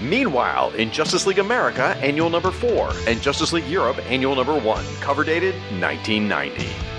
Meanwhile, 0.00 0.74
in 0.74 0.92
Justice 0.92 1.26
League 1.26 1.40
America, 1.40 1.96
annual 2.00 2.30
number 2.30 2.52
4, 2.52 2.92
and 3.08 3.20
Justice 3.20 3.52
League 3.52 3.66
Europe, 3.66 3.98
annual 4.08 4.36
number 4.36 4.56
1, 4.56 4.84
cover 5.00 5.24
dated 5.24 5.54
1990. 5.80 6.97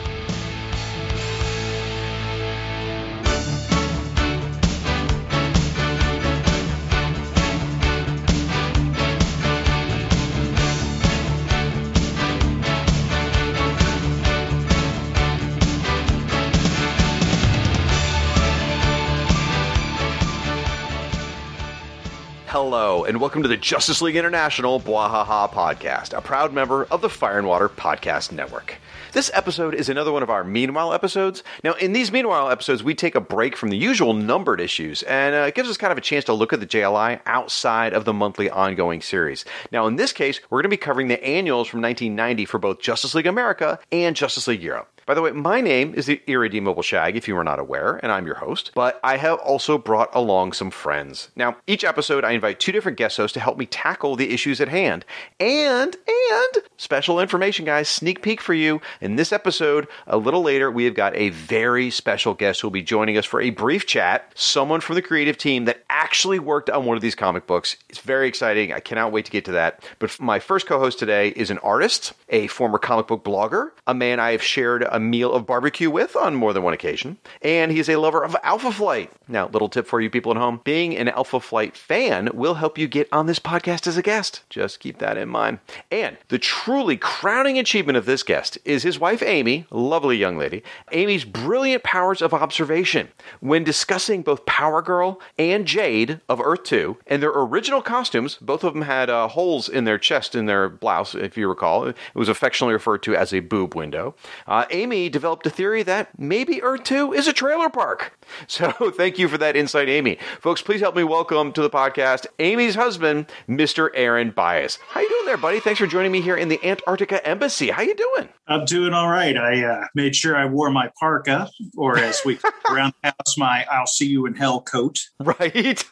And 23.10 23.20
welcome 23.20 23.42
to 23.42 23.50
the 23.50 23.58
Justice 23.58 24.04
League 24.04 24.16
International 24.16 24.80
Bwahaha 24.80 25.50
podcast, 25.50 26.16
a 26.16 26.22
proud 26.22 26.54
member 26.54 26.84
of 26.92 27.02
the 27.02 27.10
Fire 27.10 27.40
and 27.40 27.48
Water 27.48 27.68
Podcast 27.68 28.32
Network. 28.32 28.76
This 29.14 29.32
episode 29.34 29.74
is 29.74 29.90
another 29.90 30.12
one 30.12 30.22
of 30.22 30.30
our 30.30 30.44
Meanwhile 30.44 30.94
episodes. 30.94 31.44
Now, 31.64 31.74
in 31.74 31.94
these 31.94 32.12
Meanwhile 32.12 32.52
episodes, 32.52 32.84
we 32.84 32.94
take 32.94 33.16
a 33.16 33.20
break 33.20 33.58
from 33.58 33.72
the 33.72 33.78
usual 33.78 34.14
numbered 34.14 34.62
issues, 34.62 35.02
and 35.02 35.34
uh, 35.34 35.48
it 35.48 35.56
gives 35.56 35.70
us 35.70 35.76
kind 35.76 35.92
of 35.92 35.98
a 35.98 36.02
chance 36.02 36.26
to 36.26 36.34
look 36.34 36.54
at 36.54 36.60
the 36.60 36.68
JLI 36.68 37.20
outside 37.26 37.94
of 37.94 38.06
the 38.06 38.14
monthly 38.14 38.48
ongoing 38.48 39.02
series. 39.02 39.44
Now, 39.72 39.88
in 39.88 39.96
this 39.96 40.14
case, 40.14 40.40
we're 40.52 40.60
going 40.60 40.70
to 40.70 40.78
be 40.78 40.78
covering 40.78 41.08
the 41.08 41.24
annuals 41.26 41.68
from 41.68 41.82
1990 41.82 42.46
for 42.46 42.60
both 42.60 42.80
Justice 42.80 43.16
League 43.16 43.26
America 43.26 43.80
and 43.92 44.16
Justice 44.16 44.48
League 44.48 44.62
Europe. 44.62 44.88
By 45.10 45.16
the 45.16 45.24
way, 45.24 45.32
my 45.32 45.60
name 45.60 45.96
is 45.96 46.06
the 46.06 46.22
Irredeemable 46.28 46.84
Shag, 46.84 47.16
if 47.16 47.28
you 47.28 47.34
were 47.34 47.44
not 47.44 47.58
aware, 47.58 48.00
and 48.04 48.12
I'm 48.12 48.28
your 48.28 48.36
host, 48.36 48.70
but 48.76 49.00
I 49.04 49.18
have 49.18 49.40
also 49.40 49.80
brought 49.80 50.14
along 50.14 50.54
some 50.54 50.70
friends. 50.70 51.32
Now, 51.36 51.58
each 51.66 51.84
episode, 51.84 52.24
I 52.24 52.34
invite 52.34 52.60
two 52.60 52.72
different 52.72 53.00
guest 53.00 53.18
hosts 53.18 53.34
to 53.34 53.40
help 53.40 53.58
me 53.58 53.66
tackle 53.66 54.16
the 54.16 54.32
issues 54.32 54.62
at 54.62 54.68
hand. 54.68 55.06
And, 55.40 55.98
and, 56.08 56.64
special 56.78 57.20
information, 57.20 57.66
guys, 57.66 57.90
sneak 57.90 58.22
peek 58.22 58.40
for 58.40 58.54
you. 58.54 58.82
In 59.02 59.16
this 59.16 59.34
episode, 59.34 59.88
a 60.06 60.16
little 60.16 60.44
later, 60.44 60.70
we 60.70 60.86
have 60.86 60.94
got 60.94 61.16
a 61.16 61.30
very 61.30 61.90
special 61.90 62.36
guest 62.36 62.62
who 62.62 62.68
will 62.68 62.72
be 62.72 62.84
joining 62.84 63.18
us 63.18 63.26
for 63.26 63.42
a 63.42 63.50
brief 63.50 63.88
chat. 63.88 64.32
Someone 64.36 64.80
from 64.80 64.94
the 64.94 65.02
creative 65.02 65.40
team 65.40 65.66
that 65.66 65.84
actually 65.90 66.38
worked 66.38 66.70
on 66.70 66.86
one 66.86 66.96
of 66.96 67.02
these 67.02 67.16
comic 67.16 67.48
books. 67.48 67.78
It's 67.90 67.98
very 67.98 68.28
exciting. 68.28 68.74
I 68.74 68.80
cannot 68.80 69.12
wait 69.12 69.26
to 69.26 69.32
get 69.32 69.46
to 69.46 69.54
that. 69.54 69.84
But 69.98 70.20
my 70.20 70.38
first 70.38 70.68
co 70.68 70.78
host 70.78 71.00
today 71.00 71.30
is 71.30 71.50
an 71.50 71.58
artist, 71.60 72.14
a 72.30 72.46
former 72.46 72.78
comic 72.78 73.08
book 73.08 73.24
blogger, 73.24 73.72
a 73.88 73.96
man 73.96 74.20
I 74.20 74.34
have 74.34 74.44
shared 74.44 74.84
a 74.84 74.99
meal 75.00 75.34
of 75.34 75.46
barbecue 75.46 75.90
with 75.90 76.16
on 76.16 76.36
more 76.36 76.54
than 76.54 76.64
one 76.64 76.74
occasion, 76.74 77.18
and 77.42 77.72
he's 77.72 77.90
a 77.90 77.96
lover 77.96 78.24
of 78.24 78.36
Alpha 78.44 78.72
Flight. 78.72 79.12
Now, 79.28 79.48
little 79.48 79.70
tip 79.70 79.88
for 79.88 80.02
you 80.02 80.10
people 80.10 80.32
at 80.32 80.38
home 80.38 80.62
being 80.64 80.96
an 80.96 81.08
Alpha 81.08 81.40
Flight 81.40 81.76
fan 81.76 82.30
will 82.34 82.56
help 82.56 82.78
you 82.78 82.88
get 82.88 83.08
on 83.12 83.26
this 83.26 83.40
podcast 83.40 83.88
as 83.88 83.98
a 83.98 84.02
guest. 84.02 84.44
Just 84.50 84.80
keep 84.80 85.00
that 85.00 85.18
in 85.18 85.30
mind. 85.30 85.60
And 85.92 86.18
the 86.30 86.40
truly 86.40 86.98
crowning 86.98 87.58
achievement 87.58 87.98
of 87.98 88.06
this 88.06 88.24
guest 88.24 88.58
is 88.66 88.84
his 88.84 89.00
wife, 89.00 89.22
Amy, 89.22 89.66
lovely 89.72 90.18
young 90.18 90.38
lady, 90.38 90.64
Amy's 90.92 91.26
brilliant 91.26 91.84
powers 91.84 92.22
of 92.22 92.34
observation 92.34 93.10
when 93.40 93.64
discussing 93.64 94.22
both 94.22 94.46
Power 94.46 94.82
Girl 94.82 95.22
and 95.38 95.66
Jade 95.66 96.20
of 96.28 96.42
Earth 96.42 96.64
2 96.64 96.98
and 97.08 97.22
their 97.22 97.32
original 97.32 97.82
costumes. 97.82 98.38
Both 98.42 98.64
of 98.64 98.74
them 98.74 98.84
had 98.84 99.10
uh, 99.10 99.28
holes 99.28 99.70
in 99.70 99.84
their 99.84 99.98
chest 99.98 100.36
in 100.36 100.46
their 100.46 100.70
blouse, 100.70 101.16
if 101.16 101.38
you 101.38 101.48
recall. 101.48 101.86
It 101.88 101.96
was 102.16 102.30
affectionately 102.30 102.74
referred 102.74 103.04
to 103.04 103.16
as 103.16 103.34
a 103.34 103.40
boob 103.40 103.76
window. 103.76 104.16
Uh, 104.48 104.66
Amy 104.72 104.89
developed 104.90 105.46
a 105.46 105.50
theory 105.50 105.84
that 105.84 106.18
maybe 106.18 106.62
Earth 106.64 106.84
2 106.84 107.14
is 107.14 107.28
a 107.28 107.34
trailer 107.34 107.70
park. 107.70 108.14
So 108.48 108.72
thank 108.92 109.18
you 109.18 109.28
for 109.28 109.40
that 109.40 109.56
insight, 109.56 109.90
Amy. 109.90 110.20
Folks, 110.40 110.62
please 110.62 110.82
help 110.82 110.96
me 110.96 111.04
welcome 111.04 111.52
to 111.54 111.64
the 111.64 111.70
podcast 111.70 112.28
Amy's 112.38 112.76
husband, 112.76 113.26
Mr. 113.48 113.90
Aaron 113.96 114.30
Bias. 114.30 114.78
How 114.90 115.02
you 115.02 115.10
doing 115.10 115.26
there, 115.26 115.38
buddy? 115.38 115.60
Thanks 115.60 115.80
for 115.80 115.88
joining 115.88 116.12
me 116.12 116.22
here 116.22 116.38
in 116.38 116.48
the 116.48 116.64
Antarctica 116.64 117.26
Embassy. 117.28 117.72
How 117.72 117.82
you 117.82 117.96
doing? 117.96 118.30
I'm 118.48 118.66
doing 118.66 118.94
all 118.94 119.10
right. 119.10 119.36
I 119.36 119.64
uh, 119.64 119.88
made 119.96 120.16
sure 120.16 120.36
I 120.36 120.46
wore 120.46 120.70
my 120.70 120.92
parka, 121.00 121.50
or 121.76 121.98
as 121.98 122.22
we 122.24 122.40
around 122.70 122.94
the 123.04 123.10
house, 123.10 123.38
my 123.38 123.66
"I'll 123.72 123.88
see 123.88 124.08
you 124.08 124.26
in 124.26 124.36
hell" 124.36 124.62
coat. 124.62 125.00
Right. 125.20 125.84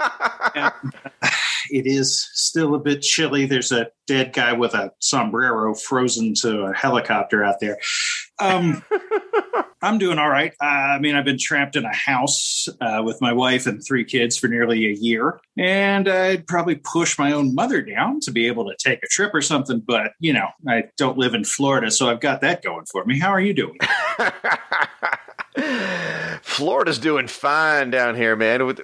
And, 0.56 0.74
uh, 1.22 1.30
it 1.70 1.86
is 1.86 2.30
still 2.34 2.76
a 2.76 2.80
bit 2.80 3.02
chilly. 3.02 3.46
There's 3.46 3.72
a 3.72 3.88
dead 4.06 4.34
guy 4.34 4.54
with 4.54 4.74
a 4.74 4.92
sombrero 5.00 5.74
frozen 5.76 6.34
to 6.42 6.64
a 6.64 6.74
helicopter 6.74 7.44
out 7.44 7.60
there. 7.60 7.78
Um, 8.40 8.84
I'm 9.82 9.98
doing 10.00 10.18
all 10.18 10.30
right. 10.30 10.54
Uh, 10.62 10.66
I 10.66 11.00
mean, 11.00 11.16
I've 11.16 11.26
been 11.26 11.38
trapped 11.40 11.76
in 11.76 11.86
a 11.86 11.94
house 11.94 12.68
uh, 12.82 13.02
with 13.06 13.22
my 13.22 13.32
wife 13.32 13.68
and 13.68 13.84
three 13.86 14.04
kids 14.04 14.38
for 14.38 14.48
nearly 14.48 14.88
a 14.88 14.94
year, 14.94 15.40
and 15.58 16.08
I'd 16.08 16.48
probably 16.48 16.76
push 16.76 17.20
my 17.20 17.32
own 17.32 17.54
mother 17.54 17.82
down 17.82 18.20
to 18.22 18.32
be 18.32 18.48
able 18.48 18.66
to 18.66 18.76
take 18.80 19.04
a 19.04 19.08
trip 19.08 19.34
or 19.34 19.42
something. 19.42 19.80
But 19.80 20.14
you 20.20 20.34
know, 20.34 20.50
I 20.68 20.86
don't 20.98 21.18
live 21.18 21.34
in 21.34 21.44
Florida, 21.44 21.92
so 21.92 22.10
I've 22.10 22.22
got 22.22 22.42
that 22.42 22.64
going 22.64 22.86
for 22.92 23.06
me. 23.06 23.20
How 23.20 23.30
are 23.30 23.42
you 23.42 23.54
doing? 23.54 23.78
Florida's 26.42 27.00
doing 27.00 27.28
fine 27.28 27.90
down 27.90 28.16
here, 28.16 28.36
man. 28.36 28.76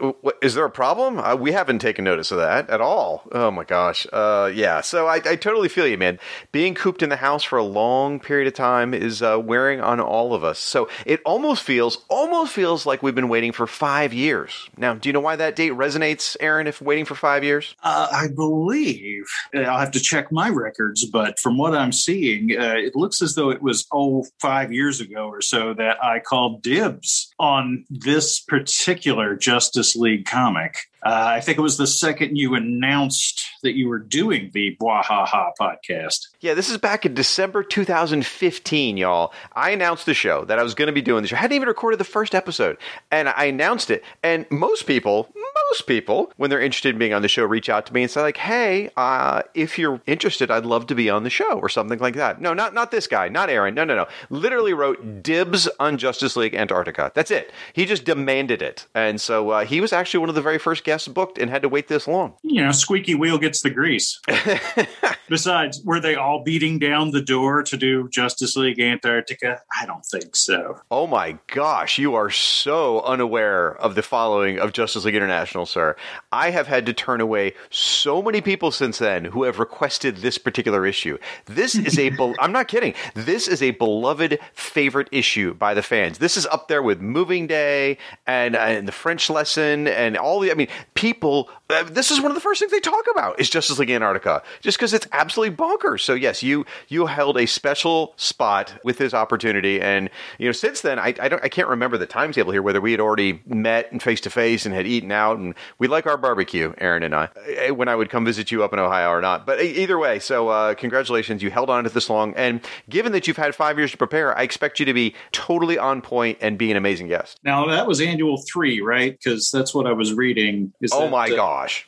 Is 0.42 0.56
there 0.56 0.66
a 0.66 0.70
problem? 0.70 1.20
Uh, 1.20 1.36
we 1.36 1.52
haven't 1.52 1.80
taken 1.80 2.04
notice 2.04 2.32
of 2.32 2.38
that 2.38 2.70
at 2.70 2.82
all. 2.82 3.24
Oh 3.32 3.52
my 3.52 3.64
gosh. 3.64 4.08
Uh, 4.12 4.52
yeah. 4.54 4.82
So 4.82 5.08
I, 5.08 5.16
I, 5.16 5.36
totally 5.36 5.70
feel 5.70 5.88
you, 5.88 5.98
man. 5.98 6.20
Being 6.52 6.76
cooped 6.76 7.04
in 7.04 7.10
the 7.10 7.16
house 7.18 7.44
for 7.44 7.58
a 7.58 7.64
long 7.64 8.20
period 8.20 8.48
of 8.48 8.54
time 8.54 8.94
is 8.94 9.22
uh, 9.22 9.40
wearing 9.40 9.82
on 9.82 10.00
all 10.00 10.34
of 10.34 10.44
us. 10.44 10.60
So 10.60 10.90
it 11.06 11.22
almost 11.26 11.64
feels, 11.64 12.00
almost 12.10 12.54
feels 12.54 12.86
like 12.86 13.04
we've 13.04 13.16
been 13.16 13.30
waiting 13.30 13.52
for 13.52 13.68
five 13.68 14.14
years. 14.14 14.70
Now, 14.78 14.94
do 14.94 15.10
you 15.10 15.14
know 15.14 15.20
why 15.20 15.36
that 15.36 15.56
date 15.56 15.74
resonates, 15.74 16.36
Aaron? 16.40 16.68
If 16.68 16.82
waiting 16.82 17.06
for 17.06 17.16
five 17.16 17.44
years, 17.44 17.76
uh, 17.84 18.08
I 18.12 18.28
believe 18.30 19.26
I'll 19.54 19.80
have 19.80 19.92
to 19.92 20.00
check 20.00 20.32
my 20.32 20.50
records, 20.50 21.06
but 21.06 21.40
from 21.40 21.58
what 21.58 21.76
I'm 21.76 21.92
seeing, 21.92 22.52
uh, 22.58 22.76
it 22.78 22.96
looks 22.96 23.22
as 23.22 23.36
though 23.36 23.50
it 23.50 23.62
was 23.62 23.86
oh 23.92 24.26
five 24.40 24.72
years 24.72 25.02
ago 25.02 25.28
or 25.28 25.42
so 25.42 25.74
that 25.76 26.04
I 26.04 26.20
called 26.20 26.63
dibs 26.64 27.32
on 27.38 27.86
this 27.90 28.40
particular 28.40 29.36
Justice 29.36 29.96
League 29.96 30.26
comic. 30.26 30.90
Uh, 31.06 31.34
I 31.36 31.42
think 31.42 31.58
it 31.58 31.62
was 31.62 31.78
the 31.78 31.88
second 31.88 32.38
you 32.38 32.56
announced 32.56 33.46
that 33.62 33.76
you 33.76 33.90
were 33.90 34.00
doing 34.00 34.52
the 34.54 34.78
Bwahaha 34.80 35.52
podcast. 35.60 36.28
Yeah, 36.40 36.54
this 36.54 36.70
is 36.70 36.78
back 36.78 37.06
in 37.06 37.14
December 37.14 37.62
2015, 37.62 38.96
y'all. 38.96 39.34
I 39.54 39.72
announced 39.72 40.06
the 40.06 40.14
show 40.14 40.46
that 40.46 40.60
I 40.60 40.64
was 40.64 40.76
going 40.76 40.88
to 40.88 40.94
be 40.94 41.02
doing 41.02 41.22
the 41.22 41.28
show. 41.28 41.36
I 41.36 41.40
hadn't 41.40 41.56
even 41.56 41.68
recorded 41.68 42.00
the 42.00 42.06
first 42.06 42.34
episode, 42.34 42.78
and 43.12 43.28
I 43.30 43.46
announced 43.46 43.92
it. 43.92 44.02
And 44.22 44.46
most 44.50 44.86
people, 44.86 45.30
most 45.70 45.88
people, 45.88 46.32
when 46.38 46.50
they're 46.50 46.62
interested 46.62 46.96
in 46.96 47.00
being 47.00 47.14
on 47.14 47.22
the 47.22 47.28
show, 47.28 47.44
reach 47.44 47.68
out 47.68 47.86
to 47.88 47.94
me 47.94 48.04
and 48.04 48.12
say 48.12 48.22
like, 48.22 48.38
"Hey, 48.38 48.90
uh, 48.96 49.42
if 49.54 49.78
you're 49.78 50.02
interested, 50.08 50.50
I'd 50.52 50.66
love 50.66 50.88
to 50.88 50.96
be 50.96 51.10
on 51.10 51.24
the 51.24 51.30
show," 51.30 51.60
or 51.60 51.68
something 51.68 52.00
like 52.00 52.16
that. 52.16 52.40
No, 52.40 52.54
not 52.54 52.74
not 52.74 52.92
this 52.92 53.08
guy, 53.08 53.28
not 53.28 53.50
Aaron. 53.50 53.76
No, 53.76 53.84
no, 53.84 53.96
no. 53.96 54.08
Literally 54.30 54.74
wrote 54.74 55.22
dibs 55.22 55.68
on 55.80 55.98
Justice 55.98 56.38
League 56.38 56.56
Antarctica. 56.56 57.12
That's 57.14 57.32
it. 57.32 57.52
He 57.74 57.86
just 57.86 58.06
demanded 58.06 58.62
it, 58.62 58.88
and 58.96 59.20
so 59.20 59.50
uh, 59.50 59.66
he 59.66 59.82
was 59.82 59.92
actually 59.92 60.22
one 60.22 60.30
of 60.30 60.36
the 60.36 60.42
very 60.42 60.60
first 60.60 60.84
guests 60.84 60.93
booked 61.14 61.38
and 61.38 61.50
had 61.50 61.62
to 61.62 61.70
wait 61.70 61.88
this 61.88 62.08
long. 62.08 62.36
You 62.44 62.64
know, 62.64 62.72
squeaky 62.72 63.16
wheel 63.16 63.38
gets 63.38 63.62
the 63.62 63.70
grease. 63.70 64.20
Besides, 65.30 65.82
were 65.84 66.00
they 66.00 66.16
all 66.16 66.44
beating 66.44 66.80
down 66.80 67.12
the 67.12 67.22
door 67.22 67.64
to 67.64 67.78
do 67.78 68.10
Justice 68.10 68.56
League 68.56 68.80
Antarctica? 68.80 69.62
I 69.80 69.86
don't 69.86 70.06
think 70.06 70.36
so. 70.36 70.80
Oh 70.92 71.08
my 71.08 71.38
gosh, 71.48 71.98
you 71.98 72.14
are 72.16 72.30
so 72.30 73.02
unaware 73.02 73.76
of 73.78 73.96
the 73.96 74.04
following 74.04 74.60
of 74.60 74.74
Justice 74.74 75.06
League 75.06 75.16
International, 75.16 75.66
sir. 75.66 75.96
I 76.32 76.52
have 76.52 76.68
had 76.68 76.86
to 76.88 76.94
turn 76.94 77.22
away 77.22 77.54
so 77.70 78.22
many 78.22 78.42
people 78.42 78.72
since 78.72 78.98
then 78.98 79.26
who 79.26 79.44
have 79.44 79.60
requested 79.60 80.18
this 80.18 80.38
particular 80.38 80.86
issue. 80.86 81.18
This 81.46 81.76
is 81.76 81.98
a, 81.98 82.10
be- 82.10 82.36
I'm 82.40 82.52
not 82.52 82.68
kidding. 82.68 82.94
This 83.16 83.48
is 83.48 83.62
a 83.62 83.72
beloved 83.72 84.40
favorite 84.54 85.10
issue 85.12 85.54
by 85.54 85.74
the 85.74 85.82
fans. 85.82 86.18
This 86.18 86.38
is 86.38 86.46
up 86.48 86.68
there 86.68 86.84
with 86.84 87.02
Moving 87.02 87.48
Day 87.48 87.98
and, 88.28 88.56
uh, 88.56 88.60
and 88.60 88.88
the 88.88 88.92
French 88.92 89.30
lesson 89.30 89.88
and 89.88 90.18
all 90.18 90.40
the, 90.40 90.52
I 90.52 90.56
mean, 90.56 90.68
people, 90.94 91.50
this 91.82 92.12
is 92.12 92.22
one 92.22 92.32
of 92.32 92.36
the 92.36 92.42
first 92.42 92.60
things 92.60 92.72
they 92.72 92.80
talk 92.80 93.06
about 93.12 93.40
is 93.40 93.50
Justice 93.50 93.80
League 93.80 93.90
Antarctica, 93.90 94.44
just 94.62 94.78
because 94.78 94.94
it's 94.94 95.08
absolutely 95.12 95.56
bonkers. 95.56 96.02
So 96.02 96.14
yes, 96.14 96.44
you 96.44 96.66
you 96.88 97.06
held 97.06 97.38
a 97.38 97.46
special 97.46 98.14
spot 98.18 98.74
with 98.84 98.98
this 98.98 99.14
opportunity, 99.14 99.82
and 99.82 100.10
you 100.38 100.46
know 100.48 100.52
since 100.52 100.82
then 100.82 101.00
I 101.00 101.14
I, 101.20 101.30
don't, 101.30 101.44
I 101.44 101.50
can't 101.50 101.68
remember 101.68 101.98
the 101.98 102.06
timetable 102.06 102.52
here 102.52 102.62
whether 102.62 102.82
we 102.82 102.92
had 102.92 103.00
already 103.00 103.42
met 103.46 103.92
and 103.92 104.02
face 104.02 104.22
to 104.22 104.30
face 104.30 104.66
and 104.66 104.74
had 104.76 104.86
eaten 104.86 105.12
out, 105.12 105.38
and 105.38 105.56
we 105.80 105.88
like 105.88 106.06
our 106.06 106.18
barbecue, 106.18 106.74
Aaron 106.78 107.04
and 107.04 107.16
I, 107.16 107.30
eh, 107.48 107.70
when 107.72 107.88
I 107.88 107.96
would 107.96 108.10
come 108.10 108.26
visit 108.26 108.52
you 108.52 108.64
up 108.64 108.74
in 108.74 108.80
Ohio 108.80 109.10
or 109.10 109.22
not. 109.22 109.46
But 109.46 109.62
either 109.62 109.98
way, 109.98 110.20
so 110.20 110.50
uh, 110.50 110.76
congratulations, 110.76 111.42
you 111.42 111.50
held 111.50 111.70
on 111.70 111.84
to 111.84 111.90
this 111.90 112.10
long, 112.10 112.34
and 112.36 112.62
given 112.90 113.12
that 113.14 113.28
you've 113.28 113.38
had 113.38 113.56
five 113.56 113.78
years 113.78 113.92
to 113.92 113.98
prepare, 113.98 114.38
I 114.38 114.44
expect 114.44 114.80
you 114.80 114.86
to 114.86 114.94
be 114.94 115.16
totally 115.32 115.78
on 115.78 116.02
point 116.02 116.38
and 116.42 116.58
be 116.58 116.72
an 116.72 116.78
amazing 116.78 117.08
guest. 117.08 117.40
Now 117.44 117.66
that 117.68 117.88
was 117.88 118.02
annual 118.02 118.44
three, 118.52 118.82
right? 118.82 119.18
Because 119.18 119.50
that's 119.52 119.74
what 119.74 119.88
I 119.88 119.94
was 119.94 120.14
reading. 120.14 120.74
Is 120.82 120.92
Oh 120.94 121.10
my 121.10 121.30
uh, 121.30 121.36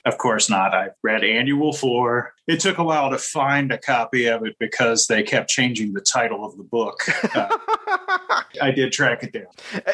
Of 0.05 0.17
course 0.17 0.49
not. 0.49 0.73
I 0.73 0.89
read 1.01 1.23
Annual 1.23 1.73
Four. 1.73 2.33
It 2.47 2.59
took 2.59 2.77
a 2.77 2.83
while 2.83 3.09
to 3.09 3.17
find 3.17 3.71
a 3.71 3.77
copy 3.77 4.27
of 4.27 4.45
it 4.45 4.55
because 4.59 5.07
they 5.07 5.23
kept 5.23 5.49
changing 5.49 5.93
the 5.93 6.01
title 6.01 6.45
of 6.45 6.55
the 6.57 6.63
book. 6.63 7.01
Uh, 7.35 7.57
I 8.61 8.71
did 8.71 8.91
track 8.91 9.23
it 9.23 9.33
down. 9.33 9.47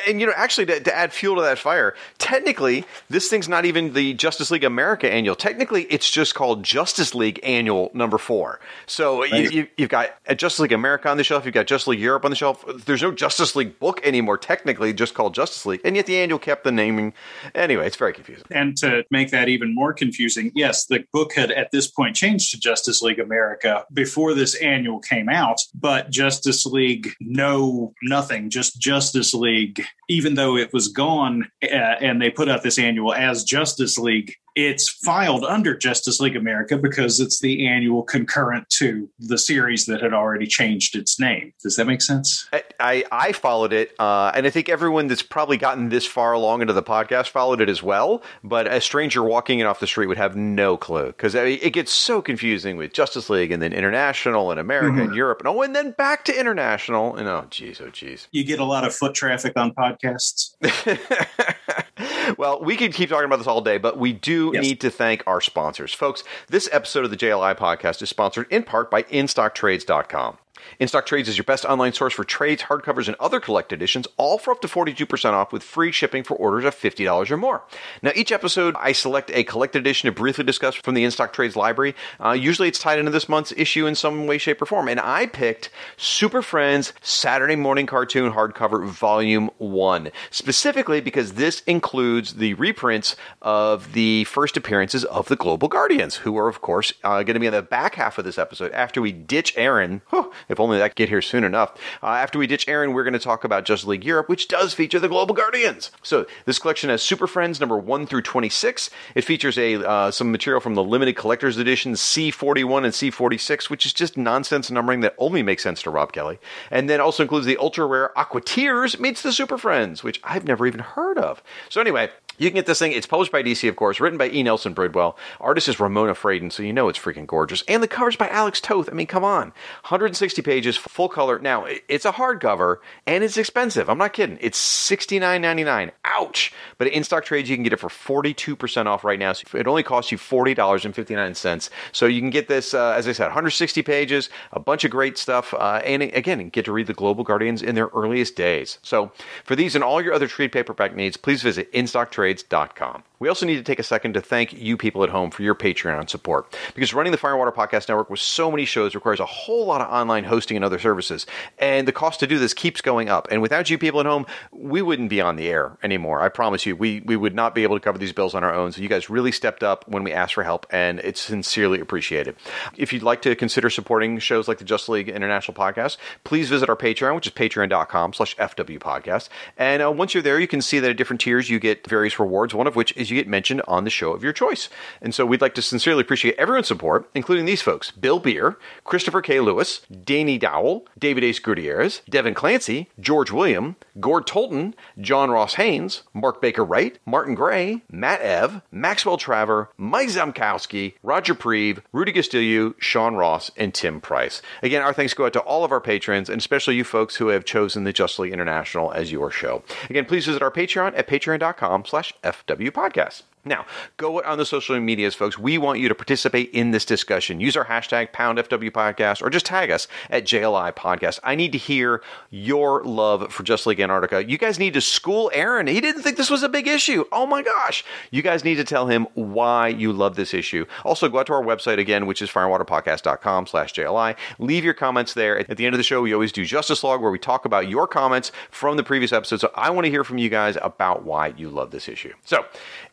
And 0.08 0.20
you 0.20 0.28
know, 0.28 0.34
actually, 0.36 0.66
to, 0.66 0.80
to, 0.82 0.96
add 0.96 1.14
fuel 1.14 1.38
to 1.38 1.42
that 1.42 1.58
fire, 1.58 1.96
technically, 2.18 2.86
this 3.10 3.30
thing's 3.30 3.48
not 3.48 3.66
even 3.66 3.94
the 3.94 4.14
Justice 4.16 4.52
League 4.52 4.64
America 4.64 5.12
annual. 5.12 5.36
Technically, 5.36 5.84
it's 5.84 6.10
just 6.10 6.36
called 6.36 6.64
Justice 6.64 7.16
League 7.16 7.40
Annual 7.44 7.92
Number 7.94 8.18
Four. 8.18 8.60
So 8.86 9.22
right. 9.22 9.52
you, 9.52 9.68
have 9.80 9.90
got 9.90 10.10
Justice 10.36 10.60
League 10.60 10.72
America 10.74 11.10
on 11.10 11.18
the 11.18 11.24
shelf, 11.24 11.46
you've 11.46 11.54
got 11.54 11.68
Justice 11.68 11.88
League 11.88 12.00
Europe 12.02 12.26
on 12.26 12.32
the 12.32 12.36
shelf. 12.36 12.66
There's 12.86 13.02
no 13.02 13.12
Justice 13.12 13.56
League 13.56 13.80
book 13.80 14.06
anymore. 14.06 14.38
Technically, 14.38 14.94
just 14.94 15.14
called 15.14 15.34
Justice 15.34 15.66
League, 15.66 15.82
and 15.86 15.96
yet 15.96 16.06
the 16.06 16.18
annual 16.18 16.40
kept 16.40 16.64
the 16.64 16.72
naming. 16.72 17.14
Anyway, 17.56 17.88
it's 17.88 17.96
very 17.98 18.14
confusing. 18.14 18.46
And 18.52 18.76
to 18.78 19.06
make 19.10 19.32
that 19.32 19.48
even 19.48 19.61
more 19.68 19.94
confusing, 19.94 20.52
yes, 20.56 20.86
the 20.86 21.04
book 21.14 21.34
had 21.34 21.52
at 21.52 21.72
this 21.72 21.88
point 21.88 22.16
changed 22.16 22.52
to 22.52 22.60
Justice 22.60 23.02
League 23.02 23.20
America 23.20 23.86
before 23.94 24.34
this 24.34 24.56
annual 24.56 25.00
came 25.00 25.30
out, 25.30 25.62
but 25.74 26.10
Justice 26.10 26.66
League 26.66 27.14
No 27.20 27.94
Nothing, 28.04 28.50
just 28.50 28.80
Justice 28.80 29.34
League, 29.34 29.84
even 30.10 30.36
though 30.36 30.58
it 30.58 30.74
was 30.74 30.88
gone 30.88 31.50
uh, 31.64 31.68
and 31.68 32.22
they 32.22 32.30
put 32.30 32.50
out 32.50 32.64
this 32.64 32.80
annual 32.80 33.14
as 33.14 33.44
Justice 33.44 33.98
League, 33.98 34.36
it's 34.56 34.90
filed 34.90 35.44
under 35.44 35.76
Justice 35.76 36.20
League 36.20 36.36
America 36.36 36.78
because 36.78 37.20
it's 37.20 37.40
the 37.40 37.68
annual 37.68 38.04
concurrent 38.04 38.70
to 38.70 39.10
the 39.20 39.38
series 39.38 39.86
that 39.86 40.02
had 40.02 40.14
already 40.14 40.48
changed 40.48 40.96
its 40.96 41.20
name. 41.20 41.54
Does 41.64 41.76
that 41.78 41.86
make 41.86 42.02
sense? 42.02 42.48
I, 42.52 42.64
I, 42.80 43.04
I 43.12 43.32
followed 43.32 43.74
it, 43.74 43.94
uh, 44.00 44.32
and 44.36 44.46
I 44.46 44.50
think 44.50 44.70
everyone 44.70 45.08
that's 45.08 45.24
probably 45.24 45.58
gotten 45.58 45.90
this 45.90 46.06
far 46.06 46.34
along 46.34 46.62
into 46.62 46.74
the 46.74 46.84
podcast 46.84 47.30
followed 47.30 47.62
it 47.62 47.70
as 47.70 47.82
well. 47.82 48.22
But 48.44 48.68
a 48.68 48.82
stranger 48.82 49.24
walking 49.24 49.60
in 49.60 49.68
off 49.68 49.80
the 49.80 49.88
street 49.88 50.08
would 50.08 50.18
have 50.18 50.36
no 50.36 50.78
clue 50.78 51.08
because 51.08 51.36
I 51.36 51.46
mean, 51.46 51.60
it 51.62 51.72
gets 51.72 51.92
so 51.92 52.22
confusing 52.22 52.78
with 52.78 52.94
Justice 52.94 53.30
League 53.30 53.52
and 53.52 53.62
then 53.62 53.74
international 53.74 54.52
and 54.52 54.60
America 54.60 54.98
mm-hmm. 54.98 55.08
and 55.08 55.16
Europe 55.16 55.40
and 55.40 55.48
oh, 55.48 55.62
and 55.62 55.76
then 55.76 55.92
back 55.92 56.26
to 56.26 56.38
international. 56.38 57.16
And 57.16 57.28
oh, 57.28 57.48
geez, 57.50 57.82
oh, 57.82 57.90
geez. 57.90 58.28
You 58.32 58.44
get 58.44 58.60
a 58.60 58.66
lot 58.66 58.86
of 58.86 58.94
foot 58.94 59.14
traffic 59.14 59.54
on 59.56 59.74
podcasts. 59.74 60.56
well, 62.38 62.62
we 62.62 62.76
could 62.76 62.94
keep 62.94 63.10
talking 63.10 63.26
about 63.26 63.38
this 63.38 63.48
all 63.48 63.62
day, 63.62 63.78
but 63.78 63.98
we 63.98 64.14
do 64.14 64.52
yes. 64.54 64.64
need 64.64 64.82
to 64.82 64.90
thank 64.90 65.24
our 65.28 65.42
sponsors. 65.42 65.94
Folks, 65.94 66.24
this 66.48 66.70
episode 66.72 67.06
of 67.06 67.12
the 67.12 67.18
JLI 67.18 67.58
podcast 67.58 68.02
is 68.02 68.10
sponsored 68.10 68.48
in 68.50 68.64
part 68.64 68.90
by 68.92 69.04
InStockTrades.com. 69.04 70.38
InStock 70.80 71.06
Trades 71.06 71.30
is 71.30 71.38
your 71.38 71.44
best 71.44 71.66
online 71.66 71.94
source 71.94 72.14
for 72.14 72.24
trades, 72.24 72.64
hardcovers, 72.64 73.08
and 73.08 73.16
other 73.20 73.40
collected 73.40 73.76
editions, 73.76 74.08
all 74.18 74.38
for 74.38 74.52
up 74.52 74.62
to 74.62 74.68
42% 74.68 75.34
off 75.34 75.52
with 75.52 75.64
free 75.64 75.92
shipping 75.92 76.24
for 76.24 76.36
orders 76.36 76.66
of 76.66 76.76
$50 76.76 77.32
or 77.32 77.38
more. 77.38 77.64
Now, 78.02 78.12
each 78.16 78.32
episode, 78.32 78.76
I 78.80 78.92
select 78.92 79.32
a 79.32 79.44
collected 79.44 79.80
edition 79.80 80.08
to 80.08 80.12
briefly 80.12 80.44
discuss 80.44 80.76
from 80.76 80.94
the 80.94 81.04
InStock 81.04 81.34
Trades 81.34 81.56
library. 81.56 81.96
Uh, 82.20 82.32
usually 82.32 82.68
it's 82.68 82.80
tied 82.80 83.00
into 83.00 83.12
this 83.12 83.30
month's 83.30 83.54
issue 83.58 83.86
in 83.86 83.96
some 83.96 84.28
way, 84.28 84.38
shape, 84.38 84.62
or 84.62 84.66
form. 84.66 84.88
And 84.88 85.00
I 85.00 85.26
picked 85.26 85.70
Super 85.98 86.42
Friends 86.42 86.94
Saturday 87.02 87.56
Morning 87.56 87.86
Cartoon 87.86 88.34
Hardcover 88.34 88.86
Volume 88.86 89.50
1, 89.58 90.12
specifically 90.30 91.02
because 91.02 91.34
this 91.34 91.62
includes 91.68 92.36
the 92.36 92.54
reprints 92.56 93.16
of 93.42 93.94
the 93.94 94.24
first 94.26 94.58
appearances 94.58 95.06
of 95.06 95.28
the 95.28 95.36
Global 95.36 95.68
Guardians, 95.68 96.18
who 96.18 96.38
are, 96.38 96.48
of 96.48 96.62
course, 96.62 96.94
uh, 97.04 97.24
going 97.24 97.34
to 97.36 97.40
be 97.40 97.48
in 97.48 97.54
the 97.54 97.62
back 97.62 97.96
half 97.96 98.18
of 98.18 98.26
this 98.26 98.38
episode 98.38 98.72
after 98.72 99.02
we 99.02 99.12
ditch 99.12 99.54
Aaron. 99.58 100.02
Whew, 100.10 100.32
if 100.52 100.60
only 100.60 100.78
that 100.78 100.96
get 100.96 101.10
here 101.10 101.22
soon 101.22 101.44
enough. 101.44 101.74
Uh, 102.04 102.08
after 102.08 102.38
we 102.38 102.48
ditch 102.48 102.68
Aaron, 102.68 102.94
we're 102.94 103.04
going 103.04 103.14
to 103.14 103.20
talk 103.20 103.44
about 103.44 103.66
Justice 103.66 103.88
League 103.88 104.06
Europe, 104.06 104.30
which 104.30 104.48
does 104.48 104.74
feature 104.74 105.00
the 105.00 105.08
Global 105.08 105.34
Guardians. 105.34 105.92
So 106.04 106.26
this 106.46 106.60
collection 106.60 106.90
has 106.90 107.02
Super 107.02 107.28
Friends 107.28 107.60
number 107.60 107.78
one 107.78 108.06
through 108.06 108.22
twenty 108.24 108.50
six. 108.50 108.90
It 109.16 109.24
features 109.24 109.58
a 109.58 109.84
uh, 109.88 110.12
some 110.12 110.32
material 110.32 110.60
from 110.60 110.76
the 110.76 110.84
limited 110.84 111.16
collector's 111.16 111.58
edition 111.58 111.96
C 111.96 112.32
forty 112.32 112.64
one 112.64 112.86
and 112.86 112.94
C 112.94 113.10
forty 113.10 113.38
six, 113.38 113.70
which 113.70 113.86
is 113.86 113.94
just 113.94 114.18
nonsense 114.18 114.70
numbering 114.70 115.00
that 115.02 115.16
only 115.18 115.44
makes 115.44 115.64
sense 115.64 115.82
to 115.84 115.90
Rob 115.90 116.12
Kelly, 116.12 116.40
and 116.70 116.90
then 116.90 117.00
also 117.00 117.24
includes 117.24 117.46
the 117.46 117.58
ultra 117.58 117.86
rare 117.86 118.12
Aquateers 118.18 119.00
meets 119.00 119.22
the 119.22 119.32
Super 119.32 119.58
Friends, 119.58 120.04
which 120.04 120.20
I've 120.24 120.46
never 120.46 120.68
even 120.68 120.82
heard 120.82 121.18
of. 121.18 121.42
So 121.70 121.80
anyway, 121.80 122.10
you 122.38 122.50
can 122.50 122.56
get 122.56 122.66
this 122.66 122.80
thing. 122.80 122.92
It's 122.92 123.06
published 123.06 123.32
by 123.32 123.44
DC, 123.44 123.68
of 123.70 123.76
course, 123.76 124.00
written 124.00 124.18
by 124.18 124.30
E. 124.30 124.42
Nelson 124.42 124.74
Bridwell. 124.74 125.16
Artist 125.40 125.68
is 125.68 125.80
Ramona 125.80 126.14
Fradon, 126.14 126.52
so 126.52 126.64
you 126.64 126.74
know 126.74 126.90
it's 126.90 126.98
freaking 126.98 127.28
gorgeous. 127.28 127.64
And 127.68 127.84
the 127.84 127.88
cover's 127.88 128.16
by 128.16 128.30
Alex 128.30 128.60
Toth. 128.60 128.90
I 128.92 128.94
mean, 128.94 129.08
come 129.08 129.24
on. 129.24 129.50
160 129.84 130.42
pages, 130.42 130.78
full 130.78 131.10
color. 131.10 131.40
Now, 131.40 131.66
it's 131.88 132.06
a 132.06 132.14
hardcover, 132.14 132.78
and 133.06 133.24
it's 133.24 133.38
expensive. 133.38 133.90
I'm 133.90 133.98
not 133.98 134.14
kidding. 134.14 134.38
It's 134.42 134.60
$69.99. 134.90 135.92
Ouch! 136.06 136.54
But 136.78 136.88
InStock 136.88 137.24
Trades, 137.24 137.50
you 137.50 137.56
can 137.56 137.64
get 137.64 137.74
it 137.74 137.80
for 137.80 137.90
42% 137.90 138.86
off 138.86 139.04
right 139.04 139.20
now. 139.20 139.34
So 139.34 139.58
it 139.58 139.68
only 139.68 139.84
costs 139.84 140.12
you 140.12 140.18
$40.59. 140.18 141.70
So 141.92 142.06
you 142.06 142.22
can 142.22 142.30
get 142.30 142.48
this, 142.48 142.74
uh, 142.74 142.94
as 142.98 143.08
I 143.08 143.12
said, 143.12 143.26
160 143.26 143.82
pages, 143.84 144.30
a 144.52 144.60
bunch 144.60 144.84
of 144.84 144.92
great 144.92 145.18
stuff, 145.18 145.54
uh, 145.54 145.82
and 145.86 146.02
again, 146.04 146.50
get 146.50 146.66
to 146.66 146.72
read 146.72 146.88
the 146.88 146.94
Global 146.94 147.24
Guardians 147.24 147.62
in 147.62 147.76
their 147.76 147.88
earliest 147.88 148.36
days. 148.36 148.80
So 148.82 149.12
for 149.44 149.56
these 149.56 149.76
and 149.76 149.84
all 149.84 150.02
your 150.02 150.14
other 150.14 150.28
trade 150.28 150.52
paperback 150.52 150.96
needs, 150.96 151.18
please 151.18 151.44
visit 151.44 151.72
InStock 151.74 152.10
Trades 152.10 152.21
trades.com. 152.22 153.11
We 153.22 153.30
also 153.30 153.46
need 153.46 153.58
to 153.58 153.64
take 153.64 153.78
a 153.78 153.84
second 153.84 154.16
to 154.16 154.22
thank 154.22 154.52
you 154.52 154.78
people 154.78 155.04
at 155.04 155.10
home 155.10 155.30
for 155.30 155.44
your 155.44 155.54
Patreon 155.54 156.10
support 156.10 156.58
because 156.74 156.92
running 156.92 157.12
the 157.12 157.20
Fire 157.20 157.34
and 157.34 157.40
Water 157.40 157.52
Podcast 157.52 157.88
Network 157.88 158.10
with 158.10 158.20
so 158.20 158.50
many 158.50 158.66
shows 158.66 158.96
requires 158.96 159.20
a 159.20 159.28
whole 159.28 159.68
lot 159.68 159.80
of 159.80 159.94
online 159.94 160.24
hosting 160.24 160.58
and 160.58 160.66
other 160.66 160.80
services. 160.80 161.28
And 161.60 161.88
the 161.88 161.92
cost 161.92 162.20
to 162.22 162.28
do 162.28 162.40
this 162.40 162.56
keeps 162.56 162.82
going 162.82 163.10
up. 163.10 163.28
And 163.30 163.40
without 163.40 163.70
you 163.70 163.78
people 163.78 164.00
at 164.00 164.08
home, 164.08 164.26
we 164.52 164.82
wouldn't 164.82 165.12
be 165.12 165.22
on 165.22 165.36
the 165.36 165.50
air 165.50 165.78
anymore. 165.84 166.20
I 166.24 166.30
promise 166.30 166.66
you, 166.66 166.76
we, 166.76 167.02
we 167.02 167.16
would 167.16 167.36
not 167.36 167.54
be 167.54 167.62
able 167.62 167.76
to 167.76 167.80
cover 167.80 168.00
these 168.00 168.12
bills 168.12 168.34
on 168.34 168.44
our 168.44 168.56
own. 168.56 168.72
So 168.72 168.82
you 168.82 168.90
guys 168.90 169.08
really 169.08 169.32
stepped 169.32 169.62
up 169.62 169.88
when 169.88 170.04
we 170.04 170.12
asked 170.12 170.34
for 170.34 170.44
help, 170.44 170.66
and 170.72 170.98
it's 171.02 171.22
sincerely 171.22 171.80
appreciated. 171.80 172.36
If 172.76 172.92
you'd 172.92 173.04
like 173.04 173.22
to 173.22 173.36
consider 173.36 173.70
supporting 173.70 174.18
shows 174.18 174.48
like 174.48 174.58
the 174.58 174.66
Just 174.66 174.90
League 174.90 175.10
International 175.10 175.54
Podcast, 175.54 175.98
please 176.24 176.50
visit 176.50 176.70
our 176.70 176.76
Patreon, 176.76 177.14
which 177.14 177.28
is 177.28 177.34
patreon.com 177.34 178.14
slash 178.14 178.36
FW 178.38 178.80
podcast. 178.80 179.30
And 179.60 179.84
uh, 179.84 179.92
once 179.92 180.16
you're 180.16 180.24
there, 180.24 180.40
you 180.40 180.48
can 180.48 180.64
see 180.64 180.80
that 180.80 180.90
at 180.90 180.98
different 180.98 181.22
tiers 181.22 181.52
you 181.52 181.60
get 181.60 181.88
various 181.88 182.18
rewards, 182.18 182.56
one 182.56 182.66
of 182.66 182.76
which 182.76 182.98
is 182.98 183.11
you 183.12 183.18
get 183.18 183.28
mentioned 183.28 183.62
on 183.68 183.84
the 183.84 183.90
show 183.90 184.14
of 184.14 184.24
your 184.24 184.34
choice. 184.34 184.70
And 185.02 185.14
so 185.14 185.26
we'd 185.26 185.42
like 185.42 185.56
to 185.56 185.62
sincerely 185.62 186.02
appreciate 186.02 186.36
everyone's 186.38 186.68
support, 186.68 187.10
including 187.14 187.46
these 187.46 187.62
folks 187.62 187.92
Bill 187.92 188.20
Beer, 188.20 188.58
Christopher 188.84 189.22
K. 189.22 189.40
Lewis, 189.40 189.82
Danny 190.04 190.38
Dowell, 190.38 190.86
David 190.98 191.24
Ace 191.24 191.40
Gutierrez, 191.40 192.02
Devin 192.10 192.34
Clancy, 192.34 192.90
George 193.00 193.32
William, 193.32 193.76
Gord 194.00 194.26
Tolton, 194.26 194.74
John 195.00 195.30
Ross 195.30 195.56
Haynes, 195.56 196.04
Mark 196.14 196.42
Baker 196.42 196.64
Wright, 196.64 196.98
Martin 197.06 197.36
Gray, 197.36 197.82
Matt 197.90 198.22
Ev, 198.22 198.62
Maxwell 198.72 199.18
Traver, 199.18 199.68
Mike 199.78 200.10
Zamkowski, 200.10 200.94
Roger 201.04 201.36
Preve, 201.36 201.82
Rudy 201.92 202.12
Castillo, 202.12 202.74
Sean 202.78 203.16
Ross, 203.16 203.52
and 203.58 203.74
Tim 203.74 204.02
Price. 204.02 204.42
Again, 204.64 204.82
our 204.82 204.94
thanks 204.94 205.14
go 205.14 205.26
out 205.26 205.34
to 205.34 205.40
all 205.42 205.64
of 205.64 205.72
our 205.72 205.82
patrons, 205.82 206.30
and 206.30 206.40
especially 206.40 206.76
you 206.76 206.84
folks 206.84 207.18
who 207.18 207.28
have 207.28 207.46
chosen 207.46 207.84
the 207.84 207.94
Justly 207.94 208.32
International 208.32 208.92
as 208.92 209.12
your 209.12 209.32
show. 209.32 209.64
Again, 209.90 210.06
please 210.06 210.26
visit 210.26 210.42
our 210.42 210.52
Patreon 210.52 210.98
at 210.98 211.08
patreon.com 211.08 211.86
slash 211.86 212.14
FW 212.24 212.72
Podcast 212.72 213.01
podcast. 213.02 213.31
Now, 213.44 213.66
go 213.98 214.22
on 214.22 214.38
the 214.38 214.46
social 214.46 214.80
medias, 214.80 215.16
folks. 215.16 215.38
We 215.38 215.58
want 215.58 215.80
you 215.80 215.90
to 215.90 215.96
participate 215.96 216.52
in 216.52 216.72
this 216.72 216.86
discussion. 216.86 217.40
Use 217.40 217.58
our 217.58 217.66
hashtag 217.66 218.12
PoundFW 218.12 218.70
Podcast 218.72 219.22
or 219.22 219.30
just 219.30 219.48
tag 219.48 219.72
us 219.72 219.88
at 220.10 220.26
JLI 220.26 220.76
Podcast. 220.76 221.20
I 221.24 221.34
need 221.34 221.52
to 221.54 221.58
hear 221.58 222.04
your 222.30 222.84
love 222.84 223.34
for 223.34 223.42
Just 223.42 223.66
League 223.66 223.80
Antarctica. 223.80 224.30
You 224.30 224.38
guys 224.38 224.60
need 224.60 224.74
to 224.76 224.82
school 224.82 225.32
Aaron. 225.34 225.66
He 225.66 225.82
didn't 225.82 226.04
think 226.04 226.18
this 226.18 226.30
was 226.30 226.44
a 226.44 226.50
big 226.50 226.68
issue. 226.68 227.06
Oh 227.12 227.26
my 227.26 227.42
gosh. 227.42 227.84
You 228.12 228.22
guys 228.22 228.44
need 228.44 228.56
to 228.56 228.64
tell 228.64 228.88
him 228.88 229.08
why 229.16 229.70
you 229.70 229.92
love 229.92 230.16
this 230.16 230.34
issue. 230.34 230.66
Also, 230.86 231.10
go 231.10 231.20
out 231.20 231.26
to 231.28 231.34
our 231.34 231.44
website 231.44 231.80
again, 231.80 232.06
which 232.06 232.22
is 232.22 232.30
firewaterpodcast.com 232.30 233.48
slash 233.48 233.74
JLI. 233.74 234.16
Leave 234.38 234.64
your 234.64 234.76
comments 234.76 235.16
there. 235.16 235.40
At 235.40 235.58
the 235.58 235.66
end 235.66 235.74
of 235.74 235.80
the 235.80 235.84
show, 235.84 236.02
we 236.02 236.14
always 236.14 236.32
do 236.32 236.46
Justice 236.46 236.84
Log 236.84 237.02
where 237.02 237.12
we 237.12 237.20
talk 237.20 237.46
about 237.46 237.68
your 237.68 237.88
comments 237.88 238.32
from 238.52 238.78
the 238.78 238.84
previous 238.84 239.12
episode. 239.12 239.40
So 239.40 239.52
I 239.56 239.72
want 239.72 239.86
to 239.86 239.92
hear 239.92 240.04
from 240.04 240.20
you 240.20 240.30
guys 240.30 240.58
about 240.62 241.04
why 241.04 241.28
you 241.38 241.50
love 241.50 241.72
this 241.72 241.90
issue. 241.90 242.14
So, 242.24 242.46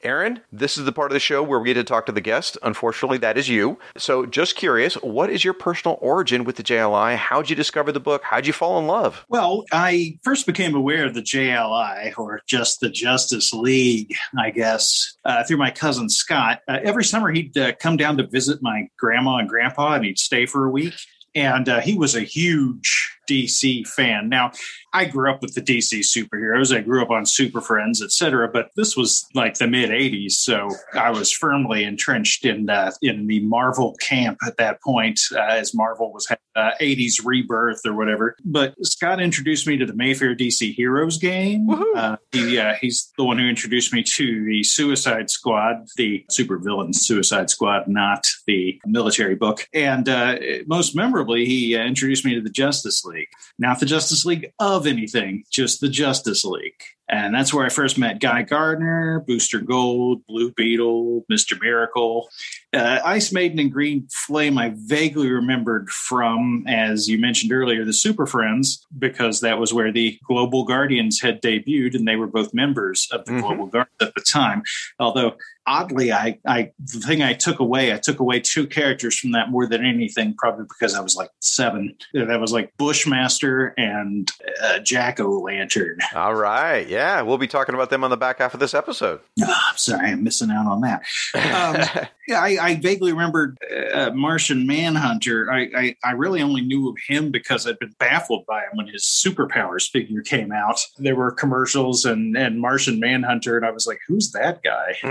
Aaron, 0.03 0.38
this 0.53 0.77
is 0.79 0.85
the 0.85 0.93
part 0.93 1.11
of 1.11 1.15
the 1.15 1.21
show 1.21 1.43
where 1.43 1.61
we 1.61 1.69
get 1.69 1.75
to 1.75 1.85
talk 1.85 2.07
to 2.07 2.13
the 2.13 2.21
guest. 2.21 2.59
Unfortunately, 2.63 3.19
that 3.19 3.39
is 3.39 3.49
you. 3.49 3.79
So, 3.97 4.27
just 4.27 4.57
curious, 4.57 4.95
what 4.95 5.31
is 5.31 5.45
your 5.45 5.55
personal 5.55 5.99
origin 6.01 6.45
with 6.45 6.57
the 6.57 6.63
JLI? 6.63 7.17
How'd 7.17 7.51
you 7.51 7.57
discover 7.57 7.93
the 7.93 8.01
book? 8.01 8.23
How'd 8.25 8.47
you 8.47 8.53
fall 8.53 8.79
in 8.79 8.87
love? 8.87 9.25
Well, 9.29 9.65
I 9.73 10.19
first 10.23 10.47
became 10.47 10.75
aware 10.75 11.07
of 11.07 11.15
the 11.15 11.23
JLI, 11.23 12.19
or 12.19 12.41
just 12.47 12.81
the 12.81 12.91
Justice 12.91 13.53
League, 13.53 14.15
I 14.39 14.51
guess, 14.51 15.17
uh, 15.25 15.45
through 15.45 15.59
my 15.59 15.71
cousin 15.71 16.09
Scott. 16.09 16.61
Uh, 16.69 16.79
every 16.83 17.05
summer, 17.05 17.31
he'd 17.31 17.57
uh, 17.57 17.73
come 17.77 17.97
down 17.97 18.17
to 18.19 18.27
visit 18.27 18.63
my 18.63 18.89
grandma 18.99 19.37
and 19.37 19.49
grandpa, 19.49 19.95
and 19.95 20.05
he'd 20.05 20.19
stay 20.19 20.47
for 20.47 20.67
a 20.67 20.71
week. 20.71 20.95
And 21.35 21.69
uh, 21.69 21.81
he 21.81 21.95
was 21.95 22.17
a 22.17 22.21
huge 22.21 23.18
DC 23.29 23.87
fan. 23.87 24.29
Now, 24.29 24.53
I 24.93 25.05
grew 25.05 25.31
up 25.31 25.43
with 25.43 25.55
the 25.55 25.61
DC 25.61 26.01
superheroes. 26.01 26.75
I 26.75 26.81
grew 26.81 27.03
up 27.03 27.11
on 27.11 27.27
Super 27.27 27.61
Friends, 27.61 28.03
etc. 28.03 28.49
But 28.49 28.71
this 28.77 28.97
was 28.97 29.27
like 29.35 29.55
the 29.55 29.67
mid 29.67 29.91
'80s, 29.91 30.33
so 30.33 30.69
I 30.95 31.11
was 31.11 31.33
firmly 31.33 31.85
entrenched 31.85 32.45
in 32.45 32.71
uh, 32.71 32.93
in 33.03 33.27
the 33.27 33.41
Marvel 33.41 33.95
camp 34.01 34.39
at 34.47 34.57
that 34.57 34.81
point, 34.83 35.21
uh, 35.35 35.41
as 35.41 35.75
Marvel 35.75 36.13
was 36.13 36.27
uh, 36.57 36.71
'80s 36.81 37.25
rebirth 37.25 37.81
or 37.85 37.95
whatever. 37.95 38.37
But 38.45 38.75
Scott 38.85 39.21
introduced 39.21 39.67
me 39.67 39.77
to 39.77 39.87
the 39.87 39.95
Mayfair 39.95 40.35
DC 40.35 40.75
Heroes 40.75 41.19
game. 41.19 41.69
Uh, 41.71 42.17
he, 42.33 42.59
uh, 42.59 42.75
he's 42.81 43.13
the 43.19 43.25
one 43.25 43.39
who 43.39 43.49
introduced 43.49 43.93
me 43.93 44.03
to 44.03 44.45
the 44.45 44.63
Suicide 44.63 45.31
Squad, 45.31 45.87
the 45.97 46.25
supervillain 46.31 46.95
Suicide 46.95 47.51
Squad, 47.51 47.89
not 47.89 48.27
the 48.47 48.81
military 48.87 49.35
book. 49.35 49.67
And 49.75 50.09
uh, 50.09 50.37
most 50.67 50.95
memorably, 50.95 51.45
he 51.45 51.75
introduced 51.75 52.25
me 52.25 52.35
to 52.35 52.41
the 52.41 52.51
Justice 52.51 53.05
League, 53.05 53.18
not 53.59 53.81
the 53.81 53.87
Justice 53.87 54.25
League 54.25 54.53
of 54.59 54.87
anything, 54.87 55.45
just 55.51 55.81
the 55.81 55.89
Justice 55.89 56.45
League. 56.45 56.83
And 57.11 57.35
that's 57.35 57.55
where 57.55 57.65
I 57.65 57.71
first 57.71 57.97
met 57.97 58.21
Guy 58.21 58.43
Gardner, 58.43 59.21
Booster 59.27 59.61
Gold, 59.61 60.27
Blue 60.27 60.53
Beetle, 60.53 61.25
Mr. 61.33 61.59
Miracle. 61.61 62.29
Uh, 62.75 63.01
Ice 63.05 63.33
Maiden 63.33 63.59
and 63.59 63.73
Green 63.73 64.07
Flame, 64.11 64.59
I 64.59 64.75
vaguely 64.77 65.31
remembered 65.31 65.89
from, 65.89 66.65
as 66.67 67.09
you 67.09 67.19
mentioned 67.19 67.53
earlier, 67.53 67.85
the 67.85 67.93
Super 67.95 68.27
Friends, 68.27 68.87
because 68.99 69.41
that 69.41 69.59
was 69.59 69.73
where 69.73 69.91
the 69.91 70.19
Global 70.27 70.65
Guardians 70.65 71.21
had 71.21 71.41
debuted, 71.41 71.95
and 71.95 72.07
they 72.07 72.17
were 72.17 72.27
both 72.27 72.53
members 72.53 73.09
of 73.11 73.25
the 73.25 73.33
mm-hmm. 73.33 73.41
Global 73.41 73.67
Guardians 73.67 74.03
at 74.03 74.15
the 74.15 74.21
time. 74.21 74.63
Although 75.01 75.37
oddly, 75.69 76.11
I, 76.11 76.39
I 76.47 76.73
the 76.79 77.01
thing 77.01 77.23
I 77.23 77.35
took 77.35 77.61
away, 77.61 77.93
I 77.93 77.99
took 77.99 78.21
away 78.21 78.41
two 78.41 78.67
characters 78.67 79.19
from 79.19 79.33
that 79.33 79.51
more 79.51 79.67
than 79.67 79.85
anything, 79.85 80.35
probably 80.35 80.65
because 80.65 80.95
I 80.95 81.01
was 81.01 81.15
like 81.15 81.31
seven. 81.41 81.95
That 82.15 82.41
was 82.41 82.53
like 82.53 82.73
Bushmaster 82.79 83.75
and 83.77 84.31
uh, 84.63 84.79
Jack 84.81 85.21
O' 85.21 85.41
Lantern. 85.41 85.99
All 86.15 86.35
right, 86.35 86.89
yeah, 86.89 87.21
we'll 87.23 87.39
be 87.39 87.47
talking 87.47 87.75
about 87.75 87.91
them 87.91 88.03
on 88.03 88.11
the 88.11 88.17
back 88.17 88.39
half 88.39 88.55
of 88.55 88.61
this 88.61 88.75
episode. 88.75 89.21
Oh, 89.41 89.45
I'm 89.71 89.77
sorry, 89.77 90.09
I'm 90.09 90.25
missing 90.25 90.51
out 90.51 90.67
on 90.67 90.81
that. 90.81 91.03
Um, 91.35 92.07
yeah, 92.29 92.41
I, 92.41 92.58
I, 92.59 92.77
vaguely 92.77 93.13
remembered 93.13 93.59
uh, 93.93 94.11
Martian 94.15 94.67
Manhunter. 94.67 95.51
I, 95.51 95.69
I, 95.77 95.97
I 96.05 96.11
really 96.13 96.43
only 96.43 96.63
knew 96.63 96.89
of 96.89 96.97
him 97.07 97.31
because 97.31 97.67
I'd 97.67 97.79
been 97.79 97.95
baffled 97.99 98.47
by 98.47 98.61
him 98.61 98.77
when 98.77 98.89
his 98.89 99.05
superpowers 99.05 99.89
figure 99.89 100.23
came 100.23 100.53
out. 100.53 100.81
There 100.99 101.17
were 101.17 101.31
commercials 101.33 102.05
and 102.05 102.37
and 102.37 102.61
Martian 102.61 103.01
Manhunter, 103.01 103.57
and 103.57 103.67
I 103.67 103.71
was 103.71 103.87
like, 103.87 104.01
"Who's 104.07 104.33
that 104.33 104.63
guy?" 104.63 104.97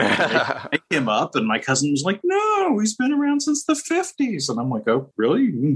I 0.71 0.79
him 0.89 1.09
up, 1.09 1.35
and 1.35 1.47
my 1.47 1.59
cousin 1.59 1.91
was 1.91 2.03
like, 2.03 2.19
"No, 2.23 2.79
he's 2.79 2.95
been 2.95 3.13
around 3.13 3.41
since 3.41 3.65
the 3.65 3.73
'50s," 3.73 4.49
and 4.49 4.59
I'm 4.59 4.69
like, 4.69 4.87
"Oh, 4.87 5.11
really?" 5.17 5.47
Hmm. 5.47 5.75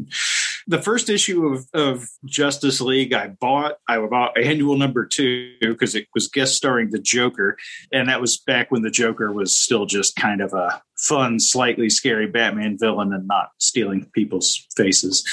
The 0.67 0.81
first 0.81 1.09
issue 1.09 1.47
of, 1.47 1.67
of 1.73 2.07
Justice 2.25 2.81
League 2.81 3.13
I 3.13 3.29
bought, 3.29 3.77
I 3.87 3.97
bought 4.05 4.37
annual 4.37 4.77
number 4.77 5.05
two 5.05 5.55
because 5.59 5.95
it 5.95 6.07
was 6.13 6.27
guest 6.27 6.55
starring 6.55 6.91
the 6.91 6.99
Joker, 6.99 7.57
and 7.91 8.09
that 8.09 8.21
was 8.21 8.37
back 8.37 8.71
when 8.71 8.83
the 8.83 8.91
Joker 8.91 9.31
was 9.31 9.57
still 9.57 9.85
just 9.85 10.15
kind 10.15 10.41
of 10.41 10.53
a 10.53 10.81
fun, 11.01 11.39
slightly 11.39 11.89
scary 11.89 12.27
Batman 12.27 12.77
villain 12.77 13.13
and 13.13 13.27
not 13.27 13.51
stealing 13.57 14.05
people's 14.13 14.67
faces. 14.75 15.27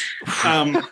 Um, 0.45 0.83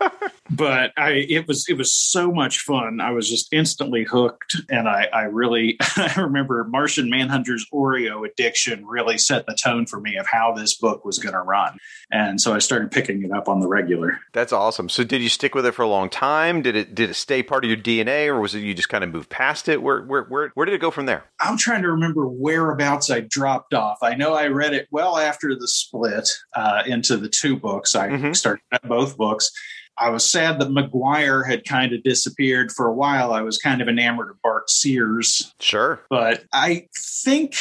but 0.50 0.92
I, 0.96 1.26
it 1.28 1.46
was 1.48 1.66
it 1.68 1.74
was 1.74 1.92
so 1.92 2.32
much 2.32 2.60
fun. 2.60 3.00
I 3.00 3.12
was 3.12 3.28
just 3.30 3.52
instantly 3.52 4.04
hooked, 4.04 4.56
and 4.68 4.88
I, 4.88 5.08
I 5.12 5.22
really 5.22 5.76
I 5.96 6.14
remember 6.16 6.64
Martian 6.64 7.08
Manhunter's 7.08 7.66
Oreo 7.72 8.28
addiction 8.28 8.84
really 8.86 9.18
set 9.18 9.46
the 9.46 9.54
tone 9.54 9.86
for 9.86 10.00
me 10.00 10.16
of 10.16 10.26
how 10.26 10.52
this 10.52 10.76
book 10.76 11.04
was 11.04 11.18
going 11.18 11.34
to 11.34 11.40
run, 11.40 11.78
and 12.10 12.40
so 12.40 12.54
I 12.54 12.58
started 12.58 12.90
picking 12.90 13.22
it 13.22 13.30
up 13.30 13.48
on 13.48 13.60
the 13.60 13.68
regular. 13.68 14.20
That's 14.32 14.52
awesome. 14.52 14.88
So 14.88 15.04
did 15.04 15.22
you 15.22 15.28
stick 15.28 15.54
with 15.54 15.64
it 15.64 15.72
for 15.72 15.82
a 15.82 15.88
long 15.88 16.10
time? 16.10 16.62
Did 16.62 16.76
it 16.76 16.94
did 16.94 17.10
it 17.10 17.14
stay 17.14 17.42
part 17.42 17.64
of 17.64 17.70
your 17.70 17.78
DNA, 17.78 18.26
or 18.26 18.40
was 18.40 18.54
it 18.54 18.60
you 18.60 18.74
just 18.74 18.88
kind 18.88 19.04
of 19.04 19.10
moved 19.10 19.30
past 19.30 19.68
it? 19.68 19.82
Where 19.82 20.02
where 20.02 20.24
where 20.24 20.50
where 20.54 20.66
did 20.66 20.74
it 20.74 20.80
go 20.80 20.90
from 20.90 21.06
there? 21.06 21.24
I'm 21.40 21.56
trying 21.56 21.82
to 21.82 21.90
remember 21.90 22.26
whereabouts 22.26 23.10
I 23.10 23.20
dropped 23.20 23.74
off. 23.74 23.98
I 24.02 24.14
know 24.14 24.23
I 24.32 24.46
read 24.46 24.72
it 24.72 24.88
well 24.90 25.18
after 25.18 25.54
the 25.54 25.68
split 25.68 26.30
uh, 26.56 26.82
into 26.86 27.16
the 27.16 27.28
two 27.28 27.56
books. 27.56 27.94
I 27.94 28.08
mm-hmm. 28.08 28.32
started 28.32 28.62
both 28.84 29.16
books. 29.16 29.50
I 29.96 30.10
was 30.10 30.28
sad 30.28 30.58
that 30.60 30.70
Maguire 30.70 31.44
had 31.44 31.64
kind 31.64 31.92
of 31.92 32.02
disappeared 32.02 32.72
for 32.72 32.86
a 32.86 32.92
while. 32.92 33.32
I 33.32 33.42
was 33.42 33.58
kind 33.58 33.80
of 33.80 33.88
enamored 33.88 34.30
of 34.30 34.42
Bart 34.42 34.68
Sears. 34.70 35.54
Sure. 35.60 36.00
But 36.10 36.44
I 36.52 36.88
think 36.96 37.54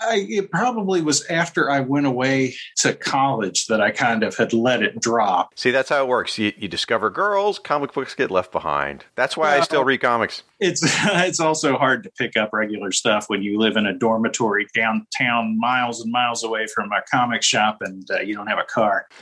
I, 0.00 0.26
it 0.28 0.50
probably 0.50 1.02
was 1.02 1.24
after 1.26 1.70
I 1.70 1.80
went 1.80 2.06
away 2.06 2.54
to 2.78 2.94
college 2.94 3.66
that 3.66 3.80
I 3.80 3.90
kind 3.90 4.22
of 4.22 4.36
had 4.36 4.52
let 4.52 4.82
it 4.82 5.00
drop. 5.00 5.50
See, 5.56 5.70
that's 5.70 5.88
how 5.88 6.02
it 6.02 6.08
works. 6.08 6.38
You, 6.38 6.52
you 6.56 6.68
discover 6.68 7.10
girls, 7.10 7.58
comic 7.58 7.92
books 7.92 8.14
get 8.14 8.30
left 8.30 8.50
behind. 8.50 9.04
That's 9.14 9.36
why 9.36 9.56
I 9.56 9.60
still 9.60 9.84
read 9.84 10.00
comics. 10.00 10.42
It's 10.60 10.82
it's 11.04 11.40
also 11.40 11.76
hard 11.76 12.04
to 12.04 12.10
pick 12.10 12.36
up 12.36 12.50
regular 12.52 12.92
stuff 12.92 13.28
when 13.28 13.42
you 13.42 13.58
live 13.58 13.76
in 13.76 13.86
a 13.86 13.92
dormitory 13.92 14.66
downtown, 14.74 15.58
miles 15.58 16.00
and 16.00 16.10
miles 16.10 16.42
away 16.42 16.66
from 16.66 16.90
a 16.92 17.02
comic 17.10 17.42
shop, 17.42 17.78
and 17.80 18.08
uh, 18.10 18.20
you 18.20 18.34
don't 18.34 18.46
have 18.46 18.58
a 18.58 18.64
car. 18.64 19.06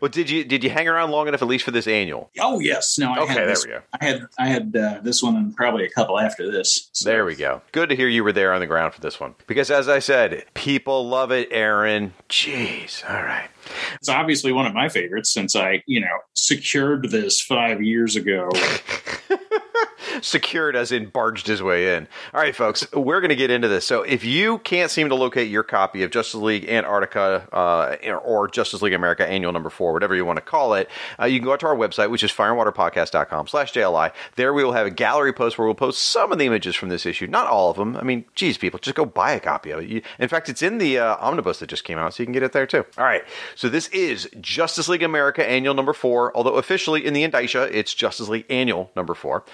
well, 0.00 0.08
did 0.10 0.30
you 0.30 0.44
did 0.44 0.64
you 0.64 0.70
hang 0.70 0.88
around 0.88 1.10
long 1.10 1.28
enough 1.28 1.42
at 1.42 1.48
least 1.48 1.57
for 1.62 1.70
this 1.70 1.86
annual? 1.86 2.30
Oh 2.38 2.60
yes, 2.60 2.98
no. 2.98 3.12
I 3.12 3.18
okay, 3.20 3.34
there 3.34 3.46
this, 3.46 3.64
we 3.64 3.72
go. 3.72 3.82
I 4.00 4.04
had 4.04 4.26
I 4.38 4.48
had 4.48 4.76
uh, 4.76 5.00
this 5.02 5.22
one 5.22 5.36
and 5.36 5.56
probably 5.56 5.84
a 5.84 5.90
couple 5.90 6.18
after 6.18 6.50
this. 6.50 6.90
So. 6.92 7.08
There 7.08 7.24
we 7.24 7.34
go. 7.34 7.62
Good 7.72 7.88
to 7.90 7.96
hear 7.96 8.08
you 8.08 8.24
were 8.24 8.32
there 8.32 8.52
on 8.52 8.60
the 8.60 8.66
ground 8.66 8.94
for 8.94 9.00
this 9.00 9.20
one 9.20 9.34
because, 9.46 9.70
as 9.70 9.88
I 9.88 9.98
said, 9.98 10.44
people 10.54 11.08
love 11.08 11.32
it. 11.32 11.48
Aaron, 11.50 12.14
jeez, 12.28 13.08
all 13.08 13.22
right. 13.22 13.48
It's 13.96 14.08
obviously 14.08 14.52
one 14.52 14.66
of 14.66 14.74
my 14.74 14.88
favorites 14.88 15.30
since 15.30 15.54
I, 15.54 15.82
you 15.86 16.00
know, 16.00 16.18
secured 16.34 17.10
this 17.10 17.40
five 17.40 17.82
years 17.82 18.16
ago. 18.16 18.48
secured 20.22 20.76
as 20.76 20.92
in 20.92 21.08
barged 21.08 21.46
his 21.46 21.62
way 21.62 21.96
in. 21.96 22.08
All 22.34 22.40
right, 22.40 22.54
folks, 22.54 22.90
we're 22.92 23.20
going 23.20 23.30
to 23.30 23.36
get 23.36 23.50
into 23.50 23.68
this. 23.68 23.86
So 23.86 24.02
if 24.02 24.24
you 24.24 24.58
can't 24.58 24.90
seem 24.90 25.08
to 25.08 25.14
locate 25.14 25.50
your 25.50 25.62
copy 25.62 26.02
of 26.02 26.10
Justice 26.10 26.36
League 26.36 26.68
Antarctica 26.68 27.48
uh, 27.52 28.16
or 28.24 28.48
Justice 28.48 28.82
League 28.82 28.92
America 28.92 29.26
Annual 29.26 29.52
Number 29.52 29.70
Four, 29.70 29.92
whatever 29.92 30.14
you 30.14 30.24
want 30.24 30.36
to 30.38 30.42
call 30.42 30.74
it, 30.74 30.88
uh, 31.20 31.24
you 31.26 31.38
can 31.38 31.46
go 31.46 31.52
out 31.52 31.60
to 31.60 31.66
our 31.66 31.76
website, 31.76 32.10
which 32.10 32.22
is 32.22 32.30
fireandwaterpodcast.com 32.32 33.46
slash 33.48 33.72
JLI. 33.72 34.12
There 34.36 34.52
we 34.52 34.64
will 34.64 34.72
have 34.72 34.86
a 34.86 34.90
gallery 34.90 35.32
post 35.32 35.58
where 35.58 35.66
we'll 35.66 35.74
post 35.74 36.02
some 36.02 36.32
of 36.32 36.38
the 36.38 36.46
images 36.46 36.76
from 36.76 36.88
this 36.88 37.06
issue, 37.06 37.26
not 37.26 37.46
all 37.46 37.70
of 37.70 37.76
them. 37.76 37.96
I 37.96 38.02
mean, 38.02 38.24
geez, 38.34 38.58
people, 38.58 38.78
just 38.78 38.96
go 38.96 39.04
buy 39.04 39.32
a 39.32 39.40
copy 39.40 39.70
of 39.70 39.80
it. 39.80 40.04
In 40.18 40.28
fact, 40.28 40.48
it's 40.48 40.62
in 40.62 40.78
the 40.78 40.98
uh, 40.98 41.16
omnibus 41.20 41.58
that 41.58 41.68
just 41.68 41.84
came 41.84 41.98
out, 41.98 42.14
so 42.14 42.22
you 42.22 42.26
can 42.26 42.32
get 42.32 42.42
it 42.42 42.52
there 42.52 42.66
too. 42.66 42.84
All 42.96 43.04
right, 43.04 43.22
so 43.54 43.68
this 43.68 43.88
is 43.88 44.28
Justice 44.40 44.88
League 44.88 45.02
America 45.02 45.48
Annual 45.48 45.74
Number 45.74 45.92
Four, 45.92 46.36
although 46.36 46.54
officially 46.54 47.04
in 47.04 47.14
the 47.14 47.22
indicia, 47.22 47.68
it's 47.76 47.94
Justice 47.94 48.28
League 48.28 48.46
Annual 48.50 48.90
Number 48.96 49.14
Four. 49.14 49.44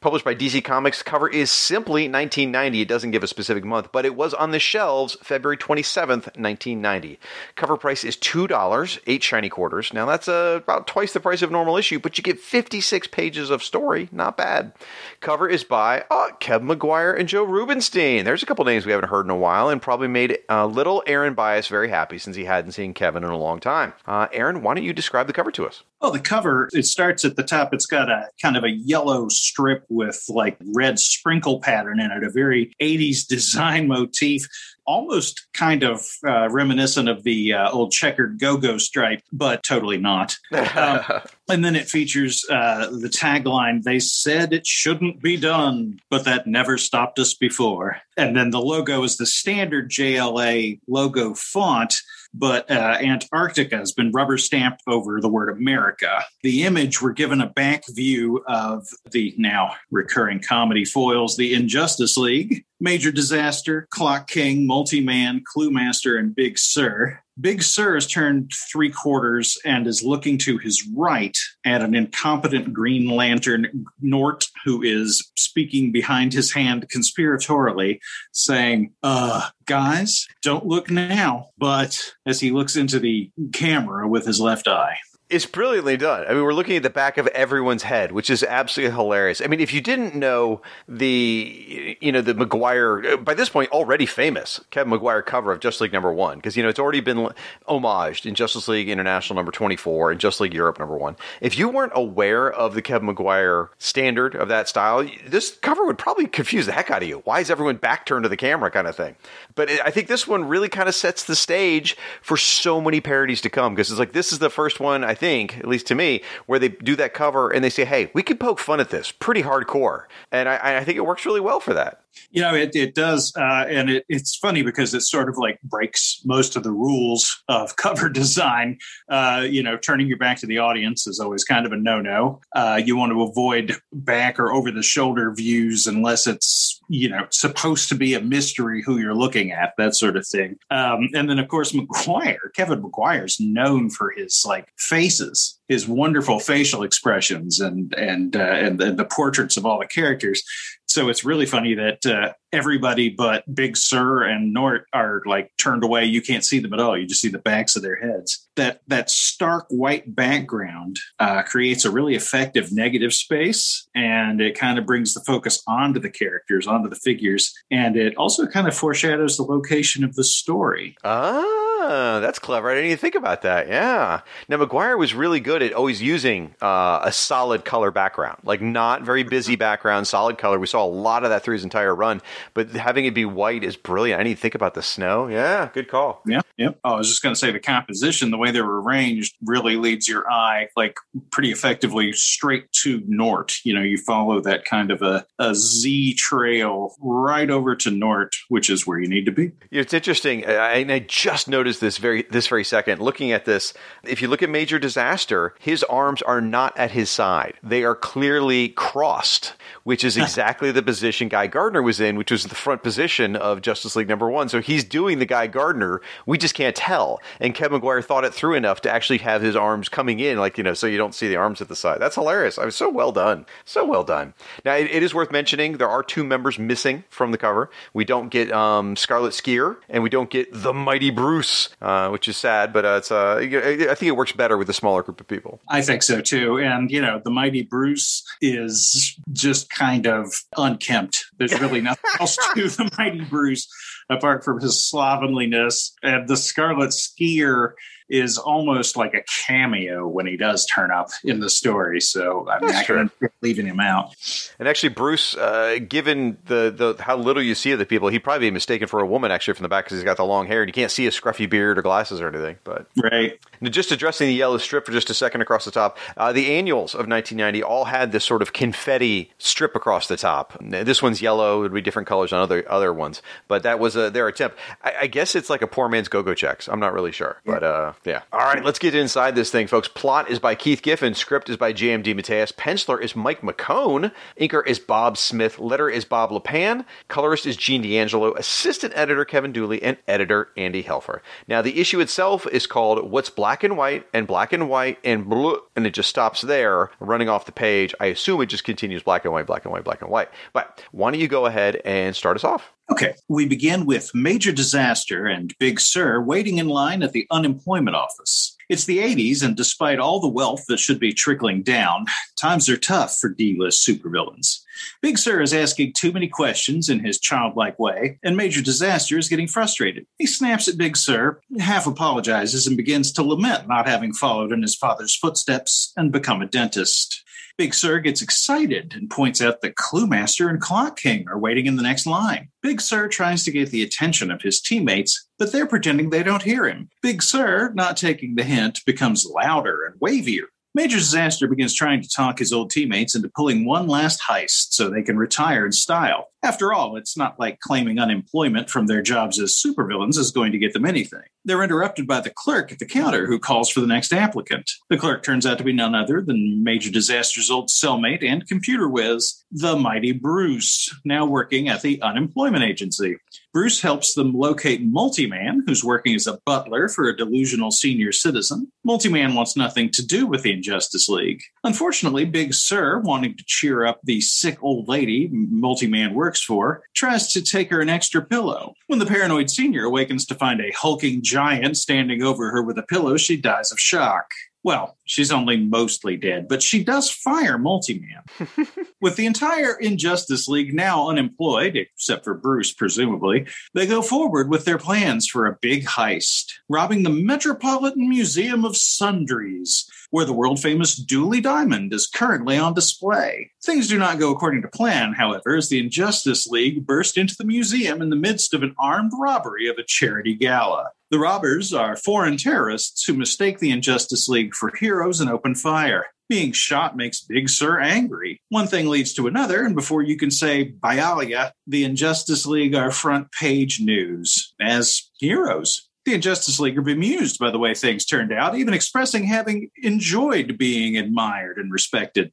Published 0.00 0.24
by 0.24 0.34
DC 0.34 0.64
Comics. 0.64 1.02
Cover 1.02 1.28
is 1.28 1.50
simply 1.50 2.02
1990. 2.02 2.80
It 2.80 2.88
doesn't 2.88 3.10
give 3.10 3.22
a 3.22 3.26
specific 3.26 3.64
month, 3.64 3.88
but 3.92 4.04
it 4.04 4.14
was 4.14 4.32
on 4.34 4.50
the 4.50 4.58
shelves 4.58 5.16
February 5.22 5.56
27th, 5.56 6.36
1990. 6.36 7.18
Cover 7.54 7.76
price 7.76 8.04
is 8.04 8.16
$2, 8.16 9.00
eight 9.06 9.22
shiny 9.22 9.48
quarters. 9.48 9.92
Now 9.92 10.06
that's 10.06 10.28
uh, 10.28 10.60
about 10.62 10.86
twice 10.86 11.12
the 11.12 11.20
price 11.20 11.42
of 11.42 11.50
normal 11.50 11.76
issue, 11.76 11.98
but 11.98 12.16
you 12.16 12.24
get 12.24 12.40
56 12.40 13.08
pages 13.08 13.50
of 13.50 13.62
story. 13.62 14.08
Not 14.12 14.36
bad. 14.36 14.72
Cover 15.20 15.48
is 15.48 15.64
by 15.64 16.04
uh, 16.10 16.28
Kevin 16.40 16.68
Maguire 16.68 17.12
and 17.12 17.28
Joe 17.28 17.44
Rubenstein. 17.44 18.24
There's 18.24 18.42
a 18.42 18.46
couple 18.46 18.64
names 18.64 18.86
we 18.86 18.92
haven't 18.92 19.10
heard 19.10 19.26
in 19.26 19.30
a 19.30 19.36
while 19.36 19.68
and 19.68 19.82
probably 19.82 20.08
made 20.08 20.38
uh, 20.48 20.66
little 20.66 21.02
Aaron 21.06 21.34
Bias 21.34 21.68
very 21.68 21.88
happy 21.88 22.18
since 22.18 22.36
he 22.36 22.44
hadn't 22.44 22.72
seen 22.72 22.94
Kevin 22.94 23.24
in 23.24 23.30
a 23.30 23.38
long 23.38 23.60
time. 23.60 23.92
Uh, 24.06 24.28
Aaron, 24.32 24.62
why 24.62 24.74
don't 24.74 24.84
you 24.84 24.92
describe 24.92 25.26
the 25.26 25.32
cover 25.32 25.50
to 25.52 25.66
us? 25.66 25.82
Well, 26.00 26.12
the 26.12 26.20
cover, 26.20 26.68
it 26.72 26.86
starts 26.86 27.24
at 27.24 27.36
the 27.36 27.42
top. 27.42 27.74
It's 27.74 27.86
got 27.86 28.08
a 28.08 28.28
kind 28.40 28.56
of 28.56 28.64
a 28.64 28.70
yellow 28.70 29.28
strip 29.28 29.84
with 29.88 30.24
like 30.28 30.56
red 30.74 30.98
sprinkle 30.98 31.60
pattern 31.60 32.00
in 32.00 32.10
it, 32.10 32.24
a 32.24 32.30
very 32.30 32.74
80s 32.80 33.26
design 33.26 33.86
motif 33.86 34.46
almost 34.90 35.46
kind 35.54 35.84
of 35.84 36.04
uh, 36.26 36.48
reminiscent 36.50 37.08
of 37.08 37.22
the 37.22 37.52
uh, 37.52 37.70
old 37.70 37.92
checkered 37.92 38.40
go-go 38.40 38.76
stripe, 38.76 39.22
but 39.32 39.62
totally 39.62 39.98
not. 39.98 40.36
Um, 40.80 41.02
and 41.48 41.64
then 41.64 41.74
it 41.74 41.88
features 41.88 42.44
uh, 42.48 42.88
the 42.90 43.08
tagline: 43.08 43.82
"They 43.82 43.98
said 43.98 44.52
it 44.52 44.66
shouldn't 44.66 45.20
be 45.20 45.36
done, 45.36 46.00
but 46.08 46.24
that 46.24 46.46
never 46.46 46.78
stopped 46.78 47.18
us 47.18 47.34
before." 47.34 47.98
And 48.16 48.36
then 48.36 48.50
the 48.50 48.60
logo 48.60 49.02
is 49.02 49.16
the 49.16 49.26
standard 49.26 49.90
JLA 49.90 50.80
logo 50.86 51.34
font 51.34 52.00
but 52.32 52.70
uh, 52.70 52.96
Antarctica 53.00 53.76
has 53.76 53.92
been 53.92 54.12
rubber 54.12 54.38
stamped 54.38 54.82
over 54.86 55.20
the 55.20 55.28
word 55.28 55.50
America. 55.50 56.24
The 56.42 56.64
image, 56.64 57.02
we're 57.02 57.12
given 57.12 57.40
a 57.40 57.48
back 57.48 57.84
view 57.88 58.44
of 58.46 58.86
the 59.10 59.34
now 59.36 59.74
recurring 59.90 60.40
comedy 60.40 60.84
foils, 60.84 61.36
the 61.36 61.54
Injustice 61.54 62.16
League, 62.16 62.64
Major 62.78 63.10
Disaster, 63.10 63.88
Clock 63.90 64.28
King, 64.28 64.66
Multi 64.66 65.00
Man, 65.00 65.42
Cluemaster, 65.54 66.18
and 66.18 66.34
Big 66.34 66.58
Sir. 66.58 67.20
Big 67.40 67.62
Sir 67.62 67.94
has 67.94 68.06
turned 68.06 68.52
three 68.70 68.90
quarters 68.90 69.56
and 69.64 69.86
is 69.86 70.02
looking 70.02 70.38
to 70.38 70.58
his 70.58 70.86
right 70.94 71.36
at 71.64 71.82
an 71.82 71.94
incompetent 71.94 72.72
Green 72.72 73.08
Lantern, 73.08 73.86
Nort, 74.00 74.46
who 74.64 74.82
is 74.82 75.30
speaking 75.36 75.92
behind 75.92 76.32
his 76.32 76.52
hand 76.52 76.88
conspiratorially, 76.88 78.00
saying, 78.32 78.92
uh, 79.02 79.48
guys, 79.66 80.26
don't 80.42 80.66
look 80.66 80.90
now. 80.90 81.48
But 81.58 82.12
as 82.26 82.40
he 82.40 82.50
looks 82.50 82.76
into 82.76 82.98
the 82.98 83.30
camera 83.52 84.08
with 84.08 84.26
his 84.26 84.40
left 84.40 84.68
eye, 84.68 84.96
It's 85.30 85.46
brilliantly 85.46 85.96
done. 85.96 86.24
I 86.28 86.32
mean, 86.32 86.42
we're 86.42 86.52
looking 86.52 86.76
at 86.76 86.82
the 86.82 86.90
back 86.90 87.16
of 87.16 87.28
everyone's 87.28 87.84
head, 87.84 88.10
which 88.10 88.28
is 88.30 88.42
absolutely 88.42 88.96
hilarious. 88.96 89.40
I 89.40 89.46
mean, 89.46 89.60
if 89.60 89.72
you 89.72 89.80
didn't 89.80 90.16
know 90.16 90.60
the, 90.88 91.96
you 92.00 92.10
know, 92.10 92.20
the 92.20 92.34
Maguire, 92.34 93.12
uh, 93.12 93.16
by 93.16 93.34
this 93.34 93.48
point 93.48 93.70
already 93.70 94.06
famous 94.06 94.60
Kevin 94.70 94.90
Maguire 94.90 95.22
cover 95.22 95.52
of 95.52 95.60
Justice 95.60 95.82
League 95.82 95.92
number 95.92 96.12
one, 96.12 96.38
because, 96.38 96.56
you 96.56 96.64
know, 96.64 96.68
it's 96.68 96.80
already 96.80 97.00
been 97.00 97.28
homaged 97.68 98.26
in 98.26 98.34
Justice 98.34 98.66
League 98.66 98.88
International 98.88 99.36
number 99.36 99.52
24 99.52 100.10
and 100.10 100.20
Justice 100.20 100.40
League 100.40 100.54
Europe 100.54 100.80
number 100.80 100.96
one. 100.96 101.16
If 101.40 101.56
you 101.56 101.68
weren't 101.68 101.92
aware 101.94 102.50
of 102.50 102.74
the 102.74 102.82
Kevin 102.82 103.06
Maguire 103.06 103.70
standard 103.78 104.34
of 104.34 104.48
that 104.48 104.68
style, 104.68 105.08
this 105.24 105.56
cover 105.58 105.86
would 105.86 105.98
probably 105.98 106.26
confuse 106.26 106.66
the 106.66 106.72
heck 106.72 106.90
out 106.90 107.02
of 107.02 107.08
you. 107.08 107.22
Why 107.24 107.38
is 107.38 107.50
everyone 107.50 107.76
back 107.76 108.04
turned 108.04 108.24
to 108.24 108.28
the 108.28 108.36
camera 108.36 108.72
kind 108.72 108.88
of 108.88 108.96
thing? 108.96 109.14
But 109.54 109.70
it, 109.70 109.80
I 109.84 109.92
think 109.92 110.08
this 110.08 110.26
one 110.26 110.48
really 110.48 110.68
kind 110.68 110.88
of 110.88 110.94
sets 110.96 111.24
the 111.24 111.36
stage 111.36 111.96
for 112.20 112.36
so 112.36 112.80
many 112.80 113.00
parodies 113.00 113.40
to 113.42 113.50
come 113.50 113.76
because 113.76 113.90
it's 113.90 114.00
like 114.00 114.12
this 114.12 114.32
is 114.32 114.40
the 114.40 114.50
first 114.50 114.80
one, 114.80 115.04
I 115.04 115.14
think, 115.20 115.58
at 115.58 115.68
least 115.68 115.86
to 115.88 115.94
me, 115.94 116.22
where 116.46 116.58
they 116.58 116.68
do 116.68 116.96
that 116.96 117.14
cover 117.14 117.50
and 117.50 117.62
they 117.62 117.70
say, 117.70 117.84
hey, 117.84 118.10
we 118.14 118.22
could 118.22 118.40
poke 118.40 118.58
fun 118.58 118.80
at 118.80 118.90
this 118.90 119.12
pretty 119.12 119.42
hardcore. 119.42 120.04
And 120.32 120.48
I, 120.48 120.78
I 120.78 120.84
think 120.84 120.96
it 120.96 121.06
works 121.06 121.24
really 121.24 121.40
well 121.40 121.60
for 121.60 121.74
that. 121.74 122.02
You 122.30 122.42
know, 122.42 122.54
it, 122.54 122.74
it 122.74 122.94
does. 122.94 123.32
Uh, 123.36 123.64
and 123.68 123.90
it, 123.90 124.04
it's 124.08 124.36
funny 124.36 124.62
because 124.62 124.94
it 124.94 125.02
sort 125.02 125.28
of 125.28 125.36
like 125.38 125.60
breaks 125.62 126.20
most 126.24 126.56
of 126.56 126.64
the 126.64 126.72
rules 126.72 127.42
of 127.48 127.76
cover 127.76 128.08
design. 128.08 128.78
Uh, 129.08 129.46
you 129.48 129.62
know, 129.62 129.76
turning 129.76 130.08
your 130.08 130.18
back 130.18 130.38
to 130.38 130.46
the 130.46 130.58
audience 130.58 131.06
is 131.06 131.20
always 131.20 131.44
kind 131.44 131.66
of 131.66 131.72
a 131.72 131.76
no 131.76 132.00
no. 132.00 132.40
Uh, 132.54 132.80
you 132.84 132.96
want 132.96 133.12
to 133.12 133.22
avoid 133.22 133.76
back 133.92 134.40
or 134.40 134.52
over 134.52 134.70
the 134.70 134.82
shoulder 134.82 135.32
views 135.32 135.86
unless 135.86 136.26
it's, 136.26 136.69
you 136.92 137.08
know, 137.08 137.24
supposed 137.30 137.88
to 137.88 137.94
be 137.94 138.14
a 138.14 138.20
mystery 138.20 138.82
who 138.82 138.98
you're 138.98 139.14
looking 139.14 139.52
at, 139.52 139.74
that 139.78 139.94
sort 139.94 140.16
of 140.16 140.26
thing. 140.26 140.58
Um, 140.70 141.08
and 141.14 141.30
then, 141.30 141.38
of 141.38 141.46
course, 141.46 141.72
Maguire 141.74 142.50
Kevin 142.56 142.82
Maguire's 142.82 143.38
known 143.38 143.90
for 143.90 144.10
his 144.10 144.44
like 144.44 144.72
faces 144.76 145.60
his 145.68 145.86
wonderful 145.86 146.40
facial 146.40 146.82
expressions 146.82 147.60
and 147.60 147.94
and 147.94 148.34
uh, 148.34 148.40
and, 148.40 148.80
the, 148.80 148.90
the 148.90 149.04
portraits 149.04 149.56
of 149.56 149.64
all 149.64 149.78
the 149.78 149.86
characters. 149.86 150.42
So 150.88 151.08
it's 151.08 151.24
really 151.24 151.46
funny 151.46 151.74
that 151.74 152.04
uh, 152.04 152.32
everybody 152.52 153.08
but 153.08 153.52
Big 153.54 153.76
Sir 153.76 154.22
and 154.22 154.52
Nort 154.52 154.86
are 154.92 155.22
like 155.26 155.52
turned 155.58 155.84
away. 155.84 156.04
You 156.04 156.22
can't 156.22 156.44
see 156.44 156.58
them 156.58 156.72
at 156.72 156.80
all. 156.80 156.98
You 156.98 157.06
just 157.06 157.20
see 157.20 157.28
the 157.28 157.38
backs 157.38 157.76
of 157.76 157.82
their 157.82 157.96
heads. 157.96 158.48
That 158.56 158.80
that 158.88 159.10
stark 159.10 159.66
white 159.70 160.14
background 160.14 160.98
uh, 161.18 161.42
creates 161.42 161.84
a 161.84 161.90
really 161.90 162.14
effective 162.14 162.72
negative 162.72 163.14
space, 163.14 163.88
and 163.94 164.40
it 164.40 164.58
kind 164.58 164.78
of 164.78 164.86
brings 164.86 165.14
the 165.14 165.20
focus 165.20 165.62
onto 165.66 166.00
the 166.00 166.10
characters, 166.10 166.66
onto 166.66 166.88
the 166.88 166.96
figures, 166.96 167.54
and 167.70 167.96
it 167.96 168.16
also 168.16 168.46
kind 168.46 168.68
of 168.68 168.76
foreshadows 168.76 169.36
the 169.36 169.44
location 169.44 170.04
of 170.04 170.14
the 170.16 170.24
story. 170.24 170.96
Ah, 171.04 172.18
that's 172.20 172.38
clever. 172.38 172.70
I 172.70 172.74
didn't 172.74 172.86
even 172.86 172.98
think 172.98 173.14
about 173.14 173.42
that. 173.42 173.68
Yeah. 173.68 174.20
Now 174.48 174.58
Maguire 174.58 174.96
was 174.96 175.14
really 175.14 175.40
good 175.40 175.62
at 175.62 175.72
always 175.72 176.02
using 176.02 176.54
uh, 176.60 177.00
a 177.02 177.12
solid 177.12 177.64
color 177.64 177.90
background, 177.90 178.38
like 178.44 178.60
not 178.60 179.02
very 179.02 179.22
busy 179.22 179.56
background, 179.56 180.06
solid 180.06 180.36
color. 180.36 180.58
We 180.58 180.66
saw 180.66 180.84
a 180.84 180.86
lot 180.86 181.24
of 181.24 181.30
that 181.30 181.42
through 181.42 181.54
his 181.54 181.64
entire 181.64 181.94
run, 181.94 182.20
but 182.54 182.70
having 182.70 183.04
it 183.04 183.14
be 183.14 183.24
white 183.24 183.64
is 183.64 183.76
brilliant. 183.76 184.20
I 184.20 184.24
need 184.24 184.34
to 184.34 184.40
think 184.40 184.54
about 184.54 184.74
the 184.74 184.82
snow. 184.82 185.28
Yeah, 185.28 185.70
good 185.72 185.88
call. 185.88 186.22
Yeah, 186.26 186.40
yeah. 186.56 186.70
Oh, 186.84 186.94
I 186.94 186.96
was 186.96 187.08
just 187.08 187.22
going 187.22 187.34
to 187.34 187.38
say 187.38 187.50
the 187.50 187.60
composition, 187.60 188.30
the 188.30 188.38
way 188.38 188.50
they 188.50 188.62
were 188.62 188.82
arranged, 188.82 189.36
really 189.44 189.76
leads 189.76 190.08
your 190.08 190.30
eye 190.30 190.68
like 190.76 190.96
pretty 191.30 191.50
effectively 191.50 192.12
straight 192.12 192.70
to 192.72 193.00
Nort. 193.08 193.60
You 193.64 193.74
know, 193.74 193.82
you 193.82 193.98
follow 193.98 194.40
that 194.40 194.64
kind 194.64 194.90
of 194.90 195.02
a, 195.02 195.26
a 195.38 195.54
Z 195.54 196.14
trail 196.14 196.94
right 197.00 197.50
over 197.50 197.76
to 197.76 197.90
Nort, 197.90 198.30
which 198.48 198.70
is 198.70 198.86
where 198.86 198.98
you 198.98 199.08
need 199.08 199.26
to 199.26 199.32
be. 199.32 199.52
It's 199.70 199.94
interesting, 199.94 200.46
I, 200.46 200.84
I 200.88 200.98
just 201.00 201.48
noticed 201.48 201.80
this 201.80 201.98
very 201.98 202.22
this 202.22 202.46
very 202.46 202.64
second. 202.64 203.00
Looking 203.00 203.32
at 203.32 203.44
this, 203.44 203.72
if 204.04 204.22
you 204.22 204.28
look 204.28 204.42
at 204.42 204.50
Major 204.50 204.78
Disaster, 204.78 205.54
his 205.58 205.82
arms 205.84 206.22
are 206.22 206.40
not 206.40 206.76
at 206.76 206.90
his 206.90 207.10
side; 207.10 207.54
they 207.62 207.84
are 207.84 207.94
clearly 207.94 208.68
crossed, 208.70 209.54
which 209.84 210.04
is 210.04 210.16
exactly 210.16 210.72
the 210.72 210.82
position 210.82 211.28
Guy 211.28 211.46
Gardner 211.46 211.82
was 211.82 212.00
in, 212.00 212.16
which 212.16 212.29
was 212.30 212.44
the 212.44 212.54
front 212.54 212.82
position 212.82 213.36
of 213.36 213.62
Justice 213.62 213.96
League 213.96 214.08
number 214.08 214.28
one. 214.30 214.48
So 214.48 214.60
he's 214.60 214.84
doing 214.84 215.18
the 215.18 215.26
Guy 215.26 215.46
Gardner. 215.46 216.00
We 216.26 216.38
just 216.38 216.54
can't 216.54 216.76
tell. 216.76 217.20
And 217.40 217.54
Kevin 217.54 217.78
Maguire 217.78 218.02
thought 218.02 218.24
it 218.24 218.34
through 218.34 218.54
enough 218.54 218.80
to 218.82 218.90
actually 218.90 219.18
have 219.18 219.42
his 219.42 219.56
arms 219.56 219.88
coming 219.88 220.20
in, 220.20 220.38
like, 220.38 220.58
you 220.58 220.64
know, 220.64 220.74
so 220.74 220.86
you 220.86 220.98
don't 220.98 221.14
see 221.14 221.28
the 221.28 221.36
arms 221.36 221.60
at 221.60 221.68
the 221.68 221.76
side. 221.76 222.00
That's 222.00 222.14
hilarious. 222.14 222.58
I 222.58 222.64
was 222.64 222.76
so 222.76 222.90
well 222.90 223.12
done. 223.12 223.46
So 223.64 223.84
well 223.84 224.04
done. 224.04 224.34
Now, 224.64 224.74
it, 224.74 224.90
it 224.90 225.02
is 225.02 225.14
worth 225.14 225.30
mentioning 225.30 225.78
there 225.78 225.88
are 225.88 226.02
two 226.02 226.24
members 226.24 226.58
missing 226.58 227.04
from 227.10 227.32
the 227.32 227.38
cover. 227.38 227.70
We 227.94 228.04
don't 228.04 228.28
get 228.28 228.52
um, 228.52 228.96
Scarlet 228.96 229.32
Skier, 229.32 229.76
and 229.88 230.02
we 230.02 230.10
don't 230.10 230.30
get 230.30 230.48
the 230.52 230.72
Mighty 230.72 231.10
Bruce, 231.10 231.68
uh, 231.80 232.08
which 232.08 232.28
is 232.28 232.36
sad, 232.36 232.72
but 232.72 232.84
uh, 232.84 232.96
it's 232.98 233.10
uh, 233.10 233.36
I 233.36 233.94
think 233.94 234.08
it 234.08 234.16
works 234.16 234.32
better 234.32 234.56
with 234.56 234.68
a 234.68 234.74
smaller 234.74 235.02
group 235.02 235.20
of 235.20 235.28
people. 235.28 235.60
I 235.68 235.82
think 235.82 236.02
so 236.02 236.20
too. 236.20 236.58
And, 236.58 236.90
you 236.90 237.00
know, 237.00 237.20
the 237.22 237.30
Mighty 237.30 237.62
Bruce 237.62 238.24
is 238.40 239.16
just 239.32 239.70
kind 239.70 240.06
of 240.06 240.44
unkempt. 240.56 241.26
There's 241.38 241.58
really 241.60 241.80
nothing 241.80 242.19
else 242.20 242.36
to 242.54 242.68
the 242.68 242.90
Mighty 242.98 243.22
Bruce 243.22 243.68
apart 244.08 244.44
from 244.44 244.60
his 244.60 244.88
slovenliness. 244.88 245.94
And 246.02 246.28
the 246.28 246.36
Scarlet 246.36 246.90
Skier 246.90 247.72
is 248.10 248.38
almost 248.38 248.96
like 248.96 249.14
a 249.14 249.22
cameo 249.22 250.06
when 250.06 250.26
he 250.26 250.36
does 250.36 250.66
turn 250.66 250.90
up 250.90 251.08
in 251.24 251.40
the 251.40 251.48
story. 251.48 252.00
So 252.00 252.48
I'm 252.48 252.66
That's 252.66 252.88
not 252.88 253.12
leaving 253.40 253.66
him 253.66 253.80
out. 253.80 254.14
And 254.58 254.68
actually, 254.68 254.90
Bruce, 254.90 255.36
uh, 255.36 255.78
given 255.88 256.38
the, 256.46 256.74
the 256.96 257.02
how 257.02 257.16
little 257.16 257.42
you 257.42 257.54
see 257.54 257.70
of 257.72 257.78
the 257.78 257.86
people, 257.86 258.08
he'd 258.08 258.24
probably 258.24 258.48
be 258.48 258.50
mistaken 258.50 258.88
for 258.88 259.00
a 259.00 259.06
woman 259.06 259.30
actually 259.30 259.54
from 259.54 259.62
the 259.62 259.68
back 259.68 259.84
because 259.84 259.98
he's 259.98 260.04
got 260.04 260.16
the 260.16 260.24
long 260.24 260.46
hair 260.46 260.62
and 260.62 260.68
you 260.68 260.72
can't 260.72 260.90
see 260.90 261.06
a 261.06 261.10
scruffy 261.10 261.48
beard 261.48 261.78
or 261.78 261.82
glasses 261.82 262.20
or 262.20 262.28
anything. 262.28 262.56
But 262.64 262.88
right. 263.02 263.38
just 263.62 263.92
addressing 263.92 264.26
the 264.26 264.34
yellow 264.34 264.58
strip 264.58 264.86
for 264.86 264.92
just 264.92 265.08
a 265.08 265.14
second 265.14 265.40
across 265.40 265.64
the 265.64 265.70
top, 265.70 265.96
uh, 266.16 266.32
the 266.32 266.52
annuals 266.52 266.94
of 266.94 267.06
1990 267.06 267.62
all 267.62 267.84
had 267.84 268.12
this 268.12 268.24
sort 268.24 268.42
of 268.42 268.52
confetti 268.52 269.32
strip 269.38 269.76
across 269.76 270.08
the 270.08 270.16
top. 270.16 270.56
This 270.60 271.02
one's 271.02 271.22
yellow; 271.22 271.60
it 271.60 271.62
would 271.62 271.74
be 271.74 271.80
different 271.80 272.08
colors 272.08 272.32
on 272.32 272.40
other 272.40 272.64
other 272.70 272.92
ones, 272.92 273.22
but 273.48 273.62
that 273.62 273.78
was 273.78 273.96
uh, 273.96 274.10
their 274.10 274.28
attempt. 274.28 274.56
I, 274.82 274.94
I, 275.02 275.06
guess 275.06 275.34
it's 275.34 275.50
like 275.50 275.62
a 275.62 275.66
poor 275.66 275.88
man's 275.88 276.08
go-go 276.08 276.34
checks. 276.34 276.68
I'm 276.68 276.80
not 276.80 276.92
really 276.92 277.12
sure, 277.12 277.40
but 277.44 277.62
uh, 277.62 277.92
yeah. 278.04 278.22
All 278.32 278.40
right, 278.40 278.64
let's 278.64 278.78
get 278.78 278.94
inside 278.94 279.34
this 279.34 279.50
thing, 279.50 279.66
folks. 279.66 279.88
Plot 279.88 280.30
is 280.30 280.38
by 280.38 280.54
Keith 280.54 280.82
Giffen. 280.82 281.14
Script 281.14 281.50
is 281.50 281.56
by 281.56 281.72
J.M. 281.72 282.02
DeMatteis. 282.02 282.52
Penciler 282.54 283.00
is 283.00 283.14
Mike 283.14 283.42
McKone. 283.42 284.12
Inker 284.40 284.66
is 284.66 284.78
Bob 284.78 285.18
Smith. 285.18 285.58
Letter 285.58 285.90
is 285.90 286.04
Bob 286.04 286.30
Lappan, 286.30 286.84
Colorist 287.08 287.46
is 287.46 287.56
Gene 287.56 287.82
D'Angelo. 287.82 288.34
Assistant 288.34 288.92
editor 288.96 289.24
Kevin 289.24 289.52
Dooley. 289.52 289.82
And 289.82 289.98
editor 290.08 290.48
Andy 290.56 290.82
Helfer. 290.82 291.20
Now, 291.46 291.62
the 291.62 291.80
issue 291.80 292.00
itself 292.00 292.46
is 292.50 292.66
called 292.66 293.10
What's 293.10 293.30
Black 293.30 293.62
and 293.64 293.76
White 293.76 294.06
and 294.12 294.26
Black 294.26 294.52
and 294.52 294.68
White 294.68 294.98
and 295.04 295.28
Blue, 295.28 295.60
and 295.76 295.86
it 295.86 295.94
just 295.94 296.08
stops 296.08 296.42
there, 296.42 296.90
running 297.00 297.28
off 297.28 297.46
the 297.46 297.52
page. 297.52 297.94
I 298.00 298.06
assume 298.06 298.40
it 298.40 298.46
just 298.46 298.64
continues 298.64 299.02
black 299.02 299.24
and 299.24 299.32
white, 299.32 299.46
black 299.46 299.64
and 299.64 299.72
white, 299.72 299.84
black 299.84 300.02
and 300.02 300.10
white. 300.10 300.28
But 300.52 300.82
why 300.92 301.10
don't 301.10 301.20
you 301.20 301.28
go 301.28 301.46
ahead 301.46 301.80
and 301.84 302.16
start 302.16 302.36
us 302.36 302.44
off? 302.44 302.72
Okay, 302.90 303.14
we 303.28 303.46
begin 303.46 303.86
with 303.86 304.14
major 304.14 304.50
disaster 304.50 305.26
and 305.26 305.54
Big 305.58 305.78
Sir 305.78 306.20
waiting 306.20 306.58
in 306.58 306.68
line 306.68 307.04
at 307.04 307.12
the 307.12 307.26
unemployment 307.30 307.94
office. 307.94 308.56
It's 308.68 308.84
the 308.84 308.98
80s, 308.98 309.44
and 309.44 309.56
despite 309.56 310.00
all 310.00 310.20
the 310.20 310.28
wealth 310.28 310.64
that 310.68 310.80
should 310.80 310.98
be 310.98 311.12
trickling 311.12 311.62
down, 311.62 312.06
times 312.36 312.68
are 312.68 312.76
tough 312.76 313.16
for 313.18 313.28
D 313.28 313.56
list 313.58 313.86
supervillains. 313.86 314.60
Big 315.02 315.18
Sir 315.18 315.40
is 315.40 315.54
asking 315.54 315.92
too 315.92 316.12
many 316.12 316.26
questions 316.26 316.88
in 316.88 317.04
his 317.04 317.20
childlike 317.20 317.78
way, 317.78 318.18
and 318.24 318.36
Major 318.36 318.60
Disaster 318.60 319.18
is 319.18 319.28
getting 319.28 319.48
frustrated. 319.48 320.06
He 320.18 320.26
snaps 320.26 320.66
at 320.68 320.78
Big 320.78 320.96
Sir, 320.96 321.40
half 321.60 321.86
apologizes, 321.86 322.66
and 322.66 322.76
begins 322.76 323.12
to 323.12 323.22
lament 323.22 323.68
not 323.68 323.88
having 323.88 324.12
followed 324.12 324.52
in 324.52 324.62
his 324.62 324.76
father's 324.76 325.16
footsteps 325.16 325.92
and 325.96 326.12
become 326.12 326.42
a 326.42 326.46
dentist. 326.46 327.22
Big 327.60 327.74
Sir 327.74 327.98
gets 327.98 328.22
excited 328.22 328.94
and 328.96 329.10
points 329.10 329.42
out 329.42 329.60
that 329.60 329.74
Cluemaster 329.74 330.48
and 330.48 330.62
Clock 330.62 330.98
King 330.98 331.26
are 331.28 331.38
waiting 331.38 331.66
in 331.66 331.76
the 331.76 331.82
next 331.82 332.06
line. 332.06 332.48
Big 332.62 332.80
Sir 332.80 333.06
tries 333.06 333.44
to 333.44 333.50
get 333.50 333.68
the 333.68 333.82
attention 333.82 334.30
of 334.30 334.40
his 334.40 334.62
teammates, 334.62 335.28
but 335.38 335.52
they're 335.52 335.66
pretending 335.66 336.08
they 336.08 336.22
don't 336.22 336.42
hear 336.42 336.66
him. 336.66 336.88
Big 337.02 337.22
Sir, 337.22 337.70
not 337.74 337.98
taking 337.98 338.34
the 338.34 338.44
hint, 338.44 338.80
becomes 338.86 339.26
louder 339.26 339.84
and 339.84 340.00
wavier. 340.00 340.44
Major 340.74 340.96
Disaster 340.96 341.48
begins 341.48 341.74
trying 341.74 342.00
to 342.00 342.08
talk 342.08 342.38
his 342.38 342.50
old 342.50 342.70
teammates 342.70 343.14
into 343.14 343.28
pulling 343.28 343.66
one 343.66 343.88
last 343.88 344.22
heist 344.22 344.72
so 344.72 344.88
they 344.88 345.02
can 345.02 345.18
retire 345.18 345.66
in 345.66 345.72
style. 345.72 346.28
After 346.42 346.72
all, 346.72 346.96
it's 346.96 347.18
not 347.18 347.38
like 347.38 347.60
claiming 347.60 347.98
unemployment 347.98 348.70
from 348.70 348.86
their 348.86 349.02
jobs 349.02 349.38
as 349.38 349.62
supervillains 349.62 350.16
is 350.16 350.30
going 350.30 350.52
to 350.52 350.58
get 350.58 350.72
them 350.72 350.86
anything. 350.86 351.22
They're 351.44 351.62
interrupted 351.62 352.06
by 352.06 352.20
the 352.20 352.32
clerk 352.34 352.72
at 352.72 352.78
the 352.78 352.86
counter 352.86 353.26
who 353.26 353.38
calls 353.38 353.68
for 353.68 353.80
the 353.80 353.86
next 353.86 354.12
applicant. 354.12 354.70
The 354.88 354.96
clerk 354.96 355.22
turns 355.22 355.44
out 355.44 355.58
to 355.58 355.64
be 355.64 355.72
none 355.72 355.94
other 355.94 356.22
than 356.22 356.64
Major 356.64 356.90
Disaster's 356.90 357.50
old 357.50 357.68
cellmate 357.68 358.24
and 358.24 358.46
computer 358.48 358.88
whiz, 358.88 359.44
the 359.50 359.76
mighty 359.76 360.12
Bruce, 360.12 360.94
now 361.04 361.26
working 361.26 361.68
at 361.68 361.82
the 361.82 362.00
unemployment 362.00 362.64
agency. 362.64 363.16
Bruce 363.52 363.80
helps 363.80 364.14
them 364.14 364.32
locate 364.32 364.86
Multiman, 364.86 365.62
who's 365.66 365.82
working 365.82 366.14
as 366.14 366.26
a 366.26 366.38
butler 366.46 366.88
for 366.88 367.08
a 367.08 367.16
delusional 367.16 367.72
senior 367.72 368.12
citizen. 368.12 368.70
Multiman 368.86 369.34
wants 369.34 369.56
nothing 369.56 369.90
to 369.90 370.06
do 370.06 370.26
with 370.26 370.42
the 370.42 370.52
Injustice 370.52 371.08
League. 371.08 371.42
Unfortunately, 371.64 372.24
Big 372.24 372.54
Sir, 372.54 373.00
wanting 373.00 373.36
to 373.36 373.44
cheer 373.46 373.84
up 373.84 374.00
the 374.04 374.20
sick 374.20 374.62
old 374.62 374.88
lady 374.88 375.28
Multiman 375.28 376.12
works 376.12 376.29
for, 376.38 376.82
tries 376.94 377.32
to 377.32 377.42
take 377.42 377.70
her 377.70 377.80
an 377.80 377.88
extra 377.88 378.22
pillow. 378.22 378.74
When 378.86 378.98
the 378.98 379.06
paranoid 379.06 379.50
senior 379.50 379.84
awakens 379.84 380.24
to 380.26 380.34
find 380.34 380.60
a 380.60 380.72
hulking 380.76 381.22
giant 381.22 381.76
standing 381.76 382.22
over 382.22 382.50
her 382.50 382.62
with 382.62 382.78
a 382.78 382.84
pillow, 382.84 383.16
she 383.16 383.36
dies 383.36 383.72
of 383.72 383.80
shock. 383.80 384.32
Well, 384.62 384.98
she's 385.06 385.32
only 385.32 385.56
mostly 385.56 386.18
dead, 386.18 386.46
but 386.46 386.62
she 386.62 386.84
does 386.84 387.10
fire 387.10 387.56
Multi-Man. 387.56 388.66
With 389.00 389.16
the 389.16 389.24
entire 389.24 389.74
Injustice 389.76 390.48
League 390.48 390.74
now 390.74 391.08
unemployed, 391.08 391.76
except 391.76 392.24
for 392.24 392.34
Bruce, 392.34 392.70
presumably, 392.72 393.46
they 393.74 393.86
go 393.86 394.02
forward 394.02 394.50
with 394.50 394.66
their 394.66 394.76
plans 394.76 395.26
for 395.26 395.46
a 395.46 395.56
big 395.62 395.86
heist, 395.86 396.52
robbing 396.68 397.02
the 397.02 397.10
Metropolitan 397.10 398.08
Museum 398.10 398.66
of 398.66 398.76
Sundries, 398.76 399.88
where 400.10 400.26
the 400.26 400.34
world 400.34 400.60
famous 400.60 400.94
Dooley 400.94 401.40
Diamond 401.40 401.94
is 401.94 402.06
currently 402.06 402.58
on 402.58 402.74
display. 402.74 403.50
Things 403.64 403.88
do 403.88 403.98
not 403.98 404.18
go 404.18 404.30
according 404.30 404.60
to 404.62 404.68
plan, 404.68 405.14
however, 405.14 405.56
as 405.56 405.70
the 405.70 405.78
Injustice 405.78 406.46
League 406.46 406.86
burst 406.86 407.16
into 407.16 407.34
the 407.36 407.46
museum 407.46 408.02
in 408.02 408.10
the 408.10 408.16
midst 408.16 408.52
of 408.52 408.62
an 408.62 408.74
armed 408.78 409.12
robbery 409.18 409.68
of 409.68 409.78
a 409.78 409.84
charity 409.84 410.34
gala. 410.34 410.90
The 411.10 411.18
robbers 411.18 411.74
are 411.74 411.96
foreign 411.96 412.36
terrorists 412.36 413.02
who 413.04 413.14
mistake 413.14 413.58
the 413.58 413.72
Injustice 413.72 414.28
League 414.28 414.54
for 414.54 414.72
heroes 414.78 415.20
and 415.20 415.28
open 415.28 415.56
fire. 415.56 416.06
Being 416.28 416.52
shot 416.52 416.96
makes 416.96 417.20
Big 417.20 417.48
Sir 417.48 417.80
angry. 417.80 418.40
One 418.50 418.68
thing 418.68 418.88
leads 418.88 419.12
to 419.14 419.26
another, 419.26 419.64
and 419.64 419.74
before 419.74 420.02
you 420.02 420.16
can 420.16 420.30
say 420.30 420.70
Bialya, 420.70 421.50
the 421.66 421.82
Injustice 421.82 422.46
League 422.46 422.76
are 422.76 422.92
front 422.92 423.32
page 423.32 423.80
news 423.80 424.54
as 424.60 425.10
heroes. 425.18 425.88
The 426.04 426.14
Injustice 426.14 426.60
League 426.60 426.78
are 426.78 426.82
bemused 426.82 427.40
by 427.40 427.50
the 427.50 427.58
way 427.58 427.74
things 427.74 428.04
turned 428.04 428.32
out, 428.32 428.56
even 428.56 428.72
expressing 428.72 429.24
having 429.24 429.68
enjoyed 429.82 430.56
being 430.56 430.96
admired 430.96 431.58
and 431.58 431.72
respected 431.72 432.30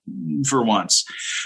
for 0.47 0.63
once. 0.63 1.03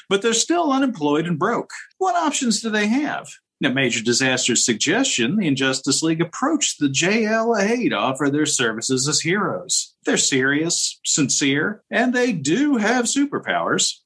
But 0.10 0.22
they're 0.22 0.34
still 0.34 0.74
unemployed 0.74 1.26
and 1.28 1.40
broke. 1.40 1.72
What 1.98 2.18
options 2.18 2.60
do 2.60 2.70
they 2.70 2.88
have? 2.88 3.30
At 3.64 3.76
Major 3.76 4.04
Disaster's 4.04 4.66
suggestion, 4.66 5.36
the 5.36 5.48
Injustice 5.48 6.02
League 6.02 6.22
approached 6.22 6.80
the 6.80 6.88
JLA 6.88 7.90
to 7.90 7.96
offer 7.96 8.30
their 8.30 8.48
services 8.48 9.08
as 9.08 9.22
heroes. 9.22 9.94
They're 10.04 10.18
serious, 10.18 11.00
sincere, 11.06 11.84
and 11.92 12.12
they 12.12 12.32
do 12.32 12.78
have 12.78 13.06
superpowers. 13.06 13.98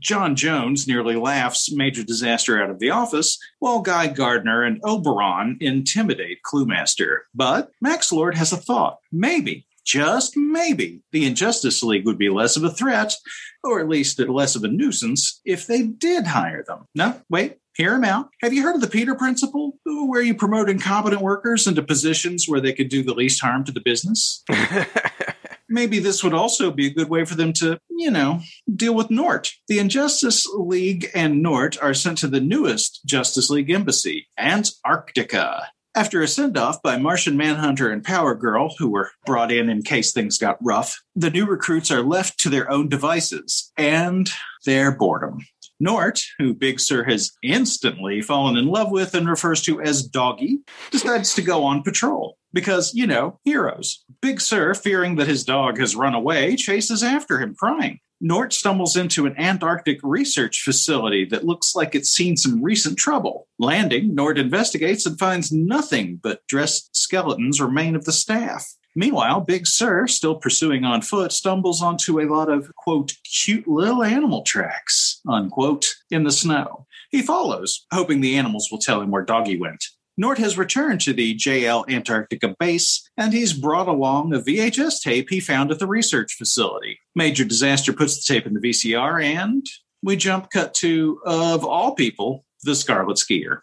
J'onn 0.00 0.34
J'onzz 0.34 0.88
nearly 0.88 1.14
laughs 1.14 1.70
Major 1.70 2.02
Disaster 2.02 2.60
out 2.60 2.70
of 2.70 2.80
the 2.80 2.90
office, 2.90 3.38
while 3.60 3.80
Guy 3.80 4.08
Gardner 4.08 4.64
and 4.64 4.80
Oberon 4.82 5.58
intimidate 5.60 6.38
Cluemaster. 6.44 7.18
But 7.32 7.70
Max 7.80 8.10
Lord 8.10 8.36
has 8.36 8.52
a 8.52 8.56
thought. 8.56 8.98
Maybe, 9.12 9.66
just 9.84 10.36
maybe, 10.36 11.02
the 11.12 11.26
Injustice 11.26 11.82
League 11.84 12.06
would 12.06 12.18
be 12.18 12.28
less 12.28 12.56
of 12.56 12.64
a 12.64 12.70
threat, 12.70 13.14
or 13.62 13.78
at 13.78 13.88
least 13.88 14.18
less 14.18 14.56
of 14.56 14.64
a 14.64 14.68
nuisance, 14.68 15.40
if 15.44 15.68
they 15.68 15.82
did 15.82 16.26
hire 16.26 16.64
them. 16.66 16.86
No, 16.94 17.20
wait, 17.30 17.58
hear 17.76 17.94
him 17.94 18.04
out. 18.04 18.30
Have 18.42 18.52
you 18.52 18.62
heard 18.62 18.74
of 18.74 18.80
the 18.80 18.86
Peter 18.86 19.14
Principle, 19.14 19.78
where 19.84 20.22
you 20.22 20.34
promote 20.34 20.70
incompetent 20.70 21.22
workers 21.22 21.66
into 21.66 21.82
positions 21.82 22.46
where 22.48 22.60
they 22.60 22.72
could 22.72 22.88
do 22.88 23.02
the 23.02 23.14
least 23.14 23.42
harm 23.42 23.64
to 23.64 23.72
the 23.72 23.80
business? 23.80 24.42
Maybe 25.68 25.98
this 25.98 26.22
would 26.22 26.34
also 26.34 26.70
be 26.70 26.86
a 26.86 26.94
good 26.94 27.08
way 27.08 27.24
for 27.24 27.34
them 27.34 27.52
to, 27.54 27.80
you 27.90 28.10
know, 28.10 28.40
deal 28.74 28.94
with 28.94 29.10
Nort. 29.10 29.50
The 29.66 29.80
Injustice 29.80 30.46
League 30.46 31.10
and 31.12 31.42
Nort 31.42 31.76
are 31.82 31.94
sent 31.94 32.18
to 32.18 32.28
the 32.28 32.40
newest 32.40 33.04
Justice 33.04 33.50
League 33.50 33.70
embassy, 33.70 34.28
Antarctica. 34.38 35.68
After 35.96 36.20
a 36.20 36.28
send 36.28 36.58
off 36.58 36.82
by 36.82 36.98
Martian 36.98 37.38
Manhunter 37.38 37.90
and 37.90 38.04
Power 38.04 38.34
Girl, 38.34 38.74
who 38.78 38.90
were 38.90 39.12
brought 39.24 39.50
in 39.50 39.70
in 39.70 39.82
case 39.82 40.12
things 40.12 40.36
got 40.36 40.58
rough, 40.62 41.00
the 41.14 41.30
new 41.30 41.46
recruits 41.46 41.90
are 41.90 42.02
left 42.02 42.38
to 42.40 42.50
their 42.50 42.70
own 42.70 42.90
devices 42.90 43.72
and 43.78 44.30
their 44.66 44.92
boredom. 44.92 45.38
Nort, 45.80 46.20
who 46.38 46.54
Big 46.54 46.80
Sir 46.80 47.04
has 47.04 47.32
instantly 47.42 48.22
fallen 48.22 48.56
in 48.56 48.66
love 48.66 48.90
with 48.90 49.14
and 49.14 49.28
refers 49.28 49.60
to 49.62 49.80
as 49.80 50.02
Doggy, 50.02 50.58
decides 50.90 51.34
to 51.34 51.42
go 51.42 51.64
on 51.64 51.82
patrol. 51.82 52.38
Because, 52.52 52.94
you 52.94 53.06
know, 53.06 53.38
heroes. 53.44 54.04
Big 54.22 54.40
Sir, 54.40 54.72
fearing 54.72 55.16
that 55.16 55.28
his 55.28 55.44
dog 55.44 55.78
has 55.78 55.94
run 55.94 56.14
away, 56.14 56.56
chases 56.56 57.02
after 57.02 57.38
him, 57.38 57.54
crying. 57.54 58.00
Nort 58.20 58.54
stumbles 58.54 58.96
into 58.96 59.26
an 59.26 59.38
Antarctic 59.38 59.98
research 60.02 60.62
facility 60.62 61.26
that 61.26 61.44
looks 61.44 61.76
like 61.76 61.94
it's 61.94 62.08
seen 62.08 62.36
some 62.36 62.62
recent 62.62 62.96
trouble. 62.96 63.46
Landing, 63.58 64.14
Nort 64.14 64.38
investigates 64.38 65.04
and 65.04 65.18
finds 65.18 65.52
nothing 65.52 66.18
but 66.22 66.46
dressed 66.46 66.96
skeletons 66.96 67.60
remain 67.60 67.94
of 67.94 68.06
the 68.06 68.12
staff. 68.12 68.66
Meanwhile, 68.98 69.42
Big 69.42 69.66
Sir, 69.66 70.06
still 70.06 70.36
pursuing 70.36 70.84
on 70.84 71.02
foot, 71.02 71.30
stumbles 71.30 71.82
onto 71.82 72.18
a 72.18 72.24
lot 72.24 72.48
of, 72.48 72.74
quote, 72.76 73.12
cute 73.24 73.68
little 73.68 74.02
animal 74.02 74.42
tracks, 74.42 75.20
unquote, 75.28 75.94
in 76.10 76.24
the 76.24 76.32
snow. 76.32 76.86
He 77.10 77.20
follows, 77.20 77.84
hoping 77.92 78.22
the 78.22 78.38
animals 78.38 78.68
will 78.70 78.78
tell 78.78 79.02
him 79.02 79.10
where 79.10 79.22
Doggy 79.22 79.58
went. 79.58 79.84
Nort 80.18 80.38
has 80.38 80.56
returned 80.56 81.02
to 81.02 81.12
the 81.12 81.36
JL 81.36 81.86
Antarctica 81.90 82.56
base, 82.58 83.06
and 83.18 83.34
he's 83.34 83.52
brought 83.52 83.86
along 83.86 84.32
a 84.32 84.38
VHS 84.38 85.02
tape 85.02 85.28
he 85.28 85.40
found 85.40 85.70
at 85.70 85.78
the 85.78 85.86
research 85.86 86.32
facility. 86.32 86.98
Major 87.14 87.44
Disaster 87.44 87.92
puts 87.92 88.16
the 88.16 88.32
tape 88.32 88.46
in 88.46 88.54
the 88.54 88.60
VCR, 88.60 89.22
and 89.22 89.66
we 90.02 90.16
jump 90.16 90.48
cut 90.48 90.72
to, 90.72 91.20
of 91.26 91.66
all 91.66 91.94
people, 91.94 92.46
the 92.62 92.74
Scarlet 92.74 93.18
Skier. 93.18 93.60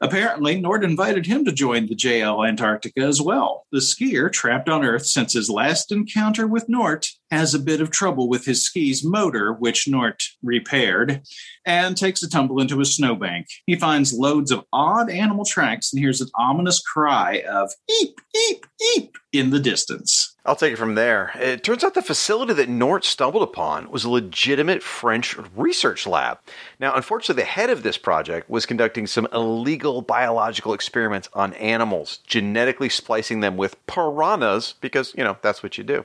Apparently, 0.00 0.60
Nort 0.60 0.84
invited 0.84 1.26
him 1.26 1.44
to 1.44 1.52
join 1.52 1.86
the 1.86 1.96
JL 1.96 2.46
Antarctica 2.46 3.00
as 3.00 3.20
well. 3.20 3.66
The 3.72 3.78
skier, 3.78 4.30
trapped 4.30 4.68
on 4.68 4.84
Earth 4.84 5.06
since 5.06 5.32
his 5.32 5.50
last 5.50 5.92
encounter 5.92 6.46
with 6.46 6.68
Nort, 6.68 7.06
has 7.30 7.54
a 7.54 7.58
bit 7.58 7.80
of 7.80 7.90
trouble 7.90 8.28
with 8.28 8.44
his 8.44 8.64
ski's 8.64 9.04
motor, 9.04 9.52
which 9.52 9.88
Nort 9.88 10.22
repaired, 10.42 11.22
and 11.66 11.96
takes 11.96 12.22
a 12.22 12.30
tumble 12.30 12.60
into 12.60 12.80
a 12.80 12.84
snowbank. 12.84 13.46
He 13.66 13.76
finds 13.76 14.12
loads 14.12 14.50
of 14.50 14.64
odd 14.72 15.10
animal 15.10 15.44
tracks 15.44 15.92
and 15.92 16.00
hears 16.00 16.20
an 16.20 16.28
ominous 16.36 16.80
cry 16.80 17.42
of 17.48 17.72
eep, 17.90 18.20
eep, 18.36 18.66
eep 18.96 19.16
in 19.32 19.50
the 19.50 19.58
distance. 19.58 20.34
I'll 20.46 20.56
take 20.56 20.74
it 20.74 20.78
from 20.78 20.94
there. 20.94 21.32
It 21.36 21.64
turns 21.64 21.82
out 21.82 21.94
the 21.94 22.02
facility 22.02 22.52
that 22.52 22.68
Nort 22.68 23.04
stumbled 23.04 23.42
upon 23.42 23.90
was 23.90 24.04
a 24.04 24.10
legitimate 24.10 24.82
French 24.82 25.36
research 25.56 26.06
lab. 26.06 26.38
Now, 26.78 26.94
unfortunately, 26.94 27.42
the 27.42 27.48
head 27.48 27.70
of 27.70 27.82
this 27.82 27.96
project 27.96 28.50
was 28.50 28.66
conducting 28.66 29.06
some 29.06 29.26
illegal 29.54 30.02
biological 30.02 30.74
experiments 30.74 31.28
on 31.32 31.54
animals, 31.54 32.18
genetically 32.26 32.88
splicing 32.88 33.40
them 33.40 33.56
with 33.56 33.74
piranhas, 33.86 34.74
because, 34.80 35.14
you 35.16 35.24
know, 35.24 35.36
that's 35.42 35.62
what 35.62 35.78
you 35.78 35.84
do, 35.84 36.04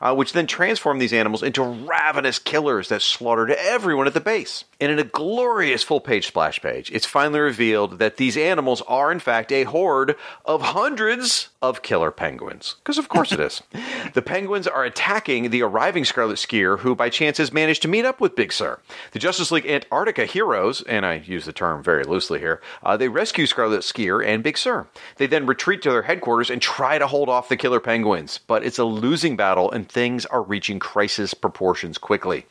uh, 0.00 0.14
which 0.14 0.32
then 0.32 0.46
transformed 0.46 1.00
these 1.00 1.12
animals 1.12 1.42
into 1.42 1.62
ravenous 1.62 2.38
killers 2.38 2.88
that 2.88 3.02
slaughtered 3.02 3.50
everyone 3.50 4.06
at 4.06 4.14
the 4.14 4.20
base. 4.20 4.64
And 4.80 4.90
in 4.90 4.98
a 4.98 5.04
glorious 5.04 5.82
full 5.82 6.00
page 6.00 6.26
splash 6.26 6.60
page, 6.60 6.90
it's 6.90 7.04
finally 7.04 7.40
revealed 7.40 7.98
that 7.98 8.16
these 8.16 8.36
animals 8.36 8.82
are, 8.88 9.12
in 9.12 9.20
fact, 9.20 9.52
a 9.52 9.64
horde 9.64 10.16
of 10.44 10.62
hundreds 10.62 11.50
of 11.60 11.82
killer 11.82 12.10
penguins. 12.10 12.76
Because, 12.82 12.96
of 12.96 13.08
course, 13.08 13.32
it 13.32 13.40
is. 13.40 13.62
The 14.12 14.22
penguins 14.22 14.66
are 14.66 14.84
attacking 14.84 15.50
the 15.50 15.62
arriving 15.62 16.04
Scarlet 16.04 16.38
Skier, 16.38 16.80
who 16.80 16.96
by 16.96 17.10
chance 17.10 17.38
has 17.38 17.52
managed 17.52 17.82
to 17.82 17.88
meet 17.88 18.04
up 18.04 18.20
with 18.20 18.34
Big 18.34 18.52
Sir. 18.52 18.80
The 19.12 19.20
Justice 19.20 19.52
League 19.52 19.66
Antarctica 19.66 20.24
heroes, 20.24 20.82
and 20.82 21.06
I 21.06 21.14
use 21.14 21.44
the 21.44 21.52
term 21.52 21.82
very 21.82 22.02
loosely 22.02 22.40
here, 22.40 22.60
uh, 22.82 22.96
they 22.96 23.08
rescue 23.08 23.46
Scarlet 23.46 23.82
Skier 23.82 24.24
and 24.24 24.42
Big 24.42 24.58
Sir. 24.58 24.88
They 25.16 25.26
then 25.26 25.46
retreat 25.46 25.82
to 25.82 25.90
their 25.90 26.02
headquarters 26.02 26.50
and 26.50 26.60
try 26.60 26.98
to 26.98 27.06
hold 27.06 27.28
off 27.28 27.48
the 27.48 27.56
killer 27.56 27.78
penguins, 27.78 28.40
but 28.46 28.64
it's 28.64 28.78
a 28.78 28.84
losing 28.84 29.36
battle 29.36 29.70
and 29.70 29.89
things 29.90 30.26
are 30.26 30.42
reaching 30.42 30.78
crisis 30.78 31.34
proportions 31.34 31.98
quickly. 31.98 32.46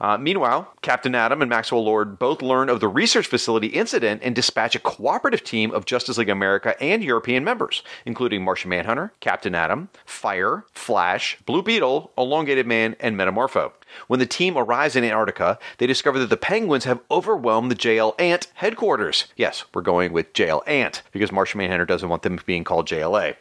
Uh, 0.00 0.18
meanwhile, 0.18 0.74
Captain 0.82 1.14
Atom 1.14 1.42
and 1.42 1.48
Maxwell 1.48 1.84
Lord 1.84 2.18
both 2.18 2.42
learn 2.42 2.68
of 2.68 2.80
the 2.80 2.88
research 2.88 3.28
facility 3.28 3.68
incident 3.68 4.20
and 4.24 4.34
dispatch 4.34 4.74
a 4.74 4.80
cooperative 4.80 5.44
team 5.44 5.70
of 5.70 5.84
Justice 5.84 6.18
League 6.18 6.28
America 6.28 6.74
and 6.82 7.04
European 7.04 7.44
members, 7.44 7.84
including 8.04 8.42
Martian 8.42 8.70
Manhunter, 8.70 9.12
Captain 9.20 9.54
Atom, 9.54 9.90
Fire, 10.04 10.64
Flash, 10.72 11.38
Blue 11.46 11.62
Beetle, 11.62 12.10
Elongated 12.18 12.66
Man, 12.66 12.96
and 12.98 13.16
Metamorpho. 13.16 13.70
When 14.06 14.20
the 14.20 14.26
team 14.26 14.56
arrives 14.56 14.96
in 14.96 15.04
Antarctica, 15.04 15.58
they 15.78 15.86
discover 15.86 16.18
that 16.18 16.30
the 16.30 16.36
penguins 16.36 16.84
have 16.84 17.00
overwhelmed 17.10 17.70
the 17.70 17.76
JL 17.76 18.20
Ant 18.20 18.48
headquarters. 18.54 19.26
Yes, 19.36 19.64
we're 19.74 19.82
going 19.82 20.12
with 20.12 20.32
JL 20.32 20.66
Ant 20.66 21.02
because 21.12 21.32
Martian 21.32 21.58
Manhunter 21.58 21.84
doesn't 21.84 22.08
want 22.08 22.22
them 22.22 22.40
being 22.46 22.64
called 22.64 22.88
JLA. 22.88 23.36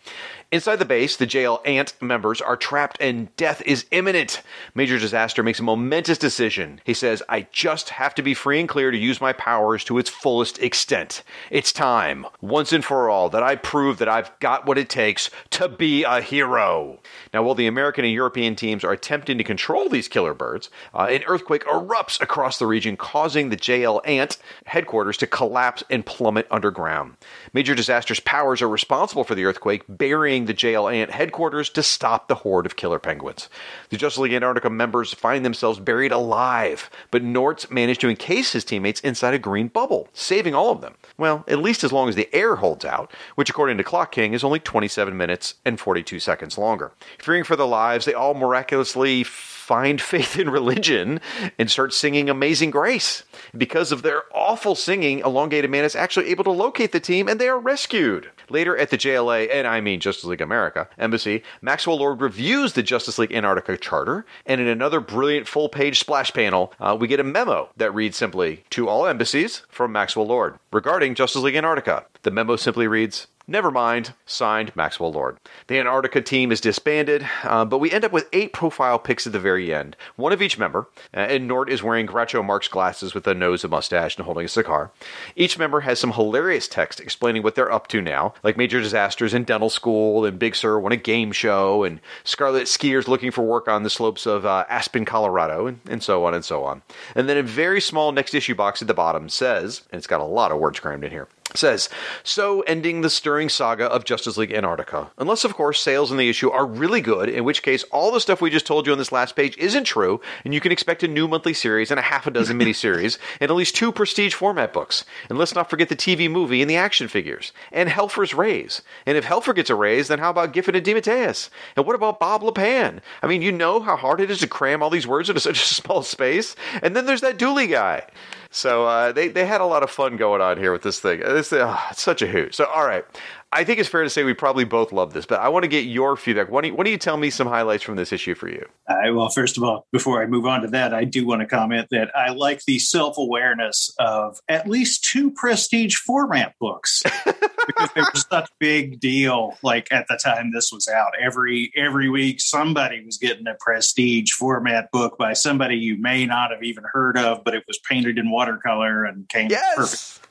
Inside 0.52 0.78
the 0.78 0.86
base, 0.86 1.16
the 1.16 1.26
JL 1.26 1.66
Ant 1.66 1.94
members 2.02 2.42
are 2.42 2.58
trapped 2.58 2.98
and 3.00 3.34
death 3.38 3.62
is 3.66 3.86
imminent. 3.92 4.42
Major 4.76 5.00
Disaster 5.00 5.44
makes 5.44 5.62
a 5.62 5.64
momentous 5.64 6.18
decision. 6.18 6.82
He 6.84 6.94
says, 6.94 7.24
I 7.30 7.48
just 7.54 7.92
have 7.92 8.14
to 8.16 8.22
be 8.22 8.34
free 8.34 8.60
and 8.60 8.68
clear 8.68 8.92
to 8.92 8.98
use 8.98 9.22
my 9.22 9.32
powers 9.32 9.86
to 9.86 9.98
its 9.98 10.10
fullest 10.10 10.60
extent. 10.60 11.24
It's 11.50 11.72
time, 11.72 12.26
once 12.42 12.74
and 12.74 12.84
for 12.84 13.10
all, 13.10 13.30
that 13.30 13.44
I 13.44 13.56
prove 13.56 13.98
that 14.00 14.10
I've 14.10 14.38
got 14.40 14.66
what 14.66 14.78
it 14.78 14.90
takes 14.90 15.30
to 15.52 15.70
be 15.70 16.04
a 16.04 16.20
hero. 16.20 17.00
Now, 17.34 17.44
while 17.44 17.56
the 17.56 17.68
American 17.68 18.04
and 18.04 18.14
European 18.14 18.58
teams 18.58 18.84
are 18.84 18.92
attempting 18.92 19.38
to 19.38 19.46
control 19.46 19.88
these 19.88 20.10
killer 20.10 20.34
birds. 20.42 20.72
Uh, 20.96 21.08
an 21.12 21.22
earthquake 21.28 21.64
erupts 21.66 22.20
across 22.20 22.58
the 22.58 22.66
region, 22.66 22.98
causing 22.98 23.50
the 23.50 23.56
JL 23.56 24.02
Ant 24.08 24.40
headquarters 24.66 25.16
to 25.18 25.28
collapse 25.28 25.84
and 25.88 26.04
plummet 26.04 26.48
underground. 26.50 27.16
Major 27.54 27.76
Disaster's 27.76 28.20
powers 28.20 28.60
are 28.64 28.68
responsible 28.68 29.24
for 29.24 29.36
the 29.36 29.46
earthquake, 29.46 29.84
burying 29.88 30.46
the 30.46 30.54
JL 30.56 30.92
Ant 30.92 31.12
headquarters 31.12 31.70
to 31.70 31.84
stop 31.84 32.28
the 32.28 32.34
horde 32.42 32.66
of 32.66 32.76
killer 32.76 32.98
penguins. 32.98 33.50
The 33.90 33.98
Justice 33.98 34.18
League 34.18 34.34
Antarctica 34.34 34.72
members 34.72 35.14
find 35.14 35.46
themselves 35.46 35.78
buried 35.78 36.12
alive, 36.12 36.90
but 37.12 37.22
Nort's 37.22 37.70
managed 37.70 38.02
to 38.02 38.10
encase 38.10 38.54
his 38.54 38.66
teammates 38.66 39.02
inside 39.02 39.36
a 39.36 39.40
green 39.40 39.68
bubble, 39.68 40.10
saving 40.12 40.56
all 40.56 40.72
of 40.72 40.82
them. 40.82 40.96
Well, 41.20 41.44
at 41.48 41.60
least 41.60 41.84
as 41.84 41.94
long 41.94 42.10
as 42.10 42.16
the 42.16 42.34
air 42.34 42.56
holds 42.56 42.84
out, 42.84 43.12
which 43.36 43.52
according 43.52 43.78
to 43.78 43.84
Clock 43.84 44.12
King 44.12 44.34
is 44.34 44.44
only 44.44 44.60
27 44.60 45.16
minutes 45.16 45.56
and 45.64 45.80
42 45.80 46.20
seconds 46.20 46.58
longer. 46.58 46.94
Fearing 47.20 47.44
for 47.44 47.56
their 47.56 47.68
lives, 47.68 48.06
they 48.06 48.16
all 48.16 48.34
miraculously 48.34 49.24
find 49.62 50.02
faith 50.14 50.38
in 50.38 50.50
religion 50.50 51.22
and 51.58 51.70
start 51.70 51.94
singing 51.94 52.30
Amazing 52.30 52.72
Grace. 52.72 53.24
Because 53.56 53.92
of 53.92 54.02
their 54.02 54.24
awful 54.34 54.76
singing, 54.76 55.20
Elongated 55.20 55.70
Man 55.70 55.84
is 55.84 55.96
actually 55.96 56.28
able 56.30 56.44
to 56.44 56.52
locate 56.52 56.92
the 56.92 57.00
team 57.00 57.28
and 57.28 57.40
they 57.40 57.48
are 57.48 57.60
rescued. 57.60 58.30
Later 58.50 58.76
at 58.76 58.90
the 58.90 58.98
JLA, 58.98 59.50
and 59.52 59.68
I 59.68 59.80
mean 59.80 60.00
Justice 60.00 60.26
League 60.26 60.42
America, 60.42 60.90
embassy, 60.98 61.44
Maxwell 61.62 61.98
Lord 61.98 62.20
reviews 62.22 62.74
the 62.74 62.84
Justice 62.84 63.18
League 63.20 63.32
Antarctica 63.32 63.78
Charter, 63.78 64.26
and 64.46 64.60
in 64.60 64.68
another 64.68 65.00
brilliant 65.00 65.48
full 65.48 65.70
page 65.70 66.00
splash 66.00 66.34
panel, 66.34 66.74
uh, 66.80 66.98
we 67.00 67.08
get 67.08 67.20
a 67.20 67.24
memo 67.24 67.70
that 67.78 67.94
reads 67.94 68.18
simply 68.18 68.64
To 68.72 68.90
all 68.90 69.06
embassies 69.06 69.62
from 69.70 69.92
Maxwell 69.92 70.28
Lord 70.28 70.58
regarding 70.72 71.16
Justice 71.16 71.42
League 71.44 71.56
Antarctica. 71.56 72.06
The 72.24 72.32
memo 72.32 72.56
simply 72.56 72.88
reads 72.88 73.28
Never 73.52 73.70
mind. 73.70 74.14
Signed, 74.26 74.74
Maxwell 74.78 75.12
Lord. 75.12 75.36
The 75.68 75.78
Antarctica 75.78 76.22
team 76.22 76.54
is 76.54 76.62
disbanded, 76.62 77.28
uh, 77.44 77.66
but 77.66 77.80
we 77.80 77.92
end 77.92 78.06
up 78.06 78.14
with 78.14 78.30
eight 78.32 78.54
profile 78.54 78.98
pics 78.98 79.28
at 79.28 79.34
the 79.34 79.42
very 79.42 79.74
end, 79.74 79.98
one 80.16 80.32
of 80.32 80.42
each 80.42 80.58
member, 80.58 80.88
uh, 81.14 81.20
and 81.20 81.50
Nort 81.50 81.70
is 81.70 81.84
wearing 81.84 82.08
Groucho 82.08 82.46
Marx 82.46 82.70
glasses 82.70 83.14
with 83.14 83.28
a 83.28 83.34
nose, 83.34 83.66
a 83.66 83.68
mustache, 83.68 84.16
and 84.16 84.24
holding 84.24 84.46
a 84.46 84.48
cigar. 84.48 84.92
Each 85.36 85.60
member 85.60 85.82
has 85.82 86.00
some 86.00 86.14
hilarious 86.14 86.70
text 86.70 87.02
explaining 87.02 87.44
what 87.44 87.56
they're 87.56 87.70
up 87.70 87.88
to 87.88 88.02
now, 88.02 88.36
like 88.42 88.56
major 88.56 88.80
disasters 88.80 89.34
in 89.34 89.44
dental 89.44 89.70
school, 89.70 90.24
and 90.24 90.40
Big 90.40 90.56
Sir 90.56 90.80
won 90.80 90.94
a 90.94 90.96
game 90.96 91.34
show, 91.34 91.84
and 91.84 92.00
Scarlet 92.24 92.68
skiers 92.68 93.10
looking 93.10 93.32
for 93.32 93.42
work 93.42 93.68
on 93.68 93.84
the 93.84 93.90
slopes 93.90 94.26
of 94.26 94.46
uh, 94.46 94.64
Aspen, 94.70 95.04
Colorado, 95.04 95.68
and, 95.68 95.82
and 95.90 96.02
so 96.02 96.24
on 96.24 96.34
and 96.34 96.46
so 96.46 96.64
on. 96.64 96.84
And 97.16 97.28
then 97.28 97.36
a 97.36 97.44
very 97.44 97.82
small 97.82 98.14
next 98.14 98.34
issue 98.34 98.56
box 98.56 98.82
at 98.82 98.88
the 98.88 98.94
bottom 98.94 99.28
says, 99.28 99.82
and 99.92 99.98
it's 99.98 100.08
got 100.08 100.22
a 100.22 100.24
lot 100.24 100.54
of 100.54 100.60
words 100.60 100.80
crammed 100.80 101.04
in 101.04 101.12
here 101.12 101.28
says, 101.56 101.90
so 102.24 102.62
ending 102.62 103.02
the 103.02 103.10
stirring 103.10 103.50
saga 103.50 103.86
of 103.86 104.06
Justice 104.06 104.38
League 104.38 104.54
Antarctica. 104.54 105.12
Unless, 105.18 105.44
of 105.44 105.54
course, 105.54 105.82
sales 105.82 106.12
in 106.12 106.18
the 106.18 106.30
issue 106.30 106.50
are 106.50 106.66
really 106.66 107.02
good, 107.02 107.30
in 107.30 107.44
which 107.44 107.64
case 107.64 107.84
all 107.92 108.12
the 108.12 108.20
stuff 108.20 108.42
we 108.42 108.50
just 108.50 108.66
told 108.66 108.86
you 108.86 108.92
on 108.92 108.98
this 108.98 109.12
last 109.12 109.36
page 109.36 109.58
isn't 109.58 109.84
true, 109.84 110.22
and 110.44 110.54
you 110.54 110.60
can 110.60 110.72
expect 110.72 111.04
a 111.04 111.08
new 111.08 111.28
monthly 111.28 111.54
series 111.54 111.92
and 111.92 112.00
a 112.00 112.04
half 112.04 112.28
a 112.28 112.32
dozen 112.32 112.60
miniseries, 112.60 113.18
and 113.40 113.50
at 113.50 113.56
least 113.56 113.76
two 113.76 113.92
prestige 113.92 114.34
format 114.34 114.74
books. 114.74 115.06
And 115.30 115.38
let's 115.38 115.56
not 115.56 115.70
forget 115.70 115.90
the 115.90 115.96
TV 115.96 116.30
movie 116.30 116.62
and 116.62 116.70
the 116.70 116.78
action 116.78 117.08
figures, 117.08 117.52
and 117.72 117.90
Helfer's 117.90 118.34
raise. 118.34 118.82
And 119.06 119.18
if 119.18 119.26
Helfer 119.26 119.56
gets 119.56 119.70
a 119.70 119.76
raise, 119.76 120.08
then 120.08 120.20
how 120.20 120.30
about 120.30 120.54
Giffen 120.54 120.76
and 120.76 120.86
DeMatteis? 120.86 121.50
And 121.76 121.86
what 121.86 121.96
about 121.96 122.20
Bob 122.20 122.42
Lappan? 122.42 123.00
I 123.22 123.28
mean, 123.28 123.42
you 123.42 123.52
know 123.52 123.80
how 123.80 123.96
hard 123.96 124.22
it 124.22 124.32
is 124.32 124.40
to 124.40 124.48
cram 124.48 124.82
all 124.82 124.90
these 124.90 125.08
words 125.08 125.30
into 125.30 125.42
such 125.42 125.62
a 125.62 125.66
small 125.74 126.04
space? 126.04 126.56
And 126.82 126.96
then 126.96 127.06
there's 127.06 127.22
that 127.22 127.38
Dooley 127.38 127.68
guy. 127.68 128.06
So 128.54 128.86
uh, 128.86 129.14
they 129.14 129.30
they 129.30 129.46
had 129.46 129.62
a 129.62 129.66
lot 129.66 129.82
of 129.82 129.90
fun 129.90 130.18
going 130.18 130.42
on 130.42 130.58
here 130.58 130.74
with 130.74 130.82
this 130.82 131.00
thing. 131.00 131.22
This 131.22 131.54
oh, 131.54 131.80
it's 131.90 132.02
such 132.02 132.22
a 132.22 132.28
hoot. 132.28 132.54
So 132.54 132.66
all 132.66 132.86
right, 132.86 133.06
I 133.54 133.66
think 133.66 133.80
it's 133.80 133.90
fair 133.90 134.04
to 134.04 134.10
say 134.10 134.24
we 134.24 134.34
probably 134.34 134.64
both 134.64 134.94
love 134.94 135.12
this, 135.12 135.26
but 135.26 135.42
I 135.42 135.50
want 135.50 135.64
to 135.64 135.68
get 135.68 135.82
your 135.86 136.16
feedback. 136.16 136.50
Why 136.50 136.62
don't 136.62 136.72
you, 136.72 136.76
why 136.76 136.86
don't 136.86 136.92
you 136.92 136.98
tell 136.98 137.18
me 137.18 137.30
some 137.30 137.48
highlights 137.48 137.84
from 137.84 137.98
this 137.98 138.14
issue 138.14 138.34
for 138.34 138.48
you? 138.48 138.66
Uh, 138.88 139.14
well, 139.14 139.28
first 139.28 139.58
of 139.58 139.64
all, 139.64 139.88
before 139.92 140.24
I 140.24 140.26
move 140.26 140.46
on 140.46 140.62
to 140.62 140.68
that, 140.70 140.94
I 140.94 141.04
do 141.04 141.28
want 141.28 141.42
to 141.42 141.48
comment 141.48 141.90
that 141.92 142.16
I 142.16 142.32
like 142.32 142.64
the 142.64 142.80
self 142.80 143.18
awareness 143.18 143.94
of 144.00 144.40
at 144.48 144.70
least 144.70 145.04
two 145.04 145.32
prestige 145.32 145.98
format 145.98 146.56
books 146.60 147.04
because 147.68 147.90
they 147.94 148.02
were 148.02 148.12
such 148.16 148.50
a 148.50 148.54
big 148.58 149.02
deal. 149.02 149.58
Like 149.64 149.92
at 149.92 150.08
the 150.08 150.18
time 150.24 150.52
this 150.54 150.72
was 150.72 150.88
out, 150.88 151.12
every 151.22 151.74
every 151.76 152.10
week 152.10 152.40
somebody 152.40 153.04
was 153.04 153.18
getting 153.18 153.48
a 153.48 153.56
prestige 153.60 154.32
format 154.32 154.90
book 154.92 155.18
by 155.18 155.34
somebody 155.34 155.76
you 155.76 155.98
may 155.98 156.26
not 156.26 156.52
have 156.52 156.64
even 156.64 156.86
heard 156.86 157.18
of, 157.18 157.44
but 157.44 157.54
it 157.54 157.66
was 157.68 157.80
painted 157.80 158.18
in 158.18 158.32
watercolor 158.32 159.04
and 159.04 159.28
came 159.28 159.50
yes! 159.50 159.76
perfect. 159.76 160.31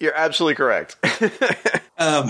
You're 0.00 0.16
absolutely 0.16 0.56
correct. 0.56 0.96
um, 1.98 2.28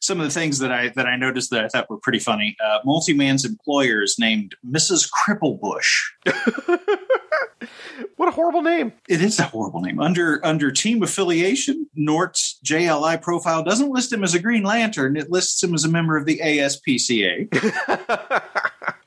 some 0.00 0.18
of 0.18 0.26
the 0.26 0.32
things 0.32 0.58
that 0.58 0.72
I 0.72 0.88
that 0.96 1.06
I 1.06 1.16
noticed 1.16 1.50
that 1.50 1.64
I 1.64 1.68
thought 1.68 1.90
were 1.90 1.98
pretty 1.98 2.18
funny. 2.18 2.56
Uh, 2.62 2.78
Multi-Man's 2.84 3.44
employer 3.44 4.02
is 4.02 4.16
named 4.18 4.54
Mrs. 4.66 5.10
Cripplebush. 5.10 6.10
what 8.16 8.28
a 8.28 8.32
horrible 8.32 8.62
name! 8.62 8.92
It 9.08 9.20
is 9.20 9.38
a 9.38 9.44
horrible 9.44 9.82
name. 9.82 10.00
Under 10.00 10.44
under 10.44 10.70
team 10.70 11.02
affiliation, 11.02 11.86
Nort's 11.94 12.58
JLI 12.64 13.20
profile 13.20 13.62
doesn't 13.62 13.90
list 13.90 14.12
him 14.12 14.24
as 14.24 14.34
a 14.34 14.40
Green 14.40 14.62
Lantern. 14.62 15.16
It 15.16 15.30
lists 15.30 15.62
him 15.62 15.74
as 15.74 15.84
a 15.84 15.90
member 15.90 16.16
of 16.16 16.24
the 16.24 16.38
ASPCA. 16.38 17.48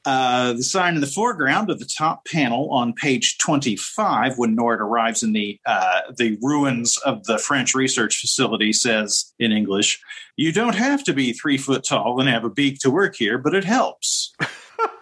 Uh, 0.06 0.54
the 0.54 0.64
sign 0.64 0.96
in 0.96 1.02
the 1.02 1.08
foreground 1.08 1.70
of 1.70 1.80
the 1.80 1.86
top 1.98 2.26
panel 2.26 2.70
on 2.72 2.94
page 2.94 3.38
25, 3.38 4.38
when 4.38 4.56
Nort 4.56 4.82
arrives 4.82 5.24
in 5.24 5.32
the 5.34 5.58
uh, 5.66 6.02
the 6.18 6.38
ruins 6.42 6.98
of 6.98 7.24
the 7.24 7.38
French 7.38 7.74
research 7.74 8.20
facility, 8.20 8.74
says 8.74 9.34
in 9.40 9.52
English, 9.52 10.02
"You 10.36 10.52
don't 10.52 10.76
have 10.76 11.04
to 11.06 11.14
be 11.14 11.32
three 11.32 11.58
foot 11.58 11.86
tall 11.86 12.20
and 12.20 12.30
have 12.30 12.44
a 12.44 12.50
beak 12.50 12.80
to 12.80 12.92
work 12.92 13.16
here, 13.16 13.38
but 13.38 13.54
it 13.54 13.64
helps." 13.64 14.34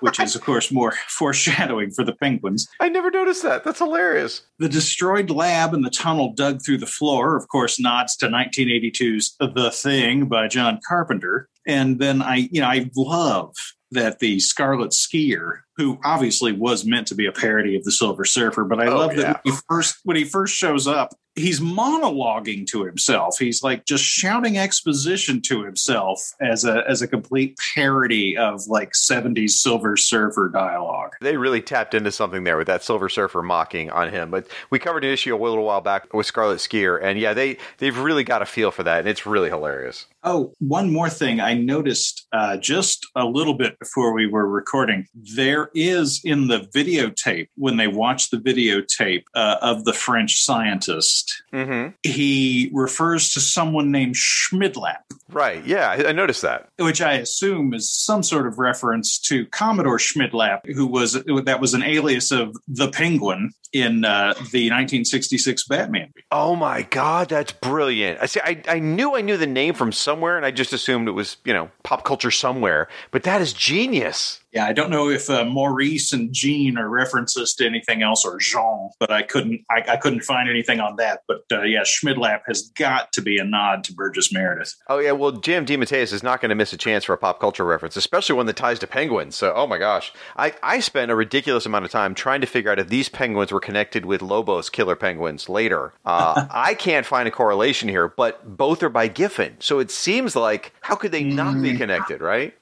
Which 0.02 0.20
is, 0.20 0.36
of 0.36 0.42
course, 0.42 0.72
more 0.72 0.92
foreshadowing 1.08 1.92
for 1.92 2.04
the 2.04 2.14
penguins. 2.14 2.68
I 2.80 2.90
never 2.90 3.10
noticed 3.10 3.42
that. 3.44 3.64
That's 3.64 3.80
hilarious. 3.80 4.44
The 4.60 4.70
destroyed 4.70 5.32
lab 5.32 5.74
and 5.74 5.84
the 5.84 5.90
tunnel 5.90 6.34
dug 6.34 6.62
through 6.64 6.80
the 6.80 6.86
floor, 6.86 7.36
of 7.36 7.48
course, 7.48 7.80
nods 7.80 8.16
to 8.18 8.28
1982's 8.28 9.36
The 9.40 9.72
Thing 9.72 10.26
by 10.26 10.48
John 10.48 10.80
Carpenter. 10.88 11.48
And 11.66 12.00
then 12.00 12.22
I, 12.22 12.50
you 12.52 12.62
know, 12.62 12.68
I 12.68 12.90
love 12.96 13.56
that 13.92 14.20
the 14.20 14.40
Scarlet 14.40 14.92
Skier, 14.92 15.62
who 15.78 15.98
obviously 16.04 16.52
was 16.52 16.86
meant 16.86 17.08
to 17.08 17.16
be 17.16 17.26
a 17.26 17.32
parody 17.32 17.76
of 17.76 17.84
the 17.84 17.92
Silver 17.92 18.26
Surfer, 18.26 18.64
but 18.66 18.80
I 18.80 18.88
Oh, 18.88 18.98
love 18.98 19.14
yeah. 19.16 19.22
that 19.34 19.42
when 19.44 19.54
he 19.54 19.60
first 19.70 19.96
when 20.04 20.18
he 20.18 20.24
first 20.24 20.54
shows 20.56 20.88
up, 20.88 21.10
he's 21.36 21.62
monologuing 21.62 22.68
to 22.68 22.84
himself. 22.84 23.38
He's 23.40 23.64
like 23.64 23.86
just 23.86 24.04
shouting 24.04 24.58
exposition 24.58 25.42
to 25.44 25.64
himself 25.64 26.20
as 26.42 26.66
a 26.66 26.84
as 26.88 27.02
a 27.02 27.08
complete 27.08 27.58
parody 27.74 28.38
of 28.38 28.68
like 28.68 28.92
70s 28.92 29.52
Silver 29.52 29.96
Surfer 29.98 30.50
dialogue. 30.50 31.12
They 31.22 31.38
really 31.38 31.62
tapped 31.62 31.94
into 31.94 32.12
something 32.12 32.44
there 32.44 32.58
with 32.58 32.68
that 32.68 32.84
Silver 32.84 33.10
Surfer 33.10 33.42
mocking 33.42 33.90
on 33.92 34.10
him. 34.10 34.32
But 34.32 34.48
we 34.70 34.80
covered 34.80 35.04
an 35.04 35.12
issue 35.12 35.36
a 35.36 35.38
little 35.38 35.64
while 35.64 35.82
back 35.82 36.14
with 36.14 36.26
Scarlet 36.26 36.58
Skier, 36.60 37.00
and 37.02 37.20
yeah, 37.20 37.34
they 37.34 37.58
they've 37.78 37.98
really 37.98 38.24
got 38.24 38.42
a 38.42 38.46
feel 38.46 38.72
for 38.72 38.84
that, 38.84 39.00
and 39.00 39.08
it's 39.08 39.26
really 39.26 39.50
hilarious. 39.50 40.08
Oh, 40.24 40.54
one 40.60 40.92
more 40.92 41.10
thing 41.10 41.40
I 41.40 41.54
noticed 41.56 42.28
uh, 42.32 42.58
just 42.58 43.08
a 43.16 43.26
little 43.26 43.56
bit 43.56 43.80
before 43.80 44.14
we 44.14 44.28
were 44.28 44.48
recording. 44.48 45.08
There 45.16 45.61
is 45.76 46.22
in 46.24 46.48
the 46.48 46.60
videotape, 46.76 47.48
when 47.56 47.78
they 47.78 47.88
watch 47.88 48.30
the 48.30 48.38
videotape 48.38 49.24
uh, 49.36 49.58
of 49.62 49.84
the 49.86 49.94
French 49.94 50.42
scientist, 50.42 51.44
Mm-hmm. 51.54 51.90
he 52.04 52.70
refers 52.74 53.34
to 53.34 53.42
someone 53.42 53.92
named 53.92 54.16
Schmidlap, 54.16 55.00
Right? 55.30 55.62
Yeah, 55.66 55.90
I, 55.90 56.10
I 56.10 56.12
noticed 56.14 56.42
that. 56.44 56.70
which 56.80 57.02
I 57.02 57.14
assume 57.16 57.74
is 57.74 57.90
some 57.92 58.24
sort 58.24 58.48
of 58.48 58.58
reference 58.58 59.20
to 59.20 59.46
Commodore 59.48 59.98
Schmidlap, 59.98 60.66
who 60.74 60.88
was 60.88 61.14
that 61.14 61.60
was 61.60 61.74
an 61.74 61.84
alias 61.84 62.32
of 62.32 62.56
the 62.70 62.90
Penguin 62.90 63.52
in 63.74 64.04
uh, 64.06 64.34
the 64.52 64.70
1966 64.70 65.68
Batman. 65.68 66.14
Oh 66.32 66.56
my 66.56 66.84
god, 66.84 67.30
that's 67.30 67.52
brilliant! 67.52 68.20
I 68.22 68.26
see. 68.28 68.40
I, 68.44 68.62
I 68.68 68.80
knew 68.80 69.16
I 69.16 69.22
knew 69.22 69.38
the 69.38 69.48
name 69.48 69.74
from 69.74 69.92
somewhere, 69.92 70.38
and 70.38 70.46
I 70.46 70.52
just 70.52 70.72
assumed 70.74 71.08
it 71.10 71.12
was 71.12 71.38
you 71.46 71.54
know 71.54 71.70
pop 71.84 72.04
culture 72.06 72.32
somewhere. 72.32 72.88
But 73.12 73.24
that 73.24 73.42
is 73.42 73.52
genius. 73.54 74.40
Yeah, 74.54 74.66
I 74.66 74.74
don't 74.74 74.90
know 74.90 75.10
if 75.10 75.30
uh, 75.30 75.46
Maurice 75.52 76.14
and 76.14 76.34
Jean 76.34 76.78
are 76.78 76.90
references 76.90 77.54
to 77.56 77.66
anything 77.66 78.02
else 78.02 78.26
or 78.26 78.38
Jean, 78.40 78.90
but 79.00 79.12
I 79.12 79.22
couldn't 79.22 79.62
I, 79.70 79.84
I 79.90 79.98
couldn't 79.98 80.22
find 80.22 80.50
anything 80.50 80.80
on 80.80 80.96
that. 80.98 81.22
But 81.28 81.44
uh, 81.52 81.64
yeah, 81.64 81.82
Schmidlap 81.82 82.42
has 82.48 82.72
got 82.76 83.12
to 83.14 83.22
be 83.22 83.38
a 83.38 83.44
nod 83.44 83.84
to 83.86 83.94
Burgess 83.94 84.34
Meredith. 84.34 84.76
Oh 84.88 85.00
yeah, 85.00 85.12
well, 85.12 85.32
Jim 85.32 85.66
DeMatteis 85.66 86.14
is 86.14 86.24
not 86.24 86.42
going 86.42 86.50
to 86.50 86.56
miss 86.56 86.74
a 86.74 86.78
chance 86.78 87.04
for 87.04 87.14
a 87.14 87.18
pop 87.18 87.40
culture 87.40 87.66
reference, 87.66 87.96
especially 87.96 88.36
one 88.36 88.46
that 88.46 88.56
ties 88.56 88.80
to 88.80 88.88
penguins. 88.88 89.36
So, 89.36 89.54
oh 89.56 89.68
my 89.68 89.78
gosh, 89.78 90.14
I 90.38 90.54
I 90.64 90.80
spent 90.80 91.12
a 91.12 91.16
ridiculous 91.16 91.66
amount 91.66 91.86
of 91.86 91.92
time 91.92 92.16
trying 92.16 92.42
to 92.42 92.48
figure 92.48 92.72
out 92.72 92.80
if 92.80 92.90
these 92.90 93.10
penguins 93.10 93.52
were 93.52 93.60
connected 93.60 94.06
with 94.06 94.22
Lobo's 94.22 94.70
killer 94.70 94.96
penguins 94.96 95.50
later. 95.50 95.94
Uh, 96.06 96.46
I 96.52 96.74
can't 96.74 97.06
find 97.06 97.28
a 97.28 97.32
correlation 97.32 97.90
here, 97.90 98.08
but 98.08 98.58
both 98.58 98.84
are 98.84 98.90
by 98.90 99.08
Giffen, 99.08 99.58
so 99.60 99.80
it 99.80 99.92
seems 99.92 100.36
like 100.36 100.74
how 100.82 100.96
could 100.96 101.12
they 101.12 101.24
not 101.24 101.62
be 101.62 101.76
connected, 101.78 102.22
right? 102.22 102.54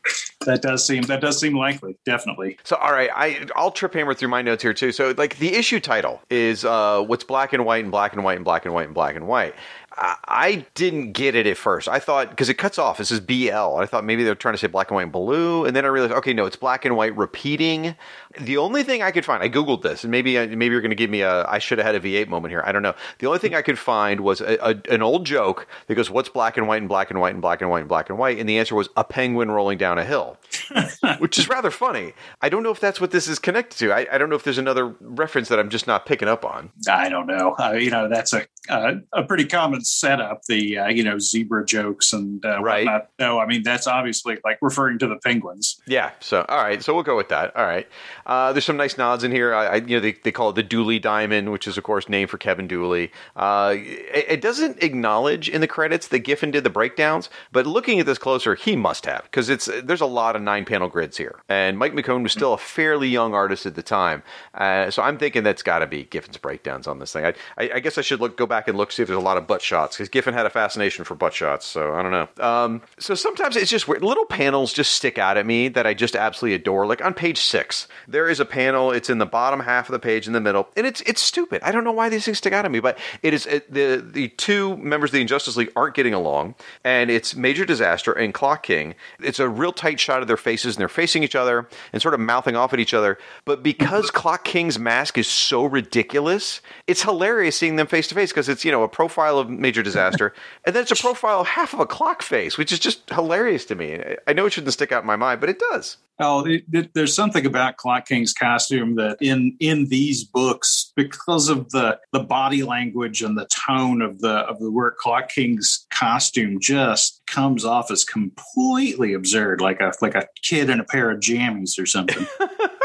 That 0.45 0.61
does 0.61 0.85
seem 0.85 1.03
that 1.03 1.21
does 1.21 1.39
seem 1.39 1.55
likely, 1.55 1.97
definitely. 2.05 2.57
So, 2.63 2.77
all 2.79 2.91
right, 2.91 3.09
I 3.13 3.45
I'll 3.55 3.71
trip 3.71 3.93
hammer 3.93 4.13
through 4.13 4.29
my 4.29 4.41
notes 4.41 4.63
here 4.63 4.73
too. 4.73 4.91
So, 4.91 5.13
like 5.17 5.37
the 5.37 5.55
issue 5.55 5.79
title 5.79 6.21
is 6.29 6.65
uh, 6.65 7.03
what's 7.03 7.23
black 7.23 7.53
and 7.53 7.65
white 7.65 7.83
and 7.83 7.91
black 7.91 8.13
and 8.13 8.23
white 8.23 8.37
and 8.37 8.45
black 8.45 8.65
and 8.65 8.73
white 8.73 8.85
and 8.85 8.93
black 8.93 9.15
and 9.15 9.27
white. 9.27 9.55
I, 9.99 10.15
I 10.27 10.65
didn't 10.75 11.11
get 11.11 11.35
it 11.35 11.45
at 11.45 11.57
first. 11.57 11.89
I 11.89 11.99
thought 11.99 12.29
because 12.29 12.47
it 12.47 12.53
cuts 12.53 12.79
off. 12.79 12.97
This 12.97 13.11
is 13.11 13.19
BL. 13.19 13.53
I 13.53 13.85
thought 13.85 14.05
maybe 14.05 14.23
they're 14.23 14.35
trying 14.35 14.53
to 14.53 14.57
say 14.57 14.67
black 14.67 14.89
and 14.89 14.95
white 14.95 15.03
and 15.03 15.11
blue, 15.11 15.65
and 15.65 15.75
then 15.75 15.83
I 15.83 15.89
realized, 15.89 16.13
okay, 16.13 16.33
no, 16.33 16.45
it's 16.45 16.55
black 16.55 16.85
and 16.85 16.95
white 16.95 17.15
repeating. 17.17 17.95
The 18.39 18.57
only 18.57 18.83
thing 18.83 19.01
I 19.01 19.11
could 19.11 19.25
find, 19.25 19.43
I 19.43 19.49
googled 19.49 19.81
this, 19.81 20.03
and 20.03 20.11
maybe 20.11 20.33
maybe 20.47 20.67
you're 20.67 20.81
going 20.81 20.91
to 20.91 20.95
give 20.95 21.09
me 21.09 21.21
a 21.21 21.45
I 21.47 21.59
should 21.59 21.79
have 21.79 21.85
had 21.85 21.95
a 21.95 21.99
V8 21.99 22.29
moment 22.29 22.51
here. 22.51 22.63
I 22.65 22.71
don't 22.71 22.81
know. 22.81 22.95
The 23.19 23.27
only 23.27 23.39
thing 23.39 23.53
I 23.53 23.61
could 23.61 23.77
find 23.77 24.21
was 24.21 24.39
a, 24.39 24.57
a, 24.65 24.81
an 24.89 25.01
old 25.01 25.25
joke 25.25 25.67
that 25.87 25.95
goes, 25.95 26.09
"What's 26.09 26.29
black 26.29 26.55
and 26.55 26.67
white 26.67 26.81
and 26.81 26.87
black 26.87 27.09
and 27.11 27.19
white 27.19 27.33
and 27.33 27.41
black 27.41 27.61
and 27.61 27.69
white 27.69 27.81
and 27.81 27.89
black 27.89 28.09
and 28.09 28.17
white?" 28.17 28.39
And 28.39 28.47
the 28.47 28.57
answer 28.57 28.75
was 28.75 28.87
a 28.95 29.03
penguin 29.03 29.51
rolling 29.51 29.77
down 29.77 29.97
a 29.97 30.05
hill, 30.05 30.37
which 31.19 31.37
is 31.37 31.49
rather 31.49 31.71
funny. 31.71 32.13
I 32.41 32.47
don't 32.47 32.63
know 32.63 32.71
if 32.71 32.79
that's 32.79 33.01
what 33.01 33.11
this 33.11 33.27
is 33.27 33.37
connected 33.37 33.77
to. 33.79 33.91
I, 33.91 34.07
I 34.11 34.17
don't 34.17 34.29
know 34.29 34.35
if 34.37 34.43
there's 34.43 34.57
another 34.57 34.95
reference 35.01 35.49
that 35.49 35.59
I'm 35.59 35.69
just 35.69 35.87
not 35.87 36.05
picking 36.05 36.29
up 36.29 36.45
on. 36.45 36.71
I 36.89 37.09
don't 37.09 37.27
know. 37.27 37.55
Uh, 37.59 37.73
you 37.73 37.89
know, 37.89 38.07
that's 38.07 38.31
a 38.31 38.45
uh, 38.67 38.95
a 39.13 39.23
pretty 39.23 39.45
common 39.45 39.83
setup. 39.83 40.43
The 40.45 40.77
uh, 40.77 40.87
you 40.87 41.03
know 41.03 41.19
zebra 41.19 41.65
jokes 41.65 42.13
and 42.13 42.43
uh, 42.45 42.61
right. 42.61 42.85
Whatnot. 42.85 43.09
No, 43.19 43.39
I 43.39 43.45
mean 43.45 43.63
that's 43.63 43.87
obviously 43.87 44.37
like 44.43 44.57
referring 44.61 44.99
to 44.99 45.07
the 45.07 45.17
penguins. 45.17 45.81
Yeah. 45.87 46.11
So 46.19 46.45
all 46.49 46.57
right. 46.57 46.83
So 46.83 46.93
we'll 46.93 47.03
go 47.03 47.15
with 47.15 47.29
that. 47.29 47.55
All 47.55 47.65
right. 47.65 47.87
Uh, 48.25 48.53
there's 48.53 48.65
some 48.65 48.77
nice 48.77 48.97
nods 48.97 49.23
in 49.23 49.31
here. 49.31 49.53
I, 49.53 49.65
I, 49.65 49.75
you 49.77 49.95
know 49.95 49.99
they, 49.99 50.13
they 50.23 50.31
call 50.31 50.49
it 50.49 50.55
the 50.55 50.63
Dooley 50.63 50.99
Diamond, 50.99 51.51
which 51.51 51.67
is 51.67 51.77
of 51.77 51.83
course 51.83 52.09
named 52.09 52.29
for 52.29 52.37
Kevin 52.37 52.67
Dooley. 52.67 53.11
Uh, 53.35 53.75
it, 53.77 54.25
it, 54.29 54.41
doesn't 54.41 54.81
acknowledge 54.83 55.49
in 55.49 55.61
the 55.61 55.67
credits 55.67 56.07
that 56.07 56.19
Giffen 56.19 56.51
did 56.51 56.63
the 56.63 56.69
breakdowns, 56.69 57.29
but 57.51 57.65
looking 57.65 57.99
at 57.99 58.05
this 58.05 58.17
closer, 58.17 58.55
he 58.55 58.75
must 58.75 59.05
have 59.05 59.23
because 59.23 59.49
it's 59.49 59.69
there's 59.83 60.01
a 60.01 60.05
lot 60.05 60.35
of 60.35 60.41
nine 60.41 60.65
panel 60.65 60.87
grids 60.87 61.17
here, 61.17 61.41
and 61.49 61.77
Mike 61.77 61.93
McKone 61.93 62.23
was 62.23 62.31
still 62.31 62.53
a 62.53 62.57
fairly 62.57 63.07
young 63.07 63.33
artist 63.33 63.65
at 63.65 63.75
the 63.75 63.83
time. 63.83 64.23
Uh, 64.53 64.89
so 64.91 65.01
I'm 65.01 65.17
thinking 65.17 65.43
that's 65.43 65.63
got 65.63 65.79
to 65.79 65.87
be 65.87 66.03
Giffen's 66.05 66.37
breakdowns 66.37 66.87
on 66.87 66.99
this 66.99 67.13
thing. 67.13 67.25
I, 67.25 67.33
I, 67.57 67.71
I, 67.75 67.79
guess 67.79 67.97
I 67.97 68.01
should 68.01 68.19
look 68.19 68.37
go 68.37 68.45
back 68.49 68.67
and 68.67 68.77
look 68.77 68.91
see 68.91 69.01
if 69.01 69.07
there's 69.07 69.17
a 69.17 69.21
lot 69.21 69.37
of 69.37 69.47
butt 69.47 69.61
shots 69.61 69.95
because 69.95 70.09
Giffen 70.09 70.33
had 70.33 70.45
a 70.45 70.49
fascination 70.49 71.05
for 71.05 71.15
butt 71.15 71.33
shots. 71.33 71.65
So 71.65 71.93
I 71.93 72.01
don't 72.01 72.11
know. 72.11 72.27
Um, 72.43 72.81
so 72.97 73.15
sometimes 73.15 73.55
it's 73.55 73.71
just 73.71 73.87
weird. 73.87 74.03
Little 74.03 74.25
panels 74.25 74.73
just 74.73 74.93
stick 74.93 75.17
out 75.17 75.37
at 75.37 75.45
me 75.45 75.69
that 75.69 75.87
I 75.87 75.93
just 75.93 76.15
absolutely 76.15 76.55
adore. 76.55 76.85
Like 76.85 77.03
on 77.03 77.13
page 77.13 77.39
six, 77.39 77.87
there 78.07 78.27
is 78.27 78.39
a 78.39 78.45
panel. 78.45 78.91
It's 78.91 79.09
in 79.09 79.19
the 79.19 79.25
bottom 79.25 79.61
half 79.61 79.87
of 79.87 79.93
the 79.93 79.99
page 79.99 80.27
in 80.27 80.33
the 80.33 80.41
middle, 80.41 80.67
and 80.75 80.85
it's 80.85 81.01
it's 81.01 81.21
stupid. 81.21 81.61
I 81.63 81.71
don't 81.71 81.83
know 81.83 81.91
why 81.91 82.09
these 82.09 82.25
things 82.25 82.39
stick 82.39 82.53
out 82.53 82.65
at 82.65 82.71
me, 82.71 82.79
but 82.79 82.97
it 83.23 83.33
is 83.33 83.45
it, 83.45 83.71
the 83.73 84.03
the 84.05 84.29
two 84.29 84.75
members 84.77 85.09
of 85.09 85.13
the 85.13 85.21
Injustice 85.21 85.55
League 85.55 85.71
aren't 85.75 85.95
getting 85.95 86.13
along, 86.13 86.55
and 86.83 87.09
it's 87.09 87.35
Major 87.35 87.65
Disaster 87.65 88.11
and 88.11 88.33
Clock 88.33 88.63
King. 88.63 88.95
It's 89.19 89.39
a 89.39 89.47
real 89.47 89.71
tight 89.71 89.99
shot 89.99 90.21
of 90.21 90.27
their 90.27 90.37
faces, 90.37 90.75
and 90.75 90.81
they're 90.81 90.89
facing 90.89 91.23
each 91.23 91.35
other 91.35 91.67
and 91.93 92.01
sort 92.01 92.13
of 92.13 92.19
mouthing 92.19 92.55
off 92.55 92.73
at 92.73 92.79
each 92.79 92.93
other. 92.93 93.17
But 93.45 93.63
because 93.63 94.11
Clock 94.11 94.43
King's 94.43 94.79
mask 94.79 95.17
is 95.17 95.27
so 95.27 95.65
ridiculous, 95.65 96.61
it's 96.87 97.03
hilarious 97.03 97.55
seeing 97.55 97.75
them 97.75 97.87
face 97.87 98.07
to 98.07 98.15
face 98.15 98.31
because 98.39 98.47
it's 98.47 98.63
you 98.63 98.71
know 98.71 98.83
a 98.83 98.87
profile 98.87 99.37
of 99.37 99.49
Major 99.49 99.83
Disaster, 99.83 100.33
and 100.65 100.73
then 100.73 100.83
it's 100.83 100.91
a 100.91 100.95
profile 100.95 101.41
of 101.41 101.47
half 101.47 101.73
of 101.73 101.81
a 101.81 101.85
clock 101.85 102.21
face, 102.21 102.57
which 102.57 102.71
is 102.71 102.79
just 102.79 103.09
hilarious 103.09 103.65
to 103.65 103.75
me. 103.75 104.01
I 104.25 104.31
know 104.31 104.45
it 104.45 104.53
shouldn't 104.53 104.71
stick 104.71 104.93
out 104.93 105.03
in 105.03 105.07
my 105.07 105.17
mind, 105.17 105.41
but 105.41 105.49
it 105.49 105.59
does. 105.71 105.97
Oh, 106.21 106.45
it, 106.45 106.63
it, 106.71 106.93
there's 106.93 107.13
something 107.13 107.45
about 107.45 107.77
Clock 107.77 108.07
King's 108.07 108.33
costume 108.33 108.95
that 108.95 109.17
in 109.19 109.57
in 109.59 109.87
these 109.89 110.23
books, 110.23 110.93
because 110.95 111.49
of 111.49 111.69
the 111.71 111.99
the 112.13 112.21
body 112.21 112.63
language 112.63 113.21
and 113.21 113.37
the 113.37 113.47
tone 113.47 114.01
of 114.01 114.19
the 114.19 114.37
of 114.47 114.59
the 114.59 114.71
work, 114.71 114.97
Clock 114.97 115.29
King's 115.29 115.85
costume 115.91 116.59
just 116.61 117.21
comes 117.27 117.65
off 117.65 117.91
as 117.91 118.05
completely 118.05 119.13
absurd, 119.13 119.59
like 119.59 119.81
a 119.81 119.91
like 120.01 120.15
a 120.15 120.27
kid 120.43 120.69
in 120.69 120.79
a 120.79 120.85
pair 120.85 121.11
of 121.11 121.19
jammies 121.19 121.77
or 121.77 121.85
something. 121.85 122.25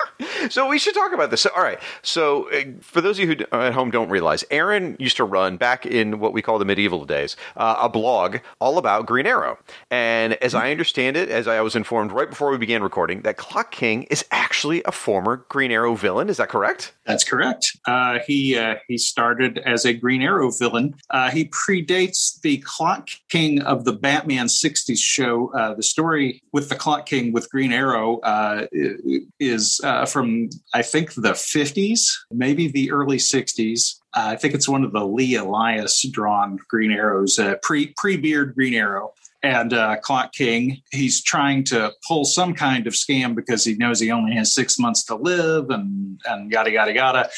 so 0.49 0.69
we 0.69 0.79
should 0.79 0.95
talk 0.95 1.13
about 1.13 1.31
this. 1.31 1.43
So, 1.43 1.51
all 1.57 1.63
right. 1.63 1.81
So 2.03 2.51
uh, 2.51 2.65
for 2.81 3.01
those 3.01 3.19
of 3.19 3.29
you 3.29 3.37
who 3.37 3.57
at 3.57 3.73
home 3.75 3.91
don't 3.91 4.09
realize, 4.09 4.45
Aaron 4.51 4.97
used 4.99 5.17
to 5.17 5.25
run 5.25 5.57
back 5.57 5.87
in 5.87 6.21
what 6.21 6.33
we 6.33 6.43
call 6.43 6.59
the 6.59 6.65
medieval 6.65 7.05
days 7.05 7.37
uh, 7.57 7.77
a 7.81 7.89
blog 7.89 8.39
all 8.61 8.79
about 8.79 9.07
Green 9.07 9.27
Arrow. 9.27 9.59
And 9.91 10.35
as 10.35 10.55
I 10.55 10.71
understand 10.71 11.17
it, 11.17 11.29
as 11.29 11.49
I 11.49 11.61
was 11.61 11.77
informed 11.77 12.13
right 12.13 12.29
before 12.29 12.51
we 12.51 12.59
began 12.59 12.83
recording, 12.83 13.23
that 13.23 13.37
Clock 13.37 13.73
King 13.73 14.05
is 14.05 14.25
actually 14.31 14.83
a 14.85 14.93
former 14.93 15.45
Green 15.49 15.71
Arrow 15.71 15.95
villain. 15.95 16.29
Is 16.29 16.37
that 16.37 16.49
correct? 16.49 16.93
That's 17.07 17.25
correct. 17.25 17.77
Uh, 17.87 18.19
he 18.27 18.57
uh, 18.57 18.77
he 18.89 18.99
started 18.99 19.59
as 19.59 19.85
a 19.85 19.93
Green 19.93 20.23
Arrow 20.23 20.51
villain. 20.51 20.95
Uh, 21.11 21.31
he 21.31 21.47
predates 21.47 22.41
the 22.41 22.59
Clock 22.59 23.09
King 23.29 23.63
of 23.63 23.85
the 23.85 23.93
Batman 23.93 24.47
'60s 24.47 24.99
show. 24.99 25.53
Uh, 25.55 25.75
the 25.75 25.83
story 25.83 26.43
with 26.53 26.69
the 26.69 26.77
Clock 26.77 27.07
King 27.07 27.33
with 27.33 27.51
Green 27.51 27.73
Arrow 27.73 28.21
is 29.41 29.81
from 30.07 30.49
I 30.73 30.83
think 30.83 31.15
the 31.15 31.33
50s, 31.33 32.01
maybe 32.31 32.69
the 32.69 32.91
early 32.91 33.19
60s. 33.19 33.97
Uh, 34.15 34.29
I 34.29 34.37
think 34.37 34.55
it's 34.55 34.69
one 34.69 34.85
of 34.85 34.93
the 34.93 35.05
Lee 35.05 35.35
Elias 35.35 36.07
drawn 36.11 36.59
Green 36.69 36.93
Arrows, 36.93 37.39
uh, 37.39 37.57
pre 37.63 37.93
pre 37.97 38.17
beard 38.17 38.55
Green 38.55 38.75
Arrow 38.75 39.13
and 39.45 39.75
uh, 39.75 39.97
Clock 39.97 40.33
King. 40.33 40.81
He's 40.91 41.23
trying 41.23 41.65
to 41.65 41.93
pull 42.09 42.25
some 42.25 42.55
kind 42.55 42.87
of 42.87 42.95
scam 42.95 43.35
because 43.35 43.63
he 43.63 43.75
knows 43.75 44.01
he 44.01 44.11
only 44.11 44.35
has 44.35 44.55
six 44.55 44.79
months 44.79 45.05
to 45.05 45.17
live, 45.17 45.69
and 45.69 46.19
and 46.25 46.51
yada 46.51 46.71
yada 46.71 46.95
yada. 46.95 47.31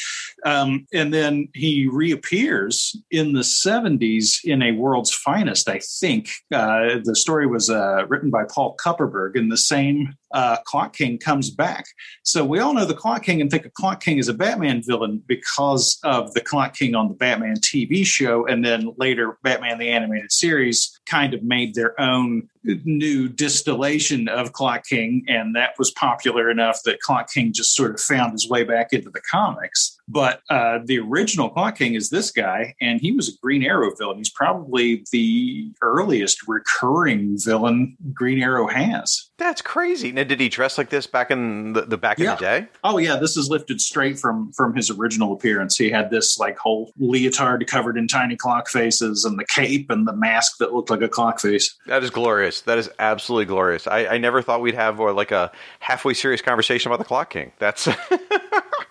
Um, 0.45 0.87
and 0.93 1.13
then 1.13 1.49
he 1.53 1.87
reappears 1.91 2.95
in 3.11 3.33
the 3.33 3.41
'70s 3.41 4.39
in 4.43 4.61
a 4.61 4.71
World's 4.71 5.13
Finest. 5.13 5.69
I 5.69 5.79
think 5.99 6.29
uh, 6.53 6.99
the 7.03 7.15
story 7.15 7.45
was 7.45 7.69
uh, 7.69 8.05
written 8.07 8.29
by 8.29 8.45
Paul 8.45 8.77
Kupperberg, 8.77 9.35
in 9.35 9.49
the 9.49 9.57
same 9.57 10.15
uh, 10.31 10.57
Clock 10.65 10.95
King 10.95 11.17
comes 11.17 11.49
back. 11.49 11.85
So 12.23 12.43
we 12.43 12.59
all 12.59 12.73
know 12.73 12.85
the 12.85 12.93
Clock 12.93 13.23
King 13.23 13.41
and 13.41 13.49
think 13.49 13.65
of 13.65 13.73
Clock 13.73 14.01
King 14.03 14.19
as 14.19 14.27
a 14.27 14.33
Batman 14.33 14.81
villain 14.83 15.23
because 15.27 15.99
of 16.03 16.33
the 16.33 16.41
Clock 16.41 16.75
King 16.75 16.95
on 16.95 17.07
the 17.07 17.13
Batman 17.13 17.57
TV 17.57 18.05
show, 18.05 18.45
and 18.45 18.63
then 18.63 18.93
later 18.97 19.37
Batman 19.43 19.77
the 19.77 19.89
Animated 19.89 20.31
Series 20.31 20.99
kind 21.05 21.33
of 21.33 21.43
made 21.43 21.75
their 21.75 21.99
own 21.99 22.49
new 22.85 23.27
distillation 23.27 24.27
of 24.27 24.53
Clock 24.53 24.85
King, 24.85 25.23
and 25.27 25.55
that 25.55 25.71
was 25.77 25.91
popular 25.91 26.49
enough 26.49 26.81
that 26.83 26.99
Clock 26.99 27.31
King 27.31 27.53
just 27.53 27.75
sort 27.75 27.93
of 27.93 27.99
found 27.99 28.33
his 28.33 28.49
way 28.49 28.63
back 28.63 28.93
into 28.93 29.09
the 29.09 29.21
comics. 29.21 29.97
But 30.07 30.41
uh, 30.49 30.79
the 30.85 30.99
original 30.99 31.49
Clock 31.49 31.77
King 31.77 31.95
is 31.95 32.09
this 32.09 32.31
guy, 32.31 32.75
and 32.79 33.01
he 33.01 33.11
was 33.11 33.29
a 33.29 33.31
Green 33.41 33.63
Arrow 33.63 33.93
villain. 33.95 34.17
He's 34.17 34.29
probably 34.29 35.03
the 35.11 35.71
earliest 35.81 36.47
recurring 36.47 37.37
villain 37.37 37.97
Green 38.13 38.41
Arrow 38.41 38.67
has. 38.67 39.29
That's 39.37 39.61
crazy. 39.61 40.11
Now, 40.11 40.23
did 40.23 40.39
he 40.39 40.49
dress 40.49 40.77
like 40.77 40.89
this 40.89 41.07
back 41.07 41.29
in 41.29 41.73
the, 41.73 41.81
the 41.81 41.97
back 41.97 42.19
yeah. 42.19 42.31
in 42.31 42.37
the 42.37 42.41
day? 42.41 42.67
Oh 42.83 42.97
yeah, 42.97 43.17
this 43.17 43.37
is 43.37 43.49
lifted 43.49 43.81
straight 43.81 44.17
from 44.17 44.51
from 44.53 44.75
his 44.75 44.89
original 44.89 45.33
appearance. 45.33 45.77
He 45.77 45.89
had 45.89 46.09
this 46.09 46.39
like 46.39 46.57
whole 46.57 46.91
leotard 46.97 47.65
covered 47.67 47.97
in 47.97 48.07
tiny 48.07 48.35
clock 48.35 48.69
faces, 48.69 49.25
and 49.25 49.37
the 49.37 49.45
cape 49.45 49.89
and 49.89 50.07
the 50.07 50.13
mask 50.13 50.57
that 50.59 50.73
looked 50.73 50.89
like 50.89 51.01
a 51.01 51.09
clock 51.09 51.39
face. 51.39 51.75
That 51.85 52.03
is 52.03 52.09
glorious. 52.09 52.56
That 52.61 52.77
is 52.77 52.89
absolutely 52.99 53.45
glorious. 53.45 53.87
I, 53.87 54.05
I 54.05 54.17
never 54.17 54.41
thought 54.41 54.61
we'd 54.61 54.75
have 54.75 54.99
or 54.99 55.13
like 55.13 55.31
a 55.31 55.51
halfway 55.79 56.13
serious 56.13 56.41
conversation 56.41 56.89
about 56.91 56.99
the 56.99 57.05
Clock 57.05 57.29
King. 57.29 57.51
That's 57.59 57.87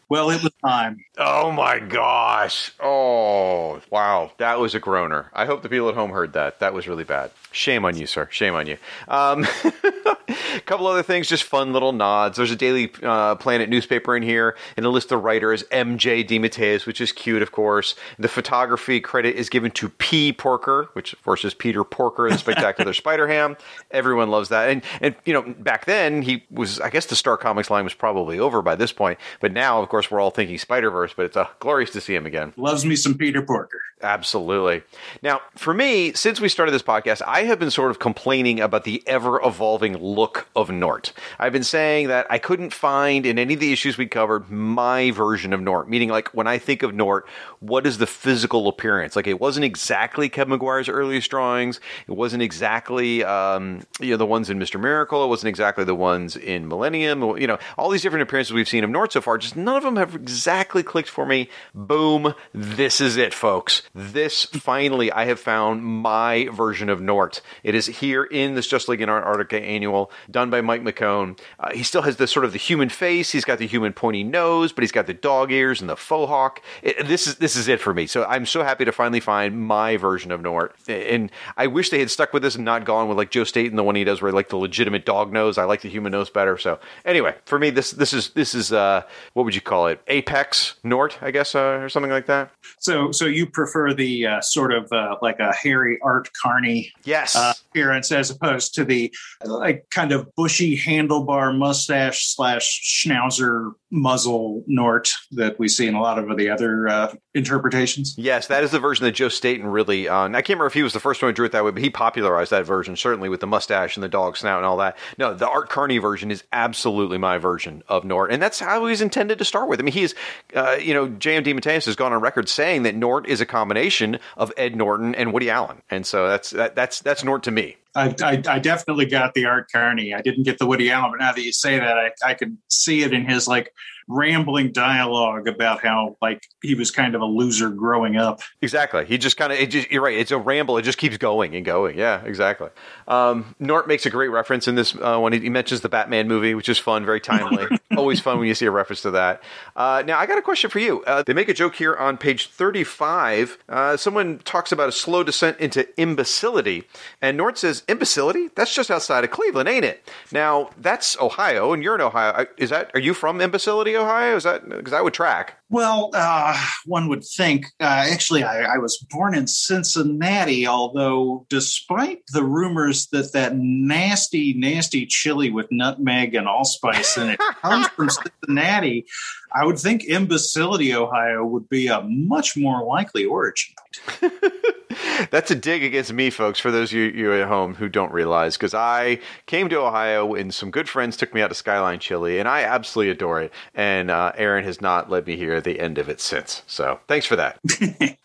Well, 0.09 0.31
it 0.31 0.40
was 0.40 0.53
time. 0.64 0.99
Oh 1.19 1.51
my 1.51 1.81
gosh. 1.81 2.71
Oh, 2.79 3.81
wow. 3.90 4.31
That 4.38 4.61
was 4.61 4.75
a 4.75 4.79
groaner. 4.81 5.31
I 5.35 5.47
hope 5.47 5.62
the 5.62 5.69
people 5.69 5.88
at 5.88 5.97
home 5.97 6.11
heard 6.11 6.35
that. 6.35 6.61
That 6.61 6.75
was 6.75 6.87
really 6.87 7.03
bad. 7.03 7.33
Shame 7.51 7.85
on 7.85 7.97
you, 7.97 8.07
sir. 8.07 8.29
Shame 8.31 8.55
on 8.55 8.69
you. 8.69 8.77
Um, 9.09 9.47
a 9.64 10.61
couple 10.66 10.87
other 10.87 11.03
things, 11.03 11.27
just 11.29 11.42
fun 11.42 11.73
little 11.73 11.92
nods. 11.92 12.37
There's 12.37 12.51
a 12.51 12.57
Daily 12.57 12.92
uh, 13.03 13.35
Planet 13.37 13.69
newspaper 13.69 14.14
in 14.14 14.23
here, 14.23 14.57
and 14.77 14.85
a 14.87 14.90
list 14.90 15.11
of 15.11 15.25
writers 15.25 15.64
MJ 15.73 16.25
DeMatteis, 16.25 16.87
which 16.87 17.01
is 17.01 17.12
cute, 17.12 17.42
of 17.42 17.51
course. 17.51 17.95
The 18.19 18.29
photography 18.29 19.01
credit 19.01 19.37
is 19.37 19.49
given 19.49 19.71
to 19.73 19.88
P. 19.88 20.33
Porker, 20.33 20.88
which, 20.92 21.14
of 21.14 21.23
course, 21.25 21.45
is 21.45 21.55
Peter 21.55 21.83
Porker, 21.83 22.29
the 22.29 22.38
Spectacular 22.38 22.92
Spider 22.95 23.27
Ham. 23.27 23.57
Everyone 23.90 24.31
loves 24.31 24.51
that. 24.51 24.69
And, 24.69 24.83
and, 25.01 25.16
you 25.25 25.33
know, 25.33 25.42
back 25.42 25.87
then, 25.87 26.21
he 26.23 26.45
was, 26.51 26.79
I 26.79 26.90
guess 26.90 27.07
the 27.07 27.16
Star 27.16 27.38
Comics 27.38 27.71
line 27.71 27.85
was 27.85 27.95
probably 27.95 28.38
over 28.38 28.61
by 28.61 28.77
this 28.77 28.92
point, 28.92 29.19
but 29.40 29.53
now, 29.53 29.81
of 29.81 29.88
course, 29.88 29.96
course, 29.97 30.11
we're 30.11 30.21
all 30.21 30.31
thinking 30.31 30.59
Spider 30.59 30.91
Verse, 30.91 31.15
but 31.17 31.25
it's 31.25 31.37
uh, 31.39 31.47
glorious 31.59 31.91
to 31.93 32.03
see 32.03 32.15
him 32.15 32.27
again. 32.27 32.53
Loves 32.57 32.85
me 32.85 32.97
some 32.97 33.15
Peter 33.15 33.41
Parker. 33.41 33.81
Absolutely. 34.03 34.83
Now, 35.23 35.41
for 35.55 35.73
me, 35.73 36.13
since 36.13 36.39
we 36.39 36.51
started 36.51 36.73
this 36.73 36.83
podcast, 36.83 37.23
I 37.27 37.45
have 37.45 37.59
been 37.59 37.71
sort 37.71 37.91
of 37.91 37.99
complaining 37.99 38.61
about 38.61 38.85
the 38.85 39.03
ever 39.07 39.41
evolving 39.43 39.97
look 39.97 40.49
of 40.55 40.69
Nort. 40.69 41.13
I've 41.39 41.55
been 41.55 41.65
saying 41.65 42.09
that 42.09 42.27
I 42.29 42.37
couldn't 42.39 42.75
find 42.75 43.25
in 43.25 43.39
any 43.39 43.55
of 43.55 43.61
the 43.61 43.73
issues 43.73 43.97
we 43.97 44.07
covered 44.07 44.51
my 44.51 45.13
version 45.13 45.55
of 45.55 45.61
Nort, 45.61 45.89
meaning 45.89 46.11
like 46.11 46.29
when 46.35 46.47
I 46.47 46.59
think 46.59 46.83
of 46.83 46.95
Nort, 46.95 47.27
what 47.61 47.87
is 47.87 47.97
the 47.97 48.07
physical 48.07 48.69
appearance? 48.69 49.17
Like 49.17 49.27
it 49.27 49.41
wasn't 49.41 49.65
exactly 49.65 50.29
Kevin 50.29 50.51
Maguire's 50.51 50.91
earliest 50.91 51.31
drawings. 51.31 51.81
It 52.07 52.13
wasn't 52.13 52.43
exactly 52.43 53.25
um, 53.25 53.81
you 53.99 54.11
know 54.11 54.19
the 54.19 54.27
ones 54.27 54.51
in 54.51 54.59
Mister 54.59 54.77
Miracle. 54.77 55.25
It 55.25 55.29
wasn't 55.29 55.49
exactly 55.49 55.85
the 55.85 55.95
ones 55.95 56.37
in 56.37 56.69
Millennium. 56.69 57.23
You 57.39 57.47
know 57.47 57.59
all 57.79 57.89
these 57.89 58.03
different 58.03 58.25
appearances 58.25 58.53
we've 58.53 58.69
seen 58.69 58.85
of 58.85 58.91
Nort 58.91 59.13
so 59.13 59.23
far. 59.23 59.39
Just 59.39 59.57
none 59.57 59.77
of 59.77 59.83
them 59.87 59.96
have 59.96 60.14
exactly 60.14 60.83
clicked 60.83 61.09
for 61.09 61.25
me. 61.27 61.49
Boom, 61.75 62.35
this 62.53 63.01
is 63.01 63.16
it, 63.16 63.33
folks. 63.33 63.83
This 63.94 64.44
finally, 64.44 65.11
I 65.11 65.25
have 65.25 65.40
found 65.40 65.85
my 65.85 66.49
version 66.53 66.88
of 66.88 67.01
Nort. 67.01 67.40
It 67.62 67.75
is 67.75 67.87
here 67.87 68.25
in 68.25 68.55
this 68.55 68.66
Just 68.66 68.88
League 68.88 69.01
in 69.01 69.09
Antarctica 69.09 69.61
annual, 69.61 70.11
done 70.31 70.51
by 70.51 70.61
Mike 70.61 70.83
McKone. 70.83 71.38
Uh, 71.59 71.70
he 71.72 71.83
still 71.83 72.03
has 72.03 72.16
the 72.16 72.27
sort 72.27 72.44
of 72.44 72.53
the 72.53 72.59
human 72.59 72.88
face. 72.88 73.33
He's 73.33 73.44
got 73.44 73.59
the 73.59 73.66
human 73.66 73.92
pointy 73.92 74.25
nose, 74.25 74.72
but 74.72 74.83
he's 74.83 74.92
got 74.92 75.07
the 75.07 75.14
dog 75.14 75.53
ears 75.53 75.81
and 75.81 75.88
the 75.88 75.96
faux 75.96 76.29
hawk. 76.29 76.62
It, 76.83 77.07
this 77.07 77.27
is 77.27 77.37
this 77.37 77.57
is 77.57 77.68
it 77.68 77.81
for 77.81 77.94
me. 77.94 78.07
So 78.07 78.25
I'm 78.25 78.46
so 78.46 78.62
happy 78.62 78.85
to 78.85 78.92
finally 78.92 79.20
find 79.20 79.66
my 79.66 79.96
version 79.96 80.33
of 80.33 80.40
Nort. 80.40 80.75
And 80.88 81.31
I 81.57 81.66
wish 81.66 81.90
they 81.90 82.01
had 82.01 82.11
stuck 82.11 82.33
with 82.33 82.42
this 82.42 82.57
and 82.57 82.64
not 82.64 82.85
gone 82.85 83.09
with 83.09 83.16
like 83.16 83.31
Joe 83.31 83.44
Staton, 83.44 83.77
the 83.77 83.85
one 83.85 83.94
he 83.94 84.05
does 84.05 84.20
where 84.20 84.33
like 84.33 84.49
the 84.49 84.57
legitimate 84.57 85.05
dog 85.05 85.33
nose. 85.33 85.59
I 85.59 85.64
like 85.64 85.83
the 85.83 85.88
human 85.88 86.12
nose 86.12 86.31
better. 86.31 86.59
So 86.59 86.79
anyway, 87.05 87.35
for 87.44 87.59
me, 87.59 87.70
this 87.70 87.92
this 87.92 88.12
is 88.12 88.31
this 88.31 88.55
is 88.55 88.72
uh, 88.72 89.03
what 89.35 89.44
would 89.44 89.55
you 89.55 89.61
call 89.61 89.76
it? 89.85 90.01
Apex 90.07 90.77
Nort, 90.83 91.19
I 91.21 91.31
guess, 91.31 91.55
uh, 91.55 91.81
or 91.83 91.91
something 91.91 92.11
like 92.11 92.25
that. 92.27 92.51
So 92.79 93.12
so 93.12 93.27
you 93.27 93.47
prefer 93.47 93.93
the 93.93 94.27
uh, 94.27 94.41
sort 94.41 94.73
of 94.73 94.91
uh, 94.91 95.17
like 95.21 95.39
a 95.39 95.53
hairy 95.55 95.99
Art 96.03 96.31
Carney 96.43 96.91
yes 97.05 97.37
uh, 97.37 97.53
appearance 97.69 98.11
as 98.11 98.31
opposed 98.31 98.75
to 98.77 98.85
the 98.85 99.15
like 99.45 99.87
kind 99.91 100.12
of 100.12 100.35
bushy 100.35 100.79
handlebar 100.79 101.57
mustache 101.57 102.27
slash 102.35 102.81
schnauzer 102.83 103.73
muzzle 103.90 104.64
Nort 104.66 105.11
that 105.33 105.59
we 105.59 105.68
see 105.68 105.87
in 105.87 105.95
a 105.95 106.01
lot 106.01 106.18
of 106.18 106.37
the 106.37 106.51
other 106.51 106.89
uh, 106.89 107.14
interpretations. 107.34 108.14
Yes, 108.18 108.49
that 108.49 108.64
is 108.64 108.70
the 108.70 108.80
version 108.80 109.05
that 109.05 109.12
Joe 109.12 109.28
Staton 109.28 109.66
really. 109.66 110.09
Uh, 110.09 110.28
I 110.28 110.43
can't 110.43 110.51
remember 110.51 110.66
if 110.66 110.74
he 110.74 110.82
was 110.82 110.93
the 110.93 111.01
first 111.01 111.22
one 111.22 111.30
who 111.30 111.34
drew 111.34 111.47
it 111.47 111.53
that 111.53 111.64
way, 111.64 111.70
but 111.70 111.82
he 111.82 111.91
popularized 111.91 112.51
that 112.51 112.66
version 112.66 112.97
certainly 112.97 113.28
with 113.28 113.41
the 113.41 113.47
mustache 113.47 113.97
and 113.97 114.03
the 114.03 114.09
dog 114.09 114.37
snout 114.37 114.59
and 114.59 114.66
all 114.66 114.76
that. 114.78 114.99
No, 115.18 115.34
the 115.34 115.49
Art 115.49 115.68
Carney 115.68 115.99
version 115.99 116.30
is 116.30 116.43
absolutely 116.53 117.18
my 117.18 117.39
version 117.39 117.82
of 117.89 118.05
Nort, 118.05 118.32
and 118.32 118.43
that's 118.43 118.59
how 118.59 118.87
he's 118.87 119.01
intended 119.01 119.39
to 119.39 119.45
start 119.45 119.68
with. 119.68 119.80
I 119.80 119.82
mean, 119.82 119.95
he's, 119.95 120.14
uh, 120.55 120.76
you 120.80 120.95
know, 120.95 121.09
J.M. 121.09 121.45
DeMatteis 121.45 121.87
has 121.87 121.97
gone 121.97 122.12
on 122.12 122.20
record 122.20 122.49
saying 122.49 122.82
that 122.82 122.97
Nort 122.97 123.26
is 123.26 123.41
a 123.41 123.47
combination 123.47 124.18
of 124.37 124.53
Ed 124.57 124.76
Norton 124.76 125.14
and 125.14 125.32
Woody 125.32 125.51
Allen, 125.51 125.82
and 125.91 126.07
so 126.07 126.28
that's 126.28 126.51
that, 126.51 126.74
that's 126.74 127.01
that's 127.01 127.22
Nort 127.22 127.43
to 127.43 127.51
me. 127.51 127.76
I, 127.97 128.42
I, 128.47 128.59
definitely 128.59 129.07
got 129.07 129.32
the 129.32 129.47
Art 129.47 129.72
Carney. 129.72 130.12
I 130.12 130.20
didn't 130.20 130.42
get 130.42 130.59
the 130.59 130.66
Woody 130.66 130.90
Allen, 130.90 131.12
but 131.12 131.20
now 131.20 131.32
that 131.32 131.42
you 131.42 131.51
say 131.51 131.78
that, 131.78 131.97
I, 131.97 132.11
I 132.22 132.34
can 132.34 132.59
see 132.68 133.03
it 133.03 133.14
in 133.14 133.26
his 133.26 133.49
like 133.49 133.72
rambling 134.09 134.73
dialogue 134.73 135.49
about 135.49 135.83
how 135.83 136.17
like 136.23 136.43
he 136.63 136.75
was 136.75 136.91
kind 136.91 137.15
of 137.15 137.21
a 137.21 137.25
loser 137.25 137.71
growing 137.71 138.17
up. 138.17 138.41
Exactly. 138.63 139.05
He 139.05 139.19
just 139.19 139.37
kind 139.37 139.53
of 139.53 139.59
it 139.59 139.91
you're 139.91 140.03
right. 140.03 140.17
It's 140.17 140.31
a 140.31 140.39
ramble. 140.39 140.79
It 140.79 140.83
just 140.83 140.99
keeps 140.99 141.17
going 141.17 141.55
and 141.55 141.65
going. 141.65 141.99
Yeah, 141.99 142.23
exactly. 142.25 142.71
Um, 143.09 143.55
Nort 143.61 143.87
makes 143.87 144.07
a 144.07 144.11
great 144.11 144.29
reference 144.29 144.69
in 144.69 144.75
this 144.75 144.95
uh, 144.95 145.19
when 145.19 145.33
he, 145.33 145.41
he, 145.41 145.51
mentions 145.51 145.81
the 145.81 145.89
Batman 145.89 146.29
movie, 146.29 146.55
which 146.55 146.69
is 146.69 146.79
fun, 146.79 147.05
very 147.05 147.21
timely. 147.21 147.67
Always 147.97 148.21
fun 148.21 148.39
when 148.39 148.49
you 148.49 148.55
see 148.55 148.67
a 148.67 148.71
reference 148.71 149.03
to 149.03 149.11
that. 149.13 149.43
Uh, 149.75 150.03
now, 150.07 150.19
I 150.19 150.27
got 150.27 150.39
a 150.39 150.43
question 150.43 150.71
for 150.71 150.79
you. 150.79 151.03
Uh, 151.05 151.23
they 151.23 151.33
make 151.33 151.49
a 151.49 151.55
joke 151.55 151.77
here 151.77 151.95
on 151.97 152.19
page 152.19 152.49
35. 152.49 153.59
Uh, 153.69 153.97
someone 153.97 154.39
talks 154.41 154.73
about 154.73 154.89
a 154.89 154.93
slow 154.93 155.23
descent 155.23 155.59
into 155.59 155.89
imbecility, 155.99 156.85
and 157.23 157.39
Nort 157.39 157.59
says, 157.59 157.83
"Imbecility? 157.89 158.51
That's 158.55 158.75
just 158.75 158.91
outside 158.91 159.25
of 159.25 159.31
Cleveland, 159.31 159.69
ain't 159.69 159.85
it?" 159.85 160.09
Now, 160.33 160.71
that's 160.79 161.19
Ohio, 161.21 161.73
and 161.73 161.83
you're 161.83 161.95
in 161.95 162.01
Ohio. 162.01 162.47
Is 162.57 162.71
that? 162.71 162.91
Are 162.95 163.01
you 163.01 163.15
from 163.15 163.41
Imbecility, 163.41 163.95
Ohio? 163.97 164.36
Is 164.36 164.44
that 164.44 164.68
because 164.68 164.90
that 164.92 165.05
would 165.05 165.14
track? 165.14 165.59
Well, 165.69 166.11
uh, 166.14 166.57
one 166.85 167.09
would 167.09 167.25
think. 167.25 167.67
Uh, 167.81 168.07
actually, 168.09 168.45
I, 168.45 168.75
I, 168.75 168.79
was 168.79 169.05
born 169.11 169.35
in 169.35 169.49
Cincinnati, 169.49 170.64
although, 170.64 171.45
despite 171.49 172.23
the 172.33 172.45
rumors 172.45 173.09
that 173.09 173.33
that 173.33 173.57
nasty, 173.57 174.55
nasty 174.55 175.07
chili 175.07 175.51
with 175.51 175.67
nutmeg 175.73 176.37
and 176.37 176.47
allspice 176.47 177.17
in 177.17 177.31
it 177.31 177.41
comes 177.62 177.89
from 177.89 178.11
Cincinnati, 178.11 179.07
I 179.53 179.64
would 179.64 179.79
think 179.79 180.05
imbecility, 180.05 180.95
Ohio, 180.95 181.45
would 181.45 181.69
be 181.69 181.89
a 181.89 182.03
much 182.03 182.57
more 182.57 182.85
likely 182.85 183.25
origin. 183.25 183.75
That's 185.31 185.51
a 185.51 185.55
dig 185.55 185.83
against 185.83 186.12
me, 186.12 186.31
folks, 186.31 186.59
for 186.59 186.71
those 186.71 186.91
of 186.91 186.99
you, 186.99 187.05
you 187.05 187.33
at 187.33 187.49
home 187.49 187.75
who 187.75 187.89
don't 187.89 188.12
realize, 188.12 188.57
because 188.57 188.75
I 188.75 189.19
came 189.47 189.69
to 189.71 189.81
Ohio 189.81 190.35
and 190.35 190.55
some 190.55 190.71
good 190.71 190.89
friends 190.89 191.17
took 191.17 191.35
me 191.35 191.41
out 191.41 191.49
to 191.49 191.55
Skyline 191.55 191.99
Chili, 191.99 192.39
and 192.39 192.49
I 192.49 192.62
absolutely 192.62 193.12
adore 193.12 193.43
it. 193.43 193.53
And 193.75 194.11
uh, 194.11 194.33
Aaron 194.37 194.64
has 194.64 194.81
not 194.81 195.11
led 195.11 195.27
me 195.27 195.37
here 195.37 195.56
at 195.57 195.65
the 195.65 195.81
end 195.81 195.99
of 195.99 196.09
it 196.09 196.21
since. 196.21 196.63
So 196.67 197.01
thanks 197.09 197.27
for 197.27 197.37
that. 197.37 197.59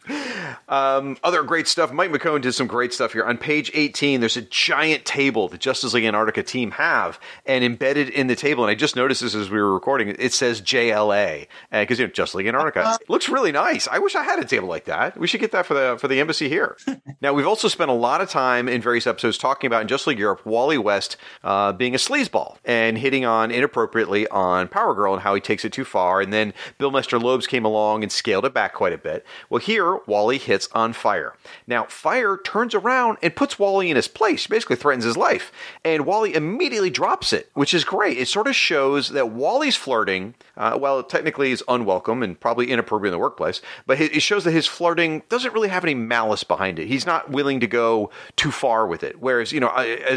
Um, 0.71 1.17
other 1.21 1.43
great 1.43 1.67
stuff. 1.67 1.91
Mike 1.91 2.11
McKone 2.11 2.41
did 2.41 2.53
some 2.53 2.65
great 2.65 2.93
stuff 2.93 3.11
here. 3.11 3.25
On 3.25 3.37
page 3.37 3.69
18, 3.73 4.21
there's 4.21 4.37
a 4.37 4.41
giant 4.41 5.03
table 5.03 5.49
the 5.49 5.57
Justice 5.57 5.93
League 5.93 6.05
Antarctica 6.05 6.43
team 6.43 6.71
have, 6.71 7.19
and 7.45 7.63
embedded 7.63 8.07
in 8.07 8.27
the 8.27 8.37
table, 8.37 8.63
and 8.63 8.71
I 8.71 8.75
just 8.75 8.95
noticed 8.95 9.21
this 9.21 9.35
as 9.35 9.49
we 9.49 9.59
were 9.59 9.73
recording, 9.73 10.15
it 10.17 10.31
says 10.31 10.61
JLA, 10.61 11.47
because 11.71 11.99
you 11.99 12.05
know 12.05 12.11
Justice 12.11 12.35
League 12.35 12.47
Antarctica 12.47 12.87
uh, 12.87 12.97
looks 13.09 13.27
really 13.27 13.51
nice. 13.51 13.87
I 13.89 13.99
wish 13.99 14.15
I 14.15 14.23
had 14.23 14.39
a 14.39 14.45
table 14.45 14.69
like 14.69 14.85
that. 14.85 15.17
We 15.17 15.27
should 15.27 15.41
get 15.41 15.51
that 15.51 15.65
for 15.65 15.73
the 15.73 15.97
for 15.99 16.07
the 16.07 16.21
embassy 16.21 16.47
here. 16.47 16.77
now 17.21 17.33
we've 17.33 17.47
also 17.47 17.67
spent 17.67 17.91
a 17.91 17.93
lot 17.93 18.21
of 18.21 18.29
time 18.29 18.69
in 18.69 18.81
various 18.81 19.05
episodes 19.05 19.37
talking 19.37 19.67
about 19.67 19.81
in 19.81 19.89
Justice 19.89 20.07
League 20.07 20.19
Europe, 20.19 20.45
Wally 20.45 20.77
West 20.77 21.17
uh, 21.43 21.73
being 21.73 21.93
a 21.93 21.97
sleazeball 21.97 22.55
and 22.63 22.97
hitting 22.97 23.25
on 23.25 23.51
inappropriately 23.51 24.25
on 24.29 24.69
Power 24.69 24.93
Girl 24.93 25.13
and 25.13 25.21
how 25.21 25.35
he 25.35 25.41
takes 25.41 25.65
it 25.65 25.73
too 25.73 25.85
far, 25.85 26.21
and 26.21 26.31
then 26.31 26.53
Bill 26.77 26.91
Messner 26.91 27.20
Loebs 27.21 27.47
came 27.47 27.65
along 27.65 28.03
and 28.03 28.11
scaled 28.11 28.45
it 28.45 28.53
back 28.53 28.73
quite 28.73 28.93
a 28.93 28.97
bit. 28.97 29.25
Well, 29.49 29.59
here 29.59 29.97
Wally 30.07 30.37
hits 30.37 30.67
on 30.73 30.93
Fire. 30.93 31.35
Now, 31.67 31.85
Fire 31.85 32.37
turns 32.37 32.73
around 32.73 33.17
and 33.21 33.35
puts 33.35 33.59
Wally 33.59 33.89
in 33.89 33.95
his 33.95 34.07
place, 34.07 34.47
basically 34.47 34.75
threatens 34.75 35.05
his 35.05 35.17
life. 35.17 35.51
And 35.83 36.05
Wally 36.05 36.33
immediately 36.33 36.89
drops 36.89 37.33
it, 37.33 37.49
which 37.53 37.73
is 37.73 37.83
great. 37.83 38.17
It 38.17 38.27
sort 38.27 38.47
of 38.47 38.55
shows 38.55 39.09
that 39.09 39.29
Wally's 39.29 39.75
flirting, 39.75 40.35
uh, 40.57 40.77
well, 40.79 40.99
it 40.99 41.09
technically 41.09 41.51
is 41.51 41.63
unwelcome 41.67 42.23
and 42.23 42.39
probably 42.39 42.71
inappropriate 42.71 43.13
in 43.13 43.17
the 43.17 43.21
workplace, 43.21 43.61
but 43.85 43.99
it 43.99 44.21
shows 44.21 44.43
that 44.43 44.51
his 44.51 44.67
flirting 44.67 45.23
doesn't 45.29 45.53
really 45.53 45.69
have 45.69 45.83
any 45.83 45.95
malice 45.95 46.43
behind 46.43 46.79
it. 46.79 46.87
He's 46.87 47.05
not 47.05 47.29
willing 47.29 47.59
to 47.59 47.67
go 47.67 48.09
too 48.35 48.51
far 48.51 48.87
with 48.87 49.03
it. 49.03 49.19
Whereas, 49.19 49.51
you 49.51 49.59
know, 49.59 49.71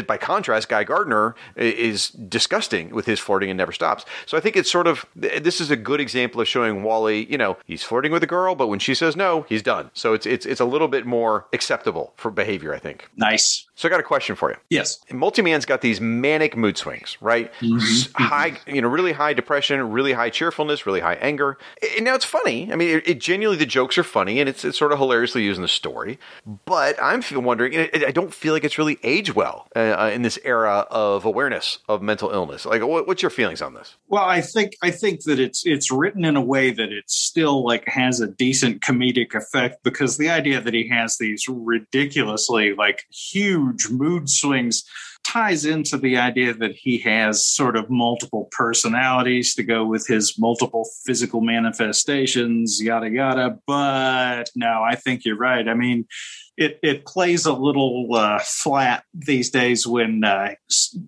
by 0.07 0.17
contrast, 0.17 0.69
Guy 0.69 0.83
Gardner 0.83 1.35
is 1.55 2.09
disgusting 2.09 2.89
with 2.89 3.05
his 3.05 3.19
flirting 3.19 3.49
and 3.49 3.57
never 3.57 3.71
stops. 3.71 4.05
So 4.25 4.37
I 4.37 4.39
think 4.39 4.55
it's 4.55 4.71
sort 4.71 4.87
of, 4.87 5.05
this 5.15 5.61
is 5.61 5.69
a 5.69 5.75
good 5.75 5.99
example 5.99 6.41
of 6.41 6.47
showing 6.47 6.83
Wally, 6.83 6.94
you 7.03 7.37
know, 7.37 7.57
he's 7.65 7.83
flirting 7.83 8.11
with 8.11 8.23
a 8.23 8.27
girl, 8.27 8.55
but 8.55 8.67
when 8.67 8.79
she 8.79 8.95
says 8.95 9.15
no, 9.15 9.45
he's 9.47 9.61
done. 9.61 9.91
So 9.93 10.13
it's, 10.13 10.25
it's, 10.25 10.45
it's 10.45 10.61
a 10.61 10.65
little 10.65 10.87
bit 10.87 11.05
more 11.05 11.45
acceptable 11.53 12.13
for 12.15 12.31
behavior, 12.31 12.73
I 12.73 12.79
think. 12.79 13.09
Nice. 13.15 13.64
So 13.75 13.89
I 13.89 13.91
got 13.91 13.99
a 13.99 14.03
question 14.03 14.35
for 14.35 14.49
you. 14.49 14.55
Yes. 14.69 14.99
Multi-Man's 15.11 15.65
got 15.65 15.81
these 15.81 15.99
manic 15.99 16.55
mood 16.55 16.77
swings, 16.77 17.17
right? 17.19 17.51
Mm-hmm. 17.59 18.23
High, 18.23 18.57
you 18.67 18.81
know, 18.81 18.87
really 18.87 19.11
high 19.11 19.33
depression, 19.33 19.91
really 19.91 20.13
high 20.13 20.29
cheerfulness, 20.29 20.85
really 20.85 21.01
high 21.01 21.15
anger. 21.15 21.57
And 21.95 22.05
now 22.05 22.15
it's 22.15 22.23
funny. 22.23 22.71
I 22.71 22.77
mean, 22.77 22.97
it, 22.97 23.07
it 23.07 23.19
genuinely 23.19 23.57
the 23.57 23.65
jokes 23.65 23.97
are 23.97 24.03
funny 24.03 24.39
and 24.39 24.47
it's, 24.47 24.63
it's 24.63 24.77
sort 24.77 24.93
of 24.93 24.99
hilariously 24.99 25.43
used 25.43 25.57
in 25.57 25.61
the 25.61 25.67
story. 25.67 26.19
But 26.65 26.95
I'm 27.01 27.21
wondering, 27.43 27.77
I 27.77 28.11
don't 28.11 28.33
feel 28.33 28.53
like 28.53 28.63
it's 28.63 28.77
really 28.77 28.97
aged 29.03 29.33
well 29.33 29.67
uh, 29.75 29.79
uh, 29.79 30.11
in 30.13 30.21
this 30.21 30.39
era 30.45 30.87
of 30.89 31.25
awareness 31.25 31.79
of 31.89 32.01
mental 32.01 32.29
illness. 32.29 32.65
Like, 32.65 32.81
what, 32.81 33.07
what's 33.07 33.21
your 33.21 33.29
feelings 33.29 33.61
on 33.61 33.73
this? 33.73 33.97
Well, 34.07 34.23
I 34.23 34.39
think 34.39 34.77
I 34.81 34.91
think 34.91 35.23
that 35.23 35.39
it's 35.39 35.65
it's 35.65 35.91
written 35.91 36.23
in 36.23 36.37
a 36.37 36.41
way 36.41 36.71
that 36.71 36.91
it 36.93 37.09
still 37.09 37.65
like 37.65 37.85
has 37.87 38.21
a 38.21 38.27
decent 38.27 38.81
comedic 38.81 39.35
effect 39.35 39.83
because 39.83 40.17
the 40.17 40.29
idea 40.29 40.61
that 40.61 40.73
he 40.73 40.87
has 40.89 41.17
these 41.17 41.45
ridiculously 41.49 42.73
like 42.73 43.05
huge 43.11 43.64
mood 43.89 44.29
swings 44.29 44.83
ties 45.25 45.65
into 45.65 45.97
the 45.97 46.17
idea 46.17 46.53
that 46.53 46.75
he 46.75 46.99
has 46.99 47.45
sort 47.45 47.75
of 47.75 47.89
multiple 47.89 48.47
personalities 48.51 49.55
to 49.55 49.63
go 49.63 49.83
with 49.83 50.05
his 50.07 50.37
multiple 50.37 50.87
physical 51.05 51.41
manifestations, 51.41 52.81
yada 52.81 53.09
yada. 53.09 53.57
But 53.65 54.45
no, 54.55 54.83
I 54.83 54.95
think 54.95 55.25
you're 55.25 55.37
right. 55.37 55.67
I 55.67 55.73
mean, 55.73 56.05
it 56.57 56.79
it 56.81 57.05
plays 57.05 57.45
a 57.45 57.53
little 57.53 58.07
uh, 58.13 58.39
flat 58.39 59.03
these 59.13 59.49
days 59.49 59.85
when 59.85 60.23
uh, 60.23 60.51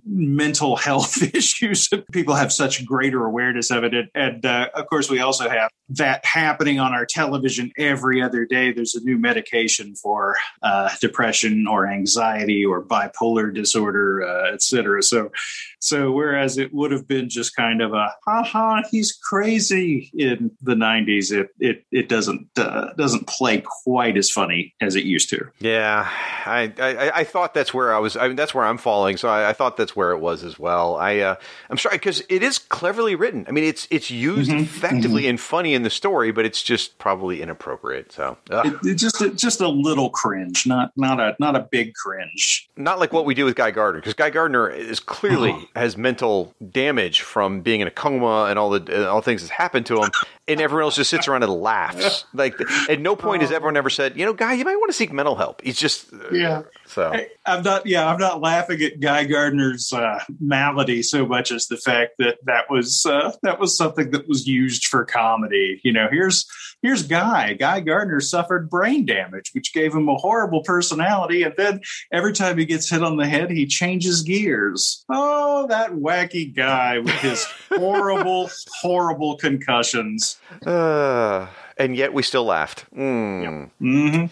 mental 0.05 0.75
health 0.87 1.21
issues 1.35 1.89
people 2.11 2.35
have 2.35 2.51
such 2.51 2.85
greater 2.85 3.25
awareness 3.25 3.71
of 3.71 3.83
it. 3.83 3.93
And, 3.93 4.09
and 4.15 4.45
uh, 4.45 4.69
of 4.73 4.87
course 4.87 5.09
we 5.09 5.19
also 5.19 5.49
have 5.49 5.69
that 5.89 6.25
happening 6.25 6.79
on 6.79 6.93
our 6.93 7.05
television 7.05 7.71
every 7.77 8.21
other 8.21 8.45
day. 8.45 8.71
There's 8.71 8.95
a 8.95 9.03
new 9.03 9.17
medication 9.17 9.95
for 9.95 10.35
uh, 10.61 10.89
depression 10.99 11.67
or 11.67 11.87
anxiety 11.87 12.65
or 12.65 12.83
bipolar 12.83 13.53
disorder 13.53 14.23
uh, 14.23 14.53
etc 14.53 15.01
so 15.01 15.31
so 15.79 16.11
whereas 16.11 16.57
it 16.57 16.73
would 16.73 16.91
have 16.91 17.07
been 17.07 17.29
just 17.29 17.55
kind 17.55 17.81
of 17.81 17.93
a 17.93 18.13
haha 18.25 18.81
he's 18.89 19.17
crazy 19.23 20.11
in 20.13 20.51
the 20.61 20.75
90s 20.75 21.31
it 21.31 21.49
it 21.59 21.85
it 21.91 22.09
doesn't 22.09 22.47
uh, 22.57 22.93
doesn't 22.97 23.27
play 23.27 23.63
quite 23.83 24.17
as 24.17 24.29
funny 24.29 24.73
as 24.81 24.95
it 24.95 25.03
used 25.03 25.29
to 25.29 25.36
yeah 25.59 26.09
I 26.45 26.71
I, 26.79 27.11
I 27.19 27.23
thought 27.23 27.53
that's 27.53 27.73
where 27.73 27.93
I 27.93 27.99
was 27.99 28.15
I 28.15 28.27
mean 28.27 28.35
that's 28.35 28.53
where 28.53 28.65
I'm 28.65 28.77
falling 28.77 29.17
so 29.17 29.27
I, 29.27 29.49
I 29.49 29.53
thought 29.53 29.77
that's 29.77 29.95
where 29.95 30.11
it 30.11 30.19
was 30.19 30.43
as 30.43 30.57
well 30.59 30.95
I 30.95 31.19
uh, 31.19 31.35
I'm 31.69 31.77
sorry 31.77 31.97
because 31.97 32.23
it 32.29 32.43
is 32.43 32.57
cleverly 32.57 33.15
written 33.15 33.45
I 33.47 33.51
mean 33.51 33.63
it's 33.63 33.87
it's 33.89 34.11
used 34.11 34.51
mm-hmm, 34.51 34.61
effectively 34.61 35.23
mm-hmm. 35.23 35.31
and 35.31 35.39
funny 35.39 35.73
in 35.73 35.83
the 35.83 35.89
story 35.89 36.31
but 36.31 36.45
it's 36.45 36.61
just 36.61 36.97
probably 36.97 37.41
inappropriate 37.41 38.11
so 38.11 38.37
it, 38.51 38.73
it 38.83 38.95
just 38.95 39.21
it, 39.21 39.35
just 39.35 39.61
a 39.61 39.67
little 39.67 40.09
cringe 40.09 40.65
not 40.65 40.91
not 40.95 41.19
a 41.19 41.35
not 41.39 41.55
a 41.55 41.67
big 41.71 41.93
cringe 41.93 42.69
not 42.77 42.99
like 42.99 43.11
what 43.11 43.25
we 43.25 43.33
do 43.33 43.45
with 43.45 43.55
Guy 43.55 43.71
Gardner 43.71 43.99
because 43.99 44.13
Guy 44.13 44.29
Gardner 44.29 44.69
is 44.69 44.99
clearly 44.99 45.57
Oh. 45.57 45.65
has 45.75 45.97
mental 45.97 46.53
damage 46.71 47.21
from 47.21 47.61
being 47.61 47.81
in 47.81 47.87
a 47.87 47.91
coma 47.91 48.45
and 48.49 48.59
all 48.59 48.69
the 48.69 49.05
uh, 49.05 49.11
all 49.11 49.21
things 49.21 49.41
that's 49.41 49.51
happened 49.51 49.85
to 49.87 50.01
him, 50.01 50.11
and 50.47 50.61
everyone 50.61 50.83
else 50.83 50.95
just 50.95 51.09
sits 51.09 51.27
around 51.27 51.43
and 51.43 51.53
laughs. 51.53 52.25
Like 52.33 52.55
at 52.87 52.99
no 52.99 53.15
point 53.15 53.41
has 53.41 53.51
everyone 53.51 53.77
ever 53.77 53.89
said, 53.89 54.15
you 54.15 54.23
know, 54.23 54.33
Guy, 54.33 54.53
you 54.53 54.63
might 54.63 54.75
want 54.75 54.89
to 54.89 54.93
seek 54.93 55.11
mental 55.11 55.26
help. 55.35 55.61
He's 55.63 55.77
just 55.79 56.07
Yeah. 56.31 56.63
so. 56.85 57.13
I'm 57.45 57.63
not. 57.63 57.85
Yeah, 57.85 58.07
I'm 58.07 58.19
not 58.19 58.41
laughing 58.41 58.81
at 58.81 58.99
Guy 58.99 59.23
Gardner's 59.25 59.91
uh, 59.93 60.19
malady 60.39 61.01
so 61.03 61.25
much 61.25 61.51
as 61.51 61.67
the 61.67 61.77
fact 61.77 62.13
that 62.19 62.37
that 62.45 62.69
was 62.69 63.05
uh, 63.05 63.31
that 63.43 63.59
was 63.59 63.77
something 63.77 64.11
that 64.11 64.27
was 64.27 64.47
used 64.47 64.85
for 64.87 65.05
comedy. 65.05 65.79
You 65.83 65.93
know, 65.93 66.07
here's 66.11 66.45
here's 66.81 67.03
Guy. 67.03 67.53
Guy 67.53 67.79
Gardner 67.79 68.19
suffered 68.19 68.69
brain 68.69 69.05
damage, 69.05 69.51
which 69.53 69.73
gave 69.73 69.93
him 69.93 70.09
a 70.09 70.15
horrible 70.15 70.61
personality, 70.63 71.43
and 71.43 71.53
then 71.57 71.79
every 72.11 72.33
time 72.33 72.57
he 72.57 72.65
gets 72.65 72.89
hit 72.89 73.01
on 73.03 73.15
the 73.17 73.27
head, 73.27 73.49
he 73.49 73.65
changes 73.65 74.21
gears. 74.23 75.05
Oh, 75.09 75.67
that 75.67 75.91
wacky 75.91 76.53
guy 76.53 76.99
with 76.99 77.15
his 77.15 77.45
horrible, 77.71 78.49
horrible 78.81 79.37
concussions. 79.37 80.37
Uh, 80.65 81.47
and 81.77 81.95
yet 81.95 82.13
we 82.13 82.23
still 82.23 82.43
laughed. 82.45 82.85
Mm. 82.93 83.69
hmm 83.79 84.25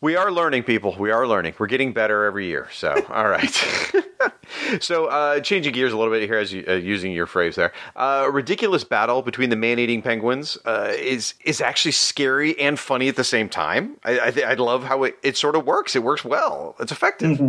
We 0.00 0.14
are 0.14 0.30
learning, 0.30 0.64
people. 0.64 0.94
We 0.98 1.10
are 1.10 1.26
learning. 1.26 1.54
We're 1.58 1.68
getting 1.68 1.92
better 1.92 2.24
every 2.24 2.46
year. 2.46 2.68
So, 2.70 2.92
all 3.10 3.28
right. 3.28 3.50
so, 4.80 5.06
uh, 5.06 5.40
changing 5.40 5.72
gears 5.72 5.92
a 5.92 5.96
little 5.96 6.12
bit 6.12 6.28
here, 6.28 6.38
as 6.38 6.52
you, 6.52 6.64
uh, 6.68 6.74
using 6.74 7.12
your 7.12 7.26
phrase 7.26 7.56
there, 7.56 7.72
uh, 7.96 8.24
a 8.26 8.30
ridiculous 8.30 8.84
battle 8.84 9.22
between 9.22 9.48
the 9.48 9.56
man-eating 9.56 10.02
penguins 10.02 10.58
uh, 10.66 10.92
is 10.94 11.34
is 11.44 11.60
actually 11.60 11.92
scary 11.92 12.58
and 12.58 12.78
funny 12.78 13.08
at 13.08 13.16
the 13.16 13.24
same 13.24 13.48
time. 13.48 13.96
I, 14.04 14.20
I, 14.20 14.30
th- 14.30 14.46
I 14.46 14.54
love 14.54 14.84
how 14.84 15.04
it, 15.04 15.18
it 15.22 15.36
sort 15.36 15.56
of 15.56 15.64
works. 15.64 15.96
It 15.96 16.02
works 16.02 16.24
well. 16.24 16.76
It's 16.78 16.92
effective. 16.92 17.40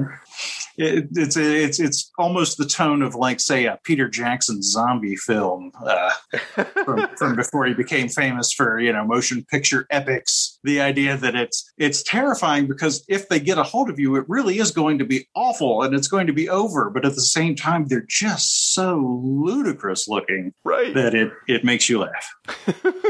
It, 0.78 1.08
it's 1.16 1.36
it's 1.36 1.80
it's 1.80 2.12
almost 2.18 2.58
the 2.58 2.66
tone 2.66 3.02
of 3.02 3.16
like 3.16 3.40
say 3.40 3.66
a 3.66 3.80
Peter 3.84 4.08
Jackson 4.08 4.62
zombie 4.62 5.16
film 5.16 5.72
uh, 5.84 6.12
from, 6.86 7.08
from 7.18 7.36
before 7.36 7.66
he 7.66 7.74
became 7.74 8.10
famous 8.10 8.54
for 8.54 8.80
you 8.80 8.94
know 8.94 9.04
motion 9.04 9.44
picture 9.50 9.88
epics. 9.90 10.60
The 10.64 10.82
idea 10.82 11.18
that 11.18 11.36
it's 11.36 11.72
it's 11.78 12.04
terrifying 12.04 12.68
because 12.68 13.04
if 13.08 13.28
they 13.28 13.40
get 13.40 13.58
a 13.58 13.64
hold 13.64 13.90
of 13.90 14.00
you, 14.00 14.16
it 14.18 14.26
really 14.28 14.60
is 14.60 14.72
going 14.72 15.00
to 15.00 15.06
be 15.06 15.28
awful 15.36 15.82
and 15.82 15.96
it's 15.96 16.08
going 16.08 16.28
to 16.28 16.34
be 16.34 16.48
over. 16.48 16.90
But 16.90 17.06
at 17.06 17.16
the 17.16 17.22
same 17.22 17.56
time, 17.56 17.88
they're 17.88 18.06
just 18.08 18.67
so 18.78 19.22
ludicrous 19.24 20.08
looking 20.08 20.54
Right. 20.64 20.94
that 20.94 21.14
it 21.16 21.32
it 21.48 21.64
makes 21.64 21.90
you 21.90 22.00
laugh. 22.00 22.36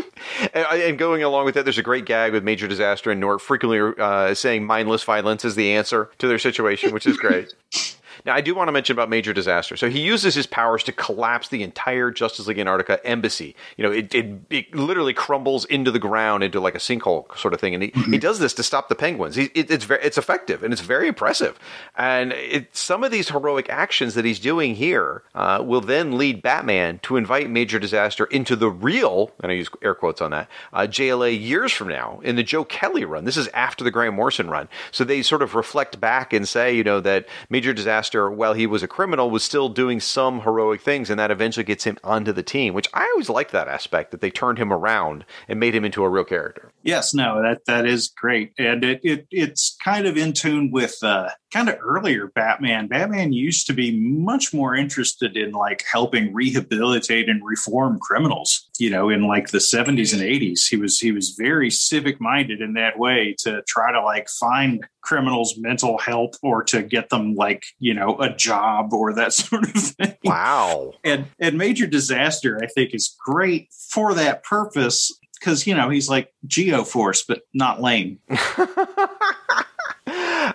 And, 0.53 0.65
and 0.81 0.97
going 0.97 1.23
along 1.23 1.45
with 1.45 1.55
that, 1.55 1.63
there's 1.63 1.77
a 1.77 1.83
great 1.83 2.05
gag 2.05 2.33
with 2.33 2.43
Major 2.43 2.67
Disaster 2.67 3.11
and 3.11 3.19
Nort 3.21 3.39
frequently 3.39 3.79
uh, 3.97 4.33
saying 4.33 4.65
mindless 4.65 5.03
violence 5.03 5.45
is 5.45 5.55
the 5.55 5.71
answer 5.73 6.09
to 6.17 6.27
their 6.27 6.39
situation, 6.39 6.91
which 6.93 7.05
is 7.05 7.17
great. 7.17 7.53
Now, 8.27 8.35
I 8.35 8.41
do 8.41 8.53
want 8.53 8.67
to 8.67 8.73
mention 8.73 8.93
about 8.93 9.09
Major 9.09 9.31
Disaster. 9.31 9.77
So 9.77 9.89
he 9.89 10.01
uses 10.01 10.35
his 10.35 10.45
powers 10.45 10.83
to 10.83 10.91
collapse 10.91 11.47
the 11.47 11.63
entire 11.63 12.11
Justice 12.11 12.45
League 12.45 12.59
Antarctica 12.59 12.99
embassy. 13.07 13.55
You 13.77 13.85
know, 13.85 13.91
it, 13.91 14.13
it, 14.13 14.41
it 14.49 14.75
literally 14.75 15.13
crumbles 15.13 15.63
into 15.63 15.91
the 15.91 15.99
ground 15.99 16.43
into 16.43 16.59
like 16.59 16.75
a 16.75 16.79
sinkhole 16.79 17.35
sort 17.37 17.53
of 17.53 17.61
thing. 17.61 17.73
And 17.73 17.83
he, 17.83 17.93
he 18.11 18.17
does 18.17 18.39
this 18.39 18.53
to 18.55 18.63
stop 18.63 18.89
the 18.89 18.95
penguins. 18.95 19.37
He, 19.37 19.45
it, 19.55 19.71
it's 19.71 19.85
very, 19.85 20.03
it's 20.03 20.17
effective 20.17 20.61
and 20.61 20.73
it's 20.73 20.81
very 20.81 21.07
impressive. 21.07 21.57
And 21.95 22.33
it, 22.33 22.75
some 22.75 23.05
of 23.05 23.11
these 23.11 23.29
heroic 23.29 23.69
actions 23.69 24.13
that 24.15 24.25
he's 24.25 24.39
doing 24.39 24.75
here 24.75 25.23
uh, 25.33 25.63
will 25.65 25.79
then 25.79 26.17
lead 26.17 26.41
Batman 26.41 26.99
to 27.03 27.15
invite 27.15 27.49
Major 27.49 27.79
Disaster 27.79 28.25
into 28.25 28.57
the 28.57 28.69
real, 28.69 29.31
and 29.41 29.53
I 29.53 29.55
use 29.55 29.69
air 29.81 29.95
quotes 29.95 30.21
on 30.21 30.31
that, 30.31 30.49
uh, 30.73 30.81
JLA 30.81 31.41
years 31.41 31.71
from 31.71 31.87
now 31.87 32.19
in 32.25 32.35
the 32.35 32.43
Joe 32.43 32.65
Kelly 32.65 33.05
run. 33.05 33.23
This 33.23 33.37
is 33.37 33.47
after 33.49 33.85
the 33.85 33.91
Grant 33.91 34.15
Morrison 34.15 34.49
run. 34.49 34.67
So 34.91 35.05
they 35.05 35.21
sort 35.21 35.41
of 35.41 35.55
reflect 35.55 36.01
back 36.01 36.33
and 36.33 36.45
say, 36.45 36.75
you 36.75 36.83
know, 36.83 36.99
that 36.99 37.25
Major 37.49 37.73
Disaster, 37.73 38.16
while 38.29 38.53
he 38.53 38.65
was 38.65 38.83
a 38.83 38.87
criminal, 38.87 39.29
was 39.29 39.43
still 39.43 39.69
doing 39.69 39.99
some 39.99 40.41
heroic 40.41 40.81
things, 40.81 41.09
and 41.09 41.19
that 41.19 41.31
eventually 41.31 41.63
gets 41.63 41.83
him 41.83 41.97
onto 42.03 42.31
the 42.31 42.43
team, 42.43 42.73
which 42.73 42.87
I 42.93 43.03
always 43.13 43.29
liked 43.29 43.51
that 43.51 43.67
aspect, 43.67 44.11
that 44.11 44.21
they 44.21 44.31
turned 44.31 44.57
him 44.57 44.73
around 44.73 45.25
and 45.47 45.59
made 45.59 45.75
him 45.75 45.85
into 45.85 46.03
a 46.03 46.09
real 46.09 46.23
character. 46.23 46.71
Yes, 46.87 47.13
no, 47.13 47.41
that 47.41 47.65
that 47.65 47.85
is 47.85 48.07
great, 48.07 48.53
and 48.57 48.81
it, 48.81 49.01
it 49.03 49.27
it's 49.29 49.75
kind 49.83 50.07
of 50.07 50.15
in 50.15 50.31
tune 50.31 50.71
with 50.71 50.95
uh, 51.03 51.27
kind 51.51 51.67
of 51.67 51.75
earlier 51.81 52.27
Batman. 52.27 52.87
Batman 52.87 53.33
used 53.33 53.67
to 53.67 53.73
be 53.73 53.99
much 53.99 54.53
more 54.53 54.73
interested 54.73 55.35
in 55.35 55.51
like 55.51 55.83
helping 55.91 56.33
rehabilitate 56.33 57.27
and 57.27 57.41
reform 57.45 57.99
criminals. 57.99 58.69
You 58.79 58.89
know, 58.89 59.09
in 59.09 59.27
like 59.27 59.49
the 59.49 59.59
seventies 59.59 60.13
and 60.13 60.23
eighties, 60.23 60.65
he 60.65 60.77
was 60.77 60.97
he 60.97 61.11
was 61.11 61.31
very 61.37 61.69
civic 61.69 62.21
minded 62.21 62.61
in 62.61 62.71
that 62.75 62.97
way 62.97 63.35
to 63.39 63.61
try 63.67 63.91
to 63.91 64.01
like 64.01 64.29
find 64.29 64.87
criminals 65.01 65.55
mental 65.57 65.97
help 65.97 66.35
or 66.41 66.63
to 66.63 66.81
get 66.83 67.09
them 67.09 67.35
like 67.35 67.63
you 67.79 67.93
know 67.93 68.17
a 68.21 68.29
job 68.33 68.93
or 68.93 69.13
that 69.13 69.33
sort 69.43 69.63
of 69.63 69.71
thing 69.73 70.15
Wow. 70.23 70.93
and 71.03 71.25
and 71.39 71.57
major 71.57 71.87
disaster 71.87 72.59
i 72.61 72.67
think 72.67 72.93
is 72.93 73.15
great 73.25 73.69
for 73.89 74.13
that 74.15 74.43
purpose 74.43 75.17
because 75.39 75.67
you 75.67 75.75
know 75.75 75.89
he's 75.89 76.09
like 76.09 76.33
Geo-Force 76.45 77.23
but 77.23 77.41
not 77.53 77.81
lame 77.81 78.19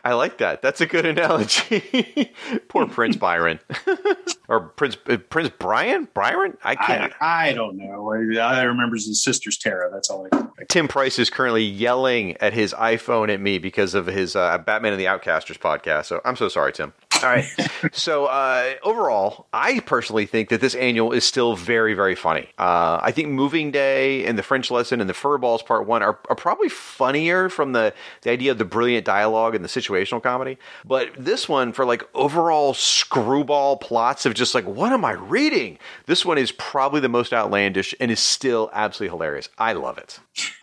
I 0.04 0.14
like 0.14 0.38
that. 0.38 0.62
That's 0.62 0.80
a 0.80 0.86
good 0.86 1.06
analogy. 1.06 2.32
Poor 2.68 2.86
Prince 2.88 3.16
Byron. 3.16 3.60
or 4.52 4.60
Prince 4.60 4.98
uh, 5.08 5.16
Prince 5.16 5.50
Brian? 5.58 6.08
Byron? 6.12 6.58
I 6.62 6.72
I, 6.72 6.74
can't. 6.74 7.12
I 7.20 7.52
don't 7.54 7.76
know 7.76 8.12
I, 8.12 8.38
I 8.38 8.62
remember 8.62 8.96
his 8.96 9.22
sister's 9.22 9.56
Tara 9.56 9.90
that's 9.90 10.10
all 10.10 10.26
I 10.26 10.28
can 10.28 10.50
think. 10.56 10.68
Tim 10.68 10.88
Price 10.88 11.18
is 11.18 11.30
currently 11.30 11.64
yelling 11.64 12.36
at 12.36 12.52
his 12.52 12.74
iPhone 12.74 13.32
at 13.32 13.40
me 13.40 13.58
because 13.58 13.94
of 13.94 14.06
his 14.06 14.36
uh, 14.36 14.58
Batman 14.58 14.92
and 14.92 15.00
the 15.00 15.06
Outcasters 15.06 15.58
podcast. 15.58 16.06
So 16.06 16.20
I'm 16.24 16.36
so 16.36 16.48
sorry, 16.48 16.72
Tim. 16.72 16.92
All 17.22 17.28
right. 17.28 17.44
so 17.92 18.26
uh, 18.26 18.74
overall, 18.82 19.46
I 19.52 19.80
personally 19.80 20.26
think 20.26 20.48
that 20.48 20.60
this 20.60 20.74
annual 20.74 21.12
is 21.12 21.24
still 21.24 21.54
very, 21.54 21.94
very 21.94 22.16
funny. 22.16 22.48
Uh, 22.58 22.98
I 23.00 23.12
think 23.12 23.28
Moving 23.28 23.70
Day 23.70 24.24
and 24.26 24.36
the 24.36 24.42
French 24.42 24.70
Lesson 24.70 25.00
and 25.00 25.08
the 25.08 25.14
Furballs 25.14 25.64
Part 25.64 25.86
One 25.86 26.02
are, 26.02 26.18
are 26.28 26.34
probably 26.34 26.68
funnier 26.68 27.48
from 27.48 27.72
the 27.72 27.94
the 28.22 28.30
idea 28.30 28.50
of 28.50 28.58
the 28.58 28.64
brilliant 28.64 29.04
dialogue 29.04 29.54
and 29.54 29.64
the 29.64 29.68
situational 29.68 30.22
comedy. 30.22 30.58
But 30.84 31.10
this 31.16 31.48
one, 31.48 31.72
for 31.72 31.84
like 31.84 32.02
overall 32.14 32.74
screwball 32.74 33.76
plots 33.76 34.26
of 34.26 34.34
just 34.34 34.41
like 34.54 34.66
what 34.66 34.92
am 34.92 35.04
I 35.04 35.12
reading? 35.12 35.78
This 36.06 36.24
one 36.24 36.38
is 36.38 36.52
probably 36.52 37.00
the 37.00 37.08
most 37.08 37.32
outlandish 37.32 37.94
and 38.00 38.10
is 38.10 38.20
still 38.20 38.70
absolutely 38.72 39.14
hilarious. 39.14 39.48
I 39.58 39.72
love 39.72 39.98
it. 39.98 40.18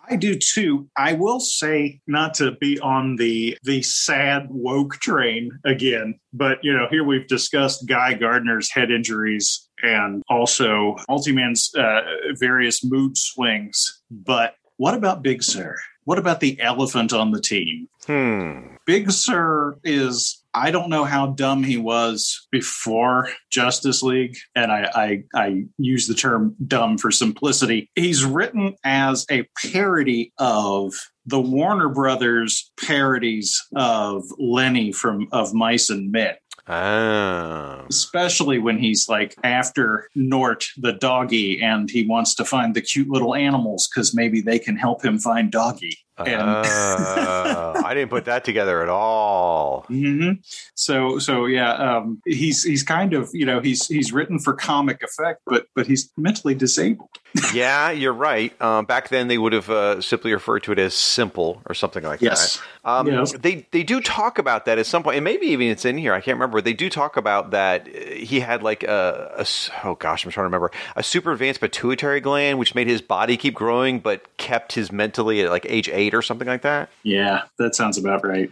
I 0.08 0.16
do 0.16 0.36
too. 0.36 0.88
I 0.96 1.12
will 1.12 1.40
say 1.40 2.00
not 2.06 2.34
to 2.34 2.52
be 2.52 2.78
on 2.80 3.16
the 3.16 3.56
the 3.62 3.82
sad 3.82 4.48
woke 4.50 4.94
train 4.94 5.50
again, 5.64 6.18
but 6.32 6.58
you 6.62 6.72
know, 6.72 6.86
here 6.90 7.04
we've 7.04 7.26
discussed 7.26 7.86
Guy 7.86 8.14
Gardner's 8.14 8.70
head 8.70 8.90
injuries 8.90 9.68
and 9.82 10.22
also 10.28 10.96
Multiman's 11.08 11.70
uh, 11.74 12.00
various 12.38 12.84
mood 12.84 13.16
swings. 13.16 14.02
But 14.10 14.54
what 14.76 14.94
about 14.94 15.22
Big 15.22 15.42
Sir? 15.42 15.76
What 16.04 16.18
about 16.18 16.40
the 16.40 16.60
elephant 16.60 17.12
on 17.12 17.30
the 17.30 17.40
team? 17.40 17.88
Hmm. 18.06 18.76
Big 18.86 19.10
Sir 19.10 19.78
is 19.84 20.39
I 20.54 20.70
don't 20.70 20.90
know 20.90 21.04
how 21.04 21.28
dumb 21.28 21.62
he 21.62 21.76
was 21.76 22.46
before 22.50 23.28
Justice 23.50 24.02
League, 24.02 24.36
and 24.54 24.72
I, 24.72 24.90
I 24.94 25.22
I 25.34 25.64
use 25.78 26.06
the 26.06 26.14
term 26.14 26.56
dumb 26.66 26.98
for 26.98 27.10
simplicity. 27.10 27.90
He's 27.94 28.24
written 28.24 28.74
as 28.84 29.26
a 29.30 29.46
parody 29.70 30.32
of 30.38 30.94
the 31.26 31.40
Warner 31.40 31.88
Brothers 31.88 32.72
parodies 32.84 33.60
of 33.76 34.24
Lenny 34.38 34.92
from 34.92 35.28
of 35.32 35.54
Mice 35.54 35.90
and 35.90 36.10
Men. 36.10 36.34
Ah. 36.66 37.84
Especially 37.88 38.58
when 38.58 38.78
he's 38.78 39.08
like 39.08 39.34
after 39.42 40.08
Nort 40.14 40.66
the 40.76 40.92
doggy 40.92 41.60
and 41.60 41.90
he 41.90 42.06
wants 42.06 42.34
to 42.36 42.44
find 42.44 42.74
the 42.74 42.80
cute 42.80 43.08
little 43.08 43.34
animals 43.34 43.88
because 43.88 44.14
maybe 44.14 44.40
they 44.40 44.58
can 44.58 44.76
help 44.76 45.04
him 45.04 45.18
find 45.18 45.50
doggy. 45.50 45.98
And 46.26 46.42
Oh, 46.42 47.82
I 47.84 47.94
didn't 47.94 48.10
put 48.10 48.24
that 48.26 48.44
together 48.44 48.82
at 48.82 48.88
all. 48.88 49.84
hmm 49.88 50.32
So 50.74 51.18
so 51.18 51.46
yeah, 51.46 51.72
um, 51.72 52.20
he's 52.26 52.62
he's 52.62 52.82
kind 52.82 53.14
of 53.14 53.28
you 53.32 53.46
know 53.46 53.60
he's 53.60 53.86
he's 53.86 54.12
written 54.12 54.38
for 54.38 54.54
comic 54.54 55.02
effect, 55.02 55.40
but 55.46 55.66
but 55.74 55.86
he's 55.86 56.10
mentally 56.16 56.54
disabled. 56.54 57.08
yeah, 57.54 57.90
you're 57.92 58.12
right. 58.12 58.60
Um, 58.60 58.86
back 58.86 59.08
then, 59.08 59.28
they 59.28 59.38
would 59.38 59.52
have 59.52 59.70
uh, 59.70 60.00
simply 60.00 60.32
referred 60.32 60.64
to 60.64 60.72
it 60.72 60.78
as 60.80 60.94
simple 60.94 61.62
or 61.66 61.74
something 61.74 62.02
like 62.02 62.20
Yes. 62.20 62.56
that. 62.84 62.88
Um, 62.90 63.06
Yes. 63.06 63.32
They 63.32 63.66
they 63.70 63.82
do 63.82 64.00
talk 64.00 64.38
about 64.38 64.64
that 64.66 64.78
at 64.78 64.86
some 64.86 65.02
point, 65.02 65.16
and 65.16 65.24
maybe 65.24 65.46
even 65.48 65.68
it's 65.68 65.84
in 65.84 65.96
here. 65.98 66.12
I 66.12 66.20
can't 66.20 66.36
remember. 66.36 66.60
They 66.60 66.72
do 66.72 66.88
talk 66.90 67.16
about 67.16 67.50
that 67.52 67.86
uh, 67.88 68.10
he 68.14 68.40
had 68.40 68.62
like 68.62 68.82
a 68.82 69.44
oh 69.84 69.94
gosh, 69.94 70.24
I'm 70.24 70.30
trying 70.30 70.42
to 70.42 70.46
remember 70.48 70.70
a 70.96 71.02
super 71.02 71.32
advanced 71.32 71.60
pituitary 71.60 72.20
gland, 72.20 72.58
which 72.58 72.74
made 72.74 72.86
his 72.88 73.00
body 73.02 73.36
keep 73.36 73.54
growing, 73.54 74.00
but 74.00 74.36
kept 74.36 74.72
his 74.72 74.90
mentally 74.90 75.42
at 75.42 75.50
like 75.50 75.66
age 75.68 75.88
eight 75.88 76.09
eight 76.10 76.16
or 76.16 76.22
something 76.22 76.48
like 76.48 76.62
that. 76.62 76.90
Yeah, 77.02 77.42
that 77.58 77.74
sounds 77.74 77.98
about 77.98 78.24
right. 78.24 78.50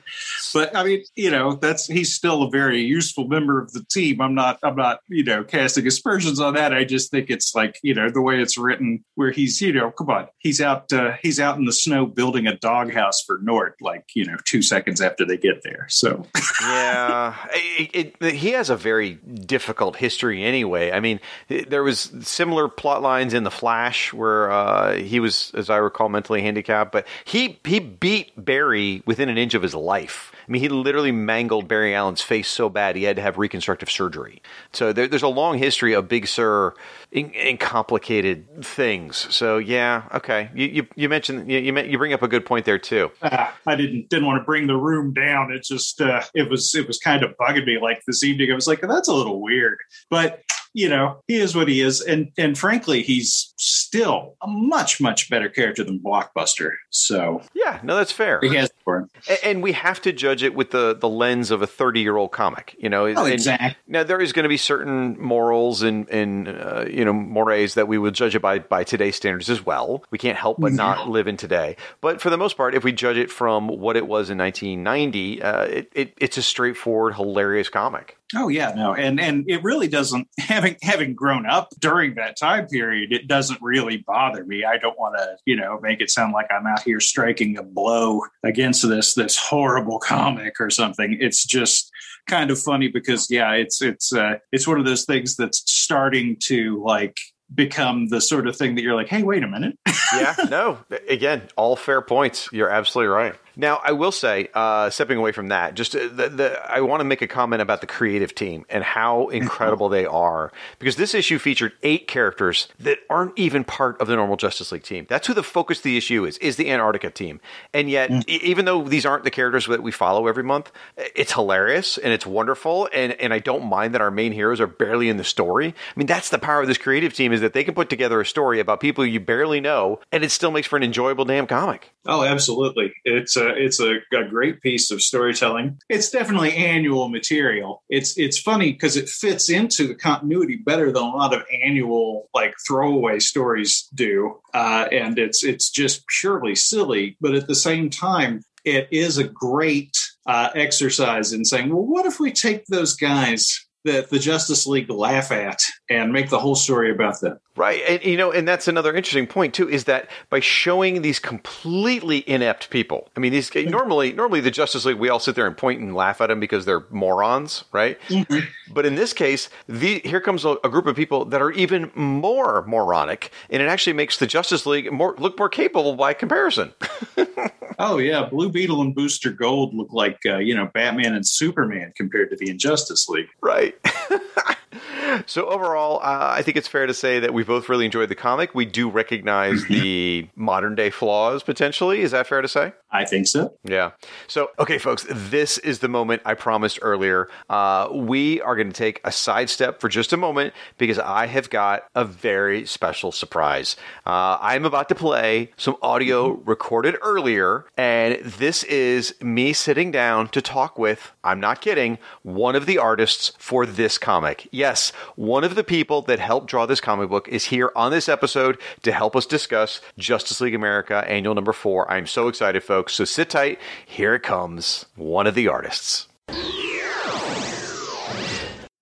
But 0.54 0.74
I 0.76 0.84
mean, 0.84 1.04
you 1.14 1.30
know, 1.30 1.54
that's 1.54 1.86
he's 1.86 2.14
still 2.14 2.42
a 2.42 2.50
very 2.50 2.82
useful 2.82 3.26
member 3.26 3.60
of 3.60 3.72
the 3.72 3.84
team. 3.90 4.20
I'm 4.20 4.34
not, 4.34 4.58
I'm 4.62 4.76
not, 4.76 5.00
you 5.08 5.24
know, 5.24 5.44
casting 5.44 5.86
aspersions 5.86 6.40
on 6.40 6.54
that. 6.54 6.72
I 6.72 6.84
just 6.84 7.10
think 7.10 7.30
it's 7.30 7.54
like, 7.54 7.78
you 7.82 7.94
know, 7.94 8.10
the 8.10 8.22
way 8.22 8.40
it's 8.40 8.58
written, 8.58 9.04
where 9.14 9.30
he's, 9.30 9.60
you 9.60 9.72
know, 9.72 9.90
come 9.90 10.10
on, 10.10 10.28
he's 10.38 10.60
out, 10.60 10.92
uh, 10.92 11.12
he's 11.22 11.40
out 11.40 11.58
in 11.58 11.64
the 11.64 11.72
snow 11.72 12.06
building 12.06 12.46
a 12.46 12.56
doghouse 12.56 13.22
for 13.22 13.38
Nort, 13.42 13.76
like 13.80 14.04
you 14.14 14.24
know, 14.24 14.36
two 14.44 14.62
seconds 14.62 15.00
after 15.00 15.24
they 15.24 15.36
get 15.36 15.62
there. 15.62 15.86
So 15.88 16.26
yeah, 16.62 17.34
it, 17.52 18.14
it, 18.20 18.34
he 18.34 18.50
has 18.50 18.70
a 18.70 18.76
very 18.76 19.14
difficult 19.14 19.96
history 19.96 20.44
anyway. 20.44 20.92
I 20.92 21.00
mean, 21.00 21.20
there 21.48 21.82
was 21.82 22.12
similar 22.22 22.68
plot 22.68 23.02
lines 23.02 23.34
in 23.34 23.44
the 23.44 23.50
Flash 23.50 24.12
where 24.12 24.50
uh, 24.50 24.94
he 24.94 25.20
was, 25.20 25.52
as 25.54 25.70
I 25.70 25.76
recall, 25.76 26.08
mentally 26.08 26.42
handicapped, 26.42 26.92
but 26.92 27.06
he 27.24 27.47
he 27.64 27.78
beat 27.78 28.32
Barry 28.36 29.02
within 29.06 29.28
an 29.28 29.38
inch 29.38 29.54
of 29.54 29.62
his 29.62 29.74
life. 29.74 30.32
I 30.48 30.50
mean, 30.50 30.62
he 30.62 30.68
literally 30.68 31.12
mangled 31.12 31.68
Barry 31.68 31.94
Allen's 31.94 32.22
face 32.22 32.48
so 32.48 32.68
bad 32.70 32.96
he 32.96 33.02
had 33.02 33.16
to 33.16 33.22
have 33.22 33.36
reconstructive 33.36 33.90
surgery. 33.90 34.40
So 34.72 34.92
there, 34.94 35.06
there's 35.06 35.22
a 35.22 35.28
long 35.28 35.58
history 35.58 35.92
of 35.92 36.08
Big 36.08 36.26
Sir 36.26 36.74
in, 37.12 37.30
in, 37.32 37.58
complicated 37.58 38.64
things. 38.64 39.26
So 39.34 39.58
yeah, 39.58 40.04
okay. 40.14 40.50
You 40.54 40.66
you, 40.66 40.86
you 40.96 41.08
mentioned 41.08 41.50
you, 41.50 41.58
you 41.58 41.98
bring 41.98 42.12
up 42.12 42.22
a 42.22 42.28
good 42.28 42.46
point 42.46 42.64
there 42.64 42.78
too. 42.78 43.10
Uh, 43.20 43.50
I 43.66 43.76
didn't 43.76 44.08
didn't 44.08 44.26
want 44.26 44.40
to 44.40 44.44
bring 44.44 44.66
the 44.66 44.76
room 44.76 45.12
down. 45.12 45.52
It 45.52 45.64
just 45.64 46.00
uh, 46.00 46.22
it 46.34 46.48
was 46.48 46.74
it 46.74 46.86
was 46.86 46.98
kind 46.98 47.22
of 47.22 47.36
bugging 47.36 47.66
me 47.66 47.78
like 47.80 48.02
this 48.06 48.24
evening. 48.24 48.50
I 48.50 48.54
was 48.54 48.66
like, 48.66 48.80
that's 48.80 49.08
a 49.08 49.14
little 49.14 49.42
weird, 49.42 49.78
but 50.08 50.42
you 50.72 50.88
know, 50.88 51.22
he 51.26 51.36
is 51.36 51.54
what 51.54 51.68
he 51.68 51.80
is, 51.80 52.00
and 52.00 52.30
and 52.38 52.58
frankly, 52.58 53.02
he's 53.02 53.52
still 53.56 54.36
a 54.42 54.46
much 54.46 55.00
much 55.00 55.30
better 55.30 55.48
character 55.48 55.84
than 55.84 55.98
Blockbuster. 55.98 56.72
So 56.90 57.42
yeah, 57.54 57.80
no, 57.82 57.96
that's 57.96 58.12
fair. 58.12 58.40
He 58.42 58.54
has 58.54 58.70
and, 58.86 59.38
and 59.44 59.62
we 59.62 59.72
have 59.72 60.00
to 60.02 60.12
judge 60.12 60.42
it 60.42 60.54
with 60.54 60.70
the 60.70 60.94
the 60.94 61.08
lens 61.08 61.50
of 61.50 61.62
a 61.62 61.66
thirty 61.66 62.00
year 62.00 62.16
old 62.16 62.32
comic. 62.32 62.74
You 62.78 62.88
know, 62.88 63.06
oh, 63.06 63.24
exactly. 63.26 63.76
Now 63.86 64.02
there 64.02 64.20
is 64.20 64.32
going 64.32 64.44
to 64.44 64.48
be 64.48 64.56
certain 64.56 65.20
morals 65.20 65.82
and 65.82 66.08
and 66.08 66.48
uh, 66.48 66.84
you 66.88 67.04
know 67.04 67.12
mores 67.12 67.74
that 67.74 67.88
we 67.88 67.98
would 67.98 68.14
judge 68.14 68.34
it 68.34 68.42
by 68.42 68.60
by 68.60 68.84
today's 68.84 69.16
standards 69.16 69.50
as 69.50 69.64
well. 69.64 70.04
We 70.10 70.18
can't 70.18 70.38
help 70.38 70.58
but 70.60 70.72
not 70.72 71.08
live 71.08 71.28
in 71.28 71.36
today. 71.36 71.76
But 72.00 72.20
for 72.20 72.30
the 72.30 72.38
most 72.38 72.56
part, 72.56 72.74
if 72.74 72.84
we 72.84 72.92
judge 72.92 73.16
it 73.16 73.30
from 73.30 73.68
what 73.68 73.96
it 73.96 74.06
was 74.06 74.30
in 74.30 74.38
1990, 74.38 75.42
uh, 75.42 75.62
it, 75.64 75.92
it 75.94 76.14
it's 76.18 76.36
a 76.36 76.42
straightforward, 76.42 77.14
hilarious 77.14 77.68
comic. 77.68 78.17
Oh 78.36 78.48
yeah, 78.48 78.72
no, 78.74 78.94
and 78.94 79.18
and 79.18 79.48
it 79.48 79.62
really 79.62 79.88
doesn't 79.88 80.28
having 80.38 80.76
having 80.82 81.14
grown 81.14 81.46
up 81.46 81.70
during 81.78 82.14
that 82.16 82.36
time 82.36 82.66
period. 82.66 83.12
It 83.12 83.26
doesn't 83.26 83.60
really 83.62 83.98
bother 84.06 84.44
me. 84.44 84.64
I 84.64 84.76
don't 84.76 84.98
want 84.98 85.16
to 85.16 85.36
you 85.46 85.56
know 85.56 85.80
make 85.80 86.00
it 86.00 86.10
sound 86.10 86.32
like 86.32 86.46
I'm 86.50 86.66
out 86.66 86.82
here 86.82 87.00
striking 87.00 87.56
a 87.56 87.62
blow 87.62 88.22
against 88.44 88.86
this 88.86 89.14
this 89.14 89.36
horrible 89.36 89.98
comic 90.02 90.60
or 90.60 90.70
something. 90.70 91.16
It's 91.20 91.44
just 91.44 91.90
kind 92.28 92.50
of 92.50 92.60
funny 92.60 92.88
because 92.88 93.30
yeah, 93.30 93.52
it's 93.52 93.80
it's 93.80 94.12
uh, 94.12 94.34
it's 94.52 94.68
one 94.68 94.78
of 94.78 94.84
those 94.84 95.04
things 95.04 95.36
that's 95.36 95.62
starting 95.70 96.36
to 96.44 96.82
like 96.84 97.16
become 97.54 98.08
the 98.08 98.20
sort 98.20 98.46
of 98.46 98.56
thing 98.56 98.74
that 98.74 98.82
you're 98.82 98.94
like, 98.94 99.08
hey, 99.08 99.22
wait 99.22 99.42
a 99.42 99.48
minute. 99.48 99.78
yeah, 100.14 100.34
no. 100.50 100.78
Again, 101.08 101.42
all 101.56 101.76
fair 101.76 102.02
points. 102.02 102.48
You're 102.52 102.70
absolutely 102.70 103.08
right. 103.08 103.34
Now, 103.58 103.80
I 103.84 103.90
will 103.90 104.12
say, 104.12 104.48
uh, 104.54 104.88
stepping 104.88 105.18
away 105.18 105.32
from 105.32 105.48
that, 105.48 105.74
just 105.74 105.96
uh, 105.96 106.08
the, 106.10 106.28
the, 106.28 106.70
I 106.70 106.80
want 106.80 107.00
to 107.00 107.04
make 107.04 107.22
a 107.22 107.26
comment 107.26 107.60
about 107.60 107.80
the 107.80 107.88
creative 107.88 108.32
team 108.34 108.64
and 108.70 108.84
how 108.84 109.28
incredible 109.28 109.88
they 109.88 110.06
are, 110.06 110.52
because 110.78 110.94
this 110.94 111.12
issue 111.12 111.40
featured 111.40 111.72
eight 111.82 112.06
characters 112.06 112.68
that 112.78 112.98
aren't 113.10 113.36
even 113.36 113.64
part 113.64 114.00
of 114.00 114.06
the 114.06 114.14
normal 114.14 114.36
Justice 114.36 114.70
League 114.70 114.84
team. 114.84 115.06
That's 115.08 115.26
who 115.26 115.34
the 115.34 115.42
focus 115.42 115.78
of 115.78 115.82
the 115.82 115.96
issue 115.96 116.24
is, 116.24 116.38
is 116.38 116.54
the 116.54 116.70
Antarctica 116.70 117.10
team. 117.10 117.40
And 117.74 117.90
yet, 117.90 118.10
mm. 118.10 118.22
e- 118.28 118.40
even 118.44 118.64
though 118.64 118.84
these 118.84 119.04
aren't 119.04 119.24
the 119.24 119.30
characters 119.32 119.66
that 119.66 119.82
we 119.82 119.90
follow 119.90 120.28
every 120.28 120.44
month, 120.44 120.70
it's 120.96 121.32
hilarious 121.32 121.98
and 121.98 122.12
it's 122.12 122.24
wonderful. 122.24 122.88
And, 122.94 123.12
and 123.14 123.34
I 123.34 123.40
don't 123.40 123.64
mind 123.64 123.92
that 123.94 124.00
our 124.00 124.12
main 124.12 124.30
heroes 124.30 124.60
are 124.60 124.68
barely 124.68 125.08
in 125.08 125.16
the 125.16 125.24
story. 125.24 125.66
I 125.68 125.92
mean, 125.98 126.06
that's 126.06 126.30
the 126.30 126.38
power 126.38 126.60
of 126.60 126.68
this 126.68 126.78
creative 126.78 127.12
team 127.12 127.32
is 127.32 127.40
that 127.40 127.54
they 127.54 127.64
can 127.64 127.74
put 127.74 127.90
together 127.90 128.20
a 128.20 128.26
story 128.26 128.60
about 128.60 128.78
people 128.78 129.04
you 129.04 129.18
barely 129.18 129.60
know, 129.60 129.98
and 130.12 130.22
it 130.22 130.30
still 130.30 130.52
makes 130.52 130.68
for 130.68 130.76
an 130.76 130.84
enjoyable 130.84 131.24
damn 131.24 131.48
comic. 131.48 131.90
Oh, 132.06 132.22
absolutely. 132.22 132.94
It's 133.04 133.36
it's 133.56 133.80
a, 133.80 133.98
a 134.12 134.28
great 134.28 134.60
piece 134.60 134.90
of 134.90 135.02
storytelling. 135.02 135.78
It's 135.88 136.10
definitely 136.10 136.52
annual 136.54 137.08
material. 137.08 137.82
It's 137.88 138.18
it's 138.18 138.38
funny 138.38 138.72
because 138.72 138.96
it 138.96 139.08
fits 139.08 139.48
into 139.48 139.86
the 139.86 139.94
continuity 139.94 140.56
better 140.56 140.92
than 140.92 141.02
a 141.02 141.06
lot 141.06 141.34
of 141.34 141.44
annual 141.62 142.28
like 142.34 142.54
throwaway 142.66 143.18
stories 143.18 143.88
do, 143.94 144.40
uh, 144.54 144.86
and 144.92 145.18
it's 145.18 145.44
it's 145.44 145.70
just 145.70 146.04
purely 146.20 146.54
silly. 146.54 147.16
But 147.20 147.34
at 147.34 147.46
the 147.46 147.54
same 147.54 147.90
time, 147.90 148.42
it 148.64 148.88
is 148.90 149.18
a 149.18 149.24
great 149.24 149.96
uh, 150.26 150.50
exercise 150.54 151.32
in 151.32 151.44
saying, 151.44 151.70
well, 151.70 151.86
what 151.86 152.06
if 152.06 152.20
we 152.20 152.32
take 152.32 152.66
those 152.66 152.94
guys 152.94 153.67
that 153.84 154.10
the 154.10 154.18
Justice 154.18 154.66
League 154.66 154.90
laugh 154.90 155.30
at 155.30 155.62
and 155.88 156.12
make 156.12 156.30
the 156.30 156.38
whole 156.38 156.54
story 156.54 156.90
about 156.90 157.20
them. 157.20 157.38
Right. 157.56 157.82
And 157.88 158.04
you 158.04 158.16
know, 158.16 158.30
and 158.30 158.46
that's 158.46 158.68
another 158.68 158.94
interesting 158.94 159.26
point 159.26 159.54
too 159.54 159.68
is 159.68 159.84
that 159.84 160.08
by 160.30 160.40
showing 160.40 161.02
these 161.02 161.18
completely 161.18 162.28
inept 162.28 162.70
people. 162.70 163.08
I 163.16 163.20
mean, 163.20 163.32
these 163.32 163.52
normally 163.54 164.12
normally 164.12 164.40
the 164.40 164.50
Justice 164.50 164.84
League 164.84 164.98
we 164.98 165.08
all 165.08 165.18
sit 165.18 165.34
there 165.34 165.46
and 165.46 165.56
point 165.56 165.80
and 165.80 165.94
laugh 165.94 166.20
at 166.20 166.28
them 166.28 166.40
because 166.40 166.64
they're 166.64 166.84
morons, 166.90 167.64
right? 167.72 167.98
Mm-hmm. 168.08 168.38
But 168.72 168.86
in 168.86 168.94
this 168.94 169.12
case, 169.12 169.48
the 169.68 170.00
here 170.04 170.20
comes 170.20 170.44
a, 170.44 170.56
a, 170.62 170.68
group 170.68 170.86
of 170.86 170.94
people 170.94 171.24
that 171.26 171.42
are 171.42 171.50
even 171.52 171.90
more 171.94 172.64
moronic 172.66 173.32
and 173.50 173.62
it 173.62 173.66
actually 173.66 173.94
makes 173.94 174.18
the 174.18 174.26
Justice 174.26 174.66
League 174.66 174.92
more 174.92 175.16
look 175.18 175.38
more 175.38 175.48
capable 175.48 175.94
by 175.94 176.14
comparison. 176.14 176.72
oh 177.78 177.98
yeah, 177.98 178.24
Blue 178.24 178.48
Beetle 178.48 178.82
and 178.82 178.94
Booster 178.94 179.30
Gold 179.30 179.74
look 179.74 179.92
like 179.92 180.18
uh, 180.26 180.38
you 180.38 180.54
know 180.54 180.70
Batman 180.74 181.14
and 181.14 181.26
Superman 181.26 181.92
compared 181.96 182.30
to 182.30 182.36
the 182.36 182.50
Injustice 182.50 183.08
League. 183.08 183.28
Right. 183.40 183.74
so 185.26 185.46
overall, 185.46 185.98
uh, 185.98 186.34
I 186.36 186.42
think 186.42 186.56
it's 186.56 186.68
fair 186.68 186.86
to 186.86 186.94
say 186.94 187.20
that 187.20 187.32
we 187.32 187.42
both 187.44 187.68
really 187.68 187.84
enjoyed 187.84 188.08
the 188.08 188.14
comic. 188.14 188.54
We 188.54 188.64
do 188.64 188.88
recognize 188.88 189.64
the 189.66 190.28
modern 190.36 190.74
day 190.74 190.90
flaws 190.90 191.42
potentially. 191.42 192.00
Is 192.00 192.10
that 192.12 192.26
fair 192.26 192.42
to 192.42 192.48
say? 192.48 192.72
I 192.90 193.04
think 193.04 193.26
so. 193.26 193.54
Yeah. 193.64 193.92
So, 194.26 194.50
okay, 194.58 194.78
folks, 194.78 195.06
this 195.10 195.58
is 195.58 195.80
the 195.80 195.88
moment 195.88 196.22
I 196.24 196.34
promised 196.34 196.78
earlier. 196.82 197.28
Uh, 197.48 197.88
we 197.92 198.40
are 198.40 198.56
going 198.56 198.68
to 198.68 198.74
take 198.74 199.00
a 199.04 199.12
sidestep 199.12 199.80
for 199.80 199.88
just 199.88 200.12
a 200.12 200.16
moment 200.16 200.54
because 200.78 200.98
I 200.98 201.26
have 201.26 201.50
got 201.50 201.84
a 201.94 202.04
very 202.04 202.64
special 202.66 203.12
surprise. 203.12 203.76
Uh, 204.06 204.38
I'm 204.40 204.64
about 204.64 204.88
to 204.88 204.94
play 204.94 205.50
some 205.56 205.76
audio 205.82 206.32
recorded 206.44 206.96
earlier, 207.02 207.66
and 207.76 208.20
this 208.24 208.64
is 208.64 209.14
me 209.20 209.52
sitting 209.52 209.90
down 209.90 210.28
to 210.28 210.40
talk 210.40 210.78
with, 210.78 211.12
I'm 211.22 211.40
not 211.40 211.60
kidding, 211.60 211.98
one 212.22 212.56
of 212.56 212.66
the 212.66 212.78
artists 212.78 213.32
for 213.38 213.66
this 213.66 213.98
comic. 213.98 214.48
Yes, 214.58 214.90
one 215.14 215.44
of 215.44 215.54
the 215.54 215.62
people 215.62 216.02
that 216.02 216.18
helped 216.18 216.48
draw 216.48 216.66
this 216.66 216.80
comic 216.80 217.08
book 217.08 217.28
is 217.28 217.44
here 217.44 217.70
on 217.76 217.92
this 217.92 218.08
episode 218.08 218.58
to 218.82 218.90
help 218.90 219.14
us 219.14 219.24
discuss 219.24 219.80
Justice 219.96 220.40
League 220.40 220.52
America 220.52 221.04
Annual 221.06 221.36
Number 221.36 221.52
Four. 221.52 221.88
I'm 221.88 222.08
so 222.08 222.26
excited, 222.26 222.64
folks. 222.64 222.94
So 222.94 223.04
sit 223.04 223.30
tight. 223.30 223.60
Here 223.86 224.16
it 224.16 224.24
comes. 224.24 224.86
One 224.96 225.28
of 225.28 225.36
the 225.36 225.46
artists. 225.46 226.08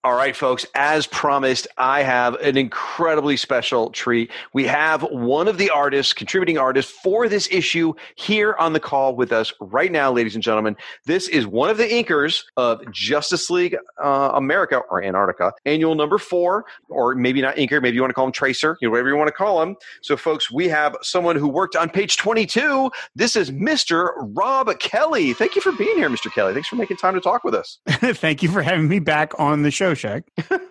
All 0.07 0.15
right, 0.15 0.37
folks, 0.37 0.65
as 0.77 1.05
promised, 1.09 1.67
I 1.79 2.05
have 2.05 2.37
an 2.37 2.57
incredibly 2.57 3.37
special 3.37 3.91
treat. 3.91 4.31
We 4.53 4.65
have 4.67 5.03
one 5.03 5.49
of 5.49 5.59
the 5.59 5.69
artists, 5.71 6.13
contributing 6.13 6.59
artists 6.59 6.93
for 6.93 7.29
this 7.29 7.49
issue 7.51 7.93
here 8.15 8.55
on 8.61 8.73
the 8.73 8.79
call 8.79 9.17
with 9.17 9.33
us 9.33 9.53
right 9.61 9.91
now, 9.91 10.13
ladies 10.13 10.37
and 10.37 10.45
gentlemen. 10.45 10.77
This 11.07 11.27
is 11.27 11.45
one 11.45 11.71
of 11.71 11.77
the 11.77 11.89
inkers 11.89 12.45
of 12.57 12.89
Justice 12.93 13.51
League 13.51 13.77
uh, 14.01 14.31
America 14.35 14.81
or 14.91 15.03
Antarctica, 15.03 15.53
annual 15.65 15.97
number 15.97 16.19
four, 16.19 16.67
or 16.89 17.17
maybe 17.17 17.43
not 17.43 17.57
inker, 17.57 17.83
maybe 17.83 17.97
you 17.97 18.01
want 18.01 18.11
to 18.11 18.15
call 18.15 18.27
him 18.27 18.33
tracer, 18.33 18.79
you 18.81 18.87
know, 18.87 18.93
whatever 18.93 19.09
you 19.09 19.17
want 19.17 19.27
to 19.27 19.35
call 19.35 19.61
him. 19.61 19.75
So, 20.03 20.17
folks, 20.17 20.53
we 20.53 20.69
have 20.69 20.97
someone 21.03 21.35
who 21.35 21.49
worked 21.49 21.75
on 21.75 21.91
page 21.91 22.17
22. 22.17 22.93
This 23.17 23.35
is 23.35 23.51
Mr. 23.51 24.11
Rob 24.37 24.71
Kelly. 24.79 25.33
Thank 25.33 25.57
you 25.57 25.63
for 25.63 25.73
being 25.73 25.97
here, 25.97 26.09
Mr. 26.09 26.33
Kelly. 26.33 26.55
Thanks 26.55 26.69
for 26.69 26.77
making 26.77 26.99
time 26.99 27.15
to 27.15 27.21
talk 27.21 27.43
with 27.43 27.55
us. 27.55 27.81
Thank 27.89 28.45
you 28.45 28.49
for 28.49 28.63
having 28.63 28.87
me 28.87 29.01
back 29.01 29.33
on 29.41 29.63
the 29.63 29.73
show. 29.73 29.96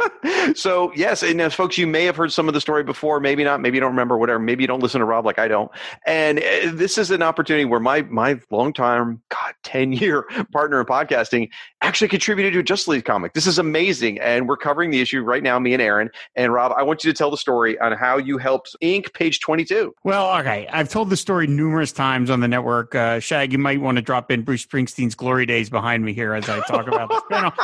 so 0.55 0.91
yes, 0.95 1.23
and 1.23 1.41
as 1.41 1.53
folks, 1.53 1.77
you 1.77 1.87
may 1.87 2.05
have 2.05 2.15
heard 2.15 2.31
some 2.31 2.47
of 2.47 2.53
the 2.53 2.61
story 2.61 2.83
before, 2.83 3.19
maybe 3.19 3.43
not, 3.43 3.61
maybe 3.61 3.77
you 3.77 3.81
don't 3.81 3.91
remember, 3.91 4.17
whatever. 4.17 4.39
Maybe 4.39 4.63
you 4.63 4.67
don't 4.67 4.81
listen 4.81 4.99
to 4.99 5.05
Rob 5.05 5.25
like 5.25 5.39
I 5.39 5.47
don't. 5.47 5.71
And 6.05 6.39
uh, 6.39 6.71
this 6.73 6.97
is 6.97 7.11
an 7.11 7.21
opportunity 7.21 7.65
where 7.65 7.79
my 7.79 8.03
my 8.03 8.39
long 8.51 8.73
time, 8.73 9.21
God, 9.29 9.53
ten 9.63 9.93
year 9.93 10.23
partner 10.51 10.79
in 10.79 10.85
podcasting 10.85 11.49
actually 11.81 12.07
contributed 12.07 12.53
to 12.53 12.59
a 12.59 12.63
Justice 12.63 12.87
League 12.87 13.05
comic. 13.05 13.33
This 13.33 13.47
is 13.47 13.57
amazing, 13.59 14.19
and 14.19 14.47
we're 14.47 14.57
covering 14.57 14.91
the 14.91 15.01
issue 15.01 15.21
right 15.21 15.43
now. 15.43 15.59
Me 15.59 15.73
and 15.73 15.81
Aaron 15.81 16.09
and 16.35 16.53
Rob. 16.53 16.73
I 16.75 16.83
want 16.83 17.03
you 17.03 17.11
to 17.11 17.17
tell 17.17 17.31
the 17.31 17.37
story 17.37 17.79
on 17.79 17.91
how 17.93 18.17
you 18.17 18.37
helped 18.37 18.75
ink 18.81 19.13
page 19.13 19.39
twenty 19.39 19.65
two. 19.65 19.93
Well, 20.03 20.37
okay, 20.39 20.67
I've 20.71 20.89
told 20.89 21.09
the 21.09 21.17
story 21.17 21.47
numerous 21.47 21.91
times 21.91 22.29
on 22.29 22.39
the 22.39 22.47
network. 22.47 22.95
Uh, 22.95 23.19
Shag, 23.19 23.51
you 23.51 23.59
might 23.59 23.81
want 23.81 23.97
to 23.97 24.01
drop 24.01 24.31
in 24.31 24.43
Bruce 24.43 24.65
Springsteen's 24.65 25.15
glory 25.15 25.45
days 25.45 25.69
behind 25.69 26.03
me 26.03 26.13
here 26.13 26.33
as 26.33 26.47
I 26.49 26.59
talk 26.61 26.87
about 26.87 27.09
this 27.09 27.21
panel. 27.29 27.51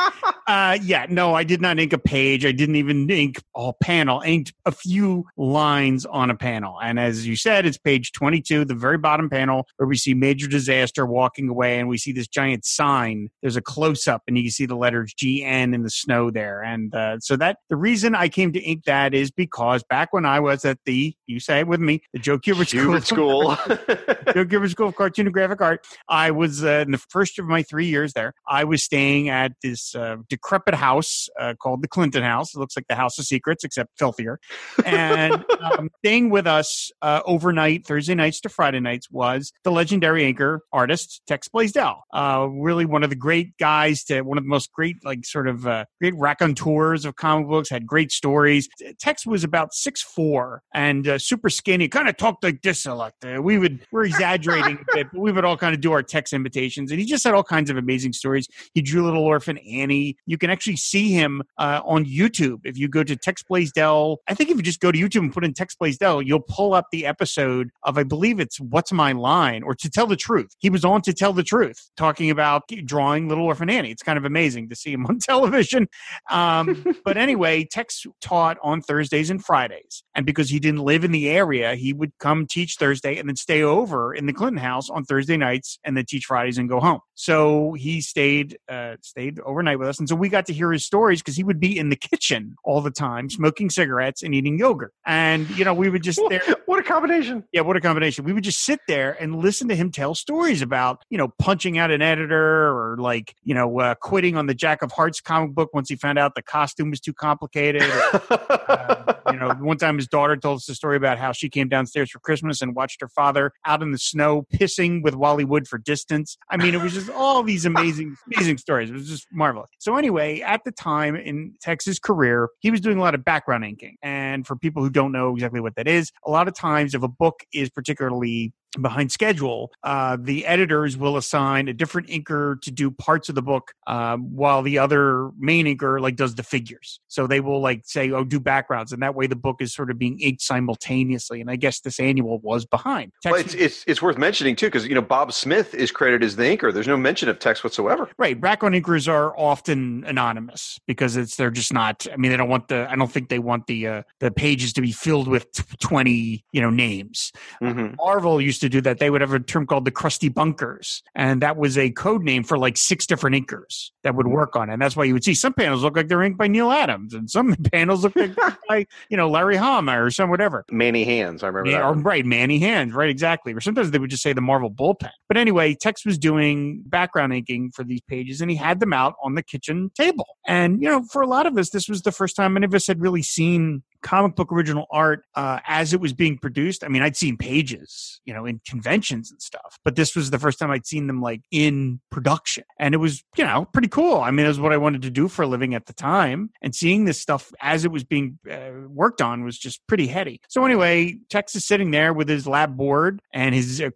Uh, 0.48 0.76
yeah, 0.82 1.06
no, 1.08 1.34
I 1.34 1.41
did 1.42 1.60
not 1.60 1.78
ink 1.78 1.92
a 1.92 1.98
page. 1.98 2.46
I 2.46 2.52
I 2.52 2.54
didn't 2.54 2.76
even 2.76 3.08
ink 3.08 3.42
all 3.54 3.78
panel, 3.82 4.20
I 4.20 4.26
inked 4.26 4.52
a 4.66 4.72
few 4.72 5.24
lines 5.38 6.04
on 6.04 6.28
a 6.28 6.34
panel. 6.34 6.78
And 6.82 7.00
as 7.00 7.26
you 7.26 7.34
said, 7.34 7.64
it's 7.64 7.78
page 7.78 8.12
22, 8.12 8.66
the 8.66 8.74
very 8.74 8.98
bottom 8.98 9.30
panel 9.30 9.66
where 9.78 9.86
we 9.86 9.96
see 9.96 10.12
major 10.12 10.46
disaster 10.46 11.06
walking 11.06 11.48
away 11.48 11.80
and 11.80 11.88
we 11.88 11.96
see 11.96 12.12
this 12.12 12.28
giant 12.28 12.66
sign. 12.66 13.30
There's 13.40 13.56
a 13.56 13.62
close 13.62 14.06
up 14.06 14.20
and 14.26 14.36
you 14.36 14.44
can 14.44 14.50
see 14.50 14.66
the 14.66 14.76
letters 14.76 15.14
GN 15.14 15.74
in 15.74 15.82
the 15.82 15.88
snow 15.88 16.30
there. 16.30 16.60
And 16.60 16.94
uh, 16.94 17.20
so 17.20 17.36
that 17.36 17.56
the 17.70 17.76
reason 17.76 18.14
I 18.14 18.28
came 18.28 18.52
to 18.52 18.60
ink 18.60 18.84
that 18.84 19.14
is 19.14 19.30
because 19.30 19.82
back 19.84 20.12
when 20.12 20.26
I 20.26 20.38
was 20.38 20.66
at 20.66 20.76
the, 20.84 21.16
you 21.26 21.40
say 21.40 21.60
it 21.60 21.66
with 21.66 21.80
me, 21.80 22.02
the 22.12 22.18
Joe 22.18 22.38
Kubert 22.38 22.68
School. 22.68 23.00
School. 23.00 23.56
Joe 24.34 24.44
Kubert 24.44 24.70
School 24.70 24.88
of 24.88 24.96
Cartoon 24.96 25.26
and 25.26 25.32
Graphic 25.32 25.62
Art. 25.62 25.86
I 26.06 26.32
was 26.32 26.62
uh, 26.62 26.84
in 26.86 26.90
the 26.90 26.98
first 26.98 27.38
of 27.38 27.46
my 27.46 27.62
three 27.62 27.86
years 27.86 28.12
there. 28.12 28.34
I 28.46 28.64
was 28.64 28.82
staying 28.82 29.30
at 29.30 29.52
this 29.62 29.94
uh, 29.94 30.16
decrepit 30.28 30.74
house 30.74 31.30
uh, 31.38 31.54
called 31.60 31.82
the 31.82 31.88
Clinton 31.88 32.22
House. 32.22 32.54
It 32.54 32.58
looks 32.58 32.76
like 32.76 32.86
the 32.88 32.94
House 32.94 33.18
of 33.18 33.24
Secrets, 33.24 33.64
except 33.64 33.90
filthier. 33.98 34.38
And 34.84 35.44
um, 35.60 35.90
staying 35.98 36.30
with 36.30 36.46
us 36.46 36.90
uh, 37.02 37.20
overnight, 37.26 37.86
Thursday 37.86 38.14
nights 38.14 38.40
to 38.42 38.48
Friday 38.48 38.80
nights, 38.80 39.10
was 39.10 39.52
the 39.64 39.70
legendary 39.70 40.24
anchor 40.24 40.62
artist 40.72 41.22
Tex 41.26 41.48
Blaisdell. 41.48 42.04
Uh, 42.12 42.48
really 42.50 42.84
one 42.84 43.02
of 43.02 43.10
the 43.10 43.16
great 43.16 43.56
guys 43.58 44.04
to 44.04 44.22
one 44.22 44.38
of 44.38 44.44
the 44.44 44.48
most 44.48 44.72
great, 44.72 44.96
like 45.04 45.24
sort 45.24 45.48
of 45.48 45.66
uh, 45.66 45.84
great 46.00 46.14
raconteurs 46.16 47.04
of 47.04 47.16
comic 47.16 47.48
books. 47.48 47.70
Had 47.70 47.86
great 47.86 48.12
stories. 48.12 48.68
Tex 49.00 49.26
was 49.26 49.44
about 49.44 49.74
six 49.74 50.02
four 50.02 50.62
and 50.74 51.06
uh, 51.08 51.18
super 51.18 51.48
skinny. 51.48 51.88
Kind 51.88 52.08
of 52.08 52.16
talked 52.16 52.44
like 52.44 52.62
this 52.62 52.86
a 52.86 52.94
lot. 52.94 53.14
Uh, 53.24 53.40
we 53.40 53.58
would 53.58 53.80
we're 53.90 54.04
exaggerating 54.04 54.78
a 54.78 54.94
bit, 54.94 55.06
but 55.12 55.20
we 55.20 55.32
would 55.32 55.44
all 55.44 55.56
kind 55.56 55.74
of 55.74 55.80
do 55.80 55.92
our 55.92 56.02
Tex 56.02 56.32
imitations, 56.32 56.90
and 56.90 57.00
he 57.00 57.06
just 57.06 57.24
had 57.24 57.34
all 57.34 57.44
kinds 57.44 57.70
of 57.70 57.76
amazing 57.76 58.12
stories. 58.12 58.46
He 58.74 58.82
drew 58.82 59.04
Little 59.04 59.24
Orphan 59.24 59.58
Annie. 59.58 60.16
You 60.26 60.38
can 60.38 60.50
actually 60.50 60.76
see 60.76 61.12
him 61.12 61.21
uh, 61.58 61.80
on 61.84 62.04
YouTube 62.04 62.60
if 62.64 62.76
you 62.76 62.88
go 62.88 63.02
to 63.04 63.16
Tex 63.16 63.42
Blaisdell. 63.42 64.18
I 64.28 64.34
think 64.34 64.50
if 64.50 64.56
you 64.56 64.62
just 64.62 64.80
go 64.80 64.92
to 64.92 64.98
YouTube 64.98 65.20
and 65.20 65.32
put 65.32 65.44
in 65.44 65.54
Tex 65.54 65.74
Blaisdell, 65.74 66.22
you'll 66.22 66.40
pull 66.40 66.74
up 66.74 66.86
the 66.92 67.06
episode 67.06 67.70
of 67.82 67.98
I 67.98 68.02
believe 68.02 68.40
it's 68.40 68.60
What's 68.60 68.92
My 68.92 69.12
Line 69.12 69.62
or 69.62 69.74
To 69.74 69.90
Tell 69.90 70.06
the 70.06 70.16
Truth. 70.16 70.56
He 70.58 70.70
was 70.70 70.84
on 70.84 71.02
To 71.02 71.12
Tell 71.12 71.32
the 71.32 71.42
Truth, 71.42 71.90
talking 71.96 72.30
about 72.30 72.62
drawing 72.84 73.28
Little 73.28 73.44
Orphan 73.44 73.70
Annie. 73.70 73.90
It's 73.90 74.02
kind 74.02 74.18
of 74.18 74.24
amazing 74.24 74.68
to 74.70 74.76
see 74.76 74.92
him 74.92 75.06
on 75.12 75.18
television. 75.18 75.88
Um, 76.30 76.84
but 77.04 77.16
anyway, 77.16 77.64
Tex 77.64 78.06
taught 78.20 78.58
on 78.62 78.80
Thursdays 78.82 79.30
and 79.30 79.44
Fridays, 79.44 80.02
and 80.14 80.26
because 80.26 80.50
he 80.50 80.58
didn't 80.58 80.80
live 80.80 81.04
in 81.04 81.12
the 81.12 81.28
area, 81.28 81.74
he 81.74 81.92
would 81.92 82.12
come 82.18 82.46
teach 82.46 82.76
Thursday 82.76 83.18
and 83.18 83.28
then 83.28 83.36
stay 83.36 83.62
over 83.62 84.14
in 84.14 84.26
the 84.26 84.32
Clinton 84.32 84.58
house 84.58 84.90
on 84.90 85.04
Thursday 85.04 85.36
nights 85.36 85.78
and 85.84 85.96
then 85.96 86.04
teach 86.06 86.26
Fridays 86.26 86.58
and 86.58 86.68
go 86.68 86.80
home. 86.80 87.00
So 87.14 87.74
he 87.74 88.00
stayed 88.00 88.58
uh, 88.68 88.96
stayed 89.02 89.40
overnight 89.40 89.78
with 89.78 89.88
us, 89.88 89.98
and 89.98 90.08
so 90.08 90.14
we 90.14 90.28
got 90.28 90.46
to 90.46 90.52
hear 90.52 90.72
his 90.72 90.84
stories 91.12 91.22
because 91.22 91.36
he 91.36 91.44
would 91.44 91.60
be 91.60 91.78
in 91.78 91.90
the 91.90 91.96
kitchen 91.96 92.56
all 92.64 92.80
the 92.80 92.90
time, 92.90 93.28
smoking 93.28 93.70
cigarettes 93.70 94.22
and 94.22 94.34
eating 94.34 94.58
yogurt. 94.58 94.92
And 95.06 95.48
you 95.50 95.64
know, 95.64 95.74
we 95.74 95.90
would 95.90 96.02
just 96.02 96.20
there. 96.28 96.42
what 96.66 96.78
a 96.78 96.82
combination. 96.82 97.44
Yeah, 97.52 97.62
what 97.62 97.76
a 97.76 97.80
combination. 97.80 98.24
We 98.24 98.32
would 98.32 98.44
just 98.44 98.64
sit 98.64 98.80
there 98.88 99.16
and 99.20 99.36
listen 99.36 99.68
to 99.68 99.74
him 99.74 99.90
tell 99.90 100.14
stories 100.14 100.62
about, 100.62 101.04
you 101.10 101.18
know, 101.18 101.28
punching 101.38 101.78
out 101.78 101.90
an 101.90 102.02
editor 102.02 102.68
or 102.68 102.96
like, 102.98 103.34
you 103.44 103.54
know, 103.54 103.80
uh, 103.80 103.94
quitting 103.96 104.36
on 104.36 104.46
the 104.46 104.54
Jack 104.54 104.82
of 104.82 104.92
Hearts 104.92 105.20
comic 105.20 105.54
book 105.54 105.70
once 105.74 105.88
he 105.88 105.96
found 105.96 106.18
out 106.18 106.34
the 106.34 106.42
costume 106.42 106.90
was 106.90 107.00
too 107.00 107.12
complicated. 107.12 107.82
uh, 108.30 109.14
you 109.32 109.38
know, 109.38 109.50
one 109.60 109.76
time 109.76 109.96
his 109.96 110.08
daughter 110.08 110.36
told 110.36 110.56
us 110.56 110.68
a 110.68 110.74
story 110.74 110.96
about 110.96 111.18
how 111.18 111.32
she 111.32 111.48
came 111.48 111.68
downstairs 111.68 112.10
for 112.10 112.18
Christmas 112.20 112.62
and 112.62 112.74
watched 112.74 113.00
her 113.00 113.08
father 113.08 113.52
out 113.66 113.82
in 113.82 113.90
the 113.90 113.98
snow 113.98 114.46
pissing 114.54 115.02
with 115.02 115.14
Wally 115.14 115.44
Wood 115.44 115.68
for 115.68 115.78
distance. 115.78 116.36
I 116.50 116.56
mean, 116.56 116.74
it 116.74 116.80
was 116.80 116.94
just 116.94 117.10
all 117.10 117.42
these 117.42 117.64
amazing, 117.64 118.16
amazing 118.34 118.58
stories. 118.58 118.90
It 118.90 118.94
was 118.94 119.08
just 119.08 119.26
marvelous. 119.32 119.68
So 119.78 119.96
anyway, 119.96 120.40
at 120.40 120.64
the 120.64 120.72
time 120.72 121.01
in 121.06 121.54
Tex's 121.60 121.98
career, 121.98 122.48
he 122.60 122.70
was 122.70 122.80
doing 122.80 122.98
a 122.98 123.00
lot 123.00 123.14
of 123.14 123.24
background 123.24 123.64
inking. 123.64 123.96
And 124.02 124.46
for 124.46 124.56
people 124.56 124.82
who 124.82 124.90
don't 124.90 125.12
know 125.12 125.34
exactly 125.34 125.60
what 125.60 125.76
that 125.76 125.88
is, 125.88 126.12
a 126.24 126.30
lot 126.30 126.48
of 126.48 126.54
times 126.54 126.94
if 126.94 127.02
a 127.02 127.08
book 127.08 127.40
is 127.52 127.70
particularly 127.70 128.52
behind 128.80 129.12
schedule, 129.12 129.70
uh, 129.82 130.16
the 130.20 130.46
editors 130.46 130.96
will 130.96 131.16
assign 131.16 131.68
a 131.68 131.72
different 131.72 132.08
inker 132.08 132.60
to 132.62 132.70
do 132.70 132.90
parts 132.90 133.28
of 133.28 133.34
the 133.34 133.42
book, 133.42 133.72
um, 133.86 134.34
while 134.34 134.62
the 134.62 134.78
other 134.78 135.30
main 135.38 135.66
inker 135.66 136.00
like 136.00 136.16
does 136.16 136.34
the 136.34 136.42
figures. 136.42 137.00
So 137.08 137.26
they 137.26 137.40
will 137.40 137.60
like 137.60 137.82
say, 137.84 138.10
"Oh, 138.10 138.24
do 138.24 138.40
backgrounds," 138.40 138.92
and 138.92 139.02
that 139.02 139.14
way 139.14 139.26
the 139.26 139.36
book 139.36 139.60
is 139.60 139.74
sort 139.74 139.90
of 139.90 139.98
being 139.98 140.18
inked 140.20 140.42
simultaneously. 140.42 141.40
And 141.40 141.50
I 141.50 141.56
guess 141.56 141.80
this 141.80 142.00
annual 142.00 142.38
was 142.38 142.64
behind. 142.64 143.12
Well, 143.24 143.34
it's, 143.34 143.54
it's 143.54 143.84
it's 143.86 144.00
worth 144.00 144.18
mentioning 144.18 144.56
too 144.56 144.66
because 144.66 144.86
you 144.86 144.94
know 144.94 145.02
Bob 145.02 145.32
Smith 145.32 145.74
is 145.74 145.90
credited 145.90 146.24
as 146.24 146.36
the 146.36 146.44
inker. 146.44 146.72
There's 146.72 146.88
no 146.88 146.96
mention 146.96 147.28
of 147.28 147.38
Tex 147.38 147.62
whatsoever. 147.62 148.08
Right, 148.18 148.40
background 148.40 148.74
inkers 148.74 149.08
are 149.08 149.36
often 149.38 150.04
anonymous 150.06 150.78
because 150.86 151.16
it's 151.16 151.36
they're 151.36 151.50
just 151.50 151.72
not. 151.72 152.06
I 152.12 152.16
mean, 152.16 152.30
they 152.30 152.36
don't 152.36 152.48
want 152.48 152.68
the. 152.68 152.90
I 152.90 152.96
don't 152.96 153.10
think 153.10 153.28
they 153.28 153.38
want 153.38 153.66
the 153.66 153.86
uh, 153.86 154.02
the 154.20 154.30
pages 154.30 154.72
to 154.74 154.80
be 154.80 154.92
filled 154.92 155.28
with 155.28 155.46
twenty 155.78 156.44
you 156.52 156.60
know 156.60 156.70
names. 156.70 157.32
Mm-hmm. 157.62 157.96
Marvel 157.96 158.40
used 158.40 158.61
to 158.62 158.68
do 158.70 158.80
that. 158.80 158.98
They 158.98 159.10
would 159.10 159.20
have 159.20 159.32
a 159.34 159.40
term 159.40 159.66
called 159.66 159.84
the 159.84 159.90
crusty 159.90 160.28
bunkers. 160.30 161.02
And 161.14 161.42
that 161.42 161.56
was 161.56 161.76
a 161.76 161.90
code 161.90 162.22
name 162.22 162.42
for 162.42 162.58
like 162.58 162.76
six 162.76 163.06
different 163.06 163.36
inkers 163.36 163.90
that 164.02 164.14
would 164.14 164.26
work 164.26 164.56
on 164.56 164.70
it. 164.70 164.72
And 164.72 164.82
that's 164.82 164.96
why 164.96 165.04
you 165.04 165.12
would 165.12 165.24
see 165.24 165.34
some 165.34 165.52
panels 165.52 165.82
look 165.82 165.96
like 165.96 166.08
they're 166.08 166.22
inked 166.22 166.38
by 166.38 166.46
Neal 166.48 166.70
Adams 166.72 167.12
and 167.14 167.30
some 167.30 167.54
panels 167.72 168.02
look 168.04 168.16
like 168.16 168.34
by, 168.68 168.86
you 169.10 169.16
know, 169.16 169.28
Larry 169.28 169.56
Hama 169.56 170.02
or 170.02 170.10
some 170.10 170.30
whatever. 170.30 170.64
Manny 170.70 171.04
Hands, 171.04 171.42
I 171.42 171.48
remember 171.48 171.70
Yeah, 171.70 171.78
that. 171.78 171.84
or, 171.86 171.94
right, 171.94 172.24
Manny 172.24 172.58
Hands, 172.58 172.92
right, 172.94 173.10
exactly. 173.10 173.52
Or 173.52 173.60
sometimes 173.60 173.90
they 173.90 173.98
would 173.98 174.10
just 174.10 174.22
say 174.22 174.32
the 174.32 174.40
Marvel 174.40 174.70
bullpen. 174.70 175.10
But 175.28 175.36
anyway, 175.36 175.74
Tex 175.74 176.06
was 176.06 176.18
doing 176.18 176.82
background 176.86 177.32
inking 177.34 177.72
for 177.72 177.84
these 177.84 178.00
pages 178.02 178.40
and 178.40 178.50
he 178.50 178.56
had 178.56 178.80
them 178.80 178.92
out 178.92 179.14
on 179.22 179.34
the 179.34 179.42
kitchen 179.42 179.90
table. 179.94 180.26
And, 180.46 180.82
you 180.82 180.88
know, 180.88 181.02
for 181.04 181.22
a 181.22 181.26
lot 181.26 181.46
of 181.46 181.56
us, 181.58 181.70
this 181.70 181.88
was 181.88 182.02
the 182.02 182.12
first 182.12 182.36
time 182.36 182.56
any 182.56 182.64
of 182.66 182.74
us 182.74 182.86
had 182.86 183.00
really 183.00 183.22
seen 183.22 183.82
comic 184.02 184.34
book 184.36 184.52
original 184.52 184.86
art 184.90 185.24
uh, 185.34 185.60
as 185.66 185.92
it 185.92 186.00
was 186.00 186.12
being 186.12 186.38
produced. 186.38 186.84
I 186.84 186.88
mean, 186.88 187.02
I'd 187.02 187.16
seen 187.16 187.36
pages, 187.36 188.20
you 188.24 188.34
know, 188.34 188.44
in 188.44 188.60
conventions 188.66 189.30
and 189.30 189.40
stuff, 189.40 189.78
but 189.84 189.96
this 189.96 190.14
was 190.14 190.30
the 190.30 190.38
first 190.38 190.58
time 190.58 190.70
I'd 190.70 190.86
seen 190.86 191.06
them 191.06 191.20
like 191.20 191.42
in 191.50 192.00
production. 192.10 192.64
And 192.78 192.94
it 192.94 192.98
was, 192.98 193.24
you 193.36 193.44
know, 193.44 193.66
pretty 193.72 193.88
cool. 193.88 194.16
I 194.16 194.30
mean, 194.30 194.44
it 194.44 194.48
was 194.48 194.60
what 194.60 194.72
I 194.72 194.76
wanted 194.76 195.02
to 195.02 195.10
do 195.10 195.28
for 195.28 195.42
a 195.42 195.46
living 195.46 195.74
at 195.74 195.86
the 195.86 195.92
time. 195.92 196.50
And 196.60 196.74
seeing 196.74 197.04
this 197.04 197.20
stuff 197.20 197.52
as 197.60 197.84
it 197.84 197.90
was 197.90 198.04
being 198.04 198.38
uh, 198.50 198.88
worked 198.88 199.22
on 199.22 199.44
was 199.44 199.58
just 199.58 199.86
pretty 199.86 200.06
heady. 200.06 200.40
So, 200.48 200.64
anyway, 200.64 201.18
Tex 201.30 201.54
is 201.54 201.64
sitting 201.64 201.90
there 201.90 202.12
with 202.12 202.28
his 202.28 202.46
lab 202.46 202.76
board 202.76 203.20
and 203.32 203.54
his 203.54 203.80
uh, 203.80 203.90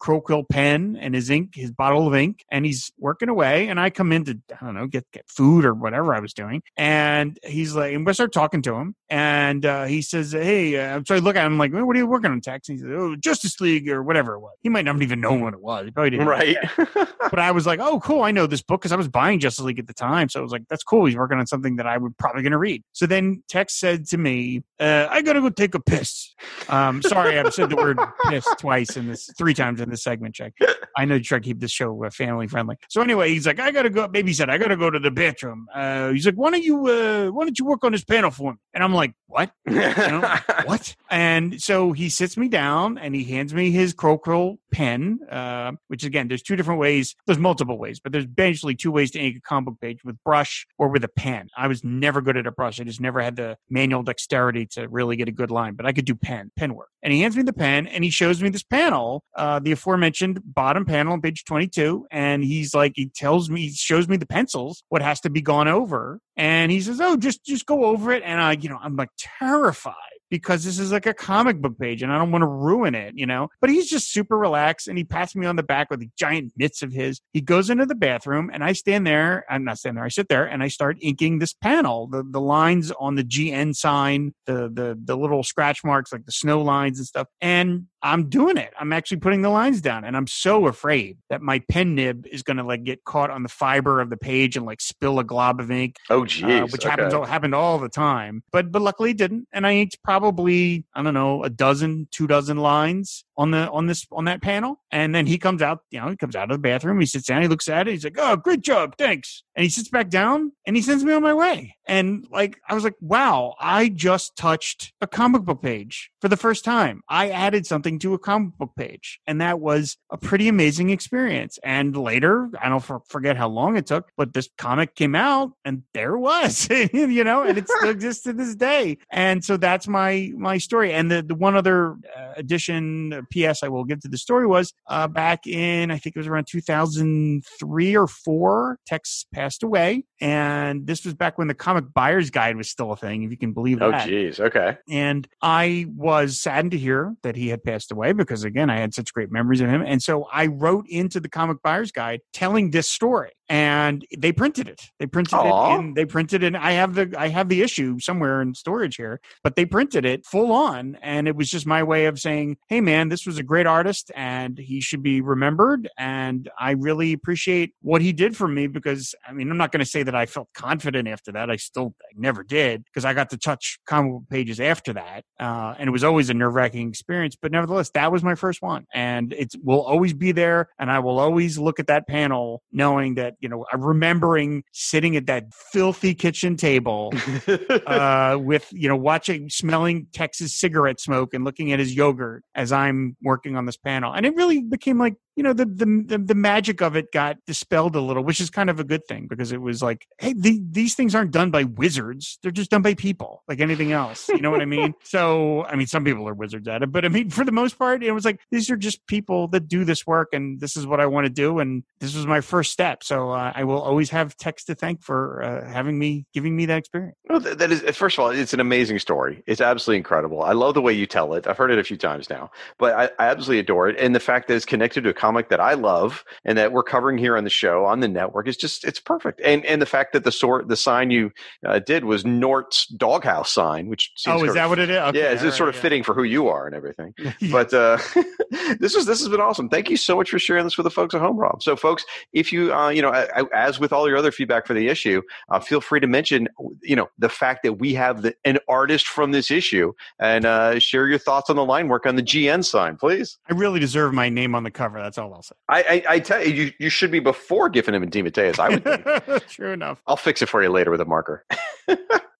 pen 0.50 0.96
and 1.00 1.14
his 1.14 1.30
ink, 1.30 1.54
his 1.54 1.70
bottle 1.70 2.06
of 2.06 2.14
ink, 2.14 2.44
and 2.50 2.64
he's 2.64 2.92
working 2.98 3.28
away. 3.28 3.68
And 3.68 3.80
I 3.80 3.90
come 3.90 4.12
in 4.12 4.24
to, 4.24 4.38
I 4.60 4.64
don't 4.64 4.74
know, 4.74 4.86
get, 4.86 5.04
get 5.12 5.28
food 5.28 5.64
or 5.64 5.74
whatever 5.74 6.14
I 6.14 6.20
was 6.20 6.32
doing. 6.32 6.62
And 6.76 7.38
he's 7.44 7.74
like, 7.74 7.94
and 7.94 8.06
we 8.06 8.12
start 8.12 8.32
talking 8.32 8.62
to 8.62 8.74
him. 8.74 8.94
And 9.08 9.64
uh, 9.64 9.84
he 9.84 9.95
says, 10.02 10.32
Hey, 10.32 10.76
uh, 10.76 11.02
so 11.06 11.14
I 11.14 11.18
look 11.18 11.36
at 11.36 11.46
him 11.46 11.58
like, 11.58 11.72
What 11.72 11.96
are 11.96 11.98
you 11.98 12.06
working 12.06 12.30
on, 12.30 12.40
Tex? 12.40 12.68
And 12.68 12.78
he 12.78 12.82
says, 12.82 12.92
Oh, 12.94 13.16
Justice 13.16 13.60
League 13.60 13.88
or 13.88 14.02
whatever 14.02 14.34
it 14.34 14.40
was. 14.40 14.54
He 14.62 14.68
might 14.68 14.84
not 14.84 15.00
even 15.02 15.20
know 15.20 15.32
what 15.32 15.54
it 15.54 15.60
was. 15.60 15.86
He 15.86 15.90
probably 15.90 16.10
didn't. 16.10 16.26
Right. 16.26 16.56
But 17.28 17.40
I 17.40 17.50
was 17.50 17.66
like, 17.66 17.80
Oh, 17.80 17.98
cool. 17.98 18.22
I 18.22 18.30
know 18.30 18.46
this 18.46 18.62
book 18.62 18.80
because 18.80 18.92
I 18.92 18.96
was 18.96 19.08
buying 19.08 19.40
Justice 19.40 19.64
League 19.64 19.80
at 19.80 19.88
the 19.88 19.92
time. 19.92 20.28
So 20.28 20.38
I 20.38 20.42
was 20.42 20.52
like, 20.52 20.62
That's 20.68 20.84
cool. 20.84 21.06
He's 21.06 21.16
working 21.16 21.38
on 21.38 21.46
something 21.46 21.74
that 21.76 21.86
I 21.86 21.98
would 21.98 22.16
probably 22.18 22.42
going 22.42 22.52
to 22.52 22.58
read. 22.58 22.84
So 22.92 23.06
then 23.06 23.42
Tex 23.48 23.74
said 23.74 24.06
to 24.06 24.18
me, 24.18 24.62
uh, 24.78 25.08
I 25.10 25.22
got 25.22 25.32
to 25.32 25.40
go 25.40 25.50
take 25.50 25.74
a 25.74 25.80
piss. 25.80 26.34
Um, 26.68 27.02
sorry, 27.02 27.38
I've 27.38 27.52
said 27.52 27.70
the 27.70 27.76
word 27.76 27.98
piss 28.28 28.46
twice 28.58 28.96
in 28.96 29.08
this, 29.08 29.30
three 29.36 29.54
times 29.54 29.80
in 29.80 29.90
this 29.90 30.02
segment, 30.02 30.34
check. 30.34 30.52
I 30.96 31.04
know 31.04 31.14
you 31.16 31.22
try 31.22 31.38
to 31.38 31.44
keep 31.44 31.60
this 31.60 31.70
show 31.70 32.04
uh, 32.04 32.10
family 32.10 32.46
friendly. 32.46 32.76
So 32.88 33.02
anyway, 33.02 33.30
he's 33.30 33.46
like, 33.46 33.60
I 33.60 33.70
gotta 33.70 33.90
go. 33.90 34.08
Maybe 34.08 34.30
he 34.30 34.34
said, 34.34 34.50
I 34.50 34.58
gotta 34.58 34.76
go 34.76 34.90
to 34.90 34.98
the 34.98 35.10
bathroom. 35.10 35.66
Uh, 35.74 36.10
he's 36.10 36.26
like, 36.26 36.36
why 36.36 36.50
don't 36.50 36.62
you, 36.62 36.86
uh, 36.86 37.28
why 37.30 37.44
don't 37.44 37.58
you 37.58 37.64
work 37.64 37.84
on 37.84 37.92
this 37.92 38.04
panel 38.04 38.30
for 38.30 38.52
me? 38.52 38.58
And 38.74 38.82
I'm 38.82 38.94
like, 38.94 39.14
what? 39.26 39.50
know, 39.96 40.38
what? 40.64 40.94
And 41.10 41.60
so 41.60 41.92
he 41.92 42.08
sits 42.08 42.36
me 42.36 42.48
down 42.48 42.98
and 42.98 43.14
he 43.14 43.24
hands 43.24 43.54
me 43.54 43.70
his 43.70 43.94
Crowquill 43.94 44.58
pen, 44.72 45.20
uh, 45.30 45.72
which 45.88 46.04
again, 46.04 46.28
there's 46.28 46.42
two 46.42 46.56
different 46.56 46.80
ways. 46.80 47.14
There's 47.26 47.38
multiple 47.38 47.78
ways, 47.78 48.00
but 48.00 48.12
there's 48.12 48.26
basically 48.26 48.74
two 48.74 48.90
ways 48.90 49.10
to 49.12 49.18
ink 49.18 49.36
a 49.36 49.40
comic 49.40 49.66
book 49.66 49.80
page 49.80 50.04
with 50.04 50.22
brush 50.24 50.66
or 50.78 50.88
with 50.88 51.04
a 51.04 51.08
pen. 51.08 51.48
I 51.56 51.68
was 51.68 51.82
never 51.84 52.20
good 52.20 52.36
at 52.36 52.46
a 52.46 52.52
brush. 52.52 52.80
I 52.80 52.84
just 52.84 53.00
never 53.00 53.20
had 53.20 53.36
the 53.36 53.56
manual 53.70 54.02
dexterity 54.02 54.66
to 54.72 54.88
really 54.88 55.16
get 55.16 55.28
a 55.28 55.32
good 55.32 55.50
line, 55.50 55.74
but 55.74 55.86
I 55.86 55.92
could 55.92 56.04
do 56.04 56.14
pen, 56.14 56.50
pen 56.56 56.74
work. 56.74 56.88
And 57.02 57.12
he 57.12 57.22
hands 57.22 57.36
me 57.36 57.42
the 57.42 57.52
pen 57.52 57.86
and 57.86 58.04
he 58.04 58.10
shows 58.10 58.42
me 58.42 58.48
this 58.48 58.62
panel, 58.62 59.22
uh, 59.36 59.60
the 59.60 59.72
aforementioned 59.72 60.40
bottom 60.44 60.84
panel 60.84 61.12
on 61.12 61.20
page 61.20 61.44
22. 61.44 62.06
And 62.10 62.44
he's 62.44 62.74
like, 62.74 62.92
he 62.96 63.08
tells 63.08 63.48
me, 63.48 63.68
he 63.68 63.72
shows 63.72 64.08
me 64.08 64.16
the 64.16 64.26
pencils, 64.26 64.82
what 64.88 65.02
has 65.02 65.20
to 65.20 65.30
be 65.30 65.40
gone 65.40 65.68
over. 65.68 66.20
And 66.36 66.70
he 66.70 66.80
says, 66.80 67.00
Oh, 67.00 67.16
just, 67.16 67.44
just 67.44 67.66
go 67.66 67.84
over 67.84 68.12
it. 68.12 68.22
And 68.24 68.40
I, 68.40 68.52
you 68.52 68.68
know, 68.68 68.78
I'm 68.82 68.96
like 68.96 69.10
terrified 69.18 69.94
because 70.30 70.64
this 70.64 70.78
is 70.78 70.92
like 70.92 71.06
a 71.06 71.14
comic 71.14 71.60
book 71.60 71.78
page 71.78 72.02
and 72.02 72.12
I 72.12 72.18
don't 72.18 72.30
want 72.30 72.42
to 72.42 72.48
ruin 72.48 72.94
it, 72.94 73.14
you 73.16 73.26
know. 73.26 73.48
But 73.60 73.70
he's 73.70 73.88
just 73.88 74.12
super 74.12 74.36
relaxed 74.36 74.88
and 74.88 74.98
he 74.98 75.04
pats 75.04 75.36
me 75.36 75.46
on 75.46 75.56
the 75.56 75.62
back 75.62 75.90
with 75.90 76.00
the 76.00 76.10
giant 76.18 76.52
mitts 76.56 76.82
of 76.82 76.92
his. 76.92 77.20
He 77.32 77.40
goes 77.40 77.70
into 77.70 77.86
the 77.86 77.94
bathroom 77.94 78.50
and 78.52 78.64
I 78.64 78.72
stand 78.72 79.06
there. 79.06 79.44
I'm 79.48 79.64
not 79.64 79.78
standing 79.78 79.96
there. 79.96 80.04
I 80.04 80.08
sit 80.08 80.28
there 80.28 80.44
and 80.44 80.62
I 80.62 80.68
start 80.68 80.98
inking 81.00 81.38
this 81.38 81.54
panel, 81.54 82.08
the 82.08 82.24
the 82.28 82.40
lines 82.40 82.92
on 82.98 83.14
the 83.14 83.24
GN 83.24 83.74
sign, 83.74 84.34
the 84.46 84.68
the 84.72 84.98
the 85.02 85.16
little 85.16 85.42
scratch 85.42 85.84
marks 85.84 86.12
like 86.12 86.26
the 86.26 86.32
snow 86.32 86.60
lines 86.62 86.98
and 86.98 87.06
stuff. 87.06 87.28
And 87.40 87.86
I'm 88.06 88.28
doing 88.28 88.56
it. 88.56 88.72
I'm 88.78 88.92
actually 88.92 89.18
putting 89.18 89.42
the 89.42 89.50
lines 89.50 89.80
down, 89.80 90.04
and 90.04 90.16
I'm 90.16 90.28
so 90.28 90.68
afraid 90.68 91.18
that 91.28 91.42
my 91.42 91.58
pen 91.68 91.96
nib 91.96 92.26
is 92.30 92.42
going 92.42 92.56
to 92.56 92.62
like 92.62 92.84
get 92.84 93.04
caught 93.04 93.30
on 93.30 93.42
the 93.42 93.48
fiber 93.48 94.00
of 94.00 94.10
the 94.10 94.16
page 94.16 94.56
and 94.56 94.64
like 94.64 94.80
spill 94.80 95.18
a 95.18 95.24
glob 95.24 95.60
of 95.60 95.70
ink. 95.70 95.96
Oh, 96.08 96.24
geez, 96.24 96.44
uh, 96.44 96.66
which 96.70 96.84
happens 96.84 97.12
happened 97.12 97.54
all 97.54 97.78
the 97.78 97.88
time. 97.88 98.44
But 98.52 98.70
but 98.70 98.82
luckily 98.82 99.10
it 99.10 99.18
didn't, 99.18 99.48
and 99.52 99.66
I 99.66 99.72
inked 99.72 100.02
probably 100.04 100.84
I 100.94 101.02
don't 101.02 101.14
know 101.14 101.42
a 101.42 101.50
dozen, 101.50 102.08
two 102.12 102.26
dozen 102.26 102.58
lines 102.58 103.24
on 103.36 103.50
the 103.50 103.68
on 103.70 103.86
this 103.86 104.06
on 104.12 104.26
that 104.26 104.40
panel, 104.40 104.80
and 104.90 105.14
then 105.14 105.26
he 105.26 105.36
comes 105.36 105.60
out. 105.60 105.80
You 105.90 106.00
know, 106.00 106.08
he 106.08 106.16
comes 106.16 106.36
out 106.36 106.50
of 106.50 106.56
the 106.56 106.62
bathroom. 106.62 107.00
He 107.00 107.06
sits 107.06 107.26
down. 107.26 107.42
He 107.42 107.48
looks 107.48 107.68
at 107.68 107.88
it. 107.88 107.92
He's 107.92 108.04
like, 108.04 108.18
"Oh, 108.18 108.36
great 108.36 108.62
job, 108.62 108.94
thanks." 108.96 109.42
And 109.54 109.64
he 109.64 109.68
sits 109.68 109.88
back 109.88 110.10
down, 110.10 110.52
and 110.64 110.76
he 110.76 110.82
sends 110.82 111.02
me 111.04 111.12
on 111.12 111.22
my 111.22 111.34
way. 111.34 111.75
And 111.86 112.26
like 112.30 112.58
I 112.68 112.74
was 112.74 112.84
like, 112.84 112.96
"Wow, 113.00 113.54
I 113.60 113.88
just 113.88 114.36
touched 114.36 114.92
a 115.00 115.06
comic 115.06 115.42
book 115.42 115.62
page 115.62 116.10
for 116.20 116.28
the 116.28 116.36
first 116.36 116.64
time. 116.64 117.02
I 117.08 117.30
added 117.30 117.66
something 117.66 117.98
to 118.00 118.14
a 118.14 118.18
comic 118.18 118.56
book 118.58 118.72
page, 118.76 119.20
and 119.26 119.40
that 119.40 119.60
was 119.60 119.96
a 120.10 120.16
pretty 120.16 120.48
amazing 120.48 120.90
experience." 120.90 121.58
And 121.62 121.96
later, 121.96 122.48
I 122.60 122.68
don't 122.68 122.84
forget 123.08 123.36
how 123.36 123.48
long 123.48 123.76
it 123.76 123.86
took, 123.86 124.10
but 124.16 124.32
this 124.32 124.48
comic 124.58 124.94
came 124.94 125.14
out, 125.14 125.52
and 125.64 125.82
there 125.94 126.14
it 126.14 126.20
was, 126.20 126.68
you 126.92 127.24
know, 127.24 127.42
and 127.42 127.58
it 127.58 127.68
still 127.68 127.90
exists 127.96 128.24
to 128.24 128.32
this 128.32 128.54
day. 128.54 128.98
And 129.10 129.44
so 129.44 129.56
that's 129.56 129.86
my 129.86 130.32
my 130.36 130.58
story. 130.58 130.92
And 130.92 131.10
the 131.10 131.22
the 131.22 131.34
one 131.34 131.56
other 131.56 131.92
uh, 132.16 132.32
addition, 132.36 133.12
uh, 133.12 133.22
PS, 133.32 133.62
I 133.62 133.68
will 133.68 133.84
give 133.84 134.00
to 134.00 134.08
the 134.08 134.18
story 134.18 134.46
was 134.46 134.72
uh, 134.88 135.08
back 135.08 135.46
in 135.46 135.90
I 135.90 135.98
think 135.98 136.16
it 136.16 136.18
was 136.18 136.26
around 136.26 136.46
2003 136.48 137.96
or 137.96 138.06
four. 138.06 138.78
Tex 138.86 139.26
passed 139.32 139.62
away, 139.62 140.04
and 140.20 140.86
this 140.86 141.04
was 141.04 141.14
back 141.14 141.38
when 141.38 141.48
the 141.48 141.54
comic 141.54 141.75
buyer's 141.82 142.30
guide 142.30 142.56
was 142.56 142.68
still 142.68 142.92
a 142.92 142.96
thing, 142.96 143.22
if 143.22 143.30
you 143.30 143.36
can 143.36 143.52
believe 143.52 143.82
oh, 143.82 143.90
that. 143.90 144.06
Oh, 144.06 144.10
geez, 144.10 144.40
okay. 144.40 144.76
And 144.88 145.26
I 145.42 145.86
was 145.94 146.40
saddened 146.40 146.72
to 146.72 146.78
hear 146.78 147.14
that 147.22 147.36
he 147.36 147.48
had 147.48 147.62
passed 147.62 147.92
away 147.92 148.12
because 148.12 148.44
again, 148.44 148.70
I 148.70 148.78
had 148.78 148.94
such 148.94 149.12
great 149.12 149.30
memories 149.30 149.60
of 149.60 149.68
him, 149.68 149.82
and 149.82 150.02
so 150.02 150.26
I 150.32 150.46
wrote 150.46 150.86
into 150.88 151.20
the 151.20 151.28
comic 151.28 151.62
buyer's 151.62 151.92
guide 151.92 152.20
telling 152.32 152.70
this 152.70 152.88
story 152.88 153.32
and 153.48 154.04
they 154.16 154.32
printed 154.32 154.68
it. 154.68 154.82
They 154.98 155.06
printed 155.06 155.38
Aww. 155.38 155.74
it 155.74 155.78
and 155.78 155.96
they 155.96 156.04
printed 156.04 156.42
it. 156.42 156.54
I 156.56 156.72
have 156.72 156.94
the 156.94 157.14
I 157.16 157.28
have 157.28 157.48
the 157.48 157.62
issue 157.62 157.98
somewhere 158.00 158.42
in 158.42 158.54
storage 158.54 158.96
here, 158.96 159.20
but 159.44 159.56
they 159.56 159.64
printed 159.64 160.04
it 160.04 160.26
full 160.26 160.52
on 160.52 160.98
and 161.02 161.28
it 161.28 161.36
was 161.36 161.50
just 161.50 161.66
my 161.66 161.82
way 161.82 162.06
of 162.06 162.18
saying, 162.18 162.56
"Hey 162.68 162.80
man, 162.80 163.08
this 163.08 163.26
was 163.26 163.38
a 163.38 163.42
great 163.42 163.66
artist 163.66 164.10
and 164.16 164.58
he 164.58 164.80
should 164.80 165.02
be 165.02 165.20
remembered 165.20 165.88
and 165.96 166.50
I 166.58 166.72
really 166.72 167.12
appreciate 167.12 167.74
what 167.82 168.02
he 168.02 168.12
did 168.12 168.36
for 168.36 168.48
me 168.48 168.66
because 168.66 169.14
I 169.26 169.32
mean, 169.32 169.50
I'm 169.50 169.58
not 169.58 169.72
going 169.72 169.84
to 169.84 169.90
say 169.90 170.02
that 170.02 170.14
I 170.14 170.26
felt 170.26 170.48
confident 170.54 171.08
after 171.08 171.32
that. 171.32 171.50
I 171.50 171.56
still 171.66 171.94
I 172.02 172.12
never 172.16 172.42
did 172.42 172.84
because 172.84 173.04
I 173.04 173.14
got 173.14 173.30
to 173.30 173.38
touch 173.38 173.78
comic 173.86 174.12
book 174.12 174.22
pages 174.30 174.60
after 174.60 174.92
that. 174.94 175.24
Uh, 175.38 175.74
and 175.78 175.88
it 175.88 175.92
was 175.92 176.04
always 176.04 176.30
a 176.30 176.34
nerve-wracking 176.34 176.88
experience, 176.88 177.36
but 177.40 177.52
nevertheless, 177.52 177.90
that 177.90 178.12
was 178.12 178.22
my 178.22 178.34
first 178.34 178.62
one 178.62 178.86
and 178.94 179.32
it 179.32 179.54
will 179.62 179.82
always 179.82 180.12
be 180.12 180.32
there 180.32 180.68
and 180.78 180.90
I 180.90 180.98
will 180.98 181.18
always 181.18 181.58
look 181.58 181.78
at 181.80 181.86
that 181.88 182.06
panel 182.06 182.62
knowing 182.72 183.14
that 183.16 183.34
you 183.40 183.48
know, 183.48 183.66
remembering 183.76 184.64
sitting 184.72 185.16
at 185.16 185.26
that 185.26 185.44
filthy 185.72 186.14
kitchen 186.14 186.56
table 186.56 187.12
uh, 187.86 188.36
with, 188.40 188.68
you 188.72 188.88
know, 188.88 188.96
watching, 188.96 189.48
smelling 189.50 190.06
Tex's 190.12 190.58
cigarette 190.58 191.00
smoke 191.00 191.34
and 191.34 191.44
looking 191.44 191.72
at 191.72 191.78
his 191.78 191.94
yogurt 191.94 192.42
as 192.54 192.72
I'm 192.72 193.16
working 193.22 193.56
on 193.56 193.66
this 193.66 193.76
panel. 193.76 194.12
And 194.12 194.26
it 194.26 194.34
really 194.34 194.62
became 194.62 194.98
like 194.98 195.14
you 195.36 195.42
know 195.42 195.52
the, 195.52 195.66
the 195.66 196.18
the 196.18 196.34
magic 196.34 196.80
of 196.80 196.96
it 196.96 197.12
got 197.12 197.36
dispelled 197.46 197.94
a 197.94 198.00
little 198.00 198.24
which 198.24 198.40
is 198.40 198.50
kind 198.50 198.70
of 198.70 198.80
a 198.80 198.84
good 198.84 199.06
thing 199.06 199.26
because 199.28 199.52
it 199.52 199.60
was 199.60 199.82
like 199.82 200.06
hey 200.18 200.32
the, 200.36 200.60
these 200.70 200.94
things 200.94 201.14
aren't 201.14 201.30
done 201.30 201.50
by 201.50 201.64
wizards. 201.64 202.38
They're 202.42 202.50
just 202.50 202.70
done 202.70 202.82
by 202.82 202.94
people 202.94 203.42
like 203.48 203.60
anything 203.60 203.92
else. 203.92 204.28
You 204.28 204.40
know 204.40 204.50
what 204.50 204.62
i 204.62 204.64
mean? 204.64 204.94
So 205.02 205.64
i 205.66 205.76
mean 205.76 205.86
some 205.86 206.04
people 206.04 206.28
are 206.28 206.34
wizards 206.34 206.66
at 206.68 206.82
it 206.82 206.90
but 206.90 207.04
i 207.04 207.08
mean 207.08 207.30
for 207.30 207.44
the 207.44 207.52
most 207.52 207.78
part 207.78 208.02
it 208.02 208.12
was 208.12 208.24
like 208.24 208.40
these 208.50 208.70
are 208.70 208.76
just 208.76 209.06
people 209.06 209.48
that 209.48 209.68
do 209.68 209.84
this 209.84 210.06
work 210.06 210.30
and 210.32 210.60
this 210.60 210.76
is 210.76 210.86
what 210.86 211.00
i 211.00 211.06
want 211.06 211.26
to 211.26 211.30
do 211.30 211.58
and 211.58 211.84
this 212.00 212.14
was 212.14 212.26
my 212.26 212.40
first 212.40 212.72
step. 212.72 213.04
So 213.04 213.30
uh, 213.30 213.52
i 213.54 213.64
will 213.64 213.80
always 213.80 214.10
have 214.10 214.36
Tex 214.36 214.64
to 214.64 214.74
thank 214.74 215.02
for 215.02 215.42
uh, 215.42 215.70
having 215.70 215.98
me 215.98 216.26
giving 216.34 216.56
me 216.56 216.66
that 216.66 216.78
experience. 216.78 217.16
Well, 217.28 217.40
that 217.40 217.70
is 217.70 217.82
first 217.96 218.18
of 218.18 218.24
all 218.24 218.30
it's 218.30 218.54
an 218.54 218.60
amazing 218.60 218.98
story. 218.98 219.42
It's 219.46 219.60
absolutely 219.60 219.98
incredible. 219.98 220.42
I 220.42 220.52
love 220.52 220.74
the 220.74 220.82
way 220.82 220.92
you 220.92 221.06
tell 221.06 221.34
it. 221.34 221.46
I've 221.46 221.58
heard 221.58 221.70
it 221.70 221.78
a 221.78 221.84
few 221.84 221.96
times 221.96 222.30
now 222.30 222.50
but 222.78 222.94
i, 222.94 223.24
I 223.24 223.28
absolutely 223.28 223.60
adore 223.60 223.88
it. 223.88 223.96
And 223.98 224.14
the 224.14 224.20
fact 224.20 224.48
that 224.48 224.54
it's 224.54 224.64
connected 224.64 225.04
to 225.04 225.10
a 225.10 225.14
comic 225.26 225.48
that 225.48 225.60
I 225.60 225.74
love 225.74 226.24
and 226.44 226.56
that 226.56 226.72
we're 226.72 226.84
covering 226.84 227.18
here 227.18 227.36
on 227.36 227.42
the 227.42 227.50
show 227.50 227.84
on 227.84 228.00
the 228.00 228.06
network 228.08 228.46
is 228.46 228.56
just 228.56 228.84
it's 228.84 229.00
perfect. 229.00 229.40
And 229.44 229.64
and 229.66 229.82
the 229.82 229.86
fact 229.86 230.12
that 230.12 230.22
the 230.22 230.30
sort 230.30 230.68
the 230.68 230.76
sign 230.76 231.10
you 231.10 231.32
uh, 231.66 231.80
did 231.80 232.04
was 232.04 232.24
Nort's 232.24 232.86
doghouse 232.86 233.52
sign, 233.52 233.88
which 233.88 234.12
oh 234.28 234.44
is 234.44 234.54
that 234.54 234.64
of, 234.64 234.70
what 234.70 234.78
it 234.78 234.90
is? 234.90 234.96
Okay, 234.96 235.18
yeah, 235.18 235.32
it's, 235.32 235.42
right, 235.42 235.52
sort 235.52 235.68
of 235.68 235.74
yeah. 235.74 235.80
fitting 235.80 236.02
for 236.04 236.14
who 236.14 236.22
you 236.22 236.48
are 236.48 236.66
and 236.66 236.74
everything. 236.74 237.14
But 237.50 237.72
uh, 237.72 237.98
this 238.80 238.94
is 238.94 239.06
this 239.06 239.20
has 239.20 239.28
been 239.28 239.40
awesome. 239.40 239.68
Thank 239.68 239.90
you 239.90 239.96
so 239.96 240.16
much 240.16 240.30
for 240.30 240.38
sharing 240.38 240.64
this 240.64 240.76
with 240.76 240.84
the 240.84 240.90
folks 240.90 241.14
at 241.14 241.20
home, 241.20 241.36
Rob. 241.36 241.62
So, 241.62 241.76
folks, 241.76 242.04
if 242.32 242.52
you 242.52 242.72
uh, 242.74 242.88
you 242.88 243.02
know 243.02 243.10
as 243.54 243.78
with 243.78 243.92
all 243.92 244.08
your 244.08 244.16
other 244.16 244.32
feedback 244.32 244.66
for 244.66 244.74
the 244.74 244.88
issue, 244.88 245.22
uh, 245.48 245.60
feel 245.60 245.80
free 245.80 246.00
to 246.00 246.06
mention 246.06 246.48
you 246.82 246.96
know 246.96 247.08
the 247.18 247.28
fact 247.28 247.62
that 247.64 247.74
we 247.74 247.94
have 247.94 248.22
the, 248.22 248.34
an 248.44 248.58
artist 248.68 249.06
from 249.06 249.32
this 249.32 249.50
issue 249.50 249.92
and 250.18 250.44
uh, 250.44 250.78
share 250.78 251.08
your 251.08 251.18
thoughts 251.18 251.50
on 251.50 251.56
the 251.56 251.64
line 251.64 251.88
work 251.88 252.06
on 252.06 252.16
the 252.16 252.22
GN 252.22 252.64
sign, 252.64 252.96
please. 252.96 253.38
I 253.48 253.54
really 253.54 253.80
deserve 253.80 254.14
my 254.14 254.28
name 254.28 254.54
on 254.54 254.62
the 254.62 254.70
cover. 254.70 255.00
That's 255.00 255.15
all 255.18 255.32
I'll 255.34 255.42
say. 255.42 255.54
I, 255.68 255.82
I, 255.82 256.04
I, 256.14 256.18
tell 256.20 256.46
you, 256.46 256.52
you, 256.52 256.72
you 256.78 256.88
should 256.88 257.10
be 257.10 257.20
before 257.20 257.68
giving 257.68 257.94
him 257.94 258.02
a 258.02 258.06
DeMatteis. 258.06 258.58
I 258.58 258.68
would 258.68 258.84
think. 258.84 259.46
True 259.48 259.72
enough. 259.72 260.02
I'll 260.06 260.16
fix 260.16 260.42
it 260.42 260.48
for 260.48 260.62
you 260.62 260.70
later 260.70 260.90
with 260.90 261.00
a 261.00 261.04
marker. 261.04 261.44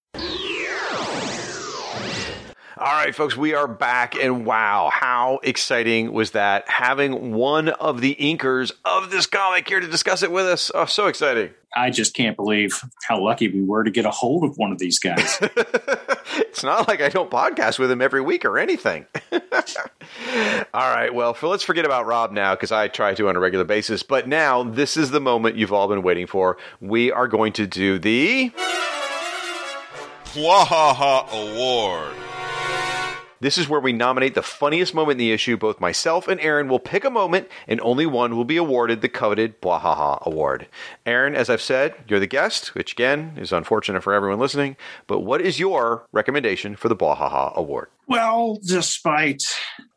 All 2.79 2.93
right, 2.93 3.15
folks, 3.15 3.39
we 3.39 3.55
are 3.55 3.67
back, 3.67 4.17
and 4.17 4.45
wow, 4.45 4.91
how 4.93 5.41
exciting 5.43 6.13
was 6.13 6.33
that? 6.33 6.69
Having 6.69 7.33
one 7.33 7.71
of 7.71 8.03
the 8.03 8.15
inkers 8.21 8.71
of 8.85 9.11
this 9.11 9.25
comic 9.25 9.67
here 9.67 9.81
to 9.81 9.87
discuss 9.87 10.23
it 10.23 10.31
with 10.31 10.45
us. 10.45 10.71
Oh, 10.75 10.85
so 10.85 11.07
exciting. 11.07 11.55
I 11.75 11.89
just 11.89 12.13
can't 12.13 12.37
believe 12.37 12.79
how 13.09 13.25
lucky 13.25 13.49
we 13.49 13.63
were 13.63 13.83
to 13.83 13.91
get 13.91 14.05
a 14.05 14.11
hold 14.11 14.45
of 14.45 14.59
one 14.59 14.73
of 14.73 14.79
these 14.79 14.99
guys. 14.99 15.39
it's 16.37 16.63
not 16.63 16.87
like 16.87 17.01
I 17.01 17.09
don't 17.09 17.31
podcast 17.31 17.79
with 17.79 17.91
him 17.91 18.03
every 18.03 18.21
week 18.21 18.45
or 18.45 18.59
anything. 18.59 19.07
all 19.33 19.41
right, 20.75 21.15
well, 21.15 21.33
for, 21.33 21.49
let's 21.49 21.65
forget 21.65 21.87
about 21.87 22.05
Rob 22.05 22.31
now 22.31 22.55
because 22.55 22.73
I 22.73 22.89
try 22.89 23.15
to 23.15 23.29
on 23.31 23.37
a 23.37 23.41
regular 23.41 23.65
basis. 23.65 24.03
But 24.03 24.29
now, 24.29 24.63
this 24.63 24.99
is 24.99 25.13
the 25.13 25.21
moment 25.21 25.57
you've 25.57 25.73
all 25.73 25.89
been 25.89 26.03
waiting 26.03 26.27
for. 26.27 26.59
We 26.83 27.11
are 27.11 27.27
going 27.27 27.55
to 27.55 27.67
do 27.67 27.99
the. 27.99 28.51
Bwahaha 30.35 31.27
Award. 31.31 32.26
This 33.41 33.59
is 33.59 33.69
where 33.69 33.81
we 33.81 33.93
nominate 33.93 34.35
the 34.35 34.43
funniest 34.43 34.95
moment 34.95 35.13
in 35.13 35.27
the 35.27 35.33
issue. 35.33 35.57
Both 35.57 35.81
myself 35.81 36.27
and 36.29 36.41
Aaron 36.41 36.69
will 36.69 36.79
pick 36.79 37.05
a 37.05 37.11
moment, 37.11 37.49
and 37.69 37.81
only 37.81 38.07
one 38.07 38.37
will 38.37 38.45
be 38.45 38.57
awarded 38.57 39.01
the 39.01 39.09
coveted 39.09 39.61
Bwahaha 39.61 40.23
Award. 40.23 40.67
Aaron, 41.05 41.35
as 41.35 41.51
I've 41.51 41.61
said, 41.61 41.95
you're 42.09 42.21
the 42.21 42.27
guest, 42.27 42.75
which 42.75 42.93
again 42.93 43.37
is 43.37 43.53
unfortunate 43.53 44.03
for 44.03 44.15
everyone 44.15 44.39
listening. 44.39 44.77
But 45.07 45.21
what 45.21 45.41
is 45.41 45.59
your 45.59 46.07
recommendation 46.13 46.77
for 46.77 46.89
the 46.89 46.97
Bwahaha 46.97 47.55
Award? 47.55 47.89
Well, 48.07 48.59
despite 48.65 49.43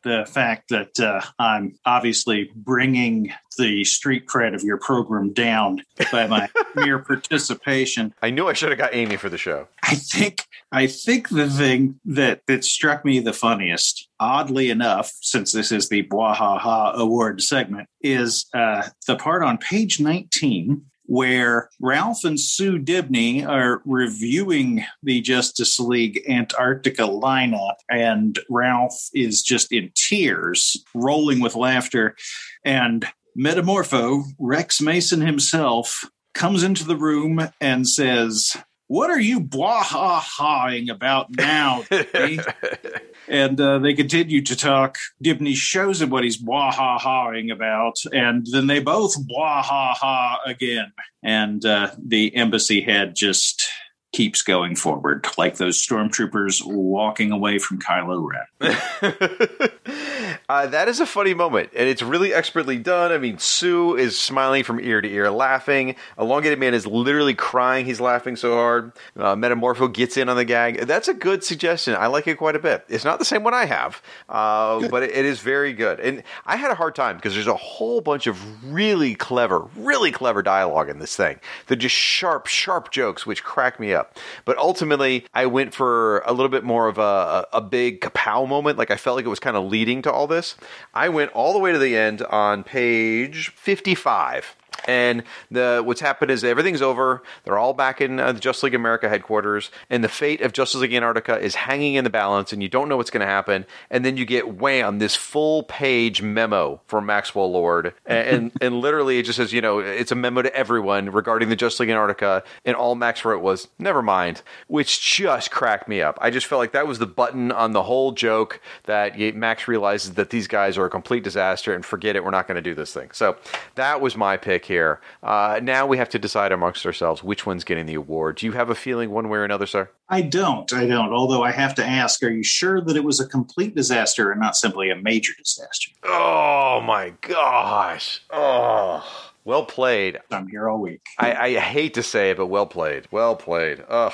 the 0.03 0.25
fact 0.29 0.69
that 0.69 0.99
uh, 0.99 1.21
I'm 1.37 1.77
obviously 1.85 2.49
bringing 2.55 3.33
the 3.57 3.83
street 3.83 4.25
cred 4.25 4.55
of 4.55 4.63
your 4.63 4.77
program 4.77 5.33
down 5.33 5.83
by 6.11 6.27
my 6.27 6.49
mere 6.75 6.99
participation. 6.99 8.13
I 8.21 8.29
knew 8.29 8.47
I 8.47 8.53
should 8.53 8.69
have 8.69 8.77
got 8.77 8.95
Amy 8.95 9.17
for 9.17 9.29
the 9.29 9.37
show. 9.37 9.67
I 9.83 9.95
think 9.95 10.45
I 10.71 10.87
think 10.87 11.29
the 11.29 11.49
thing 11.49 11.99
that 12.05 12.41
that 12.47 12.63
struck 12.63 13.03
me 13.03 13.19
the 13.19 13.33
funniest, 13.33 14.07
oddly 14.19 14.69
enough, 14.69 15.11
since 15.21 15.51
this 15.51 15.71
is 15.71 15.89
the 15.89 16.03
Bwahaha 16.03 16.93
Award 16.95 17.41
segment, 17.41 17.87
is 18.01 18.45
uh, 18.53 18.83
the 19.07 19.15
part 19.15 19.43
on 19.43 19.57
page 19.57 19.99
19 19.99 20.85
where 21.09 21.69
Ralph 21.81 22.23
and 22.23 22.39
Sue 22.39 22.77
Dibney 22.77 23.43
are 23.43 23.81
reviewing 23.83 24.85
the 25.01 25.21
Justice 25.21 25.79
League 25.79 26.21
Antarctica 26.29 27.01
lineup, 27.01 27.77
and 27.89 28.37
Ralph 28.47 29.09
is 29.15 29.41
just 29.41 29.71
in 29.71 29.91
tears, 29.95 30.83
rolling 30.93 31.39
with 31.39 31.55
laughter. 31.55 32.15
And 32.63 33.07
Metamorpho, 33.35 34.21
Rex 34.37 34.81
Mason 34.81 35.21
himself, 35.21 36.07
comes 36.35 36.61
into 36.61 36.85
the 36.85 36.95
room 36.95 37.49
and 37.59 37.87
says, 37.89 38.55
What 38.89 39.11
are 39.11 39.19
you 39.19 39.39
blah 39.39 39.83
ha 39.83 40.19
haing 40.19 40.89
about 40.89 41.27
now? 41.37 41.83
and 43.27 43.61
uh, 43.61 43.77
they 43.77 43.93
continue 43.93 44.41
to 44.41 44.55
talk. 44.55 44.97
Dibney 45.23 45.55
shows 45.55 46.01
him 46.01 46.09
what 46.09 46.23
he's 46.23 46.37
blah 46.37 46.71
ha 46.71 46.97
haing 46.97 47.51
about, 47.51 47.97
and 48.11 48.47
then 48.51 48.65
they 48.65 48.79
both 48.79 49.13
blah 49.27 49.61
ha 49.61 49.93
ha 49.93 50.39
again. 50.43 50.91
And 51.21 51.63
uh, 51.63 51.91
the 52.03 52.35
embassy 52.35 52.81
head 52.81 53.15
just 53.15 53.69
keeps 54.11 54.41
going 54.41 54.75
forward, 54.75 55.27
like 55.37 55.57
those 55.57 55.77
stormtroopers 55.77 56.65
walking 56.65 57.31
away 57.31 57.59
from 57.59 57.79
Kylo 57.79 58.27
Ren. 58.61 59.69
Uh, 60.49 60.65
that 60.65 60.87
is 60.87 60.99
a 60.99 61.05
funny 61.05 61.35
moment, 61.35 61.69
and 61.75 61.87
it's 61.87 62.01
really 62.01 62.33
expertly 62.33 62.77
done. 62.77 63.11
I 63.11 63.19
mean, 63.19 63.37
Sue 63.37 63.95
is 63.95 64.17
smiling 64.17 64.63
from 64.63 64.79
ear 64.79 64.99
to 64.99 65.07
ear, 65.07 65.29
laughing. 65.29 65.95
Elongated 66.17 66.57
Man 66.57 66.73
is 66.73 66.87
literally 66.87 67.35
crying. 67.35 67.85
He's 67.85 68.01
laughing 68.01 68.35
so 68.35 68.55
hard. 68.55 68.91
Uh, 69.15 69.35
Metamorpho 69.35 69.93
gets 69.93 70.17
in 70.17 70.27
on 70.27 70.35
the 70.35 70.45
gag. 70.45 70.87
That's 70.87 71.07
a 71.07 71.13
good 71.13 71.43
suggestion. 71.43 71.95
I 71.95 72.07
like 72.07 72.25
it 72.25 72.39
quite 72.39 72.55
a 72.55 72.59
bit. 72.59 72.83
It's 72.89 73.05
not 73.05 73.19
the 73.19 73.25
same 73.25 73.43
one 73.43 73.53
I 73.53 73.65
have, 73.65 74.01
uh, 74.27 74.87
but 74.89 75.03
it, 75.03 75.11
it 75.11 75.25
is 75.25 75.39
very 75.39 75.71
good. 75.73 75.99
And 75.99 76.23
I 76.47 76.55
had 76.55 76.71
a 76.71 76.75
hard 76.75 76.95
time 76.95 77.17
because 77.17 77.35
there's 77.35 77.45
a 77.45 77.55
whole 77.55 78.01
bunch 78.01 78.25
of 78.25 78.73
really 78.73 79.13
clever, 79.13 79.67
really 79.75 80.11
clever 80.11 80.41
dialogue 80.41 80.89
in 80.89 80.97
this 80.97 81.15
thing. 81.15 81.39
They're 81.67 81.77
just 81.77 81.95
sharp, 81.95 82.47
sharp 82.47 82.89
jokes, 82.89 83.23
which 83.23 83.43
crack 83.43 83.79
me 83.79 83.93
up. 83.93 83.98
But 84.45 84.57
ultimately, 84.57 85.25
I 85.33 85.45
went 85.45 85.73
for 85.73 86.19
a 86.19 86.31
little 86.31 86.49
bit 86.49 86.63
more 86.63 86.87
of 86.87 86.97
a, 86.97 87.47
a 87.53 87.61
big 87.61 88.01
kapow 88.01 88.47
moment. 88.47 88.77
Like 88.77 88.91
I 88.91 88.95
felt 88.95 89.15
like 89.15 89.25
it 89.25 89.29
was 89.29 89.39
kind 89.39 89.57
of 89.57 89.65
leading 89.65 90.01
to 90.03 90.11
all 90.11 90.27
this. 90.27 90.55
I 90.93 91.09
went 91.09 91.31
all 91.33 91.53
the 91.53 91.59
way 91.59 91.71
to 91.71 91.79
the 91.79 91.95
end 91.95 92.21
on 92.23 92.63
page 92.63 93.49
55. 93.55 94.55
And 94.87 95.23
the 95.51 95.81
what's 95.83 96.01
happened 96.01 96.31
is 96.31 96.43
everything's 96.43 96.81
over. 96.81 97.23
They're 97.43 97.57
all 97.57 97.73
back 97.73 98.01
in 98.01 98.19
uh, 98.19 98.31
the 98.31 98.39
Justice 98.39 98.63
League 98.63 98.75
America 98.75 99.09
headquarters, 99.09 99.71
and 99.89 100.03
the 100.03 100.09
fate 100.09 100.41
of 100.41 100.53
Justice 100.53 100.81
League 100.81 100.93
Antarctica 100.93 101.39
is 101.39 101.55
hanging 101.55 101.95
in 101.95 102.03
the 102.03 102.09
balance, 102.09 102.53
and 102.53 102.61
you 102.61 102.69
don't 102.69 102.89
know 102.89 102.97
what's 102.97 103.09
going 103.09 103.21
to 103.21 103.27
happen. 103.27 103.65
And 103.89 104.05
then 104.05 104.17
you 104.17 104.25
get 104.25 104.55
wham 104.55 104.99
this 104.99 105.15
full 105.15 105.63
page 105.63 106.21
memo 106.21 106.81
from 106.87 107.05
Maxwell 107.05 107.51
Lord, 107.51 107.93
and, 108.05 108.27
and 108.27 108.51
and 108.61 108.79
literally 108.79 109.19
it 109.19 109.23
just 109.23 109.37
says 109.37 109.53
you 109.53 109.61
know 109.61 109.79
it's 109.79 110.11
a 110.11 110.15
memo 110.15 110.41
to 110.41 110.55
everyone 110.55 111.09
regarding 111.09 111.49
the 111.49 111.55
Justice 111.55 111.81
League 111.81 111.89
Antarctica, 111.89 112.43
and 112.65 112.75
all 112.75 112.95
Max 112.95 113.25
wrote 113.25 113.41
was 113.41 113.67
never 113.77 114.01
mind, 114.01 114.41
which 114.67 115.01
just 115.01 115.51
cracked 115.51 115.87
me 115.87 116.01
up. 116.01 116.17
I 116.21 116.29
just 116.29 116.47
felt 116.47 116.59
like 116.59 116.71
that 116.73 116.87
was 116.87 116.99
the 116.99 117.07
button 117.07 117.51
on 117.51 117.73
the 117.73 117.83
whole 117.83 118.11
joke 118.11 118.61
that 118.85 119.17
Max 119.35 119.67
realizes 119.67 120.13
that 120.13 120.29
these 120.29 120.47
guys 120.47 120.77
are 120.77 120.85
a 120.85 120.89
complete 120.89 121.23
disaster, 121.23 121.73
and 121.73 121.85
forget 121.85 122.15
it, 122.15 122.23
we're 122.23 122.31
not 122.31 122.47
going 122.47 122.55
to 122.55 122.61
do 122.61 122.75
this 122.75 122.93
thing. 122.93 123.11
So 123.11 123.37
that 123.75 124.01
was 124.01 124.15
my 124.15 124.37
pick 124.37 124.65
here. 124.69 125.01
Uh, 125.21 125.59
now 125.61 125.85
we 125.85 125.97
have 125.97 126.07
to 126.09 126.17
decide 126.17 126.53
amongst 126.53 126.85
ourselves 126.85 127.21
which 127.21 127.45
one's 127.45 127.65
getting 127.65 127.85
the 127.85 127.95
award. 127.95 128.37
Do 128.37 128.45
you 128.45 128.53
have 128.53 128.69
a 128.69 128.75
feeling 128.75 129.11
one 129.11 129.27
way 129.27 129.39
or 129.39 129.43
another, 129.43 129.65
sir? 129.65 129.89
I 130.07 130.21
don't. 130.21 130.71
I 130.71 130.85
don't. 130.85 131.11
Although 131.11 131.43
I 131.43 131.51
have 131.51 131.75
to 131.75 131.85
ask, 131.85 132.23
are 132.23 132.29
you 132.29 132.43
sure 132.43 132.79
that 132.79 132.95
it 132.95 133.03
was 133.03 133.19
a 133.19 133.27
complete 133.27 133.75
disaster 133.75 134.31
and 134.31 134.39
not 134.39 134.55
simply 134.55 134.89
a 134.89 134.95
major 134.95 135.33
disaster? 135.37 135.91
Oh 136.05 136.79
my 136.81 137.13
gosh. 137.19 138.21
Oh. 138.29 139.28
Well 139.49 139.65
played. 139.65 140.19
I'm 140.29 140.47
here 140.47 140.69
all 140.69 140.77
week. 140.77 141.01
I, 141.17 141.33
I, 141.33 141.53
hate 141.59 141.95
to 141.95 142.03
say 142.03 142.29
it, 142.29 142.37
but 142.37 142.45
well 142.45 142.67
played. 142.67 143.07
Well 143.09 143.35
played. 143.35 143.83
Ugh. 143.89 144.13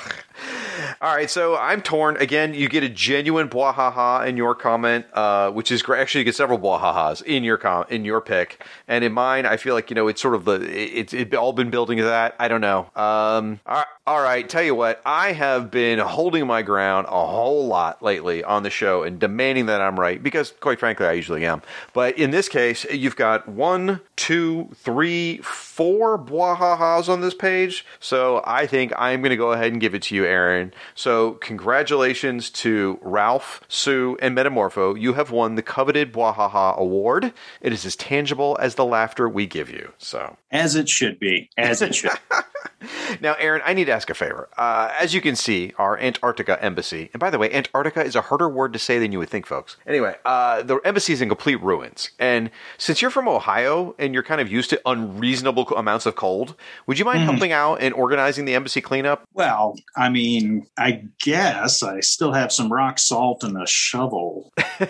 All 1.02 1.14
right, 1.14 1.28
so 1.28 1.58
I'm 1.58 1.82
torn. 1.82 2.16
Again, 2.16 2.54
you 2.54 2.70
get 2.70 2.82
a 2.82 2.88
genuine 2.88 3.50
bwahaha 3.50 4.26
in 4.26 4.38
your 4.38 4.54
comment, 4.54 5.04
uh, 5.12 5.50
which 5.50 5.70
is 5.70 5.82
great. 5.82 6.00
Actually, 6.00 6.20
you 6.20 6.24
get 6.24 6.36
several 6.36 6.58
bwahahas 6.58 7.22
in 7.22 7.44
your 7.44 7.58
com- 7.58 7.84
in 7.90 8.06
your 8.06 8.22
pick, 8.22 8.64
and 8.88 9.04
in 9.04 9.12
mine, 9.12 9.44
I 9.44 9.58
feel 9.58 9.74
like 9.74 9.90
you 9.90 9.94
know 9.94 10.08
it's 10.08 10.22
sort 10.22 10.34
of 10.34 10.46
the 10.46 10.54
it's 10.62 11.12
it, 11.12 11.34
all 11.34 11.52
been 11.52 11.68
building 11.68 11.98
to 11.98 12.04
that. 12.04 12.34
I 12.38 12.48
don't 12.48 12.62
know. 12.62 12.90
Um, 12.96 13.60
all 13.66 13.74
right, 13.74 13.86
all 14.08 14.22
right, 14.22 14.48
tell 14.48 14.62
you 14.62 14.76
what, 14.76 15.02
I 15.04 15.32
have 15.32 15.68
been 15.68 15.98
holding 15.98 16.46
my 16.46 16.62
ground 16.62 17.08
a 17.08 17.26
whole 17.26 17.66
lot 17.66 18.04
lately 18.04 18.44
on 18.44 18.62
the 18.62 18.70
show 18.70 19.02
and 19.02 19.18
demanding 19.18 19.66
that 19.66 19.80
I'm 19.80 19.98
right 19.98 20.22
because, 20.22 20.52
quite 20.60 20.78
frankly, 20.78 21.06
I 21.06 21.12
usually 21.12 21.44
am. 21.44 21.60
But 21.92 22.16
in 22.16 22.30
this 22.30 22.48
case, 22.48 22.84
you've 22.84 23.16
got 23.16 23.48
one, 23.48 24.00
two, 24.14 24.68
three, 24.76 25.25
four 25.38 26.18
bwahahas 26.18 27.08
on 27.08 27.20
this 27.20 27.34
page. 27.34 27.84
So 28.00 28.42
I 28.44 28.66
think 28.66 28.92
I'm 28.96 29.20
going 29.20 29.30
to 29.30 29.36
go 29.36 29.52
ahead 29.52 29.72
and 29.72 29.80
give 29.80 29.94
it 29.94 30.02
to 30.02 30.14
you, 30.14 30.24
Aaron. 30.24 30.72
So 30.94 31.32
congratulations 31.32 32.50
to 32.50 32.98
Ralph, 33.02 33.60
Sue, 33.68 34.16
and 34.20 34.36
Metamorpho. 34.36 34.98
You 35.00 35.14
have 35.14 35.30
won 35.30 35.54
the 35.54 35.62
coveted 35.62 36.12
bwahaha 36.12 36.76
award. 36.76 37.32
It 37.60 37.72
is 37.72 37.84
as 37.84 37.96
tangible 37.96 38.56
as 38.60 38.74
the 38.74 38.84
laughter 38.84 39.28
we 39.28 39.46
give 39.46 39.70
you. 39.70 39.92
So 39.98 40.36
as 40.50 40.74
it 40.76 40.88
should 40.88 41.18
be, 41.18 41.50
as 41.56 41.82
it 41.82 41.94
should. 41.94 42.10
now, 43.20 43.34
Aaron, 43.38 43.62
I 43.64 43.74
need 43.74 43.86
to 43.86 43.92
ask 43.92 44.08
a 44.10 44.14
favor. 44.14 44.48
Uh, 44.56 44.92
as 44.98 45.14
you 45.14 45.20
can 45.20 45.36
see, 45.36 45.72
our 45.78 45.98
Antarctica 45.98 46.62
embassy, 46.62 47.10
and 47.12 47.20
by 47.20 47.30
the 47.30 47.38
way, 47.38 47.52
Antarctica 47.52 48.04
is 48.04 48.16
a 48.16 48.22
harder 48.22 48.48
word 48.48 48.72
to 48.72 48.78
say 48.78 48.98
than 48.98 49.12
you 49.12 49.18
would 49.18 49.28
think, 49.28 49.46
folks. 49.46 49.76
Anyway, 49.86 50.14
uh, 50.24 50.62
the 50.62 50.76
embassy 50.84 51.12
is 51.12 51.20
in 51.20 51.28
complete 51.28 51.60
ruins. 51.62 52.10
And 52.18 52.50
since 52.78 53.02
you're 53.02 53.10
from 53.10 53.28
Ohio 53.28 53.94
and 53.98 54.14
you're 54.14 54.22
kind 54.22 54.40
of 54.40 54.50
used 54.50 54.70
to 54.70 54.80
unreasonable 55.16 55.64
amounts 55.76 56.06
of 56.06 56.14
cold, 56.16 56.54
would 56.86 56.98
you 56.98 57.04
mind 57.04 57.20
mm-hmm. 57.20 57.30
helping 57.30 57.52
out 57.52 57.80
in 57.80 57.92
organizing 57.92 58.44
the 58.44 58.54
embassy 58.54 58.80
cleanup? 58.80 59.24
Well, 59.32 59.76
I 59.96 60.08
mean, 60.08 60.66
I 60.78 61.04
guess 61.20 61.82
I 61.82 62.00
still 62.00 62.32
have 62.32 62.52
some 62.52 62.72
rock 62.72 62.98
salt 62.98 63.42
and 63.42 63.60
a 63.60 63.66
shovel. 63.66 64.52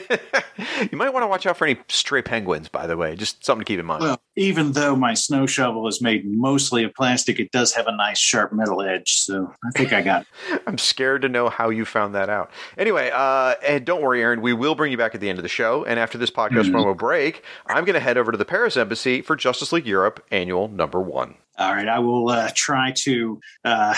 you 0.90 0.98
might 0.98 1.12
want 1.12 1.22
to 1.22 1.28
watch 1.28 1.46
out 1.46 1.56
for 1.56 1.66
any 1.66 1.80
stray 1.88 2.22
penguins, 2.22 2.68
by 2.68 2.86
the 2.86 2.96
way. 2.96 3.16
Just 3.16 3.44
something 3.44 3.64
to 3.64 3.68
keep 3.68 3.80
in 3.80 3.86
mind. 3.86 4.02
Well, 4.02 4.20
even 4.36 4.72
though 4.72 4.96
my 4.96 5.14
snow 5.14 5.46
shovel 5.46 5.88
is 5.88 6.02
made 6.02 6.24
mostly 6.26 6.84
of 6.84 6.94
plastic, 6.94 7.38
it 7.40 7.50
does 7.52 7.72
have 7.74 7.86
a 7.86 7.96
nice 7.96 8.18
sharp 8.18 8.52
metal 8.52 8.82
edge. 8.82 9.14
So 9.20 9.52
I 9.64 9.70
think 9.70 9.92
I 9.92 10.02
got 10.02 10.22
it. 10.22 10.62
I'm 10.66 10.78
scared 10.78 11.22
to 11.22 11.28
know 11.28 11.48
how 11.48 11.70
you 11.70 11.84
found 11.84 12.14
that 12.14 12.28
out. 12.28 12.50
Anyway, 12.76 13.10
uh, 13.12 13.54
and 13.66 13.84
don't 13.84 14.02
worry, 14.02 14.22
Aaron, 14.22 14.42
we 14.42 14.52
will 14.52 14.74
bring 14.74 14.90
you 14.90 14.98
back 14.98 15.14
at 15.14 15.20
the 15.20 15.28
end 15.28 15.38
of 15.38 15.42
the 15.42 15.48
show. 15.48 15.84
And 15.84 15.98
after 15.98 16.18
this 16.18 16.30
podcast 16.30 16.66
mm-hmm. 16.66 16.76
promo 16.76 16.96
break, 16.96 17.42
I'm 17.66 17.84
going 17.84 17.94
to 17.94 18.00
head 18.00 18.18
over 18.18 18.32
to 18.32 18.38
the 18.38 18.44
Paris 18.44 18.76
Embassy 18.76 19.22
for 19.22 19.36
Justice 19.36 19.72
League 19.72 19.86
Europe 19.86 20.05
annual 20.30 20.68
number 20.68 21.00
one. 21.00 21.34
All 21.58 21.72
right. 21.72 21.88
I 21.88 21.98
will 22.00 22.28
uh, 22.28 22.50
try 22.54 22.92
to 22.98 23.40
uh, 23.64 23.94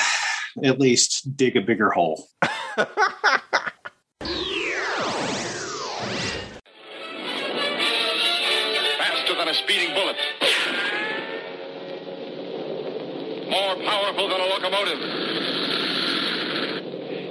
at 0.63 0.79
least 0.79 1.37
dig 1.37 1.57
a 1.57 1.61
bigger 1.61 1.91
hole. 1.91 2.29
Faster 8.99 9.35
than 9.37 9.49
a 9.49 9.55
speeding 9.55 9.95
bullet 9.95 10.17
more 13.51 13.77
powerful 13.77 14.29
than 14.29 14.41
a 14.41 14.45
locomotive, 14.45 15.01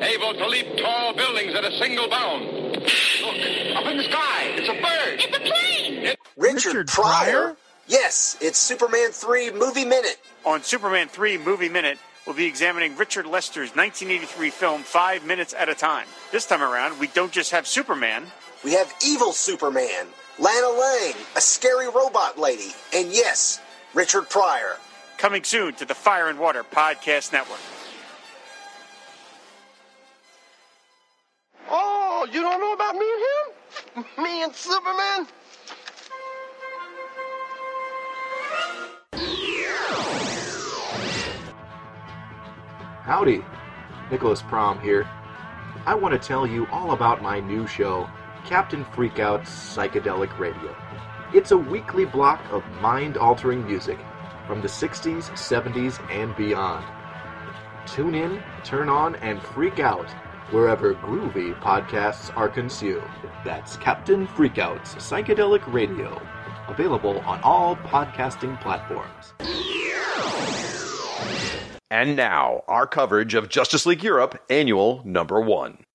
able 0.02 0.34
to 0.34 0.48
leap 0.48 0.78
tall 0.78 1.14
buildings 1.14 1.54
at 1.54 1.64
a 1.64 1.72
single 1.78 2.10
bound. 2.10 2.46
Look, 2.46 3.76
up 3.76 3.86
in 3.86 3.98
the 3.98 4.04
sky, 4.04 4.46
it's 4.56 4.70
a 4.70 4.74
bird. 4.74 5.20
It's 5.20 5.38
a 5.38 5.40
plane. 5.40 6.06
It- 6.06 6.20
Richard, 6.36 6.70
Richard 6.76 6.88
Pryor? 6.88 7.32
Pryor? 7.32 7.58
Yes, 7.88 8.36
it's 8.42 8.58
Superman 8.58 9.12
3 9.12 9.52
Movie 9.52 9.86
Minute. 9.86 10.20
On 10.46 10.62
Superman 10.62 11.08
3 11.08 11.38
Movie 11.38 11.70
Minute, 11.70 11.98
we'll 12.26 12.36
be 12.36 12.46
examining 12.46 12.98
Richard 12.98 13.26
Lester's 13.26 13.70
1983 13.76 14.50
film 14.50 14.82
Five 14.84 15.26
Minutes 15.26 15.54
at 15.54 15.70
a 15.70 15.76
Time. 15.76 16.06
This 16.32 16.46
time 16.46 16.62
around, 16.62 17.00
we 17.00 17.08
don't 17.08 17.32
just 17.32 17.52
have 17.52 17.66
Superman. 17.66 18.26
We 18.66 18.74
have 18.74 18.94
evil 19.06 19.32
Superman, 19.32 20.08
Lana 20.38 20.68
Lang, 20.70 21.14
a 21.38 21.42
scary 21.42 21.88
robot 21.88 22.38
lady, 22.38 22.74
and 22.94 23.10
yes, 23.12 23.62
Richard 23.94 24.30
Pryor. 24.30 24.76
Coming 25.18 25.46
soon 25.46 25.74
to 25.76 25.86
the 25.86 25.96
Fire 25.96 26.28
and 26.28 26.40
Water 26.40 26.64
Podcast 26.66 27.32
Network. 27.32 27.60
Oh, 31.70 32.28
you 32.32 32.42
don't 32.42 32.60
know 32.60 32.74
about 32.74 32.96
me 32.96 33.06
and 33.14 34.06
him? 34.06 34.24
Me 34.24 34.44
and 34.44 34.54
Superman? 34.54 35.28
Howdy, 43.04 43.42
Nicholas 44.12 44.42
Prom 44.42 44.82
here. 44.82 45.08
I 45.86 45.96
want 45.96 46.14
to 46.14 46.28
tell 46.28 46.46
you 46.46 46.68
all 46.68 46.92
about 46.92 47.22
my 47.22 47.40
new 47.40 47.66
show, 47.66 48.10
Captain 48.46 48.84
Freakout's 48.84 49.50
Psychedelic 49.50 50.38
Radio. 50.38 50.76
It's 51.34 51.52
a 51.52 51.58
weekly 51.58 52.04
block 52.04 52.42
of 52.52 52.66
mind 52.82 53.18
altering 53.18 53.66
music 53.66 53.98
from 54.46 54.62
the 54.62 54.68
60s, 54.68 55.30
70s, 55.32 56.00
and 56.12 56.36
beyond. 56.36 56.86
Tune 57.86 58.16
in, 58.16 58.44
turn 58.64 58.90
on, 58.90 59.16
and 59.16 59.42
freak 59.42 59.80
out 59.80 60.10
wherever 60.52 60.94
groovy 60.94 61.58
podcasts 61.62 62.36
are 62.36 62.50
consumed. 62.50 63.04
That's 63.46 63.78
Captain 63.78 64.28
Freakout's 64.28 64.96
Psychedelic 64.96 65.72
Radio, 65.72 66.22
available 66.68 67.20
on 67.20 67.42
all 67.42 67.76
podcasting 67.78 68.60
platforms. 68.62 69.34
And 71.90 72.16
now, 72.16 72.64
our 72.68 72.86
coverage 72.86 73.34
of 73.34 73.50
Justice 73.50 73.86
League 73.86 74.04
Europe 74.04 74.44
Annual 74.50 75.02
Number 75.06 75.40
1. 75.40 75.87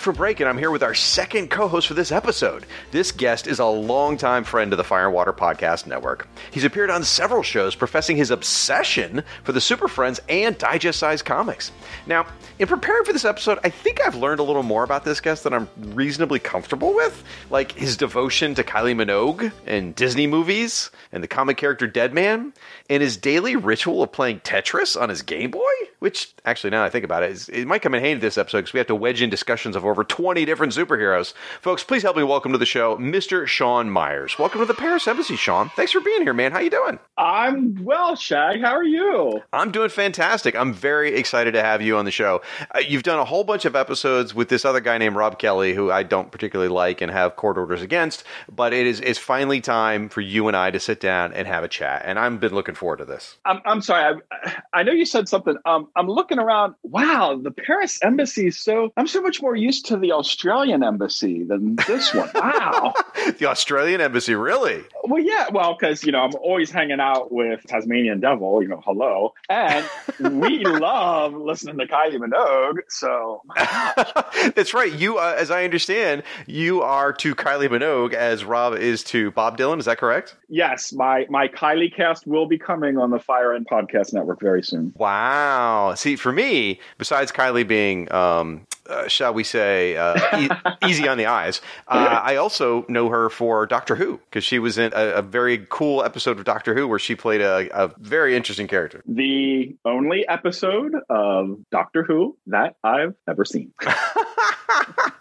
Back 0.00 0.04
from 0.04 0.16
break, 0.16 0.40
and 0.40 0.48
I'm 0.48 0.56
here 0.56 0.70
with 0.70 0.82
our 0.82 0.94
second 0.94 1.50
co 1.50 1.68
host 1.68 1.86
for 1.86 1.92
this 1.92 2.10
episode. 2.10 2.64
This 2.90 3.12
guest 3.12 3.46
is 3.46 3.58
a 3.58 3.66
longtime 3.66 4.44
friend 4.44 4.72
of 4.72 4.78
the 4.78 4.84
Fire 4.84 5.04
and 5.04 5.14
Water 5.14 5.34
Podcast 5.34 5.86
Network. 5.86 6.26
He's 6.50 6.64
appeared 6.64 6.88
on 6.88 7.04
several 7.04 7.42
shows 7.42 7.74
professing 7.74 8.16
his 8.16 8.30
obsession 8.30 9.22
for 9.44 9.52
the 9.52 9.60
Super 9.60 9.88
Friends 9.88 10.18
and 10.26 10.56
digest 10.56 11.00
sized 11.00 11.26
comics. 11.26 11.70
Now, 12.06 12.24
in 12.58 12.66
preparing 12.66 13.04
for 13.04 13.12
this 13.12 13.26
episode, 13.26 13.58
I 13.62 13.68
think 13.68 14.00
I've 14.00 14.14
learned 14.14 14.40
a 14.40 14.42
little 14.42 14.62
more 14.62 14.84
about 14.84 15.04
this 15.04 15.20
guest 15.20 15.44
that 15.44 15.52
I'm 15.52 15.68
reasonably 15.76 16.38
comfortable 16.38 16.94
with, 16.94 17.22
like 17.50 17.72
his 17.72 17.98
devotion 17.98 18.54
to 18.54 18.64
Kylie 18.64 18.96
Minogue 18.96 19.52
and 19.66 19.94
Disney 19.94 20.26
movies 20.26 20.90
and 21.12 21.22
the 21.22 21.28
comic 21.28 21.58
character 21.58 21.86
Deadman, 21.86 22.54
and 22.88 23.02
his 23.02 23.18
daily 23.18 23.54
ritual 23.54 24.02
of 24.02 24.12
playing 24.12 24.40
Tetris 24.40 24.98
on 24.98 25.10
his 25.10 25.20
Game 25.20 25.50
Boy, 25.50 25.60
which 26.00 26.34
actually, 26.44 26.70
now 26.70 26.80
that 26.80 26.86
I 26.86 26.90
think 26.90 27.04
about 27.04 27.22
it, 27.22 27.30
is, 27.30 27.48
it 27.48 27.66
might 27.66 27.82
come 27.82 27.94
in 27.94 28.02
handy 28.02 28.20
this 28.20 28.38
episode 28.38 28.58
because 28.58 28.72
we 28.72 28.78
have 28.78 28.86
to 28.88 28.94
wedge 28.94 29.22
in 29.22 29.30
discussions 29.30 29.76
of 29.76 29.84
over 29.84 30.02
20 30.02 30.44
different 30.44 30.72
superheroes. 30.72 31.34
Folks, 31.60 31.84
please 31.84 32.02
help 32.02 32.16
me 32.16 32.24
welcome 32.24 32.52
to 32.52 32.58
the 32.58 32.66
show 32.66 32.96
Mr. 32.96 33.46
Sean 33.46 33.90
Myers. 33.90 34.38
Welcome 34.38 34.60
to 34.60 34.66
the 34.66 34.74
Paris 34.74 35.06
Embassy, 35.06 35.36
Sean. 35.36 35.70
Thanks 35.76 35.92
for 35.92 36.00
being 36.00 36.22
here, 36.22 36.32
man. 36.32 36.52
How 36.52 36.58
you 36.58 36.70
doing? 36.70 36.98
I'm 37.18 37.84
well, 37.84 38.16
Shag. 38.16 38.62
How 38.62 38.72
are 38.72 38.84
you? 38.84 39.42
I'm 39.52 39.70
doing 39.70 39.90
fantastic. 39.90 40.56
I'm 40.56 40.72
very 40.72 41.14
excited 41.14 41.52
to 41.52 41.62
have 41.62 41.82
you 41.82 41.96
on 41.96 42.06
the 42.06 42.10
show. 42.10 42.40
Uh, 42.74 42.80
you've 42.80 43.02
done 43.02 43.18
a 43.18 43.24
whole 43.24 43.44
bunch 43.44 43.66
of 43.66 43.76
episodes 43.76 44.34
with 44.34 44.48
this 44.48 44.64
other 44.64 44.80
guy 44.80 44.96
named 44.96 45.16
Rob 45.16 45.38
Kelly, 45.38 45.74
who 45.74 45.90
I 45.90 46.02
don't 46.02 46.32
particularly 46.32 46.72
like 46.72 47.02
and 47.02 47.12
have 47.12 47.36
court 47.36 47.58
orders 47.58 47.82
against, 47.82 48.24
but 48.50 48.72
it 48.72 48.86
is 48.86 49.00
it's 49.00 49.18
finally 49.18 49.60
time 49.60 50.08
for 50.08 50.22
you 50.22 50.48
and 50.48 50.56
I 50.56 50.70
to 50.70 50.80
sit 50.80 51.00
down 51.00 51.34
and 51.34 51.46
have 51.46 51.62
a 51.62 51.68
chat, 51.68 52.02
and 52.06 52.18
I've 52.18 52.40
been 52.40 52.54
looking 52.54 52.74
forward 52.74 52.98
to 52.98 53.04
this. 53.04 53.36
I'm, 53.44 53.60
I'm 53.66 53.82
sorry. 53.82 54.20
I, 54.32 54.54
I 54.72 54.82
know 54.82 54.92
you 54.92 55.04
said 55.04 55.28
something. 55.28 55.56
Um, 55.66 55.89
I'm 55.96 56.08
looking 56.08 56.38
around. 56.38 56.74
Wow, 56.82 57.40
the 57.42 57.50
Paris 57.50 57.98
embassy 58.02 58.48
is 58.48 58.60
so. 58.60 58.92
I'm 58.96 59.06
so 59.06 59.20
much 59.20 59.42
more 59.42 59.56
used 59.56 59.86
to 59.86 59.96
the 59.96 60.12
Australian 60.12 60.82
embassy 60.82 61.44
than 61.44 61.76
this 61.86 62.14
one. 62.14 62.30
Wow. 62.34 62.94
the 63.38 63.46
Australian 63.46 64.00
embassy, 64.00 64.34
really? 64.34 64.82
Well, 65.04 65.22
yeah. 65.22 65.48
Well, 65.52 65.76
because 65.78 66.04
you 66.04 66.12
know 66.12 66.20
I'm 66.20 66.34
always 66.36 66.70
hanging 66.70 67.00
out 67.00 67.32
with 67.32 67.62
Tasmanian 67.66 68.20
Devil. 68.20 68.62
You 68.62 68.68
know, 68.68 68.82
hello, 68.84 69.34
and 69.48 69.86
we 70.20 70.58
love 70.64 71.34
listening 71.34 71.78
to 71.78 71.86
Kylie 71.86 72.18
Minogue. 72.18 72.78
So 72.88 73.42
that's 74.54 74.74
right. 74.74 74.92
You, 74.92 75.18
uh, 75.18 75.34
as 75.36 75.50
I 75.50 75.64
understand, 75.64 76.22
you 76.46 76.82
are 76.82 77.12
to 77.14 77.34
Kylie 77.34 77.68
Minogue 77.68 78.14
as 78.14 78.44
Rob 78.44 78.74
is 78.74 79.02
to 79.04 79.30
Bob 79.32 79.58
Dylan. 79.58 79.78
Is 79.78 79.84
that 79.86 79.98
correct? 79.98 80.36
Yes. 80.48 80.92
My 80.92 81.26
my 81.30 81.48
Kylie 81.48 81.94
cast 81.94 82.26
will 82.26 82.46
be 82.46 82.58
coming 82.58 82.98
on 82.98 83.10
the 83.10 83.18
Fire 83.18 83.52
and 83.52 83.66
Podcast 83.66 84.12
Network 84.12 84.40
very 84.40 84.62
soon. 84.62 84.92
Wow. 84.96 85.79
See, 85.94 86.16
for 86.16 86.32
me, 86.32 86.80
besides 86.98 87.32
Kylie 87.32 87.66
being 87.66 88.10
um, 88.12 88.66
uh, 88.90 89.08
shall 89.08 89.32
we 89.32 89.44
say, 89.44 89.96
uh, 89.96 90.38
e- 90.38 90.50
easy 90.88 91.06
on 91.08 91.16
the 91.16 91.26
eyes. 91.26 91.60
Uh, 91.86 92.20
I 92.22 92.36
also 92.36 92.84
know 92.88 93.08
her 93.08 93.30
for 93.30 93.66
Doctor 93.66 93.94
Who 93.94 94.18
because 94.28 94.44
she 94.44 94.58
was 94.58 94.78
in 94.78 94.92
a, 94.94 95.14
a, 95.14 95.22
very 95.22 95.64
cool 95.68 96.02
episode 96.02 96.38
of 96.38 96.44
Doctor 96.44 96.74
Who 96.74 96.88
where 96.88 96.98
she 96.98 97.14
played 97.14 97.40
a, 97.40 97.68
a, 97.72 97.88
very 97.98 98.34
interesting 98.34 98.66
character. 98.66 99.02
The 99.06 99.76
only 99.84 100.26
episode 100.26 100.92
of 101.08 101.58
Doctor 101.70 102.02
Who 102.02 102.36
that 102.48 102.74
I've 102.82 103.14
ever 103.28 103.44
seen. 103.44 103.72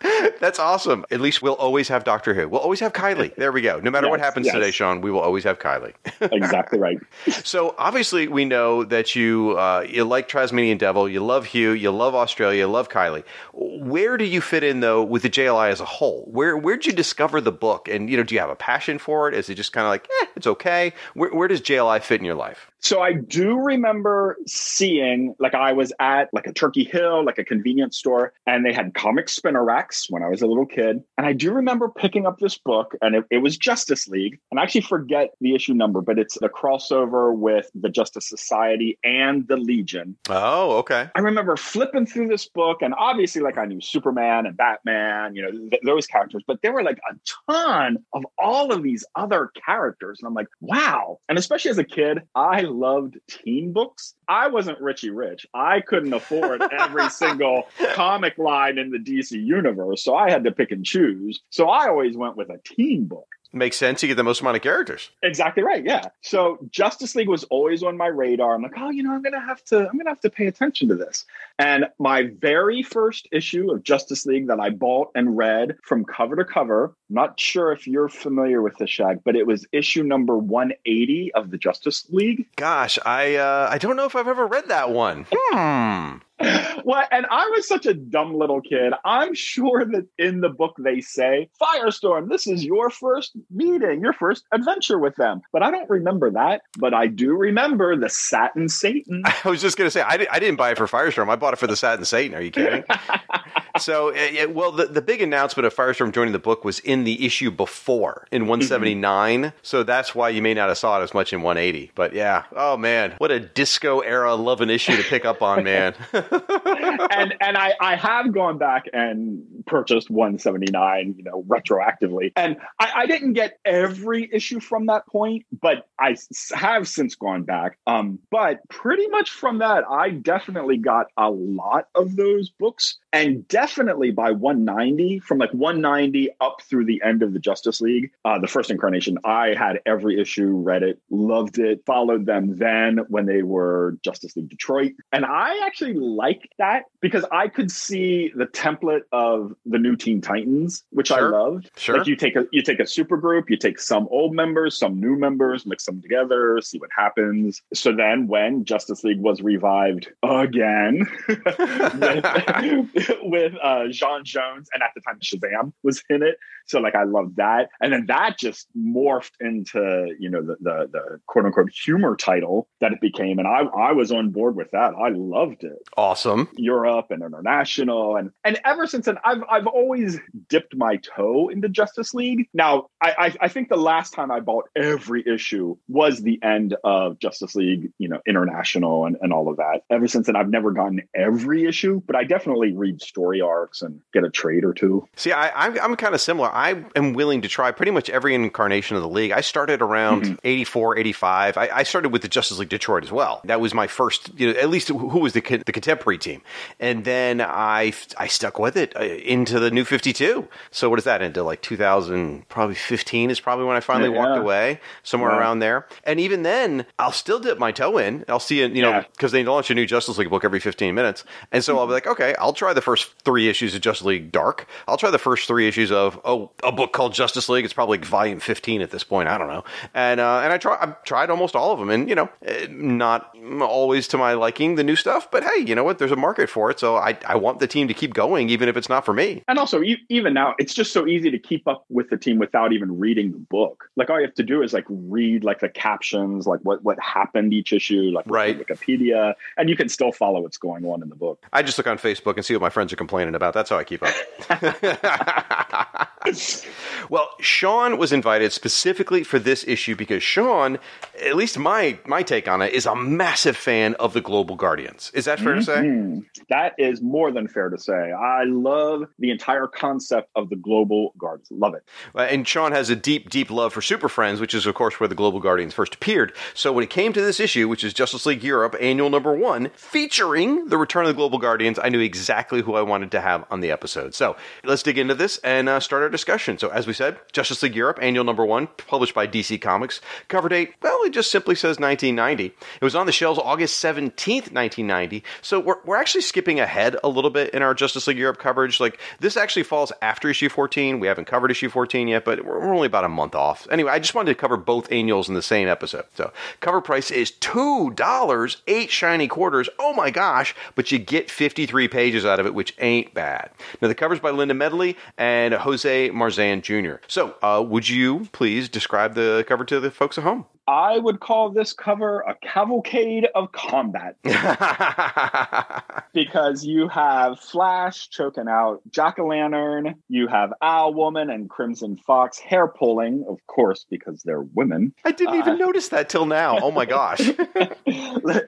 That's 0.40 0.60
awesome. 0.60 1.06
At 1.12 1.22
least 1.22 1.42
we'll 1.42 1.56
always 1.56 1.88
have 1.88 2.04
Doctor 2.04 2.34
Who. 2.34 2.48
We'll 2.48 2.62
always 2.62 2.80
have 2.80 2.94
Kylie. 2.94 3.36
There 3.36 3.52
we 3.52 3.62
go. 3.62 3.80
No 3.80 3.92
matter 3.92 4.08
yes, 4.08 4.12
what 4.12 4.20
happens 4.20 4.46
yes. 4.46 4.56
today, 4.56 4.72
Sean, 4.72 5.02
we 5.02 5.12
will 5.12 5.20
always 5.20 5.44
have 5.44 5.60
Kylie. 5.60 5.94
exactly 6.32 6.80
right. 6.80 6.98
So 7.44 7.76
obviously, 7.78 8.28
we 8.28 8.46
know 8.46 8.84
that 8.86 9.16
you 9.16 9.58
uh, 9.58 9.86
you 9.88 10.04
like 10.04 10.28
Tasmanian 10.28 10.78
Devil, 10.78 11.10
you 11.10 11.24
love 11.24 11.46
Hugh, 11.46 11.72
you 11.72 11.92
love 11.92 12.16
Australia, 12.16 12.60
you 12.60 12.68
love 12.68 12.90
Kylie. 12.90 13.24
Where 13.54 14.18
do 14.18 14.26
you 14.26 14.42
fit 14.42 14.64
in 14.64 14.80
though 14.80 15.04
with 15.04 15.24
the 15.24 15.30
JLI 15.30 15.70
as 15.70 15.82
a 15.82 15.86
whole? 15.86 16.26
Where 16.32 16.58
where 16.58 16.76
did 16.76 16.86
you 16.86 16.94
discover 16.94 17.42
the 17.42 17.52
book? 17.52 17.88
And 17.88 18.10
you 18.10 18.18
know, 18.18 18.24
do 18.24 18.36
you 18.36 18.42
have 18.42 18.50
a 18.50 18.56
passion 18.56 19.00
for 19.00 19.28
it? 19.28 19.34
Is 19.34 19.50
it 19.50 19.56
just 19.56 19.74
kind 19.74 19.86
of 19.86 19.90
like, 19.90 20.08
eh, 20.22 20.26
it's 20.36 20.48
okay? 20.48 20.94
Where, 21.14 21.32
where 21.32 21.48
does 21.48 21.62
JLI 21.62 22.02
fit 22.02 22.20
in 22.20 22.26
your 22.26 22.36
life? 22.36 22.70
So 22.82 23.02
I 23.02 23.14
do 23.14 23.60
remember 23.60 24.38
seeing, 24.48 25.36
like, 25.38 25.54
I 25.54 25.74
was 25.74 25.92
at 26.00 26.34
like 26.34 26.48
a 26.48 26.54
Turkey 26.54 26.86
Hill, 26.86 27.26
like 27.26 27.38
a 27.38 27.44
convenience 27.44 27.98
store, 27.98 28.34
and 28.48 28.66
they 28.66 28.72
had 28.72 28.94
comic 28.94 29.28
spinner 29.40 29.64
racks 29.64 30.08
when 30.10 30.22
I 30.22 30.30
was 30.30 30.42
a 30.42 30.48
little 30.48 30.66
kid. 30.66 31.02
And 31.18 31.26
I 31.26 31.34
do 31.34 31.52
remember 31.52 31.90
picking 31.90 32.28
up 32.28 32.38
this 32.40 32.58
book, 32.58 32.96
and 33.02 33.16
it, 33.16 33.26
it 33.32 33.38
was 33.40 33.58
Justice 33.58 34.08
League. 34.08 34.40
And 34.52 34.60
I 34.60 34.64
actually 34.64 34.82
forget 34.82 35.30
the 35.42 35.56
issue 35.56 35.74
number, 35.74 36.02
but 36.02 36.20
it's 36.20 36.38
the 36.40 36.50
crossover 36.50 37.36
with 37.36 37.70
the 37.74 37.90
Justice 37.90 38.28
Society 38.28 39.00
and 39.04 39.48
the 39.48 39.58
Legion. 39.58 40.18
Oh, 40.30 40.78
okay. 40.78 41.10
I 41.16 41.20
remember 41.22 41.56
flipping 41.56 42.06
through 42.06 42.28
this 42.28 42.48
book, 42.48 42.82
and 42.82 42.94
obviously, 42.98 43.42
like, 43.42 43.58
I 43.58 43.66
knew 43.66 43.82
Superman 43.82 44.46
and 44.46 44.56
Batman, 44.56 45.36
you 45.36 45.42
know, 45.42 45.52
th- 45.52 45.82
those 45.86 46.06
characters, 46.06 46.44
but 46.46 46.62
there 46.62 46.74
were 46.74 46.84
like 46.84 47.00
a 47.10 47.16
ton 47.52 47.98
of 48.14 48.24
all 48.38 48.72
of 48.74 48.84
these 48.84 49.06
other 49.16 49.52
characters. 49.66 50.20
And 50.20 50.28
I'm 50.28 50.34
like, 50.34 50.48
wow. 50.62 51.20
And 51.30 51.38
especially 51.38 51.72
as 51.72 51.78
a 51.78 51.84
kid, 51.84 52.20
I 52.36 52.62
loved 52.62 53.18
teen 53.30 53.74
books. 53.74 54.16
I 54.28 54.48
wasn't 54.48 54.80
Richie 54.80 55.10
Rich. 55.10 55.46
I 55.54 55.82
couldn't 55.82 56.14
afford 56.14 56.62
every 56.72 57.10
single 57.10 57.68
comic 57.94 58.38
line 58.38 58.78
in 58.78 58.92
the 58.92 58.98
DC 58.98 59.29
universe. 59.38 60.04
So 60.04 60.16
I 60.16 60.30
had 60.30 60.44
to 60.46 60.52
pick 60.52 60.72
and 60.72 60.86
choose. 60.86 61.42
So 61.50 61.70
I 61.70 61.88
always 61.88 62.18
went 62.18 62.38
with 62.38 62.50
a 62.50 62.60
teen 62.64 63.06
book. 63.06 63.28
Makes 63.52 63.78
sense. 63.78 64.04
You 64.04 64.08
get 64.08 64.16
the 64.16 64.24
most 64.24 64.42
amount 64.42 64.58
of 64.58 64.62
characters. 64.62 65.10
Exactly 65.24 65.64
right. 65.64 65.84
Yeah. 65.84 66.04
So 66.22 66.60
Justice 66.70 67.16
League 67.16 67.28
was 67.30 67.46
always 67.46 67.82
on 67.82 67.98
my 67.98 68.06
radar. 68.06 68.54
I'm 68.54 68.62
like, 68.62 68.74
oh, 68.78 68.92
you 68.92 69.02
know, 69.02 69.12
I'm 69.12 69.24
gonna 69.24 69.40
have 69.44 69.64
to, 69.66 69.90
I'm 69.90 69.98
gonna 69.98 70.12
have 70.12 70.22
to 70.22 70.30
pay 70.30 70.46
attention 70.46 70.88
to 70.90 70.96
this. 70.96 71.26
And 71.58 71.86
my 71.98 72.30
very 72.40 72.84
first 72.84 73.28
issue 73.32 73.72
of 73.72 73.82
Justice 73.82 74.28
League 74.28 74.48
that 74.48 74.60
I 74.60 74.70
bought 74.70 75.10
and 75.16 75.36
read 75.36 75.78
from 75.84 76.06
cover 76.06 76.36
to 76.36 76.46
cover. 76.46 76.94
Not 77.10 77.40
sure 77.40 77.72
if 77.72 77.88
you're 77.88 78.08
familiar 78.08 78.62
with 78.62 78.78
the 78.78 78.86
Shag, 78.86 79.24
but 79.24 79.36
it 79.36 79.48
was 79.48 79.66
issue 79.72 80.04
number 80.04 80.38
180 80.38 81.34
of 81.34 81.50
the 81.50 81.58
Justice 81.58 82.06
League. 82.12 82.46
Gosh, 82.56 83.00
I 83.04 83.36
uh, 83.36 83.68
I 83.72 83.80
don't 83.80 83.96
know 83.96 84.06
if 84.06 84.16
I've 84.16 84.28
ever 84.28 84.46
read 84.46 84.68
that 84.68 84.92
one. 84.92 85.26
Hmm. 85.32 86.18
well, 86.86 87.04
and 87.12 87.26
I 87.30 87.48
was 87.48 87.68
such 87.68 87.86
a 87.86 87.94
dumb 87.94 88.34
little 88.34 88.62
kid. 88.62 88.94
I'm 89.04 89.34
sure 89.34 89.86
that 89.86 90.08
in 90.18 90.42
the 90.42 90.50
book 90.50 90.76
they 90.80 91.02
say, 91.02 91.50
Firestorm, 91.62 92.30
this 92.30 92.48
is 92.48 92.64
your 92.64 92.90
first 92.90 93.34
meeting, 93.52 94.02
your 94.02 94.14
first 94.14 94.46
adventure 94.54 95.00
with 95.00 95.16
them. 95.16 95.42
But 95.52 95.64
I 95.64 95.72
don't 95.72 95.90
remember 95.90 96.32
that. 96.32 96.62
But 96.78 96.94
I 96.94 97.08
do 97.08 97.34
remember 97.34 97.98
the 97.98 98.10
Satin 98.10 98.70
Satan. 98.70 99.24
I 99.44 99.50
was 99.50 99.62
just 99.62 99.78
going 99.78 99.88
to 99.88 99.92
say, 99.92 100.02
I, 100.02 100.18
di- 100.18 100.28
I 100.30 100.40
didn't 100.40 100.58
buy 100.58 100.72
it 100.72 100.78
for 100.78 100.88
Firestorm. 100.88 101.30
I 101.30 101.36
bought 101.36 101.54
it 101.54 101.58
for 101.58 101.68
the 101.68 101.76
Satin 101.76 102.06
Satan. 102.06 102.36
Are 102.36 102.42
you 102.42 102.52
kidding? 102.52 102.84
so, 103.78 104.10
it, 104.16 104.54
well, 104.54 104.72
the, 104.72 104.86
the 104.86 105.02
big 105.02 105.22
announcement 105.22 105.68
of 105.68 105.76
Firestorm 105.76 106.14
joining 106.14 106.32
the 106.32 106.40
book 106.40 106.64
was 106.64 106.80
in 106.80 107.04
the 107.04 107.26
issue 107.26 107.52
before 107.52 108.28
in 108.32 108.44
179. 108.44 109.42
Mm-hmm. 109.42 109.58
So 109.62 109.84
that's 109.84 110.16
why 110.16 110.30
you 110.30 110.42
may 110.42 110.54
not 110.54 110.70
have 110.70 110.78
saw 110.78 111.00
it 111.00 111.04
as 111.04 111.14
much 111.14 111.34
in 111.34 111.42
180. 111.42 111.92
But 111.96 112.14
yeah, 112.14 112.46
oh 112.56 112.78
man, 112.78 113.16
what 113.18 113.32
a 113.32 113.40
disco 113.40 114.00
era 114.00 114.36
love 114.36 114.62
an 114.62 114.70
issue 114.70 114.96
to 114.96 115.04
pick 115.04 115.26
up 115.26 115.42
on, 115.42 115.64
man. 115.64 115.96
and 117.12 117.36
and 117.42 117.58
I, 117.58 117.74
I 117.80 117.96
have 117.96 118.34
gone 118.34 118.58
back 118.58 118.86
and 118.94 119.44
purchased 119.66 120.10
179, 120.10 121.16
you 121.18 121.24
know, 121.24 121.44
retroactively. 121.44 122.32
And 122.36 122.58
I, 122.80 122.92
I 122.96 123.06
didn't 123.06 123.34
get 123.34 123.60
every 123.66 124.30
issue 124.32 124.60
from 124.60 124.88
that 124.88 125.08
point, 125.08 125.46
but 125.62 125.88
I 126.00 126.16
have 126.54 126.88
since 126.88 127.16
gone 127.16 127.44
back. 127.44 127.78
Um, 127.88 128.20
but 128.32 128.68
pretty 128.70 129.08
much 129.08 129.32
from 129.32 129.60
that, 129.60 129.84
I 129.90 130.10
definitely 130.10 130.78
got 130.78 131.08
a 131.18 131.30
lot 131.30 131.88
of 131.96 132.16
those 132.16 132.50
books. 132.50 132.98
And 133.12 133.48
definitely 133.48 134.12
by 134.12 134.32
190, 134.32 135.20
from 135.20 135.38
like 135.38 135.54
190 135.54 136.30
up 136.42 136.62
through 136.62 136.86
the 136.86 137.02
end 137.04 137.24
of 137.24 137.34
the 137.34 137.40
Justice 137.40 137.82
League, 137.82 138.12
uh, 138.26 138.40
the 138.40 138.48
first 138.48 138.70
incarnation, 138.72 139.18
I 139.24 139.56
had 139.58 139.80
every 139.86 140.20
issue, 140.20 140.48
read 140.48 140.84
it, 140.84 141.00
loved 141.10 141.60
it, 141.60 141.84
followed 141.86 142.26
them 142.26 142.58
then 142.58 143.00
when 143.08 143.26
they 143.26 143.42
were 143.42 143.98
Justice 144.04 144.36
League 144.36 144.50
Detroit. 144.50 144.94
And 145.12 145.26
I 145.26 145.66
actually 145.66 145.94
liked 146.20 146.50
that 146.58 146.84
because 147.02 147.26
I 147.32 147.48
could 147.48 147.72
see 147.72 148.32
the 148.36 148.46
template 148.46 149.04
of 149.12 149.56
the 149.66 149.80
new 149.80 149.96
Teen 149.96 150.20
Titans, 150.20 150.84
which 150.90 151.08
sure. 151.08 151.34
I 151.34 151.40
loved. 151.40 151.72
Sure. 151.78 151.98
Like 151.98 152.08
you 152.08 152.16
take 152.16 152.36
a 152.36 152.46
you 152.52 152.62
take 152.62 152.80
a 152.80 152.88
super 152.88 153.18
group, 153.18 153.50
you 153.50 153.58
take 153.58 153.80
some 153.80 154.08
old 154.12 154.36
members, 154.36 154.78
some 154.78 155.00
new 155.00 155.16
members, 155.16 155.66
mix 155.66 155.86
them 155.86 156.02
together, 156.02 156.60
see 156.62 156.78
what 156.78 156.90
happens. 156.96 157.62
So 157.74 157.96
then 157.96 158.28
when 158.28 158.66
Justice 158.66 159.04
League 159.04 159.22
was 159.22 159.42
revived 159.42 160.12
again 160.24 161.08
with, 161.28 161.40
with 163.24 163.54
uh, 163.64 163.88
J'onn 163.98 164.24
J'onzz, 164.24 164.68
and 164.74 164.84
at 164.84 164.92
the 164.96 165.02
time 165.02 165.20
Shazam 165.22 165.72
was 165.84 166.04
in 166.10 166.22
it. 166.22 166.36
So 166.66 166.80
like 166.80 166.96
I 166.96 167.04
loved 167.04 167.38
that. 167.38 167.70
And 167.82 167.94
then 167.94 168.06
that 168.08 168.38
just 168.38 168.68
morphed 168.78 169.32
into, 169.40 170.14
you 170.20 170.30
know, 170.30 170.42
the 170.42 170.58
the, 170.60 170.90
the 170.92 171.20
quote 171.28 171.46
unquote 171.46 171.70
humor 171.72 172.16
title 172.16 172.68
that 172.82 172.92
it 172.92 173.00
became. 173.00 173.40
And 173.40 173.48
I 173.48 173.62
I 173.62 173.94
was 173.94 174.12
on 174.12 174.32
board 174.32 174.56
with 174.56 174.70
that. 174.72 174.94
I 174.96 175.10
loved 175.10 175.64
it. 175.64 175.80
Awesome. 175.96 176.09
Europe 176.56 177.08
and 177.10 177.24
international. 177.24 178.16
And 178.16 178.32
and 178.44 178.60
ever 178.66 178.88
since 178.88 179.06
then 179.06 179.18
I've 179.24 179.44
I've 179.50 179.68
always 179.68 180.20
dipped 180.48 180.76
my 180.76 180.98
toe 180.98 181.50
into 181.50 181.70
Justice 181.70 182.14
League. 182.14 182.48
Now 182.54 182.88
I 183.02 183.14
I, 183.18 183.36
I 183.42 183.48
think 183.48 183.70
the 183.70 183.78
last 183.78 184.14
time 184.14 184.32
I 184.32 184.40
bought 184.40 184.70
every 184.76 185.24
issue 185.28 185.78
was 185.88 186.22
the 186.22 186.40
end 186.44 186.76
of 186.84 187.20
Justice 187.20 187.56
League, 187.56 187.92
you 187.98 188.08
know, 188.08 188.20
international 188.28 189.06
and, 189.06 189.18
and 189.22 189.34
all 189.34 189.50
of 189.50 189.58
that. 189.58 189.82
Ever 189.90 190.08
since 190.08 190.28
then 190.28 190.36
I've 190.36 190.50
never 190.50 190.72
gotten 190.72 191.02
every 191.16 191.66
issue, 191.66 192.02
but 192.06 192.16
I 192.16 192.24
definitely 192.24 192.74
read 192.74 193.02
story 193.02 193.42
arcs 193.42 193.82
and 193.82 194.02
get 194.14 194.24
a 194.24 194.30
trade 194.30 194.64
or 194.64 194.74
two. 194.74 195.08
See, 195.16 195.32
I, 195.32 195.68
I'm, 195.68 195.80
I'm 195.80 195.96
kind 195.96 196.16
of 196.16 196.22
similar. 196.22 196.50
I 196.50 196.84
am 196.96 197.14
willing 197.14 197.42
to 197.42 197.48
try 197.48 197.72
pretty 197.72 197.92
much 197.92 198.10
every 198.10 198.34
incarnation 198.36 198.96
of 198.96 199.02
the 199.04 199.10
league. 199.10 199.32
I 199.32 199.42
started 199.42 199.82
around 199.82 200.10
Mm-hmm. 200.20 200.36
84, 200.44 200.98
85. 200.98 201.58
I, 201.58 201.70
I 201.74 201.84
started 201.84 202.10
with 202.10 202.22
the 202.22 202.28
Justice 202.28 202.58
League 202.58 202.70
Detroit 202.70 203.04
as 203.04 203.12
well. 203.12 203.42
That 203.46 203.62
was 203.62 203.74
my 203.74 203.88
first, 203.88 204.32
you 204.38 204.52
know, 204.54 204.60
at 204.60 204.70
least 204.70 204.88
who 204.90 205.20
was 205.20 205.34
the, 205.34 205.42
the 205.42 205.72
contemporary 205.72 205.99
team. 206.00 206.42
And 206.80 207.06
then 207.06 207.42
I, 207.42 207.94
I 208.18 208.28
stuck 208.28 208.58
with 208.60 208.76
it 208.76 208.96
uh, 208.96 209.04
into 209.04 209.60
the 209.60 209.70
new 209.72 209.84
52. 209.86 210.48
So 210.72 210.90
what 210.90 210.98
is 211.00 211.06
that 211.06 211.22
into 211.22 211.44
like 211.44 211.62
2000, 211.62 212.48
probably 212.50 212.76
15 212.76 213.30
is 213.30 213.40
probably 213.40 213.66
when 213.66 213.76
I 213.78 213.80
finally 213.80 214.12
Yeah. 214.12 214.18
walked 214.26 214.38
away, 214.40 214.80
somewhere 215.04 215.32
Yeah. 215.32 215.38
around 215.40 215.60
there. 215.60 215.88
And 216.04 216.20
even 216.20 216.44
then, 216.44 216.86
I'll 216.98 217.12
still 217.12 217.40
dip 217.40 217.60
my 217.60 217.72
toe 217.72 217.98
in. 217.98 218.26
I'll 218.28 218.40
see 218.40 218.62
it, 218.62 218.72
you 218.72 218.82
know, 218.82 218.90
Yeah. 218.92 219.04
because 219.12 219.32
they 219.32 219.44
launch 219.44 219.70
a 219.70 219.76
new 219.76 219.86
Justice 219.86 220.18
League 220.18 220.30
book 220.30 220.44
every 220.44 220.60
15 220.60 220.96
minutes. 220.96 221.24
And 221.52 221.64
so 221.64 221.78
I'll 221.78 221.88
be 221.88 221.94
like, 221.94 222.08
okay, 222.08 222.36
I'll 222.40 222.54
try 222.54 222.74
the 222.74 222.82
first 222.82 223.14
three 223.24 223.48
issues 223.50 223.76
of 223.76 223.82
Justice 223.82 224.06
League 224.06 224.32
Dark. 224.32 224.68
I'll 224.88 224.98
try 224.98 225.12
the 225.12 225.18
first 225.20 225.48
three 225.48 225.68
issues 225.68 225.92
of, 225.92 226.20
oh, 226.26 226.52
a 226.64 226.72
book 226.72 226.94
called 226.94 227.14
Justice 227.14 227.50
League. 227.50 227.66
It's 227.66 227.74
probably 227.74 227.98
volume 228.00 228.40
15 228.40 228.82
at 228.82 228.92
this 228.92 229.04
point. 229.04 229.30
I 229.30 229.38
don't 229.38 229.48
know. 229.48 229.64
And, 229.94 230.20
uh, 230.20 230.40
and 230.44 230.54
I 230.54 230.58
try, 230.58 230.78
I've 230.80 231.04
tried 231.04 231.30
almost 231.30 231.56
all 231.56 231.72
of 231.74 231.80
them. 231.80 231.90
And, 231.90 232.08
you 232.10 232.16
know, 232.16 232.30
eh, 232.46 232.68
not 232.70 233.36
always 233.62 234.08
to 234.10 234.18
my 234.18 234.34
liking, 234.34 234.76
the 234.76 234.84
new 234.84 234.96
stuff. 234.96 235.30
But 235.32 235.44
hey, 235.44 235.64
you 235.66 235.76
know 235.76 235.79
what? 235.84 236.00
There's 236.00 236.12
a 236.12 236.16
market 236.16 236.50
for 236.50 236.70
it. 236.70 236.80
So 236.80 236.96
I, 236.96 237.18
I 237.26 237.36
want 237.36 237.60
the 237.60 237.68
team 237.68 237.88
to 237.88 237.94
keep 237.94 238.14
going, 238.14 238.50
even 238.50 238.70
if 238.70 238.78
it's 238.78 238.90
not 238.90 239.06
for 239.06 239.14
me. 239.14 239.44
And 239.48 239.60
also, 239.60 239.82
e- 239.82 240.06
even 240.10 240.34
now, 240.34 240.56
it's 240.60 240.74
just 240.74 240.94
so 240.94 241.08
easy 241.08 241.32
to 241.32 241.40
keep 241.40 241.68
up 241.68 241.86
with 241.90 242.10
the 242.10 242.18
team 242.18 242.40
without 242.40 242.74
even 242.74 243.00
reading 243.00 243.32
the 243.32 243.38
book. 243.38 243.90
Like 243.96 244.10
all 244.10 244.20
you 244.20 244.26
have 244.26 244.36
to 244.36 244.44
do 244.44 244.62
is 244.62 244.74
like 244.74 244.86
read 244.90 245.44
like 245.44 245.60
the 245.60 245.70
captions, 245.70 246.48
like 246.48 246.60
what 246.62 246.84
what 246.84 247.00
happened 247.00 247.54
each 247.54 247.74
issue, 247.74 248.12
like 248.14 248.26
Right. 248.28 248.60
Wikipedia, 248.60 249.34
and 249.58 249.70
you 249.70 249.76
can 249.76 249.90
still 249.90 250.12
follow 250.12 250.42
what's 250.42 250.58
going 250.58 250.86
on 250.86 251.02
in 251.02 251.10
the 251.10 251.16
book. 251.16 251.46
I 251.52 251.62
just 251.64 251.78
look 251.78 251.88
on 251.88 251.98
Facebook 251.98 252.36
and 252.36 252.46
see 252.46 252.54
what 252.54 252.62
my 252.62 252.70
friends 252.70 252.94
are 252.94 252.98
complaining 252.98 253.36
about. 253.36 253.54
That's 253.54 253.70
how 253.70 253.78
I 253.78 253.84
keep 253.84 254.02
up. 254.04 254.14
well, 257.10 257.30
Sean 257.40 257.98
was 257.98 258.12
invited 258.12 258.52
specifically 258.54 259.24
for 259.24 259.40
this 259.40 259.66
issue 259.68 259.96
because 259.96 260.22
Sean, 260.24 260.78
at 261.26 261.36
least 261.36 261.58
my 261.58 261.98
my 262.06 262.24
take 262.24 262.48
on 262.48 262.62
it, 262.62 262.74
is 262.74 262.86
a 262.86 262.96
massive 262.96 263.58
fan 263.58 263.96
of 263.96 264.14
the 264.14 264.22
Global 264.22 264.56
Guardians. 264.56 265.12
Is 265.14 265.26
that 265.26 265.40
fair 265.40 265.54
to 265.54 265.60
mm-hmm. 265.60 265.69
Say? 265.74 265.82
Mhm. 265.82 266.26
That 266.50 266.74
is 266.78 267.02
more 267.02 267.32
than 267.32 267.48
fair 267.48 267.70
to 267.70 267.78
say. 267.78 268.12
I 268.12 268.44
love 268.46 269.04
the 269.20 269.32
entire 269.32 269.68
concept 269.68 270.30
of 270.36 270.50
the 270.50 270.56
global 270.56 271.14
guards. 271.18 271.48
Love 271.52 271.74
it. 271.76 271.84
Uh, 272.16 272.22
And 272.30 272.48
Sean 272.48 272.72
has 272.72 272.90
a 272.90 272.96
deep, 272.96 273.30
deep 273.30 273.50
love 273.52 273.74
for 273.74 273.82
Super 273.82 274.10
Friends, 274.10 274.40
which 274.40 274.54
is, 274.54 274.66
of 274.66 274.76
course, 274.76 275.00
where 275.00 275.08
the 275.08 275.16
Global 275.16 275.40
Guardians 275.40 275.74
first 275.74 275.96
appeared. 275.96 276.34
So 276.54 276.72
when 276.72 276.84
it 276.84 276.90
came 276.90 277.14
to 277.14 277.22
this 277.22 277.40
issue, 277.40 277.68
which 277.68 277.84
is 277.84 277.94
Justice 277.94 278.26
League 278.26 278.44
Europe 278.44 278.76
Annual 278.80 279.10
Number 279.10 279.34
One, 279.36 279.70
featuring 279.76 280.68
the 280.68 280.78
return 280.78 281.04
of 281.06 281.10
the 281.10 281.14
Global 281.16 281.38
Guardians, 281.40 281.78
I 281.82 281.90
knew 281.90 282.00
exactly 282.00 282.62
who 282.62 282.76
I 282.76 282.82
wanted 282.82 283.12
to 283.12 283.22
have 283.22 283.46
on 283.52 283.60
the 283.60 283.72
episode. 283.72 284.14
So 284.16 284.36
let's 284.64 284.84
dig 284.84 284.98
into 284.98 285.16
this 285.16 285.38
and 285.40 285.68
uh, 285.70 285.80
start 285.80 286.04
our 286.04 286.10
discussion. 286.10 286.58
So, 286.58 286.70
as 286.70 286.88
we 286.88 286.94
said, 286.94 287.18
Justice 287.32 287.62
League 287.64 287.76
Europe 287.76 288.00
Annual 288.02 288.24
Number 288.24 288.46
One, 288.46 288.68
published 288.88 289.14
by 289.14 289.28
DC 289.28 289.58
Comics. 289.62 290.02
Cover 290.30 290.50
date, 290.50 290.74
well, 290.82 291.04
it 291.04 291.12
just 291.12 291.32
simply 291.32 291.56
says 291.56 291.80
1990. 291.80 292.46
It 292.46 292.84
was 292.84 292.96
on 292.96 293.06
the 293.06 293.12
shelves 293.12 293.40
August 293.44 293.84
17th, 293.84 294.52
1990. 294.52 295.24
So 295.42 295.59
we're, 295.60 295.78
we're 295.86 295.98
actually 295.98 296.22
skipping 296.22 296.60
ahead 296.60 296.96
a 297.04 297.10
little 297.10 297.30
bit 297.30 297.54
in 297.54 297.62
our 297.62 297.74
Justice 297.74 298.08
League 298.08 298.18
Europe 298.18 298.38
coverage. 298.38 298.80
Like, 298.80 299.00
this 299.20 299.38
actually 299.38 299.64
falls 299.64 299.92
after 300.02 300.30
issue 300.30 300.50
14. 300.50 301.00
We 301.00 301.08
haven't 301.08 301.26
covered 301.26 301.52
issue 301.52 301.70
14 301.70 302.08
yet, 302.08 302.26
but 302.26 302.46
we're 302.46 302.60
we're 302.60 302.76
only 302.76 302.88
about 302.88 303.04
a 303.04 303.10
month 303.10 303.36
off. 303.36 303.68
Anyway, 303.72 303.92
I 303.92 304.00
just 304.00 304.14
wanted 304.14 304.34
to 304.34 304.40
cover 304.40 304.58
both 304.58 304.92
annuals 304.92 305.28
in 305.28 305.36
the 305.36 305.42
same 305.42 305.68
episode. 305.68 306.06
So, 306.16 306.32
cover 306.60 306.82
price 306.82 307.12
is 307.12 307.32
$2, 307.32 308.58
eight 308.68 308.92
shiny 308.92 309.28
quarters. 309.28 309.70
Oh 309.80 309.94
my 309.94 310.12
gosh, 310.12 310.56
but 310.76 310.92
you 310.92 311.00
get 311.00 311.32
53 311.32 311.88
pages 311.88 312.26
out 312.26 312.40
of 312.40 312.46
it, 312.46 312.54
which 312.54 312.76
ain't 312.80 313.14
bad. 313.14 313.52
Now, 313.82 313.88
the 313.88 313.96
cover's 313.96 314.20
by 314.20 314.32
Linda 314.32 314.54
Medley 314.54 314.98
and 315.18 315.54
Jose 315.54 316.10
Marzan 316.10 316.62
Jr. 316.62 317.02
So, 317.08 317.36
uh, 317.42 317.64
would 317.66 317.90
you 317.90 318.28
please 318.32 318.70
describe 318.70 319.16
the 319.16 319.46
cover 319.48 319.66
to 319.66 319.80
the 319.80 319.92
folks 319.92 320.18
at 320.18 320.24
home? 320.24 320.46
I 320.70 321.00
would 321.00 321.20
call 321.20 321.50
this 321.50 321.74
cover 321.74 322.20
a 322.20 322.36
cavalcade 322.36 323.28
of 323.34 323.52
combat 323.52 324.18
because 326.14 326.64
you 326.64 326.88
have 326.90 327.40
Flash 327.40 328.08
choking 328.10 328.48
out 328.48 328.82
Jack 328.92 329.18
o' 329.18 329.26
Lantern, 329.26 329.96
you 330.10 330.28
have 330.28 330.54
Owl 330.62 330.94
Woman 330.94 331.32
and 331.32 331.50
Crimson 331.50 331.98
Fox 331.98 332.38
hair 332.38 332.68
pulling, 332.68 333.26
of 333.28 333.40
course, 333.48 333.88
because 333.90 334.22
they're 334.22 334.44
women. 334.44 334.94
I 335.04 335.12
didn't 335.12 335.36
even 335.36 335.54
Uh, 335.56 335.58
notice 335.66 335.90
that 335.90 336.08
till 336.08 336.28
now. 336.28 336.60
Oh 336.62 336.70
my 336.70 336.86
gosh. 336.86 337.22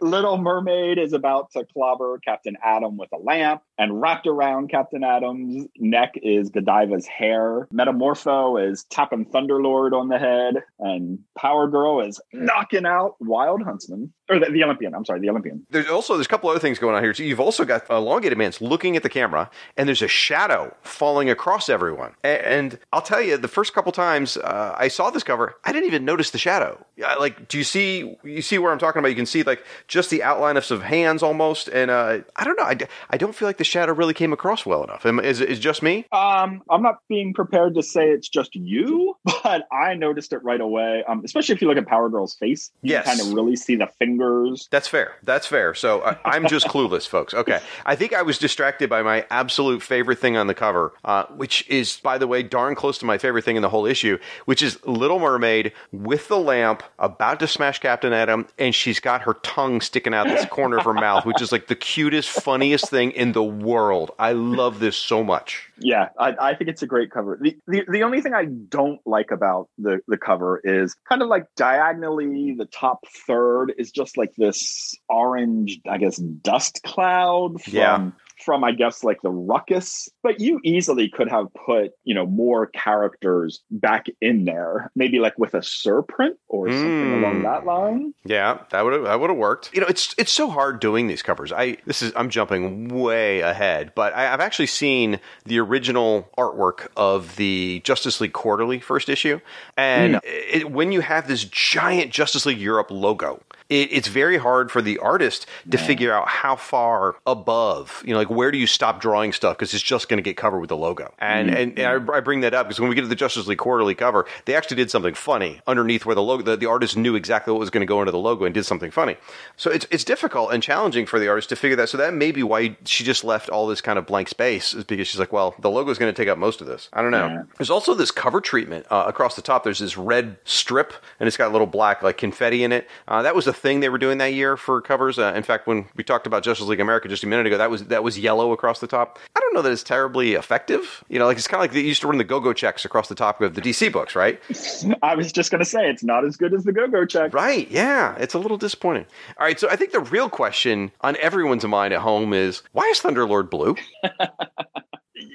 Little 0.01 0.37
Mermaid 0.37 0.99
is 0.99 1.13
about 1.13 1.51
to 1.53 1.65
clobber 1.73 2.19
Captain 2.23 2.55
Atom 2.63 2.97
with 2.97 3.09
a 3.13 3.17
lamp, 3.17 3.63
and 3.79 3.99
wrapped 3.99 4.27
around 4.27 4.69
Captain 4.69 5.03
Atom's 5.03 5.65
neck 5.79 6.13
is 6.21 6.51
Godiva's 6.51 7.07
hair. 7.07 7.67
Metamorpho 7.73 8.69
is 8.71 8.83
tapping 8.91 9.25
Thunderlord 9.25 9.93
on 9.93 10.07
the 10.09 10.19
head, 10.19 10.57
and 10.79 11.17
Power 11.35 11.67
Girl 11.67 11.99
is 12.01 12.10
knocking 12.33 12.85
out 12.85 13.15
Wild 13.19 13.61
Huntsman, 13.63 14.13
or 14.31 14.39
the, 14.39 14.49
the 14.51 14.63
Olympian. 14.63 14.95
I'm 14.95 15.05
sorry, 15.05 15.19
the 15.19 15.29
Olympian. 15.29 15.65
There's 15.69 15.89
also 15.89 16.15
there's 16.15 16.25
a 16.25 16.29
couple 16.29 16.49
other 16.49 16.59
things 16.59 16.79
going 16.79 16.95
on 16.95 17.03
here. 17.03 17.11
You've 17.11 17.39
also 17.39 17.65
got 17.65 17.89
elongated 17.89 18.37
man's 18.37 18.61
looking 18.61 18.95
at 18.95 19.03
the 19.03 19.09
camera, 19.09 19.49
and 19.77 19.87
there's 19.87 20.01
a 20.01 20.07
shadow 20.07 20.75
falling 20.83 21.29
across 21.29 21.69
everyone. 21.69 22.13
A- 22.23 22.47
And 22.47 22.79
I'll 22.93 23.01
tell 23.01 23.21
you, 23.21 23.37
the 23.37 23.47
first 23.47 23.73
couple 23.73 23.91
times 23.91 24.37
uh, 24.37 24.75
I 24.77 24.87
saw 24.87 25.09
this 25.09 25.23
cover, 25.23 25.55
I 25.65 25.71
didn't 25.71 25.87
even 25.87 26.05
notice 26.05 26.31
the 26.31 26.37
shadow. 26.37 26.83
Yeah, 26.95 27.13
Like, 27.15 27.47
do 27.47 27.57
you 27.57 27.63
see? 27.63 28.15
You 28.23 28.41
see 28.41 28.57
where 28.57 28.71
I'm 28.71 28.79
talking 28.79 28.99
about? 28.99 29.09
You 29.09 29.15
can 29.15 29.25
see 29.25 29.43
like 29.43 29.63
just 29.87 30.09
the 30.09 30.23
outline 30.23 30.57
of 30.57 30.65
some 30.65 30.81
hands 30.81 31.21
almost, 31.23 31.67
and 31.67 31.91
uh, 31.91 32.19
I 32.35 32.43
don't 32.43 32.57
know. 32.57 32.63
I, 32.65 32.77
I 33.09 33.17
don't 33.17 33.35
feel 33.35 33.47
like 33.47 33.57
the 33.57 33.63
shadow 33.63 33.93
really 33.93 34.13
came 34.13 34.31
across 34.33 34.65
well 34.65 34.83
enough. 34.83 35.05
Is 35.05 35.41
it 35.41 35.55
just 35.59 35.83
me? 35.83 36.05
Um, 36.11 36.61
I'm 36.69 36.81
not 36.81 36.99
being 37.09 37.33
prepared 37.33 37.75
to 37.75 37.83
say 37.83 38.09
it's 38.09 38.29
just 38.29 38.55
you, 38.55 39.17
but 39.43 39.67
I 39.71 39.95
noticed 39.95 40.31
it 40.33 40.43
right 40.43 40.61
away. 40.61 41.03
Um, 41.07 41.21
especially 41.25 41.55
if 41.55 41.61
you 41.61 41.67
look 41.67 41.77
at 41.77 41.87
Power 41.87 42.09
Girl's 42.09 42.35
face, 42.35 42.71
you 42.81 42.91
Yes. 42.91 43.05
kind 43.05 43.19
of 43.19 43.33
really 43.33 43.55
see 43.55 43.75
the 43.75 43.87
fingers. 44.21 44.67
That's 44.71 44.87
fair. 44.87 45.15
That's 45.23 45.47
fair. 45.47 45.73
So 45.73 46.01
I, 46.03 46.17
I'm 46.25 46.47
just 46.47 46.67
clueless, 46.69 47.07
folks. 47.07 47.33
Okay. 47.33 47.59
I 47.85 47.95
think 47.95 48.13
I 48.13 48.21
was 48.21 48.37
distracted 48.37 48.89
by 48.89 49.01
my 49.01 49.25
absolute 49.29 49.81
favorite 49.81 50.19
thing 50.19 50.37
on 50.37 50.47
the 50.47 50.53
cover, 50.53 50.93
uh, 51.03 51.25
which 51.35 51.67
is, 51.69 51.97
by 51.97 52.17
the 52.17 52.27
way, 52.27 52.43
darn 52.43 52.75
close 52.75 52.97
to 52.99 53.05
my 53.05 53.17
favorite 53.17 53.43
thing 53.43 53.55
in 53.55 53.61
the 53.61 53.69
whole 53.69 53.85
issue, 53.85 54.17
which 54.45 54.61
is 54.61 54.83
Little 54.85 55.19
Mermaid 55.19 55.73
with 55.91 56.27
the 56.27 56.37
lamp 56.37 56.83
about 56.99 57.39
to 57.39 57.47
smash 57.47 57.79
Captain 57.79 58.13
Atom, 58.13 58.47
and 58.57 58.73
she's 58.73 58.99
got 58.99 59.21
her 59.21 59.35
tongue 59.35 59.81
sticking 59.81 60.13
out 60.13 60.27
this 60.27 60.45
corner 60.45 60.77
of 60.77 60.85
her 60.85 60.93
mouth, 60.93 61.25
which 61.25 61.41
is 61.41 61.51
like 61.51 61.67
the 61.67 61.75
cutest, 61.75 62.29
funniest 62.29 62.89
thing 62.89 63.11
in 63.11 63.31
the 63.31 63.43
world. 63.43 64.11
I 64.19 64.33
love 64.33 64.79
this 64.79 64.97
so 64.97 65.23
much. 65.23 65.70
Yeah, 65.81 66.09
I, 66.17 66.35
I 66.39 66.55
think 66.55 66.69
it's 66.69 66.81
a 66.81 66.87
great 66.87 67.11
cover. 67.11 67.39
The, 67.41 67.57
the 67.67 67.83
the 67.87 68.03
only 68.03 68.21
thing 68.21 68.33
I 68.33 68.45
don't 68.45 68.99
like 69.05 69.31
about 69.31 69.69
the 69.77 69.99
the 70.07 70.17
cover 70.17 70.61
is 70.63 70.95
kind 71.07 71.21
of 71.21 71.27
like 71.27 71.45
diagonally, 71.55 72.55
the 72.57 72.65
top 72.65 72.99
third 73.27 73.73
is 73.77 73.91
just 73.91 74.17
like 74.17 74.33
this 74.37 74.95
orange, 75.09 75.79
I 75.89 75.97
guess, 75.97 76.17
dust 76.17 76.81
cloud 76.83 77.61
from 77.61 77.73
Yeah. 77.73 78.11
From 78.41 78.63
I 78.63 78.71
guess 78.71 79.03
like 79.03 79.21
the 79.21 79.29
ruckus. 79.29 80.09
But 80.23 80.39
you 80.39 80.59
easily 80.63 81.09
could 81.09 81.29
have 81.29 81.47
put 81.65 81.91
you 82.03 82.15
know 82.15 82.25
more 82.25 82.67
characters 82.67 83.61
back 83.71 84.05
in 84.21 84.45
there, 84.45 84.91
maybe 84.95 85.19
like 85.19 85.37
with 85.39 85.53
a 85.53 85.59
surprint 85.59 86.35
or 86.47 86.67
something 86.69 86.81
Mm. 86.91 87.19
along 87.19 87.43
that 87.43 87.65
line. 87.65 88.13
Yeah, 88.25 88.59
that 88.71 88.83
would 88.83 88.93
have 88.93 89.03
that 89.03 89.19
would 89.19 89.29
have 89.29 89.37
worked. 89.39 89.71
You 89.73 89.81
know, 89.81 89.87
it's 89.87 90.13
it's 90.17 90.31
so 90.31 90.49
hard 90.49 90.79
doing 90.79 91.07
these 91.07 91.21
covers. 91.21 91.51
I 91.51 91.77
this 91.85 92.01
is 92.01 92.11
I'm 92.15 92.29
jumping 92.29 92.89
way 92.89 93.39
ahead, 93.41 93.93
but 93.95 94.13
I, 94.15 94.33
I've 94.33 94.39
actually 94.39 94.67
seen 94.67 95.19
the 95.45 95.59
original 95.59 96.29
artwork 96.37 96.87
of 96.97 97.35
the 97.37 97.81
Justice 97.83 98.21
League 98.21 98.33
Quarterly 98.33 98.79
first 98.79 99.09
issue, 99.09 99.39
and 99.77 100.19
it, 100.23 100.71
when 100.71 100.91
you 100.91 101.01
have 101.01 101.27
this 101.27 101.43
giant 101.45 102.11
Justice 102.11 102.45
League 102.45 102.59
Europe 102.59 102.87
logo. 102.91 103.41
It, 103.71 103.93
it's 103.93 104.09
very 104.09 104.37
hard 104.37 104.69
for 104.69 104.81
the 104.81 104.97
artist 104.99 105.45
to 105.69 105.77
figure 105.77 106.13
out 106.13 106.27
how 106.27 106.57
far 106.57 107.15
above, 107.25 108.03
you 108.05 108.11
know, 108.11 108.19
like 108.19 108.29
where 108.29 108.51
do 108.51 108.57
you 108.57 108.67
stop 108.67 108.99
drawing 108.99 109.31
stuff 109.31 109.57
because 109.57 109.73
it's 109.73 109.81
just 109.81 110.09
going 110.09 110.17
to 110.17 110.23
get 110.23 110.35
covered 110.35 110.59
with 110.59 110.69
the 110.69 110.77
logo. 110.77 111.13
And 111.19 111.49
and, 111.49 111.79
and 111.79 112.09
I, 112.11 112.17
I 112.17 112.19
bring 112.19 112.41
that 112.41 112.53
up 112.53 112.67
because 112.67 112.81
when 112.81 112.89
we 112.89 112.95
get 112.95 113.01
to 113.01 113.07
the 113.07 113.15
Justice 113.15 113.47
League 113.47 113.59
Quarterly 113.59 113.95
cover, 113.95 114.25
they 114.45 114.55
actually 114.55 114.75
did 114.75 114.91
something 114.91 115.13
funny 115.13 115.61
underneath 115.65 116.05
where 116.05 116.15
the 116.15 116.21
logo. 116.21 116.43
The, 116.43 116.57
the 116.57 116.65
artist 116.65 116.97
knew 116.97 117.15
exactly 117.15 117.53
what 117.53 117.59
was 117.59 117.69
going 117.69 117.81
to 117.81 117.87
go 117.87 118.01
into 118.01 118.11
the 118.11 118.19
logo 118.19 118.43
and 118.43 118.53
did 118.53 118.65
something 118.65 118.91
funny. 118.91 119.15
So 119.55 119.71
it's 119.71 119.87
it's 119.89 120.03
difficult 120.03 120.51
and 120.51 120.61
challenging 120.61 121.05
for 121.05 121.17
the 121.17 121.29
artist 121.29 121.49
to 121.49 121.55
figure 121.55 121.77
that. 121.77 121.87
So 121.87 121.97
that 121.97 122.13
may 122.13 122.31
be 122.31 122.43
why 122.43 122.75
she 122.85 123.03
just 123.05 123.23
left 123.23 123.49
all 123.49 123.67
this 123.67 123.79
kind 123.79 123.97
of 123.97 124.05
blank 124.05 124.27
space 124.27 124.73
is 124.73 124.83
because 124.83 125.07
she's 125.07 125.19
like, 125.19 125.31
well, 125.31 125.55
the 125.59 125.69
logo 125.69 125.89
is 125.91 125.97
going 125.97 126.13
to 126.13 126.21
take 126.21 126.29
up 126.29 126.37
most 126.37 126.59
of 126.59 126.67
this. 126.67 126.89
I 126.91 127.01
don't 127.01 127.11
know. 127.11 127.27
Yeah. 127.27 127.43
There's 127.57 127.69
also 127.69 127.93
this 127.93 128.11
cover 128.11 128.41
treatment 128.41 128.85
uh, 128.89 129.05
across 129.07 129.35
the 129.35 129.41
top. 129.41 129.63
There's 129.63 129.79
this 129.79 129.97
red 129.97 130.37
strip 130.43 130.93
and 131.19 131.27
it's 131.27 131.37
got 131.37 131.47
a 131.47 131.51
little 131.53 131.67
black 131.67 132.03
like 132.03 132.17
confetti 132.17 132.63
in 132.63 132.71
it. 132.71 132.87
Uh, 133.07 133.21
that 133.21 133.35
was 133.35 133.45
the 133.45 133.53
thing 133.61 133.79
they 133.79 133.89
were 133.89 133.97
doing 133.97 134.17
that 134.17 134.33
year 134.33 134.57
for 134.57 134.81
covers. 134.81 135.19
Uh, 135.19 135.33
in 135.35 135.43
fact, 135.43 135.67
when 135.67 135.85
we 135.95 136.03
talked 136.03 136.27
about 136.27 136.43
Justice 136.43 136.67
League 136.67 136.79
America 136.79 137.07
just 137.07 137.23
a 137.23 137.27
minute 137.27 137.45
ago, 137.45 137.57
that 137.57 137.69
was 137.69 137.85
that 137.85 138.03
was 138.03 138.17
yellow 138.19 138.51
across 138.51 138.79
the 138.79 138.87
top. 138.87 139.19
I 139.35 139.39
don't 139.39 139.53
know 139.53 139.61
that 139.61 139.71
it's 139.71 139.83
terribly 139.83 140.33
effective. 140.33 141.03
You 141.07 141.19
know, 141.19 141.25
like 141.25 141.37
it's 141.37 141.47
kind 141.47 141.59
of 141.59 141.63
like 141.63 141.71
they 141.71 141.81
used 141.81 142.01
to 142.01 142.07
run 142.07 142.17
the 142.17 142.23
go-go 142.23 142.53
checks 142.53 142.83
across 142.85 143.07
the 143.07 143.15
top 143.15 143.39
of 143.41 143.55
the 143.55 143.61
DC 143.61 143.91
books, 143.91 144.15
right? 144.15 144.41
I 145.03 145.15
was 145.15 145.31
just 145.31 145.51
gonna 145.51 145.65
say 145.65 145.89
it's 145.89 146.03
not 146.03 146.25
as 146.25 146.35
good 146.37 146.53
as 146.53 146.63
the 146.63 146.73
Go 146.73 146.87
Go 146.87 147.05
check. 147.05 147.33
Right. 147.33 147.69
Yeah. 147.69 148.15
It's 148.17 148.33
a 148.33 148.39
little 148.39 148.57
disappointing. 148.57 149.05
All 149.39 149.45
right. 149.45 149.59
So 149.59 149.69
I 149.69 149.75
think 149.75 149.91
the 149.91 149.99
real 149.99 150.29
question 150.29 150.91
on 151.01 151.15
everyone's 151.17 151.65
mind 151.65 151.93
at 151.93 152.01
home 152.01 152.33
is 152.33 152.63
why 152.73 152.83
is 152.85 152.99
Thunderlord 152.99 153.49
blue? 153.49 153.75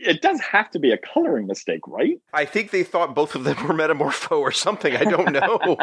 it 0.07 0.23
does 0.23 0.41
have 0.41 0.71
to 0.71 0.79
be 0.79 0.93
a 0.93 0.99
coloring 0.99 1.47
mistake, 1.47 1.87
right? 1.87 2.21
I 2.33 2.45
think 2.45 2.71
they 2.71 2.83
thought 2.83 3.15
both 3.15 3.35
of 3.35 3.45
them 3.45 3.57
were 3.67 3.75
metamorpho 3.75 4.39
or 4.39 4.53
something. 4.53 4.95
I 4.97 5.05
don't 5.05 5.33
know. 5.33 5.77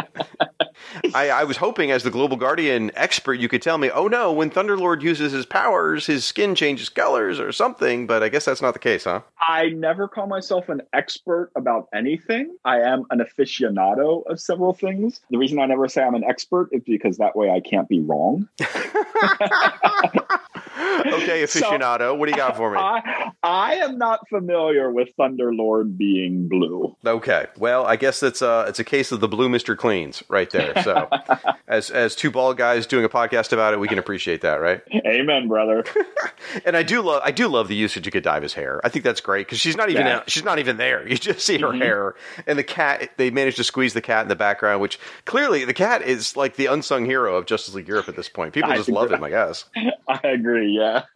I, 1.14 1.30
I 1.30 1.44
was 1.44 1.58
hoping, 1.58 1.92
as 1.92 2.04
the 2.04 2.12
Global 2.12 2.38
Guardian 2.38 2.92
expert, 2.96 3.36
you 3.36 3.48
could 3.48 3.62
tell 3.62 3.78
me, 3.78 3.92
oh 3.92 4.08
no, 4.08 4.32
when 4.32 4.50
Thunderlord 4.50 5.02
uses 5.02 5.32
his 5.32 5.46
powers, 5.46 6.06
his 6.06 6.26
skin 6.26 6.56
changes 6.56 6.90
colors 6.90 7.40
or 7.40 7.52
something, 7.52 8.08
but 8.08 8.24
I 8.24 8.30
guess 8.30 8.46
that's 8.46 8.62
not 8.62 8.74
the 8.74 8.80
case, 8.80 9.04
huh? 9.04 9.22
I 9.40 9.70
never 9.70 10.08
call 10.08 10.28
myself 10.28 10.70
an 10.70 10.82
expert 10.94 11.52
about 11.56 11.90
anything. 11.94 12.56
I 12.66 12.80
am 12.80 13.06
an 13.10 13.20
aficionado 13.20 14.24
of 14.28 14.40
several 14.40 14.74
things. 14.74 15.22
The 15.30 15.38
reason 15.38 15.60
I 15.60 15.66
never 15.66 15.88
say 15.88 16.04
I'm 16.04 16.16
an 16.16 16.24
expert 16.24 16.70
is 16.72 16.82
because 16.84 17.18
that 17.18 17.36
way 17.36 17.50
I 17.50 17.60
can't 17.60 17.90
be 17.90 18.00
wrong. 18.00 18.48
okay, 20.84 21.44
aficionado, 21.44 22.00
so, 22.00 22.16
what 22.16 22.28
do 22.28 22.32
you 22.32 22.38
got 22.38 22.58
for 22.58 22.72
me? 22.72 22.78
I, 22.78 23.32
I 23.44 23.76
am 23.76 23.98
not 23.98 24.28
familiar 24.30 24.92
with 24.92 25.10
Thunderlord 25.18 25.98
being 25.98 26.48
blue. 26.48 26.96
Okay, 27.06 27.48
well, 27.58 27.86
I 27.86 27.96
guess 27.96 28.24
it's 28.24 28.42
a 28.42 28.66
it's 28.68 28.80
a 28.80 28.84
case 28.84 29.12
of 29.12 29.20
the 29.20 29.28
blue 29.28 29.50
Mister 29.50 29.76
Cleans 29.76 30.24
right 30.30 30.50
there. 30.50 30.82
So, 30.84 31.10
as 31.68 31.90
as 31.90 32.16
two 32.16 32.32
bald 32.32 32.58
guys 32.58 32.86
doing 32.88 33.06
a 33.06 33.10
podcast 33.10 33.54
about 33.54 33.74
it, 33.74 33.80
we 33.80 33.88
can 33.88 34.00
appreciate 34.00 34.42
that, 34.42 34.56
right? 34.56 34.82
Amen, 35.06 35.48
brother. 35.48 35.84
and 36.66 36.76
I 36.76 36.84
do 36.84 37.02
love 37.02 37.22
I 37.24 37.32
do 37.32 37.48
love 37.48 37.68
the 37.68 37.76
usage 37.76 38.08
of 38.08 38.14
Godiva's 38.14 38.54
hair. 38.54 38.82
I 38.84 38.90
think 38.90 39.04
that's 39.06 39.22
great 39.22 39.48
because 39.48 39.60
she's 39.60 39.78
not 39.78 39.90
even 39.90 40.06
yeah. 40.06 40.24
she's 40.28 40.44
not 40.44 40.60
even 40.60 40.78
there. 40.78 41.08
You 41.08 41.18
just 41.18 41.46
see 41.46 41.60
her 41.60 41.68
mm-hmm. 41.68 41.82
hair 41.82 42.16
and 42.48 42.58
the 42.58 42.64
cat. 42.64 43.12
They 43.18 43.30
managed 43.30 43.58
to 43.58 43.64
squeeze 43.64 43.94
the 43.94 44.02
cat 44.02 44.24
in 44.24 44.30
the 44.30 44.36
background, 44.36 44.82
which 44.82 45.00
clearly 45.26 45.66
the 45.66 45.74
cat 45.74 46.02
is 46.02 46.36
like 46.36 46.56
the 46.56 46.68
unsung 46.68 47.06
hero 47.06 47.36
of 47.36 47.46
Justice 47.46 47.74
League 47.74 47.88
Europe 47.88 48.10
at 48.10 48.16
this 48.16 48.30
point. 48.30 48.54
People 48.54 48.74
just 48.74 48.90
love 48.90 49.12
him, 49.12 49.24
I 49.24 49.30
guess. 49.30 49.66
I 50.08 50.28
agree. 50.28 50.73
Yeah. 50.74 51.04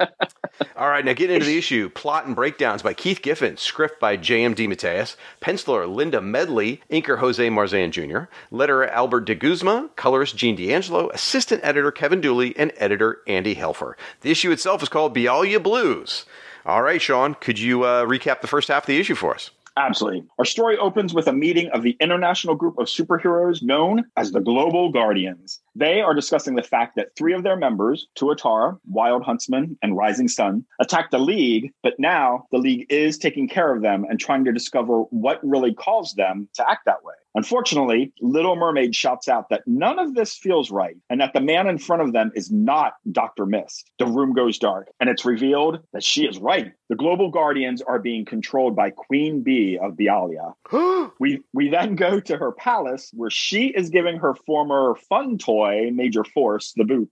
All 0.76 0.90
right, 0.90 1.04
now 1.04 1.14
getting 1.14 1.36
into 1.36 1.48
the 1.48 1.58
issue. 1.58 1.90
Plot 1.90 2.26
and 2.26 2.36
breakdowns 2.36 2.82
by 2.84 2.94
Keith 2.94 3.22
Giffen, 3.22 3.58
script 3.58 4.00
by 4.00 4.16
J.M. 4.16 4.54
DeMatteis, 4.54 5.16
penciler 5.42 5.88
Linda 5.94 6.22
Medley, 6.22 6.82
inker 6.92 7.18
Jose 7.18 7.48
Marzan 7.48 7.92
Jr., 7.92 8.30
letterer 8.56 8.90
Albert 8.90 9.22
De 9.22 9.36
Guzman, 9.36 9.90
colorist 9.96 10.38
Gene 10.38 10.56
D'Angelo, 10.56 11.10
assistant 11.10 11.62
editor 11.64 11.92
Kevin 11.92 12.22
Dooley, 12.22 12.56
and 12.58 12.72
editor 12.78 13.22
Andy 13.28 13.56
Helfer. 13.56 13.96
The 14.22 14.32
issue 14.32 14.52
itself 14.52 14.84
is 14.84 14.90
called 14.90 15.16
Bialya 15.16 15.62
Blues. 15.62 16.26
All 16.66 16.84
right, 16.84 17.02
Sean, 17.02 17.34
could 17.34 17.58
you 17.58 17.84
uh, 17.84 18.06
recap 18.06 18.42
the 18.42 18.48
first 18.48 18.68
half 18.68 18.84
of 18.84 18.88
the 18.88 19.00
issue 19.00 19.16
for 19.16 19.34
us? 19.34 19.52
Absolutely. 19.78 20.26
Our 20.40 20.46
story 20.46 20.78
opens 20.78 21.14
with 21.14 21.28
a 21.28 21.34
meeting 21.34 21.70
of 21.70 21.84
the 21.84 21.96
international 22.00 22.56
group 22.56 22.80
of 22.80 22.88
superheroes 22.88 23.62
known 23.62 24.06
as 24.18 24.32
the 24.32 24.40
Global 24.40 24.92
Guardians. 24.92 25.62
They 25.78 26.02
are 26.02 26.16
discussing 26.16 26.56
the 26.56 26.64
fact 26.64 26.96
that 26.96 27.16
three 27.16 27.36
of 27.36 27.44
their 27.44 27.56
members, 27.56 28.08
Tuatara, 28.18 28.80
Wild 28.88 29.22
Huntsman, 29.22 29.78
and 29.84 29.96
Rising 29.96 30.28
Sun, 30.28 30.66
attacked 30.80 31.12
the 31.12 31.20
League, 31.20 31.72
but 31.84 32.00
now 32.00 32.48
the 32.52 32.58
League 32.58 32.88
is 32.90 33.20
taking 33.20 33.48
care 33.48 33.76
of 33.76 33.84
them 33.84 34.04
and 34.10 34.20
trying 34.20 34.44
to 34.46 34.52
discover 34.52 35.02
what 35.12 35.40
really 35.44 35.76
caused 35.76 36.18
them 36.18 36.50
to 36.56 36.68
act 36.68 36.86
that 36.86 37.04
way. 37.04 37.14
Unfortunately, 37.38 38.12
Little 38.20 38.56
Mermaid 38.56 38.96
shouts 38.96 39.28
out 39.28 39.50
that 39.50 39.62
none 39.68 40.00
of 40.00 40.16
this 40.16 40.36
feels 40.36 40.72
right 40.72 40.98
and 41.08 41.22
that 41.22 41.34
the 41.34 41.40
man 41.40 41.68
in 41.68 41.78
front 41.78 42.02
of 42.02 42.12
them 42.12 42.32
is 42.34 42.52
not 42.52 42.94
Dr. 43.12 43.46
Mist. 43.46 43.92
The 44.00 44.08
room 44.08 44.34
goes 44.34 44.58
dark 44.58 44.90
and 45.00 45.08
it's 45.08 45.24
revealed 45.24 45.78
that 45.94 46.04
she 46.04 46.26
is 46.26 46.40
right. 46.40 46.72
The 46.90 46.96
global 46.96 47.30
guardians 47.30 47.84
are 47.84 48.00
being 48.00 48.26
controlled 48.26 48.76
by 48.76 48.90
Queen 48.90 49.44
Bee 49.44 49.78
of 49.78 49.94
Bialya. 49.94 50.54
we 51.20 51.44
we 51.54 51.70
then 51.70 51.96
go 51.96 52.20
to 52.20 52.38
her 52.38 52.54
palace 52.54 53.12
where 53.14 53.30
she 53.30 53.68
is 53.68 53.92
giving 53.92 54.18
her 54.18 54.34
former 54.34 54.96
fun 55.08 55.38
toy, 55.38 55.67
Major 55.94 56.24
Force, 56.24 56.74
the 56.76 56.84
boot. 56.84 57.10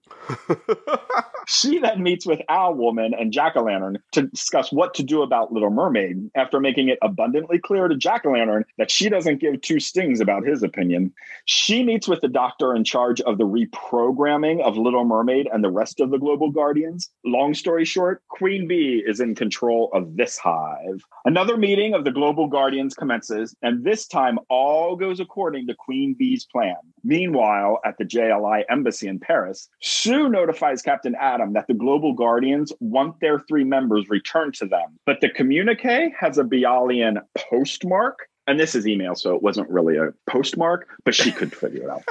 she 1.46 1.78
then 1.78 2.02
meets 2.02 2.26
with 2.26 2.40
Owl 2.48 2.74
Woman 2.74 3.14
and 3.18 3.32
Jack 3.32 3.56
O' 3.56 3.62
Lantern 3.62 3.98
to 4.12 4.22
discuss 4.22 4.72
what 4.72 4.94
to 4.94 5.02
do 5.02 5.22
about 5.22 5.52
Little 5.52 5.70
Mermaid 5.70 6.30
after 6.34 6.60
making 6.60 6.88
it 6.88 6.98
abundantly 7.02 7.58
clear 7.58 7.88
to 7.88 7.96
Jack 7.96 8.26
O' 8.26 8.32
Lantern 8.32 8.64
that 8.78 8.90
she 8.90 9.08
doesn't 9.08 9.40
give 9.40 9.60
two 9.60 9.80
stings 9.80 10.20
about 10.20 10.46
his 10.46 10.62
opinion. 10.62 11.12
She 11.44 11.82
meets 11.82 12.08
with 12.08 12.20
the 12.20 12.28
doctor 12.28 12.74
in 12.74 12.84
charge 12.84 13.20
of 13.22 13.38
the 13.38 13.46
reprogramming 13.46 14.60
of 14.60 14.76
Little 14.76 15.04
Mermaid 15.04 15.48
and 15.52 15.62
the 15.62 15.70
rest 15.70 16.00
of 16.00 16.10
the 16.10 16.18
Global 16.18 16.50
Guardians. 16.50 17.10
Long 17.24 17.54
story 17.54 17.84
short, 17.84 18.22
Queen 18.28 18.66
Bee 18.66 19.02
is 19.06 19.20
in 19.20 19.34
control 19.34 19.90
of 19.92 20.16
this 20.16 20.36
hive. 20.36 21.02
Another 21.24 21.56
meeting 21.56 21.94
of 21.94 22.04
the 22.04 22.10
Global 22.10 22.48
Guardians 22.48 22.94
commences, 22.94 23.54
and 23.62 23.84
this 23.84 24.06
time 24.06 24.38
all 24.48 24.96
goes 24.96 25.20
according 25.20 25.68
to 25.68 25.74
Queen 25.74 26.14
Bee's 26.18 26.44
plan. 26.44 26.76
Meanwhile, 27.04 27.80
at 27.84 27.98
the 27.98 28.04
JLI 28.04 28.64
embassy 28.68 29.06
in 29.06 29.20
Paris, 29.20 29.68
Sue 29.80 30.28
notifies 30.28 30.82
Captain 30.82 31.14
Atom 31.36 31.52
that 31.52 31.66
the 31.66 31.74
Global 31.74 32.14
Guardians 32.14 32.72
want 32.80 33.20
their 33.20 33.38
three 33.40 33.64
members 33.64 34.08
returned 34.08 34.54
to 34.54 34.66
them, 34.66 34.98
but 35.04 35.20
the 35.20 35.28
communique 35.28 36.12
has 36.18 36.38
a 36.38 36.44
Bialyan 36.44 37.20
postmark 37.36 38.28
and 38.48 38.60
this 38.60 38.76
is 38.76 38.86
email, 38.86 39.16
so 39.16 39.34
it 39.34 39.42
wasn't 39.42 39.68
really 39.68 39.96
a 39.96 40.12
postmark, 40.30 40.86
but 41.04 41.16
she 41.16 41.32
could 41.32 41.52
figure 41.52 41.82
it 41.82 41.90
out. 41.90 42.04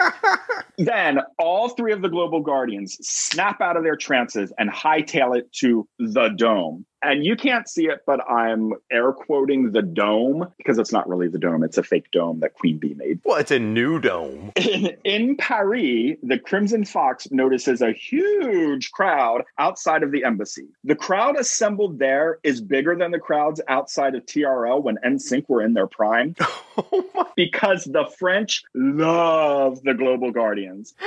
then 0.78 1.20
all 1.40 1.70
three 1.70 1.94
of 1.94 2.02
the 2.02 2.10
global 2.10 2.42
guardians 2.42 2.98
snap 3.02 3.62
out 3.62 3.78
of 3.78 3.84
their 3.84 3.96
trances 3.96 4.52
and 4.58 4.70
hightail 4.70 5.38
it 5.38 5.50
to 5.54 5.88
the 5.98 6.28
dome 6.28 6.86
and 7.02 7.26
you 7.26 7.36
can't 7.36 7.68
see 7.68 7.86
it, 7.88 8.02
but 8.06 8.20
I'm 8.30 8.74
air 8.92 9.12
quoting 9.12 9.72
the 9.72 9.82
dome 9.82 10.52
because 10.58 10.78
it's 10.78 10.92
not 10.92 11.08
really 11.08 11.28
the 11.28 11.38
dome. 11.38 11.64
It's 11.64 11.78
a 11.78 11.84
fake 11.84 12.12
dome 12.12 12.40
that 12.40 12.54
Queen 12.54 12.78
Bee 12.78 12.94
made. 12.94 13.20
Well, 13.24 13.38
it's 13.38 13.52
a 13.52 13.60
new 13.60 14.00
dome. 14.00 14.52
In, 14.66 14.98
in 15.04 15.38
Paris, 15.38 16.18
the 16.24 16.40
Crimson 16.40 16.86
Fox 16.86 17.30
notices 17.32 17.82
a 17.82 17.92
huge 17.92 18.92
crowd 18.92 19.44
outside 19.58 20.04
of 20.04 20.12
the 20.12 20.24
embassy. 20.24 20.68
The 20.84 20.96
crowd 20.96 21.40
assembled 21.40 22.00
there 22.00 22.40
is 22.44 22.62
bigger 22.62 22.96
than 22.96 23.12
the 23.12 23.20
crowds 23.20 23.62
outside 23.68 24.16
of 24.16 24.26
TRL 24.26 24.82
when 24.82 24.98
NSYNC 25.06 25.48
were 25.48 25.62
in 25.62 25.74
their 25.74 25.88
prime 25.88 26.36
oh 26.78 27.32
because 27.36 27.86
the 27.86 28.06
French 28.18 28.64
love 28.74 29.82
the 29.84 29.94
Global 29.94 30.32
Guardians. 30.32 30.94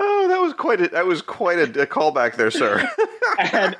Oh, 0.00 0.28
that 0.28 0.40
was 0.40 0.54
quite 0.54 0.80
a 0.80 0.88
that 0.88 1.06
was 1.06 1.20
quite 1.20 1.58
a, 1.58 1.82
a 1.82 1.86
callback 1.86 2.36
there, 2.36 2.50
sir. 2.50 2.88
and 3.38 3.76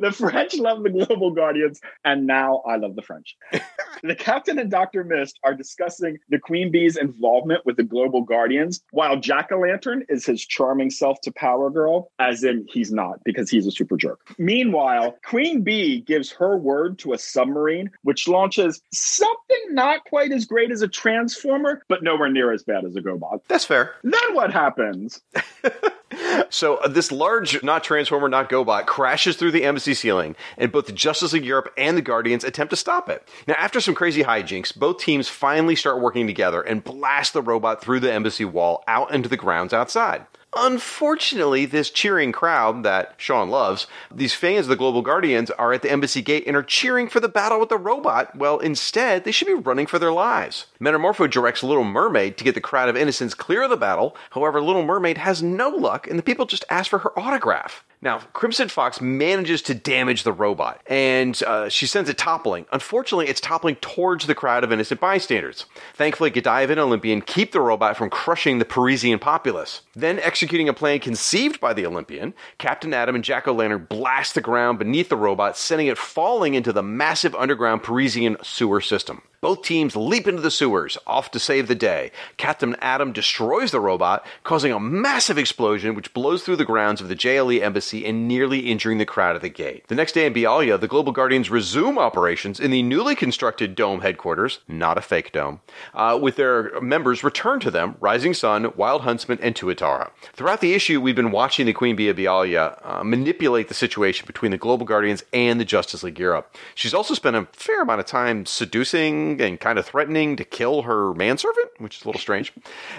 the 0.00 0.10
French 0.16 0.56
love 0.56 0.82
the 0.82 0.90
Global 0.90 1.30
Guardians, 1.30 1.80
and 2.04 2.26
now 2.26 2.62
I 2.66 2.76
love 2.76 2.96
the 2.96 3.02
French. 3.02 3.36
the 4.02 4.14
Captain 4.14 4.58
and 4.58 4.70
Dr. 4.70 5.04
Mist 5.04 5.38
are 5.44 5.54
discussing 5.54 6.18
the 6.28 6.38
Queen 6.38 6.70
Bee's 6.70 6.96
involvement 6.96 7.64
with 7.64 7.76
the 7.76 7.82
Global 7.82 8.22
Guardians, 8.22 8.82
while 8.90 9.16
Jack 9.18 9.52
O' 9.52 9.60
Lantern 9.60 10.04
is 10.08 10.26
his 10.26 10.44
charming 10.44 10.90
self 10.90 11.20
to 11.22 11.32
Power 11.32 11.70
Girl, 11.70 12.10
as 12.18 12.44
in 12.44 12.66
he's 12.68 12.92
not, 12.92 13.22
because 13.24 13.50
he's 13.50 13.66
a 13.66 13.70
super 13.70 13.96
jerk. 13.96 14.20
Meanwhile, 14.38 15.16
Queen 15.24 15.62
Bee 15.62 16.00
gives 16.00 16.30
her 16.32 16.56
word 16.56 16.98
to 17.00 17.12
a 17.12 17.18
submarine, 17.18 17.90
which 18.02 18.28
launches 18.28 18.80
something 18.92 19.36
not 19.70 20.04
quite 20.04 20.32
as 20.32 20.44
great 20.44 20.70
as 20.70 20.82
a 20.82 20.88
transformer, 20.88 21.82
but 21.88 22.02
nowhere 22.02 22.30
near 22.30 22.52
as 22.52 22.62
bad 22.62 22.84
as 22.84 22.96
a 22.96 23.00
GoBot. 23.00 23.40
That's 23.48 23.64
fair. 23.64 23.94
Then 24.02 24.34
what 24.34 24.52
happens? 24.52 25.20
so 26.50 26.76
uh, 26.76 26.88
this 26.88 27.10
large, 27.10 27.62
not 27.62 27.82
transformer, 27.84 28.28
not 28.28 28.48
GoBot, 28.48 28.86
crashes 28.86 29.36
through 29.36 29.50
the 29.52 29.64
embassy 29.64 29.94
ceiling, 29.94 30.36
and 30.56 30.70
both 30.70 30.86
the 30.86 30.92
Justice 30.92 31.32
League 31.32 31.44
Europe 31.44 31.72
and 31.76 31.96
the 31.96 32.02
Guardians 32.02 32.44
attempt 32.44 32.70
to 32.70 32.76
stop 32.76 33.08
it. 33.08 33.26
Now, 33.46 33.54
after 33.58 33.80
some 33.80 33.94
crazy 33.94 34.22
hijinks, 34.22 34.76
both 34.76 34.98
teams 34.98 35.28
finally 35.28 35.76
start 35.76 36.00
working 36.00 36.26
together 36.26 36.62
and 36.62 36.84
blast 36.84 37.32
the 37.32 37.42
robot 37.42 37.82
through 37.82 38.00
the 38.00 38.12
embassy 38.12 38.44
wall 38.44 38.84
out 38.86 39.12
into 39.12 39.28
the 39.28 39.36
grounds 39.36 39.72
outside. 39.72 40.26
Unfortunately, 40.58 41.66
this 41.66 41.90
cheering 41.90 42.32
crowd 42.32 42.82
that 42.82 43.14
Sean 43.18 43.50
loves, 43.50 43.86
these 44.10 44.32
fans 44.32 44.60
of 44.60 44.68
the 44.68 44.76
Global 44.76 45.02
Guardians 45.02 45.50
are 45.50 45.74
at 45.74 45.82
the 45.82 45.90
embassy 45.90 46.22
gate 46.22 46.44
and 46.46 46.56
are 46.56 46.62
cheering 46.62 47.08
for 47.08 47.20
the 47.20 47.28
battle 47.28 47.60
with 47.60 47.68
the 47.68 47.76
robot. 47.76 48.34
Well, 48.34 48.58
instead, 48.58 49.24
they 49.24 49.32
should 49.32 49.46
be 49.46 49.54
running 49.54 49.86
for 49.86 49.98
their 49.98 50.12
lives. 50.12 50.66
Metamorpho 50.80 51.30
directs 51.30 51.62
Little 51.62 51.84
Mermaid 51.84 52.38
to 52.38 52.44
get 52.44 52.54
the 52.54 52.60
crowd 52.62 52.88
of 52.88 52.96
innocents 52.96 53.34
clear 53.34 53.64
of 53.64 53.70
the 53.70 53.76
battle. 53.76 54.16
However, 54.30 54.62
Little 54.62 54.82
Mermaid 54.84 55.18
has 55.18 55.42
no 55.42 55.68
luck, 55.68 56.08
and 56.08 56.18
the 56.18 56.22
people 56.22 56.46
just 56.46 56.64
ask 56.70 56.88
for 56.88 57.00
her 57.00 57.18
autograph. 57.18 57.84
Now, 58.06 58.18
Crimson 58.34 58.68
Fox 58.68 59.00
manages 59.00 59.62
to 59.62 59.74
damage 59.74 60.22
the 60.22 60.32
robot, 60.32 60.80
and 60.86 61.42
uh, 61.42 61.68
she 61.68 61.86
sends 61.86 62.08
it 62.08 62.16
toppling. 62.16 62.64
Unfortunately, 62.70 63.26
it's 63.26 63.40
toppling 63.40 63.74
towards 63.80 64.28
the 64.28 64.34
crowd 64.36 64.62
of 64.62 64.70
innocent 64.70 65.00
bystanders. 65.00 65.66
Thankfully, 65.94 66.30
Godiva 66.30 66.70
and 66.70 66.80
Olympian 66.80 67.20
keep 67.20 67.50
the 67.50 67.60
robot 67.60 67.96
from 67.96 68.08
crushing 68.08 68.60
the 68.60 68.64
Parisian 68.64 69.18
populace. 69.18 69.82
Then, 69.96 70.20
executing 70.20 70.68
a 70.68 70.72
plan 70.72 71.00
conceived 71.00 71.58
by 71.58 71.72
the 71.72 71.84
Olympian, 71.84 72.32
Captain 72.58 72.94
Atom 72.94 73.16
and 73.16 73.24
Jack 73.24 73.48
O' 73.48 73.52
Lantern 73.52 73.88
blast 73.90 74.36
the 74.36 74.40
ground 74.40 74.78
beneath 74.78 75.08
the 75.08 75.16
robot, 75.16 75.56
sending 75.56 75.88
it 75.88 75.98
falling 75.98 76.54
into 76.54 76.72
the 76.72 76.84
massive 76.84 77.34
underground 77.34 77.82
Parisian 77.82 78.36
sewer 78.40 78.80
system. 78.80 79.22
Both 79.40 79.62
teams 79.62 79.96
leap 79.96 80.26
into 80.26 80.42
the 80.42 80.50
sewers, 80.50 80.98
off 81.06 81.30
to 81.32 81.38
save 81.38 81.68
the 81.68 81.74
day. 81.74 82.10
Captain 82.36 82.74
Atom 82.76 83.12
destroys 83.12 83.70
the 83.70 83.80
robot, 83.80 84.24
causing 84.44 84.72
a 84.72 84.80
massive 84.80 85.38
explosion 85.38 85.94
which 85.94 86.14
blows 86.14 86.42
through 86.42 86.56
the 86.56 86.64
grounds 86.64 87.00
of 87.00 87.08
the 87.08 87.16
JLE 87.16 87.60
embassy 87.62 88.06
and 88.06 88.26
nearly 88.26 88.60
injuring 88.60 88.98
the 88.98 89.04
crowd 89.04 89.36
at 89.36 89.42
the 89.42 89.48
gate. 89.48 89.86
The 89.88 89.94
next 89.94 90.12
day 90.12 90.26
in 90.26 90.34
Bialya, 90.34 90.80
the 90.80 90.88
Global 90.88 91.12
Guardians 91.12 91.50
resume 91.50 91.98
operations 91.98 92.60
in 92.60 92.70
the 92.70 92.82
newly 92.82 93.14
constructed 93.14 93.74
dome 93.74 94.00
headquarters, 94.00 94.60
not 94.68 94.98
a 94.98 95.02
fake 95.02 95.32
dome, 95.32 95.60
uh, 95.94 96.18
with 96.20 96.36
their 96.36 96.80
members 96.80 97.24
returned 97.24 97.62
to 97.62 97.70
them 97.70 97.96
Rising 98.00 98.34
Sun, 98.34 98.72
Wild 98.76 99.02
Huntsman, 99.02 99.38
and 99.42 99.54
Tuatara. 99.54 100.10
Throughout 100.32 100.60
the 100.60 100.74
issue, 100.74 101.00
we've 101.00 101.16
been 101.16 101.30
watching 101.30 101.66
the 101.66 101.72
Queen 101.72 101.96
Bee 101.96 102.08
of 102.08 102.16
Bialya 102.16 102.78
uh, 102.84 103.04
manipulate 103.04 103.68
the 103.68 103.74
situation 103.74 104.26
between 104.26 104.50
the 104.50 104.58
Global 104.58 104.86
Guardians 104.86 105.24
and 105.32 105.60
the 105.60 105.64
Justice 105.64 106.02
League 106.02 106.18
Europe. 106.18 106.54
She's 106.74 106.94
also 106.94 107.14
spent 107.14 107.36
a 107.36 107.46
fair 107.52 107.82
amount 107.82 108.00
of 108.00 108.06
time 108.06 108.46
seducing 108.46 109.25
and 109.40 109.60
kind 109.60 109.78
of 109.78 109.86
threatening 109.86 110.36
to 110.36 110.44
kill 110.44 110.82
her 110.82 111.12
manservant, 111.14 111.70
which 111.78 111.98
is 111.98 112.04
a 112.04 112.08
little 112.08 112.20
strange. 112.20 112.52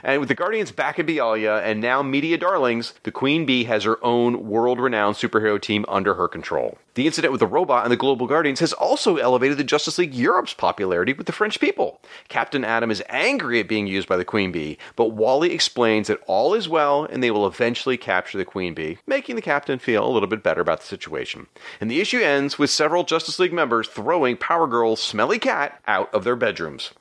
And 0.04 0.20
with 0.20 0.30
the 0.30 0.36
Guardians 0.36 0.72
back 0.72 1.00
in 1.00 1.06
Bialya 1.06 1.64
and 1.64 1.82
now 1.82 2.02
media 2.02 2.38
darlings, 2.38 2.94
the 3.04 3.12
Queen 3.12 3.46
Bee 3.46 3.64
has 3.66 3.84
her 3.84 4.04
own 4.04 4.48
world 4.48 4.80
renowned 4.80 5.16
superhero 5.16 5.62
team 5.62 5.86
under 5.88 6.16
her 6.16 6.28
control. 6.28 6.78
The 6.98 7.06
incident 7.06 7.32
with 7.32 7.42
the 7.42 7.46
robot 7.46 7.84
and 7.84 7.92
the 7.92 7.96
Global 7.96 8.26
Guardians 8.26 8.60
has 8.60 8.74
also 8.74 9.18
elevated 9.18 9.60
the 9.60 9.64
Justice 9.64 10.00
League 10.00 10.16
Europe's 10.16 10.56
popularity 10.56 11.14
with 11.14 11.28
the 11.28 11.32
French 11.32 11.60
people. 11.60 12.02
Captain 12.28 12.66
Atom 12.66 12.90
is 12.90 13.04
angry 13.08 13.60
at 13.60 13.68
being 13.68 13.86
used 13.86 14.08
by 14.08 14.18
the 14.18 14.26
Queen 14.26 14.52
Bee, 14.52 14.80
but 14.96 15.12
Wally 15.12 15.54
explains 15.54 16.08
that 16.08 16.24
all 16.26 16.56
is 16.56 16.68
well 16.68 17.04
and 17.04 17.22
they 17.22 17.30
will 17.30 17.46
eventually 17.46 17.98
capture 17.98 18.40
the 18.40 18.46
Queen 18.46 18.74
Bee, 18.74 18.98
making 19.06 19.36
the 19.36 19.44
captain 19.44 19.78
feel 19.78 20.04
a 20.04 20.10
little 20.10 20.28
bit 20.28 20.42
better 20.42 20.60
about 20.60 20.80
the 20.80 20.88
situation. 20.88 21.46
And 21.80 21.92
the 21.92 22.02
issue 22.02 22.18
ends 22.18 22.58
with 22.58 22.72
several 22.72 23.04
Justice 23.04 23.38
League 23.38 23.54
members 23.54 23.88
throwing 23.88 24.36
Power 24.36 24.66
Girl's 24.66 25.00
smelly 25.00 25.38
cat 25.38 25.80
out 25.86 26.12
of 26.16 26.24
their 26.24 26.36
bedrooms. 26.36 26.96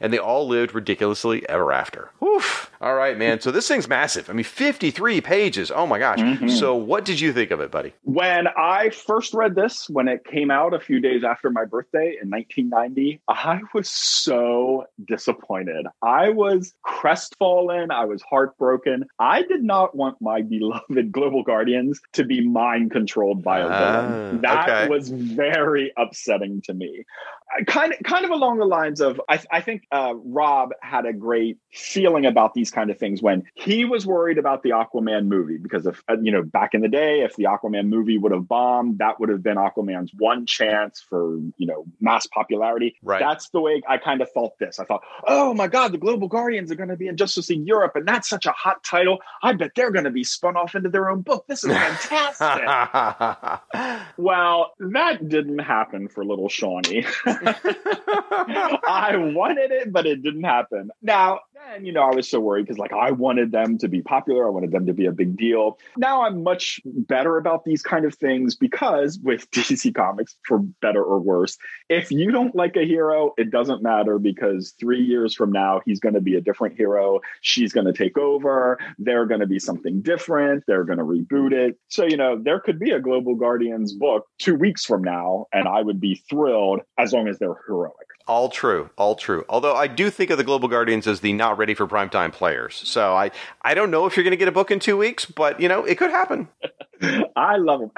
And 0.00 0.14
they 0.14 0.18
all 0.18 0.48
lived 0.48 0.74
ridiculously 0.74 1.46
ever 1.46 1.74
after. 1.74 2.10
Oof. 2.24 2.70
All 2.80 2.94
right, 2.94 3.18
man. 3.18 3.42
So 3.42 3.50
this 3.50 3.68
thing's 3.68 3.86
massive. 3.86 4.30
I 4.30 4.32
mean, 4.32 4.44
53 4.44 5.20
pages. 5.20 5.70
Oh 5.70 5.86
my 5.86 5.98
gosh. 5.98 6.20
Mm-hmm. 6.20 6.48
So 6.48 6.74
what 6.74 7.04
did 7.04 7.20
you 7.20 7.34
think 7.34 7.50
of 7.50 7.60
it, 7.60 7.70
buddy? 7.70 7.92
When 8.30 8.46
I 8.46 8.90
first 8.90 9.34
read 9.34 9.56
this, 9.56 9.90
when 9.90 10.06
it 10.06 10.24
came 10.24 10.52
out 10.52 10.72
a 10.72 10.78
few 10.78 11.00
days 11.00 11.24
after 11.24 11.50
my 11.50 11.64
birthday 11.64 12.16
in 12.22 12.30
1990, 12.30 13.20
I 13.26 13.58
was 13.74 13.90
so 13.90 14.84
disappointed. 15.04 15.86
I 16.00 16.28
was 16.28 16.72
crestfallen. 16.84 17.90
I 17.90 18.04
was 18.04 18.22
heartbroken. 18.22 19.06
I 19.18 19.42
did 19.42 19.64
not 19.64 19.96
want 19.96 20.16
my 20.20 20.42
beloved 20.42 21.10
Global 21.10 21.42
Guardians 21.42 22.00
to 22.12 22.24
be 22.24 22.46
mind 22.46 22.92
controlled 22.92 23.42
by 23.42 23.58
a 23.58 23.68
villain. 23.68 24.40
Ah, 24.44 24.54
That 24.54 24.68
okay. 24.68 24.88
was 24.88 25.08
very 25.08 25.92
upsetting 25.96 26.62
to 26.66 26.72
me. 26.74 27.04
Kind 27.66 27.92
of, 27.94 27.98
kind 28.04 28.24
of 28.24 28.30
along 28.30 28.58
the 28.58 28.64
lines 28.64 29.00
of, 29.00 29.20
I, 29.28 29.40
I 29.50 29.60
think 29.60 29.82
uh, 29.90 30.14
Rob 30.24 30.70
had 30.82 31.04
a 31.04 31.12
great 31.12 31.58
feeling 31.72 32.24
about 32.24 32.54
these 32.54 32.70
kind 32.70 32.90
of 32.92 32.98
things 32.98 33.22
when 33.22 33.42
he 33.54 33.84
was 33.84 34.06
worried 34.06 34.38
about 34.38 34.62
the 34.62 34.70
Aquaman 34.70 35.26
movie 35.26 35.58
because 35.58 35.84
if 35.84 36.00
uh, 36.08 36.16
you 36.22 36.30
know 36.30 36.44
back 36.44 36.74
in 36.74 36.80
the 36.80 36.88
day, 36.88 37.22
if 37.22 37.34
the 37.34 37.44
Aquaman 37.44 37.88
movie 37.88 38.18
would 38.20 38.32
have 38.32 38.48
bombed, 38.48 38.98
that 38.98 39.20
would 39.20 39.28
have 39.28 39.42
been 39.42 39.56
Aquaman's 39.56 40.12
one 40.16 40.46
chance 40.46 41.00
for 41.00 41.38
you 41.56 41.66
know 41.66 41.84
mass 42.00 42.26
popularity. 42.26 42.96
Right. 43.02 43.20
That's 43.20 43.48
the 43.50 43.60
way 43.60 43.82
I 43.88 43.98
kind 43.98 44.20
of 44.20 44.30
felt 44.32 44.58
this. 44.58 44.78
I 44.78 44.84
thought, 44.84 45.02
oh 45.26 45.54
my 45.54 45.68
God, 45.68 45.92
the 45.92 45.98
Global 45.98 46.28
Guardians 46.28 46.70
are 46.70 46.76
going 46.76 46.88
to 46.88 46.96
be 46.96 47.08
in 47.08 47.16
Justice 47.16 47.50
League 47.50 47.66
Europe, 47.66 47.96
and 47.96 48.06
that's 48.06 48.28
such 48.28 48.46
a 48.46 48.52
hot 48.52 48.82
title. 48.84 49.18
I 49.42 49.52
bet 49.52 49.72
they're 49.74 49.90
going 49.90 50.04
to 50.04 50.10
be 50.10 50.24
spun 50.24 50.56
off 50.56 50.74
into 50.74 50.88
their 50.88 51.10
own 51.10 51.22
book. 51.22 51.46
This 51.46 51.64
is 51.64 51.70
fantastic. 51.70 52.50
Well, 54.16 54.72
that 54.78 55.28
didn't 55.28 55.60
happen 55.60 56.08
for 56.08 56.24
little 56.24 56.48
Shawnee. 56.48 57.06
I 57.24 59.12
wanted 59.16 59.70
it, 59.70 59.92
but 59.92 60.06
it 60.06 60.22
didn't 60.22 60.44
happen. 60.44 60.90
Now, 61.00 61.40
then, 61.54 61.84
you 61.84 61.92
know, 61.92 62.02
I 62.02 62.14
was 62.14 62.28
so 62.28 62.40
worried 62.40 62.66
because, 62.66 62.78
like, 62.78 62.92
I 62.92 63.10
wanted 63.10 63.52
them 63.52 63.78
to 63.78 63.88
be 63.88 64.02
popular. 64.02 64.46
I 64.46 64.50
wanted 64.50 64.72
them 64.72 64.86
to 64.86 64.92
be 64.92 65.06
a 65.06 65.12
big 65.12 65.36
deal. 65.36 65.78
Now 65.96 66.22
I'm 66.22 66.42
much 66.42 66.80
better 66.84 67.36
about 67.36 67.64
these 67.64 67.82
kind 67.82 68.04
of 68.04 68.09
things 68.14 68.54
because 68.54 69.18
with 69.22 69.50
DC 69.52 69.94
Comics, 69.94 70.36
for 70.46 70.58
better 70.58 71.02
or 71.02 71.20
worse, 71.20 71.58
if 71.88 72.10
you 72.10 72.30
don't 72.30 72.54
like 72.54 72.76
a 72.76 72.86
hero, 72.86 73.32
it 73.36 73.50
doesn't 73.50 73.82
matter 73.82 74.18
because 74.18 74.74
three 74.78 75.02
years 75.02 75.34
from 75.34 75.52
now, 75.52 75.80
he's 75.84 76.00
going 76.00 76.14
to 76.14 76.20
be 76.20 76.36
a 76.36 76.40
different 76.40 76.76
hero. 76.76 77.20
She's 77.40 77.72
going 77.72 77.86
to 77.86 77.92
take 77.92 78.18
over. 78.18 78.78
They're 78.98 79.26
going 79.26 79.40
to 79.40 79.46
be 79.46 79.58
something 79.58 80.02
different. 80.02 80.64
They're 80.66 80.84
going 80.84 80.98
to 80.98 81.04
reboot 81.04 81.52
it. 81.52 81.78
So, 81.88 82.04
you 82.04 82.16
know, 82.16 82.38
there 82.40 82.60
could 82.60 82.78
be 82.78 82.90
a 82.90 83.00
Global 83.00 83.34
Guardians 83.34 83.92
book 83.92 84.26
two 84.38 84.54
weeks 84.54 84.84
from 84.84 85.02
now, 85.02 85.46
and 85.52 85.68
I 85.68 85.82
would 85.82 86.00
be 86.00 86.22
thrilled 86.28 86.80
as 86.98 87.12
long 87.12 87.28
as 87.28 87.38
they're 87.38 87.56
heroic. 87.66 87.94
All 88.30 88.48
true, 88.48 88.90
all 88.96 89.16
true. 89.16 89.44
Although 89.48 89.74
I 89.74 89.88
do 89.88 90.08
think 90.08 90.30
of 90.30 90.38
the 90.38 90.44
Global 90.44 90.68
Guardians 90.68 91.08
as 91.08 91.18
the 91.18 91.32
not 91.32 91.58
ready 91.58 91.74
for 91.74 91.86
primetime 91.88 92.32
players. 92.32 92.80
So 92.84 93.12
I, 93.12 93.32
I 93.62 93.74
don't 93.74 93.90
know 93.90 94.06
if 94.06 94.16
you're 94.16 94.22
going 94.22 94.30
to 94.30 94.36
get 94.36 94.46
a 94.46 94.52
book 94.52 94.70
in 94.70 94.78
two 94.78 94.96
weeks, 94.96 95.26
but 95.26 95.58
you 95.58 95.68
know 95.68 95.84
it 95.84 95.98
could 95.98 96.10
happen. 96.10 96.46
I 97.36 97.56
love 97.56 97.80
them. 97.80 97.90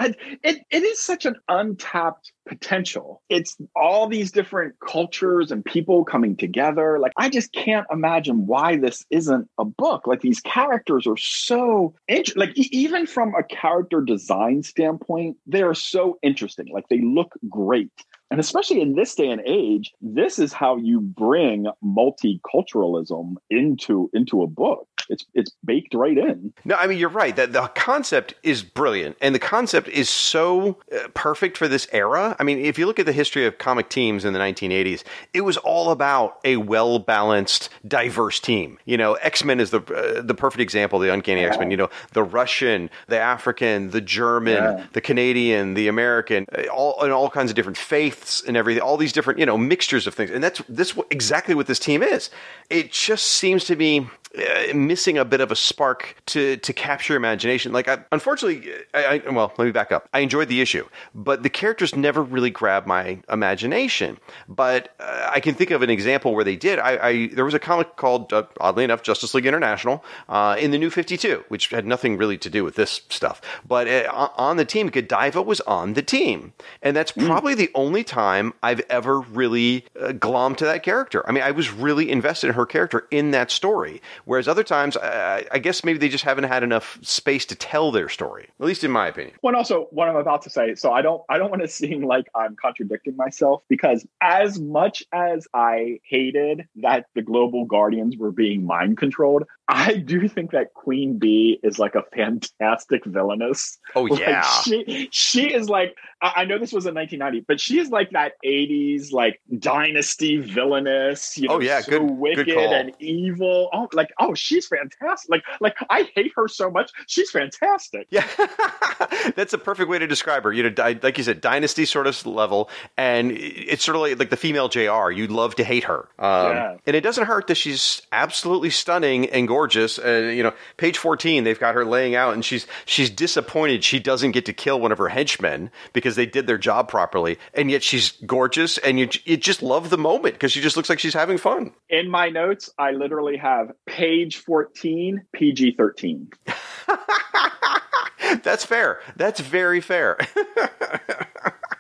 It, 0.45 0.65
it 0.71 0.83
is 0.83 1.01
such 1.01 1.27
an 1.27 1.37
untapped 1.49 2.33
potential. 2.47 3.23
It's 3.29 3.57
all 3.75 4.07
these 4.07 4.31
different 4.31 4.75
cultures 4.87 5.51
and 5.51 5.65
people 5.65 6.05
coming 6.05 6.37
together. 6.37 6.99
Like, 6.99 7.13
I 7.17 7.29
just 7.29 7.53
can't 7.53 7.87
imagine 7.91 8.47
why 8.47 8.77
this 8.77 9.05
isn't 9.11 9.49
a 9.59 9.65
book. 9.65 10.07
Like, 10.07 10.21
these 10.21 10.41
characters 10.41 11.07
are 11.07 11.17
so 11.17 11.95
interesting. 12.09 12.41
Like, 12.41 12.59
e- 12.59 12.69
even 12.73 13.07
from 13.07 13.35
a 13.35 13.43
character 13.43 14.01
design 14.01 14.63
standpoint, 14.63 15.37
they 15.47 15.63
are 15.63 15.75
so 15.75 16.19
interesting. 16.23 16.69
Like, 16.73 16.89
they 16.89 17.01
look 17.01 17.33
great. 17.49 17.91
And 18.31 18.41
especially 18.41 18.81
in 18.81 18.95
this 18.95 19.15
day 19.15 19.29
and 19.29 19.43
age, 19.45 19.93
this 20.01 20.39
is 20.39 20.55
how 20.55 20.77
you 20.77 21.01
bring 21.01 21.67
multiculturalism 21.85 23.35
into 23.51 24.11
into 24.15 24.43
a 24.43 24.47
book. 24.47 24.89
It's 25.13 25.25
it's 25.35 25.51
baked 25.65 25.95
right 25.95 26.17
in. 26.17 26.53
No, 26.65 26.75
I 26.75 26.87
mean 26.87 26.99
you're 26.99 27.09
right. 27.11 27.37
That 27.37 27.53
the 27.53 27.69
concept 27.75 28.35
is 28.43 28.63
brilliant, 28.63 29.17
and 29.21 29.35
the 29.35 29.39
concept 29.39 29.89
is 29.89 30.09
so 30.09 30.79
uh, 30.93 31.09
perfect 31.15 31.59
for 31.59 31.69
this 31.69 31.87
era. 31.93 32.35
I 32.41 32.45
mean, 32.45 32.59
if 32.59 32.79
you 32.79 32.87
look 32.87 32.99
at 32.99 33.05
the 33.07 33.13
history 33.13 33.45
of 33.47 33.59
comic 33.59 33.89
teams 33.91 34.25
in 34.25 34.33
the 34.33 34.39
1980s, 34.39 35.05
it 35.35 35.43
was 35.43 35.57
all 35.59 35.91
about 35.91 36.39
a 36.45 36.57
well 36.57 36.99
balanced, 36.99 37.69
diverse 37.87 38.41
team. 38.41 38.79
You 38.87 38.97
know, 38.97 39.15
X 39.15 39.45
Men 39.45 39.61
is 39.61 39.71
the 39.71 39.81
uh, 39.83 40.23
the 40.23 40.35
perfect 40.35 40.61
example. 40.63 40.99
The 40.99 41.13
Uncanny 41.13 41.45
X 41.45 41.59
Men. 41.59 41.71
You 41.71 41.77
know, 41.77 41.91
the 42.13 42.23
Russian, 42.23 42.89
the 43.09 43.19
African, 43.19 43.91
the 43.91 44.01
German, 44.01 44.55
Yeah. 44.55 44.87
the 44.95 45.01
Canadian, 45.03 45.75
the 45.75 45.89
American, 45.89 46.47
uh, 46.57 46.63
all 46.73 47.03
and 47.03 47.13
all 47.13 47.29
kinds 47.29 47.51
of 47.51 47.55
different 47.57 47.77
faiths 47.77 48.43
and 48.47 48.57
everything. 48.57 48.83
All 48.83 48.97
these 48.97 49.13
different 49.13 49.39
you 49.39 49.47
know 49.47 49.59
mixtures 49.59 50.07
of 50.07 50.15
things, 50.15 50.31
and 50.31 50.43
that's 50.43 50.63
this 50.71 50.99
exactly 51.11 51.55
what 51.55 51.67
this 51.67 51.79
team 51.79 52.03
is. 52.03 52.31
It 52.71 52.93
just 52.93 53.27
seems 53.27 53.65
to 53.67 53.77
be 53.77 54.07
uh, 54.39 54.75
missing 54.75 55.19
a 55.19 55.25
bit 55.25 55.41
of 55.41 55.51
a 55.51 55.57
spark 55.57 56.17
to 56.27 56.57
to 56.59 56.73
capture 56.73 57.17
imagination. 57.17 57.73
Like, 57.73 57.89
I, 57.89 57.99
unfortunately, 58.13 58.73
I, 58.95 59.23
I 59.27 59.31
well, 59.31 59.53
let 59.59 59.65
me 59.65 59.73
back 59.73 59.93
up. 59.93 60.09
I 60.13 60.21
enjoyed 60.21 60.49
the 60.49 60.61
issue, 60.61 60.87
but 61.15 61.43
the 61.43 61.51
characters 61.51 61.95
never 61.95 62.23
really 62.23 62.51
grabbed 62.51 62.87
my 62.87 63.19
imagination. 63.31 64.19
But 64.49 64.95
uh, 65.01 65.31
I 65.33 65.41
can 65.41 65.55
think 65.55 65.71
of 65.71 65.83
an 65.83 65.91
example 65.91 66.35
where 66.35 66.45
they 66.45 66.57
did. 66.57 66.79
I, 66.79 67.09
I 67.09 67.27
there 67.29 67.45
was 67.45 67.55
a 67.55 67.59
comic 67.59 67.97
called, 67.97 68.33
uh, 68.33 68.45
oddly 68.61 68.85
enough, 68.85 69.03
Justice 69.03 69.35
League 69.35 69.47
International 69.47 70.05
uh, 70.29 70.57
in 70.59 70.71
the 70.71 70.79
New 70.79 70.91
Fifty 70.91 71.17
Two, 71.17 71.45
which 71.49 71.69
had 71.69 71.87
nothing 71.87 72.17
really 72.17 72.39
to 72.39 72.51
do 72.51 72.65
with 72.65 72.75
this 72.75 73.03
stuff. 73.09 73.41
But 73.67 73.89
uh, 73.89 74.29
on- 74.37 74.53
the 74.53 74.65
team, 74.67 74.91
Godiva 74.91 75.41
was 75.41 75.63
on 75.63 75.95
the 75.95 76.03
team, 76.03 76.53
and 76.83 76.95
that's 76.95 77.11
probably 77.11 77.55
the 77.55 77.71
only 77.75 78.05
time 78.05 78.53
I've 78.63 78.81
ever 78.91 79.21
really 79.21 79.87
uh, 79.99 80.09
glommed 80.09 80.59
to 80.59 80.67
that 80.67 80.83
character. 80.83 81.27
I 81.27 81.33
mean, 81.33 81.43
I 81.43 81.53
was 81.53 81.73
really 81.73 82.11
invested 82.11 82.49
in 82.49 82.53
her 82.55 82.67
character 82.67 83.09
in 83.11 83.31
that 83.31 83.51
story. 83.51 84.03
Whereas 84.25 84.49
other 84.49 84.63
times, 84.65 84.97
I, 84.97 85.47
I 85.51 85.59
guess 85.59 85.85
maybe 85.85 85.99
they 85.99 86.09
just 86.09 86.25
haven't 86.25 86.45
had 86.45 86.63
enough 86.63 86.99
space 87.03 87.45
to 87.47 87.55
tell 87.55 87.91
their 87.91 88.09
story, 88.09 88.49
at 88.61 88.67
least 88.67 88.85
in 88.85 88.91
my 88.91 89.09
opinion. 89.09 89.35
Well, 89.43 89.57
also 89.57 89.89
what 89.91 90.09
I'm 90.09 90.17
about 90.17 90.43
to 90.43 90.51
say. 90.51 90.75
So 90.75 90.93
I 90.93 91.03
don't 91.03 91.23
I 91.29 91.39
don't 91.39 91.51
want 91.51 91.63
to 91.63 91.69
seem 91.69 92.03
like 92.05 92.27
I'm 92.35 92.57
contradicting 92.57 93.17
myself 93.17 93.63
because 93.69 94.07
as 94.21 94.61
much 94.61 95.03
as 95.13 95.47
I 95.55 96.01
hated 96.05 96.67
that 96.77 97.07
the 97.15 97.23
global 97.23 97.65
guardians 97.65 98.17
were 98.17 98.33
being 98.33 98.65
mind 98.67 98.99
controlled, 98.99 99.45
I 99.69 99.95
do 99.97 100.29
think 100.29 100.51
that 100.53 100.75
Queen 100.75 101.19
Bee 101.19 101.59
is 101.63 101.79
like 101.79 101.95
a 101.95 102.03
fantastic 102.15 103.05
villainess. 103.05 103.79
Oh 103.95 104.03
Like, 104.03 104.21
yeah, 104.21 104.43
she 104.63 105.09
she 105.11 105.53
is 105.53 105.69
like 105.69 105.97
I 106.21 106.33
I 106.43 106.45
know 106.45 106.59
this 106.59 106.73
was 106.73 106.87
in 106.87 106.95
1990, 106.95 107.45
but 107.49 107.61
she 107.61 107.79
is 107.79 107.91
like 107.91 108.11
that 108.11 108.33
80s 108.45 109.13
like 109.13 109.41
dynasty 109.59 110.37
villainess. 110.39 111.37
You 111.39 111.49
oh, 111.49 111.53
know, 111.53 111.59
Oh, 111.59 111.61
yeah, 111.61 111.81
so 111.81 111.91
good- 111.91 112.09
good 112.09 112.19
wicked 112.19 112.55
call. 112.55 112.73
and 112.75 112.93
evil. 112.99 113.69
Oh, 113.73 113.89
like 113.93 114.11
like, 114.19 114.29
oh, 114.29 114.35
she's 114.35 114.67
fantastic. 114.67 115.31
Like, 115.31 115.43
like 115.61 115.77
I 115.91 116.11
hate 116.15 116.33
her 116.37 116.49
so 116.49 116.71
much. 116.71 116.91
She's 117.07 117.31
fantastic. 117.31 118.07
Yeah, 118.11 118.27
that's 119.37 119.53
a 119.53 119.59
perfect 119.59 119.89
way 119.89 119.99
to 119.99 120.07
describe 120.07 120.45
her. 120.45 120.53
You 120.53 120.65
know, 120.65 120.71
di- 120.71 120.99
like 121.03 121.19
you 121.19 121.25
said, 121.25 121.41
dynasty 121.41 121.85
sort 121.85 122.07
of 122.07 122.25
level, 122.27 122.71
and 122.97 123.33
it's 123.33 123.85
sort 123.85 123.97
of 123.97 124.03
like, 124.03 124.19
like 124.19 124.31
the 124.31 124.37
female 124.37 124.69
J.R. 124.69 125.11
You'd 125.11 125.31
love 125.31 125.55
to 125.57 125.65
hate 125.65 125.85
her, 125.85 126.09
um, 126.19 126.53
Yeah. 126.57 126.77
and 126.87 126.97
it 126.97 127.01
doesn't 127.03 127.27
hurt 127.27 127.47
that 127.49 127.57
she's 127.57 128.03
absolutely 128.13 128.71
stunning 128.71 129.29
and 129.31 129.49
gorgeous. 129.49 129.99
Uh, 129.99 130.31
you 130.35 130.43
know, 130.43 130.53
page 130.77 130.99
fourteen, 130.99 131.45
they've 131.45 131.59
got 131.61 131.75
her 131.75 131.85
laying 131.85 132.15
out, 132.15 132.35
and 132.35 132.45
she's 132.45 132.67
she's 132.85 133.11
disappointed 133.11 133.85
she 133.85 133.99
doesn't 133.99 134.33
get 134.33 134.47
to 134.47 134.53
kill 134.53 134.81
one 134.81 134.93
of 134.93 134.99
her 134.99 135.09
henchmen 135.09 135.71
because 135.93 136.17
they 136.17 136.27
did 136.27 136.47
their 136.47 136.59
job 136.59 136.89
properly, 136.89 137.39
and 137.55 137.71
yet 137.71 137.83
she's 137.83 138.13
gorgeous, 138.27 138.79
and 138.79 138.99
you 138.99 139.09
you 139.25 139.37
just 139.37 139.63
love 139.63 139.91
the 139.91 139.99
moment 139.99 140.35
because 140.35 140.53
she 140.53 140.61
just 140.61 140.77
looks 140.77 140.89
like 140.89 140.99
she's 140.99 141.15
having 141.15 141.39
fun. 141.39 141.73
In 141.89 142.09
my 142.11 142.29
notes, 142.29 142.71
I 142.79 142.91
literally 142.93 143.37
have 143.37 143.73
page 144.03 144.39
14, 144.39 145.25
PG 145.33 145.77
13. 145.79 146.29
That's 148.43 148.65
fair. 148.65 148.99
That's 149.15 149.39
very 149.39 149.81
fair. 149.81 150.19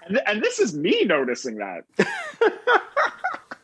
And, 0.04 0.16
th- 0.16 0.24
and 0.26 0.42
this 0.42 0.58
is 0.58 0.76
me 0.76 1.04
noticing 1.04 1.58
that. 1.58 1.84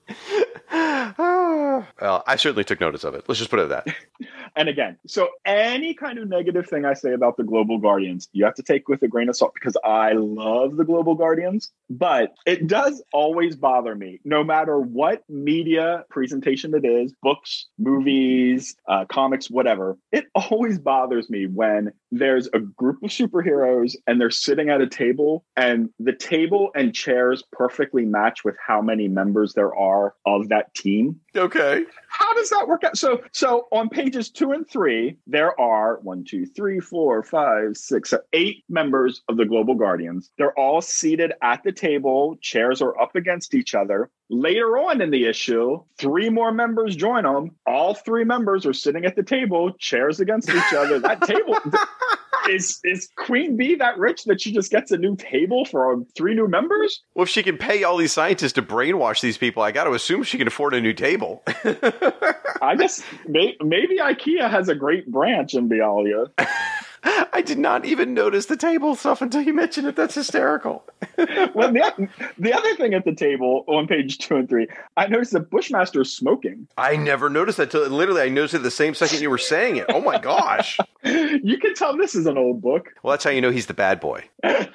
well, 0.72 2.24
I 2.26 2.36
certainly 2.36 2.64
took 2.64 2.80
notice 2.80 3.04
of 3.04 3.14
it. 3.14 3.24
Let's 3.28 3.38
just 3.38 3.50
put 3.50 3.60
it 3.60 3.70
at 3.70 3.84
that. 3.84 3.96
And 4.56 4.68
again, 4.68 4.96
so 5.06 5.28
any 5.44 5.94
kind 5.94 6.18
of 6.18 6.28
negative 6.28 6.66
thing 6.66 6.84
I 6.84 6.94
say 6.94 7.12
about 7.12 7.36
the 7.36 7.44
Global 7.44 7.78
Guardians, 7.78 8.28
you 8.32 8.44
have 8.44 8.54
to 8.54 8.62
take 8.62 8.88
with 8.88 9.02
a 9.02 9.08
grain 9.08 9.28
of 9.28 9.36
salt 9.36 9.54
because 9.54 9.76
I 9.84 10.14
love 10.14 10.76
the 10.76 10.84
Global 10.84 11.14
Guardians, 11.14 11.70
but 11.88 12.34
it 12.44 12.66
does 12.66 13.00
always 13.12 13.54
bother 13.54 13.94
me, 13.94 14.20
no 14.24 14.42
matter 14.42 14.80
what 14.80 15.22
media 15.28 16.04
presentation 16.10 16.74
it 16.74 16.84
is 16.84 17.12
books, 17.22 17.66
movies, 17.78 18.74
uh, 18.88 19.04
comics, 19.04 19.48
whatever. 19.48 19.96
It 20.10 20.26
always 20.34 20.78
bothers 20.78 21.30
me 21.30 21.46
when 21.46 21.92
there's 22.10 22.48
a 22.54 22.58
group 22.60 23.02
of 23.02 23.10
superheroes 23.10 23.94
and 24.06 24.20
they're 24.20 24.30
sitting 24.30 24.70
at 24.70 24.80
a 24.80 24.86
table 24.86 25.44
and 25.56 25.90
the 25.98 26.12
table 26.12 26.70
and 26.74 26.94
chairs 26.94 27.42
perfectly 27.52 28.04
match 28.04 28.44
with 28.44 28.56
how 28.64 28.80
many 28.80 29.08
members 29.08 29.54
there 29.54 29.74
are 29.74 30.14
of 30.26 30.48
that 30.48 30.74
team 30.74 31.20
Okay. 31.36 31.84
how 32.08 32.34
does 32.34 32.50
that 32.50 32.66
work 32.66 32.82
out? 32.84 32.96
So, 32.98 33.22
so 33.32 33.68
on 33.70 33.88
pages 33.88 34.30
two 34.30 34.52
and 34.52 34.68
three, 34.68 35.16
there 35.26 35.58
are 35.60 35.98
one, 36.02 36.24
two, 36.24 36.46
three, 36.46 36.80
four, 36.80 37.22
five, 37.22 37.76
six, 37.76 38.10
seven, 38.10 38.24
eight 38.32 38.64
members 38.68 39.22
of 39.28 39.36
the 39.36 39.44
Global 39.44 39.74
Guardians. 39.74 40.30
They're 40.38 40.58
all 40.58 40.80
seated 40.80 41.32
at 41.42 41.62
the 41.62 41.72
table. 41.72 42.36
Chairs 42.40 42.82
are 42.82 42.98
up 43.00 43.14
against 43.14 43.54
each 43.54 43.74
other. 43.74 44.10
Later 44.30 44.76
on 44.78 45.00
in 45.00 45.10
the 45.10 45.26
issue, 45.26 45.82
three 45.96 46.28
more 46.28 46.52
members 46.52 46.94
join 46.94 47.24
them. 47.24 47.56
All 47.66 47.94
three 47.94 48.24
members 48.24 48.66
are 48.66 48.74
sitting 48.74 49.04
at 49.06 49.16
the 49.16 49.22
table, 49.22 49.72
chairs 49.78 50.20
against 50.20 50.50
each 50.50 50.72
other. 50.74 51.00
That 51.08 51.22
table 51.22 51.56
is 52.48 52.80
is 52.84 53.08
Queen 53.16 53.56
Bee 53.56 53.74
that 53.76 53.98
rich 53.98 54.24
that 54.24 54.40
she 54.40 54.52
just 54.52 54.70
gets 54.70 54.90
a 54.90 54.96
new 54.96 55.16
table 55.16 55.64
for 55.64 55.92
um, 55.92 56.06
three 56.16 56.34
new 56.34 56.48
members? 56.48 57.02
Well, 57.14 57.22
if 57.22 57.28
she 57.28 57.42
can 57.42 57.56
pay 57.56 57.84
all 57.84 57.96
these 57.96 58.12
scientists 58.12 58.52
to 58.54 58.62
brainwash 58.62 59.20
these 59.20 59.38
people, 59.38 59.62
I 59.62 59.72
got 59.72 59.84
to 59.84 59.92
assume 59.92 60.22
she 60.22 60.38
can 60.38 60.46
afford 60.46 60.74
a 60.74 60.80
new 60.80 60.92
table. 60.92 61.42
I 62.60 62.74
guess 62.76 63.02
may, 63.26 63.56
maybe 63.62 63.98
IKEA 63.98 64.50
has 64.50 64.68
a 64.68 64.74
great 64.74 65.10
branch 65.10 65.54
in 65.54 65.68
Bialya. 65.68 66.30
I 67.04 67.42
did 67.44 67.58
not 67.58 67.84
even 67.84 68.14
notice 68.14 68.46
the 68.46 68.56
table 68.56 68.94
stuff 68.94 69.22
until 69.22 69.42
you 69.42 69.54
mentioned 69.54 69.86
it. 69.86 69.96
That's 69.96 70.14
hysterical. 70.14 70.84
well, 71.16 71.72
the, 71.72 72.08
the 72.38 72.52
other 72.52 72.74
thing 72.76 72.94
at 72.94 73.04
the 73.04 73.14
table 73.14 73.64
on 73.66 73.86
page 73.86 74.18
two 74.18 74.36
and 74.36 74.48
three, 74.48 74.66
I 74.96 75.06
noticed 75.06 75.32
that 75.32 75.50
Bushmaster 75.50 76.00
is 76.02 76.14
smoking. 76.14 76.66
I 76.76 76.96
never 76.96 77.30
noticed 77.30 77.58
that 77.58 77.70
till 77.70 77.88
literally 77.88 78.22
I 78.22 78.28
noticed 78.28 78.54
it 78.54 78.58
the 78.62 78.70
same 78.70 78.94
second 78.94 79.20
you 79.20 79.30
were 79.30 79.38
saying 79.38 79.76
it. 79.76 79.86
Oh 79.88 80.00
my 80.00 80.18
gosh. 80.18 80.78
You 81.04 81.58
can 81.58 81.74
tell 81.74 81.96
this 81.96 82.14
is 82.14 82.26
an 82.26 82.36
old 82.36 82.60
book. 82.60 82.92
Well, 83.02 83.12
that's 83.12 83.24
how 83.24 83.30
you 83.30 83.40
know 83.40 83.50
he's 83.50 83.66
the 83.66 83.74
bad 83.74 84.00
boy. 84.00 84.24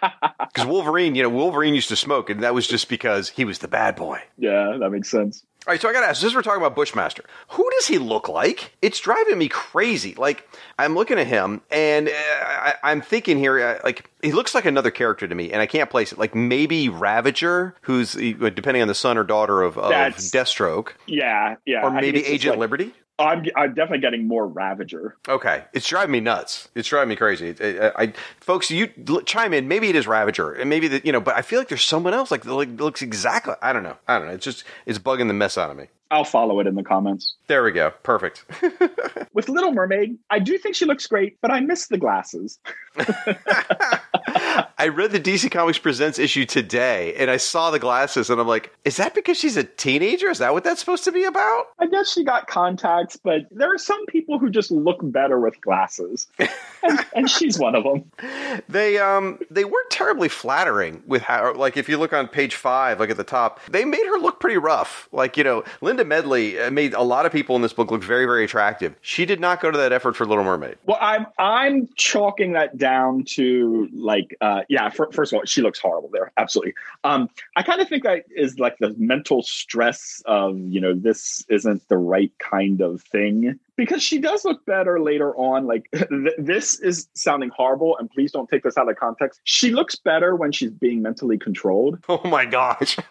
Because 0.53 0.67
Wolverine, 0.67 1.15
you 1.15 1.23
know, 1.23 1.29
Wolverine 1.29 1.73
used 1.73 1.89
to 1.89 1.95
smoke, 1.95 2.29
and 2.29 2.43
that 2.43 2.53
was 2.53 2.67
just 2.67 2.87
because 2.87 3.29
he 3.29 3.43
was 3.43 3.57
the 3.57 3.67
bad 3.67 3.95
boy. 3.95 4.21
Yeah, 4.37 4.77
that 4.79 4.91
makes 4.91 5.09
sense. 5.09 5.43
All 5.65 5.71
right, 5.71 5.79
so 5.79 5.87
I 5.87 5.93
got 5.93 6.01
to 6.01 6.07
ask, 6.07 6.19
since 6.19 6.35
we're 6.35 6.41
talking 6.41 6.61
about 6.61 6.75
Bushmaster, 6.75 7.23
who 7.49 7.69
does 7.77 7.87
he 7.87 7.97
look 7.97 8.27
like? 8.27 8.75
It's 8.81 8.99
driving 8.99 9.37
me 9.37 9.47
crazy. 9.47 10.13
Like, 10.13 10.45
I'm 10.77 10.93
looking 10.93 11.17
at 11.17 11.25
him, 11.27 11.61
and 11.71 12.09
uh, 12.09 12.11
I, 12.11 12.73
I'm 12.83 12.99
thinking 12.99 13.37
here, 13.37 13.57
uh, 13.61 13.79
like, 13.81 14.09
he 14.21 14.33
looks 14.33 14.53
like 14.53 14.65
another 14.65 14.91
character 14.91 15.25
to 15.25 15.33
me, 15.33 15.53
and 15.53 15.61
I 15.61 15.65
can't 15.65 15.89
place 15.89 16.11
it. 16.11 16.19
Like, 16.19 16.35
maybe 16.35 16.89
Ravager, 16.89 17.75
who's, 17.83 18.13
uh, 18.17 18.49
depending 18.53 18.81
on 18.81 18.89
the 18.89 18.93
son 18.95 19.17
or 19.17 19.23
daughter 19.23 19.61
of, 19.61 19.77
of 19.77 19.89
Deathstroke, 19.91 20.89
Yeah, 21.07 21.55
yeah. 21.65 21.83
or 21.83 21.91
maybe 21.91 22.25
Agent 22.25 22.53
like- 22.55 22.59
Liberty. 22.59 22.93
I'm, 23.23 23.45
I'm 23.55 23.69
definitely 23.73 23.99
getting 23.99 24.27
more 24.27 24.47
Ravager. 24.47 25.15
Okay, 25.27 25.63
it's 25.73 25.87
driving 25.87 26.11
me 26.11 26.19
nuts. 26.19 26.69
It's 26.75 26.87
driving 26.87 27.09
me 27.09 27.15
crazy. 27.15 27.49
It- 27.49 27.93
I, 27.97 28.13
folks, 28.39 28.69
you 28.71 28.89
l- 29.07 29.21
chime 29.21 29.53
in. 29.53 29.67
Maybe 29.67 29.89
it 29.89 29.95
is 29.95 30.07
Ravager, 30.07 30.51
and 30.53 30.69
maybe 30.69 30.87
that 30.89 31.05
you 31.05 31.11
know. 31.11 31.21
But 31.21 31.35
I 31.35 31.41
feel 31.41 31.59
like 31.59 31.67
there's 31.69 31.83
someone 31.83 32.13
else 32.13 32.31
like, 32.31 32.45
like 32.45 32.69
looks 32.79 33.01
exactly. 33.01 33.55
I 33.61 33.73
don't 33.73 33.83
know. 33.83 33.97
I 34.07 34.17
don't 34.19 34.27
know. 34.27 34.33
It's 34.33 34.45
just 34.45 34.63
it's 34.85 34.99
bugging 34.99 35.27
the 35.27 35.33
mess 35.33 35.57
out 35.57 35.69
of 35.71 35.77
me. 35.77 35.87
I'll 36.11 36.23
follow 36.23 36.59
it 36.59 36.67
in 36.67 36.75
the 36.75 36.83
comments. 36.83 37.33
There 37.47 37.63
we 37.63 37.71
go. 37.71 37.91
Perfect. 38.03 38.45
With 39.33 39.49
Little 39.49 39.71
Mermaid, 39.73 40.19
I 40.29 40.37
do 40.37 40.59
think 40.59 40.75
she 40.75 40.85
looks 40.85 41.07
great, 41.07 41.39
but 41.41 41.49
I 41.49 41.59
miss 41.61 41.87
the 41.87 41.97
glasses. 41.97 42.59
I 44.83 44.89
read 44.89 45.11
the 45.11 45.19
DC 45.21 45.49
Comics 45.49 45.77
Presents 45.77 46.19
issue 46.19 46.43
today, 46.43 47.13
and 47.15 47.31
I 47.31 47.37
saw 47.37 47.71
the 47.71 47.79
glasses, 47.79 48.29
and 48.29 48.41
I'm 48.41 48.49
like, 48.49 48.75
is 48.83 48.97
that 48.97 49.15
because 49.15 49.37
she's 49.37 49.55
a 49.55 49.63
teenager? 49.63 50.29
Is 50.29 50.39
that 50.39 50.51
what 50.51 50.65
that's 50.65 50.81
supposed 50.81 51.05
to 51.05 51.11
be 51.13 51.23
about? 51.23 51.67
I 51.79 51.87
guess 51.87 52.11
she 52.11 52.25
got 52.25 52.47
contacts, 52.47 53.15
but 53.15 53.43
there 53.49 53.73
are 53.73 53.77
some 53.77 54.05
people 54.07 54.39
who 54.39 54.49
just 54.49 54.71
look 54.71 54.97
better 55.01 55.39
with 55.39 55.61
glasses, 55.61 56.27
and, 56.37 57.05
and 57.15 57.29
she's 57.29 57.57
one 57.57 57.75
of 57.75 57.85
them. 57.85 58.11
They 58.69 58.97
um 58.97 59.39
they 59.49 59.65
weren't 59.65 59.89
terribly 59.89 60.29
flattering 60.29 61.01
with 61.07 61.21
how 61.23 61.53
like 61.53 61.75
if 61.75 61.89
you 61.89 61.97
look 61.97 62.13
on 62.13 62.27
page 62.27 62.55
five, 62.55 62.99
like 62.99 63.09
at 63.09 63.17
the 63.17 63.23
top, 63.23 63.59
they 63.69 63.83
made 63.83 64.05
her 64.05 64.19
look 64.19 64.39
pretty 64.39 64.57
rough. 64.57 65.09
Like 65.11 65.37
you 65.37 65.43
know, 65.43 65.63
Linda 65.81 66.05
Medley 66.05 66.59
uh, 66.59 66.71
made 66.71 66.93
a 66.93 67.01
lot 67.01 67.25
of 67.25 67.31
people 67.31 67.55
in 67.55 67.61
this 67.61 67.73
book 67.73 67.89
look 67.91 68.03
very 68.03 68.25
very 68.25 68.43
attractive. 68.45 68.95
She 69.01 69.25
did 69.25 69.39
not 69.39 69.59
go 69.59 69.71
to 69.71 69.77
that 69.77 69.91
effort 69.91 70.15
for 70.15 70.25
Little 70.25 70.43
Mermaid. 70.43 70.77
Well, 70.85 70.99
I'm 71.01 71.25
I'm 71.39 71.89
chalking 71.95 72.53
that 72.53 72.77
down 72.77 73.25
to 73.29 73.89
like 73.91 74.37
uh 74.39 74.61
yeah. 74.73 74.89
fir- 74.89 75.11
first 75.11 75.31
of 75.33 75.37
all, 75.37 75.45
she 75.45 75.61
looks 75.61 75.79
horrible 75.79 76.09
there. 76.11 76.31
Absolutely. 76.37 76.73
Um, 77.03 77.29
I 77.55 77.63
kind 77.63 77.81
of 77.81 77.87
think 77.87 78.03
that 78.03 78.25
is 78.35 78.57
like 78.59 78.77
the 78.79 78.93
mental 78.97 79.41
stress 79.43 80.21
of 80.25 80.57
you 80.57 80.81
know 80.81 80.93
this 80.93 81.45
isn't 81.49 81.87
the 81.89 81.97
right 81.97 82.31
kind 82.39 82.81
of 82.81 83.01
thing 83.01 83.59
because 83.75 84.01
she 84.03 84.19
does 84.19 84.45
look 84.45 84.65
better 84.65 84.99
later 85.01 85.35
on. 85.35 85.65
Like 85.65 85.89
th- 85.95 86.09
this 86.37 86.79
is 86.79 87.07
sounding 87.13 87.49
horrible, 87.49 87.97
and 87.97 88.09
please 88.09 88.31
don't 88.31 88.49
take 88.49 88.63
this 88.63 88.77
out 88.77 88.89
of 88.89 88.95
context. 88.97 89.41
She 89.43 89.71
looks 89.71 89.95
better 89.95 90.35
when 90.35 90.51
she's 90.51 90.71
being 90.71 91.01
mentally 91.01 91.37
controlled. 91.37 91.99
Oh 92.09 92.21
my 92.27 92.45
gosh. 92.45 92.97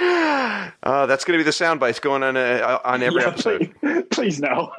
uh, 0.00 1.06
that's 1.06 1.24
going 1.24 1.36
to 1.36 1.42
be 1.42 1.44
the 1.44 1.52
sound 1.52 1.80
bites 1.80 1.98
going 2.00 2.22
on 2.22 2.36
uh, 2.36 2.78
on 2.84 3.02
every 3.02 3.22
Yeah, 3.22 3.28
episode. 3.28 3.74
Please, 3.80 4.04
please 4.10 4.40
no. 4.40 4.72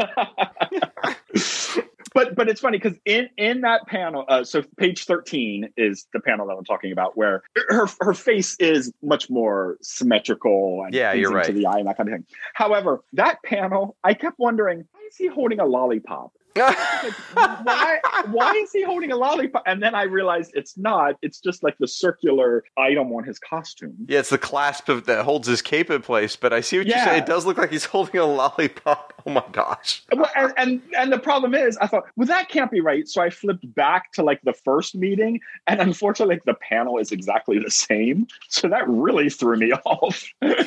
But 2.14 2.36
but 2.36 2.50
it's 2.50 2.62
funny 2.62 2.78
because 2.78 2.98
in 3.06 3.30
in 3.38 3.62
that 3.62 3.88
panel, 3.88 4.26
uh, 4.28 4.44
so 4.44 4.64
page 4.78 5.06
thirteen 5.06 5.70
is 5.78 6.08
the 6.14 6.20
panel 6.20 6.48
that 6.48 6.54
I'm 6.54 6.66
talking 6.66 6.92
about, 6.92 7.18
where 7.18 7.44
her 7.70 7.88
her 8.02 8.14
face 8.14 8.56
is 8.60 8.92
much 9.02 9.30
more 9.30 9.78
symmetrical 9.82 10.84
and 10.86 10.94
Yeah, 10.94 11.14
you're 11.14 11.32
pleasing 11.32 11.56
to 11.56 11.60
the 11.62 11.68
eye 11.68 11.80
and 11.80 11.88
that 11.88 11.98
kind 11.98 12.10
of 12.10 12.14
thing. 12.14 12.26
However, 12.54 13.04
that 13.14 13.42
panel, 13.44 13.96
I 14.04 14.14
kept 14.14 14.40
wondering, 14.40 14.86
why 14.92 15.02
is 15.10 15.16
he 15.16 15.28
holding 15.28 15.60
a 15.60 15.66
lollipop? 15.66 16.34
Why 16.56 18.00
why 18.32 18.54
is 18.54 18.72
he 18.72 18.84
holding 18.84 19.12
a 19.12 19.16
lollipop? 19.16 19.64
And 19.66 19.82
then 19.82 19.96
I 19.96 20.04
realized 20.04 20.52
it's 20.56 20.78
not. 20.78 21.16
It's 21.22 21.40
just 21.40 21.64
like 21.64 21.78
the 21.80 21.88
circular 21.88 22.64
item 22.78 23.12
on 23.14 23.24
his 23.24 23.40
costume. 23.40 23.96
Yeah, 24.08 24.20
it's 24.20 24.30
the 24.30 24.38
clasp 24.38 24.90
of, 24.90 25.06
that 25.06 25.24
holds 25.26 25.48
his 25.48 25.62
cape 25.62 25.90
in 25.90 26.02
place. 26.02 26.36
But 26.36 26.54
I 26.54 26.62
see 26.62 26.78
what 26.78 26.88
you 26.88 26.94
Yeah. 26.94 27.06
say. 27.06 27.18
It 27.20 27.26
does 27.26 27.46
look 27.46 27.58
like 27.58 27.72
he's 27.72 27.86
holding 27.86 28.20
a 28.20 28.26
lollipop. 28.26 29.14
Oh 29.26 29.32
my 29.32 29.44
gosh. 29.52 30.02
Well, 30.14 30.30
and, 30.34 30.54
and 30.58 30.82
and 30.98 31.12
the 31.12 31.20
problem 31.20 31.54
is, 31.54 31.78
I 31.78 31.88
thought, 31.88 32.06
well, 32.16 32.26
that 32.28 32.48
can't 32.48 32.72
be 32.72 32.80
right. 32.80 33.06
So 33.08 33.22
I 33.22 33.30
flipped 33.30 33.72
back 33.76 34.14
to 34.14 34.24
like 34.24 34.42
the 34.44 34.54
first 34.54 34.96
meeting, 34.96 35.42
and 35.68 35.82
unfortunately, 35.82 36.36
like, 36.36 36.46
the 36.46 36.54
panel 36.54 36.98
is 36.98 37.12
exactly 37.12 37.60
the 37.60 37.70
same. 37.70 38.28
So 38.48 38.70
that 38.70 38.88
really 38.88 39.30
threw 39.30 39.58
me 39.58 39.74
off. 39.86 40.24
and 40.42 40.66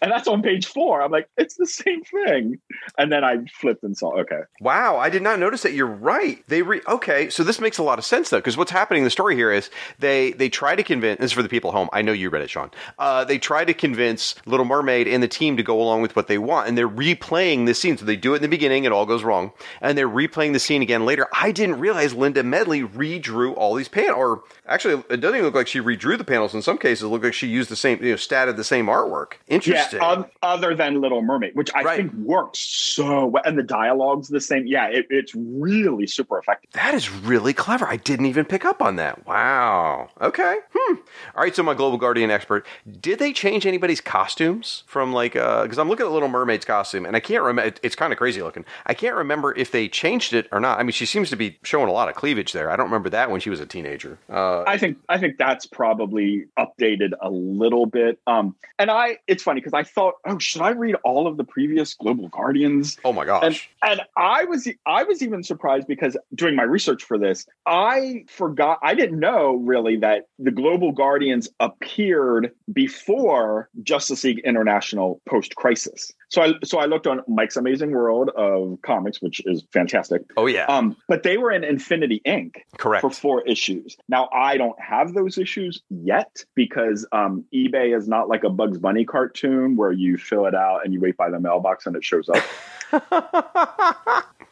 that's 0.00 0.26
on 0.26 0.42
page 0.42 0.66
four. 0.66 1.02
I'm 1.02 1.12
like, 1.12 1.28
it's 1.36 1.56
the 1.56 1.66
same 1.66 2.02
thing. 2.02 2.58
And 2.98 3.12
then 3.12 3.24
I 3.24 3.44
flipped 3.60 3.84
and 3.84 3.96
saw, 4.00 4.18
okay, 4.20 4.40
Wow, 4.60 4.96
I 4.98 5.08
did 5.10 5.22
not 5.22 5.38
notice 5.38 5.62
that. 5.62 5.72
you're 5.72 5.86
right. 5.86 6.42
They 6.48 6.62
re- 6.62 6.80
okay, 6.88 7.30
so 7.30 7.44
this 7.44 7.60
makes 7.60 7.78
a 7.78 7.82
lot 7.82 7.98
of 7.98 8.04
sense 8.04 8.30
though, 8.30 8.38
because 8.38 8.56
what's 8.56 8.70
happening 8.72 9.02
in 9.02 9.04
the 9.04 9.10
story 9.10 9.36
here 9.36 9.52
is 9.52 9.70
they 9.98 10.32
they 10.32 10.48
try 10.48 10.74
to 10.74 10.82
convince. 10.82 11.20
This 11.20 11.26
is 11.30 11.32
for 11.32 11.42
the 11.42 11.48
people 11.48 11.70
home. 11.72 11.88
I 11.92 12.02
know 12.02 12.12
you 12.12 12.30
read 12.30 12.42
it, 12.42 12.50
Sean. 12.50 12.70
Uh, 12.98 13.24
they 13.24 13.38
try 13.38 13.64
to 13.64 13.72
convince 13.74 14.34
Little 14.46 14.66
Mermaid 14.66 15.06
and 15.06 15.22
the 15.22 15.28
team 15.28 15.56
to 15.58 15.62
go 15.62 15.80
along 15.80 16.02
with 16.02 16.16
what 16.16 16.26
they 16.26 16.38
want, 16.38 16.66
and 16.68 16.76
they're 16.76 16.88
replaying 16.88 17.66
this 17.66 17.80
scene. 17.80 17.96
So 17.96 18.04
they 18.04 18.16
do 18.16 18.32
it 18.32 18.36
in 18.36 18.42
the 18.42 18.48
beginning, 18.48 18.84
it 18.84 18.92
all 18.92 19.06
goes 19.06 19.22
wrong, 19.22 19.52
and 19.80 19.96
they're 19.96 20.08
replaying 20.08 20.52
the 20.52 20.58
scene 20.60 20.82
again 20.82 21.04
later. 21.04 21.26
I 21.32 21.52
didn't 21.52 21.78
realize 21.78 22.14
Linda 22.14 22.42
Medley 22.42 22.82
redrew 22.82 23.54
all 23.56 23.74
these 23.74 23.88
panels, 23.88 24.16
or 24.16 24.42
actually, 24.66 25.02
it 25.10 25.20
doesn't 25.20 25.36
even 25.36 25.44
look 25.44 25.54
like 25.54 25.68
she 25.68 25.80
redrew 25.80 26.16
the 26.18 26.24
panels. 26.24 26.54
In 26.54 26.62
some 26.62 26.78
cases, 26.78 27.04
it 27.04 27.08
looked 27.08 27.24
like 27.24 27.34
she 27.34 27.46
used 27.46 27.68
the 27.70 27.76
same, 27.76 28.02
you 28.02 28.10
know, 28.10 28.16
statted 28.16 28.56
the 28.56 28.64
same 28.64 28.86
artwork. 28.86 29.34
Interesting. 29.48 30.00
Yeah, 30.00 30.24
other 30.42 30.74
than 30.74 31.00
Little 31.00 31.22
Mermaid, 31.22 31.54
which 31.54 31.70
I 31.74 31.82
Right. 31.82 31.96
think 31.98 32.12
works 32.14 32.58
so 32.58 33.26
well, 33.26 33.42
and 33.44 33.58
the 33.58 33.62
dialogue's 33.90 34.28
the 34.28 34.40
same. 34.40 34.66
Yeah, 34.66 34.86
it, 34.86 35.06
it's 35.10 35.34
really 35.34 36.06
super 36.06 36.38
effective. 36.38 36.70
That 36.72 36.94
is 36.94 37.10
really 37.10 37.52
clever. 37.52 37.86
I 37.86 37.96
didn't 37.96 38.26
even 38.26 38.44
pick 38.44 38.64
up 38.64 38.82
on 38.82 38.96
that. 38.96 39.26
Wow. 39.26 40.10
Okay. 40.20 40.56
Hmm. 40.74 40.96
All 41.34 41.42
right. 41.42 41.54
So 41.54 41.62
my 41.62 41.74
Global 41.74 41.98
Guardian 41.98 42.30
expert, 42.30 42.66
did 43.00 43.18
they 43.18 43.32
change 43.32 43.66
anybody's 43.66 44.00
costumes 44.00 44.84
from 44.86 45.12
like? 45.12 45.32
Because 45.32 45.78
I'm 45.78 45.88
looking 45.88 46.06
at 46.06 46.12
Little 46.12 46.28
Mermaid's 46.28 46.64
costume, 46.64 47.06
and 47.06 47.16
I 47.16 47.20
can't 47.20 47.42
remember. 47.42 47.74
It's 47.82 47.96
kind 47.96 48.12
of 48.12 48.18
crazy 48.18 48.42
looking. 48.42 48.64
I 48.86 48.94
can't 48.94 49.16
remember 49.16 49.54
if 49.56 49.72
they 49.72 49.88
changed 49.88 50.32
it 50.32 50.48
or 50.52 50.60
not. 50.60 50.78
I 50.78 50.82
mean, 50.82 50.92
she 50.92 51.06
seems 51.06 51.30
to 51.30 51.36
be 51.36 51.58
showing 51.62 51.88
a 51.88 51.92
lot 51.92 52.08
of 52.08 52.14
cleavage 52.14 52.52
there. 52.52 52.70
I 52.70 52.76
don't 52.76 52.86
remember 52.86 53.10
that 53.10 53.30
when 53.30 53.40
she 53.40 53.50
was 53.50 53.60
a 53.60 53.66
teenager. 53.66 54.18
Uh, 54.28 54.62
I 54.66 54.78
think 54.78 54.98
I 55.08 55.18
think 55.18 55.38
that's 55.38 55.66
probably 55.66 56.46
updated 56.58 57.12
a 57.20 57.30
little 57.30 57.86
bit. 57.86 58.18
Um, 58.26 58.54
and 58.78 58.90
I, 58.90 59.18
it's 59.26 59.42
funny 59.42 59.60
because 59.60 59.74
I 59.74 59.82
thought, 59.82 60.14
oh, 60.26 60.38
should 60.38 60.62
I 60.62 60.70
read 60.70 60.96
all 61.04 61.26
of 61.26 61.36
the 61.36 61.44
previous 61.44 61.94
Global 61.94 62.28
Guardians? 62.28 62.96
oh 63.04 63.12
my 63.12 63.24
gosh. 63.24 63.68
And 63.82 64.02
I 64.16 64.44
was 64.44 64.68
I 64.86 65.04
was 65.04 65.22
even 65.22 65.42
surprised 65.42 65.86
because 65.86 66.16
doing 66.34 66.54
my 66.54 66.62
research 66.62 67.04
for 67.04 67.18
this, 67.18 67.46
I 67.66 68.24
forgot 68.28 68.78
I 68.82 68.94
didn't 68.94 69.18
know 69.18 69.54
really 69.54 69.96
that 69.98 70.24
the 70.38 70.50
Global 70.50 70.92
Guardians 70.92 71.48
appeared 71.60 72.52
before 72.72 73.68
Justice 73.82 74.24
League 74.24 74.40
International 74.44 75.20
post 75.28 75.54
crisis. 75.56 76.12
So 76.30 76.42
I 76.42 76.52
so 76.64 76.78
I 76.78 76.86
looked 76.86 77.06
on 77.06 77.22
Mike's 77.28 77.56
Amazing 77.56 77.90
World 77.90 78.30
of 78.30 78.78
comics, 78.82 79.20
which 79.20 79.42
is 79.46 79.64
fantastic. 79.72 80.22
oh 80.36 80.46
yeah. 80.46 80.66
Um, 80.66 80.96
but 81.08 81.24
they 81.24 81.36
were 81.36 81.50
in 81.50 81.64
Infinity 81.64 82.22
Inc. 82.26 82.56
Correct. 82.78 83.02
for 83.02 83.10
four 83.10 83.42
issues. 83.42 83.96
Now 84.08 84.28
I 84.32 84.56
don't 84.56 84.78
have 84.80 85.12
those 85.12 85.38
issues 85.38 85.82
yet 85.90 86.44
because 86.54 87.06
um, 87.12 87.44
eBay 87.52 87.96
is 87.96 88.08
not 88.08 88.28
like 88.28 88.44
a 88.44 88.50
Bugs 88.50 88.78
Bunny 88.78 89.04
cartoon 89.04 89.76
where 89.76 89.92
you 89.92 90.16
fill 90.16 90.46
it 90.46 90.54
out 90.54 90.84
and 90.84 90.94
you 90.94 91.00
wait 91.00 91.16
by 91.16 91.30
the 91.30 91.40
mailbox 91.40 91.86
and 91.86 91.96
it 91.96 92.04
shows 92.04 92.28
up. 92.28 94.26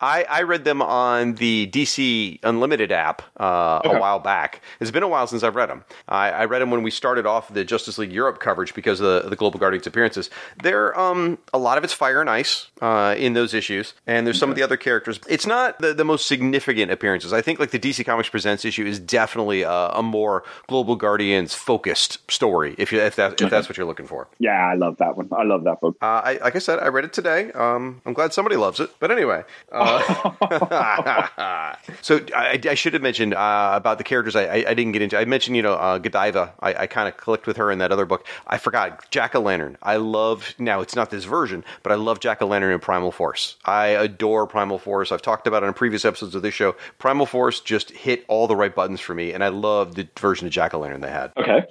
I, 0.00 0.24
I 0.28 0.42
read 0.42 0.64
them 0.64 0.82
on 0.82 1.34
the 1.34 1.68
DC 1.72 2.40
Unlimited 2.42 2.92
app 2.92 3.22
uh, 3.40 3.80
a 3.84 3.98
while 3.98 4.18
back. 4.18 4.60
It's 4.80 4.90
been 4.90 5.02
a 5.02 5.08
while 5.08 5.26
since 5.26 5.42
I've 5.42 5.56
read 5.56 5.70
them. 5.70 5.84
I, 6.08 6.30
I 6.30 6.44
read 6.44 6.60
them 6.60 6.70
when 6.70 6.82
we 6.82 6.90
started 6.90 7.26
off 7.26 7.52
the 7.52 7.64
Justice 7.64 7.98
League 7.98 8.12
Europe 8.12 8.38
coverage 8.38 8.74
because 8.74 9.00
of 9.00 9.24
the, 9.24 9.30
the 9.30 9.36
Global 9.36 9.58
Guardians 9.58 9.86
appearances. 9.86 10.30
They're 10.62 10.98
um, 10.98 11.38
a 11.52 11.58
lot 11.58 11.78
of 11.78 11.84
it's 11.84 11.92
fire 11.92 12.20
and 12.20 12.30
ice 12.30 12.68
uh, 12.80 13.14
in 13.16 13.32
those 13.32 13.54
issues, 13.54 13.94
and 14.06 14.26
there's 14.26 14.38
some 14.38 14.50
of 14.50 14.56
the 14.56 14.62
other 14.62 14.76
characters. 14.76 15.20
It's 15.28 15.46
not 15.46 15.78
the, 15.78 15.94
the 15.94 16.04
most 16.04 16.26
significant 16.26 16.90
appearances. 16.90 17.32
I 17.32 17.42
think 17.42 17.58
like 17.58 17.70
the 17.70 17.78
DC 17.78 18.04
Comics 18.04 18.28
Presents 18.28 18.64
issue 18.64 18.86
is 18.86 18.98
definitely 18.98 19.62
a, 19.62 19.70
a 19.70 20.02
more 20.02 20.44
Global 20.68 20.96
Guardians 20.96 21.54
focused 21.54 22.30
story. 22.30 22.74
If 22.78 22.92
you 22.92 23.00
if 23.00 23.16
that 23.16 23.40
if 23.40 23.50
that's 23.50 23.68
what 23.68 23.76
you're 23.76 23.86
looking 23.86 24.06
for. 24.06 24.28
yeah, 24.38 24.66
I 24.66 24.74
love 24.74 24.98
that 24.98 25.16
one. 25.16 25.28
I 25.32 25.44
love 25.44 25.64
that 25.64 25.80
book. 25.80 25.96
Uh, 26.00 26.22
I, 26.24 26.38
like 26.42 26.56
I 26.56 26.58
said, 26.58 26.78
I 26.78 26.88
read 26.88 27.04
it 27.04 27.12
today. 27.12 27.52
Um, 27.52 28.02
I'm 28.04 28.12
glad 28.12 28.32
somebody 28.32 28.56
loves 28.56 28.80
it. 28.80 28.90
But 28.98 29.10
anyway, 29.10 29.44
uh, 29.72 31.74
so 32.02 32.20
I, 32.34 32.60
I 32.68 32.74
should 32.74 32.92
have 32.92 33.02
mentioned 33.02 33.34
uh, 33.34 33.72
about 33.74 33.98
the 33.98 34.04
characters. 34.04 34.36
I, 34.36 34.44
I, 34.44 34.54
I 34.68 34.74
didn't 34.74 34.92
get 34.92 35.02
into. 35.02 35.18
I 35.18 35.24
mentioned, 35.24 35.56
you 35.56 35.62
know, 35.62 35.74
uh, 35.74 35.98
Godiva. 35.98 36.54
I, 36.60 36.86
kind 36.86 37.08
of 37.08 37.16
clicked 37.16 37.46
with 37.46 37.56
her 37.56 37.70
in 37.70 37.78
that 37.78 37.92
other 37.92 38.06
book. 38.06 38.26
I 38.46 38.58
forgot 38.58 39.10
Jack 39.10 39.34
o' 39.34 39.40
Lantern. 39.40 39.76
I 39.82 39.96
love. 39.96 40.54
Now 40.58 40.80
it's 40.80 40.94
not 40.94 41.10
this 41.10 41.24
version, 41.24 41.64
but 41.82 41.92
I 41.92 41.96
love 41.96 42.20
Jack 42.20 42.42
o' 42.42 42.46
Lantern 42.46 42.72
in 42.72 42.80
Primal 42.80 43.12
Force. 43.12 43.56
I 43.64 43.88
adore 43.88 44.46
Primal 44.46 44.78
Force. 44.78 45.12
I've 45.12 45.22
talked 45.22 45.46
about 45.46 45.62
it 45.62 45.66
in 45.66 45.74
previous 45.74 46.04
episodes 46.04 46.34
of 46.34 46.42
this 46.42 46.54
show. 46.54 46.76
Primal 46.98 47.26
Force 47.26 47.60
just 47.60 47.90
hit 47.90 48.24
all 48.28 48.46
the 48.46 48.56
right 48.56 48.74
buttons 48.74 49.00
for 49.00 49.14
me, 49.14 49.32
and 49.32 49.42
I 49.42 49.48
love 49.48 49.94
the 49.94 50.08
version 50.18 50.46
of 50.46 50.52
Jack 50.52 50.74
o' 50.74 50.78
Lantern 50.78 51.00
they 51.00 51.10
had. 51.10 51.32
Okay. 51.36 51.66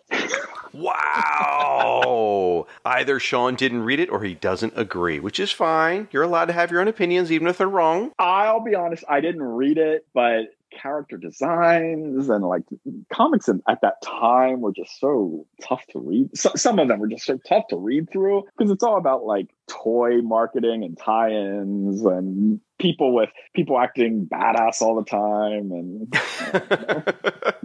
Wow. 0.75 2.67
Either 2.85 3.19
Sean 3.19 3.55
didn't 3.55 3.83
read 3.83 3.99
it 3.99 4.09
or 4.09 4.23
he 4.23 4.35
doesn't 4.35 4.73
agree, 4.75 5.19
which 5.19 5.39
is 5.39 5.51
fine. 5.51 6.07
You're 6.11 6.23
allowed 6.23 6.45
to 6.45 6.53
have 6.53 6.71
your 6.71 6.81
own 6.81 6.87
opinions, 6.87 7.31
even 7.31 7.47
if 7.47 7.57
they're 7.57 7.67
wrong. 7.67 8.11
I'll 8.19 8.63
be 8.63 8.75
honest, 8.75 9.03
I 9.09 9.21
didn't 9.21 9.43
read 9.43 9.77
it, 9.77 10.05
but 10.13 10.45
character 10.75 11.17
designs 11.17 12.29
and 12.29 12.43
like 12.43 12.63
comics 13.11 13.47
in, 13.47 13.61
at 13.67 13.81
that 13.81 14.01
time 14.01 14.61
were 14.61 14.73
just 14.73 14.99
so 14.99 15.45
tough 15.61 15.85
to 15.91 15.99
read. 15.99 16.37
So, 16.37 16.51
some 16.55 16.79
of 16.79 16.87
them 16.87 16.99
were 16.99 17.07
just 17.07 17.25
so 17.25 17.37
tough 17.37 17.67
to 17.69 17.77
read 17.77 18.09
through 18.11 18.43
because 18.57 18.71
it's 18.71 18.83
all 18.83 18.97
about 18.97 19.25
like 19.25 19.47
toy 19.67 20.21
marketing 20.21 20.83
and 20.83 20.97
tie-ins 20.97 22.03
and 22.03 22.59
people 22.77 23.13
with 23.13 23.29
people 23.53 23.79
acting 23.79 24.27
badass 24.27 24.81
all 24.81 24.95
the 24.95 25.05
time 25.05 25.71
and 25.71 26.13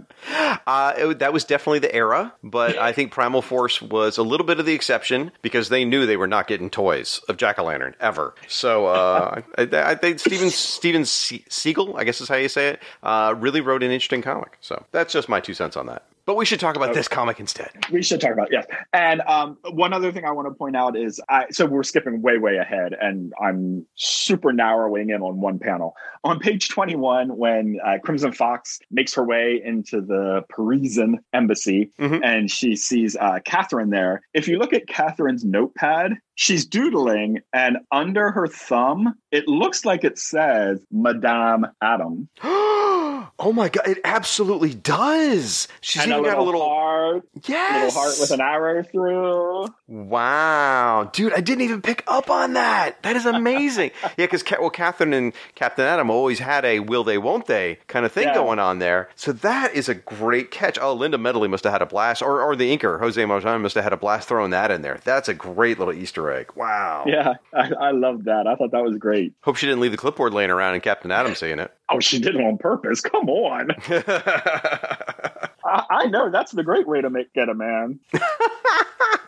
uh, 0.29 0.93
it- 0.97 1.19
that 1.19 1.33
was 1.33 1.43
definitely 1.43 1.79
the 1.79 1.93
era, 1.93 2.33
but 2.43 2.77
I 2.77 2.91
think 2.91 3.11
Primal 3.11 3.41
Force 3.41 3.81
was 3.81 4.17
a 4.17 4.23
little 4.23 4.45
bit 4.45 4.59
of 4.59 4.65
the 4.65 4.73
exception 4.73 5.31
because 5.41 5.69
they 5.69 5.85
knew 5.85 6.05
they 6.05 6.17
were 6.17 6.27
not 6.27 6.47
getting 6.47 6.69
toys 6.69 7.19
of 7.27 7.37
Jack 7.37 7.59
o' 7.59 7.63
Lantern 7.63 7.95
ever. 7.99 8.33
So 8.47 8.87
uh, 8.87 9.41
I, 9.57 9.67
I 9.91 9.95
think 9.95 10.19
Steven 10.19 10.49
Steven 10.49 11.05
Siegel, 11.05 11.97
I 11.97 12.03
guess 12.03 12.21
is 12.21 12.29
how 12.29 12.35
you 12.35 12.49
say 12.49 12.69
it, 12.69 12.79
uh, 13.03 13.35
really 13.37 13.61
wrote 13.61 13.83
an 13.83 13.91
interesting 13.91 14.21
comic. 14.21 14.57
So 14.61 14.83
that's 14.91 15.13
just 15.13 15.29
my 15.29 15.39
two 15.39 15.53
cents 15.53 15.75
on 15.77 15.87
that. 15.87 16.03
But 16.25 16.35
we 16.35 16.45
should 16.45 16.59
talk 16.59 16.75
about 16.75 16.93
this 16.93 17.07
comic 17.07 17.39
instead. 17.39 17.69
We 17.91 18.01
should 18.03 18.21
talk 18.21 18.31
about 18.31 18.49
yes. 18.51 18.65
And 18.93 19.21
um, 19.21 19.57
one 19.71 19.93
other 19.93 20.11
thing 20.11 20.25
I 20.25 20.31
want 20.31 20.47
to 20.47 20.53
point 20.53 20.75
out 20.75 20.95
is 20.97 21.19
I 21.29 21.45
so 21.51 21.65
we're 21.65 21.83
skipping 21.83 22.21
way 22.21 22.37
way 22.37 22.57
ahead, 22.57 22.93
and 22.99 23.33
I'm 23.41 23.85
super 23.95 24.53
narrowing 24.53 25.09
in 25.09 25.21
on 25.21 25.41
one 25.41 25.59
panel 25.59 25.95
on 26.23 26.39
page 26.39 26.69
21 26.69 27.35
when 27.35 27.79
uh, 27.85 27.97
Crimson 28.03 28.31
Fox 28.31 28.79
makes 28.91 29.13
her 29.15 29.23
way 29.23 29.59
into 29.63 30.01
the 30.01 30.43
Parisian 30.49 31.19
embassy 31.33 31.91
Mhm. 31.99 32.21
and 32.23 32.51
she 32.51 32.75
sees 32.75 33.15
uh, 33.19 33.39
Catherine 33.43 33.89
there. 33.89 34.21
If 34.33 34.47
you 34.47 34.59
look 34.59 34.71
at 34.73 34.87
Catherine's 34.87 35.43
notepad, 35.43 36.13
she's 36.35 36.65
doodling, 36.65 37.39
and 37.53 37.77
under 37.91 38.29
her 38.31 38.45
thumb, 38.47 39.15
it 39.31 39.47
looks 39.47 39.83
like 39.83 40.03
it 40.03 40.19
says 40.19 40.79
Madame 40.91 41.65
Atom. 41.81 42.29
oh 43.39 43.53
my 43.53 43.69
god, 43.69 43.87
it 43.87 43.99
absolutely 44.03 44.73
does. 44.73 45.67
She's 45.81 46.03
and 46.03 46.11
even 46.11 46.25
a 46.25 46.27
got 46.27 46.37
a 46.37 46.43
little 46.43 46.61
heart, 46.63 47.27
yes, 47.47 47.93
little 47.95 48.01
heart 48.01 48.15
with 48.19 48.31
an 48.31 48.41
arrow 48.41 48.83
through. 48.83 49.67
Wow, 49.87 51.09
dude, 51.13 51.33
I 51.33 51.41
didn't 51.41 51.61
even 51.61 51.81
pick 51.81 52.03
up 52.07 52.29
on 52.29 52.53
that. 52.53 53.01
That 53.03 53.15
is 53.15 53.25
amazing. 53.25 53.91
yeah, 54.03 54.09
because 54.17 54.43
well, 54.59 54.69
Catherine 54.69 55.13
and 55.13 55.33
Captain 55.55 55.85
Atom 55.85 56.09
always 56.09 56.39
had 56.39 56.65
a 56.65 56.79
"will 56.79 57.03
they, 57.03 57.17
won't 57.17 57.47
they" 57.47 57.79
kind 57.87 58.05
of 58.05 58.11
thing 58.11 58.27
Yeah. 58.27 58.33
going 58.33 58.59
on 58.59 58.79
there. 58.79 59.09
So 59.15 59.31
that 59.31 59.73
is 59.73 59.89
a 59.89 59.95
great 59.95 60.51
catch. 60.51 60.77
Oh, 60.79 60.93
Linda 60.93 61.17
Medley 61.17 61.47
must 61.47 61.63
have 61.63 61.73
had 61.73 61.81
a 61.81 61.85
blast, 61.85 62.21
or 62.21 62.41
or 62.41 62.55
the 62.55 62.75
inker 62.75 62.99
Jose 62.99 63.21
Marzan 63.21 63.61
must 63.61 63.75
have 63.75 63.83
had 63.83 63.93
a 63.93 63.97
blast 63.97 64.27
throwing 64.27 64.51
that 64.51 64.71
in 64.71 64.81
there. 64.81 64.99
That's 65.03 65.29
a 65.29 65.33
great 65.33 65.79
little 65.79 65.93
Easter 65.93 66.31
egg. 66.31 66.51
Wow. 66.55 67.05
Yeah, 67.07 67.33
I, 67.53 67.71
I 67.79 67.91
love 67.91 68.25
that. 68.25 68.47
I 68.47 68.55
thought 68.55 68.71
that 68.71 68.83
was 68.83 68.97
great. 68.97 69.33
Hope 69.41 69.55
she 69.55 69.65
didn't 69.65 69.81
leave 69.81 69.91
the 69.91 69.97
clipboard 69.97 70.33
laying 70.33 70.49
around 70.51 70.73
and 70.73 70.83
Captain 70.83 71.11
Atom 71.11 71.35
seeing 71.35 71.59
it. 71.59 71.71
Oh, 71.91 71.99
she 71.99 72.19
did 72.19 72.35
it 72.35 72.41
on 72.41 72.57
purpose. 72.57 73.01
Come 73.01 73.29
on. 73.29 73.71
I, 73.89 75.85
I 75.89 76.05
know 76.07 76.29
that's 76.31 76.51
the 76.53 76.63
great 76.63 76.87
way 76.87 77.01
to 77.01 77.09
make 77.09 77.33
get 77.33 77.49
a 77.49 77.53
man. 77.53 77.99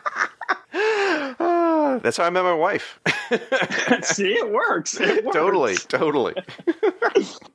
Ah, 0.76 2.00
That's 2.02 2.16
how 2.16 2.24
I 2.24 2.30
met 2.30 2.42
my 2.42 2.52
wife. 2.54 2.98
See, 4.02 4.32
it 4.32 4.50
works. 4.50 4.98
It 5.00 5.24
works. 5.24 5.36
totally, 5.36 5.76
totally. 5.76 6.34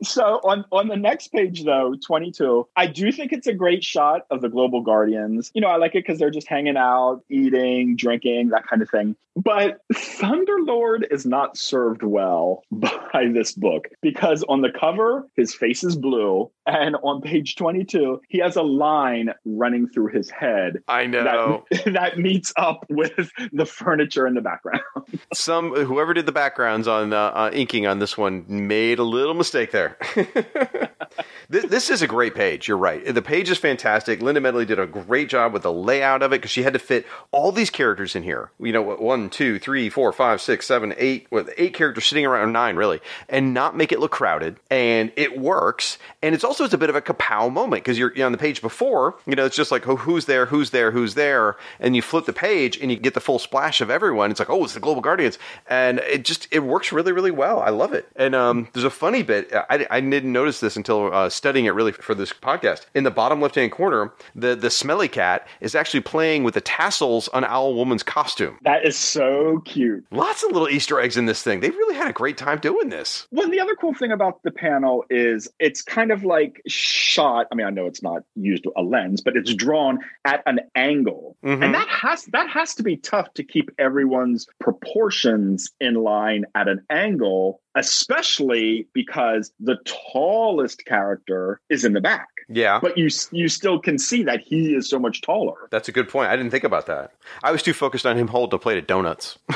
So 0.01 0.39
on 0.45 0.63
on 0.71 0.87
the 0.87 0.95
next 0.95 1.27
page 1.33 1.65
though, 1.65 1.93
22, 2.07 2.67
I 2.77 2.87
do 2.87 3.11
think 3.11 3.33
it's 3.33 3.47
a 3.47 3.53
great 3.53 3.83
shot 3.83 4.21
of 4.31 4.39
the 4.41 4.47
Global 4.47 4.81
Guardians. 4.81 5.51
You 5.53 5.59
know, 5.61 5.67
I 5.67 5.75
like 5.75 5.91
it 5.93 6.05
because 6.05 6.17
they're 6.19 6.31
just 6.31 6.47
hanging 6.47 6.77
out, 6.77 7.21
eating, 7.29 7.97
drinking, 7.97 8.49
that 8.49 8.65
kind 8.65 8.81
of 8.81 8.89
thing. 8.89 9.17
But 9.35 9.81
Thunderlord 9.93 11.11
is 11.11 11.25
not 11.25 11.57
served 11.57 12.01
well 12.03 12.63
by 12.71 13.27
this 13.33 13.51
book 13.51 13.89
because 14.01 14.43
on 14.47 14.61
the 14.61 14.71
cover, 14.71 15.27
his 15.35 15.53
face 15.53 15.83
is 15.83 15.97
blue, 15.97 16.49
and 16.69 16.95
on 17.03 17.21
page 17.21 17.55
22, 17.55 18.21
he 18.29 18.39
has 18.39 18.55
a 18.55 18.61
line 18.61 19.33
running 19.45 19.87
through 19.87 20.07
his 20.07 20.29
head 20.29 20.77
I 20.87 21.05
know. 21.07 21.65
that, 21.71 21.83
that 21.93 22.17
meets 22.19 22.53
up 22.57 22.85
with 22.89 23.29
the 23.51 23.65
furniture 23.65 24.27
in 24.27 24.35
the 24.35 24.41
background. 24.41 24.81
Some 25.33 25.73
whoever 25.73 26.13
did 26.13 26.25
the 26.25 26.31
backgrounds 26.31 26.87
on 26.87 27.13
uh, 27.13 27.17
uh, 27.17 27.51
inking 27.53 27.87
on 27.87 27.99
this 27.99 28.17
one 28.17 28.45
made 28.47 28.99
a 28.99 29.03
little 29.03 29.33
mistake 29.33 29.71
there. 29.71 29.97
this, 31.49 31.65
this 31.65 31.89
is 31.89 32.01
a 32.01 32.07
great 32.07 32.35
page. 32.35 32.67
You're 32.67 32.77
right. 32.77 33.03
The 33.13 33.21
page 33.21 33.49
is 33.49 33.57
fantastic. 33.57 34.21
Linda 34.21 34.41
Medley 34.41 34.65
did 34.65 34.79
a 34.79 34.85
great 34.85 35.29
job 35.29 35.53
with 35.53 35.63
the 35.63 35.73
layout 35.73 36.21
of 36.21 36.31
it 36.31 36.37
because 36.37 36.51
she 36.51 36.63
had 36.63 36.73
to 36.73 36.79
fit 36.79 37.05
all 37.31 37.51
these 37.51 37.69
characters 37.69 38.15
in 38.15 38.23
here. 38.23 38.51
You 38.59 38.73
know, 38.73 38.81
one, 38.81 39.29
two, 39.29 39.59
three, 39.59 39.89
four, 39.89 40.11
five, 40.11 40.41
six, 40.41 40.65
seven, 40.65 40.93
eight, 40.97 41.27
with 41.31 41.49
eight 41.57 41.73
characters 41.73 42.05
sitting 42.05 42.25
around, 42.25 42.49
or 42.49 42.51
nine 42.51 42.75
really, 42.75 42.99
and 43.27 43.53
not 43.53 43.75
make 43.75 43.91
it 43.91 43.99
look 43.99 44.11
crowded. 44.11 44.57
And 44.69 45.11
it 45.15 45.39
works. 45.39 45.97
And 46.21 46.35
it's 46.35 46.43
also 46.43 46.58
it's 46.65 46.73
a 46.73 46.77
bit 46.77 46.89
of 46.89 46.95
a 46.95 47.01
kapow 47.01 47.51
moment 47.51 47.83
because 47.83 47.97
you're, 47.97 48.13
you're 48.15 48.25
on 48.25 48.31
the 48.31 48.37
page 48.37 48.61
before. 48.61 49.15
You 49.25 49.35
know, 49.35 49.45
it's 49.45 49.55
just 49.55 49.71
like, 49.71 49.87
oh, 49.87 49.95
who's 49.95 50.25
there, 50.25 50.45
who's 50.45 50.71
there, 50.71 50.91
who's 50.91 51.15
there, 51.15 51.57
and 51.79 51.95
you 51.95 52.01
flip 52.01 52.25
the 52.25 52.33
page 52.33 52.77
and 52.77 52.91
you 52.91 52.97
get 52.97 53.13
the 53.13 53.21
full 53.21 53.39
splash 53.39 53.81
of 53.81 53.89
everyone. 53.89 54.31
It's 54.31 54.39
like, 54.39 54.49
oh, 54.49 54.63
it's 54.63 54.73
the 54.73 54.79
Global 54.79 55.01
Guardians, 55.01 55.39
and 55.69 55.99
it 55.99 56.25
just 56.25 56.47
it 56.51 56.59
works 56.59 56.91
really, 56.91 57.11
really 57.11 57.31
well. 57.31 57.59
I 57.59 57.69
love 57.69 57.93
it. 57.93 58.07
And 58.15 58.35
um, 58.35 58.67
there's 58.73 58.83
a 58.83 58.89
funny 58.89 59.23
bit. 59.23 59.51
I, 59.53 59.85
I 59.89 60.01
didn't 60.01 60.31
notice 60.31 60.59
this 60.59 60.75
until 60.75 61.13
uh, 61.13 61.29
studying 61.29 61.65
it 61.65 61.71
really 61.71 61.91
for 61.91 62.15
this 62.15 62.33
podcast. 62.33 62.85
In 62.93 63.03
the 63.03 63.11
bottom 63.11 63.41
left 63.41 63.55
hand 63.55 63.71
corner, 63.71 64.13
the 64.35 64.55
the 64.55 64.69
smelly 64.69 65.07
cat 65.07 65.47
is 65.61 65.75
actually 65.75 66.01
playing 66.01 66.43
with 66.43 66.53
the 66.53 66.61
tassels 66.61 67.27
on 67.29 67.43
Owl 67.43 67.75
Woman's 67.75 68.03
costume. 68.03 68.57
That 68.63 68.85
is 68.85 68.97
so 68.97 69.61
cute. 69.65 70.05
Lots 70.11 70.43
of 70.43 70.51
little 70.51 70.69
Easter 70.69 70.99
eggs 70.99 71.17
in 71.17 71.25
this 71.25 71.43
thing. 71.43 71.59
They 71.59 71.69
really 71.69 71.95
had 71.95 72.09
a 72.09 72.13
great 72.13 72.37
time 72.37 72.59
doing 72.59 72.89
this. 72.89 73.27
Well, 73.31 73.49
the 73.49 73.59
other 73.59 73.75
cool 73.75 73.93
thing 73.93 74.11
about 74.11 74.41
the 74.43 74.51
panel 74.51 75.05
is 75.09 75.47
it's 75.59 75.81
kind 75.81 76.11
of 76.11 76.23
like 76.23 76.48
shot. 76.67 77.47
I 77.51 77.55
mean, 77.55 77.67
I 77.67 77.69
know 77.69 77.85
it's 77.87 78.03
not 78.03 78.23
used 78.35 78.65
a 78.75 78.81
lens, 78.81 79.21
but 79.21 79.35
it's 79.35 79.53
drawn 79.53 79.99
at 80.25 80.41
an 80.45 80.59
angle, 80.75 81.37
Mhm. 81.43 81.63
and 81.63 81.73
that 81.73 81.87
has 81.87 82.25
that 82.25 82.49
has 82.49 82.75
to 82.75 82.83
be 82.83 82.97
tough 82.97 83.33
to 83.35 83.43
keep 83.43 83.71
everyone's 83.77 84.47
proportions 84.59 85.71
in 85.79 85.95
line 85.95 86.45
at 86.55 86.67
an 86.67 86.83
angle, 86.89 87.61
especially 87.75 88.87
because 88.93 89.51
the 89.59 89.77
tallest 90.11 90.85
character 90.85 91.59
is 91.69 91.85
in 91.85 91.93
the 91.93 92.01
back. 92.01 92.27
Yeah. 92.49 92.79
But 92.81 92.97
you 92.97 93.09
you 93.31 93.47
still 93.47 93.79
can 93.79 93.97
see 93.99 94.23
that 94.23 94.41
he 94.41 94.73
is 94.73 94.89
so 94.89 94.97
much 94.99 95.21
taller. 95.21 95.53
That's 95.69 95.87
a 95.87 95.91
good 95.91 96.09
point. 96.09 96.29
I 96.31 96.35
didn't 96.35 96.51
think 96.51 96.63
about 96.63 96.87
that. 96.87 97.13
I 97.43 97.51
was 97.51 97.61
too 97.61 97.73
focused 97.73 98.05
on 98.05 98.17
him 98.17 98.27
holding 98.27 98.55
a 98.55 98.59
plate 98.59 98.77
of 98.77 98.87
donuts. 98.87 99.37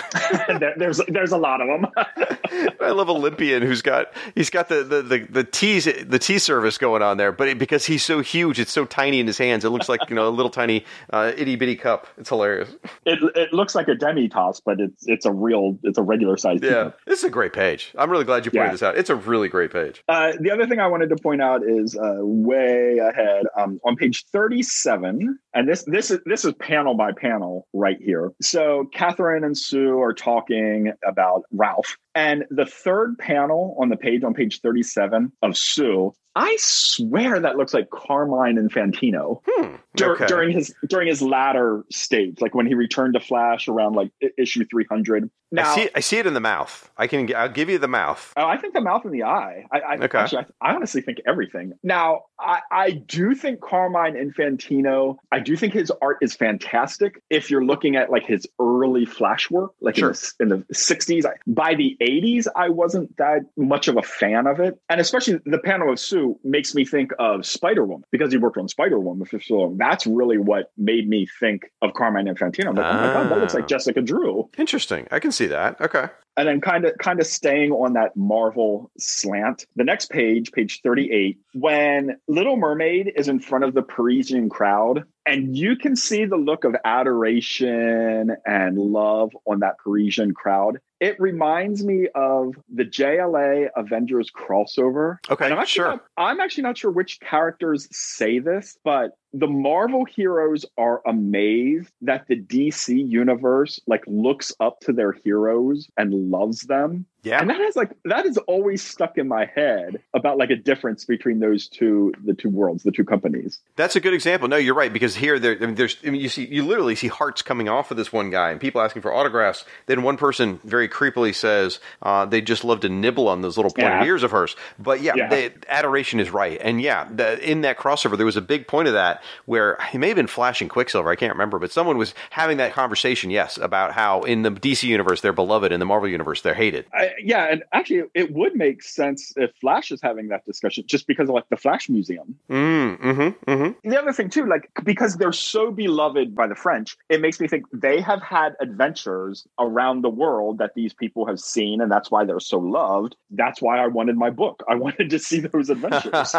There- 0.59 0.73
there's 0.77 1.01
there's 1.07 1.31
a 1.31 1.37
lot 1.37 1.61
of 1.61 1.67
them. 1.67 1.91
I 2.79 2.91
love 2.91 3.09
Olympian 3.09 3.63
who's 3.63 3.81
got 3.81 4.13
he's 4.35 4.49
got 4.49 4.69
the 4.69 4.83
the 4.83 5.01
the, 5.01 5.17
the 5.29 5.43
tea 5.43 5.79
the 5.79 6.19
tea 6.19 6.37
service 6.39 6.77
going 6.77 7.01
on 7.01 7.17
there, 7.17 7.31
but 7.31 7.47
it, 7.47 7.57
because 7.57 7.85
he's 7.85 8.03
so 8.03 8.21
huge, 8.21 8.59
it's 8.59 8.71
so 8.71 8.85
tiny 8.85 9.19
in 9.19 9.27
his 9.27 9.37
hands. 9.37 9.65
It 9.65 9.69
looks 9.69 9.89
like 9.89 10.01
you 10.09 10.15
know 10.15 10.27
a 10.27 10.29
little 10.29 10.49
tiny 10.51 10.85
uh, 11.11 11.31
itty 11.35 11.55
bitty 11.55 11.75
cup. 11.75 12.07
It's 12.17 12.29
hilarious. 12.29 12.69
it 13.05 13.19
it 13.35 13.53
looks 13.53 13.73
like 13.75 13.87
a 13.87 13.95
demitasse, 13.95 14.61
but 14.65 14.79
it's 14.79 15.07
it's 15.07 15.25
a 15.25 15.31
real 15.31 15.77
it's 15.83 15.97
a 15.97 16.03
regular 16.03 16.37
size. 16.37 16.59
Yeah, 16.61 16.91
this 17.05 17.19
is 17.19 17.25
a 17.25 17.29
great 17.31 17.53
page. 17.53 17.91
I'm 17.97 18.09
really 18.11 18.25
glad 18.25 18.45
you 18.45 18.51
pointed 18.51 18.67
Yeah. 18.67 18.71
this 18.71 18.83
out. 18.83 18.97
It's 18.97 19.09
a 19.09 19.15
really 19.15 19.47
great 19.49 19.71
page. 19.71 20.03
Uh, 20.07 20.33
the 20.39 20.51
other 20.51 20.67
thing 20.67 20.79
I 20.79 20.87
wanted 20.87 21.09
to 21.09 21.15
point 21.15 21.41
out 21.41 21.63
is 21.63 21.95
uh, 21.97 22.17
way 22.19 22.82
ahead 22.99 23.45
um, 23.57 23.79
on 23.85 23.95
page 23.95 24.25
37, 24.31 25.37
and 25.53 25.69
this 25.69 25.83
this 25.83 26.11
is 26.11 26.19
this 26.25 26.45
is 26.45 26.53
panel 26.53 26.95
by 26.95 27.11
panel 27.11 27.67
right 27.73 27.97
here. 27.99 28.31
So 28.41 28.85
Catherine 28.93 29.43
and 29.43 29.57
Sue 29.57 29.99
are 29.99 30.13
talking 30.13 30.91
about 31.05 31.43
Ralph, 31.51 31.97
and 32.15 32.45
the 32.49 32.65
third 32.65 33.17
panel 33.17 33.75
on 33.79 33.89
the 33.89 33.97
page 33.97 34.23
on 34.23 34.33
page 34.33 34.61
37 34.61 35.31
of 35.41 35.57
Sue. 35.57 36.13
I 36.35 36.55
swear 36.59 37.39
that 37.39 37.57
looks 37.57 37.75
like 37.75 37.91
Carmine 37.91 38.55
Infantino 38.57 39.41
Hmm. 39.47 39.75
dur- 39.95 40.13
okay. 40.13 40.25
during 40.25 40.49
his 40.51 40.73
during 40.87 41.07
his 41.07 41.21
latter 41.21 41.83
stage, 41.91 42.41
like 42.41 42.55
when 42.55 42.65
he 42.65 42.73
returned 42.73 43.13
to 43.13 43.19
Flash 43.19 43.67
around 43.67 43.93
like 43.93 44.09
issue 44.37 44.65
300. 44.65 45.29
Now, 45.51 45.71
I 45.71 45.75
see 45.75 45.89
I 45.93 45.99
see 45.99 46.17
it 46.17 46.25
in 46.25 46.33
the 46.33 46.39
mouth. 46.39 46.89
I 46.97 47.05
can 47.05 47.31
I'll 47.35 47.49
give 47.49 47.69
you 47.69 47.77
the 47.77 47.87
mouth. 47.87 48.33
Oh, 48.35 48.47
I 48.47 48.57
think 48.57 48.73
the 48.73 48.81
mouth 48.81 49.05
and 49.05 49.13
the 49.13 49.21
eye. 49.21 49.65
I, 49.71 49.79
I 49.79 49.95
Okay. 50.05 50.17
actually, 50.17 50.45
I, 50.59 50.71
I 50.71 50.73
honestly 50.75 51.01
think 51.01 51.19
everything. 51.27 51.73
Now, 51.83 52.21
I, 52.39 52.61
I 52.71 52.89
do 52.89 53.35
think 53.35 53.61
Carmine 53.61 54.15
Infantino. 54.15 55.17
I 55.31 55.39
do 55.39 55.55
think 55.55 55.73
his 55.73 55.91
art 56.01 56.17
is 56.21 56.33
fantastic. 56.35 57.21
If 57.29 57.51
you're 57.51 57.63
looking 57.63 57.95
at 57.95 58.09
like 58.09 58.25
his 58.25 58.47
early 58.59 59.05
Flash 59.05 59.51
work, 59.51 59.73
like 59.81 59.97
Sure. 59.97 60.15
in, 60.39 60.47
the, 60.49 60.55
in 60.55 60.65
the 60.67 60.73
'60s, 60.73 61.25
I, 61.27 61.33
by 61.45 61.75
the 61.75 61.95
'80s, 62.03 62.47
I 62.55 62.69
wasn't 62.69 63.15
that 63.17 63.41
much 63.57 63.87
of 63.87 63.97
a 63.97 64.01
fan 64.03 64.47
of 64.47 64.59
it. 64.59 64.77
And 64.89 64.99
especially 65.01 65.39
the 65.45 65.59
panel 65.59 65.91
of 65.91 65.99
Sue 65.99 66.39
makes 66.43 66.75
me 66.75 66.85
think 66.85 67.11
of 67.19 67.45
Spider 67.45 67.85
Woman 67.85 68.03
because 68.11 68.31
he 68.31 68.37
worked 68.37 68.57
on 68.57 68.67
Spider 68.67 68.99
Woman 68.99 69.25
for 69.25 69.39
so 69.39 69.55
long. 69.55 69.77
That's 69.77 70.05
really 70.05 70.37
what 70.37 70.71
made 70.77 71.07
me 71.09 71.27
think 71.39 71.71
of 71.81 71.93
Carmine 71.93 72.25
Infantino. 72.27 72.67
I'm 72.67 72.75
like, 72.75 72.85
oh 72.85 72.97
my 73.07 73.13
god, 73.13 73.29
that 73.31 73.39
looks 73.39 73.53
Ah. 73.55 73.59
like 73.59 73.67
Jessica 73.67 74.01
Drew 74.01 74.49
Interesting. 74.57 75.07
I 75.11 75.19
can 75.19 75.31
see 75.31 75.47
that. 75.47 75.79
Okay. 75.81 76.07
and 76.35 76.47
then 76.47 76.59
kind 76.61 76.83
of 76.85 76.93
kind 76.97 77.19
of 77.19 77.27
staying 77.27 77.71
on 77.71 77.93
that 77.93 78.11
marvel 78.17 78.89
slant 78.97 79.67
the 79.75 79.83
next 79.83 80.09
page 80.09 80.51
page 80.51 80.81
38 80.81 81.37
when 81.53 82.17
little 82.27 82.57
mermaid 82.57 83.11
is 83.15 83.27
in 83.27 83.39
front 83.39 83.63
of 83.63 83.75
the 83.75 83.83
parisian 83.83 84.49
crowd 84.49 85.03
and 85.27 85.55
you 85.55 85.75
can 85.75 85.95
see 85.95 86.25
the 86.25 86.35
look 86.35 86.63
of 86.63 86.75
adoration 86.85 88.35
and 88.45 88.77
love 88.77 89.31
on 89.45 89.59
that 89.59 89.77
parisian 89.77 90.33
crowd 90.33 90.79
it 91.03 91.19
reminds 91.19 91.83
me 91.83 92.07
of 92.15 92.55
the 92.73 92.85
JLA 92.85 93.67
Avengers 93.75 94.31
crossover. 94.31 95.17
Okay, 95.29 95.45
And 95.45 95.53
I'm 95.53 95.59
actually 95.59 95.79
sure. 95.83 95.87
not- 95.89 96.05
I'm 96.15 96.39
actually 96.39 96.63
not 96.63 96.77
sure 96.77 96.91
which 96.91 97.19
characters 97.19 97.87
say 97.91 98.39
this, 98.39 98.77
but 98.85 99.17
the 99.35 99.47
Marvel 99.47 100.05
heroes 100.05 100.63
are 100.77 101.01
amazed 101.07 101.89
that 102.01 102.27
the 102.27 102.35
DC 102.39 103.09
universe 103.09 103.79
like 103.87 104.03
looks 104.05 104.53
up 104.59 104.79
to 104.81 104.93
their 104.93 105.11
heroes 105.11 105.87
and 105.97 106.29
loves 106.29 106.61
them. 106.61 107.05
Yeah. 107.23 107.39
And 107.41 107.49
that 107.49 107.59
is 107.61 107.75
like 107.75 107.91
that 108.05 108.27
is 108.27 108.37
always 108.37 108.83
stuck 108.83 109.17
in 109.17 109.27
my 109.27 109.45
head 109.55 109.99
about 110.13 110.37
like 110.37 110.51
a 110.51 110.55
difference 110.55 111.05
between 111.05 111.39
those 111.39 111.67
two 111.67 112.13
the 112.23 112.33
two 112.35 112.49
worlds, 112.49 112.83
the 112.83 112.91
two 112.91 113.05
companies. 113.05 113.59
That's 113.75 113.95
a 113.95 113.99
good 114.01 114.13
example. 114.13 114.47
No, 114.49 114.57
you're 114.57 114.75
right 114.75 114.93
because 114.93 115.15
here 115.15 115.39
there, 115.39 115.57
I 115.59 115.65
mean, 115.65 115.75
there's 115.75 115.97
I 116.05 116.11
mean, 116.11 116.21
you 116.21 116.29
see 116.29 116.45
you 116.45 116.63
literally 116.63 116.95
see 116.95 117.07
hearts 117.07 117.41
coming 117.41 117.67
off 117.67 117.89
of 117.89 117.97
this 117.97 118.13
one 118.13 118.29
guy 118.29 118.51
and 118.51 118.61
people 118.61 118.81
asking 118.81 119.01
for 119.01 119.11
autographs. 119.11 119.65
Then 119.87 120.03
one 120.03 120.17
person 120.17 120.59
very 120.63 120.87
creepily 120.93 121.35
says 121.35 121.79
uh, 122.01 122.25
they 122.25 122.41
just 122.41 122.63
love 122.63 122.79
to 122.81 122.89
nibble 122.89 123.27
on 123.27 123.41
those 123.41 123.57
little 123.57 123.71
pointed 123.71 124.01
Yeah. 124.01 124.05
ears 124.05 124.23
of 124.23 124.31
hers. 124.31 124.55
But 124.79 125.01
yeah, 125.01 125.13
Yeah. 125.15 125.29
The, 125.29 125.53
adoration 125.67 126.19
is 126.19 126.29
right. 126.29 126.57
And 126.61 126.79
yeah, 126.81 127.07
the, 127.13 127.39
in 127.49 127.61
that 127.61 127.77
crossover 127.77 128.15
there 128.15 128.25
was 128.25 128.37
a 128.37 128.41
big 128.41 128.67
point 128.67 128.87
of 128.87 128.93
that 128.93 129.23
where 129.45 129.77
he 129.91 129.97
may 129.97 130.07
have 130.07 130.15
been 130.15 130.27
flashing 130.27 130.69
Quicksilver. 130.69 131.09
I 131.09 131.15
can't 131.15 131.33
remember, 131.33 131.59
but 131.59 131.71
someone 131.71 131.97
was 131.97 132.13
having 132.29 132.57
that 132.57 132.73
conversation. 132.73 133.31
Yes, 133.31 133.57
about 133.57 133.93
how 133.93 134.21
in 134.21 134.43
the 134.43 134.51
DC 134.51 134.83
universe 134.83 135.21
they're 135.21 135.33
beloved, 135.33 135.71
in 135.71 135.79
the 135.79 135.85
Marvel 135.85 136.07
universe 136.09 136.41
they're 136.41 136.53
hated. 136.53 136.85
I, 136.93 137.11
yeah, 137.21 137.51
and 137.51 137.63
actually, 137.73 138.03
it 138.13 138.31
would 138.31 138.55
make 138.55 138.83
sense 138.83 139.33
if 139.35 139.51
Flash 139.61 139.91
is 139.91 140.01
having 140.01 140.27
that 140.29 140.45
discussion, 140.45 140.83
just 140.85 141.07
because 141.07 141.29
of 141.29 141.35
like 141.35 141.49
the 141.49 141.57
Flash 141.57 141.89
Museum. 141.89 142.35
Mm, 142.49 142.99
mm-hmm, 142.99 143.51
mm-hmm. 143.51 143.89
The 143.89 143.99
other 143.99 144.13
thing 144.13 144.29
too, 144.29 144.45
like 144.45 144.69
because 144.83 145.15
they're 145.15 145.31
so 145.31 145.71
beloved 145.71 146.35
by 146.35 146.47
the 146.47 146.55
French, 146.55 146.97
it 147.09 147.21
makes 147.21 147.39
me 147.39 147.47
think 147.47 147.65
they 147.71 148.01
have 148.01 148.21
had 148.21 148.55
adventures 148.61 149.47
around 149.59 150.01
the 150.01 150.09
world 150.09 150.59
that 150.59 150.72
these 150.75 150.93
people 150.93 151.25
have 151.25 151.39
seen, 151.39 151.81
and 151.81 151.91
that's 151.91 152.11
why 152.11 152.25
they're 152.25 152.39
so 152.39 152.59
loved. 152.59 153.15
That's 153.29 153.61
why 153.61 153.79
I 153.79 153.87
wanted 153.87 154.17
my 154.17 154.29
book. 154.29 154.63
I 154.67 154.75
wanted 154.83 155.09
to 155.09 155.19
see 155.19 155.39
those 155.39 155.69
adventures. 155.69 156.13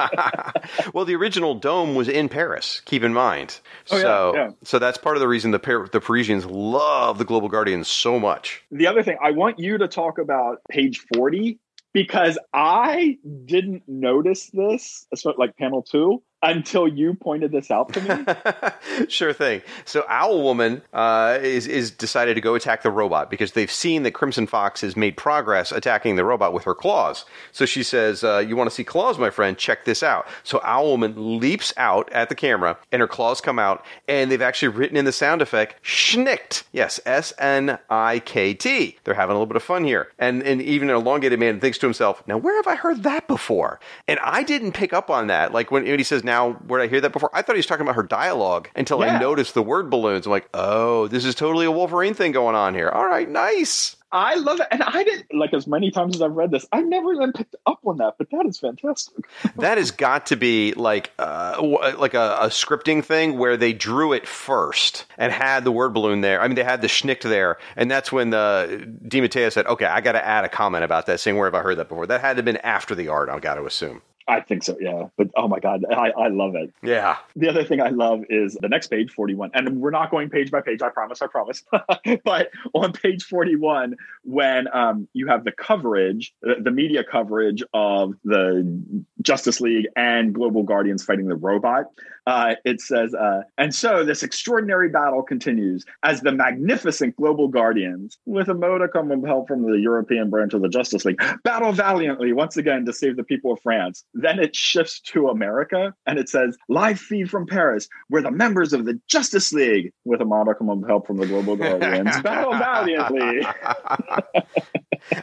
well, 0.94 1.04
the 1.04 1.14
original 1.14 1.54
dome 1.54 1.94
was 1.94 2.08
in 2.08 2.28
Paris. 2.28 2.82
Keep 2.84 3.02
in 3.02 3.12
mind. 3.12 3.60
Oh, 3.90 4.00
so, 4.00 4.34
yeah. 4.34 4.50
so 4.62 4.78
that's 4.78 4.98
part 4.98 5.16
of 5.16 5.20
the 5.20 5.28
reason 5.28 5.50
the 5.50 5.58
Par- 5.58 5.88
the 5.90 6.00
Parisians 6.00 6.46
love 6.46 7.18
the 7.18 7.24
Global 7.24 7.48
Guardians 7.48 7.88
so 7.88 8.18
much. 8.18 8.62
the 8.70 8.86
other 8.86 9.02
thing, 9.02 9.16
I 9.22 9.32
want 9.32 9.58
you 9.58 9.78
to 9.78 9.88
talk 9.88 10.18
about 10.18 10.60
page 10.70 11.04
forty 11.14 11.58
because 11.92 12.38
I 12.52 13.18
didn't 13.44 13.84
notice 13.86 14.50
this, 14.52 15.06
like 15.38 15.56
panel 15.56 15.82
two, 15.82 16.22
until 16.44 16.86
you 16.86 17.14
pointed 17.14 17.50
this 17.50 17.70
out 17.70 17.92
to 17.94 18.00
me. 18.00 19.08
sure 19.08 19.32
thing. 19.32 19.62
So 19.86 20.04
Owl 20.08 20.42
Woman 20.42 20.82
uh, 20.92 21.38
is 21.42 21.66
is 21.66 21.90
decided 21.90 22.34
to 22.34 22.40
go 22.40 22.54
attack 22.54 22.82
the 22.82 22.90
robot 22.90 23.30
because 23.30 23.52
they've 23.52 23.70
seen 23.70 24.02
that 24.02 24.12
Crimson 24.12 24.46
Fox 24.46 24.82
has 24.82 24.96
made 24.96 25.16
progress 25.16 25.72
attacking 25.72 26.16
the 26.16 26.24
robot 26.24 26.52
with 26.52 26.64
her 26.64 26.74
claws. 26.74 27.24
So 27.50 27.64
she 27.64 27.82
says, 27.82 28.22
uh, 28.22 28.44
"You 28.46 28.56
want 28.56 28.68
to 28.68 28.74
see 28.74 28.84
claws, 28.84 29.18
my 29.18 29.30
friend? 29.30 29.56
Check 29.56 29.84
this 29.84 30.02
out." 30.02 30.26
So 30.42 30.60
Owl 30.62 30.90
Woman 30.90 31.38
leaps 31.40 31.72
out 31.76 32.12
at 32.12 32.28
the 32.28 32.34
camera, 32.34 32.76
and 32.92 33.00
her 33.00 33.08
claws 33.08 33.40
come 33.40 33.58
out, 33.58 33.84
and 34.06 34.30
they've 34.30 34.42
actually 34.42 34.68
written 34.68 34.96
in 34.96 35.06
the 35.06 35.12
sound 35.12 35.40
effect 35.40 35.76
"schnicked." 35.82 36.64
Yes, 36.72 37.00
S 37.06 37.32
N 37.38 37.78
I 37.88 38.18
K 38.20 38.52
T. 38.52 38.98
They're 39.04 39.14
having 39.14 39.32
a 39.32 39.34
little 39.34 39.46
bit 39.46 39.56
of 39.56 39.62
fun 39.62 39.84
here, 39.84 40.08
and 40.18 40.42
and 40.42 40.60
even 40.60 40.90
an 40.90 40.96
elongated 40.96 41.40
man 41.40 41.58
thinks 41.58 41.78
to 41.78 41.86
himself, 41.86 42.22
"Now 42.28 42.36
where 42.36 42.56
have 42.56 42.66
I 42.66 42.76
heard 42.76 43.02
that 43.04 43.26
before?" 43.26 43.80
And 44.06 44.18
I 44.20 44.42
didn't 44.42 44.72
pick 44.72 44.92
up 44.92 45.08
on 45.08 45.28
that. 45.28 45.52
Like 45.52 45.70
when, 45.70 45.84
when 45.84 45.98
he 45.98 46.04
says, 46.04 46.22
"Now 46.22 46.33
where 46.42 46.80
did 46.80 46.86
I 46.86 46.90
hear 46.90 47.00
that 47.00 47.12
before?" 47.12 47.30
I 47.32 47.42
thought 47.42 47.56
he 47.56 47.58
was 47.58 47.66
talking 47.66 47.86
about 47.86 47.96
her 47.96 48.02
dialogue 48.02 48.68
until 48.74 49.02
I 49.02 49.18
noticed 49.18 49.54
the 49.54 49.62
word 49.62 49.90
balloons. 49.90 50.26
I'm 50.26 50.32
like, 50.32 50.48
"Oh, 50.54 51.08
this 51.08 51.24
is 51.24 51.34
totally 51.34 51.66
a 51.66 51.70
Wolverine 51.70 52.14
thing 52.14 52.32
going 52.32 52.54
on 52.54 52.74
here." 52.74 52.88
All 52.88 53.06
right, 53.06 53.28
nice. 53.28 53.96
I 54.14 54.36
love 54.36 54.60
it. 54.60 54.68
And 54.70 54.80
I 54.80 55.02
didn't 55.02 55.34
like 55.34 55.52
as 55.52 55.66
many 55.66 55.90
times 55.90 56.14
as 56.14 56.22
I've 56.22 56.32
read 56.32 56.52
this, 56.52 56.64
I 56.70 56.82
never 56.82 57.12
even 57.12 57.32
picked 57.32 57.56
up 57.66 57.80
on 57.84 57.96
that, 57.96 58.14
but 58.16 58.30
that 58.30 58.46
is 58.46 58.60
fantastic. 58.60 59.24
that 59.56 59.76
has 59.76 59.90
got 59.90 60.26
to 60.26 60.36
be 60.36 60.72
like 60.74 61.10
uh, 61.18 61.56
like 61.98 62.14
a, 62.14 62.36
a 62.42 62.46
scripting 62.46 63.04
thing 63.04 63.38
where 63.38 63.56
they 63.56 63.72
drew 63.72 64.12
it 64.12 64.28
first 64.28 65.06
and 65.18 65.32
had 65.32 65.64
the 65.64 65.72
word 65.72 65.94
balloon 65.94 66.20
there. 66.20 66.40
I 66.40 66.46
mean, 66.46 66.54
they 66.54 66.62
had 66.62 66.80
the 66.80 66.86
schnicked 66.86 67.22
there, 67.22 67.58
and 67.74 67.90
that's 67.90 68.12
when 68.12 68.30
the 68.30 68.86
DeMatteis 69.04 69.52
said, 69.52 69.66
"Okay, 69.66 69.86
I 69.86 70.00
got 70.00 70.12
to 70.12 70.24
add 70.24 70.44
a 70.44 70.48
comment 70.48 70.84
about 70.84 71.06
that, 71.06 71.18
saying 71.18 71.36
where 71.36 71.48
have 71.48 71.54
I 71.56 71.62
heard 71.62 71.78
that 71.78 71.88
before?" 71.88 72.06
That 72.06 72.20
had 72.20 72.34
to 72.34 72.36
have 72.36 72.44
been 72.44 72.58
after 72.58 72.94
the 72.94 73.08
art. 73.08 73.28
I've 73.28 73.42
got 73.42 73.56
to 73.56 73.66
assume. 73.66 74.00
I 74.26 74.40
think 74.40 74.62
so, 74.62 74.76
yeah. 74.80 75.08
But 75.16 75.28
oh 75.36 75.48
my 75.48 75.60
god, 75.60 75.84
I, 75.90 76.10
I 76.10 76.28
love 76.28 76.54
it. 76.54 76.72
Yeah. 76.82 77.18
The 77.36 77.48
other 77.48 77.64
thing 77.64 77.80
I 77.80 77.90
love 77.90 78.24
is 78.30 78.56
the 78.60 78.68
next 78.68 78.88
page, 78.88 79.10
41. 79.10 79.50
And 79.52 79.80
we're 79.80 79.90
not 79.90 80.10
going 80.10 80.30
page 80.30 80.50
by 80.50 80.62
page, 80.62 80.80
I 80.80 80.88
promise, 80.88 81.20
I 81.20 81.26
promise. 81.26 81.62
but 82.24 82.50
on 82.72 82.92
page 82.92 83.24
41, 83.24 83.96
when 84.22 84.66
um, 84.74 85.08
you 85.12 85.26
have 85.26 85.44
the 85.44 85.52
coverage, 85.52 86.34
the, 86.40 86.56
the 86.60 86.70
media 86.70 87.04
coverage 87.04 87.62
of 87.74 88.14
the 88.24 89.04
Justice 89.20 89.60
League 89.60 89.86
and 89.94 90.34
Global 90.34 90.62
Guardians 90.62 91.04
fighting 91.04 91.28
the 91.28 91.36
robot, 91.36 91.86
uh, 92.26 92.54
it 92.64 92.80
says, 92.80 93.14
uh, 93.14 93.42
and 93.58 93.74
so 93.74 94.04
this 94.04 94.22
extraordinary 94.22 94.88
battle 94.88 95.22
continues 95.22 95.84
as 96.02 96.20
the 96.22 96.32
magnificent 96.32 97.16
Global 97.16 97.48
Guardians, 97.48 98.18
with 98.24 98.48
a 98.48 98.54
modicum 98.54 99.10
of 99.10 99.24
help 99.24 99.48
from 99.48 99.62
the 99.62 99.78
European 99.78 100.30
branch 100.30 100.54
of 100.54 100.62
the 100.62 100.68
Justice 100.68 101.04
League, 101.04 101.20
battle 101.42 101.72
valiantly 101.72 102.32
once 102.32 102.56
again 102.56 102.84
to 102.86 102.92
save 102.92 103.16
the 103.16 103.24
people 103.24 103.52
of 103.52 103.60
France. 103.62 104.04
Then 104.14 104.38
it 104.38 104.56
shifts 104.56 105.00
to 105.12 105.28
America 105.28 105.94
and 106.06 106.18
it 106.18 106.28
says, 106.28 106.56
live 106.68 106.98
feed 106.98 107.30
from 107.30 107.46
Paris, 107.46 107.88
where 108.08 108.22
the 108.22 108.30
members 108.30 108.72
of 108.72 108.84
the 108.84 108.98
Justice 109.08 109.52
League, 109.52 109.92
with 110.04 110.20
a 110.20 110.24
modicum 110.24 110.70
of 110.70 110.86
help 110.86 111.06
from 111.06 111.18
the 111.18 111.26
Global 111.26 111.56
Guardians, 111.56 112.20
battle 112.22 112.52
valiantly. 112.52 113.46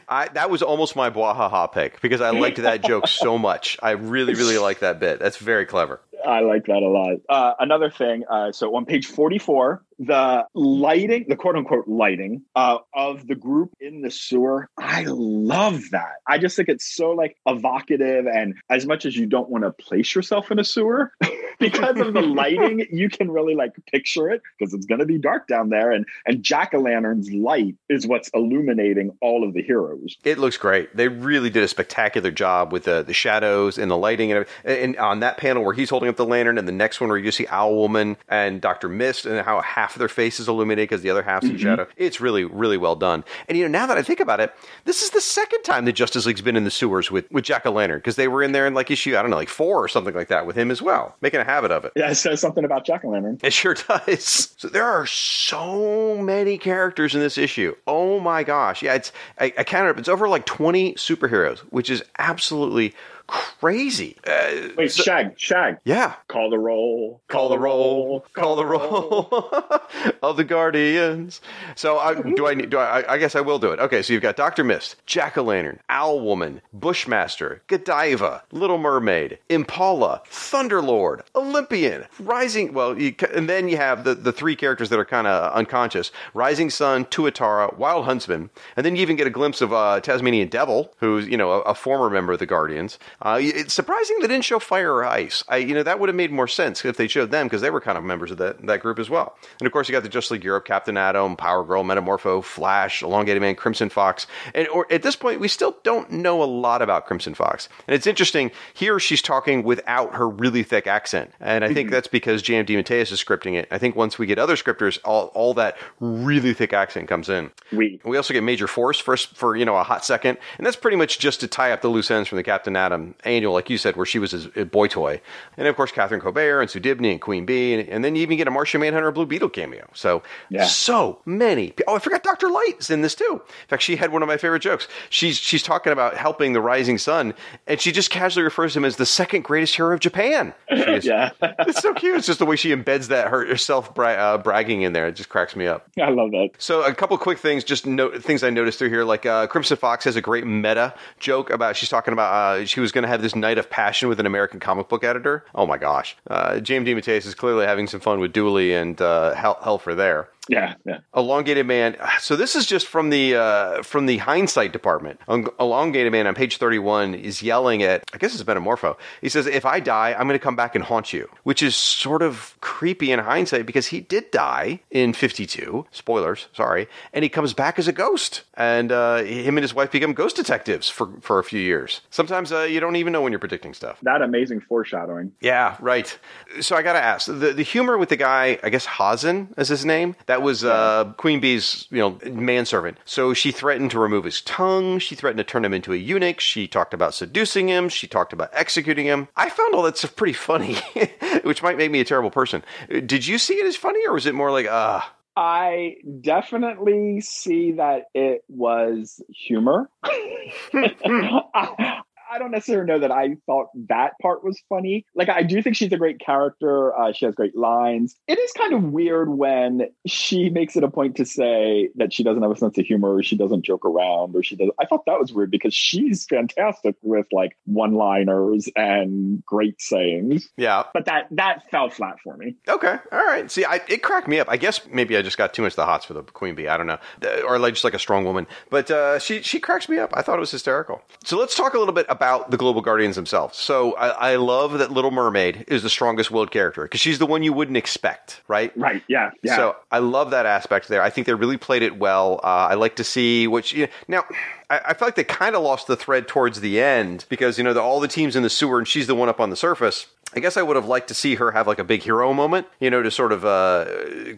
I, 0.08 0.28
that 0.30 0.50
was 0.50 0.62
almost 0.62 0.96
my 0.96 1.10
Bwahaha 1.10 1.72
pick 1.72 2.02
because 2.02 2.22
I 2.22 2.30
liked 2.32 2.58
that 2.58 2.84
joke 2.84 3.08
so 3.08 3.38
much. 3.38 3.78
I 3.82 3.92
really, 3.92 4.34
really 4.34 4.58
like 4.60 4.80
that 4.80 5.00
bit. 5.00 5.20
That's 5.20 5.38
very 5.38 5.66
clever. 5.66 6.02
I 6.28 6.42
like 6.42 6.66
that 6.66 6.84
a 6.84 6.88
lot. 6.88 7.18
Uh, 7.28 7.54
another 7.60 7.90
thing, 7.90 8.24
uh, 8.30 8.52
so 8.52 8.76
on 8.76 8.86
page 8.86 9.08
44, 9.08 9.84
the 10.00 10.46
lighting, 10.54 11.26
the 11.28 11.36
quote 11.36 11.56
unquote 11.56 11.88
lighting 11.88 12.44
uh, 12.56 12.78
of 12.94 13.28
the 13.28 13.36
group 13.36 13.72
in 13.80 14.02
the 14.02 14.12
sewer, 14.12 14.70
I 14.78 15.06
love 15.08 15.82
that. 15.92 16.16
I 16.28 16.38
just 16.38 16.56
think 16.56 16.70
it's 16.70 16.96
so 16.96 17.12
like 17.12 17.38
evocative. 17.46 18.26
And 18.26 18.56
as 18.70 18.86
much 18.86 19.06
as 19.06 19.16
you 19.16 19.26
don't 19.26 19.50
want 19.50 19.64
to 19.64 19.72
place 19.72 20.16
yourself 20.16 20.52
in 20.52 20.60
a 20.60 20.64
sewer, 20.64 21.12
because 21.60 22.00
of 22.00 22.14
the 22.14 22.22
lighting, 22.22 22.86
you 22.92 23.10
can 23.10 23.30
really 23.32 23.56
like 23.56 23.72
picture 23.92 24.30
it 24.30 24.42
because 24.58 24.74
it's 24.74 24.86
going 24.86 25.00
to 25.00 25.06
be 25.06 25.18
dark 25.18 25.48
down 25.48 25.70
there. 25.70 25.92
And, 25.92 26.06
and 26.26 26.44
Jack 26.44 26.74
o' 26.74 26.80
Lantern's 26.80 27.32
light 27.32 27.76
is 27.90 28.08
what's 28.08 28.30
illuminating 28.34 29.12
all 29.22 29.48
of 29.48 29.54
the 29.54 29.62
heroes. 29.62 30.18
It 30.24 30.40
looks 30.40 30.58
great. 30.58 30.96
They 30.96 31.08
really 31.08 31.50
did 31.50 31.64
a 31.64 31.68
spectacular 31.68 32.32
job 32.32 32.72
with 32.74 32.84
the, 32.84 33.04
the 33.04 33.14
shadows 33.14 33.78
and 33.78 33.90
the 33.90 33.98
lighting. 33.98 34.32
And, 34.32 34.46
and 34.66 34.98
on 34.98 35.20
that 35.20 35.38
panel 35.38 35.64
where 35.64 35.74
he's 35.74 35.90
holding 35.90 36.10
up 36.10 36.16
the 36.16 36.26
lantern, 36.26 36.58
and 36.58 36.68
the 36.68 36.74
next 36.74 37.00
one 37.00 37.10
where 37.10 37.18
you 37.18 37.32
see 37.32 37.48
Owl 37.48 37.76
Woman 37.76 38.18
and 38.28 38.60
Dr. 38.60 38.90
Mist, 38.90 39.26
and 39.26 39.40
how 39.46 39.62
half 39.62 39.91
of 39.96 40.00
their 40.00 40.10
face 40.10 40.40
is 40.40 40.48
illuminated 40.48 40.90
because 40.90 41.02
the 41.02 41.10
other 41.10 41.24
half's 41.24 41.46
in 41.46 41.52
mm-hmm. 41.52 41.64
shadow. 41.64 41.88
It's 41.98 42.22
really, 42.22 42.44
really 42.44 42.78
well 42.78 42.96
done. 42.96 43.24
And, 43.48 43.58
you 43.58 43.64
know, 43.64 43.70
now 43.70 43.88
that 43.88 43.98
I 43.98 44.02
think 44.02 44.20
about 44.20 44.40
it, 44.40 44.54
this 44.86 45.02
is 45.02 45.12
the 45.12 45.22
second 45.22 45.64
time 45.64 45.86
the 45.86 45.92
Justice 45.92 46.26
League's 46.26 46.42
been 46.42 46.56
in 46.56 46.64
the 46.64 46.72
sewers 46.72 47.12
with, 47.12 47.30
with 47.32 47.44
Jack 47.44 47.66
o' 47.66 47.72
Lantern 47.72 48.00
because 48.00 48.16
they 48.16 48.28
were 48.28 48.44
in 48.44 48.52
there 48.52 48.68
in 48.68 48.74
like 48.74 48.92
issue, 48.92 49.18
I 49.18 49.22
don't 49.22 49.32
know, 49.32 49.38
like 49.38 49.50
four 49.50 49.84
or 49.84 49.88
something 49.88 50.14
like 50.14 50.30
that 50.30 50.46
with 50.46 50.58
him 50.58 50.72
as 50.72 50.82
well, 50.82 51.16
making 51.22 51.40
a 51.40 51.44
habit 51.44 51.72
of 51.72 51.86
it. 51.86 51.94
Yeah, 51.96 52.10
it 52.10 52.16
says 52.16 52.40
something 52.42 52.66
about 52.66 52.86
Jack 52.86 53.04
o' 53.06 53.10
Lantern. 53.10 53.40
It 53.44 53.54
sure 53.54 53.74
does. 53.74 54.50
So 54.62 54.68
there 54.68 54.86
are 54.86 55.08
so 55.08 56.18
many 56.18 56.58
characters 56.58 57.16
in 57.16 57.22
this 57.22 57.38
issue. 57.38 57.76
Oh 57.88 58.20
my 58.20 58.44
gosh. 58.44 58.84
Yeah, 58.84 58.94
it's 58.94 59.12
I, 59.40 59.54
I 59.58 59.64
counted 59.64 59.92
up. 59.92 59.98
It's 59.98 60.10
over 60.10 60.30
like 60.30 60.46
20 60.46 60.94
superheroes, 60.96 61.60
which 61.72 61.90
is 61.90 62.04
absolutely 62.20 62.94
crazy. 63.32 64.18
Uh, 64.28 64.70
Wait, 64.78 64.92
so- 64.92 65.04
Shag, 65.04 65.40
Shag. 65.40 65.78
yeah. 65.86 66.16
Call 66.28 66.50
the 66.50 66.60
roll. 66.60 67.22
Call 67.28 67.50
the 67.50 67.58
roll, 67.58 68.26
call 68.34 68.56
the 68.56 68.66
roll 68.66 69.30
of 70.22 70.38
the 70.38 70.44
Guardians. 70.44 71.40
So, 71.76 71.98
I, 71.98 72.14
do 72.22 72.48
I? 72.48 72.54
Need 72.54 72.70
do 72.70 72.78
I? 72.78 73.14
I 73.14 73.18
guess 73.18 73.36
I 73.36 73.42
will 73.42 73.60
do 73.60 73.72
it. 73.72 73.80
Okay, 73.80 74.02
so 74.02 74.12
you've 74.14 74.22
got 74.22 74.36
Doctor 74.36 74.64
Mist, 74.64 74.98
Jack 75.06 75.38
o' 75.38 75.44
Lantern, 75.44 75.80
Owl 75.90 76.20
Woman, 76.20 76.62
Bushmaster, 76.74 77.62
Godiva, 77.68 78.44
Little 78.52 78.78
Mermaid, 78.78 79.40
Impala, 79.50 80.22
Thunderlord, 80.30 81.22
Olympian, 81.36 82.06
Rising. 82.20 82.74
Well, 82.74 83.00
you, 83.00 83.16
and 83.34 83.48
then 83.50 83.70
you 83.70 83.78
have 83.78 84.04
the, 84.04 84.14
the 84.16 84.32
three 84.34 84.56
characters 84.56 84.90
that 84.90 85.00
are 85.00 85.06
kind 85.06 85.28
of 85.28 85.54
unconscious: 85.54 86.12
Rising 86.34 86.70
Sun, 86.70 87.06
Tuatara, 87.06 87.78
Wild 87.78 88.06
Huntsman, 88.06 88.50
and 88.76 88.86
then 88.86 88.96
you 88.96 89.02
even 89.02 89.16
get 89.16 89.28
a 89.28 89.32
glimpse 89.32 89.62
of 89.62 89.72
uh, 89.72 90.00
Tasmanian 90.02 90.50
Devil, 90.50 90.94
who's 91.00 91.28
you 91.28 91.38
know 91.38 91.52
a, 91.52 91.60
a 91.62 91.74
former 91.76 92.10
member 92.10 92.34
of 92.34 92.40
the 92.40 92.46
Guardians. 92.46 93.00
Uh, 93.22 93.40
it's 93.42 93.74
surprising 93.74 94.18
they 94.20 94.28
didn't 94.28 94.44
show 94.44 94.60
Fire 94.60 94.94
or 94.94 95.06
Ice. 95.06 95.44
I, 95.48 95.58
you 95.58 95.74
know, 95.74 95.84
that 95.84 96.00
would 96.00 96.10
have 96.10 96.16
made 96.16 96.32
more 96.32 96.48
sense 96.48 96.84
if 96.84 96.98
they 96.98 97.08
showed 97.08 97.32
them 97.32 97.48
because 97.48 97.62
they 97.62 97.70
were 97.70 97.82
kind 97.82 97.98
of 97.98 98.04
members 98.04 98.32
of 98.32 98.38
that, 98.38 98.66
that 98.66 98.82
group 98.82 99.00
as 99.00 99.10
well. 99.10 99.36
And 99.60 99.68
of 99.68 99.74
course, 99.74 99.88
you 99.88 99.94
got 99.94 100.04
the 100.04 100.10
Just 100.10 100.32
League 100.32 100.44
Europe, 100.44 100.66
Captain 100.66 100.98
Atom, 100.98 101.36
Power 101.36 101.64
Girl, 101.64 101.84
Metamorpho, 101.84 102.44
Flash, 102.44 103.04
Elongated 103.04 103.42
Man, 103.42 103.56
Crimson 103.56 103.90
Fox. 103.90 104.28
And 104.56 104.68
or, 104.70 104.92
at 104.92 105.04
this 105.04 105.16
point, 105.16 105.40
we 105.40 105.48
still 105.48 105.78
don't 105.84 106.12
know 106.12 106.42
a 106.42 106.46
lot 106.46 106.82
about 106.82 107.06
Crimson 107.06 107.34
Fox. 107.34 107.70
And 107.88 107.96
it's 107.96 108.08
interesting, 108.08 108.52
here 108.74 109.00
she's 109.00 109.22
talking 109.22 109.64
without 109.64 110.16
her 110.16 110.28
really 110.28 110.64
thick 110.64 110.88
accent. 110.88 111.32
And 111.40 111.64
I 111.64 111.74
think 111.74 111.92
that's 111.92 112.08
because 112.08 112.42
J.M. 112.42 112.66
DeMatteis 112.66 113.12
is 113.12 113.24
scripting 113.24 113.54
it. 113.56 113.68
I 113.72 113.78
think 113.78 113.96
once 113.96 114.18
we 114.18 114.26
get 114.26 114.40
other 114.40 114.56
scripters, 114.56 114.98
all, 115.06 115.28
all 115.28 115.54
that 115.56 115.78
really 116.00 116.54
thick 116.54 116.74
accent 116.74 117.08
comes 117.08 117.30
in. 117.30 117.52
We. 117.72 118.00
We 118.04 118.18
also 118.18 118.34
get 118.34 118.44
Major 118.44 118.68
Force 118.68 119.00
first 119.00 119.36
for 119.36 119.56
you 119.56 119.64
know 119.64 119.78
a 119.78 119.84
hot 119.84 120.04
second, 120.04 120.38
and 120.58 120.66
that's 120.66 120.76
pretty 120.76 120.98
much 120.98 121.20
just 121.20 121.40
to 121.42 121.48
tie 121.48 121.72
up 121.72 121.82
the 121.82 121.88
loose 121.88 122.10
ends 122.12 122.28
from 122.28 122.38
the 122.38 122.44
Captain 122.44 122.76
Atom 122.76 123.11
annual, 123.24 123.54
like 123.54 123.70
you 123.70 123.78
said, 123.78 123.96
where 123.96 124.06
she 124.06 124.20
was 124.20 124.32
his 124.32 124.48
a 124.56 124.66
boy 124.66 124.88
toy, 124.88 125.22
and 125.58 125.68
of 125.68 125.76
course 125.76 125.92
Catherine 125.92 126.22
Colbert 126.22 126.62
and 126.62 126.70
Sue 126.70 126.80
Dibney 126.80 127.12
and 127.12 127.22
Queen 127.22 127.46
Bee, 127.46 127.74
and, 127.74 127.88
and 127.90 128.04
then 128.04 128.16
you 128.16 128.22
even 128.22 128.38
get 128.38 128.48
a 128.48 128.52
Martian 128.52 128.82
Manhunter 128.82 129.12
Blue 129.12 129.26
Beetle 129.26 129.50
cameo. 129.50 129.88
So 129.94 130.24
Yeah. 130.50 130.66
so 130.66 131.20
many. 131.26 131.74
Oh, 131.88 131.96
I 131.96 132.00
forgot 132.00 132.24
Doctor 132.24 132.50
Light's 132.50 132.90
in 132.90 133.02
this 133.02 133.16
too. 133.16 133.42
In 133.44 133.68
fact, 133.68 133.84
she 133.84 133.96
had 133.96 134.12
one 134.12 134.22
of 134.22 134.28
my 134.28 134.38
favorite 134.38 134.62
jokes. 134.62 134.88
She's 135.10 135.38
she's 135.38 135.64
talking 135.64 135.92
about 135.94 136.16
helping 136.18 136.54
the 136.54 136.62
Rising 136.62 136.98
Sun, 136.98 137.34
and 137.68 137.80
she 137.82 137.92
just 137.92 138.10
casually 138.10 138.44
refers 138.44 138.74
to 138.74 138.80
him 138.80 138.86
as 138.86 138.96
the 138.98 139.06
second 139.06 139.44
greatest 139.44 139.76
hero 139.76 139.94
of 139.94 140.00
Japan. 140.00 140.54
Is- 140.70 141.06
Yeah, 141.06 141.32
it's 141.42 141.82
so 141.82 141.94
cute. 141.94 142.18
It's 142.18 142.28
just 142.28 142.40
the 142.40 142.46
way 142.46 142.56
she 142.56 142.70
embeds 142.76 143.08
that 143.08 143.28
her 143.30 143.46
herself 143.46 143.94
bra- 143.94 144.10
uh, 144.12 144.38
bragging 144.38 144.82
in 144.84 144.94
there. 144.94 145.08
It 145.08 145.16
just 145.16 145.30
cracks 145.30 145.56
me 145.56 145.68
up. 145.68 145.88
I 146.02 146.10
love 146.10 146.32
that. 146.32 146.50
So 146.58 146.84
a 146.84 146.94
couple 146.94 147.18
quick 147.18 147.40
things, 147.40 147.64
just 147.64 147.86
no, 147.86 148.12
things 148.20 148.44
I 148.44 148.50
noticed 148.50 148.80
through 148.80 148.90
here. 148.90 149.04
Like 149.04 149.26
uh, 149.26 149.48
Crimson 149.48 149.78
Fox 149.78 150.06
has 150.06 150.16
a 150.16 150.22
great 150.22 150.46
meta 150.46 150.94
joke 151.20 151.50
about 151.50 151.76
she's 151.76 151.90
talking 151.90 152.14
about 152.14 152.34
uh, 152.34 152.66
she 152.66 152.80
was 152.80 152.92
going 152.92 153.01
to 153.04 153.08
have 153.08 153.22
this 153.22 153.36
night 153.36 153.58
of 153.58 153.70
passion 153.70 154.10
with 154.10 154.20
an 154.20 154.26
American 154.26 154.60
comic 154.60 154.90
book 154.90 155.04
editor. 155.04 155.46
Oh 155.56 155.66
my 155.66 155.78
gosh, 155.78 156.16
uh, 156.30 156.60
James 156.60 156.88
DeMatteis 156.88 157.26
is 157.26 157.36
clearly 157.36 157.66
having 157.66 157.88
some 157.88 158.00
fun 158.00 158.20
with 158.20 158.34
Dooley 158.34 158.74
and 158.74 159.02
uh, 159.02 159.34
Hel- 159.36 159.60
Helfer 159.62 159.96
there. 159.96 160.30
Yeah, 160.50 160.74
yeah. 160.86 161.00
Elongated 161.16 161.68
Man. 161.68 161.96
So 162.20 162.36
this 162.36 162.56
is 162.56 162.66
just 162.66 162.88
from 162.88 163.10
the 163.10 163.36
uh, 163.36 163.84
from 163.84 164.08
the 164.08 164.18
hindsight 164.18 164.74
department. 164.74 165.20
Elongated 165.28 166.12
Man 166.12 166.26
on 166.26 166.34
page 166.34 166.58
thirty 166.58 166.80
one 166.80 167.14
is 167.14 167.44
yelling 167.44 167.84
at. 167.84 168.04
I 168.14 168.18
guess 168.18 168.34
it's 168.34 168.44
Metamorpho. 168.44 168.98
He 169.22 169.30
says, 169.30 169.46
"If 169.46 169.66
I 169.66 169.80
die, 169.80 170.14
I'm 170.14 170.28
going 170.28 170.40
to 170.40 170.44
come 170.44 170.56
back 170.56 170.74
and 170.74 170.84
haunt 170.84 171.14
you," 171.14 171.30
which 171.44 171.62
is 171.62 171.76
sort 171.76 172.24
of 172.24 172.58
creepy 172.60 173.12
in 173.12 173.20
hindsight 173.20 173.66
because 173.68 173.88
he 173.88 174.00
did 174.02 174.32
die 174.32 174.82
in 174.90 175.14
fifty 175.14 175.46
two. 175.46 175.86
Spoilers, 175.92 176.48
sorry, 176.54 176.88
and 177.14 177.24
he 177.24 177.30
comes 177.30 177.54
back 177.54 177.78
as 177.78 177.88
a 177.88 177.94
ghost, 177.94 178.42
and 178.56 178.92
uh, 178.92 179.18
him 179.18 179.58
and 179.58 179.64
his 179.64 179.76
wife 179.76 179.92
become 179.92 180.14
ghost 180.14 180.36
detectives 180.36 180.90
for 180.90 181.10
for 181.22 181.38
a 181.38 181.44
few 181.44 181.62
years. 181.62 182.02
Sometimes 182.10 182.52
uh, 182.52 182.62
you 182.62 182.80
don't 182.80 182.96
even 182.96 183.14
know 183.14 183.22
when 183.22 183.32
you're 183.32 183.40
predicting 183.40 183.76
stuff. 183.76 184.00
That 184.02 184.24
amazing 184.24 184.62
foreshadowing. 184.62 185.34
Yeah, 185.40 185.78
right. 185.80 186.18
So 186.62 186.76
I 186.76 186.82
got 186.82 186.94
to 186.94 187.02
ask 187.02 187.28
the 187.28 187.54
the 187.54 187.64
humor 187.64 187.98
with 187.98 188.10
the 188.10 188.18
guy. 188.18 188.58
I 188.64 188.70
guess 188.70 188.86
Hazen 188.88 189.54
is 189.56 189.68
his 189.68 189.86
name. 189.86 190.16
That 190.32 190.44
was 190.44 190.64
uh, 190.64 191.12
Queen 191.18 191.42
Bee's 191.42 191.88
you 191.92 191.98
know 191.98 192.18
manservant. 192.32 192.98
So 193.04 193.34
she 193.34 193.52
threatened 193.52 193.92
to 193.92 194.00
remove 194.00 194.24
his 194.24 194.40
tongue. 194.40 194.98
She 195.00 195.14
threatened 195.14 195.40
to 195.40 195.44
turn 195.44 195.66
him 195.66 195.74
into 195.74 195.92
a 195.92 195.98
eunuch. 195.98 196.40
She 196.40 196.70
talked 196.70 196.94
about 196.94 197.14
seducing 197.14 197.68
him. 197.68 197.90
She 197.90 198.08
talked 198.08 198.32
about 198.32 198.50
executing 198.54 199.06
him. 199.06 199.28
I 199.36 199.50
found 199.50 199.76
all 199.76 199.84
that 199.84 199.98
stuff 199.98 200.16
pretty 200.16 200.32
funny, 200.32 200.76
which 201.44 201.62
might 201.62 201.76
make 201.76 201.92
me 201.92 202.00
a 202.00 202.06
terrible 202.06 202.32
person. 202.32 202.64
Did 202.88 203.28
you 203.28 203.38
see 203.38 203.56
it 203.56 203.66
as 203.66 203.76
funny, 203.76 204.08
or 204.08 204.14
was 204.14 204.26
it 204.26 204.34
more 204.34 204.52
like 204.52 204.68
ah? 204.70 205.14
I 205.36 205.98
definitely 206.22 207.20
see 207.20 207.74
that 207.74 208.04
it 208.14 208.46
was 208.48 209.22
humor. 209.28 209.90
I, 210.04 212.02
I 212.32 212.40
don't 212.40 212.52
necessarily 212.52 212.88
know 212.88 213.00
that 213.00 213.12
I 213.12 213.36
thought 213.46 213.68
that 213.90 214.14
part 214.22 214.42
was 214.42 214.62
funny. 214.70 215.06
Like, 215.14 215.28
I 215.28 215.44
do 215.44 215.62
think 215.62 215.76
she's 215.76 215.92
a 215.92 215.98
great 215.98 216.20
character. 216.20 216.98
Uh, 216.98 217.12
she 217.12 217.26
has 217.26 217.36
great 217.36 217.58
lines. 217.58 218.16
It 218.28 218.40
is 218.40 218.54
kind 218.54 218.74
of 218.74 218.84
weird 218.84 219.28
when 219.30 219.90
she 220.08 220.50
makes 220.50 220.78
it 220.78 220.84
a 220.84 220.90
point 220.90 221.18
to 221.18 221.26
say 221.26 221.90
that 221.96 222.14
she 222.14 222.24
doesn't 222.24 222.42
have 222.42 222.52
a 222.52 222.56
sense 222.56 222.78
of 222.78 222.86
humor, 222.86 223.16
or 223.16 223.24
she 223.24 223.36
doesn't 223.36 223.66
joke 223.66 223.86
around, 223.86 224.34
or 224.34 224.44
she 224.44 224.56
does. 224.56 224.70
I 224.80 224.86
thought 224.86 225.06
that 225.08 225.20
was 225.20 225.34
weird 225.34 225.52
because 225.52 225.74
she's 225.74 226.26
fantastic 226.26 226.96
with 227.02 227.26
like 227.34 227.58
one-liners 227.66 228.70
and 228.78 229.44
great 229.46 229.82
sayings. 229.82 230.48
Yeah. 230.56 230.84
But 230.94 231.06
that 231.06 231.28
that 231.32 231.70
fell 231.70 231.90
flat 231.90 232.16
for 232.24 232.38
me. 232.38 232.56
Okay. 232.66 232.96
All 233.12 233.26
right. 233.26 233.52
See, 233.52 233.66
I, 233.66 233.82
it 233.90 234.04
cracked 234.04 234.30
me 234.30 234.40
up. 234.40 234.48
I 234.50 234.56
guess 234.56 234.80
maybe 234.90 235.18
I 235.18 235.22
just 235.22 235.38
got 235.38 235.54
too 235.54 235.64
much 235.64 235.74
of 235.74 235.78
the 235.78 235.86
hots 235.86 236.06
for 236.06 236.14
the 236.14 236.24
queen 236.24 236.56
bee. 236.56 236.70
I 236.70 236.78
don't 236.78 236.88
know, 236.88 237.00
or 237.46 237.60
like 237.60 237.74
just 237.74 237.84
like 237.84 237.94
a 237.94 238.00
strong 238.00 238.24
woman. 238.24 238.48
But 238.70 238.90
uh, 238.90 239.20
she 239.20 239.42
she 239.42 239.60
cracks 239.60 239.90
me 239.90 239.98
up. 239.98 240.12
I 240.14 240.22
thought 240.22 240.38
it 240.38 240.40
was 240.40 240.52
hysterical. 240.52 241.02
So 241.26 241.38
let's 241.38 241.58
talk 241.58 241.74
a 241.74 241.78
little 241.78 241.94
bit 241.94 242.06
about 242.08 242.21
the 242.22 242.58
global 242.58 242.82
guardians 242.82 243.16
themselves. 243.16 243.58
So 243.58 243.94
I, 243.94 244.34
I 244.34 244.36
love 244.36 244.78
that 244.78 244.92
Little 244.92 245.12
Mermaid 245.12 245.66
is 245.68 245.84
the 245.84 245.90
strongest 245.90 246.32
willed 246.32 246.52
character 246.52 246.84
because 246.84 247.00
she's 247.00 247.20
the 247.20 247.26
one 247.26 247.44
you 247.44 247.52
wouldn't 247.52 247.78
expect, 247.78 248.42
right? 248.48 248.76
Right? 248.78 249.04
Yeah. 249.08 249.32
Yeah. 249.42 249.56
So 249.56 249.76
I 249.92 250.00
love 250.00 250.32
that 250.32 250.46
aspect 250.46 250.88
there. 250.88 251.02
I 251.02 251.10
think 251.10 251.28
they 251.28 251.34
really 251.34 251.58
played 251.58 251.82
it 251.82 251.98
well. 251.98 252.40
Uh, 252.44 252.70
I 252.70 252.76
like 252.76 252.98
to 252.98 253.04
see 253.04 253.48
which 253.48 253.74
you 253.74 253.88
now. 254.08 254.24
I, 254.70 254.82
I 254.86 254.94
feel 254.94 255.08
like 255.08 255.16
they 255.16 255.24
kind 255.24 255.56
of 255.56 255.64
lost 255.64 255.88
the 255.88 255.96
thread 255.98 256.28
towards 256.28 256.62
the 256.62 256.80
end 256.80 257.26
because 257.28 257.58
you 257.58 257.64
know 257.64 257.74
the, 257.74 257.82
all 257.82 258.00
the 258.00 258.08
teams 258.08 258.36
in 258.36 258.44
the 258.44 258.50
sewer 258.50 258.78
and 258.78 258.88
she's 258.88 259.08
the 259.08 259.16
one 259.16 259.30
up 259.30 259.40
on 259.40 259.50
the 259.50 259.56
surface. 259.56 260.08
I 260.34 260.40
guess 260.40 260.58
I 260.58 260.62
would 260.62 260.76
have 260.76 260.86
liked 260.86 261.10
to 261.10 261.14
see 261.14 261.36
her 261.36 261.52
have 261.52 261.68
like 261.68 261.80
a 261.80 261.84
big 261.84 262.04
hero 262.04 262.34
moment, 262.34 262.68
you 262.80 262.90
know, 262.90 263.04
to 263.04 263.12
sort 263.12 263.32
of 263.32 263.44
uh, 263.46 263.86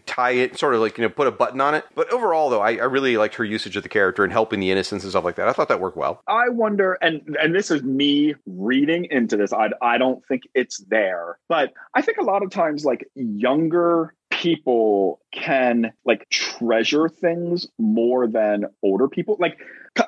tie 0.05 0.31
it, 0.31 0.57
sort 0.57 0.73
of 0.75 0.81
like 0.81 0.97
you 0.97 1.03
know, 1.03 1.09
put 1.09 1.27
a 1.27 1.31
button 1.31 1.61
on 1.61 1.75
it. 1.75 1.85
But 1.95 2.11
overall, 2.11 2.49
though, 2.49 2.61
I, 2.61 2.71
I 2.71 2.85
really 2.85 3.17
liked 3.17 3.35
her 3.35 3.43
usage 3.43 3.77
of 3.77 3.83
the 3.83 3.89
character 3.89 4.23
and 4.23 4.33
helping 4.33 4.59
the 4.59 4.71
innocents 4.71 5.03
and 5.03 5.11
stuff 5.11 5.23
like 5.23 5.35
that. 5.35 5.47
I 5.47 5.53
thought 5.53 5.69
that 5.69 5.79
worked 5.79 5.97
well. 5.97 6.21
I 6.27 6.49
wonder, 6.49 6.93
and 7.01 7.37
and 7.39 7.53
this 7.53 7.69
is 7.71 7.83
me 7.83 8.35
reading 8.45 9.05
into 9.11 9.37
this. 9.37 9.53
I 9.53 9.69
I 9.81 9.97
don't 9.97 10.25
think 10.27 10.43
it's 10.55 10.79
there, 10.89 11.37
but 11.47 11.73
I 11.93 12.01
think 12.01 12.17
a 12.17 12.23
lot 12.23 12.43
of 12.43 12.49
times 12.49 12.85
like 12.85 13.07
younger 13.15 14.13
people 14.31 15.21
can 15.31 15.93
like 16.05 16.27
treasure 16.29 17.07
things 17.07 17.67
more 17.77 18.27
than 18.27 18.65
older 18.81 19.07
people. 19.07 19.37
Like, 19.39 19.57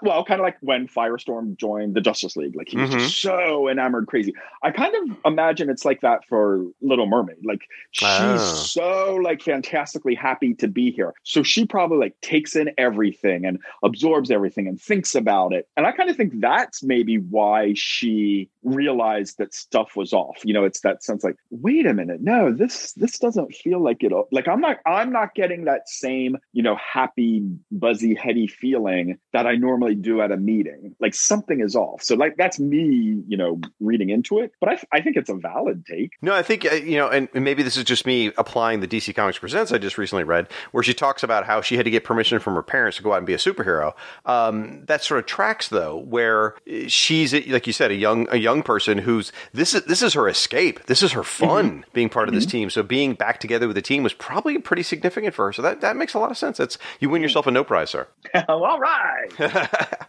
well, 0.02 0.24
kind 0.26 0.40
of 0.40 0.44
like 0.46 0.58
when 0.62 0.88
Firestorm 0.88 1.58
joined 1.58 1.94
the 1.96 2.02
Justice 2.02 2.36
League. 2.36 2.56
Like 2.56 2.70
he 2.70 2.78
was 2.78 2.90
Mhm. 2.90 3.00
just 3.00 3.22
so 3.22 3.70
enamored, 3.70 4.08
crazy. 4.08 4.34
I 4.64 4.72
kind 4.72 4.94
of 4.96 5.18
imagine 5.26 5.70
it's 5.70 5.86
like 5.86 6.02
that 6.02 6.26
for 6.26 6.66
Little 6.82 7.06
Mermaid. 7.06 7.46
Like 7.46 7.62
she's 7.92 8.06
Ah. 8.08 8.38
so 8.38 9.16
like 9.16 9.42
fantastically 9.42 10.16
happy 10.16 10.54
to 10.56 10.68
be 10.68 10.92
here. 10.92 11.14
So 11.24 11.44
she 11.44 11.66
probably 11.66 11.98
like 12.00 12.20
takes 12.22 12.56
in 12.56 12.72
everything 12.78 13.46
and 13.46 13.60
absorbs 13.84 14.32
everything 14.32 14.68
and 14.68 14.82
thinks 14.82 15.14
about 15.16 15.54
it. 15.54 15.68
And 15.78 15.86
I 15.86 15.92
kind 15.92 16.10
of 16.10 16.16
think 16.16 16.40
that's 16.42 16.82
maybe 16.84 17.18
why 17.18 17.74
she 17.76 18.50
realized 18.64 19.38
that 19.38 19.54
stuff 19.54 19.96
was 19.96 20.14
off. 20.14 20.42
You 20.44 20.54
know, 20.54 20.66
it's 20.66 20.80
that 20.82 21.04
sense 21.04 21.24
like, 21.24 21.38
wait 21.52 21.86
a 21.86 21.94
minute, 21.94 22.22
no, 22.22 22.52
this 22.52 22.94
this 22.94 23.20
doesn't 23.20 23.54
feel 23.54 23.80
like 23.80 24.04
it. 24.04 24.12
Like 24.32 24.48
I'm 24.48 24.62
not 24.62 24.80
I'm 24.86 25.12
not 25.12 25.36
getting 25.36 25.66
that 25.66 25.88
same 25.88 26.38
you 26.54 26.64
know 26.64 26.76
happy 26.78 27.44
buzzy 27.72 28.16
heady 28.16 28.48
feeling 28.48 29.20
that 29.34 29.46
I 29.46 29.56
normally 29.56 29.75
do 29.96 30.22
at 30.22 30.32
a 30.32 30.38
meeting. 30.38 30.96
Like 31.00 31.14
something 31.14 31.60
is 31.60 31.76
off. 31.76 32.04
So 32.04 32.16
like 32.16 32.36
that's 32.38 32.60
me 32.60 33.24
you 33.28 33.38
know 33.38 33.60
reading 33.80 34.10
into 34.10 34.40
it. 34.40 34.52
But 34.60 34.70
I 34.70 34.80
I 34.92 35.02
think 35.02 35.18
it's 35.18 35.30
a 35.30 35.36
valid 35.36 35.86
take. 35.86 36.12
No, 36.22 36.34
I 36.34 36.42
think 36.42 36.66
uh, 36.66 36.76
you 36.76 36.98
know, 36.98 37.10
and 37.10 37.28
and 37.34 37.44
maybe 37.44 37.64
this 37.64 37.78
is 37.78 37.84
just 37.84 38.06
me 38.06 38.32
applying 38.38 38.80
the 38.80 38.88
DC 38.88 39.14
Comics 39.16 39.38
Presents 39.38 39.72
I 39.72 39.78
just 39.78 39.98
recently 39.98 40.24
read, 40.24 40.48
where 40.72 40.84
she 40.84 40.94
talks 40.94 41.24
about 41.24 41.46
how 41.46 41.62
she 41.62 41.76
had 41.76 41.86
to 41.86 41.92
get 41.92 42.04
permission 42.04 42.40
from 42.40 42.56
her 42.56 42.64
parents 42.64 42.98
to 42.98 43.04
go 43.04 43.14
out 43.14 43.18
and 43.18 43.28
be 43.28 43.34
a 43.34 43.38
superhero. 43.38 43.94
Um, 44.26 44.86
that 44.86 45.04
sort 45.04 45.20
of 45.20 45.26
tracks 45.26 45.70
though, 45.70 45.98
where 45.98 46.56
uh, 46.70 46.88
she's 46.88 47.34
like 47.34 47.68
you 47.68 47.74
said, 47.74 47.92
a 47.92 47.96
young 47.96 48.28
a 48.32 48.38
young 48.38 48.64
person 48.64 48.98
who's 48.98 49.32
this 49.54 49.74
is 49.74 49.84
this 49.84 50.02
is 50.02 50.14
her 50.14 50.28
escape. 50.28 50.86
This 50.86 51.04
is 51.04 51.12
her 51.12 51.24
fun 51.24 51.86
being 51.94 52.10
part 52.10 52.28
of 52.28 52.36
this 52.36 52.46
team. 52.46 52.70
So 52.70 52.84
being 52.84 53.14
back 53.14 53.40
together 53.40 53.68
with 53.68 53.76
the 53.76 53.82
team 53.82 54.04
was 54.04 54.14
probably 54.14 54.58
pretty 54.58 54.84
significant 54.84 55.34
for 55.34 55.46
her. 55.48 55.54
So 55.54 55.62
that 55.62 55.82
that 55.82 55.96
makes 55.96 56.14
a 56.14 56.20
lot 56.20 56.32
of 56.32 56.38
sense. 56.38 56.58
That's 56.58 56.78
you 57.00 57.10
win 57.10 57.22
yourself 57.22 57.48
a 57.48 57.52
no 57.52 57.64
prize, 57.64 57.90
sir. 57.90 58.08
All 58.50 58.80
right. 58.80 59.30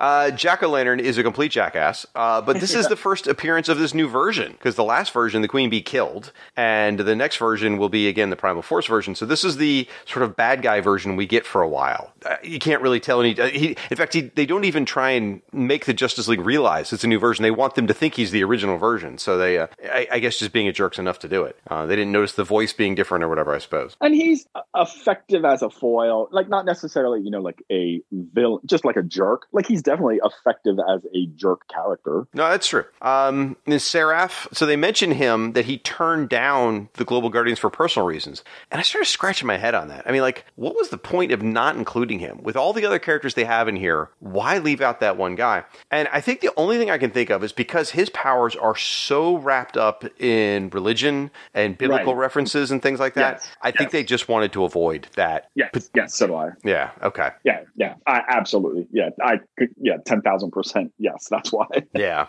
Uh, 0.00 0.30
Jack 0.30 0.62
O' 0.62 0.70
Lantern 0.70 0.98
is 0.98 1.18
a 1.18 1.22
complete 1.22 1.52
jackass, 1.52 2.06
uh, 2.14 2.40
but 2.40 2.58
this 2.58 2.74
is 2.74 2.88
the 2.88 2.96
first 2.96 3.26
appearance 3.26 3.68
of 3.68 3.78
this 3.78 3.92
new 3.92 4.08
version 4.08 4.52
because 4.52 4.74
the 4.74 4.82
last 4.82 5.12
version, 5.12 5.42
the 5.42 5.48
Queen 5.48 5.68
Bee 5.68 5.82
killed, 5.82 6.32
and 6.56 6.98
the 7.00 7.14
next 7.14 7.36
version 7.36 7.76
will 7.76 7.90
be 7.90 8.08
again 8.08 8.30
the 8.30 8.36
Primal 8.36 8.62
Force 8.62 8.86
version. 8.86 9.14
So 9.14 9.26
this 9.26 9.44
is 9.44 9.58
the 9.58 9.86
sort 10.06 10.22
of 10.22 10.36
bad 10.36 10.62
guy 10.62 10.80
version 10.80 11.16
we 11.16 11.26
get 11.26 11.44
for 11.44 11.60
a 11.60 11.68
while. 11.68 12.14
Uh, 12.24 12.36
you 12.42 12.58
can't 12.58 12.82
really 12.82 13.00
tell 13.00 13.20
any. 13.20 13.38
Uh, 13.38 13.46
he, 13.48 13.76
in 13.90 13.96
fact, 13.96 14.12
he, 14.14 14.22
they 14.22 14.46
don't 14.46 14.64
even 14.64 14.84
try 14.84 15.10
and 15.10 15.42
make 15.52 15.86
the 15.86 15.94
Justice 15.94 16.28
League 16.28 16.40
realize 16.40 16.92
it's 16.92 17.04
a 17.04 17.08
new 17.08 17.18
version. 17.18 17.42
They 17.42 17.50
want 17.50 17.74
them 17.74 17.86
to 17.86 17.94
think 17.94 18.14
he's 18.14 18.30
the 18.30 18.42
original 18.44 18.78
version. 18.78 19.18
So 19.18 19.38
they, 19.38 19.58
uh, 19.58 19.66
I, 19.84 20.08
I 20.12 20.18
guess, 20.18 20.38
just 20.38 20.52
being 20.52 20.68
a 20.68 20.72
jerk's 20.72 20.98
enough 20.98 21.18
to 21.20 21.28
do 21.28 21.44
it. 21.44 21.56
Uh, 21.68 21.86
they 21.86 21.96
didn't 21.96 22.12
notice 22.12 22.32
the 22.32 22.44
voice 22.44 22.72
being 22.72 22.94
different 22.94 23.24
or 23.24 23.28
whatever. 23.28 23.54
I 23.54 23.58
suppose. 23.58 23.96
and 24.00 24.14
he's 24.14 24.46
effective 24.74 25.44
as 25.44 25.62
a 25.62 25.70
foil 25.70 26.28
like 26.32 26.48
not 26.48 26.64
necessarily 26.64 27.20
you 27.20 27.30
know 27.30 27.40
like 27.40 27.62
a 27.70 28.00
villain 28.12 28.60
just 28.66 28.84
like 28.84 28.96
a 28.96 29.02
jerk 29.02 29.46
like 29.52 29.66
he's 29.66 29.82
definitely 29.82 30.20
effective 30.24 30.76
as 30.92 31.00
a 31.14 31.26
jerk 31.34 31.62
character 31.68 32.26
No, 32.34 32.48
that's 32.48 32.66
true. 32.66 32.84
Um, 33.02 33.56
Seraph, 33.78 34.48
so 34.52 34.66
they 34.66 34.76
mentioned 34.76 35.14
him 35.14 35.52
that 35.52 35.64
he 35.64 35.78
turned 35.78 36.28
down 36.28 36.88
the 36.94 37.04
Global 37.04 37.30
Guardians 37.30 37.58
for 37.58 37.70
personal 37.70 38.06
reasons. 38.06 38.44
And 38.70 38.78
I 38.78 38.82
started 38.82 39.06
scratching 39.06 39.46
my 39.46 39.56
head 39.56 39.74
on 39.74 39.88
that. 39.88 40.06
I 40.06 40.12
mean, 40.12 40.22
like, 40.22 40.44
what 40.56 40.76
was 40.76 40.90
the 40.90 40.98
point 40.98 41.32
of 41.32 41.42
not 41.42 41.76
including 41.76 42.09
him? 42.18 42.42
With 42.42 42.56
all 42.56 42.72
the 42.72 42.84
other 42.84 42.98
characters 42.98 43.34
they 43.34 43.44
have 43.44 43.68
in 43.68 43.76
here, 43.76 44.10
why 44.18 44.58
leave 44.58 44.80
out 44.80 45.00
that 45.00 45.16
one 45.16 45.34
guy? 45.36 45.64
And 45.90 46.08
I 46.12 46.20
think 46.20 46.40
the 46.40 46.50
only 46.56 46.76
thing 46.78 46.90
I 46.90 46.98
can 46.98 47.10
think 47.10 47.30
of 47.30 47.44
is 47.44 47.52
because 47.52 47.90
his 47.90 48.10
powers 48.10 48.56
are 48.56 48.76
so 48.76 49.36
wrapped 49.36 49.76
up 49.76 50.04
in 50.20 50.68
religion 50.70 51.30
and 51.54 51.78
biblical 51.78 52.14
Right. 52.14 52.20
references 52.22 52.70
and 52.70 52.82
things 52.82 52.98
like 53.00 53.14
that. 53.14 53.36
Yes, 53.42 53.48
I 53.62 53.70
think 53.70 53.80
yes. 53.88 53.92
they 53.92 54.04
just 54.04 54.28
wanted 54.28 54.52
to 54.54 54.64
avoid 54.64 55.06
that. 55.16 55.50
yes 55.54 55.90
yes 55.94 56.14
so 56.14 56.26
do 56.26 56.34
i 56.34 56.50
Yeah, 56.64 56.90
okay. 57.02 57.30
yeah 57.44 57.60
yeah 57.76 57.94
I, 58.06 58.22
absolutely 58.28 58.86
yeah 58.90 59.10
i 59.22 59.38
could 59.58 59.68
yeah 59.80 59.98
10000 60.04 60.50
percent 60.50 60.92
yes 60.98 61.28
that's 61.30 61.52
why 61.52 61.66
Yeah. 61.94 62.26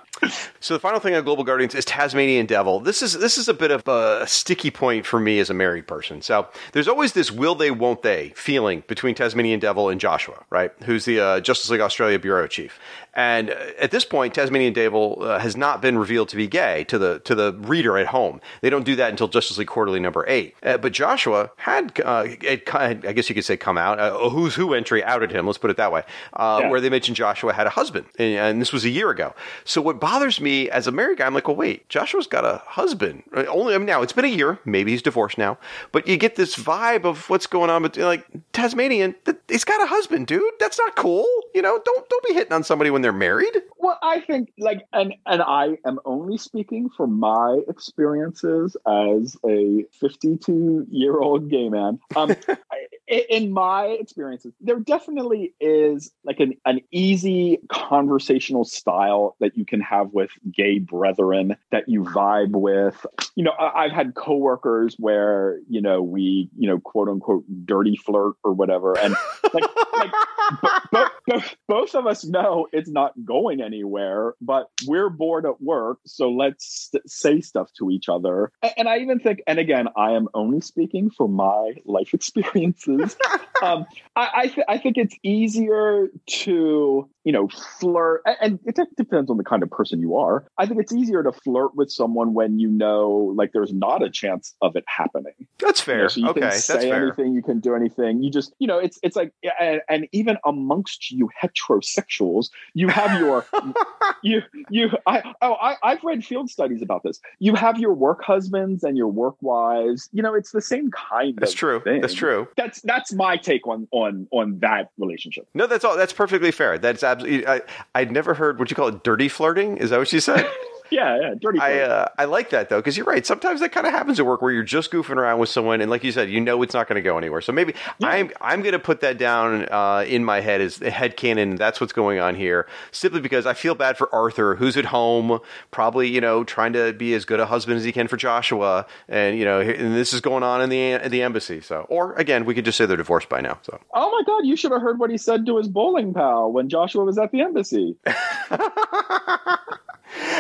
So 0.60 0.74
the 0.74 0.80
final 0.80 1.00
thing 1.00 1.16
on 1.16 1.24
Global 1.24 1.44
Guardians 1.44 1.74
is 1.76 1.86
Tasmanian 1.86 2.46
Devil. 2.46 2.80
This 2.82 3.02
is 3.02 3.14
this 3.18 3.38
is 3.38 3.48
a 3.48 3.54
bit 3.54 3.72
of 3.72 3.88
a 3.88 4.26
sticky 4.28 4.70
point 4.72 5.06
for 5.06 5.20
me 5.20 5.40
as 5.40 5.50
a 5.50 5.54
married 5.54 5.88
person. 5.88 6.22
So 6.22 6.48
there's 6.74 6.88
always 6.88 7.14
this 7.14 7.32
will 7.32 7.56
they 7.56 7.72
won't 7.72 8.02
they 8.02 8.34
feeling 8.36 8.84
between 8.88 9.16
Tasmanian 9.16 9.60
Devil 9.60 9.71
and 9.78 10.00
Joshua, 10.00 10.44
right? 10.50 10.72
Who's 10.84 11.06
the 11.06 11.20
uh, 11.20 11.40
Justice 11.40 11.70
League 11.70 11.82
Australia 11.82 12.20
bureau 12.20 12.48
chief. 12.48 12.80
And 13.14 13.50
at 13.50 13.92
this 13.92 14.06
point, 14.06 14.34
Tasmanian 14.34 14.72
Devil 14.74 15.18
uh, 15.22 15.40
has 15.40 15.58
not 15.58 15.82
been 15.82 15.98
revealed 15.98 16.30
to 16.30 16.38
be 16.38 16.48
gay 16.48 16.86
to 16.86 16.98
the 16.98 17.20
to 17.20 17.36
the 17.36 17.54
reader 17.54 17.98
at 17.98 18.08
home. 18.08 18.40
They 18.62 18.70
don't 18.70 18.86
do 18.86 18.96
that 18.96 19.10
until 19.10 19.28
Justice 19.28 19.58
League 19.58 19.68
Quarterly 19.68 20.00
number 20.00 20.24
eight. 20.30 20.56
Uh, 20.64 20.78
but 20.78 20.94
Joshua 20.94 21.52
had, 21.58 22.00
uh, 22.06 22.24
it, 22.26 22.74
I 22.74 22.94
guess 22.94 23.28
you 23.28 23.36
could 23.36 23.44
say, 23.44 23.58
come 23.58 23.78
out. 23.78 24.00
Uh, 24.00 24.18
a 24.18 24.30
who's 24.30 24.56
who 24.56 24.74
entry 24.74 25.04
outed 25.04 25.32
him. 25.32 25.46
Let's 25.46 25.58
put 25.58 25.70
it 25.72 25.78
that 25.78 25.92
way. 25.92 26.04
Uh, 26.34 26.60
Yeah. 26.62 26.70
Where 26.70 26.80
they 26.80 26.90
mentioned 26.90 27.18
Joshua 27.18 27.52
had 27.54 27.68
a 27.68 27.72
husband, 27.72 28.06
and, 28.18 28.36
and 28.36 28.62
this 28.62 28.72
was 28.72 28.86
a 28.86 28.90
year 28.90 29.10
ago. 29.10 29.34
So 29.66 29.82
what 29.82 30.00
bothers 30.00 30.40
me 30.40 30.70
as 30.70 30.88
a 30.88 30.92
married 30.92 31.18
guy, 31.18 31.26
I'm 31.26 31.34
like, 31.34 31.48
well, 31.48 31.58
wait, 31.58 31.90
Joshua's 31.90 32.28
got 32.28 32.46
a 32.46 32.62
husband. 32.66 33.24
Uh, 33.36 33.46
Only 33.48 33.76
I 33.76 33.78
mean, 33.78 33.88
now 33.88 34.02
it's 34.04 34.14
been 34.14 34.26
a 34.26 34.30
year. 34.30 34.58
Maybe 34.64 34.92
he's 34.92 35.02
divorced 35.02 35.38
now, 35.38 35.58
but 35.92 36.08
you 36.08 36.16
get 36.16 36.36
this 36.38 36.56
vibe 36.56 37.04
of 37.04 37.30
what's 37.30 37.48
going 37.48 37.70
on. 37.70 37.82
But 37.82 37.98
like 37.98 38.26
Tasmanian, 38.54 39.16
th- 39.26 39.38
he's 39.50 39.64
got 39.66 39.82
a 39.82 39.88
husband, 39.88 40.28
dude. 40.28 40.44
That's 40.60 40.78
not 40.80 40.96
cool. 40.96 41.26
You 41.54 41.62
know, 41.62 41.82
don't 41.84 42.08
don't 42.10 42.26
be 42.28 42.34
hitting 42.34 42.54
on 42.54 42.64
somebody 42.64 42.90
when 42.90 43.01
they're 43.02 43.14
married. 43.14 43.54
Well, 43.78 43.98
I 44.02 44.20
think 44.20 44.52
like, 44.60 44.86
and 44.94 45.14
and 45.26 45.42
I 45.42 45.78
am 45.86 46.00
only 46.06 46.38
speaking 46.38 46.90
from 46.90 47.20
my 47.20 47.62
experiences 47.68 48.78
as 48.88 49.36
a 49.46 49.86
52 50.00 50.88
year 50.90 51.20
old 51.20 51.50
gay 51.50 51.70
man. 51.70 52.00
Um, 52.16 52.36
in 53.08 53.52
my 53.52 53.86
experiences, 53.86 54.54
there 54.62 54.80
definitely 54.80 55.54
is 55.60 56.12
like 56.24 56.40
an 56.40 56.54
an 56.66 56.82
easy 56.92 57.60
conversational 57.70 58.66
style 58.66 59.36
that 59.40 59.58
you 59.58 59.66
can 59.66 59.82
have 59.82 60.14
with 60.14 60.32
gay 60.52 60.80
brethren 60.80 61.58
that 61.72 61.90
you 61.90 62.04
vibe 62.04 62.52
with. 62.52 63.06
You 63.36 63.46
know, 63.46 63.52
I, 63.52 63.86
I've 63.86 63.92
had 63.92 64.16
coworkers 64.16 64.96
where 65.00 65.60
you 65.68 65.82
know 65.82 66.02
we 66.02 66.50
you 66.58 66.70
know 66.70 66.80
quote 66.80 67.10
unquote 67.10 67.44
dirty 67.66 67.96
flirt 67.96 68.36
or 68.44 68.54
whatever, 68.54 68.98
and 68.98 69.16
like 69.54 69.64
like 69.94 70.12
both, 70.92 71.12
both, 71.28 71.56
both 71.68 71.96
of 71.96 72.08
us 72.08 72.26
know 72.26 72.68
it's 72.72 72.90
not 72.92 73.14
going 73.26 73.62
anywhere, 73.62 74.36
but 74.42 74.70
we're 74.88 75.10
bored 75.10 75.46
at 75.46 75.62
work, 75.62 76.00
so 76.06 76.30
let's 76.30 76.90
st- 76.92 77.10
say 77.10 77.42
stuff 77.42 77.70
to 77.80 77.90
each 77.90 78.10
other. 78.10 78.52
A- 78.64 78.78
And, 78.80 78.88
I 78.90 78.98
even 79.00 79.20
think, 79.20 79.42
and 79.48 79.60
again, 79.60 79.88
I 79.96 80.12
am 80.12 80.28
only 80.34 80.62
speaking 80.62 81.10
from 81.10 81.34
my 81.34 81.74
life 81.86 82.14
experiences. 82.14 83.16
um, 83.64 83.86
I 84.16 84.30
I, 84.42 84.48
th- 84.48 84.66
I 84.70 84.78
think 84.78 84.98
it's 84.98 85.16
easier 85.24 86.08
to 86.46 87.10
you 87.24 87.32
know 87.32 87.48
flirt, 87.80 88.22
and 88.42 88.60
it 88.66 88.78
depends 88.98 89.30
on 89.30 89.38
the 89.38 89.44
kind 89.44 89.62
of 89.64 89.70
person 89.70 90.00
you 90.02 90.16
are. 90.18 90.46
I 90.58 90.66
think 90.66 90.80
it's 90.82 90.94
easier 90.94 91.22
to 91.24 91.32
flirt 91.32 91.76
with 91.76 91.92
someone 91.92 92.34
when 92.34 92.60
you 92.60 92.68
know 92.68 93.34
like 93.36 93.52
there's 93.54 93.74
not 93.74 94.02
a 94.04 94.10
chance 94.10 94.56
of 94.62 94.76
it 94.76 94.84
happening. 94.88 95.34
That's 95.60 95.86
You 95.88 95.94
know, 95.94 96.00
fair. 96.00 96.10
so 96.10 96.20
you 96.20 96.30
okay, 96.30 96.40
can 96.42 96.52
say 96.54 96.90
fair. 96.90 97.04
anything, 97.08 97.34
you 97.34 97.44
can 97.44 97.60
do 97.60 97.76
anything. 97.76 98.24
You 98.24 98.32
just, 98.32 98.54
you 98.60 98.68
know, 98.68 98.80
it's 98.80 98.98
it's 99.04 99.16
like, 99.16 99.32
and, 99.60 99.82
and 99.88 100.08
even 100.12 100.38
amongst 100.46 101.12
you 101.12 101.30
heterosexuals, 101.42 102.50
you 102.74 102.81
have 102.88 103.20
your, 103.20 103.46
you 104.22 104.42
you. 104.70 104.90
I 105.06 105.34
oh, 105.42 105.54
I 105.54 105.76
I've 105.84 106.04
read 106.04 106.26
field 106.26 106.50
studies 106.50 106.82
about 106.82 107.04
this. 107.04 107.20
You 107.40 107.56
have 107.56 107.80
your 107.80 107.94
work 107.94 108.24
husbands 108.24 108.84
and 108.84 108.98
your 108.98 109.08
work 109.08 109.36
wives. 109.42 110.10
You 110.14 110.22
know, 110.22 110.34
it's 110.34 110.52
the 110.52 110.62
same 110.62 110.92
kind. 110.92 111.38
That's 111.38 111.54
true. 111.54 111.82
thing. 111.82 112.02
That's 112.02 112.14
true. 112.14 112.48
That's 112.58 112.82
that's 112.82 113.14
my 113.14 113.38
take 113.38 113.68
on 113.68 113.88
on 113.92 114.28
on 114.32 114.60
that 114.60 114.90
relationship. 114.98 115.48
No, 115.54 115.68
that's 115.68 115.84
all. 115.84 115.98
That's 115.98 116.14
perfectly 116.14 116.52
fair. 116.52 116.78
That's 116.78 117.04
absolutely. 117.04 117.48
I, 117.48 117.62
I'd 117.96 118.12
never 118.12 118.34
heard 118.34 118.60
what 118.60 118.70
you 118.70 118.76
call 118.76 118.88
it, 118.88 119.04
dirty 119.04 119.28
flirting. 119.28 119.78
Is 119.78 119.90
that 119.90 120.00
what 120.00 120.12
you 120.12 120.20
said? 120.20 120.50
Yeah, 120.92 121.18
yeah, 121.22 121.34
dirty. 121.40 121.60
I 121.60 121.80
uh, 121.80 122.08
I 122.18 122.26
like 122.26 122.50
that 122.50 122.68
though 122.68 122.80
because 122.80 122.98
you're 122.98 123.06
right. 123.06 123.26
Sometimes 123.26 123.62
that 123.62 123.72
kind 123.72 123.88
of 123.88 123.94
happens 123.94 124.20
at 124.20 124.26
work 124.26 124.42
where 124.42 124.52
you're 124.52 124.62
just 124.62 124.92
goofing 124.92 125.16
around 125.16 125.40
with 125.40 125.48
someone, 125.48 125.80
and 125.80 125.90
like 125.90 126.04
you 126.04 126.12
said, 126.12 126.30
you 126.30 126.42
know 126.42 126.62
it's 126.64 126.74
not 126.74 126.90
going 126.90 126.98
to 126.98 127.02
go 127.02 127.18
anywhere. 127.18 127.40
So 127.40 127.54
maybe 127.54 127.74
I'm 128.04 128.30
I'm 128.42 128.62
going 128.62 128.74
to 128.74 128.80
put 128.80 129.00
that 129.00 129.18
down 129.18 129.68
uh, 129.72 130.04
in 130.06 130.26
my 130.26 130.42
head 130.42 130.60
as 130.60 130.78
the 130.78 130.92
head 130.92 131.16
canon. 131.16 131.56
That's 131.56 131.80
what's 131.80 131.94
going 131.94 132.20
on 132.20 132.36
here, 132.36 132.68
simply 132.92 133.22
because 133.22 133.46
I 133.46 133.54
feel 133.54 133.74
bad 133.74 133.98
for 133.98 134.14
Arthur, 134.14 134.56
who's 134.56 134.76
at 134.76 134.86
home, 134.86 135.40
probably 135.72 136.10
you 136.10 136.20
know 136.20 136.44
trying 136.44 136.74
to 136.74 136.92
be 136.92 137.14
as 137.14 137.24
good 137.24 137.40
a 137.40 137.46
husband 137.46 137.78
as 137.78 137.86
he 137.86 137.94
can 137.94 138.10
for 138.10 138.18
Joshua, 138.18 138.86
and 139.08 139.38
you 139.40 139.46
know, 139.46 139.62
and 139.62 139.96
this 139.96 140.12
is 140.12 140.20
going 140.20 140.44
on 140.44 140.62
in 140.62 140.70
the 140.70 140.92
in 140.92 141.10
the 141.10 141.22
embassy. 141.22 141.62
So, 141.62 141.86
or 141.88 142.14
again, 142.16 142.44
we 142.44 142.54
could 142.54 142.66
just 142.66 142.78
say 142.78 142.86
they're 142.86 142.98
divorced 142.98 143.30
by 143.30 143.40
now. 143.40 143.60
So. 143.62 143.80
Oh 143.94 144.12
my 144.12 144.24
God! 144.26 144.46
You 144.46 144.58
should 144.58 144.74
have 144.74 144.82
heard 144.82 145.00
what 145.00 145.10
he 145.10 145.18
said 145.18 145.46
to 145.46 145.58
his 145.58 145.70
bowling 145.70 146.14
pal 146.14 146.52
when 146.52 146.68
Joshua 146.68 147.06
was 147.06 147.18
at 147.18 147.32
the 147.32 147.40
embassy. 147.40 147.96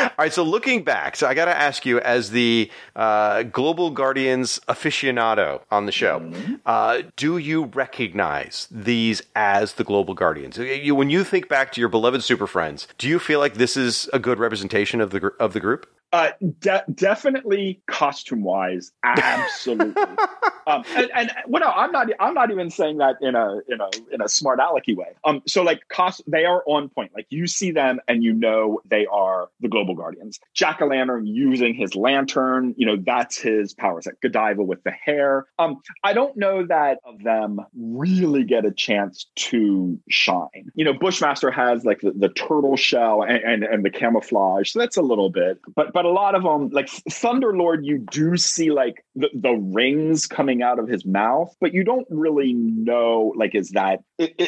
All 0.02 0.10
right, 0.18 0.34
so 0.34 0.44
looking 0.44 0.84
back, 0.84 1.16
so 1.16 1.28
I 1.28 1.34
got 1.34 1.46
to 1.46 1.56
ask 1.56 1.86
you, 1.86 2.00
as 2.00 2.32
the 2.32 2.72
uh, 2.96 3.44
Global 3.44 3.92
Guardians 3.92 4.60
aficionado 4.68 5.62
on 5.72 5.86
the 5.86 5.92
show, 5.92 6.32
uh, 6.66 7.04
do 7.16 7.38
you 7.38 7.66
recognize 7.66 8.68
these 8.72 9.22
as 9.36 9.74
the 9.74 9.84
Global 9.84 10.14
Guardians? 10.14 10.58
You, 10.58 10.96
when 10.96 11.10
you 11.10 11.24
think 11.24 11.48
back 11.48 11.72
to 11.74 11.80
your 11.80 11.90
beloved 11.90 12.24
Super 12.24 12.48
Friends, 12.48 12.88
do 12.98 13.08
you 13.08 13.20
feel 13.20 13.40
like 13.40 13.56
this 13.56 13.78
is 13.78 14.10
a 14.14 14.20
good 14.20 14.40
representation 14.40 15.02
of 15.02 15.12
the 15.12 15.20
gr- 15.20 15.38
of 15.40 15.54
the 15.54 15.60
group? 15.60 15.88
Uh, 16.14 16.32
de- 16.60 16.84
definitely 16.94 17.82
costume 17.88 18.44
wise, 18.44 18.92
absolutely. 19.04 20.04
um, 20.68 20.84
and, 20.94 21.10
and 21.16 21.32
well, 21.48 21.62
no, 21.62 21.70
I'm 21.70 21.92
not. 21.94 22.08
I'm 22.20 22.34
not 22.34 22.52
even 22.52 22.70
saying 22.70 22.98
that 22.98 23.16
in 23.22 23.36
a 23.36 23.60
in 23.70 23.80
a 23.80 23.90
in 24.14 24.22
a 24.22 24.28
smart 24.28 24.60
alecky 24.60 24.96
way. 24.96 25.08
Um, 25.24 25.42
so 25.48 25.64
like 25.64 25.88
cost, 25.88 26.22
they 26.28 26.44
are 26.44 26.64
on 26.66 26.90
point. 26.90 27.12
Like 27.16 27.28
you 27.30 27.48
see 27.48 27.72
them 27.72 28.02
and 28.10 28.26
you 28.26 28.34
know 28.34 28.82
they 28.90 29.06
are 29.06 29.50
the 29.62 29.70
Global 29.70 29.96
Guardians. 29.96 30.40
Jack 30.54 30.82
o' 30.82 30.88
Lantern 30.88 31.26
using 31.26 31.74
his 31.74 31.96
lantern, 31.96 32.76
you 32.78 32.86
know 32.86 32.98
that's 32.98 33.38
his 33.38 33.74
power 33.74 34.02
set. 34.02 34.20
Godiva 34.20 34.64
with 34.64 34.84
the 34.84 34.92
hair. 34.92 35.46
Um, 35.60 35.82
I 36.04 36.12
don't 36.12 36.36
know 36.36 36.66
that 36.66 37.00
of 37.06 37.24
them 37.24 37.62
really 37.74 38.44
get 38.44 38.66
a 38.66 38.72
chance 38.72 39.28
to 39.36 39.98
shine. 40.10 40.72
You 40.76 40.84
know, 40.84 40.94
Bushmaster 40.94 41.52
has 41.52 41.86
like 41.86 42.02
the, 42.02 42.12
the 42.12 42.30
turtle 42.30 42.76
shell 42.76 43.24
and, 43.24 43.38
and 43.38 43.64
and 43.64 43.86
the 43.86 43.90
camouflage, 43.90 44.72
so 44.72 44.80
that's 44.80 44.98
a 44.98 45.02
little 45.02 45.30
bit, 45.30 45.58
but 45.74 45.94
but 45.94 46.01
a 46.06 46.10
lot 46.10 46.36
of 46.36 46.44
them 46.44 46.70
like 46.70 46.88
Thunderlord, 47.10 47.80
you 47.84 48.00
do 48.00 48.38
see 48.38 48.72
like 48.72 49.04
the, 49.16 49.30
the 49.34 49.52
rings 49.52 50.28
coming 50.28 50.62
out 50.62 50.80
of 50.80 50.88
his 50.88 51.06
mouth, 51.06 51.56
but 51.60 51.74
you 51.74 51.84
don't 51.84 52.08
really 52.10 52.54
know 52.54 53.34
like 53.36 53.56
is 53.56 53.72
that 53.72 54.00